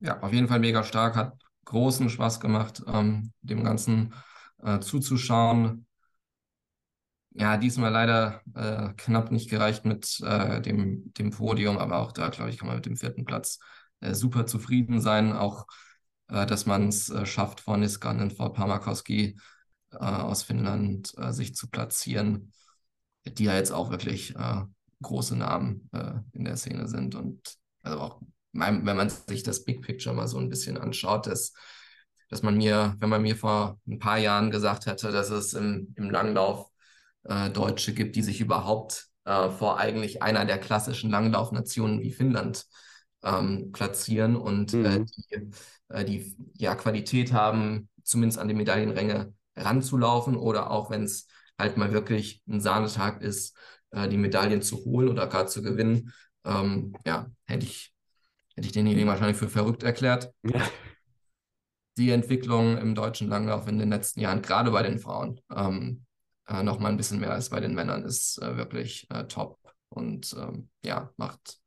Ja, 0.01 0.21
auf 0.21 0.33
jeden 0.33 0.49
Fall 0.49 0.61
mega 0.61 0.83
stark, 0.83 1.17
hat 1.17 1.35
großen 1.65 2.09
Spaß 2.09 2.41
gemacht, 2.41 2.83
ähm, 2.87 3.33
dem 3.43 3.63
Ganzen 3.63 4.15
äh, 4.63 4.79
zuzuschauen 4.81 5.87
ja, 7.31 7.57
diesmal 7.57 7.93
leider 7.93 8.41
äh, 8.55 8.93
knapp 8.97 9.31
nicht 9.31 9.51
gereicht 9.51 9.85
mit 9.85 10.21
äh, 10.21 10.61
dem, 10.61 11.13
dem 11.15 11.31
Podium, 11.31 11.79
aber 11.79 11.99
auch 11.99 12.13
da, 12.13 12.29
glaube 12.29 12.51
ich, 12.51 12.59
kann 12.59 12.67
man 12.67 12.77
mit 12.77 12.87
dem 12.87 12.97
vierten 12.97 13.25
Platz 13.25 13.59
äh, 14.01 14.15
super 14.15 14.47
zufrieden 14.47 15.01
sein. 15.01 15.33
Auch, 15.33 15.67
äh, 16.29 16.47
dass 16.47 16.67
man 16.67 16.89
es 16.89 17.11
äh, 17.11 17.27
schafft, 17.27 17.61
vor 17.61 17.77
Niskanen 17.77 18.23
und 18.23 18.33
vor 18.33 18.53
Pamakowski 18.53 19.39
äh, 19.93 19.97
aus 19.97 20.43
Finnland 20.43 21.13
sich 21.31 21.55
zu 21.55 21.69
platzieren, 21.69 22.53
die 23.25 23.45
ja 23.45 23.55
jetzt 23.55 23.73
auch 23.73 23.91
wirklich 23.91 24.35
große 25.01 25.37
Namen 25.37 25.89
in 26.33 26.45
der 26.45 26.57
Szene 26.57 26.89
sind. 26.89 27.15
Und 27.15 27.57
also 27.83 28.01
auch, 28.01 28.21
wenn 28.53 28.85
man 28.85 29.09
sich 29.09 29.43
das 29.43 29.65
Big 29.65 29.83
Picture 29.83 30.15
mal 30.15 30.29
so 30.29 30.39
ein 30.39 30.49
bisschen 30.49 30.77
anschaut, 30.77 31.27
dass 31.27 31.53
dass 32.31 32.43
man 32.43 32.57
mir, 32.57 32.95
wenn 32.99 33.09
man 33.09 33.23
mir 33.23 33.37
vor 33.37 33.81
ein 33.87 33.99
paar 33.99 34.19
Jahren 34.19 34.51
gesagt 34.51 34.87
hätte, 34.87 35.11
dass 35.13 35.31
es 35.31 35.55
im, 35.55 35.95
im 35.97 36.11
Langlauf 36.11 36.71
äh, 37.29 37.51
Deutsche 37.51 37.95
gibt, 37.95 38.17
die 38.17 38.23
sich 38.23 38.41
überhaupt 38.41 39.09
äh, 39.25 39.51
vor 39.51 39.79
eigentlich 39.79 40.23
einer 40.23 40.45
der 40.45 40.59
klassischen 40.59 41.11
Langlaufnationen 41.11 42.01
wie 42.01 42.13
Finnland 42.13 42.67
ähm, 43.23 43.73
platzieren 43.73 44.37
und 44.37 44.73
äh, 44.75 44.99
mhm. 44.99 45.07
die, 45.07 45.51
äh, 45.89 46.05
die 46.05 46.37
ja 46.55 46.75
Qualität 46.75 47.33
haben, 47.33 47.89
zumindest 48.03 48.39
an 48.39 48.49
die 48.49 48.55
Medaillenränge 48.55 49.33
ranzulaufen 49.57 50.37
oder 50.37 50.71
auch 50.71 50.91
wenn 50.91 51.05
es 51.05 51.27
halt 51.59 51.77
mal 51.77 51.93
wirklich 51.93 52.43
ein 52.49 52.61
Sahnetag 52.61 53.21
ist, 53.21 53.57
äh, 53.91 54.09
die 54.09 54.17
Medaillen 54.17 54.63
zu 54.63 54.85
holen 54.85 55.09
oder 55.09 55.27
gar 55.27 55.47
zu 55.47 55.63
gewinnen, 55.63 56.13
ähm, 56.45 56.95
ja, 57.07 57.31
hätte 57.47 57.67
ich, 57.67 57.93
hätte 58.55 58.67
ich 58.67 58.73
denjenigen 58.73 59.09
wahrscheinlich 59.09 59.37
für 59.37 59.49
verrückt 59.49 59.83
erklärt. 59.83 60.33
Ja. 60.43 60.69
Die 61.99 62.11
Entwicklung 62.11 62.79
im 62.79 62.95
deutschen 62.95 63.29
Langlauf 63.29 63.67
in 63.67 63.79
den 63.79 63.91
letzten 63.91 64.21
Jahren, 64.21 64.41
gerade 64.41 64.71
bei 64.71 64.85
den 64.85 65.01
Frauen, 65.01 65.41
ähm, 65.55 66.07
äh, 66.49 66.63
noch 66.63 66.79
mal 66.79 66.89
ein 66.89 66.97
bisschen 66.97 67.21
mehr 67.21 67.33
als 67.33 67.51
bei 67.51 67.61
den 67.61 67.75
Männern 67.75 68.05
ist 68.05 68.43
äh, 68.43 68.57
wirklich 68.57 69.07
äh, 69.11 69.25
top 69.25 69.59
und 69.91 70.35
ähm, 70.39 70.69
ja, 70.85 71.11
macht, 71.17 71.59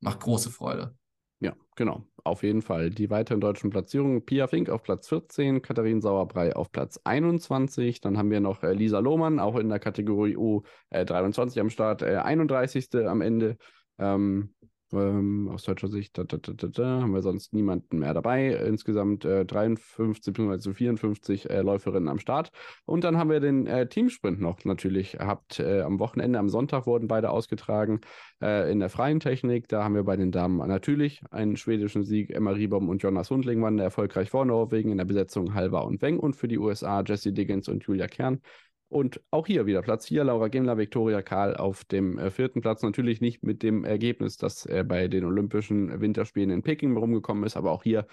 macht 0.00 0.20
große 0.20 0.50
Freude. 0.50 0.94
Ja, 1.40 1.54
genau. 1.76 2.04
Auf 2.24 2.42
jeden 2.42 2.62
Fall. 2.62 2.90
Die 2.90 3.10
weiteren 3.10 3.40
deutschen 3.40 3.70
Platzierungen: 3.70 4.24
Pia 4.24 4.48
Fink 4.48 4.70
auf 4.70 4.82
Platz 4.82 5.08
14, 5.08 5.62
Katharin 5.62 6.00
Sauerbrei 6.00 6.54
auf 6.56 6.72
Platz 6.72 7.00
21. 7.04 8.00
Dann 8.00 8.18
haben 8.18 8.30
wir 8.30 8.40
noch 8.40 8.62
äh, 8.62 8.72
Lisa 8.72 8.98
Lohmann, 8.98 9.38
auch 9.38 9.56
in 9.56 9.68
der 9.68 9.78
Kategorie 9.78 10.36
U23 10.36 11.56
äh, 11.56 11.60
am 11.60 11.70
Start, 11.70 12.02
äh, 12.02 12.16
31. 12.16 13.06
am 13.06 13.20
Ende. 13.20 13.56
Ähm, 13.98 14.54
ähm, 14.92 15.48
aus 15.52 15.64
deutscher 15.64 15.88
Sicht 15.88 16.16
da, 16.18 16.24
da, 16.24 16.36
da, 16.38 17.00
haben 17.00 17.12
wir 17.12 17.22
sonst 17.22 17.52
niemanden 17.52 17.98
mehr 17.98 18.14
dabei. 18.14 18.48
Insgesamt 18.48 19.24
äh, 19.24 19.44
53 19.44 20.32
bzw. 20.32 20.72
54 20.74 21.50
äh, 21.50 21.60
Läuferinnen 21.60 22.08
am 22.08 22.18
Start. 22.18 22.50
Und 22.84 23.04
dann 23.04 23.18
haben 23.18 23.30
wir 23.30 23.40
den 23.40 23.66
äh, 23.66 23.88
Teamsprint 23.88 24.40
noch 24.40 24.64
natürlich 24.64 25.12
gehabt. 25.12 25.60
Äh, 25.60 25.82
am 25.82 25.98
Wochenende, 25.98 26.38
am 26.38 26.48
Sonntag 26.48 26.86
wurden 26.86 27.08
beide 27.08 27.30
ausgetragen 27.30 28.00
äh, 28.42 28.70
in 28.70 28.80
der 28.80 28.88
freien 28.88 29.20
Technik. 29.20 29.68
Da 29.68 29.84
haben 29.84 29.94
wir 29.94 30.04
bei 30.04 30.16
den 30.16 30.32
Damen 30.32 30.56
natürlich 30.68 31.22
einen 31.30 31.56
schwedischen 31.56 32.04
Sieg. 32.04 32.30
Emma 32.30 32.50
Riebom 32.52 32.88
und 32.88 33.02
Jonas 33.02 33.30
Hundling 33.30 33.62
waren 33.62 33.78
erfolgreich 33.78 34.30
vor 34.30 34.44
Norwegen 34.44 34.90
in 34.90 34.98
der 34.98 35.04
Besetzung 35.04 35.54
Halva 35.54 35.80
und 35.80 36.02
Weng 36.02 36.18
und 36.18 36.36
für 36.36 36.48
die 36.48 36.58
USA 36.58 37.02
Jesse 37.06 37.32
Diggins 37.32 37.68
und 37.68 37.84
Julia 37.84 38.06
Kern. 38.06 38.40
Und 38.88 39.20
auch 39.30 39.46
hier 39.46 39.66
wieder 39.66 39.82
Platz 39.82 40.06
4, 40.06 40.24
Laura 40.24 40.48
Gimler, 40.48 40.78
Viktoria 40.78 41.20
Karl 41.20 41.56
auf 41.56 41.84
dem 41.84 42.18
äh, 42.18 42.30
vierten 42.30 42.62
Platz. 42.62 42.82
Natürlich 42.82 43.20
nicht 43.20 43.42
mit 43.42 43.62
dem 43.62 43.84
Ergebnis, 43.84 44.38
dass 44.38 44.64
er 44.64 44.82
bei 44.84 45.08
den 45.08 45.24
Olympischen 45.24 46.00
Winterspielen 46.00 46.50
in 46.50 46.62
Peking 46.62 46.96
rumgekommen 46.96 47.44
ist, 47.44 47.56
aber 47.58 47.70
auch 47.70 47.82
hier, 47.82 48.06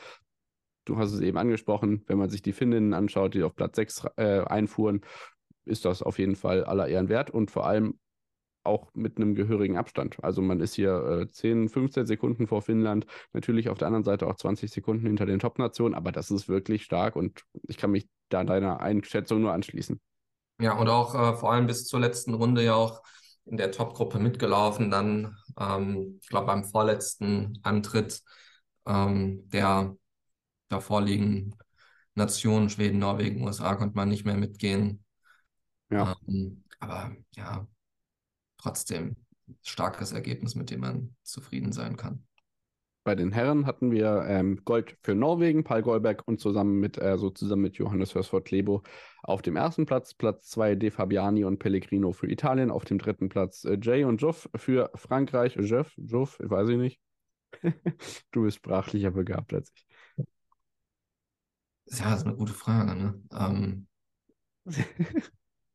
du 0.83 0.97
hast 0.97 1.13
es 1.13 1.21
eben 1.21 1.37
angesprochen, 1.37 2.03
wenn 2.07 2.17
man 2.17 2.29
sich 2.29 2.41
die 2.41 2.51
Finninnen 2.51 2.93
anschaut, 2.93 3.35
die 3.35 3.43
auf 3.43 3.55
Platz 3.55 3.77
6 3.77 4.05
äh, 4.17 4.41
einfuhren, 4.41 5.01
ist 5.63 5.85
das 5.85 6.03
auf 6.03 6.19
jeden 6.19 6.35
Fall 6.35 6.65
aller 6.65 6.87
Ehren 6.89 7.07
wert 7.07 7.31
und 7.31 7.51
vor 7.51 7.65
allem 7.65 7.97
auch 8.65 8.93
mit 8.93 9.17
einem 9.17 9.35
gehörigen 9.35 9.77
Abstand. 9.77 10.17
Also 10.23 10.41
man 10.41 10.59
ist 10.59 10.73
hier 10.73 11.21
äh, 11.21 11.27
10, 11.31 11.69
15 11.69 12.05
Sekunden 12.05 12.47
vor 12.47 12.61
Finnland, 12.61 13.05
natürlich 13.31 13.69
auf 13.69 13.77
der 13.77 13.87
anderen 13.87 14.03
Seite 14.03 14.27
auch 14.27 14.35
20 14.35 14.71
Sekunden 14.71 15.07
hinter 15.07 15.25
den 15.25 15.39
Top-Nationen, 15.39 15.95
aber 15.95 16.11
das 16.11 16.31
ist 16.31 16.49
wirklich 16.49 16.83
stark 16.83 17.15
und 17.15 17.43
ich 17.67 17.77
kann 17.77 17.91
mich 17.91 18.07
da 18.29 18.43
deiner 18.43 18.81
Einschätzung 18.81 19.41
nur 19.41 19.53
anschließen. 19.53 20.01
Ja, 20.59 20.73
und 20.77 20.87
auch 20.87 21.13
äh, 21.15 21.35
vor 21.37 21.51
allem 21.51 21.67
bis 21.67 21.85
zur 21.85 21.99
letzten 21.99 22.33
Runde 22.33 22.63
ja 22.63 22.75
auch 22.75 23.03
in 23.45 23.57
der 23.57 23.71
Top-Gruppe 23.71 24.19
mitgelaufen. 24.19 24.89
Dann, 24.89 25.37
ähm, 25.59 26.19
ich 26.21 26.29
glaube, 26.29 26.47
beim 26.47 26.63
vorletzten 26.63 27.59
Antritt 27.63 28.21
ähm, 28.85 29.49
der 29.49 29.95
davorliegenden 30.69 31.55
Nationen, 32.15 32.69
Schweden, 32.69 32.99
Norwegen, 32.99 33.43
USA, 33.43 33.75
konnte 33.75 33.95
man 33.95 34.09
nicht 34.09 34.25
mehr 34.25 34.37
mitgehen. 34.37 35.03
Ja. 35.89 36.15
Ähm, 36.27 36.63
aber 36.79 37.15
ja, 37.35 37.67
trotzdem 38.57 39.17
starkes 39.63 40.11
Ergebnis, 40.11 40.55
mit 40.55 40.71
dem 40.71 40.81
man 40.81 41.15
zufrieden 41.23 41.73
sein 41.73 41.97
kann. 41.97 42.25
Bei 43.05 43.13
den 43.13 43.31
Herren 43.31 43.67
hatten 43.67 43.91
wir 43.91 44.25
ähm, 44.27 44.61
Gold 44.65 44.97
für 45.03 45.13
Norwegen, 45.13 45.63
Paul 45.63 45.83
Goldberg 45.83 46.23
und 46.25 46.39
zusammen 46.39 46.79
mit, 46.79 46.97
äh, 46.97 47.19
so 47.19 47.29
zusammen 47.29 47.61
mit 47.61 47.75
Johannes 47.75 48.15
Hörsford 48.15 48.49
Lebo 48.49 48.81
auf 49.21 49.43
dem 49.43 49.55
ersten 49.55 49.85
Platz. 49.85 50.15
Platz 50.15 50.49
zwei 50.49 50.73
De 50.73 50.89
Fabiani 50.89 51.43
und 51.43 51.59
Pellegrino 51.59 52.13
für 52.13 52.27
Italien. 52.27 52.71
Auf 52.71 52.83
dem 52.83 52.97
dritten 52.97 53.29
Platz 53.29 53.63
äh, 53.63 53.77
Jay 53.79 54.05
und 54.05 54.23
Joff 54.23 54.49
für 54.55 54.89
Frankreich. 54.95 55.55
Jeff, 55.55 55.93
Joff, 55.97 56.39
weiß 56.39 56.69
ich 56.69 56.77
nicht. 56.77 56.99
du 58.31 58.41
bist 58.41 58.57
sprachlicher 58.57 59.11
begabt 59.11 59.53
als 59.53 59.71
ich. 59.75 59.85
Ja, 61.85 62.09
das 62.09 62.21
ist 62.21 62.25
eine 62.25 62.35
gute 62.35 62.53
Frage. 62.53 62.95
Ne? 62.95 63.21
Ähm, 63.37 63.87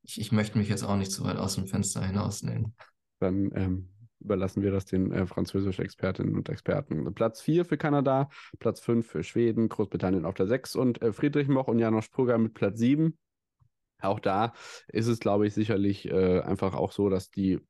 ich, 0.03 0.21
ich 0.21 0.33
möchte 0.33 0.59
mich 0.59 0.69
jetzt 0.69 0.83
auch 0.83 0.97
nicht 0.97 1.13
zu 1.13 1.23
weit 1.23 1.37
aus 1.37 1.55
dem 1.55 1.69
Fenster 1.69 2.05
hinausnehmen. 2.05 2.75
Dann 3.21 3.53
ähm, 3.55 3.89
überlassen 4.21 4.63
wir 4.63 4.71
das 4.71 4.85
den 4.85 5.13
äh, 5.13 5.27
französischen 5.27 5.85
Expertinnen 5.85 6.37
und 6.37 6.49
Experten. 6.49 7.13
Platz 7.15 7.41
4 7.41 7.65
für 7.65 7.77
Kanada, 7.77 8.29
Platz 8.59 8.81
5 8.81 9.07
für 9.07 9.23
Schweden, 9.23 9.69
Großbritannien 9.69 10.25
auf 10.25 10.35
der 10.35 10.47
6 10.47 10.77
und 10.77 11.03
äh, 11.03 11.13
Friedrich 11.13 11.49
Moch 11.49 11.69
und 11.69 11.79
Janosch 11.79 12.09
Prugger 12.09 12.39
mit 12.39 12.55
Platz 12.55 12.79
7. 12.79 13.17
Auch 14.01 14.21
da 14.21 14.53
ist 14.89 15.07
es, 15.07 15.21
glaube 15.21 15.47
ich, 15.47 15.55
sicherlich 15.55 16.09
äh, 16.09 16.41
einfach 16.41 16.75
auch 16.75 16.93
so, 16.93 17.09
dass 17.09 17.31
die 17.31 17.61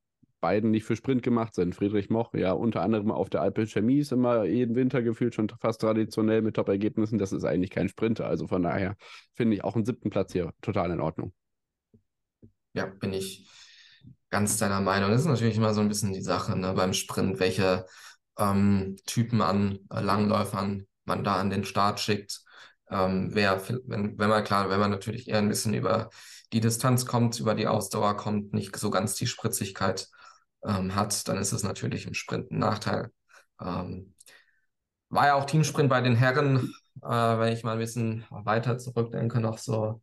beiden 0.41 0.71
nicht 0.71 0.85
für 0.85 0.97
Sprint 0.97 1.23
gemacht 1.23 1.55
sind. 1.55 1.75
Friedrich 1.75 2.11
Moch, 2.11 2.33
ja, 2.35 2.53
unter 2.53 2.83
anderem 2.83 3.11
auf 3.11 3.31
der 3.31 3.43
Alpe 3.43 3.67
Chemie 3.67 3.99
ist 3.99 4.13
immer 4.13 4.45
jeden 4.45 4.75
Winter 4.75 5.03
gefühlt 5.03 5.35
schon 5.35 5.49
fast 5.61 5.81
traditionell 5.81 6.43
mit 6.43 6.57
Top-Ergebnissen. 6.57 7.19
Das 7.19 7.33
ist 7.33 7.45
eigentlich 7.45 7.71
kein 7.71 7.89
Sprinter. 7.89 8.27
Also 8.27 8.47
von 8.47 8.63
daher 8.63 8.97
finde 9.35 9.57
ich 9.57 9.65
auch 9.65 9.77
einen 9.77 9.85
siebten 9.85 10.11
Platz 10.11 10.33
hier 10.33 10.53
total 10.63 10.91
in 10.91 11.01
Ordnung. 11.01 11.33
Ja, 12.73 12.87
bin 12.87 13.13
ich, 13.13 13.49
ganz 14.31 14.57
deiner 14.59 14.81
Meinung. 14.81 15.11
Das 15.11 15.23
ist 15.23 15.27
natürlich 15.27 15.57
immer 15.57 15.75
so 15.75 15.81
ein 15.81 15.89
bisschen 15.89 16.13
die 16.13 16.23
Sache 16.23 16.59
ne, 16.59 16.73
beim 16.73 16.93
Sprint, 16.93 17.41
welche 17.41 17.87
ähm, 18.39 18.97
Typen 19.07 19.43
an 19.43 19.81
äh, 19.91 20.01
Langläufern 20.01 20.87
man 21.05 21.25
da 21.25 21.37
an 21.37 21.51
den 21.51 21.65
Start 21.65 22.01
schickt. 22.01 22.41
Ähm, 22.91 23.31
wer, 23.33 23.61
wenn, 23.87 24.19
wenn 24.19 24.29
man 24.29 24.45
klar, 24.45 24.71
wenn 24.71 24.81
man 24.81 24.91
natürlich 24.91 25.29
eher 25.29 25.39
ein 25.39 25.49
bisschen 25.49 25.75
über 25.75 26.11
die 26.53 26.61
Distanz 26.61 27.07
kommt, 27.07 27.39
über 27.41 27.55
die 27.55 27.67
Ausdauer 27.67 28.17
kommt, 28.17 28.53
nicht 28.53 28.77
so 28.77 28.91
ganz 28.91 29.15
die 29.15 29.27
Spritzigkeit 29.27 30.09
ähm, 30.65 30.95
hat, 30.95 31.29
dann 31.29 31.39
ist 31.39 31.53
es 31.53 31.63
natürlich 31.63 32.07
im 32.07 32.15
Sprint 32.15 32.51
ein 32.51 32.59
Nachteil. 32.59 33.11
Ähm, 33.61 34.15
war 35.09 35.27
ja 35.27 35.35
auch 35.35 35.45
Teamsprint 35.45 35.89
bei 35.89 36.01
den 36.01 36.17
Herren, 36.17 36.73
äh, 37.03 37.09
wenn 37.09 37.53
ich 37.53 37.65
mal 37.65 37.73
ein 37.73 37.79
bisschen 37.79 38.25
weiter 38.31 38.79
zurückdenke, 38.79 39.41
noch 39.41 39.59
so 39.59 40.01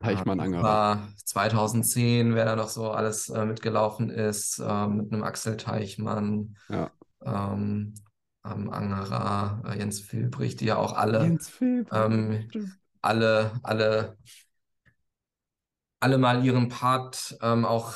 Teichmann 0.00 0.40
Angerer. 0.40 1.08
2010, 1.24 2.34
wer 2.34 2.44
da 2.44 2.56
noch 2.56 2.68
so 2.68 2.90
alles 2.90 3.28
äh, 3.28 3.44
mitgelaufen 3.44 4.10
ist, 4.10 4.58
äh, 4.58 4.86
mit 4.86 5.12
einem 5.12 5.22
Axel 5.22 5.56
Teichmann, 5.56 6.56
ja. 6.68 6.90
ähm, 7.24 7.94
ähm, 8.44 8.70
Angerer, 8.70 9.62
äh, 9.66 9.78
Jens 9.78 10.00
Filbrich, 10.00 10.56
die 10.56 10.66
ja 10.66 10.76
auch 10.76 10.92
alle, 10.94 11.38
ähm, 11.60 12.48
alle, 13.00 13.52
alle, 13.62 14.16
alle 16.00 16.18
mal 16.18 16.44
ihren 16.44 16.68
Part 16.68 17.36
ähm, 17.40 17.64
auch 17.64 17.94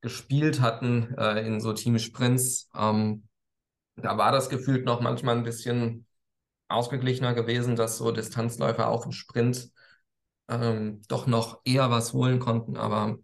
gespielt 0.00 0.60
hatten 0.60 1.14
äh, 1.16 1.46
in 1.46 1.60
so 1.60 1.72
Teamsprints. 1.72 2.70
Ähm, 2.74 3.24
da 3.96 4.16
war 4.16 4.32
das 4.32 4.48
gefühlt 4.48 4.84
noch 4.84 5.00
manchmal 5.00 5.36
ein 5.36 5.44
bisschen 5.44 6.06
ausgeglichener 6.68 7.34
gewesen, 7.34 7.76
dass 7.76 7.98
so 7.98 8.10
Distanzläufer 8.10 8.88
auch 8.88 9.04
im 9.04 9.12
Sprint 9.12 9.71
ähm, 10.60 11.02
doch 11.08 11.26
noch 11.26 11.60
eher 11.64 11.90
was 11.90 12.12
holen 12.12 12.38
konnten, 12.38 12.76
aber 12.76 13.18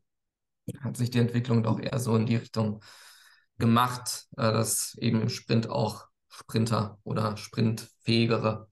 hat 0.80 0.96
sich 0.96 1.10
die 1.10 1.18
Entwicklung 1.18 1.62
doch 1.62 1.78
eher 1.80 1.98
so 1.98 2.16
in 2.16 2.26
die 2.26 2.36
Richtung 2.36 2.82
gemacht, 3.58 4.26
äh, 4.36 4.52
dass 4.52 4.96
eben 4.98 5.20
im 5.20 5.28
Sprint 5.28 5.68
auch 5.68 6.06
Sprinter 6.28 6.98
oder 7.04 7.36
sprintfähigere 7.36 8.68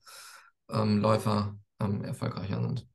ähm, 0.70 1.00
Läufer 1.00 1.58
ähm, 1.80 2.04
erfolgreicher 2.04 2.60
sind. 2.60 2.86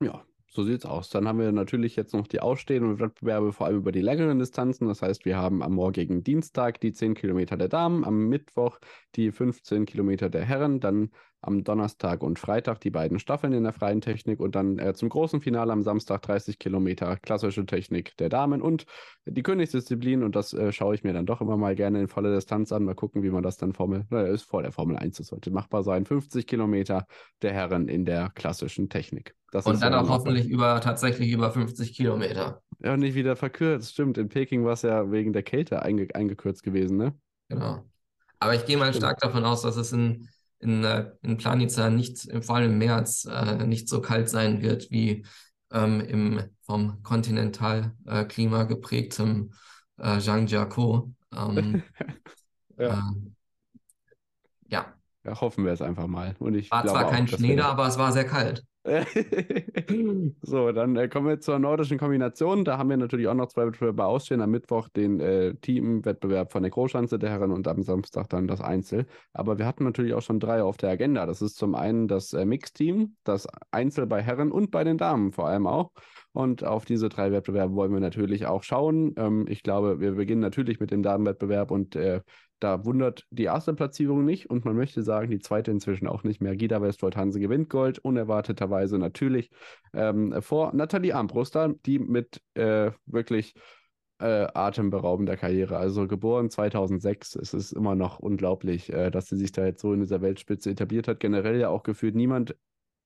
Ja, 0.00 0.24
so 0.50 0.64
sieht's 0.64 0.86
aus. 0.86 1.10
Dann 1.10 1.28
haben 1.28 1.38
wir 1.38 1.52
natürlich 1.52 1.96
jetzt 1.96 2.14
noch 2.14 2.26
die 2.26 2.40
ausstehenden 2.40 3.00
Wettbewerbe, 3.00 3.52
vor 3.52 3.66
allem 3.66 3.78
über 3.78 3.92
die 3.92 4.00
längeren 4.00 4.38
Distanzen. 4.38 4.88
Das 4.88 5.02
heißt, 5.02 5.24
wir 5.24 5.36
haben 5.36 5.62
am 5.62 5.74
morgigen 5.74 6.24
Dienstag 6.24 6.80
die 6.80 6.92
10 6.92 7.14
Kilometer 7.14 7.56
der 7.56 7.68
Damen, 7.68 8.04
am 8.04 8.28
Mittwoch 8.28 8.78
die 9.14 9.30
15 9.30 9.84
Kilometer 9.84 10.30
der 10.30 10.44
Herren, 10.44 10.80
dann 10.80 11.10
am 11.40 11.62
Donnerstag 11.62 12.22
und 12.22 12.38
Freitag 12.38 12.80
die 12.80 12.90
beiden 12.90 13.18
Staffeln 13.18 13.52
in 13.52 13.62
der 13.62 13.72
freien 13.72 14.00
Technik 14.00 14.40
und 14.40 14.54
dann 14.54 14.78
äh, 14.78 14.94
zum 14.94 15.08
großen 15.08 15.40
Finale 15.40 15.72
am 15.72 15.82
Samstag 15.82 16.22
30 16.22 16.58
Kilometer 16.58 17.16
klassische 17.16 17.64
Technik 17.64 18.16
der 18.16 18.28
Damen 18.28 18.60
und 18.60 18.86
die 19.24 19.42
Königsdisziplin 19.42 20.22
und 20.24 20.34
das 20.34 20.52
äh, 20.52 20.72
schaue 20.72 20.94
ich 20.94 21.04
mir 21.04 21.12
dann 21.12 21.26
doch 21.26 21.40
immer 21.40 21.56
mal 21.56 21.74
gerne 21.74 22.00
in 22.00 22.08
voller 22.08 22.34
Distanz 22.34 22.72
an. 22.72 22.84
Mal 22.84 22.94
gucken, 22.94 23.22
wie 23.22 23.30
man 23.30 23.42
das 23.42 23.56
dann 23.56 23.72
Formel, 23.72 24.06
äh, 24.10 24.32
ist 24.32 24.42
vor 24.42 24.62
der 24.62 24.72
Formel 24.72 24.96
1, 24.96 25.18
das 25.18 25.28
sollte 25.28 25.50
machbar 25.50 25.82
sein. 25.84 26.04
50 26.04 26.46
Kilometer 26.46 27.06
der 27.42 27.52
Herren 27.52 27.88
in 27.88 28.04
der 28.04 28.30
klassischen 28.30 28.88
Technik. 28.88 29.34
Das 29.50 29.64
und 29.64 29.80
dann 29.80 29.94
auch 29.94 30.08
hoffentlich 30.08 30.48
über 30.48 30.80
tatsächlich 30.80 31.30
über 31.30 31.50
50 31.50 31.94
Kilometer. 31.94 32.62
Ja, 32.80 32.96
nicht 32.96 33.14
wieder 33.14 33.34
verkürzt, 33.34 33.92
stimmt. 33.92 34.18
In 34.18 34.28
Peking 34.28 34.64
war 34.64 34.72
es 34.72 34.82
ja 34.82 35.10
wegen 35.10 35.32
der 35.32 35.42
Kälte 35.42 35.82
einge 35.82 36.08
eingekürzt 36.14 36.62
gewesen, 36.62 36.96
ne? 36.96 37.14
Genau. 37.48 37.84
Aber 38.40 38.54
ich 38.54 38.66
gehe 38.66 38.76
mal 38.76 38.92
stark 38.92 39.18
davon 39.18 39.44
aus, 39.44 39.62
dass 39.62 39.76
es 39.76 39.92
in 39.92 40.28
in, 40.60 40.84
äh, 40.84 41.10
in 41.22 41.36
Planica 41.36 41.90
nicht, 41.90 42.28
vor 42.44 42.56
allem 42.56 42.72
im 42.72 42.78
März, 42.78 43.26
äh, 43.30 43.64
nicht 43.66 43.88
so 43.88 44.00
kalt 44.00 44.28
sein 44.28 44.62
wird 44.62 44.90
wie 44.90 45.24
ähm, 45.70 46.00
im 46.00 46.42
vom 46.62 47.02
Kontinentalklima 47.02 48.62
äh, 48.62 48.66
geprägtem 48.66 49.52
äh, 49.96 50.18
Zhangjiakou. 50.18 51.12
Ähm, 51.34 51.82
ja. 52.78 52.98
Äh, 52.98 53.02
ja. 54.68 54.94
ja. 55.24 55.40
Hoffen 55.40 55.64
wir 55.64 55.72
es 55.72 55.82
einfach 55.82 56.06
mal. 56.06 56.36
Und 56.38 56.54
ich 56.54 56.70
war 56.70 56.86
zwar 56.86 57.10
kein 57.10 57.26
Schnee 57.26 57.56
da, 57.56 57.70
aber 57.70 57.86
es 57.86 57.98
war 57.98 58.12
sehr 58.12 58.26
kalt. 58.26 58.64
so, 60.42 60.72
dann 60.72 60.96
äh, 60.96 61.08
kommen 61.08 61.26
wir 61.28 61.40
zur 61.40 61.58
nordischen 61.58 61.98
Kombination. 61.98 62.64
Da 62.64 62.78
haben 62.78 62.88
wir 62.88 62.96
natürlich 62.96 63.26
auch 63.28 63.34
noch 63.34 63.48
zwei 63.48 63.66
Wettbewerbe 63.66 64.04
ausstehen. 64.04 64.40
Am 64.40 64.50
Mittwoch 64.50 64.88
den 64.88 65.20
äh, 65.20 65.54
Teamwettbewerb 65.56 66.52
von 66.52 66.62
der 66.62 66.70
Großschanze 66.70 67.18
der 67.18 67.30
Herren 67.30 67.52
und 67.52 67.68
am 67.68 67.82
Samstag 67.82 68.28
dann 68.28 68.46
das 68.46 68.60
Einzel. 68.60 69.06
Aber 69.32 69.58
wir 69.58 69.66
hatten 69.66 69.84
natürlich 69.84 70.14
auch 70.14 70.22
schon 70.22 70.40
drei 70.40 70.62
auf 70.62 70.76
der 70.76 70.90
Agenda. 70.90 71.26
Das 71.26 71.42
ist 71.42 71.56
zum 71.56 71.74
einen 71.74 72.08
das 72.08 72.32
äh, 72.32 72.44
Mixteam, 72.44 73.16
das 73.24 73.46
Einzel 73.70 74.06
bei 74.06 74.22
Herren 74.22 74.50
und 74.52 74.70
bei 74.70 74.84
den 74.84 74.96
Damen 74.96 75.32
vor 75.32 75.48
allem 75.48 75.66
auch. 75.66 75.90
Und 76.32 76.64
auf 76.64 76.84
diese 76.84 77.08
drei 77.08 77.32
Wettbewerbe 77.32 77.74
wollen 77.74 77.92
wir 77.92 78.00
natürlich 78.00 78.46
auch 78.46 78.62
schauen. 78.62 79.12
Ähm, 79.16 79.46
ich 79.48 79.62
glaube, 79.62 80.00
wir 80.00 80.12
beginnen 80.12 80.40
natürlich 80.40 80.80
mit 80.80 80.90
dem 80.90 81.02
Damenwettbewerb 81.02 81.70
und 81.70 81.96
äh, 81.96 82.20
da 82.60 82.84
wundert 82.84 83.26
die 83.30 83.44
erste 83.44 83.74
Platzierung 83.74 84.24
nicht 84.24 84.50
und 84.50 84.64
man 84.64 84.76
möchte 84.76 85.02
sagen, 85.02 85.30
die 85.30 85.38
zweite 85.38 85.70
inzwischen 85.70 86.06
auch 86.06 86.24
nicht 86.24 86.40
mehr. 86.40 86.56
Gida 86.56 86.82
Westwold 86.82 87.16
Hanse 87.16 87.40
gewinnt 87.40 87.70
Gold, 87.70 87.98
unerwarteterweise 87.98 88.98
natürlich 88.98 89.50
ähm, 89.94 90.34
vor 90.40 90.74
Nathalie 90.74 91.14
Armbruster, 91.14 91.74
die 91.86 91.98
mit 91.98 92.42
äh, 92.54 92.90
wirklich 93.06 93.54
äh, 94.20 94.48
atemberaubender 94.52 95.36
Karriere, 95.36 95.76
also 95.76 96.08
geboren 96.08 96.50
2006, 96.50 97.36
es 97.36 97.54
ist 97.54 97.72
immer 97.72 97.94
noch 97.94 98.18
unglaublich, 98.18 98.92
äh, 98.92 99.10
dass 99.10 99.26
sie 99.26 99.36
sich 99.36 99.52
da 99.52 99.64
jetzt 99.64 99.80
so 99.80 99.92
in 99.92 100.00
dieser 100.00 100.20
Weltspitze 100.22 100.70
etabliert 100.70 101.08
hat. 101.08 101.20
Generell 101.20 101.60
ja 101.60 101.68
auch 101.68 101.84
gefühlt 101.84 102.16
niemand 102.16 102.56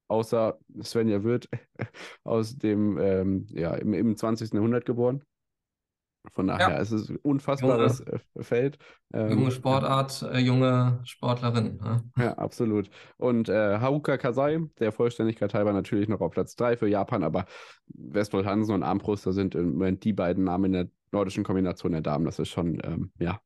außer 0.08 0.58
Svenja 0.82 1.22
Wirth 1.22 1.48
aus 2.24 2.56
dem, 2.56 2.98
ähm, 2.98 3.46
ja, 3.50 3.74
im, 3.74 3.94
im 3.94 4.16
20. 4.16 4.52
Jahrhundert 4.54 4.86
geboren. 4.86 5.22
Von 6.30 6.46
daher 6.46 6.70
ja. 6.70 6.76
ist 6.76 6.92
es 6.92 7.08
ein 7.08 7.16
unfassbares 7.16 7.98
junge, 7.98 8.20
äh, 8.34 8.42
Feld. 8.42 8.78
Ähm, 9.12 9.30
junge 9.30 9.50
Sportart, 9.50 10.22
äh, 10.22 10.38
junge 10.38 11.00
Sportlerin. 11.04 11.78
Ne? 11.82 12.04
Ja, 12.16 12.34
absolut. 12.38 12.90
Und 13.16 13.48
äh, 13.48 13.78
Haruka 13.78 14.16
Kasai, 14.16 14.60
der 14.78 14.92
Vollständigkeit 14.92 15.52
halber 15.52 15.72
natürlich 15.72 16.08
noch 16.08 16.20
auf 16.20 16.32
Platz 16.32 16.54
3 16.54 16.76
für 16.76 16.88
Japan, 16.88 17.24
aber 17.24 17.46
Westwold 17.86 18.46
Hansen 18.46 18.74
und 18.74 18.82
Armbruster 18.84 19.32
sind 19.32 19.54
im 19.56 19.72
Moment 19.72 20.04
die 20.04 20.12
beiden 20.12 20.44
Namen 20.44 20.66
in 20.66 20.72
der 20.72 20.88
nordischen 21.10 21.44
Kombination 21.44 21.92
der 21.92 22.02
Damen. 22.02 22.24
Das 22.24 22.38
ist 22.38 22.48
schon, 22.48 22.80
ähm, 22.84 23.12
ja, 23.18 23.40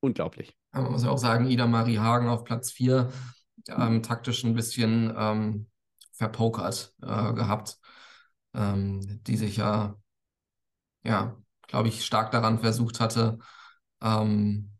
unglaublich. 0.00 0.56
Aber 0.70 0.84
man 0.84 0.92
muss 0.92 1.04
ja 1.04 1.10
auch 1.10 1.18
sagen, 1.18 1.46
Ida 1.46 1.66
Marie 1.66 1.98
Hagen 1.98 2.28
auf 2.28 2.44
Platz 2.44 2.70
4, 2.70 3.10
ähm, 3.68 4.02
taktisch 4.02 4.44
ein 4.44 4.54
bisschen 4.54 5.12
ähm, 5.16 5.66
verpokert 6.12 6.94
äh, 7.02 7.32
gehabt, 7.32 7.78
ähm, 8.54 9.20
die 9.24 9.36
sich 9.36 9.56
ja, 9.56 9.96
ja, 11.02 11.36
glaube 11.68 11.88
ich, 11.88 12.04
stark 12.04 12.32
daran 12.32 12.58
versucht 12.58 12.98
hatte, 12.98 13.38
ähm, 14.02 14.72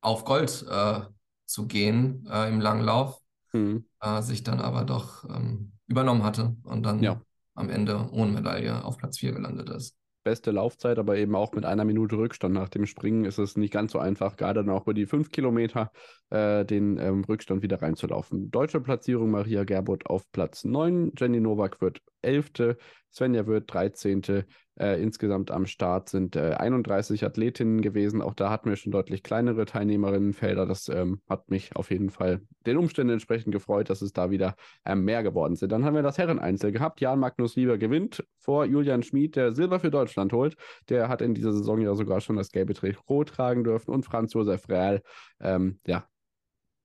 auf 0.00 0.24
Gold 0.24 0.64
äh, 0.68 1.00
zu 1.44 1.66
gehen 1.66 2.26
äh, 2.30 2.48
im 2.48 2.60
Langlauf, 2.60 3.20
mhm. 3.52 3.86
Äh, 4.00 4.22
sich 4.22 4.42
dann 4.42 4.60
aber 4.60 4.84
doch 4.84 5.24
ähm, 5.28 5.72
übernommen 5.86 6.22
hatte 6.22 6.56
und 6.62 6.82
dann 6.84 7.02
ja. 7.02 7.20
am 7.54 7.68
Ende 7.68 8.08
ohne 8.12 8.32
Medaille 8.32 8.84
auf 8.84 8.96
Platz 8.96 9.18
4 9.18 9.32
gelandet 9.32 9.68
ist 9.68 9.96
beste 10.24 10.50
Laufzeit, 10.50 10.98
aber 10.98 11.16
eben 11.16 11.36
auch 11.36 11.52
mit 11.52 11.64
einer 11.64 11.84
Minute 11.84 12.16
Rückstand 12.16 12.54
nach 12.54 12.68
dem 12.68 12.86
Springen 12.86 13.24
ist 13.24 13.38
es 13.38 13.56
nicht 13.56 13.72
ganz 13.72 13.92
so 13.92 13.98
einfach, 13.98 14.36
gerade 14.36 14.64
dann 14.64 14.74
auch 14.74 14.82
über 14.82 14.94
die 14.94 15.06
fünf 15.06 15.30
Kilometer 15.30 15.92
äh, 16.30 16.64
den 16.64 16.98
ähm, 16.98 17.22
Rückstand 17.24 17.62
wieder 17.62 17.80
reinzulaufen. 17.80 18.50
Deutsche 18.50 18.80
Platzierung 18.80 19.30
Maria 19.30 19.64
Gerbert 19.64 20.06
auf 20.06 20.24
Platz 20.32 20.64
9, 20.64 21.12
Jenny 21.16 21.40
Nowak 21.40 21.80
wird 21.80 22.00
11., 22.24 22.76
Svenja 23.12 23.46
wird 23.46 23.72
13., 23.72 24.44
äh, 24.76 25.00
insgesamt 25.00 25.52
am 25.52 25.66
Start 25.66 26.08
sind 26.08 26.34
äh, 26.34 26.54
31 26.54 27.24
Athletinnen 27.24 27.80
gewesen. 27.80 28.20
Auch 28.20 28.34
da 28.34 28.50
hatten 28.50 28.68
wir 28.68 28.76
schon 28.76 28.90
deutlich 28.90 29.22
kleinere 29.22 29.66
Teilnehmerinnenfelder. 29.66 30.66
Das 30.66 30.88
ähm, 30.88 31.20
hat 31.28 31.48
mich 31.48 31.76
auf 31.76 31.90
jeden 31.90 32.10
Fall 32.10 32.40
den 32.66 32.76
Umständen 32.76 33.12
entsprechend 33.12 33.52
gefreut, 33.52 33.88
dass 33.88 34.02
es 34.02 34.12
da 34.12 34.30
wieder 34.30 34.56
ähm, 34.84 35.04
mehr 35.04 35.22
geworden 35.22 35.54
sind. 35.54 35.70
Dann 35.70 35.84
haben 35.84 35.94
wir 35.94 36.02
das 36.02 36.18
Herreneinzel 36.18 36.72
gehabt. 36.72 37.00
Jan 37.00 37.20
Magnus 37.20 37.54
Lieber 37.54 37.78
gewinnt 37.78 38.24
vor 38.38 38.64
Julian 38.64 39.04
Schmid, 39.04 39.36
der 39.36 39.52
Silber 39.52 39.78
für 39.78 39.90
Deutschland 39.90 40.32
holt. 40.32 40.56
Der 40.88 41.08
hat 41.08 41.22
in 41.22 41.34
dieser 41.34 41.52
Saison 41.52 41.80
ja 41.80 41.94
sogar 41.94 42.20
schon 42.20 42.36
das 42.36 42.50
gelbe 42.50 42.74
Trikot 42.74 43.24
tragen 43.24 43.62
dürfen. 43.62 43.92
Und 43.92 44.04
Franz 44.04 44.32
Josef 44.32 44.68
Real, 44.68 45.02
ähm, 45.40 45.78
ja, 45.86 46.04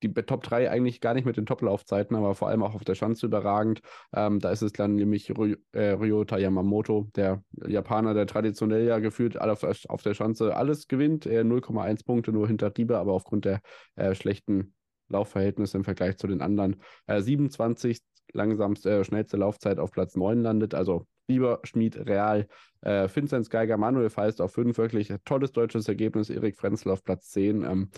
die 0.02 0.12
Top 0.12 0.42
3 0.42 0.70
eigentlich 0.70 1.00
gar 1.00 1.14
nicht 1.14 1.24
mit 1.24 1.36
den 1.36 1.46
Top-Laufzeiten, 1.46 2.16
aber 2.16 2.34
vor 2.34 2.48
allem 2.48 2.62
auch 2.62 2.74
auf 2.74 2.84
der 2.84 2.94
Schanze 2.94 3.26
überragend. 3.26 3.80
Ähm, 4.14 4.38
da 4.40 4.50
ist 4.50 4.62
es 4.62 4.72
dann 4.72 4.94
nämlich 4.94 5.30
Ry 5.36 5.56
äh, 5.72 5.90
Ryota 5.90 6.38
Yamamoto, 6.38 7.08
der 7.16 7.42
Japaner, 7.66 8.14
der 8.14 8.26
traditionell 8.26 8.86
ja 8.86 8.98
gefühlt 8.98 9.40
auf, 9.40 9.64
auf 9.64 10.02
der 10.02 10.14
Schanze 10.14 10.56
alles 10.56 10.88
gewinnt. 10.88 11.26
Er 11.26 11.44
0,1 11.44 12.04
Punkte 12.04 12.32
nur 12.32 12.46
hinter 12.46 12.70
Diebe, 12.70 12.98
aber 12.98 13.12
aufgrund 13.12 13.44
der 13.44 13.60
äh, 13.96 14.14
schlechten 14.14 14.74
Laufverhältnisse 15.08 15.76
im 15.76 15.84
Vergleich 15.84 16.16
zu 16.16 16.26
den 16.26 16.40
anderen. 16.40 16.76
Äh, 17.06 17.20
27 17.20 17.98
langsamste, 18.32 19.00
äh, 19.00 19.04
schnellste 19.04 19.36
Laufzeit 19.36 19.78
auf 19.78 19.90
Platz 19.90 20.16
9 20.16 20.40
landet. 20.40 20.74
Also 20.74 21.06
Lieber 21.30 21.60
Schmied 21.62 21.96
Real, 21.96 22.48
äh, 22.80 23.08
Vinzenz 23.08 23.50
Geiger, 23.50 23.76
Manuel 23.76 24.10
Feist 24.10 24.40
auf 24.40 24.52
5, 24.52 24.76
wirklich 24.78 25.14
tolles 25.24 25.52
deutsches 25.52 25.86
Ergebnis. 25.86 26.28
Erik 26.28 26.56
Frenzel 26.56 26.90
auf 26.90 27.04
Platz 27.04 27.30
10. 27.30 27.62
Ähm, 27.62 27.90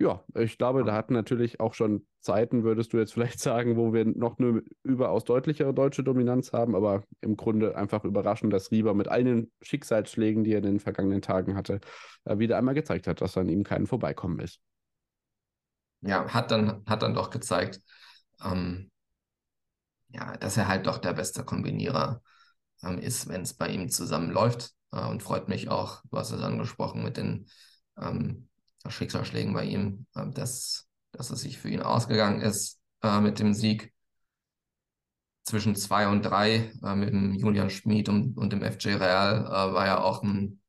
ja, 0.00 0.24
ich 0.34 0.56
glaube, 0.56 0.82
da 0.82 0.94
hatten 0.94 1.12
natürlich 1.12 1.60
auch 1.60 1.74
schon 1.74 2.06
Zeiten, 2.20 2.64
würdest 2.64 2.92
du 2.92 2.98
jetzt 2.98 3.12
vielleicht 3.12 3.38
sagen, 3.40 3.76
wo 3.76 3.92
wir 3.92 4.06
noch 4.06 4.38
eine 4.38 4.62
überaus 4.82 5.24
deutlichere 5.24 5.74
deutsche 5.74 6.02
Dominanz 6.02 6.52
haben, 6.52 6.74
aber 6.74 7.04
im 7.20 7.36
Grunde 7.36 7.76
einfach 7.76 8.04
überraschend, 8.04 8.52
dass 8.52 8.70
Rieber 8.70 8.94
mit 8.94 9.08
all 9.08 9.24
den 9.24 9.52
Schicksalsschlägen, 9.60 10.42
die 10.42 10.52
er 10.52 10.58
in 10.58 10.64
den 10.64 10.80
vergangenen 10.80 11.20
Tagen 11.20 11.54
hatte, 11.54 11.80
äh, 12.24 12.38
wieder 12.38 12.56
einmal 12.56 12.74
gezeigt 12.74 13.06
hat, 13.06 13.20
dass 13.20 13.36
an 13.36 13.50
ihm 13.50 13.62
kein 13.62 13.86
Vorbeikommen 13.86 14.40
ist. 14.40 14.60
Ja, 16.00 16.26
hat 16.32 16.50
dann, 16.50 16.82
hat 16.86 17.02
dann 17.02 17.12
doch 17.12 17.28
gezeigt, 17.28 17.82
ähm, 18.42 18.90
ja, 20.08 20.34
dass 20.38 20.56
er 20.56 20.66
halt 20.66 20.86
doch 20.86 20.96
der 20.96 21.12
beste 21.12 21.44
Kombinierer 21.44 22.22
ähm, 22.82 22.98
ist, 22.98 23.28
wenn 23.28 23.42
es 23.42 23.52
bei 23.52 23.68
ihm 23.68 23.90
zusammenläuft. 23.90 24.72
Äh, 24.92 25.06
und 25.06 25.22
freut 25.22 25.48
mich 25.48 25.68
auch, 25.68 26.02
du 26.10 26.16
hast 26.16 26.32
es 26.32 26.40
angesprochen, 26.40 27.04
mit 27.04 27.18
den 27.18 27.46
ähm, 27.98 28.48
Schicksalsschlägen 28.88 29.52
bei 29.52 29.64
ihm, 29.64 30.06
äh, 30.14 30.28
dass, 30.30 30.88
dass 31.12 31.30
es 31.30 31.40
sich 31.40 31.58
für 31.58 31.68
ihn 31.68 31.82
ausgegangen 31.82 32.40
ist 32.40 32.80
äh, 33.02 33.20
mit 33.20 33.38
dem 33.38 33.54
Sieg 33.54 33.92
zwischen 35.44 35.74
zwei 35.76 36.08
und 36.08 36.22
drei 36.22 36.72
äh, 36.82 36.94
mit 36.94 37.10
dem 37.10 37.34
Julian 37.34 37.70
Schmid 37.70 38.08
und, 38.08 38.36
und 38.36 38.52
dem 38.52 38.62
FJ 38.62 38.90
Real 38.94 39.46
äh, 39.46 39.74
war 39.74 39.86
ja 39.86 40.00
auch 40.00 40.22
ein 40.22 40.60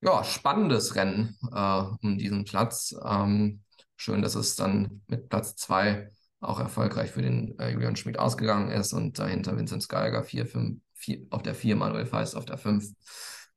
ja, 0.00 0.24
spannendes 0.24 0.94
Rennen 0.96 1.38
äh, 1.52 1.82
um 2.02 2.18
diesen 2.18 2.44
Platz. 2.44 2.94
Ähm, 3.04 3.62
schön, 3.96 4.22
dass 4.22 4.34
es 4.34 4.56
dann 4.56 5.02
mit 5.06 5.28
Platz 5.28 5.56
zwei 5.56 6.08
auch 6.40 6.58
erfolgreich 6.58 7.12
für 7.12 7.22
den 7.22 7.56
äh, 7.58 7.70
Julian 7.70 7.96
Schmid 7.96 8.18
ausgegangen 8.18 8.70
ist 8.70 8.92
und 8.92 9.18
dahinter 9.18 9.56
Vincent 9.56 9.88
Geiger 9.88 10.24
vier, 10.24 10.44
fünf, 10.44 10.80
vier, 10.94 11.24
auf 11.30 11.42
der 11.42 11.54
4, 11.54 11.76
Manuel 11.76 12.06
Feist 12.06 12.36
auf 12.36 12.44
der 12.44 12.58
5. 12.58 12.84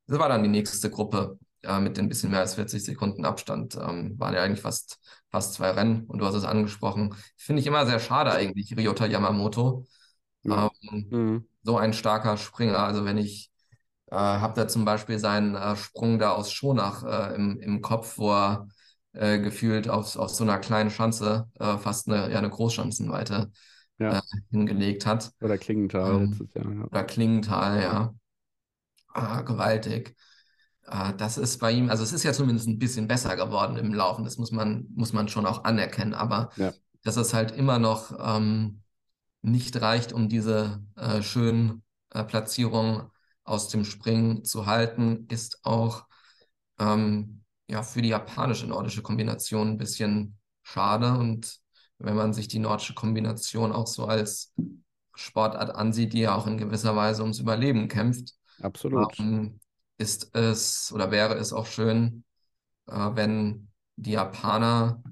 Das 0.07 0.19
war 0.19 0.30
dann 0.30 0.44
die 0.44 0.49
nächste 0.49 0.91
Gruppe 0.91 1.40
äh, 1.65 1.79
mit 1.79 1.97
ein 1.99 2.09
bisschen 2.09 2.31
mehr 2.31 2.41
als 2.41 2.55
40 2.55 2.83
Sekunden 2.85 3.25
Abstand. 3.25 3.75
Ähm, 3.75 4.17
waren 4.19 4.33
ja 4.33 4.43
eigentlich 4.43 4.61
fast, 4.61 4.99
fast 5.31 5.53
zwei 5.55 5.71
Rennen 5.71 6.05
und 6.07 6.19
du 6.19 6.25
hast 6.25 6.35
es 6.35 6.43
angesprochen. 6.45 7.15
Finde 7.37 7.61
ich 7.61 7.67
immer 7.67 7.85
sehr 7.85 7.99
schade 7.99 8.31
eigentlich, 8.31 8.75
Ryota 8.77 9.05
Yamamoto. 9.05 9.85
Ja. 10.43 10.69
Ähm, 10.91 11.11
mhm. 11.11 11.47
So 11.63 11.77
ein 11.77 11.93
starker 11.93 12.37
Springer. 12.37 12.79
Also 12.79 13.05
wenn 13.05 13.17
ich 13.17 13.51
äh, 14.11 14.15
habe 14.15 14.53
da 14.59 14.67
zum 14.67 14.85
Beispiel 14.85 15.19
seinen 15.19 15.55
äh, 15.55 15.75
Sprung 15.75 16.19
da 16.19 16.31
aus 16.33 16.51
Schonach 16.51 17.03
äh, 17.03 17.35
im, 17.35 17.59
im 17.59 17.81
Kopf, 17.81 18.17
wo 18.17 18.31
er 18.33 18.67
äh, 19.13 19.39
gefühlt 19.39 19.89
auf, 19.89 20.15
auf 20.17 20.29
so 20.31 20.43
einer 20.43 20.59
kleinen 20.59 20.91
Schanze, 20.91 21.49
äh, 21.59 21.77
fast 21.77 22.07
eine, 22.07 22.31
ja, 22.31 22.37
eine 22.39 22.49
Großschanzenweite, 22.49 23.51
Ja. 23.97 24.19
äh, 24.19 24.21
hingelegt 24.51 25.05
hat. 25.05 25.31
Oder 25.41 25.57
Klingenthal 25.57 26.15
Ähm, 26.15 26.31
letztes 26.31 26.53
Jahr. 26.53 26.73
Ja. 26.73 26.89
Oder 26.91 27.03
Klingenthal, 27.03 27.81
ja. 27.81 28.13
Ah, 29.13 29.41
gewaltig. 29.41 30.15
Ah, 30.88 31.14
das 31.14 31.38
ist 31.38 31.57
bei 31.60 31.72
ihm, 31.72 31.90
also 31.90 32.03
es 32.03 32.14
ist 32.14 32.24
ja 32.24 32.34
zumindest 32.34 32.68
ein 32.68 32.78
bisschen 32.78 33.07
besser 33.07 33.36
geworden 33.36 33.78
im 33.78 33.94
Laufen, 33.94 34.24
das 34.24 34.38
muss 34.38 34.52
man, 34.52 34.86
muss 34.95 35.14
man 35.14 35.28
schon 35.28 35.45
auch 35.48 35.64
anerkennen, 35.64 36.14
aber 36.14 36.52
Ja. 36.56 36.74
dass 37.03 37.18
es 37.18 37.34
halt 37.34 37.52
immer 37.52 37.80
noch 37.80 38.14
ähm, 38.20 38.82
nicht 39.41 39.82
reicht, 39.82 40.14
um 40.14 40.30
diese 40.30 40.84
äh, 40.95 41.22
schönen 41.24 41.84
äh, 42.12 42.24
Platzierungen 42.24 43.10
aus 43.44 43.70
dem 43.70 43.86
Springen 43.86 44.44
zu 44.45 44.66
halten, 44.68 45.28
ist 45.30 45.60
auch 45.66 46.06
ähm, 46.80 47.44
ja, 47.70 47.84
für 47.84 48.02
die 48.02 48.10
japanische 48.10 48.68
nordische 48.68 49.02
Kombination 49.02 49.70
ein 49.70 49.78
bisschen 49.78 50.38
schade. 50.64 51.14
Und 51.18 51.60
wenn 51.99 52.16
man 52.16 52.34
sich 52.34 52.48
die 52.48 52.60
nordische 52.60 52.94
Kombination 52.94 53.72
auch 53.72 53.88
so 53.88 54.06
als 54.06 54.53
Sportart 55.16 55.74
ansieht, 55.76 56.14
die 56.14 56.20
ja 56.22 56.36
auch 56.36 56.48
in 56.48 56.57
gewisser 56.57 56.95
Weise 56.95 57.22
ums 57.24 57.40
Überleben 57.40 57.88
kämpft, 57.88 58.34
Absolut. 58.64 59.16
ähm, 59.20 59.60
ist 59.97 60.35
es 60.35 60.91
oder 60.93 61.11
wäre 61.11 61.35
es 61.35 61.53
auch 61.53 61.65
schön, 61.65 62.23
äh, 62.88 62.93
wenn 63.15 63.69
die 63.97 64.11
Japaner 64.13 65.03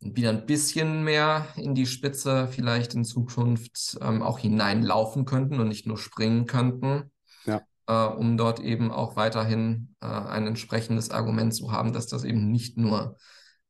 wieder 0.00 0.30
ein 0.30 0.46
bisschen 0.46 1.04
mehr 1.04 1.46
in 1.56 1.74
die 1.74 1.86
Spitze 1.86 2.48
vielleicht 2.48 2.94
in 2.94 3.04
Zukunft 3.04 3.98
ähm, 4.00 4.22
auch 4.22 4.38
hineinlaufen 4.38 5.24
könnten 5.24 5.60
und 5.60 5.68
nicht 5.68 5.86
nur 5.86 5.96
springen 5.98 6.46
könnten, 6.46 7.10
Ja. 7.44 7.62
äh, 7.86 8.06
um 8.06 8.36
dort 8.36 8.60
eben 8.60 8.90
auch 8.90 9.16
weiterhin 9.16 9.94
äh, 10.00 10.06
ein 10.06 10.46
entsprechendes 10.46 11.10
Argument 11.10 11.54
zu 11.54 11.72
haben, 11.72 11.92
dass 11.92 12.08
das 12.08 12.24
eben 12.24 12.50
nicht 12.50 12.78
nur 12.78 13.16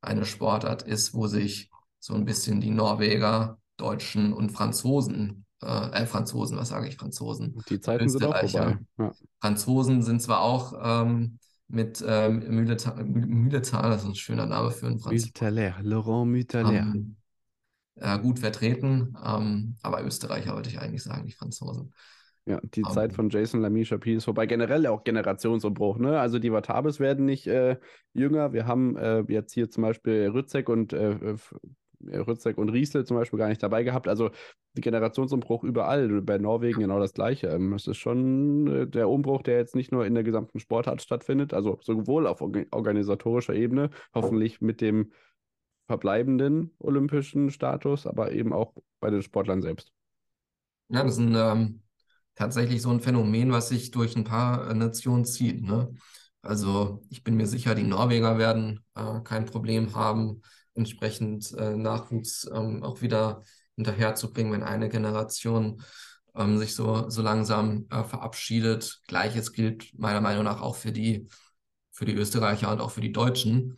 eine 0.01 0.25
Sportart 0.25 0.83
ist, 0.83 1.13
wo 1.13 1.27
sich 1.27 1.71
so 1.99 2.15
ein 2.15 2.25
bisschen 2.25 2.61
die 2.61 2.71
Norweger, 2.71 3.59
Deutschen 3.77 4.33
und 4.33 4.51
Franzosen, 4.51 5.42
äh, 5.63 6.03
äh 6.03 6.05
Franzosen, 6.05 6.57
was 6.57 6.69
sage 6.69 6.87
ich, 6.87 6.97
Franzosen, 6.97 7.57
Die 7.69 7.79
Zeiten 7.79 8.09
sind 8.09 8.23
auch 8.23 8.35
Österreicher. 8.43 8.79
vorbei. 8.97 9.11
Ja. 9.11 9.11
Franzosen 9.41 10.01
sind 10.01 10.21
zwar 10.21 10.41
auch 10.41 10.73
ähm, 10.81 11.39
mit 11.67 12.03
ähm, 12.05 12.39
Mühletal, 12.49 13.03
Mühletal, 13.03 13.89
das 13.89 14.03
ist 14.03 14.09
ein 14.09 14.15
schöner 14.15 14.45
Name 14.45 14.71
für 14.71 14.87
einen 14.87 14.99
Franzosen, 14.99 15.27
Mütterler, 15.27 15.75
Laurent 15.81 16.31
Mütterler. 16.31 16.73
ähm, 16.73 17.15
äh, 17.95 18.19
gut 18.19 18.39
vertreten, 18.39 19.15
ähm, 19.23 19.75
aber 19.81 20.03
Österreicher 20.03 20.53
wollte 20.55 20.69
ich 20.69 20.79
eigentlich 20.79 21.03
sagen, 21.03 21.23
nicht 21.25 21.37
Franzosen. 21.37 21.93
Ja, 22.45 22.59
die 22.61 22.81
Ähm, 22.81 22.91
Zeit 22.91 23.13
von 23.13 23.29
Jason 23.29 23.61
Lamy 23.61 23.83
Chapi 23.83 24.15
ist 24.15 24.25
vorbei. 24.25 24.45
Generell 24.45 24.85
auch 24.87 25.03
Generationsumbruch, 25.03 25.97
ne? 25.97 26.19
Also 26.19 26.39
die 26.39 26.51
Watabes 26.51 26.99
werden 26.99 27.25
nicht 27.25 27.47
äh, 27.47 27.77
jünger. 28.13 28.51
Wir 28.51 28.67
haben 28.67 28.97
äh, 28.97 29.23
jetzt 29.29 29.53
hier 29.53 29.69
zum 29.69 29.83
Beispiel 29.83 30.29
Rützek 30.29 30.67
und 30.67 30.91
äh, 30.91 31.35
Rützek 32.07 32.57
und 32.57 32.69
Riesle 32.69 33.05
zum 33.05 33.17
Beispiel 33.17 33.39
gar 33.39 33.49
nicht 33.49 33.63
dabei 33.63 33.83
gehabt. 33.83 34.07
Also 34.07 34.31
die 34.75 34.81
Generationsumbruch 34.81 35.63
überall. 35.63 36.21
Bei 36.21 36.37
Norwegen 36.37 36.81
genau 36.81 36.99
das 36.99 37.13
Gleiche. 37.13 37.47
Ähm, 37.47 37.73
Es 37.73 37.87
ist 37.87 37.97
schon 37.97 38.67
äh, 38.67 38.87
der 38.87 39.09
Umbruch, 39.09 39.43
der 39.43 39.57
jetzt 39.57 39.75
nicht 39.75 39.91
nur 39.91 40.05
in 40.05 40.13
der 40.13 40.23
gesamten 40.23 40.59
Sportart 40.59 41.01
stattfindet, 41.01 41.53
also 41.53 41.79
sowohl 41.81 42.27
auf 42.27 42.41
orga- 42.41 42.67
organisatorischer 42.71 43.53
Ebene, 43.53 43.89
hoffentlich 44.13 44.61
mit 44.61 44.81
dem 44.81 45.11
verbleibenden 45.87 46.71
olympischen 46.79 47.51
Status, 47.51 48.07
aber 48.07 48.31
eben 48.31 48.53
auch 48.53 48.73
bei 48.99 49.09
den 49.09 49.21
Sportlern 49.21 49.61
selbst. 49.61 49.91
Ja, 50.89 51.03
das 51.03 51.13
ist 51.13 51.19
ein, 51.19 51.35
ähm, 51.35 51.81
tatsächlich 52.35 52.81
so 52.81 52.89
ein 52.89 52.99
Phänomen, 52.99 53.51
was 53.51 53.69
sich 53.69 53.91
durch 53.91 54.15
ein 54.15 54.23
paar 54.23 54.69
äh, 54.69 54.73
Nationen 54.73 55.25
zieht. 55.25 55.61
Ne? 55.63 55.93
Also 56.41 57.01
ich 57.09 57.23
bin 57.23 57.35
mir 57.35 57.47
sicher, 57.47 57.75
die 57.75 57.83
Norweger 57.83 58.37
werden 58.37 58.83
äh, 58.95 59.19
kein 59.23 59.45
Problem 59.45 59.95
haben, 59.95 60.41
entsprechend 60.75 61.53
äh, 61.53 61.75
Nachwuchs 61.75 62.49
ähm, 62.53 62.83
auch 62.83 63.01
wieder 63.01 63.43
hinterherzubringen, 63.75 64.53
wenn 64.53 64.63
eine 64.63 64.89
Generation 64.89 65.81
ähm, 66.35 66.57
sich 66.57 66.75
so, 66.75 67.09
so 67.09 67.21
langsam 67.21 67.85
äh, 67.89 68.03
verabschiedet. 68.03 69.01
Gleiches 69.07 69.53
gilt 69.53 69.97
meiner 69.97 70.21
Meinung 70.21 70.43
nach 70.43 70.61
auch 70.61 70.75
für 70.75 70.91
die, 70.91 71.27
für 71.91 72.05
die 72.05 72.15
Österreicher 72.15 72.71
und 72.71 72.81
auch 72.81 72.91
für 72.91 73.01
die 73.01 73.11
Deutschen. 73.11 73.77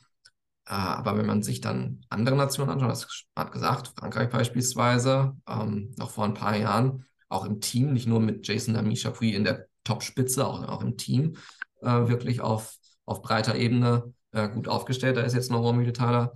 Äh, 0.65 0.73
aber 0.73 1.17
wenn 1.17 1.26
man 1.26 1.43
sich 1.43 1.61
dann 1.61 2.01
andere 2.09 2.35
Nationen 2.35 2.72
anschaut, 2.72 2.91
das 2.91 3.07
hat 3.35 3.51
gesagt, 3.51 3.93
Frankreich 3.97 4.30
beispielsweise, 4.30 5.35
ähm, 5.47 5.93
noch 5.97 6.11
vor 6.11 6.26
ein 6.26 6.34
paar 6.34 6.55
Jahren, 6.55 7.05
auch 7.30 7.45
im 7.45 7.59
Team, 7.59 7.93
nicht 7.93 8.07
nur 8.07 8.19
mit 8.19 8.47
Jason 8.47 8.76
Lamy 8.76 8.95
Chapuis 8.95 9.35
in 9.35 9.43
der 9.43 9.67
Top-Spitze, 9.84 10.45
auch, 10.45 10.63
auch 10.67 10.81
im 10.81 10.97
Team, 10.97 11.38
äh, 11.81 12.07
wirklich 12.07 12.41
auf, 12.41 12.76
auf 13.05 13.22
breiter 13.22 13.55
Ebene 13.55 14.13
äh, 14.31 14.49
gut 14.49 14.67
aufgestellt. 14.67 15.17
Da 15.17 15.22
ist 15.22 15.34
jetzt 15.34 15.51
noch 15.51 15.61
Romy 15.61 15.80
Mühletaler, 15.80 16.34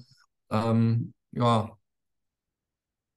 ähm, 0.52 1.14
ja, 1.32 1.78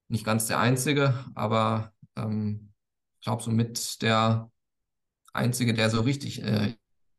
nicht 0.09 0.25
ganz 0.25 0.47
der 0.47 0.61
Einzige, 0.61 1.25
aber 1.35 1.93
ähm, 2.17 2.73
ich 3.19 3.25
glaube, 3.25 3.43
somit 3.43 4.03
der 4.03 4.51
Einzige, 5.33 5.75
der 5.75 5.91
so 5.91 6.01
richtig 6.03 6.43
äh, 6.43 6.75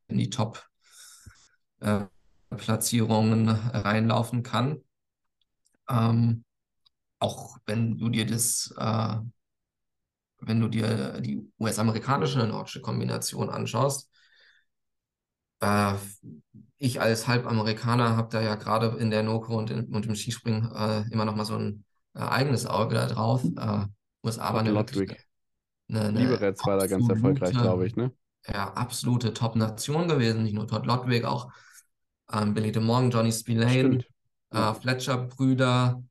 in 0.08 0.18
die 0.18 0.30
Top 0.30 0.68
äh, 1.80 2.06
reinlaufen 3.74 4.44
kann. 4.44 4.84
Ähm, 5.90 6.46
auch 7.20 7.58
wenn 7.66 7.98
du 7.98 8.10
dir 8.10 8.26
das, 8.26 8.74
äh, 8.78 9.18
wenn 10.40 10.60
du 10.60 10.68
dir 10.68 11.20
die 11.22 11.52
US-amerikanische 11.60 12.46
nordische 12.46 12.82
Kombination 12.82 13.50
anschaust, 13.50 14.10
äh, 15.64 15.94
ich 16.78 17.02
als 17.02 17.28
Halbamerikaner 17.28 18.18
habe 18.18 18.30
da 18.30 18.42
ja 18.42 18.56
gerade 18.56 18.98
in 19.00 19.10
der 19.10 19.24
Noko 19.24 19.58
und, 19.58 19.70
in, 19.70 19.86
und 19.86 20.06
im 20.06 20.16
Skispringen 20.16 20.72
äh, 20.76 21.04
immer 21.12 21.26
noch 21.26 21.36
mal 21.36 21.46
so 21.46 21.56
ein 21.56 21.86
äh, 22.14 22.20
eigenes 22.20 22.66
Auge 22.66 22.96
da 22.96 23.08
drauf. 23.08 23.44
Äh, 23.44 23.86
USA 24.26 24.44
aber 24.44 24.60
eine, 24.60 24.72
Ludwig. 24.72 25.26
eine, 25.90 26.02
eine 26.02 26.20
Liberec 26.20 26.66
war 26.66 26.78
da 26.78 26.88
ganz 26.88 27.08
erfolgreich, 27.10 27.52
glaube 27.52 27.88
ich, 27.88 27.96
ne? 27.96 28.12
ja, 28.48 28.74
absolute 28.74 29.34
Top-Nation 29.34 30.08
gewesen. 30.08 30.44
Nicht 30.44 30.56
nur 30.56 30.68
Todd 30.68 30.86
Lodwig, 30.86 31.26
auch 31.26 31.52
ähm, 32.32 32.54
Billy 32.54 32.72
DeMong, 32.72 33.12
Johnny 33.12 33.32
Spillane, 33.32 34.04
äh, 34.52 34.74
Fletcher-Brüder, 34.74 36.04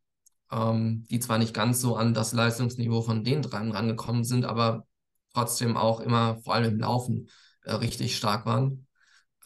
ähm, 0.51 1.05
die 1.11 1.21
zwar 1.21 1.39
nicht 1.39 1.55
ganz 1.55 1.81
so 1.81 1.97
an 1.97 2.15
das 2.15 2.33
Leistungsniveau 2.33 3.03
von 3.03 3.25
den 3.25 3.43
dreien 3.43 3.73
rangekommen 3.73 4.25
sind, 4.25 4.45
aber 4.45 4.87
trotzdem 5.35 5.77
auch 5.77 6.01
immer, 6.01 6.37
vor 6.39 6.55
allem 6.55 6.73
im 6.75 6.81
Laufen, 6.81 7.29
äh, 7.65 7.75
richtig 7.75 8.17
stark 8.17 8.47
waren. 8.47 8.87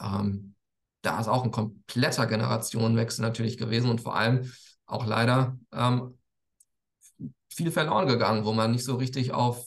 Ähm, 0.01 0.55
da 1.03 1.21
ist 1.21 1.29
auch 1.29 1.45
ein 1.45 1.51
kompletter 1.51 2.27
Generationenwechsel 2.27 3.23
natürlich 3.23 3.59
gewesen 3.59 3.91
und 3.91 4.01
vor 4.01 4.17
allem 4.17 4.51
auch 4.87 5.07
leider 5.07 5.59
ähm, 5.73 6.19
viel 7.49 7.71
verloren 7.71 8.07
gegangen, 8.07 8.45
wo 8.45 8.53
man 8.53 8.73
nicht 8.73 8.85
so 8.85 8.97
richtig 8.97 9.33
auf 9.33 9.67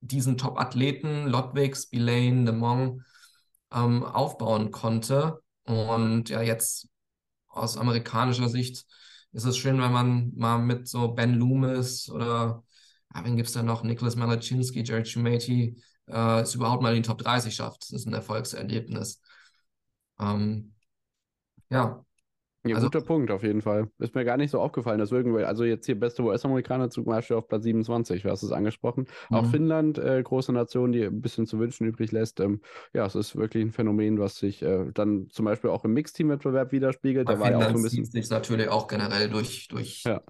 diesen 0.00 0.36
Top-Athleten, 0.36 1.26
Lodwig, 1.26 1.76
Spillane, 1.76 2.44
DeMong, 2.44 3.02
ähm, 3.72 4.04
aufbauen 4.04 4.70
konnte. 4.70 5.42
Und 5.64 6.28
ja, 6.28 6.42
jetzt 6.42 6.88
aus 7.48 7.76
amerikanischer 7.76 8.48
Sicht 8.48 8.84
ist 9.32 9.44
es 9.44 9.56
schön, 9.56 9.80
wenn 9.80 9.92
man 9.92 10.32
mal 10.36 10.58
mit 10.58 10.88
so 10.88 11.08
Ben 11.08 11.34
Loomis 11.34 12.10
oder 12.10 12.64
ja, 13.14 13.24
wen 13.24 13.36
gibt 13.36 13.48
es 13.48 13.54
da 13.54 13.62
noch? 13.62 13.82
Nicholas 13.82 14.16
Malachinsky, 14.16 14.82
Jared 14.82 15.08
Schumati, 15.08 15.82
äh, 16.06 16.40
es 16.40 16.54
überhaupt 16.54 16.82
mal 16.82 16.94
in 16.94 17.02
die 17.02 17.08
Top 17.08 17.18
30 17.18 17.54
schafft. 17.54 17.82
Das 17.82 17.90
ist 17.92 18.06
ein 18.06 18.14
Erfolgserlebnis. 18.14 19.20
Ähm, 20.20 20.72
ja, 21.70 22.04
Ja, 22.66 22.76
Also- 22.76 22.86
guter 22.88 23.02
Punkt 23.04 23.30
auf 23.30 23.42
jeden 23.42 23.60
Fall. 23.60 23.90
Ist 23.98 24.14
mir 24.14 24.24
gar 24.24 24.38
nicht 24.38 24.50
so 24.50 24.58
aufgefallen, 24.58 24.98
dass 24.98 25.12
irgendwo, 25.12 25.36
also 25.40 25.64
jetzt 25.64 25.84
hier 25.84 26.00
beste 26.00 26.22
US-Amerikaner 26.22 26.88
zum 26.88 27.04
Beispiel 27.04 27.36
auf 27.36 27.46
Platz 27.46 27.62
27, 27.64 28.22
du 28.22 28.30
hast 28.30 28.42
es 28.42 28.52
angesprochen. 28.52 29.06
Auch 29.28 29.42
Mhm. 29.42 29.50
Finnland, 29.50 29.98
äh, 29.98 30.22
große 30.22 30.50
Nation, 30.50 30.90
die 30.90 31.02
ein 31.04 31.20
bisschen 31.20 31.46
zu 31.46 31.58
wünschen 31.58 31.86
übrig 31.86 32.10
lässt. 32.10 32.40
Ähm, 32.40 32.62
ja, 32.94 33.04
es 33.04 33.16
ist 33.16 33.36
wirklich 33.36 33.62
ein 33.66 33.70
Phänomen, 33.70 34.18
was 34.18 34.38
sich 34.38 34.62
äh, 34.62 34.90
dann 34.94 35.28
zum 35.28 35.44
Beispiel 35.44 35.68
auch 35.68 35.84
im 35.84 35.92
Mixteam-Wettbewerb 35.92 36.72
widerspiegelt. 36.72 37.26
bei 37.26 37.34
Der 37.34 37.40
war 37.40 37.50
ja 37.50 37.58
auch 37.58 37.70
so 37.72 37.76
ein 37.76 37.82
bisschen. 37.82 38.06
sich 38.06 38.30
natürlich 38.30 38.68
auch 38.70 38.88
generell 38.88 39.28
durch, 39.28 39.68
durch 39.68 40.02
Ja. 40.04 40.22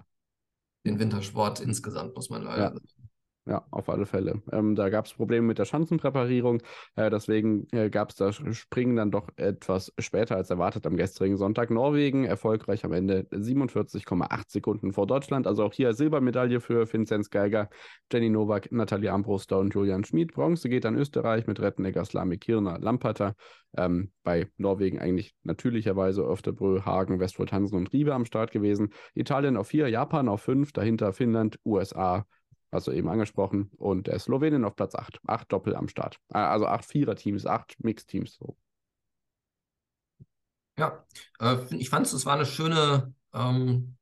den 0.85 0.99
Wintersport 0.99 1.61
insgesamt, 1.61 2.15
muss 2.15 2.29
man 2.29 2.43
leider 2.43 2.63
Ja. 2.63 2.69
sagen. 2.73 3.04
Ja, 3.47 3.63
auf 3.69 3.89
alle 3.89 4.07
Fälle. 4.07 4.41
Ähm, 4.51 4.73
da 4.73 4.89
gab 4.89 5.05
es 5.05 5.13
Probleme 5.13 5.45
mit 5.45 5.59
der 5.59 5.65
Schanzenpräparierung. 5.65 6.63
Äh, 6.95 7.11
deswegen 7.11 7.67
äh, 7.71 7.91
gab 7.91 8.09
es 8.09 8.15
das 8.15 8.41
Springen 8.57 8.95
dann 8.95 9.11
doch 9.11 9.29
etwas 9.35 9.93
später 9.99 10.35
als 10.35 10.49
erwartet 10.49 10.87
am 10.87 10.97
gestrigen 10.97 11.37
Sonntag. 11.37 11.69
Norwegen 11.69 12.25
erfolgreich 12.25 12.83
am 12.85 12.91
Ende 12.91 13.27
47,8 13.29 14.45
Sekunden 14.47 14.93
vor 14.93 15.05
Deutschland. 15.05 15.45
Also 15.45 15.63
auch 15.63 15.73
hier 15.73 15.93
Silbermedaille 15.93 16.59
für 16.59 16.91
Vinzenz 16.91 17.29
Geiger, 17.29 17.69
Jenny 18.11 18.31
Nowak, 18.31 18.71
Nathalie 18.71 19.11
Ambruster 19.11 19.59
und 19.59 19.75
Julian 19.75 20.03
Schmid. 20.05 20.33
Bronze 20.33 20.67
geht 20.67 20.87
an 20.87 20.95
Österreich 20.95 21.45
mit 21.45 21.59
Rettenegger, 21.59 22.03
Slami, 22.03 22.39
Kirner, 22.39 22.79
Lamperter. 22.79 23.35
Ähm, 23.77 24.11
bei 24.23 24.47
Norwegen 24.57 24.97
eigentlich 24.97 25.35
natürlicherweise 25.43 26.23
Öfterbrö, 26.23 26.81
Hagen, 26.83 27.19
Westfold 27.19 27.51
Hansen 27.51 27.77
und 27.77 27.93
Riebe 27.93 28.15
am 28.15 28.25
Start 28.25 28.51
gewesen. 28.51 28.89
Italien 29.13 29.55
auf 29.55 29.67
vier, 29.67 29.87
Japan 29.87 30.29
auf 30.29 30.41
fünf, 30.41 30.71
dahinter 30.71 31.13
Finnland, 31.13 31.59
USA, 31.63 32.25
hast 32.75 32.87
du 32.87 32.91
eben 32.91 33.09
angesprochen, 33.09 33.71
und 33.77 34.07
äh, 34.07 34.19
Slowenien 34.19 34.65
auf 34.65 34.75
Platz 34.75 34.95
8. 34.95 35.19
Acht 35.27 35.51
Doppel 35.51 35.75
am 35.75 35.87
Start. 35.87 36.19
Also 36.29 36.67
acht 36.67 36.85
Vierer-Teams, 36.85 37.45
acht 37.45 37.83
Mixteams. 37.83 38.35
So. 38.35 38.57
Ja, 40.77 41.05
äh, 41.39 41.57
ich 41.75 41.89
fand 41.89 42.05
es, 42.07 42.13
es 42.13 42.25
war 42.25 42.35
eine 42.35 42.45
schöne, 42.45 43.13
ähm, 43.33 43.97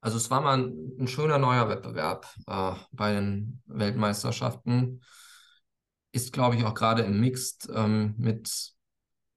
Also 0.00 0.18
es 0.18 0.30
war 0.30 0.40
mal 0.42 0.58
ein, 0.58 0.92
ein 1.00 1.08
schöner 1.08 1.38
neuer 1.38 1.68
Wettbewerb 1.68 2.26
äh, 2.46 2.74
bei 2.92 3.12
den 3.14 3.62
Weltmeisterschaften. 3.66 5.02
Ist, 6.12 6.32
glaube 6.32 6.56
ich, 6.56 6.64
auch 6.64 6.74
gerade 6.74 7.02
im 7.02 7.20
Mixed 7.20 7.68
ähm, 7.74 8.14
mit, 8.18 8.72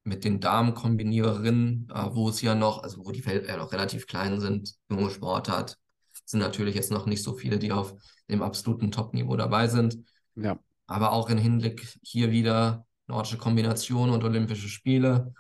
mit 0.04 0.24
den 0.26 0.40
Damenkombiniererinnen, 0.40 1.90
äh, 1.94 2.16
wo 2.16 2.30
es 2.30 2.42
ja 2.42 2.54
noch, 2.54 2.84
also 2.84 3.06
wo 3.06 3.12
die 3.12 3.22
Felder 3.22 3.48
ja 3.48 3.58
noch 3.58 3.72
relativ 3.72 4.08
klein 4.08 4.40
sind, 4.40 4.76
junge 4.90 5.10
Sportart, 5.10 5.78
sind 6.30 6.42
natürlich 6.42 6.76
jetzt 6.76 6.92
noch 6.92 7.06
nicht 7.06 7.24
so 7.24 7.34
viele, 7.34 7.58
die 7.58 7.72
auf 7.72 7.94
dem 8.30 8.42
absoluten 8.42 8.92
Top-Niveau 8.92 9.38
dabei 9.38 9.68
sind. 9.68 9.98
Ja. 10.36 10.60
Aber 10.86 11.14
auch 11.14 11.30
im 11.30 11.38
Hinblick 11.38 11.98
hier 12.02 12.32
wieder 12.32 12.86
nordische 13.08 13.38
Kombination 13.38 14.10
und 14.10 14.24
Olympische 14.24 14.68
Spiele 14.68 15.34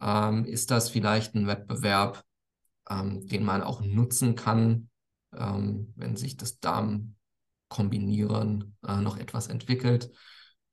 ähm, 0.00 0.44
ist 0.44 0.70
das 0.70 0.90
vielleicht 0.90 1.34
ein 1.34 1.46
Wettbewerb, 1.46 2.22
ähm, 2.88 3.26
den 3.26 3.44
man 3.44 3.62
auch 3.62 3.80
nutzen 3.80 4.34
kann, 4.34 4.90
ähm, 5.36 5.92
wenn 5.96 6.16
sich 6.16 6.36
das 6.36 6.58
Damen-Kombinieren 6.58 8.76
äh, 8.86 9.00
noch 9.00 9.16
etwas 9.16 9.46
entwickelt. 9.46 10.10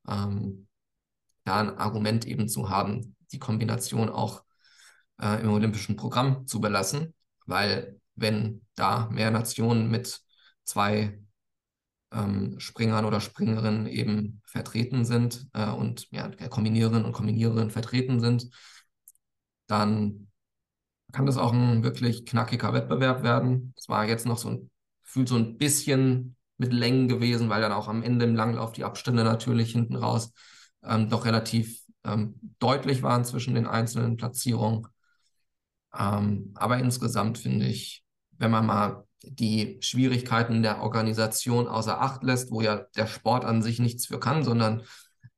Ähm, 0.08 0.68
da 1.44 1.60
ein 1.60 1.78
Argument 1.78 2.26
eben 2.26 2.50
zu 2.50 2.70
haben, 2.70 3.16
die 3.32 3.40
Kombination 3.40 4.10
auch 4.10 4.44
äh, 5.22 5.42
im 5.42 5.52
olympischen 5.52 5.96
Programm 5.96 6.48
zu 6.48 6.60
belassen, 6.60 7.14
weil 7.46 8.00
wenn 8.18 8.66
da 8.76 9.10
mehr 9.12 9.32
Nationen 9.32 9.90
mit 9.90 10.22
zwei 10.66 11.20
ähm, 12.12 12.60
Springern 12.60 13.06
oder 13.06 13.22
Springerinnen 13.22 13.88
eben 13.88 14.42
vertreten 14.46 15.06
sind 15.06 15.48
äh, 15.54 15.70
und 15.70 16.10
ja, 16.12 16.30
Kombiniererinnen 16.50 17.06
und 17.06 17.14
Kombiniererinnen 17.14 17.72
vertreten 17.72 18.20
sind, 18.20 18.50
dann 19.68 20.28
kann 21.12 21.26
das 21.26 21.38
auch 21.38 21.54
ein 21.54 21.84
wirklich 21.84 22.26
knackiger 22.26 22.74
Wettbewerb 22.74 23.24
werden. 23.24 23.74
Es 23.78 23.90
war 23.90 24.06
jetzt 24.06 24.26
noch 24.26 24.38
so 24.38 24.50
ein, 24.50 24.72
fühlt 25.04 25.30
so 25.30 25.36
ein 25.36 25.58
bisschen 25.58 26.36
mit 26.58 26.74
Längen 26.74 27.08
gewesen, 27.08 27.50
weil 27.50 27.62
dann 27.62 27.72
auch 27.72 27.88
am 27.88 28.04
Ende 28.04 28.26
im 28.26 28.36
Langlauf 28.36 28.74
die 28.74 28.84
Abstände 28.84 29.24
natürlich 29.24 29.72
hinten 29.72 29.96
raus 29.96 30.34
ähm, 30.84 31.10
doch 31.10 31.26
relativ 31.26 31.82
ähm, 32.04 32.36
deutlich 32.60 33.04
waren 33.04 33.26
zwischen 33.26 33.56
den 33.56 33.68
einzelnen 33.68 34.18
Platzierungen. 34.18 34.88
Ähm, 35.98 36.52
aber 36.56 36.78
insgesamt 36.80 37.38
finde 37.38 37.68
ich, 37.68 38.04
wenn 38.38 38.52
man 38.52 38.66
mal 38.66 39.04
die 39.24 39.78
Schwierigkeiten 39.82 40.62
der 40.62 40.82
Organisation 40.82 41.68
außer 41.68 42.00
Acht 42.02 42.24
lässt, 42.24 42.52
wo 42.52 42.62
ja 42.62 42.86
der 42.96 43.08
Sport 43.08 43.46
an 43.46 43.62
sich 43.62 43.80
nichts 43.80 44.08
für 44.08 44.20
kann, 44.20 44.44
sondern 44.44 44.84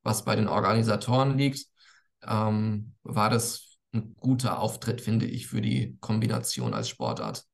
was 0.03 0.25
bei 0.25 0.35
den 0.35 0.47
Organisatoren 0.47 1.37
liegt, 1.37 1.65
ähm, 2.25 2.93
war 3.03 3.29
das 3.29 3.77
ein 3.93 4.15
guter 4.19 4.59
Auftritt, 4.59 5.01
finde 5.01 5.25
ich, 5.25 5.47
für 5.47 5.61
die 5.61 5.97
Kombination 5.99 6.73
als 6.73 6.89
Sportart. 6.89 7.45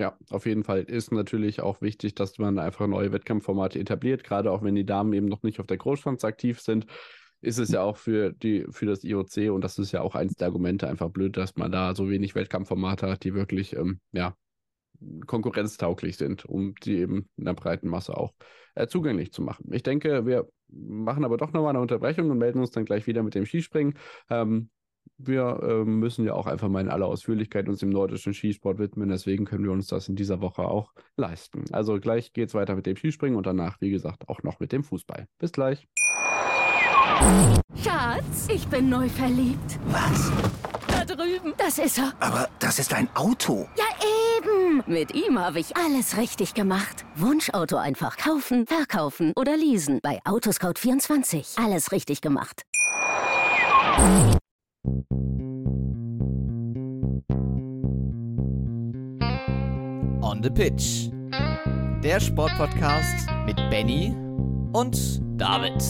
Ja, 0.00 0.16
auf 0.30 0.46
jeden 0.46 0.64
Fall 0.64 0.82
ist 0.82 1.12
natürlich 1.12 1.60
auch 1.60 1.82
wichtig, 1.82 2.14
dass 2.14 2.38
man 2.38 2.58
einfach 2.58 2.86
neue 2.86 3.12
Wettkampfformate 3.12 3.78
etabliert, 3.78 4.24
gerade 4.24 4.50
auch 4.50 4.62
wenn 4.62 4.74
die 4.74 4.86
Damen 4.86 5.12
eben 5.12 5.26
noch 5.26 5.42
nicht 5.42 5.60
auf 5.60 5.66
der 5.66 5.76
Großschanze 5.76 6.26
aktiv 6.26 6.60
sind. 6.60 6.86
Ist 7.42 7.58
es 7.58 7.70
ja 7.70 7.82
auch 7.82 7.96
für, 7.96 8.32
die, 8.32 8.66
für 8.70 8.86
das 8.86 9.04
IOC 9.04 9.50
und 9.50 9.62
das 9.62 9.78
ist 9.78 9.92
ja 9.92 10.02
auch 10.02 10.14
eins 10.14 10.34
der 10.34 10.48
Argumente 10.48 10.88
einfach 10.88 11.10
blöd, 11.10 11.36
dass 11.36 11.56
man 11.56 11.72
da 11.72 11.94
so 11.94 12.08
wenig 12.08 12.34
Wettkampfformate 12.34 13.08
hat, 13.08 13.24
die 13.24 13.34
wirklich 13.34 13.74
ähm, 13.76 14.00
ja, 14.12 14.34
konkurrenztauglich 15.26 16.16
sind, 16.16 16.44
um 16.44 16.74
die 16.76 16.98
eben 16.98 17.28
in 17.36 17.44
der 17.44 17.54
breiten 17.54 17.88
Masse 17.88 18.16
auch 18.16 18.34
äh, 18.74 18.86
zugänglich 18.86 19.32
zu 19.32 19.42
machen. 19.42 19.72
Ich 19.72 19.82
denke, 19.82 20.26
wir 20.26 20.48
machen 20.68 21.24
aber 21.24 21.36
doch 21.36 21.52
nochmal 21.52 21.70
eine 21.70 21.80
Unterbrechung 21.80 22.30
und 22.30 22.38
melden 22.38 22.60
uns 22.60 22.70
dann 22.70 22.84
gleich 22.84 23.06
wieder 23.06 23.22
mit 23.22 23.34
dem 23.34 23.46
Skispringen. 23.46 23.94
Ähm, 24.28 24.70
wir 25.22 25.60
äh, 25.62 25.84
müssen 25.84 26.24
ja 26.24 26.34
auch 26.34 26.46
einfach 26.46 26.68
mal 26.68 26.80
in 26.80 26.88
aller 26.88 27.06
Ausführlichkeit 27.06 27.68
uns 27.68 27.80
dem 27.80 27.90
nordischen 27.90 28.32
Skisport 28.32 28.78
widmen. 28.78 29.08
Deswegen 29.08 29.44
können 29.44 29.64
wir 29.64 29.72
uns 29.72 29.86
das 29.86 30.08
in 30.08 30.16
dieser 30.16 30.40
Woche 30.40 30.62
auch 30.62 30.92
leisten. 31.16 31.64
Also 31.72 32.00
gleich 32.00 32.32
geht 32.32 32.48
es 32.48 32.54
weiter 32.54 32.74
mit 32.74 32.86
dem 32.86 32.96
Skispringen 32.96 33.36
und 33.36 33.46
danach, 33.46 33.80
wie 33.80 33.90
gesagt, 33.90 34.28
auch 34.28 34.42
noch 34.42 34.60
mit 34.60 34.72
dem 34.72 34.82
Fußball. 34.82 35.26
Bis 35.38 35.52
gleich. 35.52 35.86
Schatz, 37.76 38.48
ich 38.52 38.66
bin 38.68 38.88
neu 38.88 39.08
verliebt. 39.08 39.78
Was? 39.88 40.32
Da 40.86 41.04
drüben. 41.04 41.52
Das 41.58 41.78
ist 41.78 41.98
er. 41.98 42.12
Aber 42.20 42.48
das 42.58 42.78
ist 42.78 42.94
ein 42.94 43.08
Auto. 43.14 43.68
Ja, 43.76 43.84
eben. 44.70 44.82
Mit 44.86 45.14
ihm 45.14 45.38
habe 45.38 45.60
ich 45.60 45.76
alles 45.76 46.16
richtig 46.16 46.54
gemacht. 46.54 47.04
Wunschauto 47.16 47.76
einfach 47.76 48.16
kaufen, 48.16 48.66
verkaufen 48.66 49.32
oder 49.36 49.56
leasen. 49.56 50.00
Bei 50.02 50.20
Autoscout24. 50.24 51.62
Alles 51.64 51.92
richtig 51.92 52.20
gemacht. 52.20 52.62
On 60.22 60.42
the 60.42 60.50
Pitch. 60.50 61.10
Der 62.02 62.18
Sportpodcast 62.18 63.28
mit 63.44 63.56
Benny 63.70 64.14
und 64.72 65.20
David. 65.38 65.82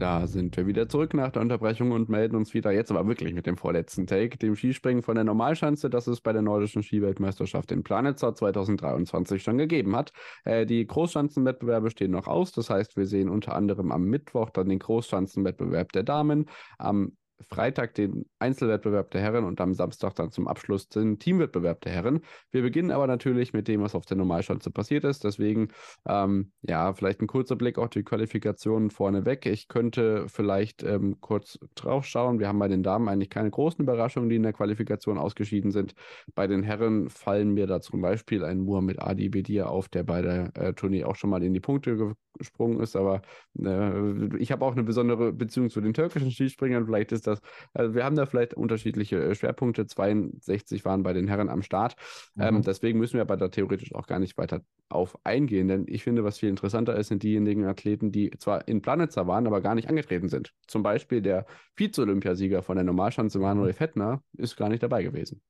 Da 0.00 0.26
sind 0.26 0.56
wir 0.56 0.66
wieder 0.66 0.88
zurück 0.88 1.12
nach 1.12 1.30
der 1.30 1.42
Unterbrechung 1.42 1.92
und 1.92 2.08
melden 2.08 2.34
uns 2.34 2.54
wieder 2.54 2.70
jetzt 2.70 2.90
aber 2.90 3.06
wirklich 3.06 3.34
mit 3.34 3.44
dem 3.44 3.58
vorletzten 3.58 4.06
Take, 4.06 4.38
dem 4.38 4.56
Skispringen 4.56 5.02
von 5.02 5.14
der 5.14 5.24
Normalschanze, 5.24 5.90
das 5.90 6.06
es 6.06 6.22
bei 6.22 6.32
der 6.32 6.40
Nordischen 6.40 6.82
Skiweltmeisterschaft 6.82 7.70
in 7.70 7.82
Planitzer 7.82 8.34
2023 8.34 9.42
schon 9.42 9.58
gegeben 9.58 9.94
hat. 9.94 10.14
Äh, 10.44 10.64
die 10.64 10.86
Großschanzenwettbewerbe 10.86 11.90
stehen 11.90 12.12
noch 12.12 12.28
aus, 12.28 12.52
das 12.52 12.70
heißt, 12.70 12.96
wir 12.96 13.06
sehen 13.06 13.28
unter 13.28 13.54
anderem 13.54 13.92
am 13.92 14.04
Mittwoch 14.04 14.48
dann 14.48 14.70
den 14.70 14.78
Großschanzenwettbewerb 14.78 15.92
der 15.92 16.02
Damen, 16.02 16.46
am 16.78 17.12
Freitag 17.48 17.94
den 17.94 18.26
Einzelwettbewerb 18.38 19.10
der 19.10 19.20
Herren 19.20 19.44
und 19.44 19.60
am 19.60 19.74
Samstag 19.74 20.14
dann 20.14 20.30
zum 20.30 20.48
Abschluss 20.48 20.88
den 20.88 21.18
Teamwettbewerb 21.18 21.80
der 21.82 21.92
Herren. 21.92 22.20
Wir 22.50 22.62
beginnen 22.62 22.90
aber 22.90 23.06
natürlich 23.06 23.52
mit 23.52 23.68
dem, 23.68 23.82
was 23.82 23.94
auf 23.94 24.06
der 24.06 24.16
Normalschanze 24.16 24.70
passiert 24.70 25.04
ist. 25.04 25.24
Deswegen, 25.24 25.68
ähm, 26.06 26.52
ja, 26.62 26.92
vielleicht 26.92 27.20
ein 27.20 27.26
kurzer 27.26 27.56
Blick 27.56 27.78
auf 27.78 27.90
die 27.90 28.02
Qualifikationen 28.02 28.90
vorneweg. 28.90 29.46
Ich 29.46 29.68
könnte 29.68 30.28
vielleicht 30.28 30.82
ähm, 30.82 31.20
kurz 31.20 31.58
drauf 31.74 32.04
schauen. 32.06 32.38
Wir 32.38 32.48
haben 32.48 32.58
bei 32.58 32.68
den 32.68 32.82
Damen 32.82 33.08
eigentlich 33.08 33.30
keine 33.30 33.50
großen 33.50 33.82
Überraschungen, 33.82 34.28
die 34.28 34.36
in 34.36 34.42
der 34.42 34.52
Qualifikation 34.52 35.18
ausgeschieden 35.18 35.70
sind. 35.70 35.94
Bei 36.34 36.46
den 36.46 36.62
Herren 36.62 37.08
fallen 37.08 37.52
mir 37.52 37.66
da 37.66 37.80
zum 37.80 38.00
Beispiel 38.00 38.44
ein 38.44 38.60
Muhammad 38.60 39.00
Adi 39.00 39.28
Bedir 39.28 39.70
auf, 39.70 39.88
der 39.88 40.02
bei 40.02 40.22
der 40.22 40.56
äh, 40.56 40.72
Tournee 40.74 41.04
auch 41.04 41.16
schon 41.16 41.30
mal 41.30 41.42
in 41.42 41.54
die 41.54 41.60
Punkte 41.60 42.16
gesprungen 42.40 42.80
ist. 42.80 42.96
Aber 42.96 43.22
äh, 43.62 44.36
ich 44.38 44.50
habe 44.50 44.64
auch 44.64 44.72
eine 44.72 44.82
besondere 44.82 45.32
Beziehung 45.32 45.70
zu 45.70 45.80
den 45.80 45.94
türkischen 45.94 46.30
Skispringern. 46.30 46.86
Vielleicht 46.86 47.12
ist 47.12 47.26
das, 47.26 47.29
also 47.74 47.94
wir 47.94 48.04
haben 48.04 48.16
da 48.16 48.26
vielleicht 48.26 48.54
unterschiedliche 48.54 49.22
äh, 49.22 49.34
Schwerpunkte. 49.34 49.86
62 49.86 50.84
waren 50.84 51.02
bei 51.02 51.12
den 51.12 51.28
Herren 51.28 51.48
am 51.48 51.62
Start. 51.62 51.96
Mhm. 52.34 52.42
Ähm, 52.42 52.62
deswegen 52.62 52.98
müssen 52.98 53.14
wir 53.14 53.22
aber 53.22 53.36
da 53.36 53.48
theoretisch 53.48 53.94
auch 53.94 54.06
gar 54.06 54.18
nicht 54.18 54.36
weiter 54.38 54.62
auf 54.88 55.18
eingehen, 55.24 55.68
denn 55.68 55.84
ich 55.86 56.02
finde, 56.02 56.24
was 56.24 56.38
viel 56.38 56.48
interessanter 56.48 56.96
ist, 56.96 57.08
sind 57.08 57.22
diejenigen 57.22 57.64
Athleten, 57.64 58.10
die 58.10 58.30
zwar 58.38 58.66
in 58.66 58.82
Planitzer 58.82 59.26
waren, 59.28 59.46
aber 59.46 59.60
gar 59.60 59.76
nicht 59.76 59.88
angetreten 59.88 60.28
sind. 60.28 60.52
Zum 60.66 60.82
Beispiel 60.82 61.22
der 61.22 61.46
Vize-Olympiasieger 61.76 62.62
von 62.62 62.76
der 62.76 62.84
Normalschanze, 62.84 63.38
Manuel 63.38 63.72
Fettner, 63.72 64.22
ist 64.36 64.56
gar 64.56 64.68
nicht 64.68 64.82
dabei 64.82 65.02
gewesen 65.04 65.40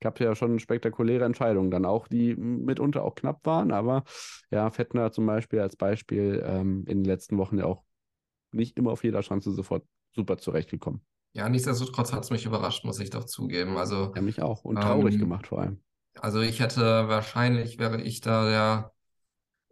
gab 0.00 0.20
ja 0.20 0.34
schon 0.34 0.58
spektakuläre 0.58 1.24
Entscheidungen 1.24 1.70
dann 1.70 1.84
auch, 1.84 2.08
die 2.08 2.36
mitunter 2.36 3.02
auch 3.04 3.14
knapp 3.14 3.44
waren, 3.46 3.72
aber 3.72 4.04
ja, 4.50 4.70
Fettner 4.70 5.10
zum 5.10 5.26
Beispiel 5.26 5.60
als 5.60 5.76
Beispiel 5.76 6.42
ähm, 6.46 6.84
in 6.86 6.98
den 6.98 7.04
letzten 7.04 7.38
Wochen 7.38 7.58
ja 7.58 7.64
auch 7.64 7.82
nicht 8.52 8.76
immer 8.76 8.92
auf 8.92 9.04
jeder 9.04 9.20
Chance 9.20 9.52
sofort 9.52 9.84
super 10.14 10.38
zurechtgekommen. 10.38 11.02
Ja, 11.36 11.50
nichtsdestotrotz 11.50 12.14
hat 12.14 12.24
es 12.24 12.30
mich 12.30 12.46
überrascht, 12.46 12.84
muss 12.84 12.98
ich 12.98 13.10
doch 13.10 13.24
zugeben. 13.24 13.76
Also, 13.76 14.10
ja, 14.14 14.22
mich 14.22 14.40
auch 14.40 14.64
und 14.64 14.76
traurig 14.76 15.14
ähm, 15.14 15.20
gemacht 15.20 15.48
vor 15.48 15.60
allem. 15.60 15.82
Also 16.18 16.40
ich 16.40 16.60
hätte 16.60 17.08
wahrscheinlich, 17.08 17.78
wäre 17.78 18.00
ich 18.00 18.22
da 18.22 18.48
der 18.48 18.92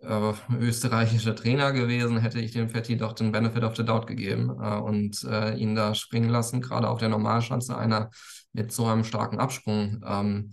äh, 0.03 0.35
österreichische 0.61 1.35
Trainer 1.35 1.73
gewesen, 1.73 2.19
hätte 2.19 2.39
ich 2.39 2.53
dem 2.53 2.69
Fetti 2.69 2.99
doch 2.99 3.15
den 3.15 3.33
Benefit 3.33 3.65
of 3.65 3.77
the 3.77 3.85
Doubt 3.85 4.07
gegeben 4.07 4.51
äh, 4.61 4.77
und 4.77 5.25
äh, 5.25 5.55
ihn 5.57 5.75
da 5.75 5.95
springen 5.95 6.29
lassen, 6.29 6.61
gerade 6.61 6.87
auf 6.87 6.99
der 6.99 7.09
Normalschanze 7.09 7.79
einer 7.79 8.11
mit 8.53 8.71
so 8.71 8.85
einem 8.85 9.05
starken 9.05 9.41
Absprung, 9.41 10.05
ähm, 10.07 10.53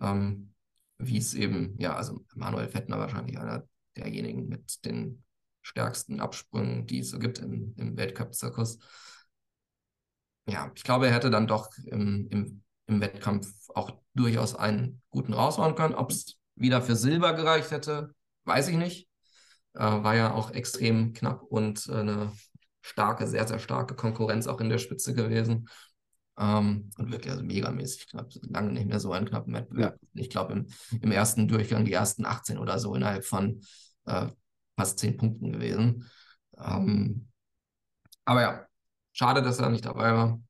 ähm, 0.00 0.54
wie 0.96 1.18
es 1.18 1.34
eben, 1.34 1.74
ja, 1.78 1.94
also 1.96 2.24
Manuel 2.34 2.68
Fettner 2.68 2.98
wahrscheinlich 2.98 3.38
einer 3.38 3.64
derjenigen 3.94 4.48
mit 4.48 4.86
den 4.86 5.22
stärksten 5.60 6.18
Absprüngen, 6.18 6.86
die 6.86 7.00
es 7.00 7.10
so 7.10 7.18
gibt 7.18 7.40
im, 7.40 7.74
im 7.76 7.98
Weltcup-Zirkus. 7.98 8.78
Ja, 10.46 10.70
ich 10.74 10.84
glaube, 10.84 11.06
er 11.06 11.14
hätte 11.14 11.30
dann 11.30 11.46
doch 11.46 11.70
im, 11.84 12.28
im, 12.30 12.62
im 12.86 13.00
Wettkampf 13.00 13.48
auch 13.74 13.90
durchaus 14.14 14.54
einen 14.54 15.02
guten 15.10 15.32
raushauen 15.32 15.74
können. 15.74 15.94
Ob 15.94 16.10
es 16.10 16.36
wieder 16.54 16.82
für 16.82 16.96
Silber 16.96 17.34
gereicht 17.34 17.70
hätte, 17.70 18.14
weiß 18.44 18.68
ich 18.68 18.76
nicht. 18.76 19.08
Äh, 19.74 19.80
war 19.80 20.14
ja 20.14 20.32
auch 20.32 20.52
extrem 20.52 21.12
knapp 21.12 21.42
und 21.42 21.88
äh, 21.88 21.96
eine 21.96 22.32
starke, 22.80 23.26
sehr, 23.26 23.46
sehr 23.46 23.58
starke 23.58 23.94
Konkurrenz 23.94 24.46
auch 24.46 24.60
in 24.60 24.70
der 24.70 24.78
Spitze 24.78 25.14
gewesen. 25.14 25.68
Ähm, 26.38 26.90
und 26.96 27.10
wirklich 27.10 27.32
also 27.32 27.42
megamäßig 27.42 28.08
knapp. 28.08 28.30
Lange 28.42 28.72
nicht 28.72 28.86
mehr 28.86 29.00
so 29.00 29.12
einen 29.12 29.26
knappen 29.26 29.52
Wettbewerb. 29.52 29.98
Ja. 30.00 30.08
Ich 30.14 30.30
glaube, 30.30 30.52
im, 30.52 30.66
im 31.00 31.10
ersten 31.10 31.48
Durchgang 31.48 31.84
die 31.84 31.92
ersten 31.92 32.24
18 32.24 32.58
oder 32.58 32.78
so 32.78 32.94
innerhalb 32.94 33.24
von 33.24 33.60
äh, 34.04 34.28
fast 34.78 34.98
10 34.98 35.16
Punkten 35.16 35.52
gewesen. 35.52 36.08
Ähm, 36.58 37.28
aber 38.24 38.40
ja, 38.42 38.66
schade, 39.16 39.42
dass 39.42 39.58
er 39.58 39.70
nicht 39.70 39.86
dabei 39.86 40.12
war. 40.12 40.40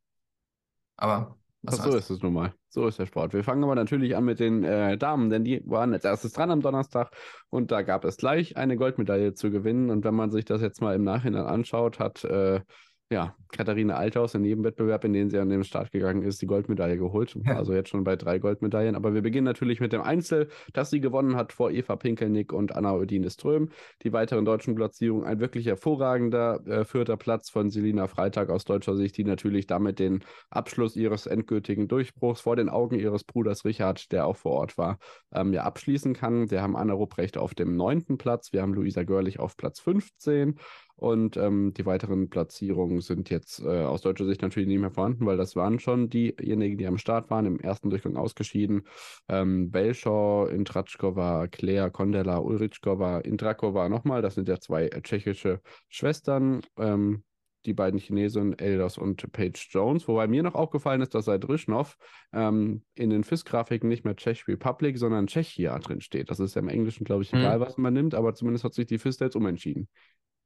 Aber 0.97 1.37
Was 1.63 1.81
Ach, 1.81 1.85
so 1.85 1.97
ist 1.97 2.11
es 2.11 2.23
nun 2.23 2.33
mal. 2.33 2.55
So 2.69 2.87
ist 2.87 2.99
der 2.99 3.07
Sport. 3.07 3.33
Wir 3.33 3.45
fangen 3.45 3.65
aber 3.65 3.75
natürlich 3.75 4.17
an 4.17 4.25
mit 4.25 4.41
den 4.41 4.65
äh, 4.65 4.99
Damen, 4.99 5.31
denn 5.31 5.45
die 5.45 5.63
waren 5.67 5.93
als 5.95 6.05
erstes 6.05 6.33
dran 6.33 6.51
am 6.51 6.61
Donnerstag 6.61 7.11
und 7.49 7.71
da 7.71 7.83
gab 7.83 8.05
es 8.05 8.17
gleich 8.17 8.57
eine 8.57 8.77
Goldmedaille 8.77 9.35
zu 9.35 9.51
gewinnen. 9.51 9.91
Und 9.91 10.05
wenn 10.05 10.15
man 10.15 10.31
sich 10.31 10.45
das 10.45 10.61
jetzt 10.61 10.81
mal 10.81 10.95
im 10.95 11.05
Nachhinein 11.05 11.47
anschaut, 11.47 11.99
hat 11.99 12.25
äh, 12.25 12.61
ja, 13.09 13.37
Katharina 13.53 13.95
Althaus 13.95 14.35
in 14.35 14.45
jedem 14.45 14.65
Wettbewerb, 14.65 15.05
in 15.05 15.13
den 15.13 15.31
sie 15.31 15.39
an 15.39 15.49
den 15.49 15.63
Start 15.63 15.93
gegangen 15.93 16.23
ist, 16.23 16.43
die 16.43 16.47
Goldmedaille 16.47 16.99
geholt. 16.99 17.37
Ja. 17.45 17.57
Also 17.57 17.73
jetzt 17.73 17.89
schon 17.89 18.03
bei 18.03 18.17
drei 18.17 18.39
Goldmedaillen. 18.39 18.97
Aber 18.97 19.15
wir 19.15 19.23
beginnen 19.23 19.45
natürlich 19.45 19.81
mit 19.81 19.93
dem 19.93 20.03
Einzel, 20.03 20.49
das 20.73 20.91
sie 20.91 21.01
gewonnen 21.01 21.37
hat 21.37 21.53
vor 21.53 21.71
Eva 21.71 21.95
Pinkelnick 21.95 22.53
und 22.53 22.75
Anna 22.75 22.95
Odine 22.95 23.31
Ström. 23.31 23.71
Die 24.03 24.13
weiteren 24.13 24.45
deutschen 24.45 24.75
Platzierungen, 24.75 25.25
ein 25.25 25.39
wirklich 25.39 25.67
hervorragender 25.67 26.67
äh, 26.67 26.85
vierter 26.85 27.17
Platz 27.17 27.49
von 27.49 27.71
Selina 27.71 28.09
Freitag 28.09 28.51
aus 28.51 28.65
deutscher 28.65 28.97
Sicht, 28.97 29.17
die 29.17 29.25
natürlich 29.25 29.69
damit 29.69 30.01
den 30.01 30.25
Abschluss 30.51 30.97
ihres 30.97 31.27
endgültigen 31.27 31.87
Durchbruchs 31.87 32.41
vor 32.41 32.57
den 32.57 32.69
Augen 32.69 32.99
ihres 32.99 33.23
Bruders 33.23 33.65
Richard, 33.65 34.11
der 34.11 34.27
auch 34.27 34.37
vor 34.37 34.53
Ort 34.53 34.79
war, 34.79 34.99
ähm, 35.33 35.53
ja 35.53 35.63
abschließen 35.63 36.15
kann. 36.15 36.51
Wir 36.51 36.61
haben 36.61 36.77
Anna 36.77 36.95
Rupprecht 36.95 37.39
auf 37.39 37.55
dem 37.55 37.77
neunten 37.77 38.19
Platz, 38.19 38.53
wir 38.53 38.63
haben 38.63 38.75
Luisa 38.75 39.05
Görlich 39.05 39.39
auf 39.39 39.57
Platz 39.57 39.79
15 39.79 40.59
und 40.97 41.37
ähm, 41.37 41.75
die 41.75 41.85
weiteren 41.85 42.31
Platzierungen 42.31 43.01
sind 43.03 43.29
jetzt 43.29 43.61
äh, 43.61 43.83
aus 43.85 44.01
deutscher 44.01 44.25
Sicht 44.25 44.41
natürlich 44.43 44.69
nicht 44.69 44.81
mehr 44.81 44.91
vorhanden, 44.91 45.27
weil 45.27 45.37
das 45.37 45.55
waren 45.55 45.79
schon 45.79 46.09
diejenigen, 46.09 46.79
die 46.79 46.87
am 46.87 46.97
Start 46.99 47.31
waren, 47.31 47.45
im 47.45 47.61
ersten 47.61 47.91
Durchgang 47.91 48.17
ausgeschieden. 48.17 48.87
Ähm, 49.29 49.71
Belshaw, 49.71 50.49
Intratschkova, 50.49 51.49
Claire, 51.49 51.91
Kondela, 51.91 52.39
Ulrichkova, 52.39 53.19
Intrakova 53.19 53.89
nochmal. 53.91 54.23
Das 54.23 54.35
sind 54.35 54.49
ja 54.49 54.59
zwei 54.59 54.87
äh, 54.89 55.03
tschechische 55.03 55.61
Schwestern. 55.89 56.63
Ähm, 56.79 57.23
die 57.67 57.75
beiden 57.75 57.99
Chinesen, 57.99 58.59
Elders 58.59 58.97
und 58.97 59.31
Paige 59.33 59.67
Jones. 59.71 60.07
Wobei 60.09 60.29
mir 60.29 60.43
noch 60.43 60.55
aufgefallen 60.55 61.03
ist, 61.03 61.15
dass 61.15 61.25
seit 61.27 61.49
Rischnov 61.49 61.97
ähm, 62.33 62.83
in 62.95 63.11
den 63.11 63.25
FIS-Grafiken 63.25 63.89
nicht 63.89 64.05
mehr 64.05 64.17
Czech 64.17 64.47
Republic, 64.49 64.97
sondern 64.97 65.27
Tschechia 65.27 65.79
drin 65.81 66.01
steht. 66.01 66.31
Das 66.31 66.41
ist 66.41 66.55
ja 66.55 66.63
im 66.63 66.69
Englischen, 66.69 67.05
glaube 67.05 67.25
ich, 67.25 67.33
Hm. 67.33 67.41
egal, 67.41 67.61
was 67.61 67.77
man 67.77 67.93
nimmt, 67.93 68.15
aber 68.15 68.35
zumindest 68.35 68.65
hat 68.65 68.73
sich 68.75 68.87
die 68.87 68.99
FIS 68.99 69.19
jetzt 69.19 69.37
umentschieden. 69.37 69.89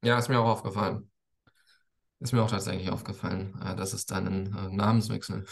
Ja, 0.01 0.17
ist 0.17 0.29
mir 0.29 0.39
auch 0.39 0.47
aufgefallen. 0.49 1.09
Ist 2.19 2.33
mir 2.33 2.43
auch 2.43 2.51
tatsächlich 2.51 2.89
aufgefallen, 2.89 3.59
äh, 3.65 3.75
dass 3.75 3.93
es 3.93 4.05
dann 4.05 4.27
einen 4.27 4.55
äh, 4.55 4.75
Namenswechsel 4.75 5.45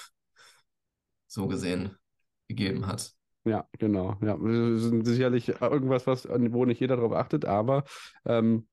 so 1.27 1.47
gesehen 1.47 1.95
gegeben 2.47 2.87
hat. 2.87 3.13
Ja, 3.45 3.67
genau. 3.77 4.17
Ja, 4.21 4.37
das 4.37 4.83
ist 4.83 5.05
sicherlich 5.05 5.49
irgendwas, 5.61 6.05
was, 6.07 6.27
wo 6.29 6.65
nicht 6.65 6.81
jeder 6.81 6.97
darauf 6.97 7.13
achtet, 7.13 7.45
aber 7.45 7.83
ähm, 8.25 8.67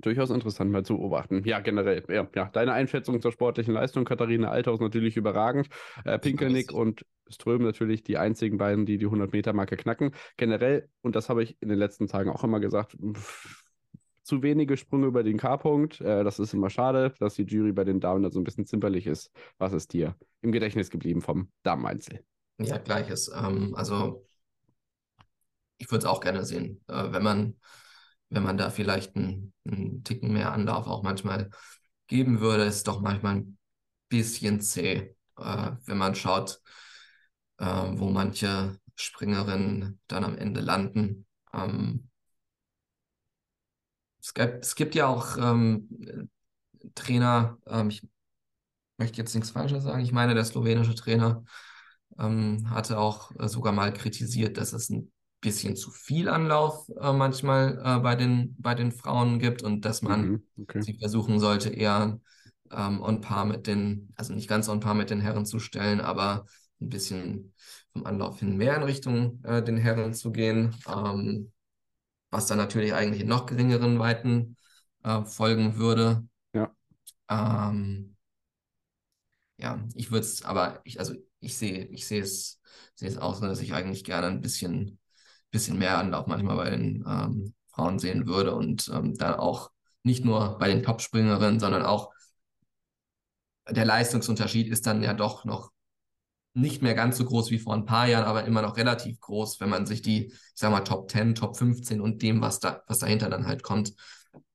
durchaus 0.00 0.30
interessant 0.30 0.70
mal 0.70 0.84
zu 0.84 0.96
beobachten. 0.96 1.42
Ja, 1.44 1.60
generell. 1.60 2.04
Ja, 2.08 2.28
ja, 2.34 2.46
deine 2.52 2.72
Einschätzung 2.72 3.20
zur 3.20 3.32
sportlichen 3.32 3.74
Leistung, 3.74 4.04
Katharina 4.04 4.50
Althaus 4.50 4.80
natürlich 4.80 5.16
überragend. 5.16 5.68
Äh, 6.04 6.18
Pinkelnick 6.18 6.72
und 6.72 7.04
Ström 7.28 7.62
natürlich 7.62 8.04
die 8.04 8.18
einzigen 8.18 8.58
beiden, 8.58 8.86
die 8.86 8.98
die 8.98 9.06
100-Meter-Marke 9.06 9.76
knacken. 9.76 10.12
Generell, 10.36 10.88
und 11.02 11.16
das 11.16 11.28
habe 11.28 11.42
ich 11.42 11.60
in 11.60 11.68
den 11.68 11.78
letzten 11.78 12.06
Tagen 12.06 12.30
auch 12.30 12.44
immer 12.44 12.60
gesagt, 12.60 12.96
pff, 13.14 13.65
zu 14.26 14.42
wenige 14.42 14.76
Sprünge 14.76 15.06
über 15.06 15.22
den 15.22 15.38
K-Punkt. 15.38 16.00
Äh, 16.00 16.24
das 16.24 16.38
ist 16.38 16.52
immer 16.52 16.68
schade, 16.68 17.14
dass 17.20 17.34
die 17.34 17.44
Jury 17.44 17.72
bei 17.72 17.84
den 17.84 18.00
Damen 18.00 18.22
da 18.22 18.30
so 18.30 18.40
ein 18.40 18.44
bisschen 18.44 18.66
zimperlich 18.66 19.06
ist. 19.06 19.30
Was 19.58 19.72
ist 19.72 19.92
dir 19.92 20.16
im 20.42 20.50
Gedächtnis 20.52 20.90
geblieben 20.90 21.22
vom 21.22 21.50
Dameneinzel? 21.62 22.24
Ja, 22.58 22.78
gleiches. 22.78 23.30
Ähm, 23.34 23.74
also 23.76 24.26
ich 25.78 25.90
würde 25.90 26.04
es 26.04 26.10
auch 26.10 26.20
gerne 26.20 26.44
sehen, 26.44 26.82
äh, 26.88 27.12
wenn 27.12 27.22
man, 27.22 27.56
wenn 28.30 28.42
man 28.42 28.58
da 28.58 28.70
vielleicht 28.70 29.14
einen, 29.14 29.52
einen 29.64 30.02
Ticken 30.02 30.32
mehr 30.32 30.52
Anlauf 30.52 30.88
auch 30.88 31.02
manchmal 31.04 31.50
geben 32.08 32.40
würde, 32.40 32.64
ist 32.64 32.88
doch 32.88 33.00
manchmal 33.00 33.36
ein 33.36 33.58
bisschen 34.08 34.60
zäh, 34.60 35.14
äh, 35.38 35.72
wenn 35.84 35.98
man 35.98 36.16
schaut, 36.16 36.60
äh, 37.58 37.64
wo 37.64 38.10
manche 38.10 38.76
Springerinnen 38.96 40.00
dann 40.08 40.24
am 40.24 40.36
Ende 40.36 40.60
landen. 40.60 41.26
Ähm, 41.52 42.08
es 44.26 44.34
gibt, 44.34 44.64
es 44.64 44.74
gibt 44.74 44.94
ja 44.94 45.06
auch 45.06 45.36
ähm, 45.38 45.88
Trainer, 46.94 47.58
ähm, 47.66 47.88
ich 47.90 48.02
möchte 48.98 49.18
jetzt 49.18 49.34
nichts 49.34 49.50
Falsches 49.50 49.84
sagen, 49.84 50.02
ich 50.02 50.12
meine, 50.12 50.34
der 50.34 50.44
slowenische 50.44 50.94
Trainer 50.94 51.44
ähm, 52.18 52.70
hatte 52.70 52.98
auch 52.98 53.32
äh, 53.38 53.48
sogar 53.48 53.72
mal 53.72 53.92
kritisiert, 53.92 54.56
dass 54.58 54.72
es 54.72 54.90
ein 54.90 55.12
bisschen 55.40 55.76
zu 55.76 55.90
viel 55.90 56.28
Anlauf 56.28 56.88
äh, 57.00 57.12
manchmal 57.12 57.80
äh, 57.84 58.00
bei 58.00 58.16
den, 58.16 58.56
bei 58.58 58.74
den 58.74 58.92
Frauen 58.92 59.38
gibt 59.38 59.62
und 59.62 59.84
dass 59.84 60.02
man 60.02 60.28
Mhm, 60.28 60.42
okay. 60.58 60.86
sie 60.86 60.98
versuchen 60.98 61.40
sollte, 61.40 61.70
eher 61.70 62.20
ähm, 62.70 63.02
on 63.02 63.20
par 63.20 63.44
mit 63.44 63.66
den, 63.66 64.12
also 64.16 64.34
nicht 64.34 64.48
ganz 64.48 64.68
on 64.68 64.80
par 64.80 64.94
mit 64.94 65.10
den 65.10 65.20
Herren 65.20 65.46
zu 65.46 65.58
stellen, 65.58 66.00
aber 66.00 66.46
ein 66.80 66.88
bisschen 66.90 67.54
vom 67.92 68.06
Anlauf 68.06 68.40
hin 68.40 68.56
mehr 68.56 68.76
in 68.76 68.82
Richtung 68.82 69.42
äh, 69.44 69.62
den 69.62 69.76
Herren 69.78 70.14
zu 70.14 70.32
gehen, 70.32 70.74
ähm, 70.88 71.52
was 72.36 72.46
dann 72.46 72.58
natürlich 72.58 72.92
eigentlich 72.92 73.22
in 73.22 73.28
noch 73.28 73.46
geringeren 73.46 73.98
Weiten 73.98 74.56
äh, 75.04 75.24
folgen 75.24 75.76
würde. 75.76 76.28
Ja. 76.52 76.70
Ähm, 77.30 78.14
ja, 79.56 79.82
ich 79.94 80.10
würde 80.10 80.26
es, 80.26 80.44
aber 80.44 80.80
ich, 80.84 80.98
also 80.98 81.14
ich 81.40 81.56
sehe, 81.56 81.86
ich 81.86 82.06
sehe 82.06 82.20
es, 82.20 82.60
sehe 82.94 83.08
es 83.08 83.16
auch 83.16 83.34
so, 83.34 83.46
dass 83.46 83.60
ich 83.60 83.72
eigentlich 83.72 84.04
gerne 84.04 84.26
ein 84.26 84.42
bisschen, 84.42 84.98
bisschen 85.50 85.78
mehr 85.78 85.96
Anlauf 85.96 86.26
manchmal 86.26 86.56
bei 86.56 86.68
den 86.68 87.04
ähm, 87.08 87.54
Frauen 87.68 87.98
sehen 87.98 88.26
würde 88.26 88.54
und 88.54 88.90
ähm, 88.92 89.14
dann 89.16 89.34
auch 89.36 89.70
nicht 90.02 90.22
nur 90.22 90.58
bei 90.58 90.68
den 90.68 90.82
Topspringerinnen, 90.82 91.58
sondern 91.58 91.86
auch 91.86 92.12
der 93.70 93.86
Leistungsunterschied 93.86 94.68
ist 94.68 94.86
dann 94.86 95.02
ja 95.02 95.14
doch 95.14 95.46
noch 95.46 95.72
nicht 96.56 96.80
mehr 96.80 96.94
ganz 96.94 97.18
so 97.18 97.24
groß 97.26 97.50
wie 97.50 97.58
vor 97.58 97.74
ein 97.74 97.84
paar 97.84 98.08
Jahren, 98.08 98.24
aber 98.24 98.44
immer 98.44 98.62
noch 98.62 98.78
relativ 98.78 99.20
groß, 99.20 99.60
wenn 99.60 99.68
man 99.68 99.84
sich 99.84 100.00
die, 100.00 100.28
ich 100.28 100.34
sag 100.54 100.70
mal, 100.70 100.80
Top 100.80 101.10
10, 101.10 101.34
Top 101.34 101.56
15 101.56 102.00
und 102.00 102.22
dem, 102.22 102.40
was 102.40 102.60
da, 102.60 102.82
was 102.86 102.98
dahinter 102.98 103.28
dann 103.28 103.46
halt 103.46 103.62
kommt, 103.62 103.92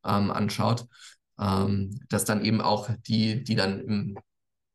ähm, 0.03 0.31
anschaut. 0.31 0.87
Ähm, 1.39 1.99
dass 2.09 2.25
dann 2.25 2.43
eben 2.43 2.59
auch 2.59 2.89
die, 3.07 3.43
die 3.43 3.55
dann 3.55 3.79
im, 3.81 4.17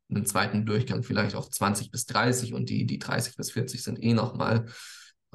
im 0.07 0.25
zweiten 0.25 0.65
Durchgang 0.65 1.03
vielleicht 1.03 1.35
auf 1.35 1.49
20 1.49 1.91
bis 1.91 2.05
30 2.05 2.53
und 2.53 2.69
die, 2.69 2.85
die 2.85 2.97
30 2.97 3.35
bis 3.35 3.51
40 3.51 3.83
sind 3.83 4.01
eh 4.01 4.13
nochmal 4.13 4.65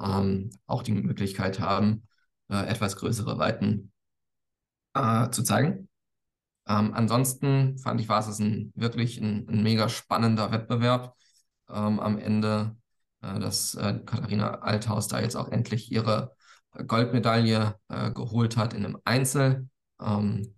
ähm, 0.01 0.49
auch 0.65 0.81
die 0.81 0.93
Möglichkeit 0.93 1.59
haben, 1.59 2.07
äh, 2.49 2.65
etwas 2.65 2.95
größere 2.95 3.37
Weiten 3.37 3.91
äh, 4.95 5.29
zu 5.29 5.43
zeigen. 5.43 5.89
Ähm, 6.67 6.93
ansonsten 6.93 7.77
fand 7.77 8.01
ich, 8.01 8.09
war 8.09 8.27
es 8.27 8.39
ein, 8.39 8.71
wirklich 8.75 9.19
ein, 9.19 9.47
ein 9.47 9.61
mega 9.61 9.89
spannender 9.89 10.51
Wettbewerb 10.51 11.15
ähm, 11.69 11.99
am 11.99 12.17
Ende, 12.17 12.75
äh, 13.21 13.39
dass 13.39 13.75
äh, 13.75 13.99
Katharina 14.05 14.55
Althaus 14.59 15.07
da 15.07 15.19
jetzt 15.19 15.35
auch 15.35 15.49
endlich 15.49 15.91
ihre 15.91 16.35
Goldmedaille 16.87 17.75
äh, 17.89 18.11
geholt 18.11 18.57
hat 18.57 18.73
in 18.73 18.85
einem 18.85 18.97
Einzel. 19.05 19.67
Ähm, 20.01 20.53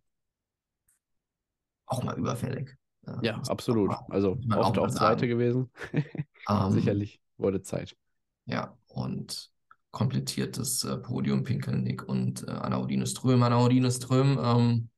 auch 1.86 2.03
mal 2.03 2.18
überfällig. 2.18 2.76
Äh, 3.06 3.26
Ja, 3.26 3.41
absolut. 3.48 3.91
auch 3.91 4.10
Also 4.10 4.38
auch 4.57 4.72
Zweite 4.73 4.91
sagen. 4.91 5.27
gewesen. 5.27 5.72
Ähm, 6.48 6.72
Sicherlich 6.73 7.19
wurde 7.38 7.64
Zeit. 7.64 7.98
Ja, 8.45 8.77
und 8.88 9.49
komplettiertes 9.90 10.84
äh, 10.84 10.98
Podium 10.98 11.44
Pinkelnick 11.44 12.03
und 12.07 12.48
äh, 12.48 12.52
Anna 12.52 12.77
Odine 12.80 13.07
Ström. 13.07 13.41
Anna 13.41 13.57
Odine 13.64 13.90
Ström 13.90 14.38
ähm, 14.40 14.90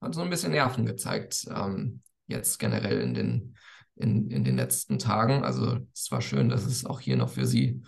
hat 0.00 0.14
so 0.14 0.22
ein 0.22 0.30
bisschen 0.30 0.50
Nerven 0.50 0.86
gezeigt, 0.86 1.46
ähm, 1.54 2.02
jetzt 2.26 2.58
generell 2.58 3.00
in 3.00 3.14
den, 3.14 3.56
in, 4.00 4.30
in 4.30 4.44
den 4.44 4.56
letzten 4.56 4.98
Tagen. 4.98 5.44
Also 5.44 5.78
es 5.94 6.10
war 6.10 6.20
schön, 6.20 6.48
dass 6.48 6.64
es 6.64 6.84
auch 6.84 7.00
hier 7.00 7.16
noch 7.16 7.28
für 7.30 7.46
sie 7.46 7.82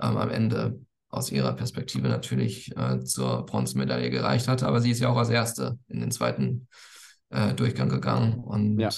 ähm, 0.00 0.16
am 0.16 0.30
Ende 0.30 0.80
aus 1.08 1.30
ihrer 1.30 1.52
Perspektive 1.52 2.08
natürlich 2.08 2.76
äh, 2.76 3.00
zur 3.04 3.46
Bronzemedaille 3.46 4.10
gereicht 4.10 4.48
hatte, 4.48 4.66
aber 4.66 4.80
sie 4.80 4.90
ist 4.90 5.00
ja 5.00 5.08
auch 5.08 5.16
als 5.16 5.30
Erste 5.30 5.78
in 5.88 6.00
den 6.00 6.10
zweiten 6.10 6.66
äh, 7.30 7.54
Durchgang 7.54 7.88
gegangen 7.88 8.34
und 8.42 8.80
Ja. 8.80 8.90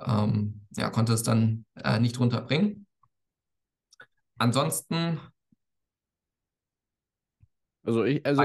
ähm, 0.00 0.62
ja, 0.76 0.88
konnte 0.90 1.12
es 1.12 1.22
dann 1.22 1.66
äh, 1.74 2.00
nicht 2.00 2.18
runterbringen. 2.18 2.86
Ansonsten, 4.38 5.20
Also 7.84 8.04
ich, 8.04 8.24
also, 8.24 8.42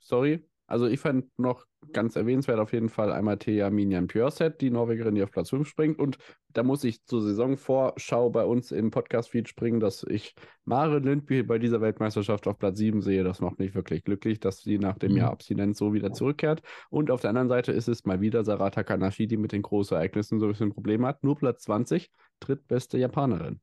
sorry. 0.00 0.44
Also 0.66 0.86
ich 0.86 0.98
fand 1.00 1.26
noch 1.38 1.66
ganz 1.92 2.16
erwähnenswert 2.16 2.58
auf 2.58 2.72
jeden 2.72 2.88
Fall 2.88 3.12
einmal 3.12 3.38
Thea 3.38 3.68
Minjan 3.70 4.06
Pjörset, 4.06 4.60
die 4.60 4.70
Norwegerin, 4.70 5.14
die 5.14 5.22
auf 5.22 5.30
Platz 5.30 5.50
5 5.50 5.68
springt. 5.68 5.98
Und 5.98 6.16
da 6.48 6.62
muss 6.62 6.84
ich 6.84 7.04
zur 7.04 7.22
Saisonvorschau 7.22 8.30
bei 8.30 8.44
uns 8.44 8.72
im 8.72 8.90
Podcast-Feed 8.90 9.48
springen, 9.48 9.80
dass 9.80 10.04
ich 10.08 10.34
Mare 10.64 10.98
Lindby 11.00 11.42
bei 11.42 11.58
dieser 11.58 11.80
Weltmeisterschaft 11.82 12.46
auf 12.46 12.58
Platz 12.58 12.78
7 12.78 13.02
sehe. 13.02 13.24
Das 13.24 13.40
macht 13.40 13.58
mich 13.58 13.74
wirklich 13.74 14.04
glücklich, 14.04 14.40
dass 14.40 14.62
sie 14.62 14.78
nach 14.78 14.96
dem 14.98 15.12
Mhm. 15.12 15.18
Jahr 15.18 15.30
Abstinenz 15.32 15.78
so 15.78 15.92
wieder 15.92 16.12
zurückkehrt. 16.12 16.62
Und 16.88 17.10
auf 17.10 17.20
der 17.20 17.30
anderen 17.30 17.48
Seite 17.48 17.72
ist 17.72 17.88
es 17.88 18.04
mal 18.06 18.20
wieder 18.22 18.44
Sarah 18.44 18.70
Takanashi, 18.70 19.26
die 19.26 19.36
mit 19.36 19.52
den 19.52 19.62
großen 19.62 19.96
Ereignissen 19.96 20.40
so 20.40 20.46
ein 20.46 20.52
bisschen 20.52 20.72
Probleme 20.72 21.06
hat. 21.06 21.22
Nur 21.22 21.36
Platz 21.36 21.64
20, 21.64 22.10
drittbeste 22.40 22.96
Japanerin. 22.98 23.60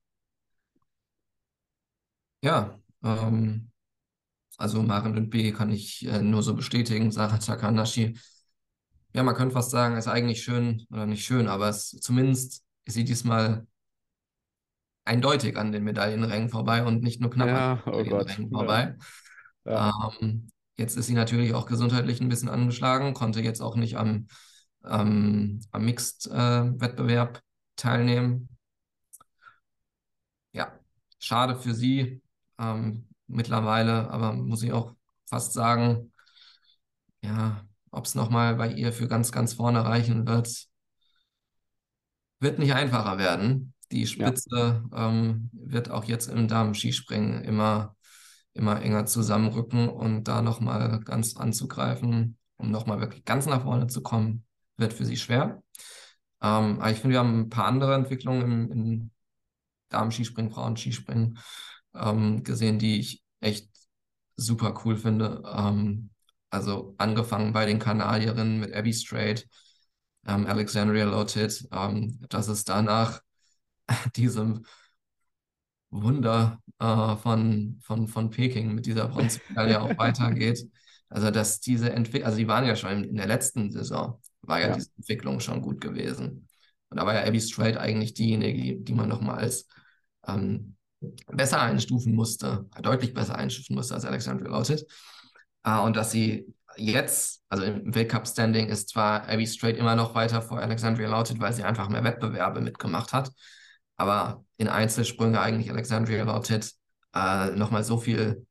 ja, 2.43 2.79
ähm, 3.03 3.70
also 4.61 4.81
Maren 4.83 5.17
und 5.17 5.29
B 5.29 5.51
kann 5.51 5.71
ich 5.71 6.07
äh, 6.07 6.21
nur 6.21 6.43
so 6.43 6.53
bestätigen. 6.53 7.11
Sarah 7.11 7.39
Takanashi, 7.39 8.17
ja, 9.13 9.23
man 9.23 9.35
könnte 9.35 9.53
fast 9.53 9.71
sagen, 9.71 9.97
ist 9.97 10.07
eigentlich 10.07 10.43
schön 10.43 10.85
oder 10.91 11.05
nicht 11.05 11.25
schön, 11.25 11.47
aber 11.47 11.67
es, 11.67 11.89
zumindest 11.89 12.63
ist 12.85 12.93
sie 12.93 13.03
diesmal 13.03 13.67
eindeutig 15.03 15.57
an 15.57 15.71
den 15.71 15.83
Medaillenrängen 15.83 16.49
vorbei 16.49 16.85
und 16.85 17.03
nicht 17.03 17.19
nur 17.19 17.31
knapp 17.31 17.47
Ja, 17.47 17.73
an 17.73 17.79
den 17.85 17.93
oh. 17.93 17.97
Medaillenrängen 17.97 18.51
vorbei. 18.51 18.95
Ja. 19.65 19.91
Ähm, 20.21 20.47
jetzt 20.77 20.95
ist 20.95 21.07
sie 21.07 21.13
natürlich 21.13 21.53
auch 21.53 21.65
gesundheitlich 21.65 22.21
ein 22.21 22.29
bisschen 22.29 22.49
angeschlagen, 22.49 23.13
konnte 23.13 23.41
jetzt 23.41 23.61
auch 23.61 23.75
nicht 23.75 23.97
am, 23.97 24.27
ähm, 24.85 25.59
am 25.71 25.85
Mixed-Wettbewerb 25.85 27.41
teilnehmen. 27.75 28.47
Ja, 30.53 30.71
schade 31.19 31.55
für 31.55 31.73
sie 31.73 32.21
ähm, 32.59 33.07
mittlerweile, 33.31 34.09
aber 34.11 34.33
muss 34.33 34.63
ich 34.63 34.73
auch 34.73 34.95
fast 35.25 35.53
sagen, 35.53 36.11
ja, 37.23 37.65
ob 37.91 38.05
es 38.05 38.15
nochmal 38.15 38.55
bei 38.55 38.71
ihr 38.71 38.93
für 38.93 39.07
ganz, 39.07 39.31
ganz 39.31 39.53
vorne 39.53 39.85
reichen 39.85 40.27
wird, 40.27 40.67
wird 42.39 42.59
nicht 42.59 42.73
einfacher 42.73 43.17
werden. 43.17 43.73
Die 43.91 44.07
Spitze 44.07 44.83
ähm, 44.93 45.49
wird 45.53 45.91
auch 45.91 46.05
jetzt 46.05 46.27
im 46.27 46.47
Damen-Skispringen 46.47 47.43
immer, 47.43 47.95
immer 48.53 48.81
enger 48.81 49.05
zusammenrücken 49.05 49.89
und 49.89 50.23
da 50.23 50.41
nochmal 50.41 51.01
ganz 51.01 51.35
anzugreifen, 51.35 52.37
um 52.57 52.71
nochmal 52.71 52.99
wirklich 53.01 53.25
ganz 53.25 53.45
nach 53.45 53.63
vorne 53.63 53.87
zu 53.87 54.01
kommen, 54.01 54.45
wird 54.77 54.93
für 54.93 55.05
sie 55.05 55.17
schwer. 55.17 55.61
Ähm, 56.41 56.79
aber 56.79 56.91
ich 56.91 56.99
finde, 56.99 57.15
wir 57.15 57.19
haben 57.19 57.41
ein 57.41 57.49
paar 57.49 57.65
andere 57.65 57.93
Entwicklungen 57.95 58.41
im, 58.41 58.71
im 58.71 59.11
Damen-Skispringen, 59.89 60.51
Frauen-Skispringen 60.51 61.37
ähm, 61.93 62.43
gesehen, 62.43 62.79
die 62.79 62.99
ich 62.99 63.20
echt 63.41 63.69
super 64.37 64.75
cool 64.85 64.97
finde. 64.97 65.43
Ähm, 65.47 66.11
also 66.51 66.95
angefangen 66.99 67.53
bei 67.53 67.65
den 67.65 67.79
Kanadierinnen 67.79 68.59
mit 68.61 68.73
Abby 68.75 68.93
Strait, 68.93 69.47
ähm, 70.27 70.47
Alexandria 70.47 71.05
Lotit, 71.05 71.67
ähm, 71.71 72.19
dass 72.29 72.47
es 72.47 72.65
danach 72.65 73.21
diesem 74.15 74.65
Wunder 75.89 76.61
äh, 76.79 77.15
von, 77.17 77.77
von, 77.81 78.07
von 78.07 78.29
Peking 78.29 78.73
mit 78.73 78.85
dieser 78.85 79.07
Bronzemedaille 79.07 79.81
auch 79.81 79.97
weitergeht. 79.97 80.65
Also, 81.09 81.29
dass 81.31 81.59
diese 81.59 81.91
Entwicklung, 81.91 82.25
also 82.25 82.37
die 82.37 82.47
waren 82.47 82.65
ja 82.65 82.75
schon 82.75 83.03
in 83.03 83.15
der 83.17 83.27
letzten 83.27 83.71
Saison, 83.71 84.21
war 84.41 84.61
ja, 84.61 84.69
Ja. 84.69 84.75
diese 84.75 84.89
Entwicklung 84.97 85.39
schon 85.41 85.61
gut 85.61 85.81
gewesen. 85.81 86.47
Und 86.89 86.97
da 86.99 87.05
war 87.05 87.13
ja 87.13 87.25
Abby 87.25 87.41
Strait 87.41 87.77
eigentlich 87.77 88.13
diejenige, 88.13 88.61
die, 88.61 88.83
die 88.83 88.93
man 88.93 89.09
nochmal 89.09 89.39
als 89.39 89.67
ähm, 90.27 90.77
besser 91.27 91.61
einstufen 91.61 92.13
musste, 92.13 92.65
deutlich 92.81 93.13
besser 93.13 93.35
einstufen 93.35 93.75
musste 93.75 93.95
als 93.95 94.05
Alexandria 94.05 94.49
Lotit. 94.49 94.85
Äh, 95.63 95.79
und 95.79 95.95
dass 95.95 96.11
sie 96.11 96.53
jetzt, 96.77 97.41
also 97.49 97.63
im 97.63 97.93
Weltcup-Standing 97.93 98.67
ist 98.69 98.89
zwar 98.89 99.27
Abby 99.27 99.45
Strait 99.45 99.77
immer 99.77 99.95
noch 99.95 100.15
weiter 100.15 100.41
vor 100.41 100.59
Alexandria 100.59 101.09
Lautet, 101.09 101.39
weil 101.39 101.53
sie 101.53 101.63
einfach 101.63 101.89
mehr 101.89 102.03
Wettbewerbe 102.03 102.61
mitgemacht 102.61 103.13
hat, 103.13 103.31
aber 103.97 104.43
in 104.57 104.67
Einzelsprünge 104.67 105.41
eigentlich 105.41 105.69
Alexandria 105.69 106.23
Lautet 106.23 106.71
äh, 107.13 107.51
nochmal 107.51 107.83
so 107.83 107.97
viel 107.97 108.45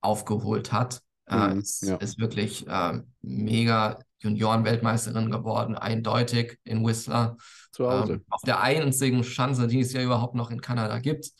aufgeholt 0.00 0.72
hat. 0.72 1.00
Äh, 1.26 1.54
Mhm, 1.54 1.60
ist, 1.60 1.82
ja. 1.82 1.96
ist 1.96 2.18
wirklich 2.18 2.66
äh, 2.66 3.00
mega 3.22 3.98
Junioren-Weltmeisterin 4.18 5.30
geworden, 5.30 5.76
eindeutig 5.76 6.58
in 6.64 6.84
Whistler. 6.84 7.36
Zu 7.72 7.88
Hause. 7.88 8.14
Ähm, 8.14 8.24
auf 8.30 8.42
der 8.42 8.60
einzigen 8.60 9.22
Chance, 9.22 9.68
die 9.68 9.80
es 9.80 9.92
ja 9.92 10.02
überhaupt 10.02 10.34
noch 10.34 10.50
in 10.50 10.60
Kanada 10.60 10.98
gibt. 10.98 11.30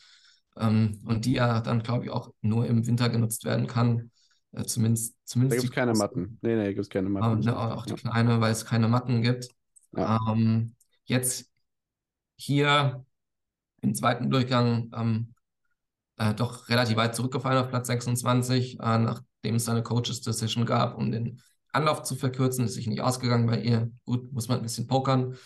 Ähm, 0.57 0.99
und 1.05 1.25
die 1.25 1.33
ja 1.33 1.61
dann, 1.61 1.83
glaube 1.83 2.05
ich, 2.05 2.11
auch 2.11 2.31
nur 2.41 2.67
im 2.67 2.85
Winter 2.85 3.09
genutzt 3.09 3.45
werden 3.45 3.67
kann. 3.67 4.11
Äh, 4.51 4.65
zumindest, 4.65 5.13
da 5.13 5.25
zumindest 5.25 5.61
gibt 5.61 5.69
es 5.69 5.75
keine. 5.75 5.93
Matten. 5.93 6.37
Nee, 6.41 6.55
nee, 6.55 6.67
gibt 6.69 6.81
es 6.81 6.89
keine 6.89 7.09
Ähm, 7.09 7.13
Matten. 7.13 7.39
ne, 7.41 7.57
auch 7.57 7.85
die 7.85 7.93
kleine, 7.95 8.41
weil 8.41 8.51
es 8.51 8.65
keine 8.65 8.87
Matten 8.87 9.21
gibt. 9.21 9.47
Ja. 9.95 10.17
Ähm, 10.27 10.75
jetzt 11.05 11.51
hier 12.37 13.05
im 13.81 13.95
zweiten 13.95 14.29
Durchgang 14.29 14.91
ähm, 14.95 15.35
äh, 16.17 16.33
doch 16.33 16.69
relativ 16.69 16.97
weit 16.97 17.15
zurückgefallen 17.15 17.59
auf 17.63 17.69
Platz 17.69 17.87
26, 17.87 18.79
äh, 18.79 18.97
nachdem 18.99 19.55
es 19.55 19.69
eine 19.69 19.83
Coaches 19.83 20.21
Decision 20.21 20.65
gab, 20.65 20.97
um 20.97 21.11
den 21.11 21.41
Anlauf 21.73 22.03
zu 22.03 22.15
verkürzen. 22.15 22.65
Ist 22.65 22.75
sich 22.75 22.87
nicht 22.87 23.01
ausgegangen 23.01 23.47
bei 23.47 23.59
ihr. 23.61 23.91
Gut, 24.05 24.31
muss 24.33 24.47
man 24.47 24.57
ein 24.59 24.63
bisschen 24.63 24.87
pokern. 24.87 25.37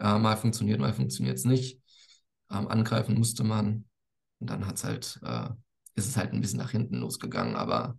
Äh, 0.00 0.18
mal 0.18 0.36
funktioniert, 0.36 0.80
mal 0.80 0.92
funktioniert 0.94 1.38
es 1.38 1.44
nicht. 1.44 1.80
Ähm, 2.50 2.68
angreifen 2.68 3.16
musste 3.16 3.44
man. 3.44 3.84
Und 4.42 4.50
dann 4.50 4.66
hat's 4.66 4.82
halt, 4.82 5.20
äh, 5.22 5.48
ist 5.94 6.08
es 6.08 6.16
halt 6.16 6.32
ein 6.32 6.40
bisschen 6.40 6.58
nach 6.58 6.72
hinten 6.72 6.96
losgegangen, 6.96 7.54
aber 7.54 7.96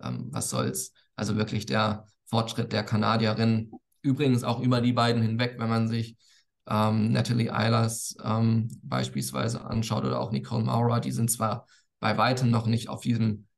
ähm, 0.00 0.28
was 0.30 0.48
soll's. 0.48 0.92
Also 1.16 1.36
wirklich 1.36 1.66
der 1.66 2.06
Fortschritt 2.26 2.72
der 2.72 2.84
Kanadierin, 2.84 3.72
übrigens 4.02 4.44
auch 4.44 4.60
über 4.60 4.80
die 4.80 4.92
beiden 4.92 5.20
hinweg, 5.20 5.56
wenn 5.58 5.68
man 5.68 5.88
sich 5.88 6.16
ähm, 6.68 7.10
Natalie 7.10 7.52
Eilers 7.52 8.16
ähm, 8.22 8.68
beispielsweise 8.84 9.64
anschaut 9.64 10.04
oder 10.04 10.20
auch 10.20 10.30
Nicole 10.30 10.62
Maurer, 10.62 11.00
die 11.00 11.10
sind 11.10 11.28
zwar 11.28 11.66
bei 11.98 12.16
weitem 12.16 12.50
noch 12.50 12.66
nicht 12.66 12.88
auf 12.88 13.00
diesem 13.00 13.48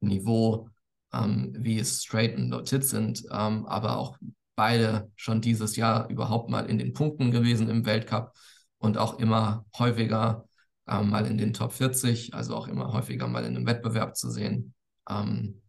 Niveau, 0.00 0.68
ähm, 1.14 1.56
wie 1.58 1.78
es 1.78 2.04
Straight 2.04 2.36
und 2.36 2.50
Lotit 2.50 2.84
sind, 2.84 3.24
ähm, 3.32 3.64
aber 3.64 3.96
auch 3.96 4.18
beide 4.56 5.10
schon 5.16 5.40
dieses 5.40 5.76
Jahr 5.76 6.10
überhaupt 6.10 6.50
mal 6.50 6.66
in 6.66 6.76
den 6.76 6.92
Punkten 6.92 7.30
gewesen 7.30 7.70
im 7.70 7.86
Weltcup 7.86 8.34
und 8.76 8.98
auch 8.98 9.18
immer 9.18 9.64
häufiger 9.78 10.47
ähm, 10.88 11.10
mal 11.10 11.26
in 11.26 11.38
den 11.38 11.52
Top 11.54 11.72
40, 11.72 12.34
also 12.34 12.56
auch 12.56 12.68
immer 12.68 12.92
häufiger 12.92 13.28
mal 13.28 13.44
in 13.44 13.56
einem 13.56 13.66
Wettbewerb 13.66 14.16
zu 14.16 14.30
sehen. 14.30 14.74
Ähm, 15.08 15.62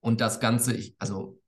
und 0.00 0.20
das 0.20 0.40
Ganze, 0.40 0.74
ich, 0.74 0.94
also 0.98 1.40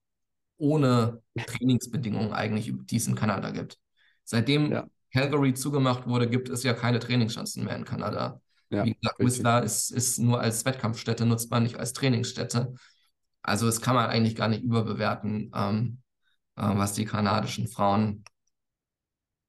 ohne 0.58 1.22
Trainingsbedingungen 1.46 2.32
eigentlich, 2.32 2.72
die 2.86 2.96
es 2.96 3.06
in 3.08 3.14
Kanada 3.14 3.50
gibt. 3.50 3.78
Seitdem 4.24 4.72
Ja. 4.72 4.88
Calgary 5.12 5.54
zugemacht 5.54 6.06
wurde, 6.08 6.28
gibt 6.28 6.48
es 6.48 6.62
ja 6.64 6.74
keine 6.74 6.98
Trainingschancen 7.00 7.64
mehr 7.64 7.76
in 7.76 7.84
Kanada. 7.84 8.40
Ja, 8.70 8.84
Wie 8.84 8.94
gesagt, 8.94 9.18
richtig. 9.18 9.26
Whistler 9.26 9.62
ist, 9.64 9.90
ist 9.90 10.18
nur 10.18 10.40
als 10.40 10.64
Wettkampfstätte, 10.64 11.26
nutzt 11.26 11.50
man 11.50 11.64
nicht 11.64 11.76
als 11.78 11.92
Trainingsstätte. 11.94 12.74
Also 13.42 13.66
das 13.66 13.80
kann 13.80 13.94
man 13.94 14.10
eigentlich 14.10 14.36
gar 14.36 14.48
nicht 14.48 14.62
überbewerten, 14.64 15.52
ähm, 15.54 16.02
äh, 16.56 16.62
was 16.62 16.94
die 16.94 17.06
kanadischen 17.06 17.68
Frauen, 17.68 18.24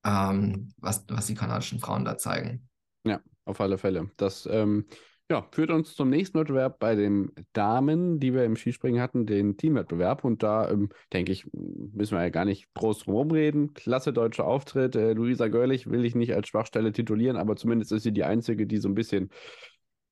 ähm, 0.04 0.74
was, 0.78 1.06
was 1.10 1.28
die 1.28 1.36
kanadischen 1.36 1.80
Frauen 1.80 2.06
da 2.06 2.18
zeigen. 2.18 2.69
Ja, 3.06 3.22
auf 3.46 3.62
alle 3.62 3.78
Fälle. 3.78 4.12
Das 4.18 4.48
ähm, 4.52 4.86
ja, 5.32 5.48
führt 5.52 5.70
uns 5.70 5.96
zum 5.96 6.10
nächsten 6.10 6.40
Wettbewerb 6.40 6.80
bei 6.80 6.96
den 6.96 7.32
Damen, 7.54 8.20
die 8.20 8.34
wir 8.34 8.46
im 8.46 8.56
Skispringen 8.56 9.00
hatten, 9.00 9.28
den 9.28 9.58
Teamwettbewerb. 9.58 10.24
Und 10.24 10.42
da, 10.42 10.70
ähm, 10.72 10.90
denke 11.14 11.32
ich, 11.32 11.46
müssen 11.54 12.18
wir 12.18 12.24
ja 12.24 12.30
gar 12.30 12.46
nicht 12.46 12.74
groß 12.74 13.04
drum 13.04 13.30
reden. 13.30 13.76
Klasse 13.76 14.12
deutscher 14.12 14.46
Auftritt. 14.46 14.96
Äh, 14.96 15.14
Luisa 15.14 15.48
Görlich 15.48 15.88
will 15.88 16.04
ich 16.04 16.16
nicht 16.16 16.34
als 16.34 16.48
Schwachstelle 16.48 16.92
titulieren, 16.94 17.38
aber 17.38 17.56
zumindest 17.56 17.92
ist 17.92 18.04
sie 18.04 18.12
die 18.12 18.24
Einzige, 18.24 18.66
die 18.66 18.78
so 18.78 18.90
ein 18.90 18.96
bisschen 18.96 19.30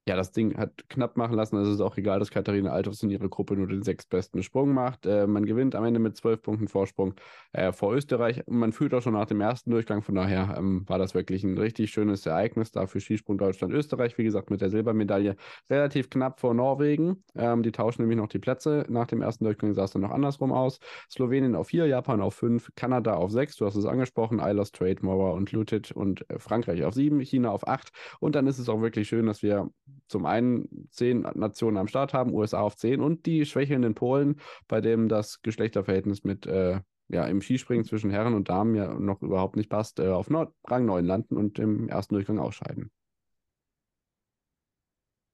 ja, 0.08 0.16
das 0.16 0.32
Ding 0.32 0.58
hat 0.58 0.88
knapp 0.90 1.18
machen 1.18 1.36
lassen. 1.36 1.58
Es 1.58 1.68
ist 1.68 1.82
auch 1.82 1.98
egal, 1.98 2.20
dass 2.20 2.32
Katharina 2.32 2.72
Althoff 2.72 3.04
in 3.04 3.10
ihrer 3.10 3.28
Gruppe 3.28 3.56
nur 3.56 3.68
den 3.68 3.84
sechstbesten 3.84 4.42
Sprung 4.42 4.74
macht. 4.74 5.06
Äh, 5.06 5.28
man 5.28 5.46
gewinnt 5.46 5.76
am 5.76 5.84
Ende 5.84 6.00
mit 6.00 6.16
zwölf 6.16 6.42
Punkten 6.42 6.70
Vorsprung 6.70 7.14
äh, 7.52 7.74
vor 7.74 7.94
Österreich. 7.94 8.42
Man 8.48 8.72
fühlt 8.72 8.94
auch 8.94 9.02
schon 9.02 9.14
nach 9.14 9.26
dem 9.26 9.42
ersten 9.42 9.70
Durchgang. 9.70 10.02
Von 10.02 10.16
daher 10.16 10.56
ähm, 10.58 10.84
war 10.88 10.98
das 10.98 11.14
wirklich 11.14 11.44
ein 11.44 11.58
richtig 11.58 11.92
schönes 11.92 12.26
Ereignis 12.26 12.72
da 12.72 12.88
für 12.88 13.02
Skisprung 13.02 13.38
Deutschland-Österreich. 13.38 14.18
Wie 14.18 14.24
gesagt, 14.24 14.50
mit 14.50 14.62
der 14.62 14.70
Silbermedaille 14.70 15.36
relativ 15.70 16.10
knapp 16.10 16.40
vor 16.40 16.54
Norwegen. 16.54 17.24
Ähm, 17.36 17.62
die 17.62 17.74
tauschen 17.74 18.04
nämlich 18.04 18.18
noch 18.18 18.30
die 18.30 18.40
Plätze. 18.40 18.86
Nach 18.88 19.08
dem 19.08 19.22
ersten 19.22 19.44
Durchgang 19.44 19.74
sah 19.74 19.84
es 19.84 19.92
dann 19.92 20.04
noch 20.04 20.12
andersrum 20.12 20.54
aus. 20.54 20.80
Slowenien 21.12 21.54
auf 21.54 21.68
vier, 21.68 21.86
Japan 21.86 22.22
auf 22.22 22.34
fünf, 22.34 22.72
Kanada 22.76 23.16
auf 23.16 23.32
sechs. 23.32 23.58
Du 23.58 23.66
hast 23.66 23.76
es 23.76 23.86
angesprochen. 23.86 24.40
Eilers, 24.40 24.72
Trade, 24.72 24.98
Mauer 25.02 25.34
und 25.34 25.52
Lutit 25.52 25.92
und 25.92 26.30
äh, 26.30 26.40
Frankreich 26.40 26.86
auf 26.86 26.94
sieben, 26.94 27.20
China 27.20 27.52
auf 27.52 27.68
acht. 27.68 27.92
Und 28.22 28.36
dann 28.36 28.48
ist 28.48 28.58
es 28.58 28.70
auch 28.70 28.82
wirklich 28.82 29.10
schön, 29.10 29.26
dass 29.26 29.44
wir 29.44 29.70
zum 30.08 30.26
einen 30.26 30.88
zehn 30.92 31.22
Nationen 31.22 31.78
am 31.78 31.88
Start 31.88 32.14
haben, 32.14 32.34
USA 32.34 32.62
auf 32.62 32.76
zehn 32.76 33.02
und 33.02 33.26
die 33.26 33.46
schwächelnden 33.46 33.96
Polen, 33.96 34.40
bei 34.68 34.82
dem 34.82 35.10
das 35.10 35.42
Geschlechterverhältnis 35.42 36.24
mit 36.24 36.46
äh, 36.46 36.82
ja, 37.10 37.26
im 37.26 37.42
Skispringen 37.42 37.86
zwischen 37.86 38.10
Herren 38.10 38.34
und 38.34 38.50
Damen 38.50 38.76
ja 38.76 38.94
noch 38.94 39.22
überhaupt 39.22 39.56
nicht 39.56 39.70
passt, 39.70 40.00
äh, 40.00 40.08
auf 40.10 40.30
Nord 40.30 40.54
Rang 40.66 40.86
9 40.86 41.06
landen 41.06 41.38
und 41.38 41.60
im 41.60 41.88
ersten 41.88 42.16
Durchgang 42.16 42.40
ausscheiden. 42.40 42.92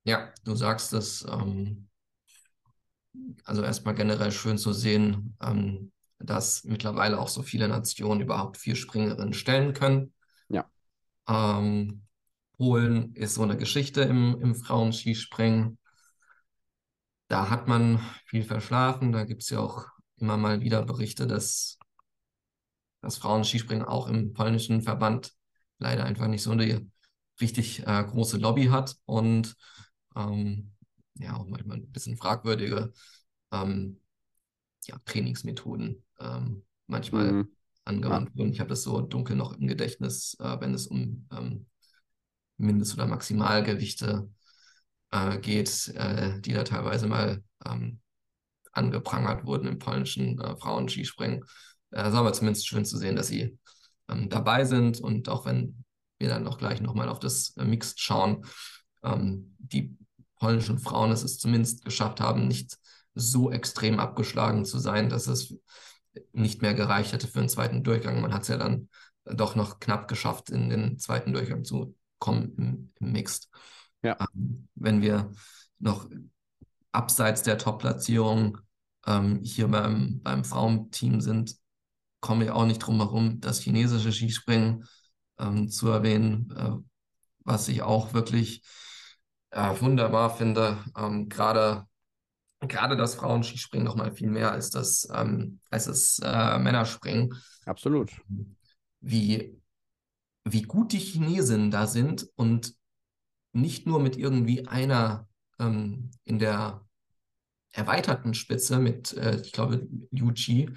Ja, 0.04 0.32
du 0.44 0.56
sagst 0.56 0.94
es. 0.94 1.26
Ähm, 1.30 1.88
also 3.46 3.64
erstmal 3.64 3.96
generell 3.96 4.32
schön 4.32 4.58
zu 4.58 4.74
sehen, 4.74 5.36
ähm, 5.42 5.92
dass 6.20 6.64
mittlerweile 6.64 7.20
auch 7.20 7.28
so 7.28 7.42
viele 7.42 7.68
Nationen 7.68 8.22
überhaupt 8.22 8.58
vier 8.58 8.76
Springerinnen 8.76 9.34
stellen 9.34 9.74
können. 9.74 10.14
Ja. 10.50 10.70
Ähm, 11.28 12.04
Polen 12.58 13.14
ist 13.16 13.36
so 13.36 13.44
eine 13.44 13.58
Geschichte 13.58 14.02
im, 14.02 14.40
im 14.42 14.56
Frauenskispringen. 14.56 15.78
Da 17.28 17.50
hat 17.50 17.68
man 17.68 18.00
viel 18.26 18.44
verschlafen. 18.44 19.12
Da 19.12 19.26
gibt 19.26 19.44
es 19.44 19.50
ja 19.50 19.60
auch 19.60 19.88
immer 20.18 20.38
mal 20.38 20.62
wieder 20.62 20.84
Berichte, 20.84 21.28
dass 21.28 21.78
das 23.02 23.18
Frauenskispringen 23.18 23.86
auch 23.86 24.08
im 24.08 24.34
polnischen 24.34 24.82
Verband 24.82 25.34
leider 25.80 26.06
einfach 26.06 26.28
nicht 26.28 26.44
so 26.44 26.52
eine 26.52 26.86
richtig 27.42 27.86
äh, 27.86 28.04
große 28.04 28.38
Lobby 28.38 28.66
hat 28.68 28.96
und 29.06 29.56
ähm, 30.16 30.72
ja 31.16 31.36
auch 31.36 31.48
manchmal 31.48 31.78
ein 31.78 31.92
bisschen 31.92 32.18
fragwürdige 32.18 32.94
ähm, 33.52 34.00
ja, 34.86 34.98
Trainingsmethoden 35.06 36.04
ähm, 36.20 36.64
manchmal 36.88 37.32
Mhm. 37.32 37.54
angewandt 37.86 38.36
wurden. 38.38 38.52
Ich 38.54 38.60
habe 38.60 38.70
das 38.70 38.84
so 38.84 39.02
dunkel 39.02 39.36
noch 39.36 39.54
im 39.54 39.68
Gedächtnis, 39.68 40.38
äh, 40.40 40.60
wenn 40.62 40.74
es 40.74 40.88
um 40.88 41.28
ähm, 41.32 41.68
Mindest- 42.58 42.94
oder 42.94 43.08
Maximalgewichte 43.08 44.30
äh, 45.12 45.38
geht, 45.40 45.88
äh, 45.96 46.40
die 46.42 46.54
da 46.54 46.64
teilweise 46.64 47.08
mal 47.08 47.44
ähm, 47.66 48.00
angeprangert 48.72 49.46
wurden 49.46 49.68
im 49.68 49.80
polnischen 49.80 50.40
äh, 50.40 50.56
Frauenskispringen. 50.58 51.44
Äh, 51.92 52.08
ist 52.08 52.16
aber 52.16 52.34
zumindest 52.34 52.68
schön 52.68 52.86
zu 52.86 52.98
sehen, 52.98 53.16
dass 53.16 53.28
sie 53.28 53.58
ähm, 54.10 54.30
dabei 54.30 54.66
sind 54.66 55.00
und 55.00 55.30
auch 55.30 55.46
wenn 55.46 55.84
wir 56.20 56.30
dann 56.30 56.44
noch 56.44 56.58
gleich 56.58 56.82
nochmal 56.82 57.10
auf 57.10 57.20
das 57.20 57.56
äh, 57.58 57.66
Mixed 57.66 58.00
schauen, 58.00 58.46
ähm, 59.04 59.56
die 59.60 59.96
polnischen 60.38 60.80
Frauen 60.80 61.12
es, 61.12 61.24
es 61.24 61.38
zumindest 61.38 61.86
geschafft 61.86 62.20
haben, 62.20 62.48
nicht 62.48 62.78
so 63.16 63.52
extrem 63.52 64.00
abgeschlagen 64.00 64.66
zu 64.66 64.80
sein, 64.80 65.10
dass 65.10 65.28
es 65.28 65.56
nicht 66.32 66.62
mehr 66.62 66.74
gereicht 66.74 67.14
hätte 67.14 67.28
für 67.28 67.40
einen 67.40 67.50
zweiten 67.50 67.84
Durchgang. 67.84 68.22
Man 68.22 68.34
hat 68.34 68.44
es 68.44 68.48
ja 68.48 68.58
dann 68.58 68.90
doch 69.26 69.56
noch 69.56 69.80
knapp 69.80 70.08
geschafft, 70.08 70.50
in 70.50 70.70
den 70.70 70.98
zweiten 71.00 71.34
Durchgang 71.34 71.64
zu 71.64 71.96
kommen 72.24 72.56
im, 72.58 72.92
im 73.02 73.12
Mixed. 73.12 73.50
Ja. 74.02 74.18
Ähm, 74.34 74.70
wenn 74.76 75.02
wir 75.02 75.32
noch 75.80 76.08
abseits 76.94 77.44
der 77.44 77.58
Top-Platzierung 77.58 78.60
ähm, 79.06 79.42
hier 79.44 79.68
beim, 79.68 80.22
beim 80.24 80.46
Frauenteam 80.46 81.20
sind, 81.20 81.58
kommen 82.22 82.40
wir 82.40 82.56
auch 82.56 82.66
nicht 82.66 82.80
drum 82.80 82.98
herum, 82.98 83.42
das 83.42 83.60
chinesische 83.60 84.14
Skispringen 84.14 84.86
ähm, 85.38 85.68
zu 85.68 85.90
erwähnen, 85.90 86.50
äh, 86.56 86.72
was 87.40 87.68
ich 87.68 87.82
auch 87.82 88.14
wirklich 88.14 88.64
äh, 89.50 89.82
wunderbar 89.82 90.38
finde. 90.38 90.78
Ähm, 90.98 91.28
Gerade 91.28 91.86
gerade 92.66 92.96
das 92.96 93.16
Frauenskispringen 93.16 93.86
noch 93.86 93.98
mal 93.98 94.14
viel 94.14 94.30
mehr 94.30 94.54
als 94.54 94.70
das, 94.70 95.06
ähm, 95.14 95.60
als 95.70 95.86
das 95.86 96.22
äh, 96.24 96.58
Männerspringen. 96.60 97.36
Absolut. 97.66 98.14
Wie, 99.02 99.62
wie 100.46 100.64
gut 100.64 100.94
die 100.94 101.00
Chinesen 101.00 101.72
da 101.72 101.88
sind 101.88 102.28
und 102.36 102.74
nicht 103.54 103.88
nur 103.88 104.00
mit 104.02 104.18
irgendwie 104.18 104.68
einer 104.68 105.28
ähm, 105.60 106.12
in 106.24 106.40
der 106.40 106.86
erweiterten 107.72 108.34
Spitze 108.34 108.80
mit, 108.80 109.14
äh, 109.14 109.42
ich 109.42 109.52
glaube, 109.54 109.88
Liu 110.12 110.32
Qi 110.34 110.70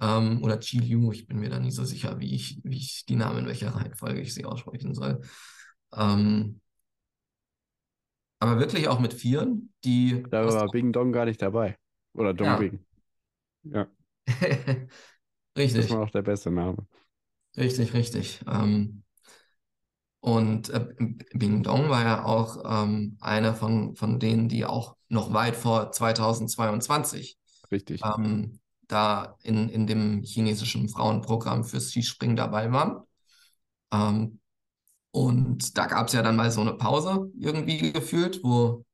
ähm, 0.00 0.42
oder 0.42 0.58
Qi 0.58 0.78
Liu, 0.80 1.12
ich 1.12 1.26
bin 1.26 1.38
mir 1.40 1.50
da 1.50 1.60
nicht 1.60 1.74
so 1.74 1.84
sicher, 1.84 2.20
wie 2.20 2.34
ich, 2.34 2.60
wie 2.64 2.78
ich 2.78 3.04
die 3.06 3.16
Namen 3.16 3.40
in 3.40 3.46
welcher 3.46 3.74
Reihenfolge 3.74 4.20
ich 4.20 4.34
sie 4.34 4.44
aussprechen 4.44 4.94
soll. 4.94 5.22
Ähm, 5.96 6.60
aber 8.40 8.58
wirklich 8.58 8.88
auch 8.88 9.00
mit 9.00 9.14
Vieren, 9.14 9.72
die. 9.84 10.22
Da 10.30 10.44
war 10.46 10.68
Bing 10.68 10.92
Dong 10.92 11.12
gar 11.12 11.24
nicht 11.24 11.40
dabei. 11.42 11.76
Oder 12.14 12.34
Dong 12.34 12.48
Ja. 12.48 12.58
Bing. 12.58 12.84
Ja, 13.64 13.88
das 15.72 15.88
Richtig, 15.88 15.90
war 15.90 16.02
auch 16.04 16.10
der 16.10 16.22
beste 16.22 16.50
Name. 16.50 16.86
Richtig, 17.56 17.94
richtig. 17.94 18.40
Ähm, 18.46 19.04
und 20.20 20.70
äh, 20.70 20.86
Bing 21.34 21.62
Dong 21.62 21.90
war 21.90 22.02
ja 22.02 22.24
auch 22.24 22.62
ähm, 22.64 23.18
einer 23.20 23.54
von, 23.54 23.94
von 23.94 24.18
denen, 24.18 24.48
die 24.48 24.64
auch 24.64 24.96
noch 25.08 25.34
weit 25.34 25.54
vor 25.54 25.92
2022 25.92 27.36
Richtig. 27.70 28.00
ähm, 28.02 28.58
da 28.88 29.36
in, 29.42 29.68
in 29.68 29.86
dem 29.86 30.22
chinesischen 30.22 30.88
Frauenprogramm 30.88 31.64
fürs 31.64 31.90
Skispringen 31.90 32.36
dabei 32.36 32.72
waren. 32.72 33.02
Ähm, 33.92 34.40
und 35.10 35.76
da 35.76 35.86
gab 35.86 36.06
es 36.08 36.14
ja 36.14 36.22
dann 36.22 36.36
mal 36.36 36.50
so 36.50 36.62
eine 36.62 36.72
Pause 36.72 37.30
irgendwie 37.38 37.92
gefühlt, 37.92 38.42
wo 38.42 38.84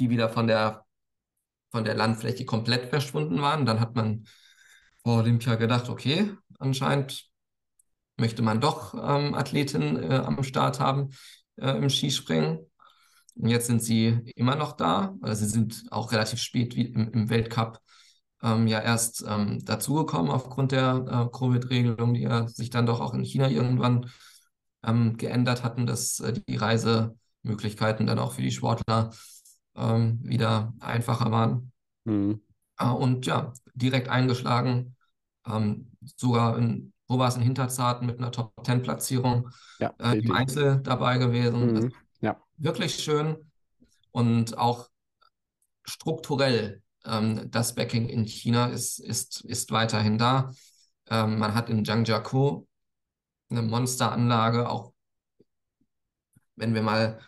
die 0.00 0.10
wieder 0.10 0.28
von 0.28 0.48
der, 0.48 0.84
von 1.70 1.84
der 1.84 1.94
Landfläche 1.94 2.44
komplett 2.44 2.90
verschwunden 2.90 3.40
waren. 3.40 3.66
Dann 3.66 3.78
hat 3.78 3.94
man 3.94 4.26
vor 5.04 5.18
Olympia 5.18 5.54
gedacht, 5.54 5.88
okay, 5.88 6.32
anscheinend 6.58 7.30
möchte 8.16 8.42
man 8.42 8.60
doch 8.60 8.94
ähm, 8.94 9.34
Athletinnen 9.34 10.02
äh, 10.02 10.16
am 10.16 10.42
Start 10.42 10.80
haben 10.80 11.10
äh, 11.56 11.70
im 11.70 11.88
Skispringen. 11.88 12.58
Und 13.36 13.48
jetzt 13.48 13.66
sind 13.66 13.82
sie 13.82 14.32
immer 14.36 14.54
noch 14.56 14.72
da. 14.72 15.16
Also 15.20 15.44
sie 15.44 15.50
sind 15.50 15.84
auch 15.90 16.12
relativ 16.12 16.40
spät 16.40 16.76
wie 16.76 16.86
im, 16.86 17.10
im 17.10 17.30
Weltcup 17.30 17.80
ähm, 18.42 18.66
ja 18.66 18.80
erst 18.80 19.24
ähm, 19.26 19.64
dazugekommen 19.64 20.30
aufgrund 20.30 20.72
der 20.72 21.04
äh, 21.08 21.36
Covid-Regelung, 21.36 22.14
die 22.14 22.22
ja 22.22 22.46
sich 22.46 22.70
dann 22.70 22.86
doch 22.86 23.00
auch 23.00 23.14
in 23.14 23.24
China 23.24 23.48
irgendwann 23.48 24.10
ähm, 24.84 25.16
geändert 25.16 25.64
hatten, 25.64 25.86
dass 25.86 26.20
äh, 26.20 26.34
die 26.46 26.56
Reisemöglichkeiten 26.56 28.06
dann 28.06 28.18
auch 28.18 28.34
für 28.34 28.42
die 28.42 28.52
Sportler 28.52 29.10
ähm, 29.74 30.20
wieder 30.22 30.74
einfacher 30.80 31.30
waren. 31.30 31.72
Mhm. 32.04 32.42
Äh, 32.78 32.88
und 32.88 33.26
ja, 33.26 33.52
direkt 33.74 34.08
eingeschlagen, 34.08 34.94
ähm, 35.46 35.92
sogar 36.16 36.58
in, 36.58 36.92
wo 37.08 37.18
war 37.18 37.28
es 37.28 37.36
in 37.36 37.42
Hinterzarten 37.42 38.06
mit 38.06 38.18
einer 38.18 38.32
Top-10-Platzierung 38.32 39.50
Ja, 39.78 39.92
äh, 39.98 40.18
im. 40.18 40.32
Einzel 40.32 40.80
dabei 40.82 41.18
gewesen. 41.18 41.74
Also 41.74 41.88
Mhm. 41.88 41.92
Ja, 42.20 42.40
wirklich 42.56 42.94
schön 43.02 43.50
und 44.12 44.56
auch 44.56 44.88
strukturell 45.84 46.82
ähm, 47.04 47.50
das 47.50 47.74
Backing 47.74 48.08
in 48.08 48.24
China 48.24 48.66
ist, 48.66 48.98
ist, 48.98 49.44
ist 49.44 49.70
weiterhin 49.72 50.18
da. 50.18 50.50
Ähm, 51.10 51.38
man 51.38 51.54
hat 51.54 51.68
in 51.68 51.84
Zhangjiakou 51.84 52.66
eine 53.50 53.62
Monsteranlage, 53.62 54.68
auch 54.68 54.92
wenn 56.56 56.74
wir 56.74 56.82
mal 56.82 57.18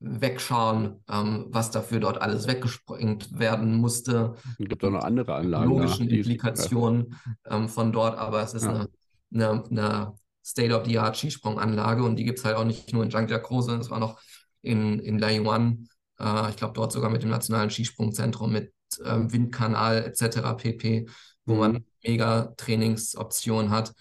wegschauen, 0.00 1.04
ähm, 1.08 1.46
was 1.50 1.70
dafür 1.70 2.00
dort 2.00 2.20
alles 2.20 2.48
weggesprengt 2.48 3.38
werden 3.38 3.76
musste, 3.76 4.34
es 4.58 4.68
gibt 4.68 4.82
auch 4.84 4.90
noch 4.90 5.04
andere 5.04 5.34
Anlagen. 5.36 5.76
da, 5.76 5.82
logischen 5.82 6.08
die- 6.08 6.16
Implikationen 6.16 7.14
ähm, 7.44 7.68
von 7.68 7.92
dort, 7.92 8.18
aber 8.18 8.42
es 8.42 8.54
ist 8.54 8.64
Ja. 8.64 8.70
eine, 8.70 8.88
eine, 9.34 9.64
eine 9.70 10.14
State-of-the-Art 10.44 11.16
Skisprunganlage 11.16 12.02
und 12.02 12.16
die 12.16 12.24
gibt 12.24 12.38
es 12.40 12.44
halt 12.44 12.56
auch 12.56 12.64
nicht 12.64 12.92
nur 12.92 13.04
in 13.04 13.10
Zhangjiakou, 13.10 13.60
sondern 13.62 13.80
es 13.80 13.90
war 13.90 14.00
noch 14.00 14.20
in, 14.62 14.98
in 15.00 15.18
Laiyuan, 15.18 15.88
äh, 16.18 16.50
ich 16.50 16.56
glaube 16.56 16.74
dort 16.74 16.92
sogar 16.92 17.10
mit 17.10 17.22
dem 17.22 17.30
Nationalen 17.30 17.70
Skisprungzentrum, 17.70 18.52
mit 18.52 18.72
ähm, 19.04 19.32
Windkanal 19.32 20.04
etc. 20.04 20.54
pp., 20.54 21.06
wo 21.46 21.54
Mhm. 21.54 21.58
man 21.60 21.84
mega 22.04 22.52
Trainingsoptionen 22.56 23.70
hat. 23.70 23.94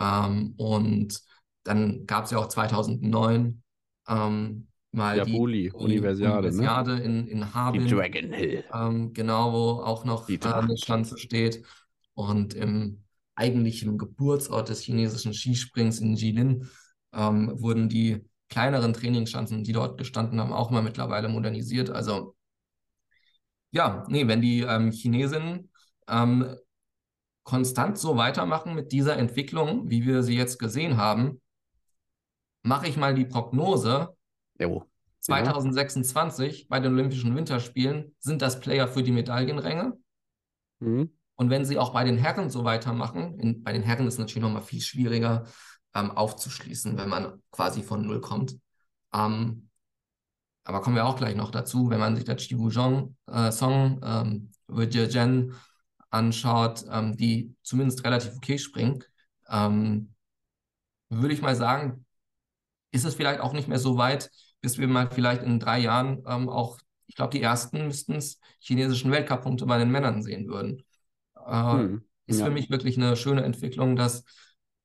Ähm, 0.00 0.54
und 0.56 1.20
dann 1.64 2.06
gab 2.06 2.24
es 2.24 2.30
ja 2.30 2.38
auch 2.38 2.48
2009 2.48 3.62
ähm, 4.08 4.68
mal 4.92 5.18
Ja, 5.18 5.24
die, 5.24 5.32
Buli, 5.32 5.70
die 5.70 5.72
Universiade, 5.72 6.52
ne? 6.52 6.52
Universiade 6.58 6.98
in, 6.98 7.26
in 7.28 7.40
Die 7.40 7.54
Harbin. 7.54 7.88
Dragon 7.88 8.32
Hill. 8.32 8.64
Ähm, 8.72 9.12
genau, 9.12 9.52
wo 9.52 9.82
auch 9.82 10.04
noch 10.04 10.28
Die 10.28 10.34
äh, 10.40 10.52
eine. 10.52 10.76
Schanze 10.76 11.18
steht. 11.18 11.64
Und 12.14 12.54
im 12.54 13.03
eigentlichen 13.34 13.98
Geburtsort 13.98 14.68
des 14.68 14.80
chinesischen 14.80 15.34
Skisprings 15.34 16.00
in 16.00 16.14
Jilin 16.14 16.68
ähm, 17.12 17.52
wurden 17.60 17.88
die 17.88 18.24
kleineren 18.48 18.92
Trainingsschanzen, 18.92 19.64
die 19.64 19.72
dort 19.72 19.98
gestanden 19.98 20.40
haben, 20.40 20.52
auch 20.52 20.70
mal 20.70 20.82
mittlerweile 20.82 21.28
modernisiert. 21.28 21.90
Also 21.90 22.36
ja, 23.70 24.04
nee, 24.08 24.26
wenn 24.28 24.40
die 24.40 24.60
ähm, 24.60 24.92
Chinesinnen 24.92 25.70
ähm, 26.08 26.54
konstant 27.42 27.98
so 27.98 28.16
weitermachen 28.16 28.74
mit 28.74 28.92
dieser 28.92 29.16
Entwicklung, 29.16 29.90
wie 29.90 30.06
wir 30.06 30.22
sie 30.22 30.36
jetzt 30.36 30.58
gesehen 30.58 30.96
haben, 30.96 31.40
mache 32.62 32.88
ich 32.88 32.96
mal 32.96 33.14
die 33.14 33.24
Prognose, 33.24 34.16
Jo. 34.58 34.86
2026 35.20 36.68
bei 36.68 36.80
den 36.80 36.92
Olympischen 36.92 37.34
Winterspielen 37.34 38.14
sind 38.18 38.42
das 38.42 38.60
Player 38.60 38.88
für 38.88 39.02
die 39.02 39.12
Medaillenränge. 39.12 39.98
Mhm. 40.80 41.10
Und 41.36 41.50
wenn 41.50 41.64
sie 41.64 41.78
auch 41.78 41.92
bei 41.92 42.04
den 42.04 42.18
Herren 42.18 42.50
so 42.50 42.64
weitermachen, 42.64 43.38
in, 43.40 43.62
bei 43.62 43.72
den 43.72 43.82
Herren 43.82 44.06
ist 44.06 44.14
es 44.14 44.20
natürlich 44.20 44.42
nochmal 44.42 44.62
viel 44.62 44.80
schwieriger 44.80 45.44
ähm, 45.94 46.10
aufzuschließen, 46.10 46.96
wenn 46.96 47.08
man 47.08 47.42
quasi 47.50 47.82
von 47.82 48.06
Null 48.06 48.20
kommt. 48.20 48.56
Ähm, 49.12 49.68
aber 50.64 50.80
kommen 50.80 50.96
wir 50.96 51.06
auch 51.06 51.16
gleich 51.16 51.36
noch 51.36 51.50
dazu, 51.50 51.90
wenn 51.90 52.00
man 52.00 52.16
sich 52.16 52.24
der 52.24 52.36
Chibu 52.36 52.70
Zhong, 52.70 53.16
äh, 53.26 53.52
Song, 53.52 54.00
ähm, 54.02 54.50
Wei 54.66 54.84
Jen 54.84 55.54
anschaut, 56.10 56.84
ähm, 56.90 57.16
die 57.16 57.54
zumindest 57.62 58.04
relativ 58.04 58.36
okay 58.36 58.58
springen, 58.58 59.04
ähm, 59.48 60.14
würde 61.10 61.34
ich 61.34 61.42
mal 61.42 61.56
sagen, 61.56 62.06
ist 62.92 63.04
es 63.04 63.14
vielleicht 63.14 63.40
auch 63.40 63.52
nicht 63.52 63.68
mehr 63.68 63.78
so 63.78 63.98
weit, 63.98 64.30
bis 64.60 64.78
wir 64.78 64.88
mal 64.88 65.10
vielleicht 65.10 65.42
in 65.42 65.60
drei 65.60 65.80
Jahren 65.80 66.22
ähm, 66.26 66.48
auch, 66.48 66.78
ich 67.06 67.16
glaube, 67.16 67.32
die 67.32 67.42
ersten 67.42 67.86
müssten 67.86 68.14
es 68.14 68.40
chinesischen 68.60 69.10
Weltcup-Punkte 69.10 69.66
bei 69.66 69.78
den 69.78 69.90
Männern 69.90 70.22
sehen 70.22 70.48
würden. 70.48 70.82
Äh, 71.46 71.74
Mhm. 71.74 72.02
ist 72.26 72.40
Ja. 72.40 72.46
für 72.46 72.52
mich 72.52 72.70
wirklich 72.70 72.96
eine 72.96 73.16
schöne 73.16 73.42
Entwicklung, 73.42 73.96
dass 73.96 74.24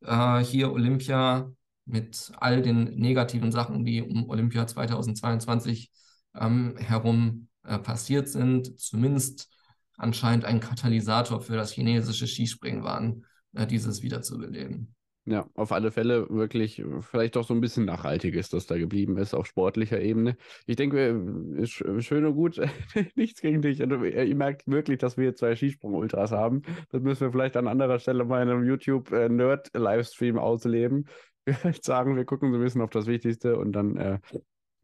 äh, 0.02 0.40
hier 0.40 0.72
Olympia 0.72 1.52
mit 1.86 2.32
all 2.38 2.62
den 2.62 2.96
negativen 2.96 3.52
Sachen, 3.52 3.86
die 3.86 4.02
um 4.02 4.30
Olympia 4.30 4.68
2022 4.68 5.92
ähm, 6.36 6.78
herum 6.78 7.48
äh, 7.64 7.80
passiert 7.80 8.30
sind, 8.30 8.80
zumindest 8.80 9.50
anscheinend 9.98 10.46
ein 10.46 10.60
Katalysator 10.60 11.42
für 11.42 11.56
das 11.56 11.72
chinesische 11.72 12.28
Skispringen 12.28 12.84
waren, 12.84 13.26
äh, 13.54 13.66
dieses 13.66 14.02
wiederzubeleben. 14.02 14.96
Ja, 15.26 15.48
auf 15.54 15.72
alle 15.72 15.92
Fälle 15.92 16.28
wirklich 16.30 16.80
äh, 16.80 17.02
vielleicht 17.02 17.36
doch 17.36 17.46
so 17.46 17.54
ein 17.54 17.62
bisschen 17.62 17.86
Nachhaltiges, 17.86 18.50
das 18.50 18.66
da 18.66 18.78
geblieben 18.78 19.18
ist 19.18 19.36
auf 19.36 19.46
sportlicher 19.46 20.02
Ebene. 20.02 20.38
Ich 20.66 20.76
denke, 20.76 21.10
äh, 21.10 21.64
sch- 21.64 22.02
schön 22.02 22.26
und 22.26 22.34
gut, 22.36 22.60
nichts 23.16 23.42
gegen 23.42 23.62
dich. 23.62 23.82
Und 23.82 23.92
ihr 24.04 24.36
merkt 24.36 24.66
wirklich, 24.66 24.98
dass 24.98 25.18
wir 25.18 25.36
zwei 25.36 25.56
Skisprung-Ultras 25.56 26.32
haben. 26.32 26.64
Das 26.90 27.02
müssen 27.02 27.22
wir 27.22 27.32
vielleicht 27.32 27.58
an 27.58 27.68
anderer 27.68 28.00
Stelle 28.00 28.26
mal 28.26 28.42
in 28.42 28.50
einem 28.50 28.66
YouTube-Nerd-Livestream 28.66 30.40
ausleben. 30.40 31.08
vielleicht 31.46 31.84
sagen, 31.84 32.16
wir 32.16 32.26
gucken 32.26 32.52
so 32.52 32.58
ein 32.58 32.64
bisschen 32.64 32.82
auf 32.82 32.90
das 32.90 33.06
Wichtigste 33.06 33.58
und 33.58 33.74
dann 33.74 33.98
äh, 33.98 34.20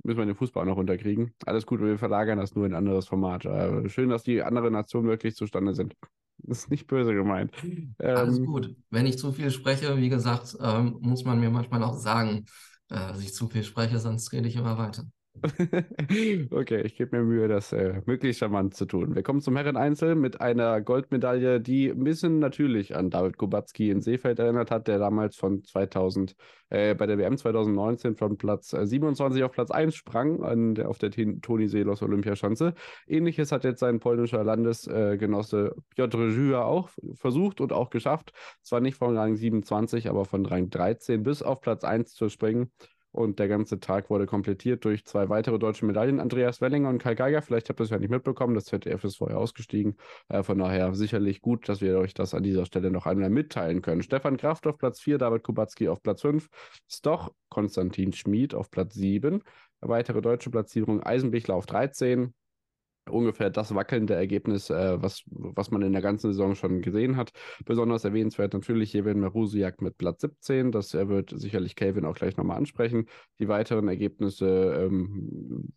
müssen 0.03 0.19
wir 0.19 0.25
den 0.25 0.35
Fußball 0.35 0.65
noch 0.65 0.77
runterkriegen. 0.77 1.33
Alles 1.45 1.65
gut, 1.65 1.81
wir 1.81 1.97
verlagern 1.97 2.37
das 2.39 2.53
nur 2.55 2.65
in 2.67 2.73
ein 2.73 2.77
anderes 2.77 3.07
Format. 3.07 3.45
Äh, 3.45 3.89
schön, 3.89 4.09
dass 4.09 4.23
die 4.23 4.43
anderen 4.43 4.73
Nationen 4.73 5.07
wirklich 5.07 5.35
zustande 5.35 5.73
sind. 5.73 5.95
Das 6.47 6.59
ist 6.59 6.69
nicht 6.71 6.87
böse 6.87 7.13
gemeint. 7.13 7.51
Alles 8.13 8.41
Ähm, 8.41 8.43
gut. 8.43 8.75
Wenn 8.89 9.05
ich 9.05 9.17
zu 9.17 9.31
viel 9.33 9.51
spreche, 9.51 9.97
wie 9.97 10.09
gesagt, 10.09 10.55
ähm, 10.61 10.97
muss 11.01 11.25
man 11.25 11.39
mir 11.39 11.49
manchmal 11.49 11.83
auch 11.83 11.97
sagen, 11.97 12.45
äh, 12.89 12.95
dass 12.95 13.19
ich 13.21 13.33
zu 13.33 13.49
viel 13.49 13.63
spreche, 13.63 13.99
sonst 13.99 14.31
rede 14.31 14.47
ich 14.47 14.55
immer 14.55 14.77
weiter. 14.77 15.05
Okay, 16.51 16.81
ich 16.81 16.95
gebe 16.95 17.17
mir 17.17 17.23
Mühe, 17.23 17.47
das 17.47 17.71
äh, 17.73 18.01
möglichst 18.05 18.39
charmant 18.39 18.75
zu 18.75 18.85
tun. 18.85 19.15
Wir 19.15 19.23
kommen 19.23 19.41
zum 19.41 19.55
Herren-Einzel 19.55 20.15
mit 20.15 20.41
einer 20.41 20.81
Goldmedaille, 20.81 21.59
die 21.59 21.89
ein 21.89 22.03
bisschen 22.03 22.39
natürlich 22.39 22.95
an 22.95 23.09
David 23.09 23.37
Kubacki 23.37 23.89
in 23.89 24.01
Seefeld 24.01 24.39
erinnert 24.39 24.71
hat, 24.71 24.87
der 24.87 24.99
damals 24.99 25.35
von 25.35 25.63
2000, 25.63 26.35
äh, 26.69 26.95
bei 26.95 27.05
der 27.05 27.17
WM 27.17 27.37
2019 27.37 28.15
von 28.15 28.37
Platz 28.37 28.73
äh, 28.73 28.85
27 28.85 29.43
auf 29.43 29.51
Platz 29.51 29.71
1 29.71 29.95
sprang 29.95 30.43
an 30.43 30.75
der, 30.75 30.89
auf 30.89 30.97
der 30.97 31.11
Toni 31.11 31.67
Seelos 31.67 32.01
Olympiaschanze. 32.01 32.73
Ähnliches 33.07 33.51
hat 33.51 33.63
jetzt 33.63 33.79
sein 33.79 33.99
polnischer 33.99 34.43
Landesgenosse 34.43 35.75
Piotr 35.95 36.29
Żyła 36.29 36.65
auch 36.65 36.89
versucht 37.15 37.61
und 37.61 37.73
auch 37.73 37.89
geschafft. 37.89 38.33
Zwar 38.61 38.79
nicht 38.79 38.97
von 38.97 39.17
Rang 39.17 39.35
27, 39.35 40.09
aber 40.09 40.25
von 40.25 40.45
Rang 40.45 40.69
13 40.69 41.23
bis 41.23 41.41
auf 41.41 41.61
Platz 41.61 41.83
1 41.83 42.13
zu 42.13 42.29
springen. 42.29 42.71
Und 43.15 43.39
der 43.39 43.47
ganze 43.47 43.79
Tag 43.79 44.09
wurde 44.09 44.25
komplettiert 44.25 44.83
durch 44.83 45.05
zwei 45.05 45.29
weitere 45.29 45.57
deutsche 45.57 45.85
Medaillen, 45.85 46.19
Andreas 46.19 46.59
Wellinger 46.59 46.89
und 46.89 46.97
Kai 46.97 47.15
Geiger. 47.15 47.41
Vielleicht 47.41 47.69
habt 47.69 47.79
ihr 47.79 47.85
es 47.85 47.89
ja 47.89 47.97
nicht 47.97 48.09
mitbekommen, 48.09 48.55
das 48.55 48.65
ZDF 48.65 49.05
ist 49.05 49.15
vorher 49.15 49.37
ausgestiegen. 49.37 49.95
Äh, 50.27 50.43
von 50.43 50.57
daher 50.57 50.93
sicherlich 50.95 51.39
gut, 51.39 51.69
dass 51.69 51.79
wir 51.79 51.97
euch 51.97 52.13
das 52.13 52.33
an 52.33 52.43
dieser 52.43 52.65
Stelle 52.65 52.91
noch 52.91 53.05
einmal 53.05 53.29
mitteilen 53.29 53.81
können. 53.81 54.03
Stefan 54.03 54.35
Kraft 54.35 54.67
auf 54.67 54.77
Platz 54.77 54.99
4, 54.99 55.17
David 55.17 55.43
Kubacki 55.43 55.87
auf 55.87 56.03
Platz 56.03 56.23
5, 56.23 56.49
Stoch 56.89 57.31
Konstantin 57.47 58.11
Schmid 58.11 58.53
auf 58.53 58.69
Platz 58.69 58.95
7. 58.95 59.41
Weitere 59.79 60.21
deutsche 60.21 60.49
Platzierung 60.49 61.01
Eisenbichler 61.01 61.55
auf 61.55 61.67
13, 61.67 62.33
ungefähr 63.09 63.49
das 63.49 63.73
wackelnde 63.75 64.15
Ergebnis, 64.15 64.69
äh, 64.69 65.01
was, 65.01 65.23
was 65.27 65.71
man 65.71 65.81
in 65.81 65.93
der 65.93 66.01
ganzen 66.01 66.31
Saison 66.31 66.55
schon 66.55 66.81
gesehen 66.81 67.17
hat. 67.17 67.31
Besonders 67.65 68.03
erwähnenswert 68.03 68.53
natürlich 68.53 68.93
Jevin 68.93 69.19
Marusiak 69.19 69.81
mit 69.81 69.97
Platz 69.97 70.21
17. 70.21 70.71
Das 70.71 70.93
äh, 70.93 71.07
wird 71.07 71.31
sicherlich 71.35 71.75
Kelvin 71.75 72.05
auch 72.05 72.15
gleich 72.15 72.37
nochmal 72.37 72.57
ansprechen. 72.57 73.07
Die 73.39 73.47
weiteren 73.47 73.87
Ergebnisse 73.87 74.47
ähm, 74.85 75.71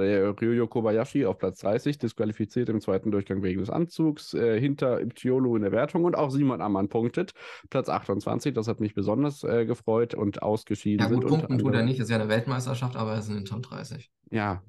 Ryoyo 0.00 0.66
Kobayashi 0.66 1.26
auf 1.26 1.38
Platz 1.38 1.60
30, 1.60 1.98
disqualifiziert 1.98 2.68
im 2.68 2.80
zweiten 2.80 3.10
Durchgang 3.10 3.42
wegen 3.42 3.60
des 3.60 3.70
Anzugs, 3.70 4.34
äh, 4.34 4.60
hinter 4.60 5.00
Iptiolo 5.00 5.56
in 5.56 5.62
der 5.62 5.72
Wertung 5.72 6.04
und 6.04 6.16
auch 6.16 6.30
Simon 6.30 6.60
Ammann 6.60 6.88
punktet. 6.88 7.32
Platz 7.70 7.88
28, 7.88 8.54
das 8.54 8.68
hat 8.68 8.80
mich 8.80 8.94
besonders 8.94 9.44
äh, 9.44 9.66
gefreut 9.66 10.14
und 10.14 10.42
ausgeschieden 10.42 11.00
Ja, 11.00 11.08
sind 11.08 11.22
gut, 11.22 11.32
unter 11.32 11.46
punkten 11.46 11.64
tut 11.64 11.74
er 11.74 11.82
nicht, 11.82 12.00
ist 12.00 12.10
ja 12.10 12.16
eine 12.16 12.28
Weltmeisterschaft, 12.28 12.96
aber 12.96 13.12
er 13.12 13.18
ist 13.18 13.28
in 13.28 13.34
den 13.34 13.44
Top 13.44 13.62
30. 13.62 14.10
ja, 14.30 14.62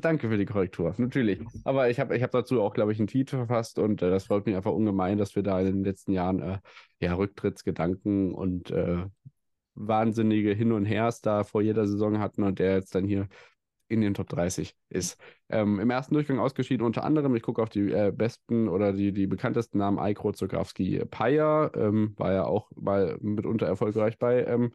danke 0.00 0.28
für 0.28 0.38
die 0.38 0.46
Korrektur, 0.46 0.94
natürlich. 0.98 1.40
Aber 1.64 1.90
ich 1.90 2.00
habe 2.00 2.16
ich 2.16 2.22
hab 2.22 2.30
dazu 2.30 2.60
auch, 2.62 2.74
glaube 2.74 2.92
ich, 2.92 2.98
einen 2.98 3.08
Tweet 3.08 3.30
verfasst 3.30 3.78
und 3.78 4.02
äh, 4.02 4.10
das 4.10 4.24
freut 4.24 4.46
mich 4.46 4.56
einfach 4.56 4.72
ungemein, 4.72 5.18
dass 5.18 5.36
wir 5.36 5.42
da 5.42 5.60
in 5.60 5.66
den 5.66 5.84
letzten 5.84 6.12
Jahren 6.12 6.40
äh, 6.40 6.58
ja, 7.00 7.14
Rücktrittsgedanken 7.14 8.32
und 8.32 8.70
äh, 8.70 9.04
wahnsinnige 9.74 10.52
Hin 10.52 10.72
und 10.72 10.84
Hers 10.84 11.20
da 11.20 11.44
vor 11.44 11.62
jeder 11.62 11.86
Saison 11.86 12.18
hatten 12.18 12.42
und 12.42 12.58
der 12.58 12.74
jetzt 12.74 12.94
dann 12.94 13.06
hier 13.06 13.28
in 13.92 14.00
den 14.00 14.14
Top 14.14 14.28
30 14.28 14.74
ist. 14.88 15.20
Ähm, 15.48 15.80
Im 15.80 15.90
ersten 15.90 16.14
Durchgang 16.14 16.38
ausgeschieden 16.38 16.84
unter 16.84 17.04
anderem, 17.04 17.34
ich 17.36 17.42
gucke 17.42 17.62
auf 17.62 17.68
die 17.68 17.92
äh, 17.92 18.12
besten 18.14 18.68
oder 18.68 18.92
die, 18.92 19.12
die 19.12 19.26
bekanntesten 19.26 19.78
Namen, 19.78 19.98
Eikro, 19.98 20.32
Zukowski, 20.32 21.04
Paya, 21.10 21.70
ähm, 21.74 22.14
war 22.16 22.32
ja 22.32 22.44
auch 22.44 22.70
mal 22.74 23.18
mitunter 23.20 23.66
erfolgreich 23.66 24.18
bei 24.18 24.44
ähm, 24.44 24.72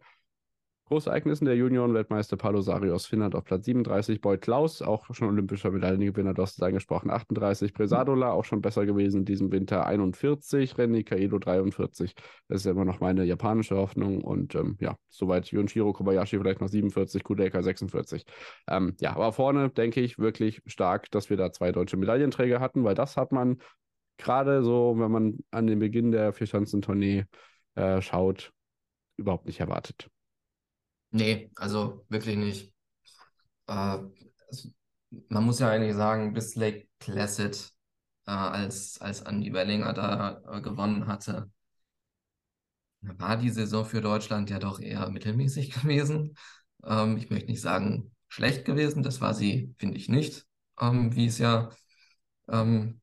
Großereignissen 0.87 1.45
der 1.45 1.57
Junioren-Weltmeister 1.57 2.37
Paulo 2.37 2.61
Sarios 2.61 3.05
Finnland 3.05 3.35
auf 3.35 3.43
Platz 3.43 3.65
37, 3.65 4.21
Boyd 4.21 4.39
Klaus, 4.39 4.81
auch 4.81 5.13
schon 5.13 5.27
olympischer 5.27 5.69
Medaillengewinner, 5.69 6.33
du 6.33 6.41
hast 6.41 6.53
es 6.53 6.61
angesprochen, 6.61 7.09
38, 7.09 7.73
Presadola, 7.73 8.31
auch 8.31 8.45
schon 8.45 8.61
besser 8.61 8.85
gewesen 8.85 9.19
in 9.19 9.25
diesem 9.25 9.51
Winter, 9.51 9.85
41, 9.85 10.77
Renny 10.77 11.03
Kaedo 11.03 11.39
43. 11.39 12.15
Das 12.47 12.61
ist 12.61 12.65
ja 12.65 12.71
immer 12.71 12.85
noch 12.85 13.01
meine 13.01 13.25
japanische 13.25 13.75
Hoffnung 13.75 14.23
und 14.23 14.55
ähm, 14.55 14.77
ja, 14.79 14.95
soweit 15.09 15.51
Yunshiro 15.51 15.91
Kobayashi 15.91 16.37
vielleicht 16.37 16.61
noch 16.61 16.69
47, 16.69 17.21
Kudeka 17.21 17.61
46. 17.61 18.23
Ähm, 18.69 18.95
ja, 19.01 19.13
aber 19.13 19.33
vorne 19.33 19.69
denke 19.69 19.99
ich 19.99 20.17
wirklich 20.19 20.61
stark, 20.67 21.11
dass 21.11 21.29
wir 21.29 21.35
da 21.35 21.51
zwei 21.51 21.73
deutsche 21.73 21.97
Medaillenträger 21.97 22.61
hatten, 22.61 22.85
weil 22.85 22.95
das 22.95 23.17
hat 23.17 23.33
man 23.33 23.57
gerade 24.17 24.63
so, 24.63 24.95
wenn 24.97 25.11
man 25.11 25.39
an 25.51 25.67
den 25.67 25.79
Beginn 25.79 26.11
der 26.11 26.31
Vierschanzentournee 26.31 27.25
äh, 27.75 28.01
schaut, 28.01 28.53
überhaupt 29.17 29.47
nicht 29.47 29.59
erwartet. 29.59 30.09
Nee, 31.11 31.51
also 31.55 32.05
wirklich 32.09 32.35
nicht. 32.37 32.73
Äh, 33.67 33.99
es, 34.49 34.71
man 35.29 35.45
muss 35.45 35.59
ja 35.59 35.69
eigentlich 35.69 35.95
sagen, 35.95 36.33
bis 36.33 36.55
Lake 36.55 36.87
Placid, 36.99 37.71
äh, 38.27 38.31
als, 38.31 38.99
als 39.01 39.21
Andy 39.21 39.53
Wellinger 39.53 39.93
da 39.93 40.41
äh, 40.57 40.61
gewonnen 40.61 41.07
hatte, 41.07 41.51
war 43.01 43.37
die 43.37 43.49
Saison 43.49 43.85
für 43.85 44.01
Deutschland 44.01 44.49
ja 44.49 44.59
doch 44.59 44.79
eher 44.79 45.09
mittelmäßig 45.09 45.71
gewesen. 45.81 46.35
Ähm, 46.85 47.17
ich 47.17 47.29
möchte 47.29 47.49
nicht 47.51 47.61
sagen 47.61 48.11
schlecht 48.27 48.65
gewesen, 48.65 49.03
das 49.03 49.21
war 49.21 49.33
sie, 49.33 49.73
finde 49.77 49.97
ich 49.97 50.09
nicht, 50.09 50.45
ähm, 50.81 51.15
wie 51.15 51.27
es 51.27 51.37
ja 51.37 51.69
ähm, 52.49 53.01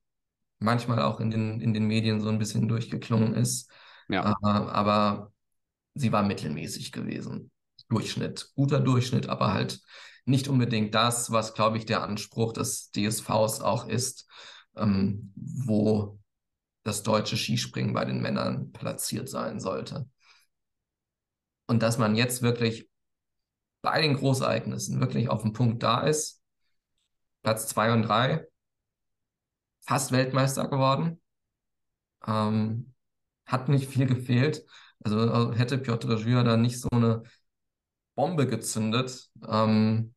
manchmal 0.60 1.02
auch 1.02 1.20
in 1.20 1.31
den, 1.31 1.60
in 1.60 1.74
den 1.74 1.86
Medien 1.86 2.20
so 2.20 2.28
ein 2.31 2.39
bisschen 2.39 2.68
durchgeklungen 2.68 3.35
ist. 3.35 3.70
Ja. 4.09 4.32
Äh, 4.32 4.47
aber 4.47 5.32
sie 5.94 6.12
war 6.12 6.22
mittelmäßig 6.24 6.93
gewesen. 6.93 7.52
Durchschnitt, 7.89 8.51
guter 8.55 8.81
Durchschnitt, 8.81 9.28
aber 9.28 9.52
halt 9.52 9.81
nicht 10.24 10.48
unbedingt 10.48 10.94
das, 10.94 11.31
was, 11.31 11.55
glaube 11.55 11.78
ich, 11.78 11.86
der 11.86 12.02
Anspruch 12.02 12.52
des 12.52 12.90
DSVs 12.93 13.61
auch 13.61 13.86
ist, 13.89 14.27
ähm, 14.77 15.32
wo 15.36 16.19
das 16.82 17.02
deutsche 17.02 17.36
Skispringen 17.36 17.94
bei 17.94 18.05
den 18.05 18.20
Männern 18.20 18.73
platziert 18.73 19.28
sein 19.28 19.61
sollte. 19.61 20.09
Und 21.66 21.82
dass 21.82 21.98
man 21.98 22.15
jetzt 22.15 22.43
wirklich 22.43 22.90
bei 23.82 24.01
den 24.01 24.15
Großereignissen 24.16 25.01
wirklich 25.01 25.28
auf 25.28 25.43
dem 25.43 25.52
Punkt 25.52 25.82
da 25.82 26.01
ist, 26.01 26.43
Platz 27.43 27.69
zwei 27.69 27.93
und 27.93 28.02
drei, 28.02 28.47
fast 29.81 30.12
Weltmeister 30.12 30.69
geworden, 30.69 31.20
ähm, 32.27 32.94
hat 33.47 33.69
nicht 33.69 33.89
viel 33.90 34.06
gefehlt. 34.06 34.65
Also 35.05 35.52
hätte 35.52 35.78
Piotr 35.78 36.16
Żyła 36.19 36.44
da 36.44 36.56
nicht 36.56 36.81
so 36.81 36.89
eine 36.90 37.23
Bombe 38.15 38.47
gezündet, 38.47 39.28
ähm, 39.49 40.15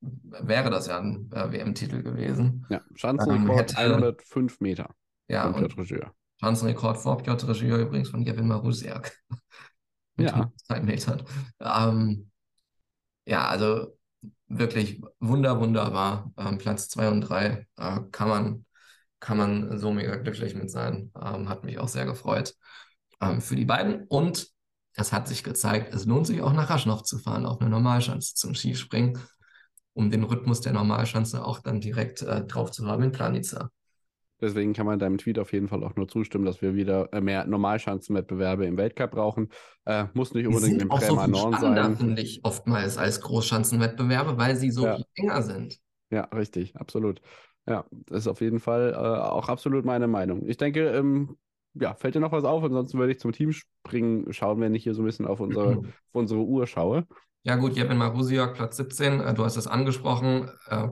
wäre 0.00 0.70
das 0.70 0.86
ja 0.86 0.98
ein 0.98 1.30
äh, 1.32 1.52
WM-Titel 1.52 2.02
gewesen. 2.02 2.66
Ja, 2.68 2.80
Schanzenrekord 2.94 3.76
hätte- 3.76 3.76
105 3.78 4.60
Meter 4.60 4.94
Ja, 5.28 5.52
von 5.52 5.66
Piotr 5.66 5.84
Żyła. 5.84 6.12
Chancenrekord 6.40 6.98
vor 6.98 7.22
Piotr 7.22 7.54
Żyła 7.54 7.78
übrigens 7.78 8.10
von 8.10 8.22
Jevin 8.22 8.46
Marusiak. 8.46 9.16
Mit 10.16 10.30
Ja. 10.30 10.34
102 10.34 10.80
Metern. 10.80 11.22
Ähm, 11.60 12.30
ja, 13.26 13.48
also 13.48 13.96
wirklich 14.48 15.02
wunder, 15.20 15.58
wunderbar. 15.60 16.32
Ähm, 16.36 16.58
Platz 16.58 16.88
2 16.88 17.10
und 17.10 17.20
3 17.22 17.66
äh, 17.76 18.00
kann 18.12 18.28
man, 18.28 18.64
kann 19.20 19.36
man 19.36 19.78
so 19.78 19.92
mega 19.92 20.16
glücklich 20.16 20.54
mit 20.54 20.70
sein. 20.70 21.10
Ähm, 21.20 21.48
hat 21.48 21.64
mich 21.64 21.78
auch 21.78 21.88
sehr 21.88 22.06
gefreut 22.06 22.54
ähm, 23.20 23.40
für 23.40 23.56
die 23.56 23.64
beiden. 23.64 24.04
Und 24.06 24.48
es 24.96 25.12
hat 25.12 25.28
sich 25.28 25.44
gezeigt, 25.44 25.94
es 25.94 26.06
lohnt 26.06 26.26
sich 26.26 26.40
auch 26.42 26.52
nach 26.52 26.70
Raschnow 26.70 27.02
zu 27.02 27.18
fahren, 27.18 27.46
auf 27.46 27.60
eine 27.60 27.70
Normalschanze 27.70 28.34
zum 28.34 28.54
Skispringen, 28.54 29.18
um 29.94 30.10
den 30.10 30.24
Rhythmus 30.24 30.60
der 30.60 30.72
Normalschanze 30.72 31.44
auch 31.44 31.60
dann 31.60 31.80
direkt 31.80 32.22
äh, 32.22 32.44
drauf 32.44 32.70
zu 32.70 32.86
haben 32.86 33.02
in 33.02 33.12
Planica. 33.12 33.70
Deswegen 34.38 34.74
kann 34.74 34.84
man 34.84 34.98
deinem 34.98 35.16
Tweet 35.16 35.38
auf 35.38 35.52
jeden 35.54 35.66
Fall 35.68 35.82
auch 35.82 35.96
nur 35.96 36.08
zustimmen, 36.08 36.44
dass 36.44 36.60
wir 36.60 36.74
wieder 36.74 37.10
äh, 37.12 37.22
mehr 37.22 37.46
Normalschanzenwettbewerbe 37.46 38.66
im 38.66 38.76
Weltcup 38.76 39.12
brauchen. 39.12 39.48
Äh, 39.86 40.04
muss 40.12 40.34
nicht 40.34 40.46
unbedingt 40.46 40.82
im 40.82 40.90
auch 40.90 41.00
so 41.00 41.18
spannender, 41.18 41.84
sein. 41.84 41.96
finde 41.96 42.22
ich, 42.22 42.40
oftmals 42.44 42.98
als 42.98 43.22
Großschanzenwettbewerbe, 43.22 44.36
weil 44.36 44.56
sie 44.56 44.70
so 44.70 44.84
Ja. 44.84 44.96
viel 44.96 45.06
enger 45.14 45.42
sind. 45.42 45.78
Ja, 46.10 46.22
richtig, 46.26 46.76
absolut. 46.76 47.20
Ja, 47.66 47.84
das 47.90 48.20
ist 48.20 48.28
auf 48.28 48.40
jeden 48.40 48.60
Fall 48.60 48.92
äh, 48.92 48.96
auch 48.96 49.48
absolut 49.48 49.84
meine 49.84 50.06
Meinung. 50.06 50.46
Ich 50.46 50.56
denke, 50.56 50.88
ähm, 50.90 51.36
ja, 51.80 51.94
fällt 51.94 52.14
dir 52.14 52.20
noch 52.20 52.32
was 52.32 52.44
auf? 52.44 52.62
Ansonsten 52.62 52.98
würde 52.98 53.12
ich 53.12 53.20
zum 53.20 53.32
Teamspringen 53.32 54.32
schauen, 54.32 54.60
wenn 54.60 54.74
ich 54.74 54.82
hier 54.82 54.94
so 54.94 55.02
ein 55.02 55.06
bisschen 55.06 55.26
auf 55.26 55.40
unsere, 55.40 55.78
auf 55.78 55.84
unsere 56.12 56.40
Uhr 56.40 56.66
schaue. 56.66 57.06
Ja 57.42 57.56
gut, 57.56 57.76
Jevin 57.76 57.98
Marusiak, 57.98 58.54
Platz 58.54 58.76
17, 58.76 59.20
äh, 59.20 59.34
du 59.34 59.44
hast 59.44 59.56
es 59.56 59.66
angesprochen. 59.66 60.50
Äh, 60.68 60.88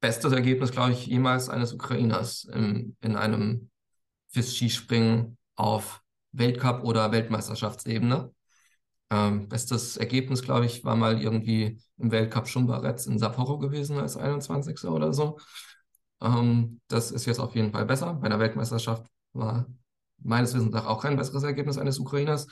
bestes 0.00 0.32
Ergebnis, 0.32 0.72
glaube 0.72 0.92
ich, 0.92 1.06
jemals 1.06 1.48
eines 1.48 1.72
Ukrainers 1.72 2.44
im, 2.44 2.96
in 3.00 3.16
einem 3.16 3.70
FIS-Skispringen 4.28 5.38
auf 5.56 6.02
Weltcup- 6.32 6.84
oder 6.84 7.12
Weltmeisterschaftsebene. 7.12 8.30
Ähm, 9.10 9.48
bestes 9.48 9.96
Ergebnis, 9.96 10.42
glaube 10.42 10.66
ich, 10.66 10.84
war 10.84 10.96
mal 10.96 11.22
irgendwie 11.22 11.78
im 11.98 12.10
Weltcup 12.10 12.48
Schumbaretz 12.48 13.06
in 13.06 13.18
Sapporo 13.18 13.58
gewesen 13.58 13.98
als 13.98 14.16
21. 14.16 14.84
oder 14.84 15.12
so. 15.12 15.38
Ähm, 16.20 16.80
das 16.88 17.10
ist 17.10 17.26
jetzt 17.26 17.38
auf 17.38 17.54
jeden 17.54 17.72
Fall 17.72 17.86
besser. 17.86 18.14
Bei 18.14 18.28
der 18.28 18.38
Weltmeisterschaft 18.38 19.06
war 19.32 19.66
meines 20.24 20.54
Wissens 20.54 20.72
nach 20.72 20.86
auch 20.86 21.02
kein 21.02 21.16
besseres 21.16 21.42
Ergebnis 21.44 21.78
eines 21.78 21.98
Ukrainers. 21.98 22.46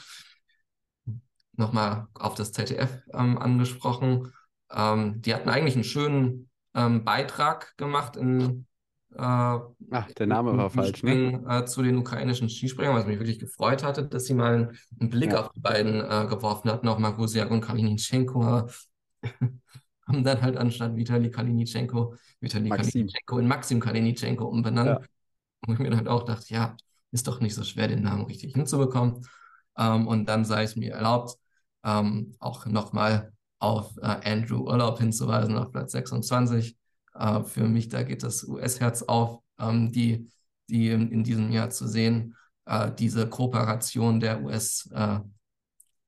nochmal 1.56 2.06
auf 2.14 2.34
das 2.34 2.52
ZDF 2.52 3.02
ähm, 3.12 3.38
angesprochen. 3.38 4.32
Ähm, 4.70 5.20
die 5.20 5.34
hatten 5.34 5.48
eigentlich 5.50 5.74
einen 5.74 5.84
schönen 5.84 6.48
ähm, 6.74 7.04
Beitrag 7.04 7.76
gemacht 7.76 8.16
in 8.16 8.66
äh, 9.14 9.18
Ach, 9.20 9.68
der 10.16 10.26
Name 10.26 10.56
war 10.56 10.70
falsch, 10.70 11.02
ne? 11.02 11.44
Äh, 11.46 11.64
zu 11.66 11.82
den 11.82 11.98
ukrainischen 11.98 12.48
Skispringern, 12.48 12.94
was 12.94 13.04
mich 13.06 13.18
wirklich 13.18 13.38
gefreut 13.38 13.84
hatte, 13.84 14.06
dass 14.08 14.24
sie 14.24 14.32
mal 14.32 14.54
einen, 14.54 14.78
einen 14.98 15.10
Blick 15.10 15.32
Ja. 15.32 15.40
auf 15.42 15.50
die 15.52 15.60
beiden 15.60 16.00
äh, 16.00 16.26
geworfen 16.30 16.70
hatten, 16.70 16.88
auch 16.88 16.98
Magusiak 16.98 17.50
und 17.50 17.60
Kalinichenko 17.60 18.68
haben 20.06 20.24
dann 20.24 20.40
halt 20.42 20.56
anstatt 20.56 20.96
Vitali 20.96 21.30
Kalinichenko, 21.30 22.14
Vitali 22.40 22.68
Maxim. 22.70 22.90
Kalinichenko 22.92 23.38
in 23.38 23.46
Maxim 23.48 23.80
Kalinichenko 23.80 24.44
umbenannt. 24.46 25.00
Ja. 25.00 25.06
Wo 25.66 25.74
ich 25.74 25.78
mir 25.78 25.90
dann 25.90 25.98
halt 25.98 26.08
auch 26.08 26.24
dachte, 26.24 26.52
ja, 26.54 26.76
ist 27.12 27.28
doch 27.28 27.40
nicht 27.40 27.54
so 27.54 27.62
schwer, 27.62 27.88
den 27.88 28.02
Namen 28.02 28.24
richtig 28.24 28.54
hinzubekommen. 28.54 29.26
Ähm, 29.76 30.06
und 30.06 30.26
dann 30.26 30.44
sei 30.44 30.64
es 30.64 30.76
mir 30.76 30.92
erlaubt, 30.92 31.36
ähm, 31.84 32.34
auch 32.38 32.66
nochmal 32.66 33.32
auf 33.58 33.96
äh, 33.98 34.30
Andrew 34.30 34.64
Urlaub 34.64 34.98
hinzuweisen, 34.98 35.56
auf 35.56 35.70
Platz 35.70 35.92
26. 35.92 36.76
Äh, 37.14 37.42
für 37.44 37.68
mich, 37.68 37.88
da 37.88 38.02
geht 38.02 38.22
das 38.22 38.44
US-Herz 38.44 39.02
auf, 39.02 39.40
ähm, 39.58 39.92
die, 39.92 40.30
die 40.68 40.88
in, 40.88 41.22
diesem 41.24 41.52
Jahr 41.52 41.70
zu 41.70 41.86
sehen, 41.86 42.36
äh, 42.66 42.90
diese 42.92 43.28
Kooperation 43.28 44.20
der 44.20 44.42
US, 44.42 44.88
äh, 44.92 45.20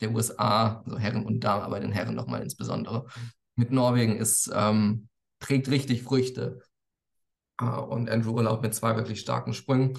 der 0.00 0.12
USA, 0.12 0.82
also 0.84 0.98
Herren 0.98 1.24
und 1.24 1.40
Damen, 1.40 1.62
aber 1.62 1.80
den 1.80 1.92
Herren 1.92 2.14
nochmal 2.14 2.42
insbesondere, 2.42 3.06
mit 3.56 3.70
Norwegen 3.70 4.16
ist, 4.16 4.50
ähm, 4.54 5.08
trägt 5.38 5.68
richtig 5.68 6.02
Früchte. 6.02 6.60
Äh, 7.60 7.64
und 7.66 8.10
Andrew 8.10 8.32
Urlaub 8.32 8.62
mit 8.62 8.74
zwei 8.74 8.96
wirklich 8.96 9.20
starken 9.20 9.54
Sprüngen. 9.54 9.98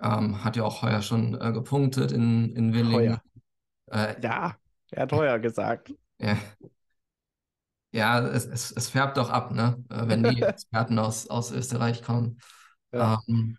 Ähm, 0.00 0.44
hat 0.44 0.56
ja 0.56 0.64
auch 0.64 0.82
heuer 0.82 1.02
schon 1.02 1.40
äh, 1.40 1.52
gepunktet 1.52 2.12
in, 2.12 2.54
in 2.54 2.74
Willingen. 2.74 3.18
Äh, 3.90 4.14
Ja, 4.22 4.56
er 4.90 5.02
hat 5.02 5.12
heuer 5.12 5.38
gesagt. 5.38 5.92
ja, 6.18 6.36
ja 7.92 8.20
es, 8.28 8.46
es, 8.46 8.70
es 8.72 8.88
färbt 8.88 9.16
doch 9.16 9.30
ab, 9.30 9.52
ne? 9.52 9.82
Äh, 9.90 10.08
wenn 10.08 10.22
die 10.24 10.42
Experten 10.42 10.98
aus, 10.98 11.28
aus 11.28 11.52
Österreich 11.52 12.02
kommen. 12.02 12.38
Ja. 12.92 13.18
Ähm, 13.28 13.58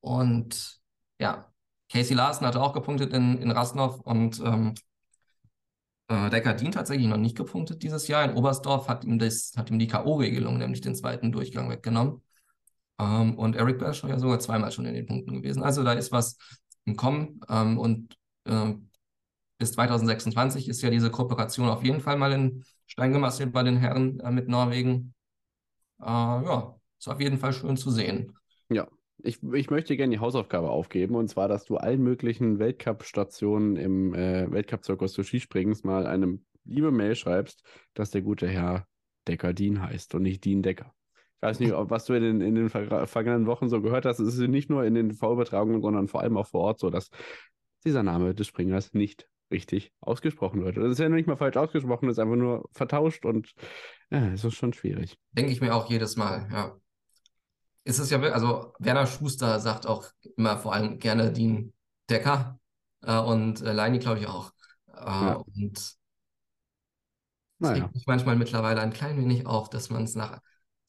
und 0.00 0.80
ja, 1.20 1.52
Casey 1.92 2.14
Larsen 2.16 2.46
hatte 2.46 2.62
auch 2.62 2.72
gepunktet 2.74 3.12
in, 3.12 3.38
in 3.38 3.50
Rasnov 3.50 4.00
und 4.00 4.40
ähm, 4.40 4.74
äh, 6.08 6.30
Deckardin 6.30 6.72
tatsächlich 6.72 7.06
noch 7.08 7.16
nicht 7.16 7.36
gepunktet 7.36 7.82
dieses 7.82 8.08
Jahr. 8.08 8.24
In 8.24 8.34
Oberstdorf 8.36 8.88
hat 8.88 9.04
ihm, 9.04 9.18
das, 9.18 9.52
hat 9.56 9.70
ihm 9.70 9.78
die 9.78 9.88
K.O.-Regelung, 9.88 10.58
nämlich 10.58 10.80
den 10.80 10.94
zweiten 10.94 11.32
Durchgang, 11.32 11.70
weggenommen. 11.70 12.22
Ähm, 12.98 13.36
und 13.36 13.56
Eric 13.56 13.78
Bershaw 13.78 14.08
ja 14.08 14.18
sogar 14.18 14.38
zweimal 14.40 14.72
schon 14.72 14.86
in 14.86 14.94
den 14.94 15.06
Punkten 15.06 15.34
gewesen. 15.34 15.62
Also 15.62 15.82
da 15.82 15.92
ist 15.92 16.12
was 16.12 16.36
im 16.84 16.96
Kommen. 16.96 17.40
Ähm, 17.48 17.78
und 17.78 18.16
ähm, 18.46 18.90
bis 19.58 19.72
2026 19.72 20.68
ist 20.68 20.82
ja 20.82 20.90
diese 20.90 21.10
Kooperation 21.10 21.68
auf 21.68 21.82
jeden 21.82 22.00
Fall 22.00 22.16
mal 22.16 22.32
in 22.32 22.64
Stein 22.86 23.12
gemeißelt 23.12 23.52
bei 23.52 23.62
den 23.62 23.76
Herren 23.76 24.20
äh, 24.20 24.30
mit 24.30 24.48
Norwegen. 24.48 25.14
Äh, 26.00 26.06
ja, 26.06 26.78
ist 26.98 27.08
auf 27.08 27.20
jeden 27.20 27.38
Fall 27.38 27.52
schön 27.52 27.76
zu 27.76 27.90
sehen. 27.90 28.36
Ich, 29.22 29.42
ich 29.42 29.70
möchte 29.70 29.96
gerne 29.96 30.12
die 30.12 30.20
Hausaufgabe 30.20 30.70
aufgeben, 30.70 31.14
und 31.14 31.28
zwar, 31.28 31.48
dass 31.48 31.64
du 31.64 31.76
allen 31.76 32.02
möglichen 32.02 32.58
Weltcup-Stationen 32.58 33.76
im 33.76 34.14
äh, 34.14 34.50
Weltcup-Zirkus 34.50 35.14
des 35.14 35.28
Skispringens 35.28 35.84
mal 35.84 36.06
eine 36.06 36.38
liebe 36.64 36.90
Mail 36.90 37.14
schreibst, 37.14 37.62
dass 37.94 38.10
der 38.10 38.22
gute 38.22 38.48
Herr 38.48 38.86
Decker 39.26 39.54
Dean 39.54 39.80
heißt 39.80 40.14
und 40.14 40.22
nicht 40.22 40.44
Dean 40.44 40.62
Decker. 40.62 40.92
Ich 41.44 41.48
weiß 41.50 41.60
nicht, 41.60 41.74
ob, 41.74 41.90
was 41.90 42.06
du 42.06 42.14
in 42.14 42.22
den, 42.22 42.40
in 42.40 42.54
den 42.54 42.70
ver 42.70 43.06
vergangenen 43.06 43.46
Wochen 43.46 43.68
so 43.68 43.82
gehört 43.82 44.06
hast. 44.06 44.18
Es 44.18 44.38
ist 44.38 44.48
nicht 44.48 44.70
nur 44.70 44.84
in 44.84 44.94
den 44.94 45.12
V-Übertragungen, 45.12 45.82
sondern 45.82 46.08
vor 46.08 46.22
allem 46.22 46.38
auch 46.38 46.46
vor 46.46 46.62
Ort 46.62 46.80
so, 46.80 46.88
dass 46.88 47.10
dieser 47.84 48.02
Name 48.02 48.34
des 48.34 48.46
Springers 48.46 48.94
nicht 48.94 49.28
richtig 49.50 49.92
ausgesprochen 50.00 50.64
wird. 50.64 50.78
Das 50.78 50.90
ist 50.90 50.98
ja 51.00 51.10
nicht 51.10 51.26
mal 51.26 51.36
falsch 51.36 51.58
ausgesprochen, 51.58 52.06
das 52.06 52.16
ist 52.16 52.22
einfach 52.22 52.36
nur 52.36 52.66
vertauscht 52.72 53.26
und 53.26 53.52
ja, 54.10 54.28
es 54.28 54.42
ist 54.42 54.54
schon 54.54 54.72
schwierig. 54.72 55.18
Denke 55.32 55.52
ich 55.52 55.60
mir 55.60 55.74
auch 55.74 55.90
jedes 55.90 56.16
Mal, 56.16 56.48
ja. 56.50 56.74
Ist 57.84 57.98
es 57.98 58.08
ja 58.08 58.22
wirklich, 58.22 58.34
also 58.34 58.72
Werner 58.78 59.06
Schuster 59.06 59.60
sagt 59.60 59.86
auch 59.86 60.06
immer 60.38 60.56
vor 60.56 60.72
allem 60.72 60.98
gerne 60.98 61.30
Dean 61.30 61.74
Decker 62.08 62.58
äh, 63.02 63.18
und 63.18 63.60
äh, 63.60 63.72
Leini, 63.74 63.98
glaube 63.98 64.20
ich, 64.20 64.26
auch. 64.26 64.50
Äh, 64.88 64.94
Ja. 65.04 65.34
Und 65.34 65.76
es 65.76 65.98
Naja, 67.58 67.84
regt 67.84 67.94
mich 67.94 68.06
manchmal 68.06 68.36
mittlerweile 68.36 68.80
ein 68.80 68.94
klein 68.94 69.18
wenig 69.18 69.46
auf, 69.46 69.68
dass 69.68 69.90
man 69.90 70.04
es 70.04 70.14
nach. 70.14 70.40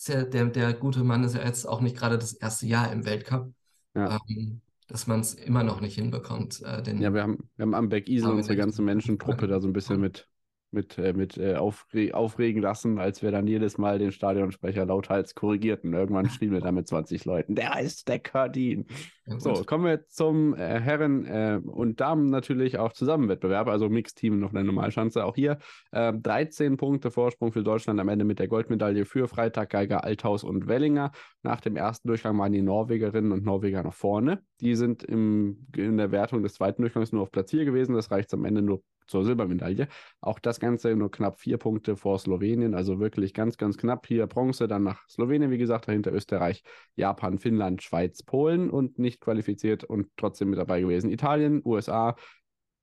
Ja, 0.07 0.23
der, 0.23 0.45
der 0.47 0.73
gute 0.73 1.03
Mann 1.03 1.23
ist 1.23 1.35
ja 1.35 1.43
jetzt 1.43 1.65
auch 1.67 1.81
nicht 1.81 1.97
gerade 1.97 2.17
das 2.17 2.34
erste 2.34 2.65
Jahr 2.67 2.91
im 2.91 3.05
Weltcup, 3.05 3.51
Ja. 3.95 4.19
ähm, 4.30 4.61
dass 4.88 5.07
man 5.07 5.22
es 5.22 5.34
immer 5.34 5.63
noch 5.63 5.81
nicht 5.81 5.95
hinbekommt, 5.95 6.61
äh, 6.61 6.84
ja, 7.01 7.13
wir 7.13 7.23
haben, 7.23 7.49
wir 7.55 7.63
haben 7.63 7.73
am 7.73 7.89
Bergisel 7.89 8.27
Aber 8.27 8.35
unsere 8.35 8.55
ganze 8.57 8.81
Menschentruppe 8.81 9.47
da 9.47 9.59
so 9.59 9.67
ein 9.67 9.73
bisschen 9.73 9.99
mit, 9.99 10.27
mit, 10.71 10.97
äh, 10.97 11.13
mit 11.13 11.37
äh, 11.37 11.55
aufre 11.55 12.13
aufregen 12.13 12.61
lassen, 12.61 12.99
als 12.99 13.21
wir 13.21 13.31
dann 13.31 13.47
jedes 13.47 13.77
Mal 13.77 13.99
den 13.99 14.11
Stadionsprecher 14.11 14.85
lauthals 14.85 15.35
korrigierten. 15.35 15.93
Irgendwann 15.93 16.29
schrieben 16.29 16.53
wir 16.53 16.61
da 16.61 16.71
mit 16.71 16.87
20 16.87 17.25
Leuten, 17.25 17.55
der 17.55 17.73
heißt 17.73 18.07
Decker 18.07 18.49
Dean. 18.49 18.85
Ja, 19.25 19.39
So, 19.39 19.53
kommen 19.63 19.85
wir 19.85 20.05
zum 20.07 20.53
äh, 20.53 20.79
Herren- 20.79 21.25
äh, 21.25 21.59
und 21.65 21.99
Damen 21.99 22.29
natürlich 22.29 22.77
auch 22.77 22.93
Zusammenwettbewerb, 22.93 23.67
also 23.67 23.89
Mixteam 23.89 24.39
noch 24.39 24.53
eine 24.53 24.63
Normalschanze. 24.63 25.25
Auch 25.25 25.35
hier 25.35 25.57
äh, 25.91 26.13
13 26.13 26.77
Punkte 26.77 27.09
Vorsprung 27.09 27.51
für 27.51 27.63
Deutschland 27.63 27.99
am 27.99 28.09
Ende 28.09 28.25
mit 28.25 28.39
der 28.39 28.47
Goldmedaille 28.47 29.05
für 29.05 29.27
Freitag, 29.27 29.71
Geiger, 29.71 30.03
Althaus 30.03 30.43
und 30.43 30.67
Wellinger. 30.67 31.11
Nach 31.41 31.61
dem 31.61 31.75
ersten 31.75 32.07
Durchgang 32.07 32.37
waren 32.37 32.51
die 32.51 32.61
Norwegerinnen 32.61 33.31
und 33.31 33.45
Norweger 33.45 33.81
noch 33.83 33.93
vorne. 33.93 34.41
Die 34.61 34.75
sind 34.75 35.03
im, 35.03 35.67
in 35.75 35.97
der 35.97 36.11
Wertung 36.11 36.43
des 36.43 36.53
zweiten 36.53 36.81
Durchgangs 36.81 37.11
nur 37.11 37.23
auf 37.23 37.31
Platz 37.31 37.51
4 37.51 37.65
gewesen. 37.65 37.95
Das 37.95 38.11
reicht 38.11 38.33
am 38.33 38.45
Ende 38.45 38.61
nur 38.61 38.83
zur 39.07 39.26
Silbermedaille. 39.26 39.88
Auch 40.22 40.40
das 40.40 40.60
Ganze 40.60 40.95
nur 40.95 41.11
knapp 41.11 41.40
vier 41.40 41.57
Punkte 41.57 41.95
vor 41.95 42.19
Slowenien, 42.19 42.76
also 42.76 42.99
wirklich 42.99 43.34
ganz, 43.34 43.57
ganz 43.57 43.77
knapp. 43.77 44.07
Hier 44.07 44.27
Bronze, 44.27 44.68
dann 44.68 44.84
nach 44.84 45.07
Slowenien, 45.10 45.52
wie 45.52 45.57
gesagt, 45.57 45.88
dahinter 45.88 46.11
Österreich, 46.11 46.64
Japan, 46.95 47.38
Finnland, 47.38 47.84
Schweiz, 47.84 48.23
Polen 48.23 48.69
und 48.69 48.99
nicht 48.99 49.22
qualifiziert 49.22 49.84
und 49.84 50.07
trotzdem 50.18 50.49
mit 50.49 50.60
dabei 50.60 50.82
gewesen. 50.82 51.10
Italien, 51.10 51.61
USA, 51.64 52.15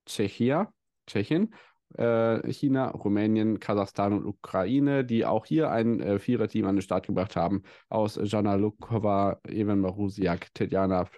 Tschechia, 0.06 0.72
Tschechien, 1.06 1.54
äh, 1.96 2.50
China, 2.52 2.90
Rumänien, 2.90 3.60
Kasachstan 3.60 4.12
und 4.12 4.26
Ukraine, 4.26 5.04
die 5.04 5.24
auch 5.24 5.46
hier 5.46 5.70
ein 5.70 6.00
äh, 6.00 6.18
Viererteam 6.18 6.66
an 6.66 6.76
den 6.76 6.82
Start 6.82 7.06
gebracht 7.06 7.36
haben. 7.36 7.62
Aus 7.88 8.18
Jana 8.22 8.54
Lukova, 8.54 9.40
Evan 9.48 9.80
Marusiak, 9.80 10.52
Tetjana, 10.54 11.08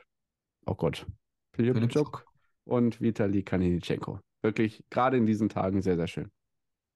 oh 0.66 0.74
Gott, 0.74 1.06
Filipczuk 1.52 2.26
und 2.64 3.00
Vitali 3.00 3.42
Kaninichenko. 3.42 4.20
Wirklich 4.44 4.84
gerade 4.90 5.16
in 5.16 5.24
diesen 5.24 5.48
Tagen 5.48 5.80
sehr, 5.80 5.96
sehr 5.96 6.06
schön. 6.06 6.30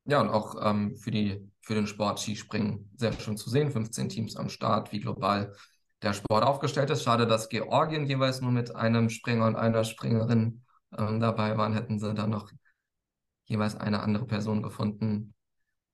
Ja, 0.05 0.21
und 0.21 0.29
auch 0.29 0.55
ähm, 0.63 0.97
für 0.97 1.11
die, 1.11 1.51
für 1.63 1.75
den 1.75 1.87
Sport 1.87 2.21
Skispringen 2.21 2.91
sehr 2.97 3.13
schön 3.15 3.39
zu 3.39 3.49
sehen. 3.49 3.71
15 3.71 4.11
Teams 4.11 4.37
am 4.37 4.51
Start, 4.51 4.93
wie 4.93 5.01
global 5.01 5.55
der 6.03 6.13
Sport 6.13 6.45
aufgestellt 6.45 6.91
ist. 6.91 7.03
Schade, 7.03 7.27
dass 7.27 7.49
Georgien 7.49 8.05
jeweils 8.07 8.43
nur 8.43 8.53
mit 8.53 8.77
einem 8.77 9.09
Springer 9.09 9.47
und 9.47 9.57
einer 9.57 9.85
Springerin 9.85 10.63
ähm, 10.97 11.21
dabei 11.21 11.57
waren. 11.57 11.73
Hätten 11.73 11.99
sie 11.99 12.13
dann 12.13 12.31
noch 12.31 12.51
jeweils 13.47 13.77
eine 13.77 14.01
andere 14.01 14.27
Person 14.27 14.63
gefunden, 14.63 15.35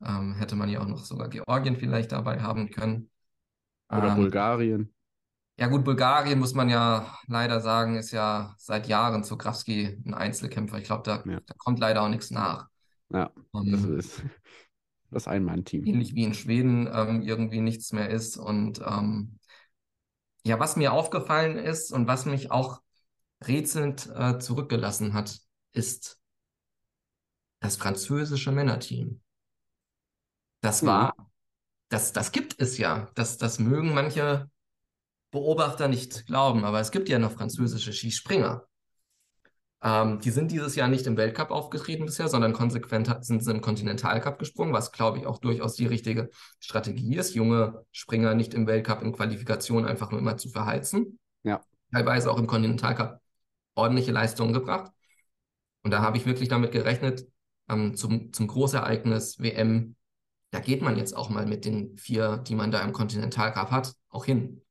ähm, 0.05 0.35
hätte 0.35 0.57
man 0.57 0.69
ja 0.69 0.81
auch 0.81 0.89
noch 0.89 1.05
sogar 1.05 1.29
Georgien 1.29 1.77
vielleicht 1.77 2.13
dabei 2.13 2.43
haben 2.43 2.71
können. 2.71 3.11
Oder 3.91 4.11
Ähm, 4.11 4.17
Bulgarien. 4.17 4.93
Ja 5.57 5.69
gut, 5.69 5.85
Bulgarien 5.85 6.41
muss 6.41 6.55
man 6.55 6.69
ja 6.69 7.17
leider 7.29 7.61
sagen, 7.61 7.97
ist 7.97 8.11
ja 8.11 8.55
seit 8.59 8.89
Jahren 8.89 9.23
zu 9.23 9.37
Krawski 9.39 10.03
ein 10.05 10.13
Einzelkämpfer. 10.15 10.79
Ich 10.79 10.85
glaube, 10.85 11.05
da, 11.05 11.25
Ja. 11.25 11.41
da 11.47 11.55
kommt 11.57 11.79
leider 11.79 12.03
auch 12.03 12.09
nichts 12.09 12.31
nach. 12.31 12.69
Ja, 13.11 13.31
Ähm, 13.55 13.71
das 13.73 13.85
ist 13.85 14.23
das 15.11 15.29
Einmann-Team. 15.29 15.85
ähnlich 15.85 16.15
wie 16.17 16.25
in 16.25 16.35
Schweden 16.35 16.89
ähm, 16.93 17.23
irgendwie 17.23 17.61
nichts 17.61 17.93
mehr 17.93 18.11
ist. 18.11 18.37
Und 18.37 18.81
ähm, 18.87 19.39
ja, 20.45 20.59
was 20.61 20.77
mir 20.77 20.93
aufgefallen 20.93 21.59
ist 21.59 21.93
und 21.93 22.07
was 22.07 22.27
mich 22.27 22.51
auch 22.51 22.81
rätselnd 23.47 24.09
äh, 24.17 24.39
zurückgelassen 24.39 25.15
hat, 25.15 25.41
ist 25.73 26.21
das 27.59 27.77
französische 27.77 28.53
Männerteam. 28.53 29.21
Das 30.61 30.85
war, 30.87 31.15
das, 31.91 32.13
das 32.13 32.33
gibt 32.33 32.61
es 32.61 32.79
ja. 32.79 33.11
Das, 33.15 33.39
das 33.39 33.59
mögen 33.59 33.95
manche 33.95 34.51
Beobachter 35.35 35.89
nicht 35.89 36.27
glauben, 36.27 36.65
aber 36.65 36.81
es 36.81 36.93
gibt 36.93 37.11
ja 37.11 37.19
noch 37.19 37.33
französische 37.33 37.93
Skispringer. 37.93 38.67
Ähm, 39.83 40.21
die 40.21 40.31
sind 40.31 40.51
dieses 40.51 40.77
Jahr 40.77 40.89
nicht 40.89 41.07
im 41.07 41.19
Weltcup 41.19 41.51
aufgetreten 41.51 42.07
bisher, 42.07 42.29
sondern 42.29 42.55
konsequent 42.55 43.15
sind 43.21 43.45
sie 43.45 43.51
im 43.51 43.61
Kontinentalcup 43.61 44.39
gesprungen, 44.39 44.73
was 44.73 44.93
glaube 44.93 45.19
ich 45.19 45.27
auch 45.27 45.39
durchaus 45.39 45.75
die 45.75 45.87
richtige 45.87 46.31
Strategie 46.61 47.17
ist, 47.17 47.35
junge 47.35 47.85
Springer 47.93 48.35
nicht 48.35 48.55
im 48.55 48.67
Weltcup 48.67 49.03
in 49.03 49.13
Qualifikation 49.13 49.85
einfach 49.85 50.11
nur 50.11 50.21
immer 50.21 50.39
zu 50.39 50.49
verheizen. 50.49 51.19
Ja. 51.43 51.63
Teilweise 51.93 52.31
auch 52.31 52.39
im 52.39 52.47
Kontinentalcup 52.47 53.21
ordentliche 53.75 54.13
Leistungen 54.13 54.55
gebracht. 54.55 54.91
Und 55.83 55.91
da 55.91 56.01
habe 56.01 56.17
ich 56.17 56.25
wirklich 56.25 56.49
damit 56.49 56.73
gerechnet, 56.73 57.27
ähm, 57.69 57.95
zum, 57.95 58.33
zum 58.33 58.47
Großereignis 58.47 59.39
WM, 59.41 59.97
da 60.51 60.61
geht 60.61 60.81
man 60.81 60.97
jetzt 60.97 61.15
auch 61.15 61.29
mal 61.29 61.45
mit 61.45 61.65
den 61.65 61.99
vier, 61.99 62.39
die 62.39 62.55
man 62.55 62.71
da 62.71 62.81
im 62.81 62.93
Kontinentalcup 62.93 63.71
hat, 63.71 63.93
auch 64.09 64.25
hin. 64.25 64.64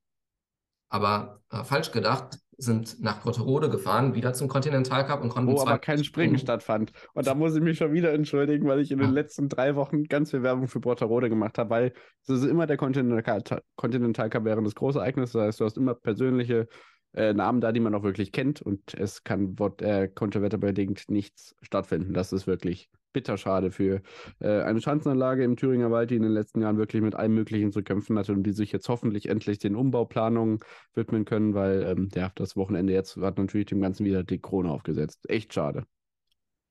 Aber 0.93 1.41
äh, 1.49 1.63
falsch 1.63 1.91
gedacht, 1.91 2.37
sind 2.55 3.01
nach 3.01 3.21
Brotterode 3.23 3.67
gefahren, 3.71 4.13
wieder 4.13 4.33
zum 4.33 4.47
Kontinentalcup 4.47 5.23
und 5.23 5.29
konnten 5.29 5.51
Wo 5.51 5.55
zwei 5.55 5.71
aber 5.71 5.79
kein 5.79 6.03
Springen 6.03 6.37
stattfand. 6.37 6.91
Und 7.15 7.25
da 7.25 7.33
muss 7.33 7.55
ich 7.55 7.61
mich 7.61 7.79
schon 7.79 7.93
wieder 7.93 8.13
entschuldigen, 8.13 8.67
weil 8.67 8.79
ich 8.79 8.91
in 8.91 8.99
den 8.99 9.07
Ja. 9.07 9.13
letzten 9.13 9.49
drei 9.49 9.75
Wochen 9.75 10.03
ganz 10.03 10.29
viel 10.29 10.43
Werbung 10.43 10.67
für 10.67 10.79
Brotterode 10.79 11.29
gemacht 11.29 11.57
habe, 11.57 11.71
weil 11.71 11.93
es 12.21 12.29
ist 12.29 12.45
immer 12.45 12.67
der 12.67 12.77
Continental, 12.77 13.43
Continental 13.75 14.29
Cup 14.29 14.45
während 14.45 14.67
des 14.67 14.75
Großereignisses. 14.75 15.33
Das 15.33 15.41
heißt, 15.41 15.59
du 15.61 15.65
hast 15.65 15.77
immer 15.77 15.95
persönliche 15.95 16.67
äh, 17.15 17.33
Namen 17.33 17.59
da, 17.59 17.71
die 17.71 17.79
man 17.79 17.95
auch 17.95 18.03
wirklich 18.03 18.31
kennt 18.31 18.61
und 18.61 18.93
es 18.93 19.23
kann 19.23 19.55
äh, 19.81 20.07
konterwetterbedingt 20.09 21.09
nichts 21.09 21.55
stattfinden. 21.63 22.13
Das 22.13 22.31
ist 22.33 22.45
wirklich 22.45 22.87
bitter 23.13 23.37
schade 23.37 23.71
für 23.71 24.01
äh, 24.39 24.61
eine 24.61 24.81
Schanzenanlage 24.81 25.43
im 25.43 25.55
Thüringer 25.55 25.91
Wald, 25.91 26.09
die 26.09 26.15
in 26.15 26.23
den 26.23 26.31
letzten 26.31 26.61
Jahren 26.61 26.77
wirklich 26.77 27.01
mit 27.01 27.15
allem 27.15 27.33
Möglichen 27.33 27.71
zu 27.71 27.83
kämpfen 27.83 28.17
hatte 28.17 28.33
und 28.33 28.43
die 28.43 28.51
sich 28.51 28.71
jetzt 28.71 28.89
hoffentlich 28.89 29.29
endlich 29.29 29.59
den 29.59 29.75
Umbauplanungen 29.75 30.59
widmen 30.93 31.25
können, 31.25 31.53
weil 31.53 31.83
ähm, 31.83 32.09
ja, 32.13 32.31
das 32.35 32.55
Wochenende 32.55 32.93
jetzt 32.93 33.15
hat 33.17 33.37
natürlich 33.37 33.67
dem 33.67 33.81
Ganzen 33.81 34.05
wieder 34.05 34.23
die 34.23 34.39
Krone 34.39 34.71
aufgesetzt. 34.71 35.29
Echt 35.29 35.53
schade. 35.53 35.85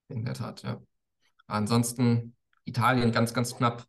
In 0.08 0.24
der 0.24 0.34
Tat, 0.34 0.62
ja. 0.62 0.82
Ansonsten 1.46 2.34
Italien 2.64 3.12
ganz, 3.12 3.32
ganz 3.34 3.56
knapp 3.56 3.86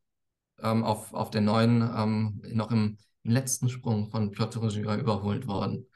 ähm, 0.62 0.84
auf, 0.84 1.14
auf 1.14 1.30
der 1.30 1.42
neuen, 1.42 1.82
ähm, 1.82 2.42
noch 2.54 2.72
im, 2.72 2.98
im 3.24 3.32
letzten 3.32 3.70
Sprung 3.70 4.10
von 4.10 4.32
Piotr 4.32 4.68
Gira 4.70 4.98
überholt 4.98 5.48
worden. 5.48 5.88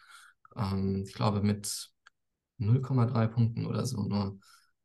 Ähm, 0.55 1.03
ich 1.05 1.13
glaube 1.13 1.41
mit 1.41 1.91
0,3 2.59 3.27
Punkten 3.27 3.65
oder 3.65 3.85
so 3.85 4.03
nur 4.03 4.39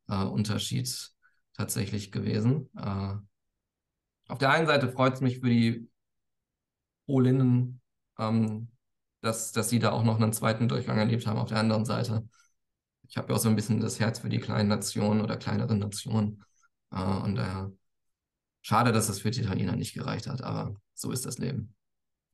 äh, 0.07 0.23
Unterschied 0.23 1.12
tatsächlich 1.53 2.11
gewesen. 2.11 2.69
Äh, 2.77 3.15
auf 4.27 4.37
der 4.39 4.51
einen 4.51 4.67
Seite 4.67 4.89
freut 4.89 5.13
es 5.13 5.21
mich 5.21 5.39
für 5.39 5.49
die 5.49 5.89
Polinnen, 7.05 7.81
ähm, 8.17 8.69
dass, 9.21 9.51
dass 9.51 9.69
sie 9.69 9.79
da 9.79 9.91
auch 9.91 10.03
noch 10.03 10.19
einen 10.19 10.33
zweiten 10.33 10.67
Durchgang 10.67 10.97
erlebt 10.97 11.27
haben. 11.27 11.39
Auf 11.39 11.49
der 11.49 11.59
anderen 11.59 11.85
Seite, 11.85 12.27
ich 13.07 13.17
habe 13.17 13.29
ja 13.29 13.35
auch 13.35 13.41
so 13.41 13.49
ein 13.49 13.55
bisschen 13.55 13.79
das 13.79 13.99
Herz 13.99 14.19
für 14.19 14.29
die 14.29 14.39
kleinen 14.39 14.69
Nationen 14.69 15.21
oder 15.21 15.37
kleineren 15.37 15.79
Nationen. 15.79 16.43
Äh, 16.91 17.01
und 17.01 17.35
daher 17.35 17.71
schade, 18.61 18.91
dass 18.91 19.09
es 19.09 19.21
für 19.21 19.31
die 19.31 19.41
Italiener 19.41 19.75
nicht 19.75 19.93
gereicht 19.93 20.27
hat, 20.27 20.41
aber 20.41 20.75
so 20.93 21.11
ist 21.11 21.25
das 21.25 21.37
Leben. 21.37 21.75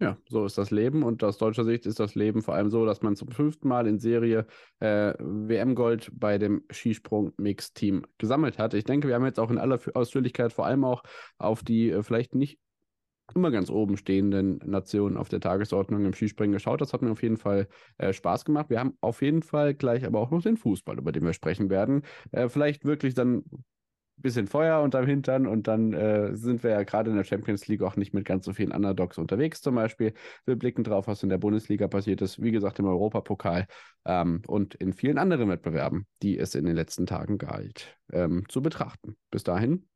Ja, 0.02 0.18
so 0.30 0.46
ist 0.46 0.58
das 0.58 0.72
Leben. 0.72 1.04
Und 1.04 1.24
aus 1.26 1.38
deutscher 1.38 1.66
Sicht 1.66 1.86
ist 1.86 2.00
das 2.00 2.16
Leben 2.16 2.42
vor 2.42 2.56
allem 2.56 2.70
so, 2.70 2.86
dass 2.86 3.02
man 3.02 3.18
zum 3.18 3.32
fünften 3.32 3.68
Mal 3.68 3.86
in 3.86 4.00
Serie 4.00 4.46
äh, 4.80 5.14
WM-Gold 5.20 6.12
bei 6.14 6.38
dem 6.38 6.64
Skisprung-Mix-Team 6.72 8.06
gesammelt 8.18 8.58
hat. 8.60 8.74
Ich 8.74 8.86
denke, 8.86 9.10
wir 9.10 9.16
haben 9.16 9.26
jetzt 9.26 9.40
auch 9.42 9.52
in 9.52 9.58
aller 9.58 9.78
Ausführlichkeit 9.94 10.54
vor 10.54 10.66
allem 10.66 10.86
auch 10.86 11.04
auf 11.38 11.64
die 11.64 11.90
äh, 11.90 12.02
vielleicht 12.02 12.34
nicht 12.34 12.60
immer 13.36 13.52
ganz 13.52 13.70
oben 13.70 13.98
stehenden 13.98 14.60
Nationen 14.66 15.18
auf 15.18 15.28
der 15.30 15.42
Tagesordnung 15.42 16.06
im 16.06 16.14
Skispringen 16.14 16.54
geschaut. 16.54 16.80
Das 16.80 16.94
hat 16.94 17.02
mir 17.02 17.12
auf 17.12 17.22
jeden 17.22 17.38
Fall 17.38 17.68
äh, 17.98 18.14
Spaß 18.14 18.46
gemacht. 18.46 18.70
Wir 18.70 18.80
haben 18.80 18.98
auf 19.02 19.22
jeden 19.22 19.44
Fall 19.44 19.74
gleich 19.74 20.06
aber 20.06 20.20
auch 20.20 20.32
noch 20.32 20.42
den 20.42 20.58
Fußball, 20.58 20.98
über 20.98 21.12
den 21.12 21.26
wir 21.26 21.34
sprechen 21.34 21.70
werden. 21.70 22.04
Äh, 22.32 22.48
vielleicht 22.48 22.86
wirklich 22.86 23.16
dann 23.16 23.44
bisschen 24.22 24.48
Feuer 24.48 24.82
unterm 24.82 25.06
Hintern 25.06 25.48
und 25.48 25.68
dann 25.68 25.94
äh, 25.94 26.36
sind 26.36 26.64
wir 26.64 26.72
ja 26.72 26.84
gerade 26.84 27.10
in 27.10 27.16
der 27.16 27.24
Champions 27.24 27.68
League 27.68 27.82
auch 27.82 27.96
nicht 27.96 28.14
mit 28.14 28.26
ganz 28.26 28.46
so 28.46 28.54
vielen 28.54 28.72
Underdogs 28.72 29.18
unterwegs 29.18 29.62
zum 29.62 29.76
Beispiel. 29.76 30.14
Wir 30.46 30.56
blicken 30.56 30.84
drauf, 30.84 31.08
was 31.08 31.24
in 31.24 31.30
der 31.30 31.38
Bundesliga 31.38 31.88
passiert 31.88 32.22
ist, 32.22 32.42
wie 32.42 32.52
gesagt 32.52 32.80
im 32.80 32.86
Europapokal 32.86 33.68
ähm, 34.06 34.42
und 34.48 34.76
in 34.76 34.94
vielen 34.94 35.18
anderen 35.18 35.50
Wettbewerben, 35.50 36.06
die 36.22 36.38
es 36.38 36.56
in 36.56 36.66
den 36.66 36.76
letzten 36.76 37.06
Tagen 37.06 37.38
galt, 37.38 37.98
ähm, 38.12 38.44
zu 38.50 38.62
betrachten. 38.62 39.16
Bis 39.32 39.44
dahin, 39.44 39.88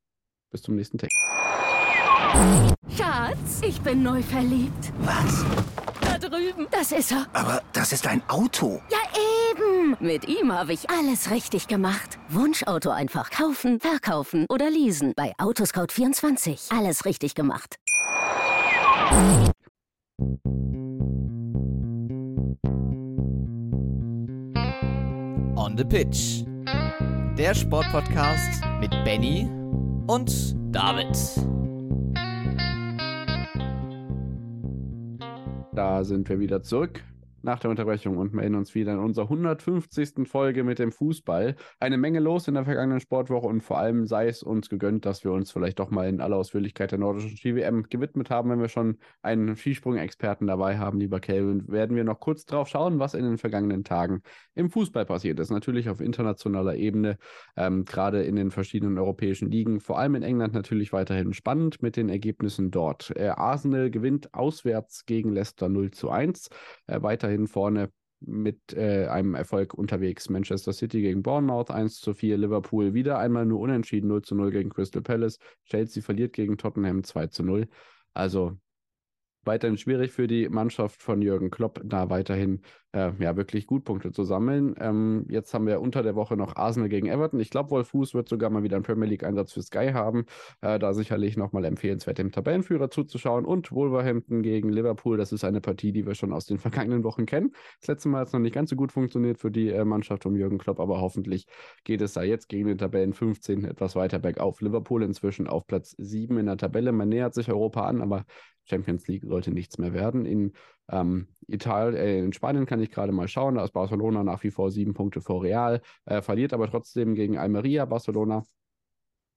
bis 0.51 0.61
zum 0.61 0.75
nächsten 0.75 0.97
Text. 0.97 1.15
Schatz, 2.97 3.61
ich 3.65 3.79
bin 3.81 4.03
neu 4.03 4.21
verliebt. 4.21 4.91
Was? 5.01 5.45
Da 6.01 6.17
drüben. 6.17 6.67
Das 6.71 6.91
ist 6.91 7.11
er. 7.11 7.27
Aber 7.33 7.61
das 7.73 7.93
ist 7.93 8.07
ein 8.07 8.21
Auto. 8.27 8.81
Ja, 8.89 8.97
Mit 9.99 10.27
ihm 10.27 10.51
habe 10.51 10.73
ich 10.73 10.89
alles 10.89 11.31
richtig 11.31 11.67
gemacht. 11.67 12.17
Wunschauto 12.29 12.89
einfach 12.89 13.29
kaufen, 13.29 13.79
verkaufen 13.79 14.45
oder 14.49 14.69
leasen. 14.69 15.13
Bei 15.15 15.33
Autoscout24. 15.37 16.77
Alles 16.77 17.05
richtig 17.05 17.35
gemacht. 17.35 17.77
On 25.55 25.77
the 25.77 25.83
Pitch. 25.83 26.43
Der 27.37 27.53
Sportpodcast 27.53 28.61
mit 28.79 28.91
Benny 29.03 29.49
und 30.07 30.55
David. 30.71 31.17
Da 35.73 36.03
sind 36.03 36.29
wir 36.29 36.39
wieder 36.39 36.61
zurück 36.61 37.03
nach 37.43 37.59
der 37.59 37.69
Unterbrechung 37.69 38.17
und 38.17 38.33
melden 38.33 38.55
uns 38.55 38.73
wieder 38.73 38.93
in 38.93 38.99
unserer 38.99 39.25
150. 39.25 40.27
Folge 40.27 40.63
mit 40.63 40.79
dem 40.79 40.91
Fußball. 40.91 41.55
Eine 41.79 41.97
Menge 41.97 42.19
los 42.19 42.47
in 42.47 42.53
der 42.53 42.65
vergangenen 42.65 43.01
Sportwoche 43.01 43.47
und 43.47 43.61
vor 43.61 43.77
allem 43.77 44.07
sei 44.07 44.27
es 44.27 44.43
uns 44.43 44.69
gegönnt, 44.69 45.05
dass 45.05 45.23
wir 45.23 45.31
uns 45.31 45.51
vielleicht 45.51 45.79
doch 45.79 45.91
mal 45.91 46.07
in 46.07 46.21
aller 46.21 46.37
Ausführlichkeit 46.37 46.91
der 46.91 46.99
nordischen 46.99 47.35
Ski-WM 47.35 47.83
gewidmet 47.83 48.29
haben. 48.29 48.49
Wenn 48.49 48.61
wir 48.61 48.69
schon 48.69 48.97
einen 49.21 49.55
Skisprung-Experten 49.55 50.47
dabei 50.47 50.77
haben, 50.77 50.99
lieber 50.99 51.19
Kelvin, 51.19 51.67
werden 51.67 51.95
wir 51.95 52.05
noch 52.05 52.19
kurz 52.19 52.45
drauf 52.45 52.69
schauen, 52.69 52.99
was 52.99 53.13
in 53.13 53.25
den 53.25 53.37
vergangenen 53.37 53.83
Tagen 53.83 54.21
im 54.55 54.69
Fußball 54.69 55.05
passiert 55.05 55.39
ist. 55.39 55.51
Natürlich 55.51 55.89
auf 55.89 55.99
internationaler 55.99 56.75
Ebene, 56.75 57.17
ähm, 57.57 57.83
gerade 57.83 58.23
in 58.23 58.37
den 58.37 58.51
verschiedenen 58.51 58.97
europäischen 58.97 59.51
Ligen, 59.51 59.81
vor 59.81 59.99
allem 59.99 60.15
in 60.15 60.23
England 60.23 60.53
natürlich 60.53 60.93
weiterhin 60.93 61.33
spannend 61.33 61.81
mit 61.81 61.97
den 61.97 62.07
Ergebnissen 62.07 62.71
dort. 62.71 63.11
Äh, 63.15 63.27
Arsenal 63.27 63.91
gewinnt 63.91 64.33
auswärts 64.33 65.05
gegen 65.05 65.33
Leicester 65.33 65.67
0 65.67 65.91
zu 65.91 66.09
1. 66.09 66.49
Äh, 66.87 67.01
weiterhin 67.01 67.32
vorne 67.47 67.91
mit 68.25 68.73
äh, 68.73 69.07
einem 69.07 69.35
Erfolg 69.35 69.73
unterwegs. 69.73 70.29
Manchester 70.29 70.73
City 70.73 71.01
gegen 71.01 71.23
Bournemouth 71.23 71.71
1 71.71 71.99
zu 71.99 72.13
4, 72.13 72.37
Liverpool 72.37 72.93
wieder 72.93 73.19
einmal 73.19 73.45
nur 73.45 73.59
unentschieden 73.59 74.07
0 74.07 74.21
zu 74.21 74.35
0 74.35 74.51
gegen 74.51 74.69
Crystal 74.69 75.01
Palace, 75.01 75.39
Chelsea 75.65 76.01
verliert 76.01 76.33
gegen 76.33 76.57
Tottenham 76.57 77.03
2 77.03 77.27
zu 77.27 77.43
0. 77.43 77.67
Also 78.13 78.57
weiterhin 79.45 79.77
schwierig 79.77 80.11
für 80.11 80.27
die 80.27 80.49
Mannschaft 80.49 81.01
von 81.01 81.21
Jürgen 81.21 81.51
Klopp, 81.51 81.81
da 81.83 82.09
weiterhin 82.09 82.61
äh, 82.93 83.11
ja 83.19 83.35
wirklich 83.35 83.67
gut 83.67 83.83
Punkte 83.83 84.11
zu 84.11 84.23
sammeln. 84.23 84.75
Ähm, 84.79 85.25
jetzt 85.29 85.53
haben 85.53 85.65
wir 85.65 85.81
unter 85.81 86.03
der 86.03 86.15
Woche 86.15 86.37
noch 86.37 86.55
Arsenal 86.55 86.89
gegen 86.89 87.07
Everton. 87.07 87.39
Ich 87.39 87.49
glaube, 87.49 87.71
Wolf 87.71 87.89
Fuß 87.89 88.13
wird 88.13 88.29
sogar 88.29 88.49
mal 88.49 88.63
wieder 88.63 88.75
einen 88.75 88.85
Premier 88.85 89.09
League-Einsatz 89.09 89.51
für 89.53 89.61
Sky 89.61 89.91
haben. 89.93 90.25
Äh, 90.61 90.79
da 90.79 90.93
sicherlich 90.93 91.35
nochmal 91.35 91.65
empfehlenswert, 91.65 92.19
dem 92.19 92.31
Tabellenführer 92.31 92.89
zuzuschauen. 92.89 93.45
Und 93.45 93.71
Wolverhampton 93.71 94.43
gegen 94.43 94.69
Liverpool. 94.69 95.17
Das 95.17 95.31
ist 95.31 95.43
eine 95.43 95.59
Partie, 95.59 95.91
die 95.91 96.05
wir 96.05 96.15
schon 96.15 96.31
aus 96.31 96.45
den 96.45 96.57
vergangenen 96.59 97.03
Wochen 97.03 97.25
kennen. 97.25 97.53
Das 97.79 97.87
letzte 97.87 98.09
Mal 98.09 98.21
hat 98.21 98.27
es 98.27 98.33
noch 98.33 98.39
nicht 98.39 98.53
ganz 98.53 98.69
so 98.69 98.75
gut 98.75 98.91
funktioniert 98.91 99.39
für 99.39 99.51
die 99.51 99.69
äh, 99.69 99.83
Mannschaft 99.85 100.25
um 100.25 100.35
Jürgen 100.35 100.59
Klopp, 100.59 100.79
aber 100.79 101.01
hoffentlich 101.01 101.47
geht 101.83 102.01
es 102.01 102.13
da 102.13 102.23
jetzt 102.23 102.47
gegen 102.47 102.67
den 102.67 102.77
Tabellen 102.77 103.13
15 103.13 103.65
etwas 103.65 103.95
weiter 103.95 104.19
bergauf. 104.19 104.61
Liverpool 104.61 105.03
inzwischen 105.03 105.47
auf 105.47 105.65
Platz 105.65 105.95
7 105.97 106.37
in 106.37 106.45
der 106.45 106.57
Tabelle. 106.57 106.91
Man 106.91 107.09
nähert 107.09 107.33
sich 107.33 107.49
Europa 107.49 107.85
an, 107.87 108.01
aber 108.01 108.25
Champions 108.65 109.07
League 109.07 109.23
sollte 109.25 109.51
nichts 109.51 109.77
mehr 109.77 109.93
werden. 109.93 110.25
In 110.25 110.53
ähm, 110.89 111.27
Italien, 111.47 111.95
äh, 111.95 112.19
in 112.19 112.33
Spanien 112.33 112.65
kann 112.65 112.81
ich 112.81 112.91
gerade 112.91 113.11
mal 113.11 113.27
schauen, 113.27 113.55
da 113.55 113.63
ist 113.63 113.73
Barcelona 113.73 114.23
nach 114.23 114.43
wie 114.43 114.51
vor 114.51 114.71
sieben 114.71 114.93
Punkte 114.93 115.21
vor 115.21 115.43
Real, 115.43 115.81
äh, 116.05 116.21
verliert 116.21 116.53
aber 116.53 116.69
trotzdem 116.69 117.15
gegen 117.15 117.37
Almeria 117.37 117.85
Barcelona. 117.85 118.43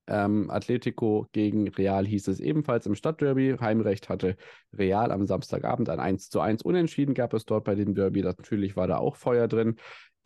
Ähm, 0.09 0.49
Atletico 0.49 1.27
gegen 1.33 1.67
Real 1.67 2.07
hieß 2.07 2.29
es 2.29 2.39
ebenfalls 2.39 2.85
im 2.85 2.95
Stadtderby. 2.95 3.57
Heimrecht 3.59 4.07
hatte 4.07 4.37
Real 4.71 5.11
am 5.11 5.27
Samstagabend 5.27 5.89
ein 5.89 5.99
1 5.99 6.29
zu 6.29 6.39
1 6.39 6.61
Unentschieden 6.61 7.13
gab 7.13 7.33
es 7.33 7.43
dort 7.43 7.65
bei 7.65 7.75
dem 7.75 7.93
Derby. 7.93 8.21
Natürlich 8.21 8.77
war 8.77 8.87
da 8.87 8.97
auch 8.97 9.17
Feuer 9.17 9.49
drin. 9.49 9.75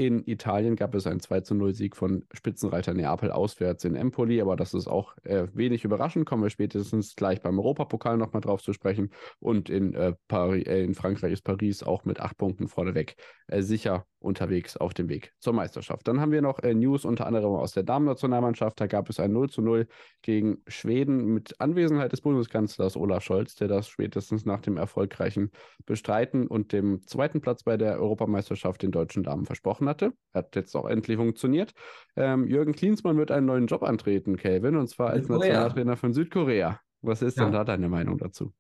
In 0.02 0.24
Italien 0.26 0.76
gab 0.76 0.96
es 0.96 1.06
einen 1.06 1.20
2 1.20 1.42
zu 1.42 1.54
0 1.54 1.76
Sieg 1.76 1.96
von 1.96 2.26
Spitzenreiter 2.34 2.96
Neapel 2.96 3.32
auswärts 3.32 3.86
in 3.86 3.94
Empoli, 3.94 4.42
aber 4.42 4.56
das 4.56 4.74
ist 4.74 4.88
auch 4.88 5.16
äh, 5.22 5.46
wenig 5.54 5.84
überraschend. 5.84 6.26
Kommen 6.26 6.42
wir 6.42 6.50
spätestens 6.50 7.16
gleich 7.16 7.40
beim 7.40 7.60
Europapokal 7.60 8.18
nochmal 8.18 8.42
drauf 8.42 8.64
zu 8.64 8.74
sprechen. 8.74 9.12
Und 9.40 9.70
in, 9.70 9.94
äh, 9.94 10.16
Paris, 10.28 10.66
äh, 10.66 10.84
in 10.84 10.96
Frankreich 10.96 11.34
ist 11.34 11.44
Paris 11.44 11.84
auch 11.84 12.04
mit 12.04 12.20
acht 12.20 12.36
Punkten 12.40 12.68
vorneweg 12.68 13.16
äh, 13.46 13.62
sicher 13.62 14.08
unterwegs 14.22 14.78
auf 14.78 14.94
dem 14.94 15.10
Weg 15.10 15.34
zur 15.40 15.54
Meisterschaft. 15.54 16.08
Dann 16.08 16.20
haben 16.20 16.32
wir 16.32 16.42
noch 16.42 16.60
äh, 16.60 16.74
News 16.74 17.06
unter 17.06 17.26
anderem 17.26 17.54
aus 17.54 17.74
der 17.74 17.84
Damen-Nationalmannschaft. 17.84 18.80
Da 18.80 18.88
gab 18.88 19.10
es 19.10 19.20
ein 19.20 19.32
0 19.32 19.50
zu 19.50 19.62
0 19.62 19.88
gegen 20.22 20.64
Schweden 20.68 21.26
mit 21.26 21.60
Anwesenheit 21.60 22.12
des 22.12 22.22
Bundeskanzlers 22.22 22.96
Olaf 22.96 23.24
Scholz, 23.24 23.56
der 23.56 23.68
das 23.68 23.88
spätestens 23.88 24.46
nach 24.46 24.62
dem 24.62 24.78
erfolgreichen 24.78 25.52
Bestreiten 25.86 26.48
und 26.48 26.72
dem 26.72 27.06
zweiten 27.08 27.42
Platz 27.42 27.64
bei 27.64 27.78
der 27.78 28.00
Europameisterschaft 28.00 28.84
den 28.84 28.92
deutschen 28.92 29.24
Damen 29.24 29.46
versprochen 29.46 29.90
hatte. 29.92 30.14
Hat 30.34 30.56
jetzt 30.56 30.76
auch 30.76 30.88
endlich 30.88 31.18
funktioniert. 31.18 31.74
Ähm, 32.16 32.48
Jürgen 32.48 32.74
Klinsmann 32.74 33.18
wird 33.18 33.32
einen 33.32 33.46
neuen 33.48 33.68
Job 33.68 33.84
antreten, 33.84 34.38
Kelvin, 34.38 34.76
und 34.78 34.88
zwar 34.90 35.12
als 35.12 35.30
Südkorea. 35.30 35.30
Nationaltrainer 35.30 35.98
von 35.98 36.14
Südkorea. 36.14 36.82
Was 37.02 37.22
ist 37.22 37.40
Ja. 37.40 37.46
denn 37.46 37.52
da 37.52 37.64
deine 37.66 37.90
Meinung 37.90 38.18
dazu? 38.18 38.54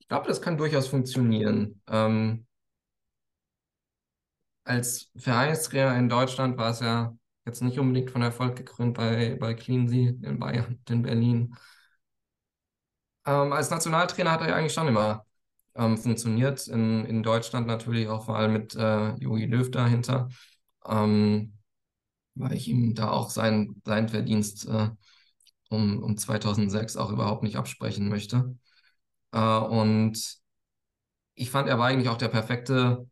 Ich 0.00 0.08
glaube, 0.08 0.28
das 0.28 0.42
kann 0.42 0.58
durchaus 0.58 0.88
funktionieren. 0.88 1.80
Ähm, 1.88 2.46
als 4.64 5.10
Vereinstrainer 5.16 5.96
in 5.96 6.08
Deutschland 6.08 6.56
war 6.58 6.70
es 6.70 6.80
ja 6.80 7.16
jetzt 7.46 7.62
nicht 7.62 7.78
unbedingt 7.78 8.10
von 8.10 8.22
Erfolg 8.22 8.56
gekrönt 8.56 8.94
bei, 8.94 9.36
bei 9.40 9.54
Cleansea 9.54 10.12
in 10.22 10.38
Bayern, 10.38 10.80
in 10.88 11.02
Berlin. 11.02 11.54
Ähm, 13.26 13.52
als 13.52 13.70
Nationaltrainer 13.70 14.30
hat 14.32 14.40
er 14.42 14.48
ja 14.50 14.54
eigentlich 14.56 14.72
schon 14.72 14.88
immer 14.88 15.24
ähm, 15.76 15.98
funktioniert. 15.98 16.68
In, 16.68 17.04
in 17.04 17.22
Deutschland 17.22 17.66
natürlich 17.66 18.08
auch 18.08 18.24
vor 18.26 18.36
allem 18.36 18.52
mit 18.52 18.74
äh, 18.74 19.14
Jogi 19.16 19.46
Löw 19.46 19.70
dahinter, 19.70 20.28
ähm, 20.86 21.54
weil 22.34 22.52
ich 22.54 22.68
ihm 22.68 22.94
da 22.94 23.10
auch 23.10 23.30
sein, 23.30 23.82
seinen 23.84 24.08
Verdienst 24.08 24.68
äh, 24.68 24.90
um, 25.70 26.02
um 26.02 26.16
2006 26.16 26.96
auch 26.96 27.10
überhaupt 27.10 27.42
nicht 27.42 27.56
absprechen 27.56 28.08
möchte. 28.08 28.56
Äh, 29.32 29.38
und 29.40 30.38
ich 31.34 31.50
fand, 31.50 31.68
er 31.68 31.78
war 31.78 31.88
eigentlich 31.88 32.08
auch 32.08 32.18
der 32.18 32.28
perfekte 32.28 33.08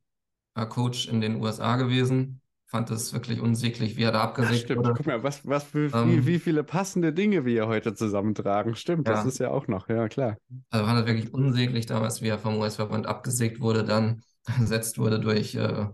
äh, 0.54 0.66
Coach 0.66 1.08
in 1.08 1.20
den 1.20 1.36
USA 1.42 1.76
gewesen. 1.76 2.40
Fand 2.70 2.90
es 2.90 3.12
wirklich 3.12 3.40
unsäglich, 3.40 3.96
wie 3.96 4.02
er 4.04 4.12
da 4.12 4.22
abgesägt 4.22 4.74
Stimmt, 4.74 4.74
wurde. 4.74 4.94
guck 4.94 5.06
mal, 5.06 5.22
was, 5.22 5.46
was 5.46 5.64
für, 5.64 5.92
Ähm, 5.92 6.00
wie, 6.02 6.26
wie 6.26 6.38
viele 6.38 6.64
passende 6.64 7.12
Dinge 7.12 7.44
wir 7.44 7.66
heute 7.68 7.94
zusammentragen. 7.94 8.74
Stimmt, 8.74 9.08
das 9.08 9.24
Ja. 9.24 9.24
ist 9.24 9.38
ja 9.38 9.50
auch 9.50 9.66
noch, 9.68 9.88
ja 9.88 10.08
klar. 10.08 10.36
Also 10.70 10.86
fand 10.86 11.00
es 11.00 11.06
wirklich 11.06 11.32
unsäglich 11.34 11.86
damals, 11.86 12.22
wie 12.22 12.28
er 12.28 12.38
vom 12.38 12.58
US-Verband 12.58 13.06
abgesägt 13.06 13.60
wurde, 13.60 13.84
dann 13.84 14.22
ersetzt 14.58 14.98
wurde 14.98 15.20
durch, 15.20 15.54
äh, 15.54 15.86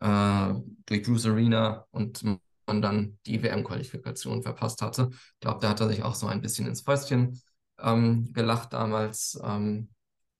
äh, 0.00 0.54
durch 0.86 1.02
Bruce 1.04 1.26
Arena 1.26 1.86
und 1.90 2.22
man 2.66 2.82
dann 2.82 3.18
die 3.26 3.42
WM-Qualifikation 3.42 4.42
verpasst 4.42 4.82
hatte. 4.82 5.10
Ich 5.12 5.40
glaube, 5.40 5.60
da 5.60 5.70
hat 5.70 5.80
er 5.80 5.88
sich 5.88 6.02
auch 6.02 6.14
so 6.14 6.26
ein 6.26 6.42
bisschen 6.42 6.66
ins 6.66 6.82
Fäustchen 6.82 7.40
ähm, 7.80 8.32
gelacht 8.32 8.72
damals, 8.72 9.40
ähm, 9.44 9.90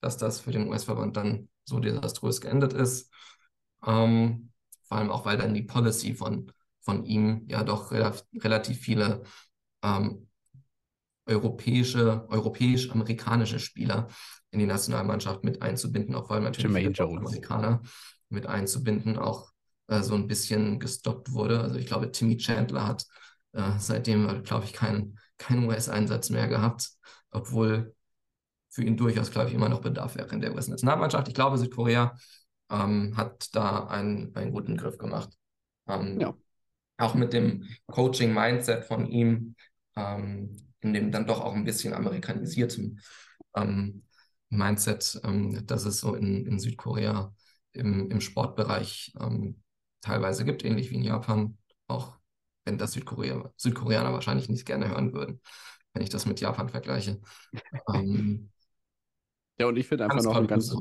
dass 0.01 0.17
das 0.17 0.39
für 0.41 0.51
den 0.51 0.67
US-Verband 0.69 1.17
dann 1.17 1.49
so 1.65 1.79
desaströs 1.79 2.41
geendet 2.41 2.73
ist. 2.73 3.11
Ähm, 3.85 4.51
vor 4.87 4.97
allem 4.97 5.11
auch, 5.11 5.25
weil 5.25 5.37
dann 5.37 5.53
die 5.53 5.63
Policy 5.63 6.13
von, 6.13 6.51
von 6.81 7.03
ihm 7.03 7.45
ja 7.47 7.63
doch 7.63 7.91
rela 7.91 8.13
relativ 8.35 8.79
viele 8.79 9.23
ähm, 9.83 10.27
europäische, 11.25 12.25
europäisch-amerikanische 12.29 13.59
Spieler 13.59 14.07
in 14.51 14.59
die 14.59 14.65
Nationalmannschaft 14.65 15.43
mit 15.43 15.61
einzubinden, 15.61 16.15
auch 16.15 16.29
allem 16.29 16.45
natürlich. 16.45 16.71
Amerikaner 17.27 17.81
mit 18.29 18.45
einzubinden, 18.45 19.17
auch 19.17 19.51
äh, 19.87 20.01
so 20.01 20.15
ein 20.15 20.27
bisschen 20.27 20.79
gestoppt 20.79 21.33
wurde. 21.33 21.61
Also 21.61 21.77
ich 21.77 21.85
glaube, 21.85 22.11
Timmy 22.11 22.37
Chandler 22.37 22.87
hat 22.87 23.05
äh, 23.53 23.71
seitdem, 23.77 24.43
glaube 24.43 24.65
ich, 24.65 24.73
keinen 24.73 25.17
keinen 25.37 25.67
US-Einsatz 25.67 26.29
mehr 26.29 26.47
gehabt, 26.47 26.89
obwohl 27.31 27.93
für 28.69 28.83
ihn 28.83 28.97
durchaus, 28.97 29.31
glaube 29.31 29.49
ich, 29.49 29.55
immer 29.55 29.69
noch 29.69 29.81
Bedarf 29.81 30.15
wäre 30.15 30.33
in 30.33 30.41
der 30.41 30.53
US-Nationalmannschaft. 30.53 31.27
Ich 31.27 31.33
glaube, 31.33 31.57
Südkorea 31.57 32.15
ähm, 32.69 33.15
hat 33.17 33.55
da 33.55 33.87
einen, 33.87 34.35
einen 34.35 34.51
guten 34.51 34.77
Griff 34.77 34.97
gemacht. 34.97 35.29
Ähm, 35.87 36.19
Ja. 36.19 36.33
Auch 36.97 37.13
mit 37.13 37.33
dem 37.33 37.67
Coaching-Mindset 37.87 38.85
von 38.85 39.05
ihm, 39.07 39.55
ähm, 39.95 40.55
in 40.81 40.93
dem 40.93 41.11
dann 41.11 41.27
doch 41.27 41.41
auch 41.41 41.53
ein 41.53 41.63
bisschen 41.63 41.93
amerikanisierten 41.93 42.99
ähm, 43.55 44.03
Mindset, 44.49 45.19
ähm, 45.23 45.65
das 45.65 45.85
es 45.85 45.99
so 45.99 46.15
in, 46.15 46.45
in 46.45 46.59
Südkorea 46.59 47.33
im, 47.73 48.09
im 48.09 48.21
Sportbereich 48.21 49.13
ähm, 49.19 49.61
teilweise 50.01 50.45
gibt, 50.45 50.63
ähnlich 50.63 50.89
wie 50.89 50.95
in 50.95 51.03
Japan, 51.03 51.57
auch 51.87 52.17
wenn 52.65 52.77
das 52.77 52.93
Südkorea, 52.93 53.51
Südkoreaner 53.57 54.13
wahrscheinlich 54.13 54.49
nicht 54.49 54.65
gerne 54.65 54.89
hören 54.89 55.13
würden, 55.13 55.41
wenn 55.93 56.03
ich 56.03 56.09
das 56.09 56.25
mit 56.25 56.39
Japan 56.41 56.69
vergleiche. 56.69 57.21
Ja, 59.59 59.67
und 59.67 59.77
ich 59.77 59.87
finde 59.87 60.05
einfach 60.05 60.21
noch 60.21 60.35
ein 60.35 60.47
ganz. 60.47 60.73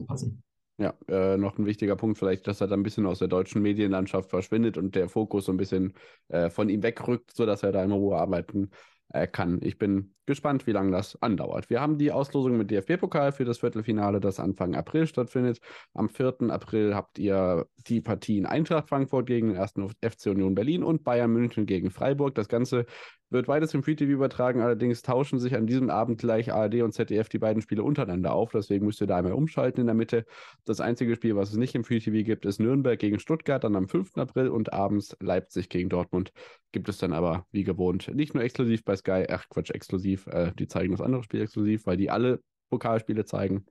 Ja, 0.79 0.93
äh, 1.09 1.39
noch 1.39 1.57
ein 1.57 1.65
wichtiger 1.65 1.97
Punkt 1.97 2.19
vielleicht, 2.19 2.47
dass 2.47 2.61
er 2.61 2.67
dann 2.67 2.81
ein 2.81 2.83
bisschen 2.83 3.07
aus 3.07 3.19
der 3.19 3.29
deutschen 3.29 3.63
Medienlandschaft 3.63 4.29
verschwindet 4.29 4.77
und 4.77 4.95
der 4.95 5.09
Fokus 5.09 5.47
so 5.47 5.53
ein 5.53 5.57
bisschen 5.57 5.95
äh, 6.29 6.51
von 6.51 6.69
ihm 6.69 6.83
wegrückt, 6.83 7.35
sodass 7.35 7.63
er 7.63 7.73
da 7.73 7.83
in 7.83 7.93
Ruhe 7.93 8.19
arbeiten 8.19 8.71
äh, 9.09 9.27
kann. 9.27 9.61
Ich 9.63 9.79
bin 9.79 10.15
gespannt, 10.27 10.67
wie 10.67 10.73
lange 10.73 10.91
das 10.91 11.21
andauert. 11.23 11.71
Wir 11.71 11.81
haben 11.81 11.97
die 11.97 12.13
Auslosung 12.13 12.59
mit 12.59 12.71
DFB-Pokal 12.71 13.33
für 13.33 13.45
das 13.45 13.59
Viertelfinale, 13.59 14.21
das 14.21 14.39
Anfang 14.39 14.75
April 14.75 15.07
stattfindet. 15.07 15.61
Am 15.95 16.09
4. 16.09 16.51
April 16.51 16.95
habt 16.95 17.19
ihr 17.19 17.67
die 17.87 18.01
Partien 18.01 18.45
Eintracht 18.45 18.89
Frankfurt 18.89 19.27
gegen 19.27 19.49
den 19.51 19.59
1. 19.59 19.75
FC 20.03 20.27
Union 20.27 20.55
Berlin 20.55 20.83
und 20.83 21.05
Bayern 21.05 21.33
München 21.33 21.65
gegen 21.67 21.91
Freiburg. 21.91 22.35
Das 22.35 22.49
Ganze 22.49 22.85
wird 23.31 23.47
beides 23.47 23.75
im 23.75 23.83
Free 23.83 23.97
TV 23.97 24.13
übertragen, 24.13 24.61
allerdings 24.61 25.03
tauschen 25.03 25.39
sich 25.39 25.55
an 25.55 25.67
diesem 25.67 25.91
Abend 25.91 26.19
gleich 26.19 26.53
ARD 26.53 26.83
und 26.83 26.93
ZDF 26.93 27.29
die 27.29 27.39
beiden 27.39 27.61
Spiele 27.61 27.83
untereinander 27.83 28.33
auf. 28.33 28.53
Deswegen 28.53 28.87
müsst 28.87 29.01
ihr 29.01 29.07
da 29.07 29.17
einmal 29.17 29.33
umschalten 29.33 29.81
in 29.81 29.87
der 29.87 29.95
Mitte. 29.95 30.25
Das 30.65 30.81
einzige 30.81 31.15
Spiel, 31.17 31.37
was 31.37 31.51
es 31.51 31.57
nicht 31.57 31.75
im 31.75 31.85
Free 31.85 31.99
TV 31.99 32.25
gibt, 32.25 32.45
ist 32.45 32.61
Nürnberg 32.61 32.99
gegen 32.99 33.19
Stuttgart 33.19 33.65
dann 33.65 33.77
am 33.77 33.89
5. 33.89 34.17
April 34.17 34.49
und 34.49 34.73
abends 34.73 35.17
Leipzig 35.21 35.69
gegen 35.69 35.89
Dortmund. 35.89 36.33
Gibt 36.73 36.89
es 36.89 36.99
dann 36.99 37.13
aber 37.13 37.47
wie 37.51 37.65
gewohnt 37.65 38.15
nicht 38.15 38.35
nur 38.35 38.45
exklusiv 38.45 38.85
bei 38.85 38.97
Sky, 38.97 39.27
ach 39.29 39.49
Quatsch, 39.49 39.71
exklusiv, 39.71 40.27
äh, 40.29 40.53
die 40.59 40.69
zeigen 40.69 40.93
das 40.93 41.01
andere 41.01 41.23
Spiel 41.23 41.43
exklusiv, 41.43 41.87
weil 41.87 41.97
die 41.97 42.11
alle 42.11 42.41
Pokalspiele 42.71 43.25
zeigen 43.25 43.67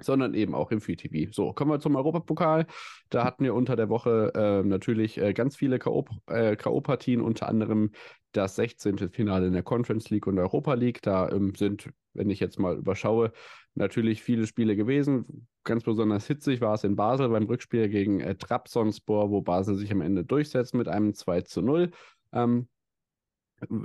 sondern 0.00 0.34
eben 0.34 0.54
auch 0.54 0.70
im 0.70 0.80
Free 0.80 0.96
TV. 0.96 1.30
So, 1.32 1.52
kommen 1.52 1.70
wir 1.70 1.80
zum 1.80 1.96
Europapokal. 1.96 2.66
Da 3.10 3.24
hatten 3.24 3.44
wir 3.44 3.54
unter 3.54 3.76
der 3.76 3.88
Woche 3.88 4.32
äh, 4.34 4.66
natürlich 4.66 5.18
äh, 5.18 5.32
ganz 5.32 5.56
viele 5.56 5.78
K.O. 5.78 6.04
Äh, 6.26 6.56
K.O.-Partien, 6.56 7.20
unter 7.20 7.48
anderem 7.48 7.90
das 8.32 8.56
16. 8.56 9.10
Finale 9.10 9.46
in 9.46 9.52
der 9.52 9.62
Conference 9.62 10.10
League 10.10 10.26
und 10.26 10.38
Europa 10.38 10.74
League. 10.74 11.02
Da 11.02 11.30
ähm, 11.30 11.54
sind, 11.54 11.90
wenn 12.14 12.30
ich 12.30 12.40
jetzt 12.40 12.58
mal 12.58 12.76
überschaue, 12.76 13.32
natürlich 13.74 14.22
viele 14.22 14.46
Spiele 14.46 14.76
gewesen. 14.76 15.48
Ganz 15.64 15.84
besonders 15.84 16.26
hitzig 16.26 16.60
war 16.60 16.74
es 16.74 16.84
in 16.84 16.96
Basel 16.96 17.28
beim 17.28 17.44
Rückspiel 17.44 17.88
gegen 17.88 18.20
äh, 18.20 18.34
Trabzonspor, 18.34 19.30
wo 19.30 19.40
Basel 19.40 19.76
sich 19.76 19.90
am 19.92 20.00
Ende 20.00 20.24
durchsetzt 20.24 20.74
mit 20.74 20.88
einem 20.88 21.14
2 21.14 21.42
zu 21.42 21.62
0. 21.62 21.90
Ähm, 22.32 22.68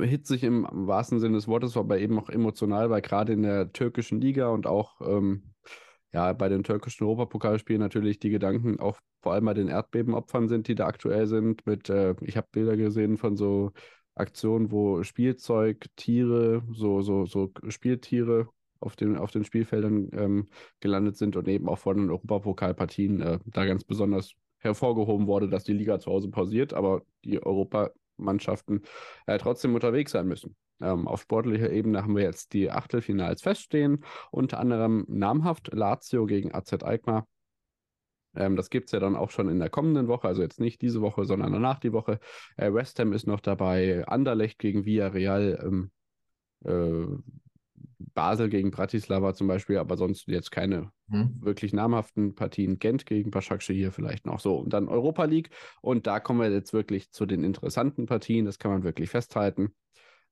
hitzig 0.01 0.43
im 0.43 0.67
wahrsten 0.71 1.19
Sinne 1.19 1.35
des 1.35 1.47
Wortes, 1.47 1.77
aber 1.77 1.97
eben 1.97 2.19
auch 2.19 2.29
emotional, 2.29 2.89
weil 2.89 3.01
gerade 3.01 3.33
in 3.33 3.41
der 3.41 3.71
türkischen 3.73 4.21
Liga 4.21 4.49
und 4.49 4.67
auch 4.67 5.01
ähm, 5.01 5.53
ja, 6.11 6.31
bei 6.33 6.47
den 6.47 6.63
türkischen 6.63 7.05
Europapokalspielen 7.05 7.81
natürlich 7.81 8.19
die 8.19 8.29
Gedanken 8.29 8.79
auch 8.79 8.99
vor 9.23 9.33
allem 9.33 9.45
bei 9.45 9.53
den 9.55 9.67
Erdbebenopfern 9.67 10.47
sind, 10.47 10.67
die 10.67 10.75
da 10.75 10.85
aktuell 10.85 11.25
sind. 11.25 11.65
Mit, 11.65 11.89
äh, 11.89 12.13
ich 12.21 12.37
habe 12.37 12.47
Bilder 12.51 12.77
gesehen 12.77 13.17
von 13.17 13.35
so 13.35 13.71
Aktionen, 14.15 14.72
wo 14.72 15.03
Spielzeug, 15.03 15.88
Tiere, 15.95 16.64
so, 16.72 17.02
so, 17.02 17.26
so 17.26 17.52
Spieltiere 17.68 18.48
auf 18.80 18.95
den, 18.95 19.18
auf 19.18 19.31
den 19.31 19.44
Spielfeldern 19.44 20.10
ähm, 20.14 20.48
gelandet 20.80 21.18
sind 21.18 21.35
und 21.35 21.48
eben 21.48 21.68
auch 21.69 21.80
von 21.80 21.98
den 21.98 22.10
Europapokalpartien 22.10 23.22
äh, 23.22 23.40
da 23.45 23.65
ganz 23.65 23.84
besonders 23.84 24.34
hervorgehoben 24.60 25.27
wurde, 25.27 25.49
dass 25.49 25.64
die 25.64 25.73
Liga 25.73 25.99
zu 25.99 26.11
Hause 26.11 26.30
pausiert, 26.30 26.73
aber 26.73 27.02
die 27.23 27.41
Europamannschaften 27.41 28.84
äh, 29.26 29.38
trotzdem 29.38 29.73
unterwegs 29.73 30.11
sein 30.11 30.27
müssen. 30.27 30.56
Ähm, 30.81 31.07
auf 31.07 31.22
sportlicher 31.22 31.72
Ebene 31.72 32.03
haben 32.03 32.15
wir 32.15 32.23
jetzt 32.23 32.53
die 32.53 32.72
Achtelfinals 32.72 33.41
feststehen, 33.41 34.03
unter 34.31 34.60
anderem 34.60 35.06
namhaft 35.07 35.73
Lazio 35.73 36.26
gegen 36.26 36.53
AZ 36.53 36.73
Alkmaar. 36.84 37.27
Ähm, 38.35 38.55
das 38.55 38.69
gibt 38.69 38.88
es 38.88 38.91
ja 38.91 38.99
dann 38.99 39.15
auch 39.15 39.31
schon 39.31 39.49
in 39.49 39.60
der 39.60 39.69
kommenden 39.69 40.07
Woche, 40.07 40.27
also 40.27 40.41
jetzt 40.41 40.60
nicht 40.60 40.81
diese 40.81 41.01
Woche, 41.01 41.26
sondern 41.26 41.53
danach 41.53 41.80
die 41.80 41.93
Woche. 41.93 42.19
Äh, 42.57 42.73
West 42.73 42.99
Ham 42.99 43.14
ist 43.14 43.27
noch 43.27 43.39
dabei, 43.39 44.05
Anderlecht 44.07 44.60
gegen 44.60 44.85
Villarreal, 44.85 45.60
ähm, 45.64 45.91
äh, 46.65 47.07
Basel 48.14 48.49
gegen 48.49 48.72
Bratislava 48.72 49.34
zum 49.34 49.47
Beispiel, 49.47 49.77
aber 49.77 49.97
sonst 49.97 50.27
jetzt 50.27 50.51
keine 50.51 50.91
Mhm. 51.14 51.38
wirklich 51.41 51.73
namhaften 51.73 52.34
Partien. 52.34 52.80
Gent 52.80 53.05
gegen 53.05 53.30
Başakşehir 53.30 53.77
hier 53.77 53.91
vielleicht 53.91 54.26
noch 54.26 54.39
so. 54.39 54.55
Und 54.57 54.73
dann 54.73 54.88
Europa 54.88 55.26
League. 55.26 55.49
Und 55.81 56.07
da 56.07 56.19
kommen 56.19 56.39
wir 56.39 56.49
jetzt 56.49 56.73
wirklich 56.73 57.11
zu 57.11 57.26
den 57.26 57.43
interessanten 57.43 58.05
Partien. 58.05 58.45
Das 58.45 58.57
kann 58.57 58.72
man 58.72 58.84
wirklich 58.84 59.10
festhalten. 59.10 59.76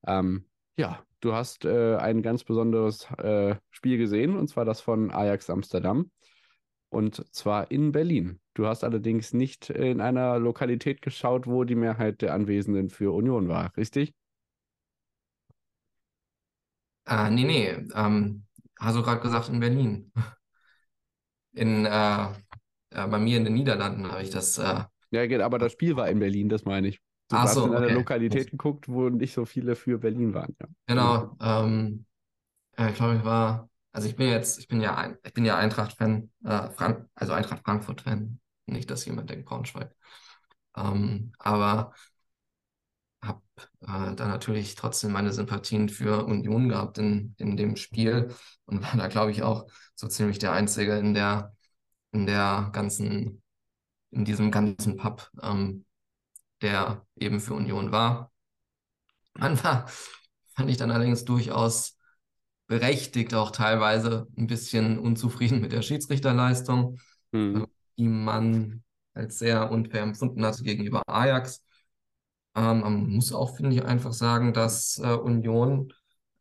Ähm, 0.06 0.46
ja, 0.78 1.04
du 1.20 1.34
hast 1.34 1.66
äh, 1.66 1.98
ein 1.98 2.22
ganz 2.22 2.44
besonderes 2.44 3.08
äh, 3.18 3.56
Spiel 3.70 3.98
gesehen, 3.98 4.38
und 4.38 4.48
zwar 4.48 4.66
das 4.66 4.82
von 4.82 5.12
Ajax 5.12 5.50
Amsterdam. 5.50 6.10
Und 6.92 7.26
zwar 7.34 7.72
in 7.72 7.92
Berlin. 7.92 8.40
Du 8.54 8.68
hast 8.68 8.84
allerdings 8.84 9.34
nicht 9.34 9.72
in 9.72 10.00
einer 10.02 10.38
Lokalität 10.40 11.02
geschaut, 11.02 11.48
wo 11.48 11.64
die 11.64 11.74
Mehrheit 11.76 12.22
der 12.22 12.34
Anwesenden 12.36 12.90
für 12.92 13.14
Union 13.16 13.48
war, 13.48 13.76
richtig? 13.78 14.14
Äh, 17.06 17.30
nee, 17.32 17.44
nee, 17.46 17.68
ähm, 17.96 18.46
hast 18.80 18.96
du 18.98 19.04
gerade 19.04 19.22
gesagt 19.22 19.50
in 19.50 19.60
Berlin. 19.60 20.12
In, 21.54 21.86
äh, 21.86 22.24
äh, 22.92 23.08
bei 23.08 23.20
mir 23.20 23.38
in 23.38 23.44
den 23.46 23.54
Niederlanden 23.54 24.10
habe 24.12 24.24
ich 24.24 24.30
das. 24.30 24.58
Äh, 24.58 24.84
Ja, 25.12 25.46
aber 25.46 25.60
das 25.60 25.74
Spiel 25.74 25.96
war 25.96 26.10
in 26.10 26.20
Berlin, 26.20 26.50
das 26.50 26.66
meine 26.66 26.88
ich. 26.88 27.00
Du 27.30 27.36
Ach 27.38 27.44
hast 27.44 27.56
so, 27.56 27.66
in 27.66 27.74
einer 27.74 27.88
okay. 27.88 27.94
Lokalität 27.96 28.52
geguckt, 28.52 28.88
wo 28.90 29.10
nicht 29.10 29.34
so 29.34 29.46
viele 29.46 29.76
für 29.76 29.98
Berlin 30.00 30.34
waren. 30.34 30.56
Ja. 30.62 30.68
genau. 30.88 31.36
Ähm, 31.42 32.06
äh, 32.78 32.92
ich 32.92 32.98
glaube, 32.98 33.18
ich 33.18 33.26
war. 33.26 33.70
Also 33.92 34.08
ich 34.08 34.16
bin 34.16 34.30
jetzt, 34.30 34.60
ich 34.60 34.68
bin 34.68 34.82
ja 34.82 34.96
ein, 34.96 35.18
ich 35.24 35.34
bin 35.34 35.46
ja 35.46 35.58
Eintracht-Fan, 35.58 36.32
äh, 36.46 36.70
Frank, 36.72 37.10
also 37.16 37.34
Eintracht 37.34 37.64
Frankfurt-Fan. 37.66 38.40
Nicht, 38.68 38.90
dass 38.90 39.06
jemand 39.06 39.30
denkt 39.30 39.46
Braunschweig. 39.46 39.94
Ähm, 40.78 41.34
aber 41.40 41.94
habe 43.24 43.42
äh, 43.82 44.16
da 44.16 44.28
natürlich 44.28 44.76
trotzdem 44.76 45.12
meine 45.12 45.32
Sympathien 45.34 45.90
für 45.90 46.26
Union 46.26 46.70
gehabt 46.70 46.98
in, 46.98 47.36
in 47.38 47.56
dem 47.58 47.76
Spiel 47.76 48.34
und 48.66 48.82
war 48.84 48.96
da, 48.98 49.08
glaube 49.08 49.32
ich, 49.32 49.44
auch 49.44 49.68
so 49.96 50.08
ziemlich 50.08 50.40
der 50.40 50.54
Einzige 50.54 50.98
in 50.98 51.14
der, 51.14 51.56
in 52.12 52.26
der 52.26 52.70
ganzen, 52.74 53.44
in 54.12 54.26
diesem 54.26 54.52
ganzen 54.52 54.98
Pub, 54.98 55.30
ähm, 55.44 55.86
der 56.62 57.06
eben 57.18 57.40
für 57.42 57.56
Union 57.56 57.92
war. 57.92 58.32
Man 59.34 59.62
war, 59.64 59.88
fand 60.56 60.70
ich 60.70 60.78
dann 60.78 60.92
allerdings 60.92 61.26
durchaus 61.26 61.98
berechtigt 62.72 63.34
auch 63.34 63.52
teilweise 63.52 64.28
ein 64.38 64.48
bisschen 64.48 64.98
unzufrieden 64.98 65.60
mit 65.60 65.74
der 65.74 65.82
Schiedsrichterleistung, 65.82 66.98
Mhm. 67.34 67.66
die 67.98 68.08
man 68.08 68.82
als 69.14 69.40
sehr 69.40 69.70
unfair 69.72 70.04
empfunden 70.04 70.46
hatte 70.46 70.64
gegenüber 70.64 71.02
Ajax. 71.06 71.62
Ähm, 72.56 72.80
man 72.80 73.10
muss 73.10 73.34
auch, 73.34 73.58
finde 73.58 73.76
ich, 73.76 73.84
einfach 73.84 74.14
sagen, 74.14 74.54
dass 74.54 74.98
äh, 75.04 75.08
Union 75.14 75.92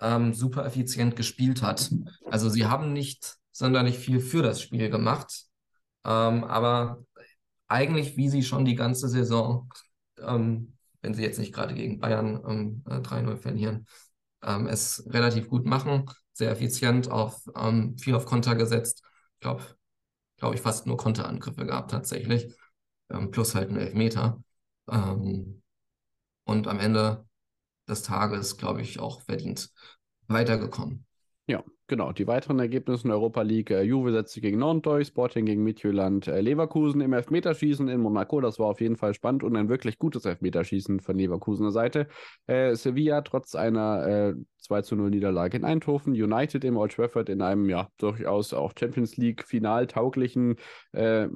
ähm, 0.00 0.32
super 0.32 0.64
effizient 0.64 1.16
gespielt 1.16 1.62
hat. 1.62 1.90
Also 2.26 2.48
sie 2.48 2.66
haben 2.66 2.92
nicht 2.92 3.34
sonderlich 3.50 3.98
viel 3.98 4.20
für 4.20 4.42
das 4.42 4.62
Spiel 4.62 4.88
gemacht, 4.88 5.46
ähm, 6.04 6.44
aber 6.44 7.02
eigentlich, 7.66 8.16
wie 8.16 8.28
sie 8.28 8.44
schon 8.44 8.64
die 8.64 8.76
ganze 8.76 9.08
Saison, 9.08 9.68
ähm, 10.20 10.74
wenn 11.02 11.14
sie 11.14 11.22
jetzt 11.24 11.40
nicht 11.40 11.52
gerade 11.52 11.74
gegen 11.74 11.98
Bayern 11.98 12.40
ähm, 12.48 12.84
äh, 12.88 13.00
3-0 13.00 13.36
verlieren, 13.36 13.86
ähm, 14.42 14.66
es 14.66 15.04
relativ 15.08 15.48
gut 15.48 15.66
machen, 15.66 16.10
sehr 16.32 16.50
effizient, 16.50 17.10
auf, 17.10 17.42
ähm, 17.56 17.96
viel 17.98 18.14
auf 18.14 18.26
Konter 18.26 18.54
gesetzt. 18.56 19.02
Ich 19.34 19.40
glaube, 19.40 19.62
glaube 20.38 20.54
ich, 20.56 20.60
fast 20.62 20.86
nur 20.86 20.96
Konterangriffe 20.96 21.66
gehabt 21.66 21.90
tatsächlich, 21.90 22.54
ähm, 23.10 23.30
plus 23.30 23.54
halt 23.54 23.70
ein 23.70 23.76
Elfmeter. 23.76 24.42
Ähm, 24.90 25.62
und 26.44 26.68
am 26.68 26.80
Ende 26.80 27.26
des 27.88 28.02
Tages, 28.02 28.56
glaube 28.56 28.82
ich, 28.82 29.00
auch 29.00 29.22
verdient 29.22 29.70
weitergekommen. 30.28 31.06
Ja, 31.46 31.64
genau. 31.90 32.12
Die 32.12 32.26
weiteren 32.26 32.58
Ergebnisse 32.58 33.06
in 33.06 33.10
Europa 33.10 33.42
League. 33.42 33.70
Äh, 33.70 33.82
Juve 33.82 34.12
setzt 34.12 34.40
gegen 34.40 34.58
Nantes 34.58 35.08
Sporting 35.08 35.44
gegen 35.44 35.62
Midtjylland, 35.62 36.28
äh, 36.28 36.40
Leverkusen 36.40 37.02
im 37.02 37.12
Elfmeterschießen 37.12 37.88
in 37.88 38.00
Monaco. 38.00 38.40
Das 38.40 38.58
war 38.58 38.68
auf 38.68 38.80
jeden 38.80 38.96
Fall 38.96 39.12
spannend 39.12 39.42
und 39.42 39.56
ein 39.56 39.68
wirklich 39.68 39.98
gutes 39.98 40.24
Elfmeterschießen 40.24 41.00
von 41.00 41.18
Leverkusener 41.18 41.72
Seite. 41.72 42.06
Äh, 42.46 42.74
Sevilla 42.76 43.20
trotz 43.20 43.54
einer 43.54 44.06
äh, 44.06 44.34
2 44.60 44.82
zu 44.82 44.96
0 44.96 45.10
Niederlage 45.10 45.56
in 45.56 45.64
Eindhoven. 45.64 46.12
United 46.12 46.64
im 46.64 46.76
Old 46.76 46.92
Trafford 46.92 47.28
in 47.28 47.42
einem 47.42 47.68
ja 47.68 47.88
durchaus 47.98 48.54
auch 48.54 48.72
Champions 48.78 49.16
League 49.16 49.44
final 49.44 49.86
tauglichen 49.86 50.56
äh, 50.92 51.28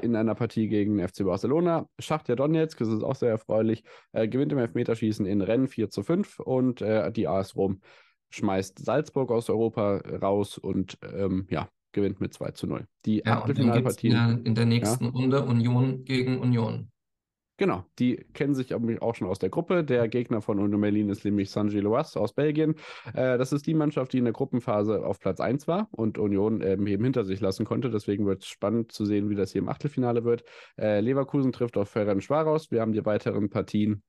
in 0.00 0.16
einer 0.16 0.34
Partie 0.34 0.66
gegen 0.66 0.98
FC 1.06 1.24
Barcelona. 1.24 1.86
Schachtja 1.98 2.36
Donetsk, 2.36 2.78
das 2.78 2.88
ist 2.88 3.02
auch 3.02 3.16
sehr 3.16 3.30
erfreulich, 3.30 3.84
äh, 4.12 4.26
gewinnt 4.26 4.52
im 4.52 4.58
Elfmeterschießen 4.58 5.26
in 5.26 5.42
Rennen 5.42 5.68
4 5.68 5.90
zu 5.90 6.02
5 6.02 6.40
und 6.40 6.80
äh, 6.80 7.12
die 7.12 7.28
AS 7.28 7.54
Rom 7.54 7.80
schmeißt 8.30 8.84
Salzburg 8.84 9.30
aus 9.30 9.50
Europa 9.50 9.96
raus 10.22 10.58
und 10.58 10.98
ähm, 11.02 11.46
ja, 11.50 11.68
gewinnt 11.92 12.20
mit 12.20 12.32
2 12.34 12.52
zu 12.52 12.66
0. 12.66 12.86
Die 13.04 13.22
Ja, 13.24 13.38
Achtelfinalpartien. 13.38 14.44
in 14.44 14.54
der 14.54 14.66
nächsten 14.66 15.06
Runde 15.06 15.44
Union 15.44 16.04
gegen 16.04 16.38
Union. 16.38 16.90
Genau, 17.60 17.84
die 17.98 18.16
kennen 18.32 18.54
sich 18.54 18.72
aber 18.72 19.02
auch 19.02 19.14
schon 19.14 19.28
aus 19.28 19.38
der 19.38 19.50
Gruppe. 19.50 19.84
Der 19.84 20.08
Gegner 20.08 20.40
von 20.40 20.58
Union 20.58 20.80
Berlin 20.80 21.10
ist 21.10 21.26
nämlich 21.26 21.50
Saint-Gilloise 21.50 22.18
aus 22.18 22.32
Belgien. 22.32 22.74
Äh, 23.12 23.36
das 23.36 23.52
ist 23.52 23.66
die 23.66 23.74
Mannschaft, 23.74 24.14
die 24.14 24.18
in 24.18 24.24
der 24.24 24.32
Gruppenphase 24.32 25.04
auf 25.04 25.20
Platz 25.20 25.40
1 25.40 25.68
war 25.68 25.86
und 25.90 26.16
Union 26.16 26.62
ähm, 26.62 26.86
eben 26.86 27.04
hinter 27.04 27.22
sich 27.26 27.38
lassen 27.40 27.66
konnte. 27.66 27.90
Deswegen 27.90 28.24
wird 28.24 28.40
es 28.40 28.48
spannend 28.48 28.92
zu 28.92 29.04
sehen, 29.04 29.28
wie 29.28 29.34
das 29.34 29.52
hier 29.52 29.60
im 29.60 29.68
Achtelfinale 29.68 30.24
wird. 30.24 30.42
Äh, 30.78 31.00
Leverkusen 31.00 31.52
trifft 31.52 31.76
auf 31.76 31.90
Ferencvaros. 31.90 32.70
Wir 32.70 32.80
haben 32.80 32.92
die 32.92 33.04
weiteren 33.04 33.50
Partien. 33.50 34.02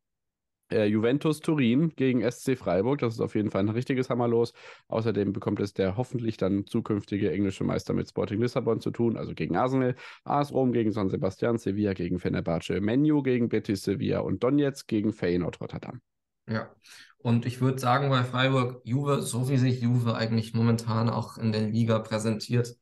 Äh, 0.72 0.85
Juventus 0.85 1.39
Turin 1.39 1.93
gegen 1.95 2.22
SC 2.22 2.56
Freiburg, 2.57 2.99
das 2.99 3.15
ist 3.15 3.19
auf 3.19 3.35
jeden 3.35 3.52
Fall 3.52 3.61
ein 3.61 3.69
richtiges 3.69 4.10
Hammerlos. 4.10 4.53
Außerdem 4.88 5.34
bekommt 5.34 5.60
es 5.60 5.73
der 5.73 5.98
hoffentlich 5.98 6.38
dann 6.38 6.65
zukünftige 6.65 7.31
englische 7.31 7.64
Meister 7.64 7.93
mit 7.93 8.07
Sporting 8.10 8.41
Lissabon 8.41 8.80
zu 8.80 8.91
tun, 8.91 9.18
also 9.18 9.34
gegen 9.34 9.57
Arsenal, 9.57 9.95
AS 10.23 10.53
Rom 10.53 10.72
gegen 10.72 10.91
San 10.91 11.10
Sebastian, 11.10 11.57
Sevilla 11.57 11.93
gegen 11.93 12.19
Fenerbahce, 12.19 12.80
Menu 12.80 13.22
gegen 13.22 13.49
Betis 13.49 13.84
Sevilla 13.84 14.19
und 14.19 14.43
Donetsk 14.43 14.88
gegen 14.88 15.14
Feyenoord 15.14 15.60
Rotterdam. 15.60 16.02
Ja, 16.48 16.73
und 17.19 17.45
ich 17.45 17.61
würde 17.61 17.80
sagen, 17.80 18.10
bei 18.10 18.23
Freiburg, 18.23 18.81
Juve, 18.84 19.22
so 19.22 19.49
wie 19.49 19.57
sich 19.57 19.81
Juve 19.81 20.15
eigentlich 20.15 20.53
momentan 20.53 21.10
auch 21.10 21.38
in 21.38 21.52
der 21.52 21.68
Liga 21.68 21.99
präsentiert, 21.99 22.76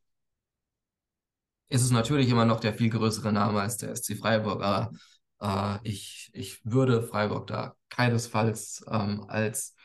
ist 1.70 1.84
es 1.84 1.92
natürlich 1.92 2.30
immer 2.30 2.46
noch 2.46 2.60
der 2.60 2.74
viel 2.74 2.90
größere 2.90 3.32
Name 3.32 3.62
als 3.62 3.78
der 3.78 3.92
SC 3.92 4.16
Freiburg, 4.18 4.64
aber 4.64 4.92
äh, 5.42 5.78
ich, 5.84 6.30
ich 6.34 6.62
würde 6.64 7.02
Freiburg 7.02 7.48
da 7.48 7.76
keinesfalls 7.90 8.84
ähm, 8.90 9.26
als, 9.28 9.76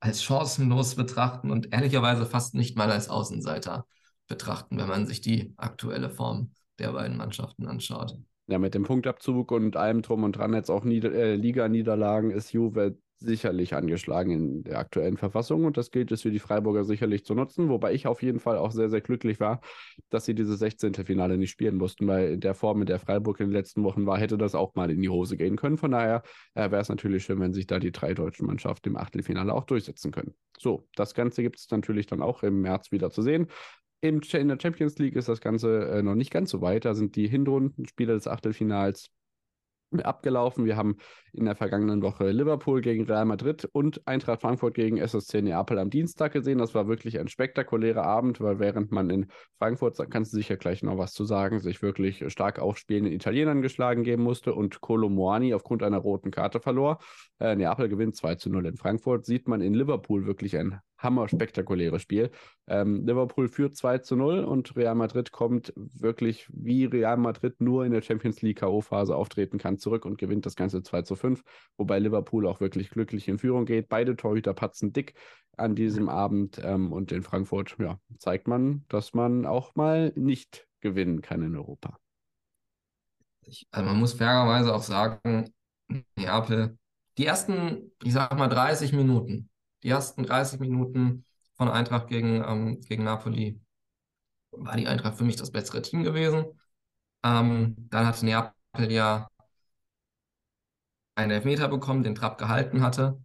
als 0.00 0.22
chancenlos 0.22 0.94
betrachten 0.94 1.50
und 1.50 1.72
ehrlicherweise 1.72 2.26
fast 2.26 2.54
nicht 2.54 2.76
mal 2.76 2.90
als 2.90 3.08
Außenseiter 3.08 3.86
betrachten, 4.26 4.78
wenn 4.78 4.88
man 4.88 5.06
sich 5.06 5.20
die 5.20 5.52
aktuelle 5.56 6.10
Form 6.10 6.52
der 6.78 6.92
beiden 6.92 7.16
Mannschaften 7.16 7.66
anschaut. 7.66 8.16
Ja, 8.46 8.58
mit 8.58 8.74
dem 8.74 8.82
Punktabzug 8.82 9.52
und 9.52 9.76
allem 9.76 10.02
drum 10.02 10.24
und 10.24 10.32
dran 10.32 10.54
jetzt 10.54 10.70
auch 10.70 10.84
Nieder 10.84 11.12
äh, 11.12 11.36
Liga-Niederlagen 11.36 12.30
ist 12.30 12.52
Juve 12.52 12.96
sicherlich 13.20 13.74
angeschlagen 13.74 14.30
in 14.30 14.64
der 14.64 14.78
aktuellen 14.78 15.16
Verfassung 15.16 15.64
und 15.64 15.76
das 15.76 15.90
gilt 15.90 16.10
es 16.10 16.22
für 16.22 16.30
die 16.30 16.38
Freiburger 16.38 16.84
sicherlich 16.84 17.24
zu 17.24 17.34
nutzen, 17.34 17.68
wobei 17.68 17.92
ich 17.92 18.06
auf 18.06 18.22
jeden 18.22 18.40
Fall 18.40 18.56
auch 18.56 18.72
sehr, 18.72 18.88
sehr 18.88 19.02
glücklich 19.02 19.40
war, 19.40 19.60
dass 20.08 20.24
sie 20.24 20.34
diese 20.34 20.56
16. 20.56 20.94
Finale 20.94 21.36
nicht 21.36 21.50
spielen 21.50 21.76
mussten, 21.76 22.06
weil 22.06 22.32
in 22.32 22.40
der 22.40 22.54
Form, 22.54 22.80
in 22.80 22.86
der 22.86 22.98
Freiburg 22.98 23.40
in 23.40 23.48
den 23.48 23.52
letzten 23.52 23.84
Wochen 23.84 24.06
war, 24.06 24.18
hätte 24.18 24.38
das 24.38 24.54
auch 24.54 24.74
mal 24.74 24.90
in 24.90 25.02
die 25.02 25.10
Hose 25.10 25.36
gehen 25.36 25.56
können. 25.56 25.76
Von 25.76 25.90
daher 25.90 26.22
äh, 26.54 26.70
wäre 26.70 26.80
es 26.80 26.88
natürlich 26.88 27.24
schön, 27.24 27.40
wenn 27.40 27.52
sich 27.52 27.66
da 27.66 27.78
die 27.78 27.92
drei 27.92 28.14
deutschen 28.14 28.46
Mannschaften 28.46 28.88
im 28.88 28.96
Achtelfinale 28.96 29.52
auch 29.52 29.64
durchsetzen 29.64 30.12
können. 30.12 30.34
So, 30.58 30.88
das 30.94 31.14
Ganze 31.14 31.42
gibt 31.42 31.58
es 31.58 31.70
natürlich 31.70 32.06
dann 32.06 32.22
auch 32.22 32.42
im 32.42 32.62
März 32.62 32.90
wieder 32.90 33.10
zu 33.10 33.22
sehen. 33.22 33.48
In 34.02 34.20
der 34.20 34.58
Champions 34.60 34.96
League 34.98 35.14
ist 35.14 35.28
das 35.28 35.42
Ganze 35.42 35.90
äh, 35.90 36.02
noch 36.02 36.14
nicht 36.14 36.30
ganz 36.30 36.50
so 36.50 36.62
weit. 36.62 36.86
Da 36.86 36.94
sind 36.94 37.16
die 37.16 37.28
Hinrundenspiele 37.28 38.14
des 38.14 38.26
Achtelfinals 38.26 39.10
abgelaufen. 39.98 40.64
Wir 40.64 40.76
haben 40.76 40.96
in 41.32 41.44
der 41.44 41.56
vergangenen 41.56 42.02
Woche 42.02 42.30
Liverpool 42.30 42.80
gegen 42.80 43.04
Real 43.04 43.24
Madrid 43.24 43.68
und 43.72 44.06
Eintracht 44.06 44.42
Frankfurt 44.42 44.74
gegen 44.74 44.98
SSC 44.98 45.42
Neapel 45.42 45.78
am 45.78 45.90
Dienstag 45.90 46.32
gesehen. 46.32 46.58
Das 46.58 46.74
war 46.74 46.86
wirklich 46.86 47.18
ein 47.18 47.28
spektakulärer 47.28 48.04
Abend, 48.04 48.40
weil 48.40 48.58
während 48.60 48.92
man 48.92 49.10
in 49.10 49.26
Frankfurt, 49.58 49.98
da 49.98 50.06
kannst 50.06 50.32
du 50.32 50.36
sicher 50.36 50.56
gleich 50.56 50.82
noch 50.82 50.98
was 50.98 51.12
zu 51.12 51.24
sagen, 51.24 51.60
sich 51.60 51.82
wirklich 51.82 52.24
stark 52.32 52.60
aufspielenden 52.60 53.12
Italienern 53.12 53.62
geschlagen 53.62 54.04
geben 54.04 54.22
musste 54.22 54.54
und 54.54 54.80
Colo 54.80 55.08
Moani 55.08 55.54
aufgrund 55.54 55.82
einer 55.82 55.98
roten 55.98 56.30
Karte 56.30 56.60
verlor. 56.60 56.98
Äh, 57.40 57.56
Neapel 57.56 57.88
gewinnt 57.88 58.16
2 58.16 58.36
zu 58.36 58.50
0 58.50 58.66
in 58.66 58.76
Frankfurt. 58.76 59.26
Sieht 59.26 59.48
man 59.48 59.60
in 59.60 59.74
Liverpool 59.74 60.26
wirklich 60.26 60.56
ein 60.56 60.80
hammer 61.02 61.28
spektakuläres 61.28 62.02
Spiel. 62.02 62.30
Ähm, 62.66 63.06
Liverpool 63.06 63.48
führt 63.48 63.76
2 63.76 63.98
zu 63.98 64.16
0 64.16 64.44
und 64.44 64.76
Real 64.76 64.94
Madrid 64.94 65.32
kommt 65.32 65.72
wirklich 65.76 66.46
wie 66.52 66.84
Real 66.84 67.16
Madrid 67.16 67.60
nur 67.60 67.84
in 67.84 67.92
der 67.92 68.02
Champions 68.02 68.42
League 68.42 68.58
K.O.-Phase 68.58 69.12
auftreten 69.12 69.58
kann, 69.58 69.78
zurück 69.78 70.04
und 70.04 70.18
gewinnt 70.18 70.46
das 70.46 70.56
Ganze 70.56 70.82
2 70.82 71.02
zu 71.02 71.16
5, 71.16 71.42
wobei 71.76 71.98
Liverpool 71.98 72.46
auch 72.46 72.60
wirklich 72.60 72.90
glücklich 72.90 73.28
in 73.28 73.38
Führung 73.38 73.64
geht. 73.64 73.88
Beide 73.88 74.16
Torhüter 74.16 74.54
patzen 74.54 74.92
dick 74.92 75.14
an 75.56 75.74
diesem 75.74 76.08
Abend 76.08 76.60
ähm, 76.62 76.92
und 76.92 77.12
in 77.12 77.22
Frankfurt 77.22 77.76
ja, 77.78 77.98
zeigt 78.18 78.48
man, 78.48 78.84
dass 78.88 79.14
man 79.14 79.46
auch 79.46 79.74
mal 79.74 80.12
nicht 80.16 80.66
gewinnen 80.80 81.20
kann 81.22 81.42
in 81.42 81.56
Europa. 81.56 81.98
Ich, 83.46 83.66
also 83.70 83.88
man 83.88 83.98
muss 83.98 84.14
fairerweise 84.14 84.74
auch 84.74 84.82
sagen, 84.82 85.52
Neapel, 86.16 86.78
die 87.18 87.26
ersten, 87.26 87.92
ich 88.02 88.12
sag 88.12 88.36
mal 88.38 88.48
30 88.48 88.92
Minuten, 88.92 89.49
die 89.82 89.88
ersten 89.90 90.24
30 90.24 90.60
Minuten 90.60 91.24
von 91.56 91.68
Eintracht 91.68 92.08
gegen, 92.08 92.42
ähm, 92.46 92.80
gegen 92.82 93.04
Napoli 93.04 93.60
war 94.52 94.76
die 94.76 94.88
Eintracht 94.88 95.16
für 95.18 95.24
mich 95.24 95.36
das 95.36 95.52
bessere 95.52 95.82
Team 95.82 96.04
gewesen. 96.04 96.46
Ähm, 97.24 97.76
dann 97.90 98.06
hat 98.06 98.22
Neapel 98.22 98.92
ja 98.92 99.28
einen 101.14 101.30
Elfmeter 101.32 101.68
bekommen, 101.68 102.02
den 102.02 102.14
Trapp 102.14 102.38
gehalten 102.38 102.82
hatte. 102.82 103.20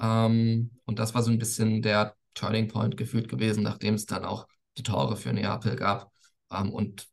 Ähm, 0.00 0.72
und 0.86 0.98
das 1.00 1.14
war 1.14 1.22
so 1.22 1.30
ein 1.32 1.38
bisschen 1.38 1.82
der 1.82 2.16
Turning 2.34 2.68
Point 2.68 2.96
gefühlt 2.96 3.28
gewesen, 3.28 3.62
nachdem 3.62 3.94
es 3.94 4.06
dann 4.06 4.24
auch 4.24 4.48
die 4.78 4.84
Tore 4.84 5.16
für 5.16 5.32
Neapel 5.32 5.76
gab 5.76 6.12
ähm, 6.52 6.72
und 6.72 7.08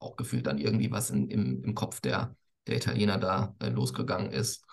auch 0.00 0.16
gefühlt 0.16 0.46
dann 0.46 0.58
irgendwie 0.58 0.90
was 0.90 1.10
in, 1.10 1.28
im, 1.30 1.64
im 1.64 1.74
Kopf 1.74 2.00
der, 2.00 2.36
der 2.68 2.76
Italiener 2.76 3.18
da 3.18 3.54
äh, 3.60 3.68
losgegangen 3.70 4.32
ist, 4.32 4.64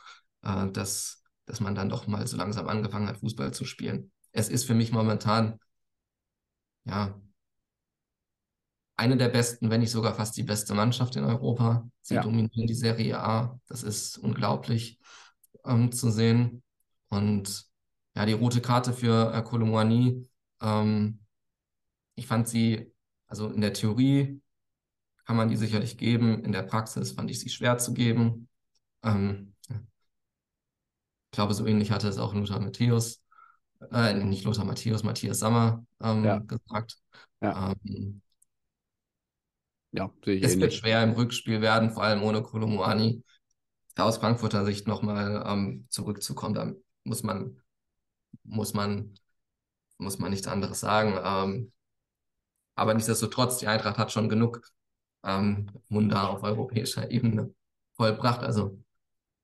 äh, 0.43 0.67
dass, 0.71 1.18
dass 1.49 1.59
man 1.59 1.73
dann 1.73 1.89
doch 1.89 2.05
mal 2.05 2.25
so 2.27 2.37
langsam 2.37 2.67
angefangen 2.67 3.07
hat, 3.07 3.17
Fußball 3.17 3.51
zu 3.51 3.65
spielen. 3.65 4.11
Es 4.31 4.49
ist 4.49 4.65
für 4.65 4.75
mich 4.75 4.91
momentan, 4.91 5.59
ja, 6.85 7.19
eine 8.95 9.17
der 9.17 9.29
besten, 9.29 9.71
wenn 9.71 9.79
nicht 9.79 9.91
sogar 9.91 10.13
fast 10.13 10.37
die 10.37 10.43
beste 10.43 10.75
Mannschaft 10.75 11.15
in 11.15 11.23
Europa. 11.23 11.89
Sie 12.03 12.15
Ja. 12.15 12.21
dominieren 12.21 12.67
die 12.67 12.75
Serie 12.75 13.19
A. 13.19 13.59
Das 13.67 13.81
ist 13.81 14.17
unglaublich 14.19 14.99
ähm, 15.65 15.91
zu 15.91 16.11
sehen. 16.11 16.61
Und 17.07 17.65
ja, 18.15 18.27
die 18.27 18.33
rote 18.33 18.61
Karte 18.61 18.93
für 18.93 19.33
äh, 19.33 19.41
Kolomoani, 19.41 20.27
ähm, 20.61 21.19
ich 22.15 22.27
fand 22.27 22.47
sie, 22.47 22.93
also 23.25 23.49
in 23.49 23.61
der 23.61 23.73
Theorie 23.73 24.39
kann 25.25 25.35
man 25.35 25.49
die 25.49 25.57
sicherlich 25.57 25.97
geben, 25.97 26.43
in 26.43 26.51
der 26.51 26.63
Praxis 26.63 27.13
fand 27.13 27.31
ich 27.31 27.39
sie 27.39 27.49
schwer 27.49 27.79
zu 27.79 27.93
geben. 27.93 28.49
Ähm, 29.01 29.55
ich 31.31 31.35
glaube, 31.35 31.53
so 31.53 31.65
ähnlich 31.65 31.91
hatte 31.91 32.07
es 32.07 32.17
auch 32.17 32.33
Lothar 32.33 32.59
Matthäus, 32.59 33.21
äh, 33.91 34.13
nicht 34.13 34.45
Lothar 34.45 34.65
Matthäus, 34.65 35.03
Matthias 35.03 35.39
Sammer 35.39 35.85
ähm, 36.01 36.25
Ja. 36.25 36.39
gesagt. 36.39 36.97
Ja. 37.41 37.73
Ähm, 37.85 38.21
Ja, 39.91 40.11
sehe 40.23 40.35
ich 40.35 40.43
es 40.43 40.59
wird 40.59 40.73
ähnlich. 40.73 40.79
schwer 40.81 41.03
im 41.03 41.11
Rückspiel 41.11 41.61
werden, 41.61 41.91
vor 41.91 42.03
allem 42.03 42.23
ohne 42.23 42.41
Kolomoani. 42.41 43.23
Da 43.95 44.03
aus 44.05 44.17
Frankfurter 44.17 44.65
Sicht 44.65 44.87
nochmal 44.87 45.43
ähm, 45.47 45.85
zurückzukommen, 45.89 46.55
da 46.55 46.73
muss 47.03 47.23
man, 47.23 47.61
muss 48.43 48.73
man 48.73 49.15
muss 49.99 50.19
man 50.19 50.31
nichts 50.31 50.47
anderes 50.47 50.79
sagen. 50.81 51.19
Ähm, 51.23 51.71
aber 52.75 52.93
nichtsdestotrotz, 52.93 53.57
die 53.57 53.67
Eintracht 53.67 53.97
hat 53.97 54.11
schon 54.11 54.29
genug 54.29 54.61
ähm, 55.23 55.69
Wunder 55.89 56.29
auf 56.29 56.43
europäischer 56.43 57.11
Ebene 57.11 57.53
vollbracht. 57.95 58.41
Also 58.41 58.79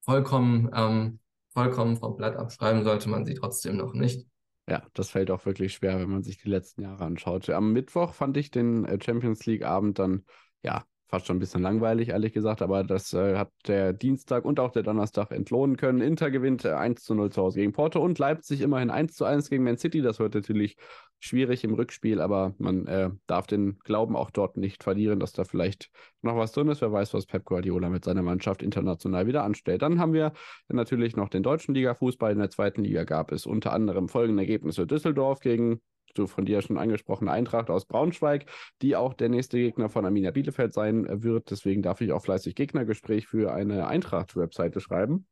vollkommen, 0.04 0.70
ähm, 0.74 1.20
vollkommen 1.56 1.98
vom 1.98 2.18
Blatt 2.18 2.36
abschreiben 2.36 2.84
sollte 2.84 3.10
man 3.10 3.26
sie 3.26 3.34
trotzdem 3.34 3.78
noch 3.78 3.94
nicht. 3.94 4.28
Ja, 4.68 4.84
das 4.94 5.10
fällt 5.10 5.32
auch 5.32 5.46
wirklich 5.46 5.74
schwer, 5.74 6.00
wenn 6.00 6.10
man 6.10 6.24
sich 6.24 6.38
die 6.38 6.50
letzten 6.50 6.82
Jahre 6.82 7.06
anschaut. 7.06 7.50
Am 7.50 7.72
Mittwoch 7.72 8.14
fand 8.14 8.36
ich 8.38 8.52
den 8.52 8.84
äh, 8.86 9.00
Champions 9.02 9.46
League-Abend 9.46 10.00
dann, 10.00 10.26
ja, 10.64 10.86
fast 11.16 11.28
schon 11.28 11.38
ein 11.38 11.40
bisschen 11.40 11.62
langweilig, 11.62 12.10
ehrlich 12.10 12.34
gesagt, 12.34 12.62
aber 12.62 12.84
das 12.84 13.14
äh, 13.14 13.38
hat 13.38 13.50
der 13.68 13.94
Dienstag 13.94 14.44
und 14.44 14.60
auch 14.60 14.72
der 14.72 14.84
Donnerstag 14.84 15.32
entlohnen 15.32 15.78
können. 15.78 16.02
Inter 16.02 16.30
gewinnt 16.30 16.66
äh, 16.66 16.74
1 16.74 17.04
zu 17.04 17.16
0 17.16 17.32
zu 17.32 17.42
Hause 17.42 17.60
gegen 17.60 17.72
Porto 17.72 18.04
und 18.04 18.20
Leipzig 18.20 18.60
immerhin 18.60 18.90
1 18.90 19.16
zu 19.16 19.24
1 19.24 19.50
gegen 19.50 19.64
Man 19.64 19.78
City. 19.78 20.02
Das 20.02 20.20
wird 20.20 20.36
natürlich 20.36 20.76
schwierig 21.20 21.64
im 21.64 21.74
Rückspiel, 21.74 22.20
aber 22.20 22.54
man 22.58 22.86
äh, 22.88 23.12
darf 23.28 23.48
den 23.48 23.80
Glauben 23.80 24.18
auch 24.18 24.30
dort 24.30 24.58
nicht 24.58 24.84
verlieren, 24.84 25.22
dass 25.22 25.32
da 25.32 25.46
vielleicht 25.46 25.90
noch 26.22 26.36
was 26.36 26.52
drin 26.52 26.68
ist. 26.68 26.82
Wer 26.82 26.92
weiß, 26.92 27.14
was 27.14 27.28
Pep 27.28 27.46
Guardiola 27.46 27.88
mit 27.88 28.04
seiner 28.04 28.22
Mannschaft 28.22 28.62
international 28.62 29.26
wieder 29.26 29.46
anstellt. 29.46 29.84
Dann 29.84 30.00
haben 30.00 30.12
wir 30.12 30.34
natürlich 30.68 31.16
noch 31.16 31.30
den 31.30 31.44
deutschen 31.44 31.74
Liga-Fußball. 31.76 32.34
In 32.34 32.40
der 32.40 32.50
zweiten 32.50 32.84
Liga 32.84 33.06
gab 33.06 33.32
es 33.32 33.46
unter 33.46 33.72
anderem 33.72 34.10
folgende 34.10 34.44
Ergebnisse. 34.44 34.86
Düsseldorf 34.86 35.40
gegen 35.40 35.80
du 36.18 36.28
von 36.28 36.46
dir 36.46 36.62
schon 36.62 36.78
angesprochene 36.78 37.32
Eintracht 37.32 37.70
aus 37.70 37.86
Braunschweig, 37.86 38.46
die 38.82 38.96
auch 38.96 39.14
der 39.14 39.30
nächste 39.30 39.58
Gegner 39.58 39.90
von 39.90 40.06
Arminia 40.06 40.32
Bielefeld 40.32 40.74
sein 40.74 41.06
wird. 41.24 41.52
Deswegen 41.52 41.82
darf 41.82 42.02
ich 42.02 42.12
auch 42.12 42.22
fleißig 42.22 42.56
Gegnergespräch 42.56 43.28
für 43.28 43.54
eine 43.54 43.88
Eintracht-Webseite 43.88 44.80
schreiben. 44.80 45.28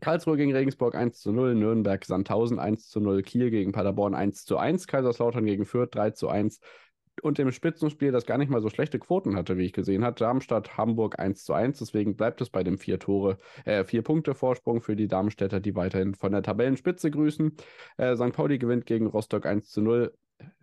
Karlsruhe 0.00 0.36
gegen 0.36 0.52
Regensburg 0.52 0.96
1 0.96 1.20
zu 1.20 1.32
0, 1.32 1.54
Nürnberg 1.54 2.04
Sandhausen 2.04 2.58
1 2.58 2.88
zu 2.88 3.00
0, 3.00 3.22
Kiel 3.22 3.50
gegen 3.50 3.70
Paderborn 3.70 4.14
1 4.14 4.44
zu 4.44 4.58
1, 4.58 4.88
Kaiserslautern 4.88 5.46
gegen 5.46 5.64
Fürth 5.64 5.94
3 5.94 6.10
zu 6.10 6.28
1 6.28 6.60
und 7.22 7.38
im 7.38 7.52
Spitzenspiel, 7.52 8.12
das 8.12 8.26
gar 8.26 8.38
nicht 8.38 8.50
mal 8.50 8.60
so 8.60 8.70
schlechte 8.70 8.98
Quoten 8.98 9.36
hatte, 9.36 9.56
wie 9.56 9.64
ich 9.64 9.72
gesehen 9.72 10.04
habe, 10.04 10.18
Darmstadt, 10.18 10.76
Hamburg 10.76 11.18
1 11.18 11.44
zu 11.44 11.52
1. 11.52 11.78
Deswegen 11.78 12.16
bleibt 12.16 12.40
es 12.40 12.50
bei 12.50 12.64
dem 12.64 12.78
vier 12.78 12.98
Tore, 12.98 13.38
äh, 13.64 13.84
vier 13.84 14.02
Punkte 14.02 14.34
Vorsprung 14.34 14.80
für 14.80 14.96
die 14.96 15.08
Darmstädter, 15.08 15.60
die 15.60 15.74
weiterhin 15.74 16.14
von 16.14 16.32
der 16.32 16.42
Tabellenspitze 16.42 17.10
grüßen. 17.10 17.56
Äh, 17.96 18.16
St. 18.16 18.32
Pauli 18.32 18.58
gewinnt 18.58 18.86
gegen 18.86 19.06
Rostock 19.06 19.46
1 19.46 19.70
zu 19.70 19.80
0. 19.80 20.12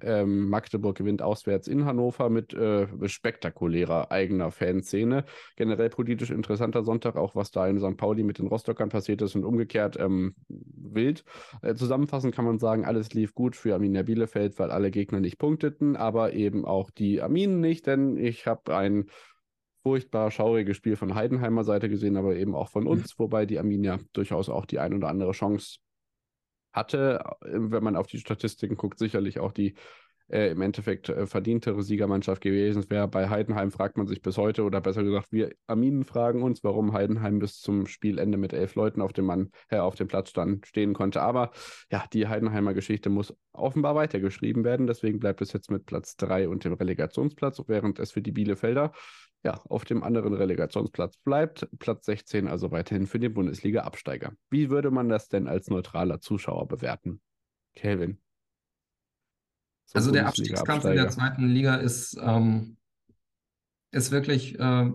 Ähm, 0.01 0.49
Magdeburg 0.49 0.97
gewinnt 0.97 1.21
auswärts 1.21 1.67
in 1.67 1.85
Hannover 1.85 2.29
mit 2.29 2.53
äh, 2.53 2.87
spektakulärer 3.07 4.11
eigener 4.11 4.51
Fanszene. 4.51 5.25
Generell 5.55 5.89
politisch 5.89 6.31
interessanter 6.31 6.83
Sonntag, 6.83 7.15
auch 7.15 7.35
was 7.35 7.51
da 7.51 7.67
in 7.67 7.79
St. 7.79 7.97
Pauli 7.97 8.23
mit 8.23 8.39
den 8.39 8.47
Rostockern 8.47 8.89
passiert 8.89 9.21
ist 9.21 9.35
und 9.35 9.45
umgekehrt 9.45 9.97
ähm, 9.99 10.35
wild. 10.47 11.23
Äh, 11.61 11.75
zusammenfassend 11.75 12.35
kann 12.35 12.45
man 12.45 12.59
sagen, 12.59 12.85
alles 12.85 13.13
lief 13.13 13.33
gut 13.33 13.55
für 13.55 13.73
Arminia 13.73 14.03
Bielefeld, 14.03 14.57
weil 14.59 14.71
alle 14.71 14.91
Gegner 14.91 15.19
nicht 15.19 15.37
punkteten, 15.37 15.95
aber 15.95 16.33
eben 16.33 16.65
auch 16.65 16.89
die 16.89 17.21
Arminen 17.21 17.61
nicht, 17.61 17.87
denn 17.87 18.17
ich 18.17 18.47
habe 18.47 18.75
ein 18.75 19.05
furchtbar 19.83 20.31
schauriges 20.31 20.77
Spiel 20.77 20.95
von 20.95 21.15
Heidenheimer 21.15 21.63
Seite 21.63 21.89
gesehen, 21.89 22.17
aber 22.17 22.35
eben 22.35 22.55
auch 22.55 22.69
von 22.69 22.87
uns, 22.87 23.13
wobei 23.19 23.45
die 23.45 23.59
Arminia 23.59 23.99
durchaus 24.13 24.49
auch 24.49 24.65
die 24.65 24.79
ein 24.79 24.93
oder 24.93 25.07
andere 25.07 25.31
Chance 25.31 25.79
hatte, 26.73 27.23
äh, 27.41 27.47
wenn 27.53 27.83
man 27.83 27.95
auf 27.95 28.07
die 28.07 28.19
Statistiken 28.19 28.75
guckt, 28.77 28.99
sicherlich 28.99 29.39
auch 29.39 29.51
die 29.51 29.75
äh, 30.31 30.51
im 30.51 30.61
Endeffekt 30.61 31.09
äh, 31.09 31.27
verdientere 31.27 31.83
Siegermannschaft 31.83 32.41
gewesen 32.41 32.83
wäre. 32.89 33.07
Bei 33.07 33.29
Heidenheim 33.29 33.71
fragt 33.71 33.97
man 33.97 34.07
sich 34.07 34.21
bis 34.21 34.37
heute, 34.37 34.63
oder 34.63 34.81
besser 34.81 35.03
gesagt, 35.03 35.31
wir 35.31 35.51
Arminen 35.67 36.03
fragen 36.03 36.41
uns, 36.43 36.63
warum 36.63 36.93
Heidenheim 36.93 37.39
bis 37.39 37.59
zum 37.59 37.85
Spielende 37.85 38.37
mit 38.37 38.53
elf 38.53 38.75
Leuten 38.75 39.01
auf 39.01 39.13
dem 39.13 39.25
Mann, 39.25 39.51
äh, 39.69 39.77
auf 39.77 39.95
dem 39.95 40.07
Platz 40.07 40.29
stand, 40.29 40.65
stehen 40.65 40.93
konnte. 40.93 41.21
Aber 41.21 41.51
ja, 41.91 42.05
die 42.13 42.27
Heidenheimer 42.27 42.73
Geschichte 42.73 43.09
muss 43.09 43.35
offenbar 43.53 43.95
weitergeschrieben 43.95 44.63
werden. 44.63 44.87
Deswegen 44.87 45.19
bleibt 45.19 45.41
es 45.41 45.53
jetzt 45.53 45.69
mit 45.69 45.85
Platz 45.85 46.15
drei 46.15 46.47
und 46.47 46.63
dem 46.63 46.73
Relegationsplatz, 46.73 47.61
während 47.67 47.99
es 47.99 48.11
für 48.11 48.21
die 48.21 48.31
Bielefelder 48.31 48.91
ja, 49.43 49.59
auf 49.65 49.85
dem 49.85 50.03
anderen 50.03 50.33
Relegationsplatz 50.33 51.17
bleibt. 51.17 51.67
Platz 51.79 52.05
16 52.05 52.47
also 52.47 52.71
weiterhin 52.71 53.07
für 53.07 53.19
den 53.19 53.33
Bundesliga-Absteiger. 53.33 54.33
Wie 54.49 54.69
würde 54.69 54.91
man 54.91 55.09
das 55.09 55.29
denn 55.29 55.47
als 55.47 55.69
neutraler 55.69 56.19
Zuschauer 56.19 56.67
bewerten? 56.67 57.21
Kelvin. 57.75 58.19
So 59.91 59.97
also 59.97 60.11
der 60.11 60.27
Abstiegskampf 60.27 60.85
in 60.85 60.95
der 60.95 61.09
zweiten 61.09 61.49
Liga 61.49 61.75
ist, 61.75 62.17
ähm, 62.21 62.77
ist 63.91 64.11
wirklich 64.11 64.57
äh, 64.57 64.89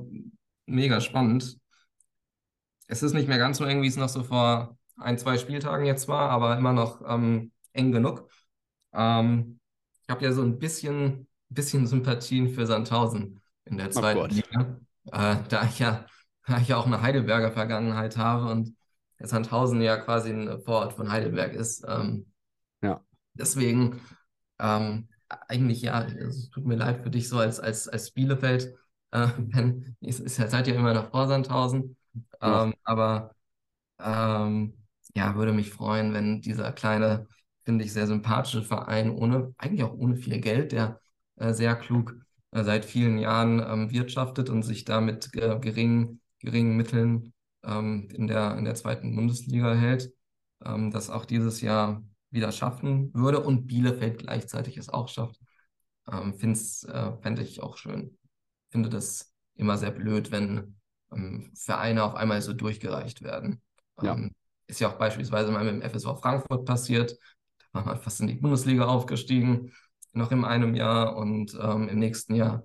mega 0.65 1.03
spannend. 1.03 1.59
Es 2.87 3.03
ist 3.03 3.13
nicht 3.13 3.29
mehr 3.29 3.37
ganz 3.37 3.59
so 3.59 3.65
eng, 3.65 3.83
wie 3.83 3.89
es 3.89 3.97
noch 3.97 4.09
so 4.09 4.23
vor 4.23 4.79
ein, 4.97 5.19
zwei 5.19 5.37
Spieltagen 5.37 5.85
jetzt 5.85 6.09
war, 6.09 6.31
aber 6.31 6.57
immer 6.57 6.73
noch 6.73 7.03
ähm, 7.07 7.53
eng 7.75 7.93
genug. 7.93 8.31
Ähm, 8.95 9.61
ich 10.03 10.09
habe 10.09 10.25
ja 10.25 10.33
so 10.33 10.41
ein 10.41 10.59
bisschen, 10.59 11.29
bisschen 11.51 11.87
Sympathien 11.87 12.49
für 12.49 12.67
Sandhausen 12.67 13.43
in 13.67 13.77
der 13.77 13.91
zweiten 13.91 14.31
Liga. 14.31 14.81
Äh, 15.13 15.37
da, 15.51 15.65
ich 15.65 15.79
ja, 15.79 16.07
da 16.47 16.59
ich 16.59 16.69
ja 16.69 16.79
auch 16.79 16.87
eine 16.87 17.03
Heidelberger 17.03 17.53
Vergangenheit 17.53 18.17
habe 18.17 18.51
und 18.51 18.75
Sandhausen 19.19 19.83
ja 19.83 19.99
quasi 19.99 20.31
ein 20.31 20.63
Vorort 20.63 20.95
von 20.95 21.13
Heidelberg 21.13 21.53
ist. 21.53 21.85
Ähm, 21.87 22.33
ja. 22.83 23.05
Deswegen 23.35 24.01
ähm, 24.59 25.09
eigentlich 25.29 25.83
ja, 25.83 26.03
es 26.05 26.51
tut 26.51 26.65
mir 26.67 26.77
leid 26.77 27.03
für 27.03 27.11
dich 27.11 27.29
so 27.29 27.39
als, 27.39 27.61
als, 27.61 27.89
als 27.89 28.11
Bielefeld. 28.13 28.75
Äh, 29.11 29.29
wenn, 29.39 29.97
ist, 30.01 30.21
ist, 30.21 30.37
seid 30.37 30.67
ja 30.67 30.75
immer 30.75 30.95
noch 30.95 31.11
vor 31.11 31.29
Sandhausen. 31.29 31.97
Ähm, 32.41 32.75
Aber 32.85 33.35
ähm, 34.01 34.75
ja, 35.15 35.35
würde 35.37 35.53
mich 35.53 35.71
freuen, 35.71 36.13
wenn 36.15 36.41
dieser 36.41 36.73
kleine, 36.73 37.27
finde 37.65 37.85
ich, 37.85 37.93
sehr 37.93 38.07
sympathische 38.07 38.63
Verein 38.63 39.11
ohne, 39.11 39.55
eigentlich 39.59 39.85
auch 39.85 39.95
ohne 39.95 40.17
viel 40.17 40.41
Geld, 40.41 40.73
der 40.73 41.01
äh, 41.37 41.53
sehr 41.53 41.75
klug 41.77 42.15
äh, 42.53 42.65
seit 42.65 42.85
vielen 42.85 43.19
Jahren 43.19 43.61
ähm, 43.61 43.91
wirtschaftet 43.91 44.51
und 44.51 44.63
sich 44.63 44.85
da 44.85 45.01
mit 45.01 45.35
äh, 45.35 45.59
geringen, 45.61 46.21
geringen 46.41 46.77
Mitteln 46.77 47.33
ähm, 47.65 48.09
in, 48.13 48.27
der, 48.27 48.57
in 48.59 48.65
der 48.65 48.75
zweiten 48.75 49.15
Bundesliga 49.17 49.75
hält, 49.75 50.13
ähm, 50.65 50.91
das 50.91 51.11
auch 51.11 51.25
dieses 51.25 51.61
Jahr 51.61 52.03
wieder 52.37 52.53
schaffen 52.53 53.13
würde 53.13 53.41
und 53.41 53.67
Bielefeld 53.67 54.19
gleichzeitig 54.19 54.77
es 54.77 54.89
auch 54.89 55.09
schafft. 55.09 55.41
Ähm, 56.11 56.35
äh, 56.39 57.13
Fände 57.21 57.43
ich 57.43 57.63
auch 57.63 57.77
schön. 57.77 58.17
Finde 58.71 58.89
das 58.89 59.33
immer 59.57 59.77
sehr 59.77 59.91
blöd, 59.91 60.31
wenn 60.31 60.77
ähm, 61.13 61.51
Vereine 61.57 62.05
auf 62.05 62.15
einmal 62.15 62.41
so 62.43 62.53
durchgereicht 62.53 63.23
werden. 63.23 63.61
Ja. 64.01 64.15
Ähm, 64.15 64.33
ist 64.69 64.81
ja 64.81 64.89
auch 64.89 64.99
beispielsweise 64.99 65.51
mal 65.51 65.65
mit 65.65 65.83
dem 65.83 65.83
FSV 65.83 66.21
Frankfurt 66.21 66.65
passiert. 66.65 67.17
Da 67.59 67.81
war 67.81 67.87
man 67.87 68.01
fast 68.01 68.21
in 68.21 68.29
die 68.29 68.35
Bundesliga 68.35 68.87
aufgestiegen 68.87 69.73
noch 70.17 70.33
in 70.33 70.45
einem 70.45 70.75
Jahr 70.75 71.17
und 71.17 71.57
ähm, 71.61 71.89
im 71.89 71.99
nächsten 71.99 72.35
Jahr 72.35 72.65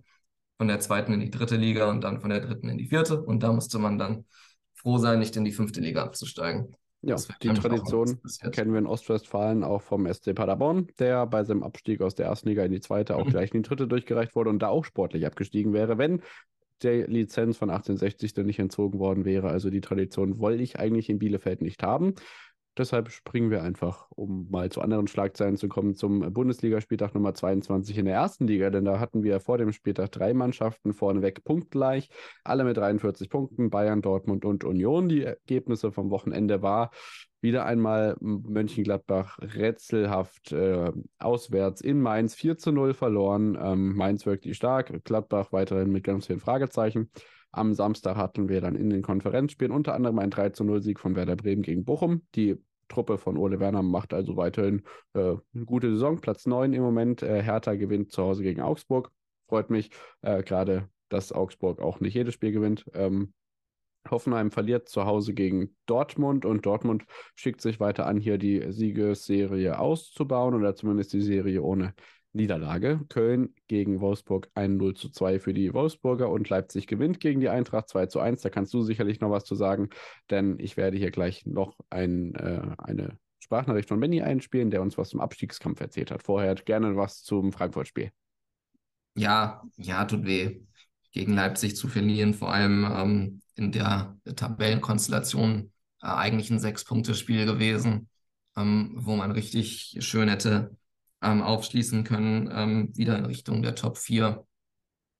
von 0.57 0.67
der 0.67 0.79
zweiten 0.79 1.13
in 1.13 1.19
die 1.19 1.31
dritte 1.31 1.57
Liga 1.57 1.89
und 1.89 2.01
dann 2.01 2.21
von 2.21 2.29
der 2.29 2.39
dritten 2.39 2.69
in 2.69 2.77
die 2.77 2.87
vierte. 2.87 3.21
Und 3.21 3.43
da 3.43 3.51
musste 3.51 3.77
man 3.77 3.97
dann 3.97 4.25
froh 4.73 4.97
sein, 4.97 5.19
nicht 5.19 5.35
in 5.35 5.43
die 5.43 5.51
fünfte 5.51 5.81
Liga 5.81 6.03
abzusteigen. 6.03 6.75
Ja, 7.03 7.15
die 7.41 7.49
Tradition 7.49 8.19
kennen 8.51 8.73
wir 8.73 8.79
in 8.79 8.85
Ostwestfalen 8.85 9.63
auch 9.63 9.81
vom 9.81 10.11
SC 10.11 10.35
Paderborn, 10.35 10.87
der 10.99 11.25
bei 11.25 11.43
seinem 11.43 11.63
Abstieg 11.63 12.01
aus 12.01 12.13
der 12.13 12.27
ersten 12.27 12.49
Liga 12.49 12.63
in 12.63 12.71
die 12.71 12.79
zweite 12.79 13.15
auch 13.15 13.25
mhm. 13.25 13.31
gleich 13.31 13.51
in 13.53 13.63
die 13.63 13.67
dritte 13.67 13.87
durchgereicht 13.87 14.35
wurde 14.35 14.51
und 14.51 14.59
da 14.59 14.67
auch 14.67 14.85
sportlich 14.85 15.25
abgestiegen 15.25 15.73
wäre, 15.73 15.97
wenn 15.97 16.21
der 16.83 17.07
Lizenz 17.07 17.57
von 17.57 17.69
1860 17.69 18.33
dann 18.33 18.45
nicht 18.45 18.59
entzogen 18.59 18.99
worden 18.99 19.25
wäre. 19.25 19.49
Also 19.49 19.69
die 19.69 19.81
Tradition 19.81 20.39
wollte 20.39 20.63
ich 20.63 20.79
eigentlich 20.79 21.09
in 21.09 21.19
Bielefeld 21.19 21.61
nicht 21.61 21.83
haben. 21.83 22.13
Deshalb 22.77 23.09
springen 23.09 23.51
wir 23.51 23.63
einfach, 23.63 24.07
um 24.11 24.47
mal 24.49 24.71
zu 24.71 24.79
anderen 24.81 25.07
Schlagzeilen 25.07 25.57
zu 25.57 25.67
kommen, 25.67 25.93
zum 25.95 26.33
Bundesligaspieltag 26.33 27.13
Nummer 27.13 27.33
22 27.33 27.97
in 27.97 28.05
der 28.05 28.15
ersten 28.15 28.47
Liga, 28.47 28.69
denn 28.69 28.85
da 28.85 28.99
hatten 28.99 29.23
wir 29.23 29.41
vor 29.41 29.57
dem 29.57 29.73
Spieltag 29.73 30.11
drei 30.13 30.33
Mannschaften 30.33 30.93
vorneweg 30.93 31.43
punktgleich, 31.43 32.09
alle 32.45 32.63
mit 32.63 32.77
43 32.77 33.29
Punkten, 33.29 33.69
Bayern, 33.69 34.01
Dortmund 34.01 34.45
und 34.45 34.63
Union. 34.63 35.09
Die 35.09 35.23
Ergebnisse 35.23 35.91
vom 35.91 36.09
Wochenende 36.11 36.61
war 36.61 36.91
wieder 37.41 37.65
einmal 37.65 38.15
Mönchengladbach 38.21 39.39
rätselhaft 39.39 40.51
äh, 40.53 40.91
auswärts 41.17 41.81
in 41.81 41.99
Mainz 41.99 42.35
4 42.35 42.57
zu 42.57 42.71
0 42.71 42.93
verloren. 42.93 43.57
Ähm, 43.61 43.95
Mainz 43.95 44.25
wirklich 44.25 44.55
stark, 44.55 45.03
Gladbach 45.03 45.51
weiterhin 45.51 45.91
mit 45.91 46.03
ganz 46.03 46.27
vielen 46.27 46.39
Fragezeichen. 46.39 47.09
Am 47.51 47.73
Samstag 47.73 48.15
hatten 48.15 48.49
wir 48.49 48.61
dann 48.61 48.75
in 48.75 48.89
den 48.89 49.01
Konferenzspielen 49.01 49.73
unter 49.73 49.93
anderem 49.93 50.19
einen 50.19 50.31
3 50.31 50.51
0 50.63 50.81
Sieg 50.81 50.99
von 50.99 51.15
Werder 51.15 51.35
Bremen 51.35 51.61
gegen 51.61 51.83
Bochum. 51.83 52.21
Die 52.35 52.57
Truppe 52.87 53.17
von 53.17 53.37
Ole 53.37 53.59
Werner 53.59 53.83
macht 53.83 54.13
also 54.13 54.37
weiterhin 54.37 54.83
äh, 55.13 55.35
eine 55.53 55.65
gute 55.65 55.91
Saison. 55.91 56.19
Platz 56.19 56.45
9 56.45 56.73
im 56.73 56.81
Moment. 56.81 57.23
Äh, 57.23 57.41
Hertha 57.41 57.75
gewinnt 57.75 58.11
zu 58.11 58.23
Hause 58.23 58.43
gegen 58.43 58.61
Augsburg. 58.61 59.11
Freut 59.47 59.69
mich 59.69 59.91
äh, 60.21 60.43
gerade, 60.43 60.89
dass 61.09 61.31
Augsburg 61.31 61.79
auch 61.79 61.99
nicht 61.99 62.13
jedes 62.13 62.33
Spiel 62.33 62.51
gewinnt. 62.51 62.85
Ähm, 62.93 63.33
Hoffenheim 64.09 64.51
verliert 64.51 64.89
zu 64.89 65.05
Hause 65.05 65.33
gegen 65.33 65.75
Dortmund 65.85 66.45
und 66.45 66.65
Dortmund 66.65 67.05
schickt 67.35 67.61
sich 67.61 67.79
weiter 67.79 68.07
an, 68.07 68.17
hier 68.17 68.37
die 68.37 68.71
Siegesserie 68.71 69.77
auszubauen 69.77 70.55
oder 70.55 70.75
zumindest 70.75 71.13
die 71.13 71.21
Serie 71.21 71.61
ohne 71.61 71.93
Niederlage. 72.33 73.01
Köln 73.09 73.53
gegen 73.67 73.99
Wolfsburg 73.99 74.49
1 74.53 74.77
0 74.77 74.93
zu 74.95 75.09
2 75.09 75.39
für 75.39 75.53
die 75.53 75.73
Wolfsburger 75.73 76.29
und 76.29 76.49
Leipzig 76.49 76.87
gewinnt 76.87 77.19
gegen 77.19 77.39
die 77.39 77.49
Eintracht 77.49 77.89
2 77.89 78.05
zu 78.05 78.19
1. 78.19 78.41
Da 78.41 78.49
kannst 78.49 78.73
du 78.73 78.81
sicherlich 78.81 79.19
noch 79.19 79.31
was 79.31 79.43
zu 79.43 79.55
sagen, 79.55 79.89
denn 80.29 80.57
ich 80.59 80.77
werde 80.77 80.97
hier 80.97 81.11
gleich 81.11 81.45
noch 81.45 81.77
ein, 81.89 82.35
äh, 82.35 82.61
eine 82.77 83.17
Sprachnachricht 83.39 83.89
von 83.89 83.99
Benny 83.99 84.21
einspielen, 84.21 84.71
der 84.71 84.81
uns 84.81 84.97
was 84.97 85.09
zum 85.09 85.19
Abstiegskampf 85.19 85.81
erzählt 85.81 86.11
hat. 86.11 86.23
Vorher 86.23 86.55
gerne 86.55 86.95
was 86.95 87.23
zum 87.23 87.51
Frankfurt-Spiel. 87.51 88.11
Ja, 89.15 89.61
ja, 89.75 90.05
tut 90.05 90.25
weh, 90.25 90.61
gegen 91.11 91.33
Leipzig 91.33 91.75
zu 91.75 91.89
verlieren, 91.89 92.33
vor 92.33 92.53
allem 92.53 92.87
ähm, 92.89 93.41
in 93.55 93.73
der 93.73 94.17
Tabellenkonstellation 94.35 95.71
äh, 96.01 96.07
eigentlich 96.07 96.49
ein 96.49 96.59
Sechs-Punkte-Spiel 96.59 97.45
gewesen, 97.45 98.07
ähm, 98.55 98.93
wo 98.95 99.17
man 99.17 99.31
richtig 99.31 99.97
schön 99.99 100.29
hätte 100.29 100.77
ähm, 101.21 101.41
aufschließen 101.41 102.03
können, 102.03 102.49
ähm, 102.51 102.95
wieder 102.95 103.17
in 103.17 103.25
Richtung 103.25 103.61
der 103.61 103.75
Top 103.75 103.97
4. 103.97 104.45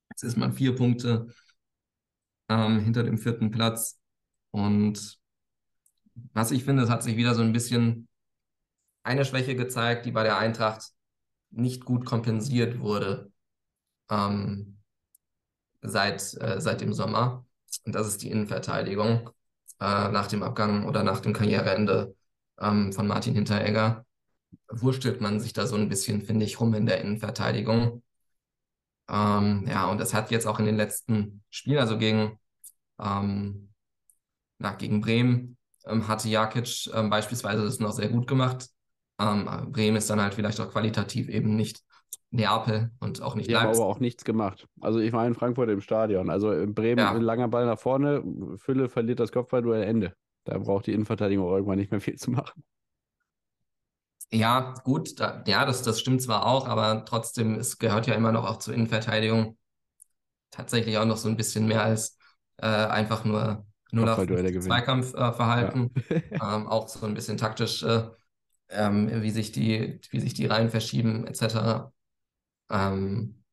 Jetzt 0.09 0.23
ist 0.23 0.37
man 0.37 0.53
vier 0.53 0.75
Punkte 0.75 1.27
ähm, 2.49 2.79
hinter 2.79 3.03
dem 3.03 3.17
vierten 3.17 3.51
Platz. 3.51 3.99
Und 4.51 5.19
was 6.33 6.51
ich 6.51 6.63
finde, 6.63 6.83
es 6.83 6.89
hat 6.89 7.03
sich 7.03 7.17
wieder 7.17 7.35
so 7.35 7.41
ein 7.41 7.53
bisschen 7.53 8.07
eine 9.03 9.25
Schwäche 9.25 9.55
gezeigt, 9.55 10.05
die 10.05 10.11
bei 10.11 10.23
der 10.23 10.37
Eintracht 10.37 10.91
nicht 11.49 11.85
gut 11.85 12.05
kompensiert 12.05 12.79
wurde 12.79 13.31
ähm, 14.09 14.79
seit, 15.81 16.33
äh, 16.41 16.59
seit 16.61 16.81
dem 16.81 16.93
Sommer. 16.93 17.45
Und 17.85 17.95
das 17.95 18.07
ist 18.07 18.21
die 18.21 18.29
Innenverteidigung 18.29 19.29
äh, 19.79 20.09
nach 20.09 20.27
dem 20.27 20.43
Abgang 20.43 20.85
oder 20.85 21.03
nach 21.03 21.21
dem 21.21 21.33
Karriereende 21.33 22.15
ähm, 22.59 22.93
von 22.93 23.07
Martin 23.07 23.35
Hinteregger. 23.35 24.05
Wurstelt 24.69 25.21
man 25.21 25.39
sich 25.39 25.53
da 25.53 25.67
so 25.67 25.75
ein 25.75 25.89
bisschen, 25.89 26.21
finde 26.21 26.45
ich, 26.45 26.59
rum 26.59 26.73
in 26.73 26.85
der 26.85 27.01
Innenverteidigung. 27.01 28.03
Ähm, 29.09 29.65
ja, 29.67 29.89
und 29.89 29.99
das 29.99 30.13
hat 30.13 30.31
jetzt 30.31 30.47
auch 30.47 30.59
in 30.59 30.65
den 30.65 30.77
letzten 30.77 31.43
Spielen, 31.49 31.79
also 31.79 31.97
gegen, 31.97 32.39
ähm, 33.01 33.69
nach, 34.59 34.77
gegen 34.77 35.01
Bremen, 35.01 35.57
ähm, 35.85 36.07
hatte 36.07 36.29
Jakic 36.29 36.89
ähm, 36.93 37.09
beispielsweise 37.09 37.63
das 37.63 37.79
noch 37.79 37.91
sehr 37.93 38.09
gut 38.09 38.27
gemacht. 38.27 38.69
Ähm, 39.19 39.71
Bremen 39.71 39.97
ist 39.97 40.09
dann 40.09 40.21
halt 40.21 40.33
vielleicht 40.33 40.59
auch 40.59 40.71
qualitativ 40.71 41.29
eben 41.29 41.55
nicht 41.55 41.81
Neapel 42.31 42.91
und 42.99 43.21
auch 43.21 43.35
nicht 43.35 43.49
Die 43.49 43.55
haben 43.55 43.65
Leipzig. 43.65 43.81
aber 43.81 43.89
auch 43.89 43.99
nichts 43.99 44.23
gemacht. 44.23 44.67
Also 44.79 44.99
ich 44.99 45.11
war 45.13 45.27
in 45.27 45.35
Frankfurt 45.35 45.69
im 45.69 45.81
Stadion. 45.81 46.29
Also 46.29 46.51
in 46.53 46.73
Bremen 46.73 46.99
Ja. 46.99 47.11
ein 47.11 47.21
langer 47.21 47.47
Ball 47.49 47.65
nach 47.65 47.79
vorne, 47.79 48.23
Fülle 48.57 48.89
verliert 48.89 49.19
das 49.19 49.31
Kopfballduell, 49.31 49.83
Ende. 49.83 50.15
Da 50.45 50.57
braucht 50.57 50.87
die 50.87 50.93
Innenverteidigung 50.93 51.45
auch 51.45 51.53
irgendwann 51.55 51.77
nicht 51.77 51.91
mehr 51.91 52.01
viel 52.01 52.15
zu 52.17 52.31
machen. 52.31 52.63
Ja, 54.33 54.73
gut, 54.83 55.19
da, 55.19 55.43
ja, 55.45 55.65
das, 55.65 55.83
das 55.83 55.99
stimmt 55.99 56.21
zwar 56.21 56.45
auch, 56.45 56.67
aber 56.67 57.03
trotzdem, 57.05 57.55
es 57.59 57.77
gehört 57.79 58.07
ja 58.07 58.13
immer 58.13 58.31
noch 58.31 58.45
auch 58.45 58.57
zur 58.57 58.73
Innenverteidigung 58.73 59.57
tatsächlich 60.51 60.97
auch 60.97 61.05
noch 61.05 61.17
so 61.17 61.29
ein 61.29 61.37
bisschen 61.37 61.65
mehr 61.67 61.83
als 61.83 62.17
äh, 62.57 62.67
einfach 62.67 63.25
nur 63.25 63.65
0 63.91 64.03
auf 64.03 64.09
Kopfballduelle 64.09 64.51
gewinnen. 64.51 64.67
Zweikampfverhalten. 64.67 65.91
ähm, 66.31 66.67
auch 66.67 66.87
so 66.87 67.05
ein 67.05 67.13
bisschen 67.13 67.37
taktisch, 67.37 67.83
äh, 67.83 68.03
ähm, 68.69 69.21
wie 69.21 69.31
sich 69.31 69.51
die, 69.51 69.99
wie 70.11 70.19
sich 70.19 70.33
die 70.33 70.45
Reihen 70.45 70.69
verschieben, 70.69 71.25
etc. 71.25 71.91
Ähm, 72.69 73.43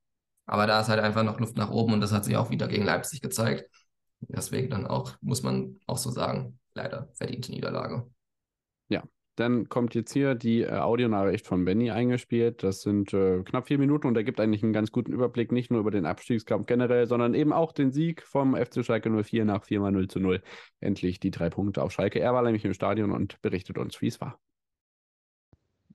aber 0.47 0.67
da 0.67 0.81
ist 0.81 0.89
halt 0.89 1.01
einfach 1.01 1.23
noch 1.25 1.41
Luft 1.41 1.57
nach 1.57 1.71
oben 1.71 1.95
und 1.95 2.01
das 2.01 2.13
hat 2.13 2.25
sich 2.25 2.37
auch 2.37 2.51
wieder 2.51 2.69
gegen 2.69 2.85
Leipzig 2.85 3.21
gezeigt. 3.21 3.69
Deswegen 4.21 4.71
dann 4.71 4.87
auch, 4.87 5.17
muss 5.21 5.43
man 5.43 5.79
auch 5.87 5.99
so 5.99 6.11
sagen, 6.11 6.59
leider 6.75 7.09
verdiente 7.15 7.53
Niederlage. 7.53 8.09
Dann 9.39 9.69
kommt 9.69 9.95
jetzt 9.95 10.13
hier 10.13 10.35
die 10.35 10.63
äh, 10.63 10.71
Audionachricht 10.71 11.47
von 11.47 11.65
Benny 11.65 11.93
eingespielt. 11.93 12.65
Das 12.65 12.83
sind 12.83 13.13
äh, 13.15 13.45
knapp 13.45 13.69
vier 13.69 13.79
Minuten 13.79 14.09
und 14.09 14.17
er 14.17 14.25
gibt 14.25 14.41
eigentlich 14.41 14.65
einen 14.65 14.73
ganz 14.73 14.91
guten 14.91 15.13
Überblick, 15.13 15.53
nicht 15.53 15.71
nur 15.71 15.79
über 15.79 15.93
den 15.93 16.07
Abstiegskampf 16.07 16.67
generell, 16.67 17.07
sondern 17.07 17.35
eben 17.35 17.53
auch 17.53 17.71
den 17.71 17.93
Sieg 17.93 18.23
vom 18.23 18.57
FC 18.57 18.85
Schalke 18.85 19.11
04 19.11 19.45
nach 19.45 19.63
4 19.63 19.79
mal 19.79 19.93
0 19.93 20.09
zu 20.09 20.19
0. 20.19 20.43
Endlich 20.81 21.21
die 21.21 21.31
drei 21.31 21.51
Punkte 21.51 21.83
auf 21.83 21.93
Schalke. 21.93 22.19
Er 22.19 22.35
war 22.35 22.43
nämlich 22.43 22.65
im 22.65 22.75
Stadion 22.75 23.13
und 23.13 23.41
berichtet 23.41 23.79
uns, 23.79 24.01
wie 24.03 24.09
es 24.09 24.21
war. 24.21 24.41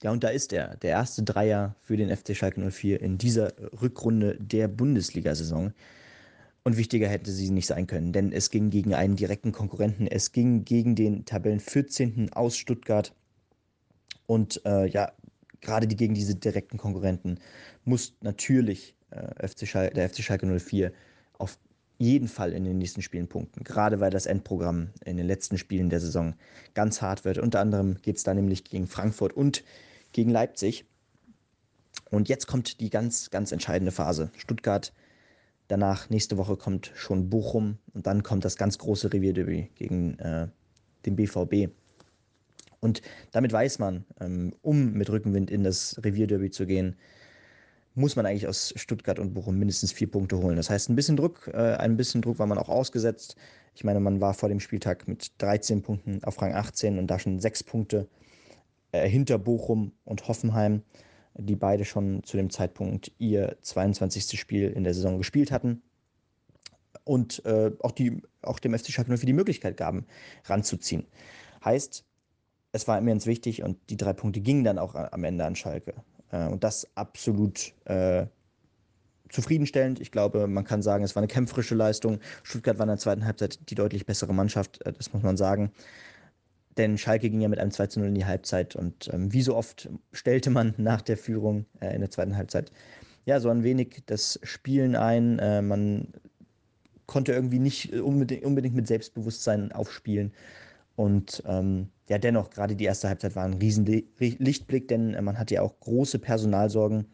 Ja, 0.01 0.11
und 0.11 0.23
da 0.23 0.29
ist 0.29 0.53
er, 0.53 0.77
der 0.77 0.91
erste 0.91 1.23
Dreier 1.23 1.75
für 1.81 1.97
den 1.97 2.15
FC 2.15 2.37
Schalke 2.37 2.61
04 2.71 3.01
in 3.01 3.17
dieser 3.17 3.53
Rückrunde 3.81 4.37
der 4.39 4.69
Bundesliga-Saison. 4.69 5.73
Und 6.63 6.77
wichtiger 6.77 7.09
hätte 7.09 7.31
sie 7.31 7.51
nicht 7.51 7.67
sein 7.67 7.87
können, 7.87 8.13
denn 8.13 8.31
es 8.31 8.49
ging 8.49 8.69
gegen 8.69 8.93
einen 8.93 9.17
direkten 9.17 9.51
Konkurrenten. 9.51 10.07
Es 10.07 10.31
ging 10.31 10.63
gegen 10.63 10.95
den 10.95 11.25
Tabellen 11.25 11.59
14. 11.59 12.31
aus 12.31 12.55
Stuttgart. 12.55 13.13
Und 14.33 14.65
äh, 14.65 14.87
ja, 14.87 15.11
gerade 15.61 15.85
die, 15.85 15.95
gegen 15.95 16.15
diese 16.15 16.33
direkten 16.33 16.79
Konkurrenten 16.79 17.37
muss 17.85 18.15
natürlich 18.21 18.95
äh, 19.11 19.47
FC 19.47 19.67
Schal 19.67 19.91
der 19.91 20.09
FC 20.09 20.23
Schalke 20.23 20.47
04 20.47 20.91
auf 21.33 21.59
jeden 21.99 22.27
Fall 22.27 22.51
in 22.51 22.63
den 22.63 22.79
nächsten 22.79 23.03
Spielen 23.03 23.27
punkten. 23.27 23.63
Gerade 23.63 23.99
weil 23.99 24.09
das 24.09 24.25
Endprogramm 24.25 24.89
in 25.05 25.17
den 25.17 25.27
letzten 25.27 25.59
Spielen 25.59 25.91
der 25.91 25.99
Saison 25.99 26.33
ganz 26.73 26.99
hart 27.03 27.25
wird. 27.25 27.37
Unter 27.37 27.59
anderem 27.59 28.01
geht 28.01 28.17
es 28.17 28.23
da 28.23 28.33
nämlich 28.33 28.63
gegen 28.63 28.87
Frankfurt 28.87 29.33
und 29.33 29.63
gegen 30.13 30.31
Leipzig. 30.31 30.85
Und 32.09 32.27
jetzt 32.27 32.47
kommt 32.47 32.79
die 32.79 32.89
ganz, 32.89 33.29
ganz 33.29 33.51
entscheidende 33.51 33.91
Phase. 33.91 34.31
Stuttgart, 34.35 34.93
danach 35.67 36.09
nächste 36.09 36.37
Woche 36.37 36.57
kommt 36.57 36.91
schon 36.95 37.29
Bochum 37.29 37.77
und 37.93 38.07
dann 38.07 38.23
kommt 38.23 38.45
das 38.45 38.57
ganz 38.57 38.79
große 38.79 39.13
Revierderby 39.13 39.69
gegen 39.75 40.17
äh, 40.17 40.47
den 41.05 41.15
BVB. 41.15 41.69
Und 42.83 43.01
damit 43.31 43.53
weiß 43.53 43.79
man, 43.79 44.03
ähm, 44.19 44.53
um 44.61 44.91
mit 44.91 45.09
Rückenwind 45.09 45.49
in 45.49 45.63
das 45.63 45.99
Revierderby 46.03 46.51
zu 46.51 46.65
gehen, 46.65 46.97
muss 47.95 48.17
man 48.17 48.25
eigentlich 48.25 48.47
aus 48.47 48.73
Stuttgart 48.75 49.19
und 49.19 49.33
Bochum 49.33 49.57
mindestens 49.57 49.93
vier 49.93 50.11
Punkte 50.11 50.37
holen. 50.37 50.57
Das 50.57 50.69
heißt, 50.69 50.89
ein 50.89 50.95
bisschen 50.95 51.15
Druck, 51.15 51.49
äh, 51.53 51.75
ein 51.75 51.95
bisschen 51.95 52.21
Druck 52.21 52.39
war 52.39 52.47
man 52.47 52.57
auch 52.57 52.67
ausgesetzt. 52.67 53.37
Ich 53.73 53.85
meine, 53.85 54.01
man 54.01 54.19
war 54.19 54.33
vor 54.33 54.49
dem 54.49 54.59
Spieltag 54.59 55.07
mit 55.07 55.31
13 55.37 55.81
Punkten 55.81 56.21
auf 56.25 56.41
Rang 56.41 56.53
18 56.53 56.99
und 56.99 57.07
da 57.07 57.19
schon 57.19 57.39
sechs 57.39 57.63
Punkte 57.63 58.09
äh, 58.91 59.07
hinter 59.07 59.37
Bochum 59.37 59.93
und 60.03 60.27
Hoffenheim, 60.27 60.81
die 61.35 61.55
beide 61.55 61.85
schon 61.85 62.21
zu 62.23 62.35
dem 62.35 62.49
Zeitpunkt 62.49 63.13
ihr 63.17 63.55
22. 63.61 64.37
Spiel 64.37 64.69
in 64.69 64.83
der 64.83 64.93
Saison 64.93 65.17
gespielt 65.17 65.51
hatten 65.51 65.81
und 67.05 67.45
äh, 67.45 67.71
auch, 67.79 67.91
die, 67.91 68.21
auch 68.41 68.59
dem 68.59 68.77
FC 68.77 68.91
Schalke 68.91 69.15
04 69.15 69.25
die 69.25 69.33
Möglichkeit 69.33 69.77
gaben, 69.77 70.05
ranzuziehen. 70.45 71.05
Heißt, 71.63 72.03
es 72.73 72.87
war 72.87 72.97
immens 72.97 73.25
wichtig 73.25 73.63
und 73.63 73.77
die 73.89 73.97
drei 73.97 74.13
Punkte 74.13 74.41
gingen 74.41 74.65
dann 74.65 74.79
auch 74.79 74.95
am 74.95 75.23
Ende 75.23 75.45
an 75.45 75.55
Schalke. 75.55 75.93
Äh, 76.31 76.47
und 76.47 76.63
das 76.63 76.87
absolut 76.95 77.73
äh, 77.85 78.25
zufriedenstellend. 79.29 80.01
Ich 80.01 80.11
glaube, 80.11 80.47
man 80.47 80.65
kann 80.65 80.81
sagen, 80.81 81.03
es 81.03 81.15
war 81.15 81.21
eine 81.21 81.27
kämpferische 81.27 81.75
Leistung. 81.75 82.19
Stuttgart 82.41 82.77
war 82.77 82.85
in 82.85 82.89
der 82.89 82.97
zweiten 82.97 83.25
Halbzeit 83.25 83.69
die 83.69 83.75
deutlich 83.75 84.05
bessere 84.05 84.33
Mannschaft, 84.33 84.85
äh, 84.85 84.91
das 84.91 85.13
muss 85.13 85.23
man 85.23 85.37
sagen. 85.37 85.71
Denn 86.77 86.97
Schalke 86.97 87.29
ging 87.29 87.41
ja 87.41 87.47
mit 87.47 87.59
einem 87.59 87.71
2 87.71 87.87
zu 87.87 87.99
0 87.99 88.09
in 88.09 88.15
die 88.15 88.25
Halbzeit 88.25 88.75
und 88.75 89.07
ähm, 89.13 89.31
wie 89.31 89.43
so 89.43 89.55
oft 89.55 89.89
stellte 90.11 90.49
man 90.49 90.73
nach 90.77 91.01
der 91.01 91.17
Führung 91.17 91.65
äh, 91.79 91.93
in 91.93 92.01
der 92.01 92.09
zweiten 92.09 92.35
Halbzeit 92.35 92.71
ja 93.25 93.39
so 93.39 93.49
ein 93.49 93.63
wenig 93.63 94.03
das 94.07 94.39
Spielen 94.41 94.95
ein. 94.95 95.37
Äh, 95.37 95.61
man 95.61 96.07
konnte 97.05 97.33
irgendwie 97.33 97.59
nicht 97.59 97.93
unbedingt, 97.93 98.43
unbedingt 98.43 98.75
mit 98.75 98.87
Selbstbewusstsein 98.87 99.71
aufspielen. 99.71 100.33
Und 100.95 101.43
ähm, 101.47 101.89
ja, 102.09 102.17
dennoch, 102.17 102.49
gerade 102.49 102.75
die 102.75 102.83
erste 102.85 103.07
Halbzeit 103.07 103.35
war 103.35 103.45
ein 103.45 103.55
riesen 103.55 103.85
Lichtblick, 103.85 104.87
denn 104.87 105.13
äh, 105.13 105.21
man 105.21 105.39
hatte 105.39 105.55
ja 105.55 105.61
auch 105.61 105.79
große 105.79 106.19
Personalsorgen. 106.19 107.05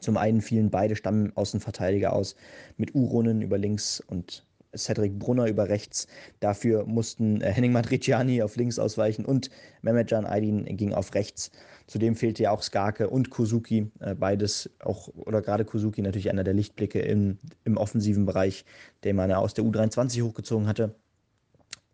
Zum 0.00 0.16
einen 0.16 0.40
fielen 0.40 0.70
beide 0.70 0.96
Stammaußenverteidiger 0.96 2.12
aus, 2.12 2.34
mit 2.76 2.94
Uronen 2.94 3.42
über 3.42 3.58
links 3.58 4.00
und 4.00 4.44
Cedric 4.76 5.18
Brunner 5.18 5.46
über 5.46 5.68
rechts. 5.68 6.06
Dafür 6.40 6.84
mussten 6.84 7.40
äh, 7.40 7.52
Henning 7.52 7.72
Madriciani 7.72 8.42
auf 8.42 8.56
links 8.56 8.78
ausweichen 8.78 9.24
und 9.24 9.50
Mehmetcan 9.82 10.26
Aydin 10.26 10.64
ging 10.76 10.92
auf 10.92 11.14
rechts. 11.14 11.50
Zudem 11.86 12.16
fehlte 12.16 12.42
ja 12.42 12.50
auch 12.50 12.62
Skarke 12.62 13.10
und 13.10 13.30
Kozuki, 13.30 13.90
äh, 14.00 14.14
beides 14.14 14.70
auch, 14.80 15.08
oder 15.14 15.42
gerade 15.42 15.64
Kozuki 15.64 16.02
natürlich 16.02 16.30
einer 16.30 16.44
der 16.44 16.54
Lichtblicke 16.54 17.00
im, 17.00 17.38
im 17.64 17.76
offensiven 17.76 18.26
Bereich, 18.26 18.64
den 19.04 19.16
man 19.16 19.30
ja 19.30 19.38
aus 19.38 19.54
der 19.54 19.64
U23 19.64 20.22
hochgezogen 20.22 20.66
hatte. 20.66 20.94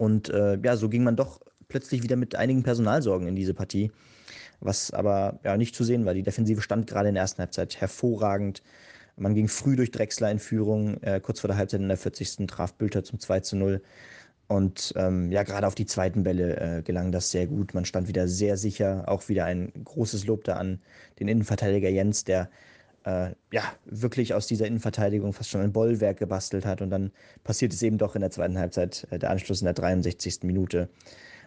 Und 0.00 0.30
äh, 0.30 0.58
ja, 0.64 0.78
so 0.78 0.88
ging 0.88 1.04
man 1.04 1.14
doch 1.14 1.40
plötzlich 1.68 2.02
wieder 2.02 2.16
mit 2.16 2.34
einigen 2.34 2.62
Personalsorgen 2.62 3.28
in 3.28 3.36
diese 3.36 3.52
Partie, 3.52 3.92
was 4.58 4.90
aber 4.92 5.38
ja 5.44 5.58
nicht 5.58 5.74
zu 5.74 5.84
sehen 5.84 6.06
war. 6.06 6.14
Die 6.14 6.22
Defensive 6.22 6.62
stand 6.62 6.86
gerade 6.86 7.10
in 7.10 7.16
der 7.16 7.22
ersten 7.22 7.40
Halbzeit 7.40 7.78
hervorragend. 7.78 8.62
Man 9.18 9.34
ging 9.34 9.46
früh 9.46 9.76
durch 9.76 9.90
Drexler 9.90 10.30
in 10.30 10.38
Führung. 10.38 11.02
Äh, 11.02 11.20
kurz 11.20 11.40
vor 11.40 11.48
der 11.48 11.58
Halbzeit 11.58 11.82
in 11.82 11.88
der 11.88 11.98
40. 11.98 12.46
traf 12.46 12.72
Bülter 12.72 13.04
zum 13.04 13.20
2 13.20 13.40
zu 13.40 13.56
0. 13.56 13.82
Und 14.48 14.94
ähm, 14.96 15.30
ja, 15.30 15.42
gerade 15.42 15.66
auf 15.66 15.74
die 15.74 15.84
zweiten 15.84 16.22
Bälle 16.22 16.56
äh, 16.78 16.82
gelang 16.82 17.12
das 17.12 17.30
sehr 17.30 17.46
gut. 17.46 17.74
Man 17.74 17.84
stand 17.84 18.08
wieder 18.08 18.26
sehr 18.26 18.56
sicher. 18.56 19.04
Auch 19.06 19.28
wieder 19.28 19.44
ein 19.44 19.70
großes 19.84 20.24
Lob 20.24 20.44
da 20.44 20.54
an 20.54 20.80
den 21.18 21.28
Innenverteidiger 21.28 21.90
Jens, 21.90 22.24
der 22.24 22.48
äh, 23.04 23.30
ja 23.52 23.62
wirklich 23.84 24.34
aus 24.34 24.46
dieser 24.46 24.66
Innenverteidigung 24.66 25.32
fast 25.32 25.50
schon 25.50 25.60
ein 25.60 25.72
Bollwerk 25.72 26.18
gebastelt 26.18 26.66
hat. 26.66 26.82
Und 26.82 26.90
dann 26.90 27.12
passiert 27.44 27.72
es 27.72 27.82
eben 27.82 27.98
doch 27.98 28.14
in 28.14 28.20
der 28.20 28.30
zweiten 28.30 28.58
Halbzeit, 28.58 29.06
äh, 29.10 29.18
der 29.18 29.30
Anschluss 29.30 29.60
in 29.60 29.66
der 29.66 29.74
63. 29.74 30.40
Minute. 30.42 30.88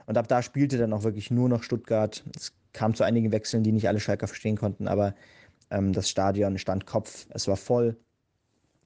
Und 0.06 0.18
ab 0.18 0.28
da 0.28 0.42
spielte 0.42 0.78
dann 0.78 0.94
auch 0.94 1.04
wirklich 1.04 1.32
nur 1.32 1.50
noch 1.50 1.64
Stuttgart. 1.64 2.24
Es 2.36 2.54
kam 2.74 2.94
zu 2.94 3.04
einigen 3.04 3.32
Wechseln, 3.32 3.64
die 3.64 3.72
nicht 3.72 3.88
alle 3.88 4.00
Schalker 4.00 4.28
verstehen 4.28 4.58
konnten, 4.58 4.88
aber 4.88 5.16
ähm, 5.70 5.94
das 5.94 6.10
Stadion 6.10 6.58
stand 6.58 6.86
Kopf, 6.86 7.28
es 7.30 7.48
war 7.48 7.58
voll. 7.58 7.98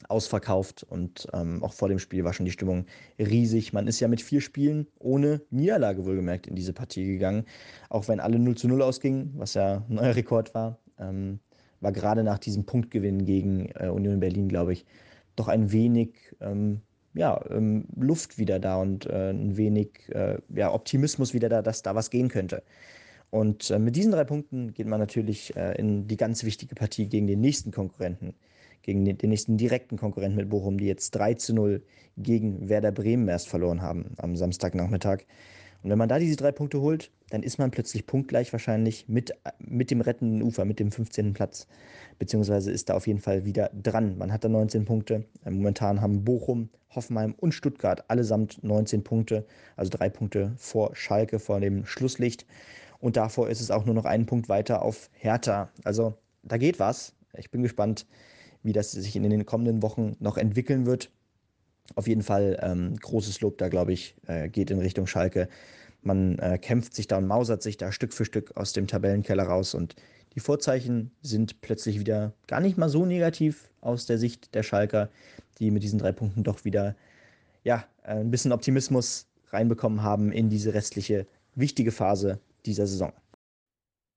ausverkauft 0.10 0.84
und 0.84 1.28
ähm, 1.34 1.64
auch 1.64 1.74
vor 1.74 1.90
dem 1.90 2.00
Spiel 2.00 2.24
war 2.24 2.34
schon 2.34 2.46
die 2.46 2.52
Stimmung 2.52 2.86
riesig. 3.18 3.74
Man 3.74 3.88
ist 3.88 4.00
ja 4.00 4.08
mit 4.08 4.22
vier 4.22 4.42
Spielen 4.42 4.88
ohne 5.00 5.42
Niederlage 5.50 6.06
wohlgemerkt 6.06 6.48
in 6.48 6.56
diese 6.56 6.72
Partie 6.72 7.06
gegangen, 7.06 7.46
auch 7.90 8.08
wenn 8.08 8.20
alle 8.20 8.38
0 8.40 8.56
zu 8.56 8.68
0 8.68 8.82
ausgingen, 8.84 9.34
was 9.38 9.56
ja 9.56 9.84
ein 9.90 9.96
neuer 9.96 10.16
Rekord 10.16 10.54
war. 10.54 10.78
Ähm, 11.00 11.40
war 11.82 11.92
gerade 11.92 12.24
nach 12.24 12.40
diesem 12.40 12.66
Punktgewinn 12.66 13.26
gegen 13.26 13.70
äh, 13.76 13.88
Union 13.88 14.20
Berlin, 14.20 14.50
glaube 14.50 14.74
ich, 14.74 14.86
doch 15.36 15.48
ein 15.48 15.72
wenig 15.72 16.16
ähm, 16.42 16.82
ja, 17.14 17.40
ähm, 17.50 17.86
Luft 17.96 18.38
wieder 18.38 18.60
da 18.60 18.78
und 18.78 19.06
äh, 19.08 19.32
ein 19.32 19.58
wenig 19.58 20.10
äh, 20.10 20.38
ja, 20.54 20.74
Optimismus 20.74 21.34
wieder 21.34 21.50
da, 21.50 21.62
dass 21.62 21.82
da 21.82 21.96
was 21.96 22.10
gehen 22.10 22.30
könnte. 22.30 22.64
Und 23.30 23.70
äh, 23.72 23.80
mit 23.80 23.96
diesen 23.96 24.12
drei 24.12 24.24
Punkten 24.24 24.74
geht 24.74 24.88
man 24.88 25.00
natürlich 25.00 25.56
äh, 25.56 25.78
in 25.78 26.08
die 26.08 26.18
ganz 26.18 26.44
wichtige 26.44 26.76
Partie 26.76 27.08
gegen 27.08 27.28
den 27.28 27.42
nächsten 27.42 27.72
Konkurrenten, 27.72 28.34
gegen 28.84 29.04
den, 29.04 29.18
den, 29.18 29.30
nächsten 29.30 29.58
direkten 29.58 29.98
Konkurrenten 29.98 30.38
mit 30.38 30.50
Bochum, 30.50 30.78
die 30.78 30.86
jetzt 30.86 31.12
3 31.12 31.34
zu 31.34 31.54
0 31.54 31.84
gegen 32.18 32.70
Werder 32.70 32.92
Bremen 32.92 33.28
erst 33.28 33.50
verloren 33.50 33.82
haben 33.82 34.14
am 34.18 34.36
Samstagnachmittag. 34.36 35.24
Und 35.84 35.90
wenn 35.90 35.98
man 35.98 36.10
da 36.10 36.20
diese 36.20 36.36
drei 36.36 36.52
Punkte 36.52 36.82
holt, 36.82 37.12
dann 37.30 37.44
ist 37.44 37.60
man 37.60 37.72
plötzlich 37.72 38.06
punktgleich 38.06 38.52
wahrscheinlich 38.52 39.08
mit, 39.08 39.34
mit 39.60 39.92
dem 39.92 40.02
rettenden 40.02 40.42
Ufer, 40.42 40.66
mit 40.66 40.80
dem 40.80 40.92
15. 40.92 41.34
Platz. 41.34 41.68
Beziehungsweise 42.20 42.72
ist 42.72 42.90
da 42.90 42.96
auf 42.96 43.08
jeden 43.08 43.20
Fall 43.20 43.46
wieder 43.46 43.70
dran. 43.74 44.18
Man 44.18 44.32
hat 44.32 44.44
da 44.44 44.50
19 44.50 44.86
Punkte. 44.86 45.26
Momentan 45.44 46.02
haben 46.02 46.24
Bochum, 46.24 46.70
Hoffenheim 46.94 47.36
und 47.38 47.54
Stuttgart 47.54 48.10
allesamt 48.10 48.64
19 48.64 49.04
Punkte, 49.04 49.46
also 49.76 49.90
drei 49.90 50.10
Punkte 50.10 50.54
vor 50.58 50.96
Schalke, 50.96 51.40
vor 51.40 51.60
dem 51.60 51.86
Schlusslicht. 51.86 52.46
Und 53.00 53.18
davor 53.18 53.50
ist 53.50 53.62
es 53.62 53.72
auch 53.72 53.86
nur 53.86 53.94
noch 53.94 54.06
einen 54.06 54.26
Punkt 54.26 54.50
weiter 54.50 54.82
auf 54.82 55.10
Hertha. 55.14 55.70
Also 55.84 56.16
da 56.44 56.58
geht 56.58 56.80
was. 56.80 57.14
Ich 57.38 57.52
bin 57.52 57.62
gespannt, 57.62 58.08
wie 58.64 58.74
das 58.74 58.92
sich 58.92 59.16
in 59.16 59.24
den 59.24 59.46
kommenden 59.46 59.82
Wochen 59.84 60.16
noch 60.20 60.38
entwickeln 60.38 60.86
wird. 60.86 61.12
Auf 61.96 62.08
jeden 62.08 62.24
Fall 62.24 62.60
ähm, 62.62 62.96
großes 62.98 63.42
Lob 63.42 63.58
da, 63.58 63.70
glaube 63.70 63.94
ich, 63.94 64.16
äh, 64.28 64.50
geht 64.50 64.72
in 64.72 64.80
Richtung 64.80 65.08
Schalke. 65.08 65.48
Man 66.02 66.38
äh, 66.40 66.58
kämpft 66.58 66.94
sich 66.94 67.08
da 67.08 67.18
und 67.18 67.28
mausert 67.28 67.62
sich 67.64 67.78
da 67.78 67.92
Stück 67.92 68.14
für 68.14 68.26
Stück 68.26 68.56
aus 68.56 68.74
dem 68.74 68.88
Tabellenkeller 68.88 69.44
raus 69.44 69.74
und 69.74 69.96
die 70.36 70.40
Vorzeichen 70.40 71.12
sind 71.24 71.62
plötzlich 71.62 72.00
wieder 72.00 72.34
gar 72.46 72.60
nicht 72.60 72.78
mal 72.78 72.90
so 72.90 73.06
negativ 73.06 73.72
aus 73.82 74.06
der 74.06 74.20
Sicht 74.20 74.54
der 74.54 74.62
Schalker, 74.62 75.10
die 75.58 75.72
mit 75.72 75.82
diesen 75.82 75.98
drei 75.98 76.12
Punkten 76.12 76.44
doch 76.44 76.64
wieder 76.64 76.96
ja, 77.64 77.86
äh, 78.04 78.20
ein 78.20 78.32
bisschen 78.32 78.52
Optimismus 78.52 79.28
reinbekommen 79.50 80.04
haben 80.04 80.32
in 80.32 80.50
diese 80.50 80.74
restliche 80.74 81.26
wichtige 81.56 81.92
Phase 81.92 82.40
dieser 82.66 82.86
Saison. 82.86 83.12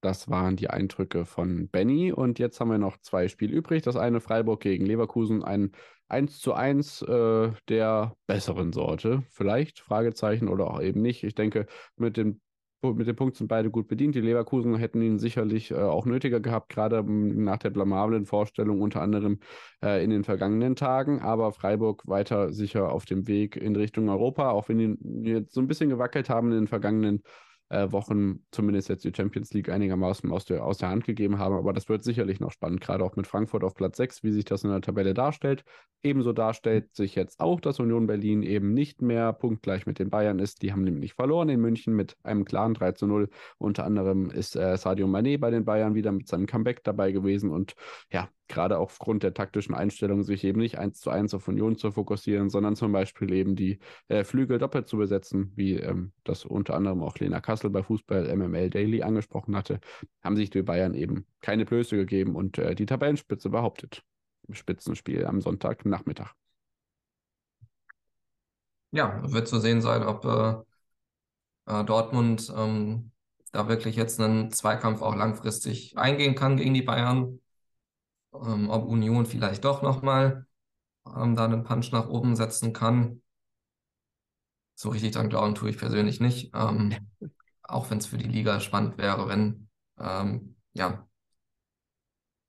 Das 0.00 0.30
waren 0.30 0.56
die 0.56 0.70
Eindrücke 0.70 1.24
von 1.24 1.68
Benny. 1.68 2.12
Und 2.12 2.38
jetzt 2.38 2.60
haben 2.60 2.70
wir 2.70 2.78
noch 2.78 2.98
zwei 2.98 3.28
Spiele 3.28 3.54
übrig. 3.54 3.82
Das 3.82 3.96
eine 3.96 4.20
Freiburg 4.20 4.60
gegen 4.60 4.86
Leverkusen, 4.86 5.44
ein 5.44 5.72
1 6.08 6.40
zu 6.40 6.54
1 6.54 7.02
äh, 7.02 7.52
der 7.68 8.16
besseren 8.26 8.72
Sorte. 8.72 9.22
Vielleicht, 9.30 9.80
Fragezeichen 9.80 10.48
oder 10.48 10.70
auch 10.70 10.80
eben 10.80 11.02
nicht. 11.02 11.22
Ich 11.22 11.34
denke, 11.34 11.66
mit 11.96 12.16
dem 12.16 12.40
mit 12.82 13.06
dem 13.06 13.16
Punkt 13.16 13.36
sind 13.36 13.48
beide 13.48 13.70
gut 13.70 13.88
bedient. 13.88 14.14
Die 14.14 14.20
Leverkusen 14.20 14.74
hätten 14.76 15.02
ihn 15.02 15.18
sicherlich 15.18 15.70
äh, 15.70 15.74
auch 15.74 16.06
nötiger 16.06 16.40
gehabt, 16.40 16.70
gerade 16.70 17.02
nach 17.04 17.58
der 17.58 17.70
blamablen 17.70 18.24
Vorstellung 18.24 18.80
unter 18.80 19.02
anderem 19.02 19.38
äh, 19.84 20.02
in 20.02 20.10
den 20.10 20.24
vergangenen 20.24 20.76
Tagen. 20.76 21.20
Aber 21.20 21.52
Freiburg 21.52 22.06
weiter 22.06 22.52
sicher 22.52 22.90
auf 22.92 23.04
dem 23.04 23.26
Weg 23.28 23.56
in 23.56 23.76
Richtung 23.76 24.08
Europa, 24.08 24.50
auch 24.50 24.68
wenn 24.68 24.96
die 24.98 25.30
jetzt 25.30 25.52
so 25.52 25.60
ein 25.60 25.66
bisschen 25.66 25.90
gewackelt 25.90 26.30
haben 26.30 26.52
in 26.52 26.60
den 26.60 26.68
vergangenen 26.68 27.22
äh, 27.70 27.90
Wochen 27.92 28.40
zumindest 28.50 28.88
jetzt 28.88 29.04
die 29.04 29.12
Champions 29.14 29.52
League 29.54 29.68
einigermaßen 29.68 30.30
aus 30.30 30.44
der, 30.44 30.64
aus 30.64 30.78
der 30.78 30.90
Hand 30.90 31.04
gegeben 31.04 31.38
haben. 31.38 31.54
Aber 31.54 31.72
das 31.72 31.88
wird 31.88 32.04
sicherlich 32.04 32.40
noch 32.40 32.50
spannend, 32.50 32.80
gerade 32.80 33.04
auch 33.04 33.16
mit 33.16 33.26
Frankfurt 33.26 33.64
auf 33.64 33.74
Platz 33.74 33.96
6, 33.96 34.22
wie 34.22 34.32
sich 34.32 34.44
das 34.44 34.64
in 34.64 34.70
der 34.70 34.80
Tabelle 34.80 35.14
darstellt. 35.14 35.64
Ebenso 36.02 36.32
darstellt 36.32 36.94
sich 36.94 37.14
jetzt 37.14 37.40
auch, 37.40 37.60
dass 37.60 37.80
Union 37.80 38.06
Berlin 38.06 38.42
eben 38.42 38.74
nicht 38.74 39.02
mehr 39.02 39.32
punktgleich 39.32 39.86
mit 39.86 39.98
den 39.98 40.10
Bayern 40.10 40.38
ist. 40.38 40.62
Die 40.62 40.72
haben 40.72 40.82
nämlich 40.82 41.14
verloren 41.14 41.48
in 41.48 41.60
München 41.60 41.94
mit 41.94 42.16
einem 42.22 42.44
klaren 42.44 42.74
3 42.74 42.92
zu 42.92 43.06
0. 43.06 43.28
Unter 43.58 43.84
anderem 43.84 44.30
ist 44.30 44.56
äh, 44.56 44.76
Sadio 44.76 45.06
Mané 45.06 45.38
bei 45.38 45.50
den 45.50 45.64
Bayern 45.64 45.94
wieder 45.94 46.12
mit 46.12 46.28
seinem 46.28 46.46
Comeback 46.46 46.82
dabei 46.82 47.12
gewesen. 47.12 47.50
Und 47.50 47.74
ja, 48.10 48.28
gerade 48.50 48.78
aufgrund 48.78 49.22
der 49.22 49.32
taktischen 49.32 49.74
Einstellung, 49.74 50.22
sich 50.22 50.44
eben 50.44 50.60
nicht 50.60 50.78
eins 50.78 51.00
zu 51.00 51.08
eins 51.10 51.32
auf 51.32 51.48
Union 51.48 51.76
zu 51.76 51.92
fokussieren, 51.92 52.50
sondern 52.50 52.76
zum 52.76 52.92
Beispiel 52.92 53.32
eben 53.32 53.56
die 53.56 53.78
äh, 54.08 54.24
Flügel 54.24 54.58
doppelt 54.58 54.88
zu 54.88 54.98
besetzen, 54.98 55.52
wie 55.56 55.76
ähm, 55.76 56.12
das 56.24 56.44
unter 56.44 56.74
anderem 56.74 57.02
auch 57.02 57.16
Lena 57.18 57.40
Kassel 57.40 57.70
bei 57.70 57.82
Fußball 57.82 58.36
MML 58.36 58.68
Daily 58.68 59.02
angesprochen 59.02 59.56
hatte, 59.56 59.80
haben 60.22 60.36
sich 60.36 60.50
die 60.50 60.62
Bayern 60.62 60.94
eben 60.94 61.26
keine 61.40 61.64
Blöße 61.64 61.96
gegeben 61.96 62.34
und 62.34 62.58
äh, 62.58 62.74
die 62.74 62.86
Tabellenspitze 62.86 63.48
behauptet 63.48 64.02
im 64.46 64.54
Spitzenspiel 64.54 65.24
am 65.24 65.40
Sonntagnachmittag. 65.40 66.34
Ja, 68.90 69.22
wird 69.32 69.46
zu 69.46 69.60
sehen 69.60 69.80
sein, 69.80 70.02
ob 70.02 70.24
äh, 70.24 70.54
äh 71.72 71.84
Dortmund 71.84 72.52
ähm, 72.56 73.12
da 73.52 73.68
wirklich 73.68 73.96
jetzt 73.96 74.20
einen 74.20 74.50
Zweikampf 74.50 75.02
auch 75.02 75.14
langfristig 75.14 75.96
eingehen 75.96 76.34
kann 76.34 76.56
gegen 76.56 76.74
die 76.74 76.82
Bayern 76.82 77.40
ähm, 78.34 78.70
ob 78.70 78.86
Union 78.86 79.26
vielleicht 79.26 79.64
doch 79.64 79.82
nochmal 79.82 80.46
ähm, 81.06 81.36
da 81.36 81.44
einen 81.44 81.64
Punch 81.64 81.92
nach 81.92 82.08
oben 82.08 82.36
setzen 82.36 82.72
kann. 82.72 83.22
So 84.74 84.90
richtig 84.90 85.12
dran 85.12 85.28
glauben 85.28 85.54
tue 85.54 85.70
ich 85.70 85.78
persönlich 85.78 86.20
nicht. 86.20 86.52
Ähm, 86.54 86.94
auch 87.62 87.90
wenn 87.90 87.98
es 87.98 88.06
für 88.06 88.18
die 88.18 88.28
Liga 88.28 88.60
spannend 88.60 88.98
wäre, 88.98 89.28
wenn, 89.28 89.68
ähm, 89.98 90.56
ja, 90.72 91.06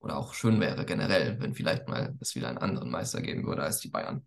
oder 0.00 0.18
auch 0.18 0.34
schön 0.34 0.60
wäre 0.60 0.84
generell, 0.84 1.40
wenn 1.40 1.54
vielleicht 1.54 1.88
mal 1.88 2.16
es 2.20 2.34
wieder 2.34 2.48
einen 2.48 2.58
anderen 2.58 2.90
Meister 2.90 3.22
geben 3.22 3.46
würde 3.46 3.62
als 3.62 3.78
die 3.78 3.88
Bayern. 3.88 4.26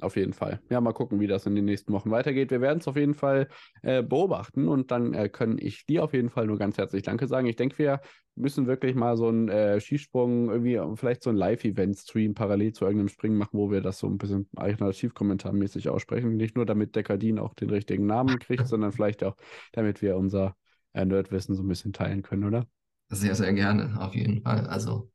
Auf 0.00 0.16
jeden 0.16 0.32
Fall. 0.32 0.60
Ja, 0.70 0.80
mal 0.80 0.92
gucken, 0.92 1.20
wie 1.20 1.28
das 1.28 1.46
in 1.46 1.54
den 1.54 1.64
nächsten 1.64 1.92
Wochen 1.92 2.10
weitergeht. 2.10 2.50
Wir 2.50 2.60
werden 2.60 2.80
es 2.80 2.88
auf 2.88 2.96
jeden 2.96 3.14
Fall 3.14 3.48
äh, 3.82 4.02
beobachten 4.02 4.66
und 4.66 4.90
dann 4.90 5.14
äh, 5.14 5.28
kann 5.28 5.56
ich 5.58 5.86
dir 5.86 6.02
auf 6.02 6.12
jeden 6.12 6.30
Fall 6.30 6.46
nur 6.46 6.58
ganz 6.58 6.78
herzlich 6.78 7.04
Danke 7.04 7.28
sagen. 7.28 7.46
Ich 7.46 7.56
denke, 7.56 7.78
wir 7.78 8.00
müssen 8.34 8.66
wirklich 8.66 8.96
mal 8.96 9.16
so 9.16 9.28
einen 9.28 9.48
äh, 9.48 9.80
Skisprung, 9.80 10.50
irgendwie 10.50 10.80
vielleicht 10.96 11.22
so 11.22 11.30
ein 11.30 11.36
Live-Event-Stream 11.36 12.34
parallel 12.34 12.72
zu 12.72 12.84
irgendeinem 12.84 13.08
Springen 13.08 13.38
machen, 13.38 13.56
wo 13.56 13.70
wir 13.70 13.80
das 13.80 14.00
so 14.00 14.08
ein 14.08 14.18
bisschen 14.18 14.48
alternativ-kommentarmäßig 14.56 15.88
aussprechen. 15.88 16.36
Nicht 16.36 16.56
nur, 16.56 16.66
damit 16.66 16.96
Dekadin 16.96 17.38
auch 17.38 17.54
den 17.54 17.70
richtigen 17.70 18.06
Namen 18.06 18.40
kriegt, 18.40 18.66
sondern 18.68 18.90
vielleicht 18.90 19.22
auch, 19.22 19.36
damit 19.72 20.02
wir 20.02 20.16
unser 20.16 20.56
äh, 20.92 21.04
Nerdwissen 21.04 21.54
so 21.54 21.62
ein 21.62 21.68
bisschen 21.68 21.92
teilen 21.92 22.22
können, 22.22 22.44
oder? 22.44 22.66
Sehr, 23.10 23.36
sehr 23.36 23.52
gerne, 23.52 24.00
auf 24.00 24.14
jeden 24.14 24.42
Fall. 24.42 24.66
Also, 24.66 25.12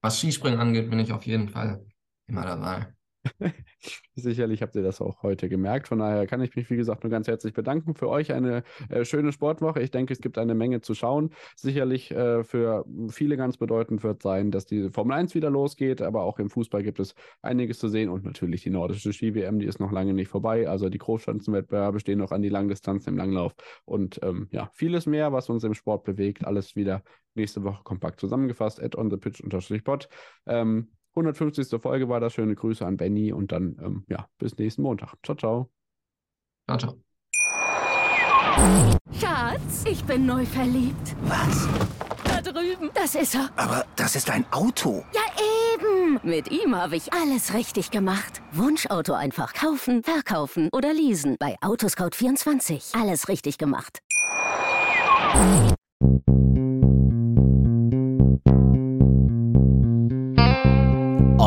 was 0.00 0.18
Skispringen 0.18 0.60
angeht, 0.60 0.88
bin 0.88 0.98
ich 0.98 1.12
auf 1.12 1.26
jeden 1.26 1.48
Fall 1.48 1.84
immer 2.26 2.44
dabei. 2.44 2.94
Sicherlich 4.14 4.62
habt 4.62 4.74
ihr 4.74 4.82
das 4.82 5.00
auch 5.00 5.22
heute 5.22 5.48
gemerkt. 5.48 5.88
Von 5.88 5.98
daher 5.98 6.26
kann 6.26 6.40
ich 6.40 6.54
mich, 6.56 6.70
wie 6.70 6.76
gesagt, 6.76 7.04
nur 7.04 7.10
ganz 7.10 7.28
herzlich 7.28 7.52
bedanken. 7.52 7.94
Für 7.94 8.08
euch 8.08 8.32
eine 8.32 8.62
äh, 8.88 9.04
schöne 9.04 9.32
Sportwoche. 9.32 9.80
Ich 9.80 9.90
denke, 9.90 10.12
es 10.12 10.20
gibt 10.20 10.38
eine 10.38 10.54
Menge 10.54 10.80
zu 10.80 10.94
schauen. 10.94 11.30
Sicherlich 11.56 12.10
äh, 12.10 12.44
für 12.44 12.84
viele 13.10 13.36
ganz 13.36 13.56
bedeutend 13.56 14.02
wird 14.02 14.22
sein, 14.22 14.50
dass 14.50 14.66
die 14.66 14.90
Formel 14.90 15.16
1 15.16 15.34
wieder 15.34 15.50
losgeht, 15.50 16.02
aber 16.02 16.22
auch 16.22 16.38
im 16.38 16.50
Fußball 16.50 16.82
gibt 16.82 17.00
es 17.00 17.14
einiges 17.42 17.78
zu 17.78 17.88
sehen 17.88 18.08
und 18.08 18.24
natürlich 18.24 18.62
die 18.62 18.70
nordische 18.70 19.12
Ski-WM, 19.12 19.58
die 19.58 19.66
ist 19.66 19.80
noch 19.80 19.92
lange 19.92 20.14
nicht 20.14 20.28
vorbei. 20.28 20.68
Also 20.68 20.88
die 20.88 20.98
Großschanzenwettbewerbe 20.98 22.00
stehen 22.00 22.18
noch 22.18 22.32
an 22.32 22.42
die 22.42 22.48
Langdistanz 22.48 23.06
im 23.06 23.16
Langlauf 23.16 23.54
und 23.84 24.20
ähm, 24.22 24.48
ja, 24.50 24.70
vieles 24.72 25.06
mehr, 25.06 25.32
was 25.32 25.48
uns 25.48 25.64
im 25.64 25.74
Sport 25.74 26.04
bewegt. 26.04 26.44
Alles 26.44 26.76
wieder 26.76 27.02
nächste 27.34 27.62
Woche 27.62 27.82
kompakt 27.84 28.20
zusammengefasst. 28.20 28.82
At 28.82 28.96
on 28.96 29.10
the 29.10 29.16
pitch 29.16 29.42
pod. 29.84 30.08
Ähm, 30.46 30.88
150. 31.14 31.80
Folge 31.80 32.08
war 32.08 32.20
das. 32.20 32.34
Schöne 32.34 32.54
Grüße 32.54 32.84
an 32.84 32.96
Benny 32.96 33.32
und 33.32 33.52
dann, 33.52 33.76
ähm, 33.82 34.04
ja, 34.08 34.28
bis 34.38 34.56
nächsten 34.58 34.82
Montag. 34.82 35.14
Ciao, 35.22 35.36
ciao. 35.36 35.70
Ciao, 36.66 36.78
ciao. 36.78 36.94
Schatz, 39.12 39.84
ich 39.88 40.04
bin 40.04 40.26
neu 40.26 40.44
verliebt. 40.44 41.16
Was? 41.22 41.68
Da 42.24 42.40
drüben. 42.40 42.90
Das 42.94 43.14
ist 43.14 43.34
er. 43.34 43.50
Aber 43.56 43.84
das 43.96 44.16
ist 44.16 44.30
ein 44.30 44.44
Auto. 44.50 45.04
Ja, 45.14 45.22
eben. 45.74 46.20
Mit 46.22 46.50
ihm 46.50 46.74
habe 46.76 46.96
ich 46.96 47.12
alles 47.12 47.54
richtig 47.54 47.90
gemacht. 47.90 48.42
Wunschauto 48.52 49.12
einfach 49.12 49.54
kaufen, 49.54 50.02
verkaufen 50.02 50.68
oder 50.72 50.92
leasen. 50.92 51.36
Bei 51.38 51.56
Autoscout24. 51.60 53.00
Alles 53.00 53.28
richtig 53.28 53.58
gemacht. 53.58 54.02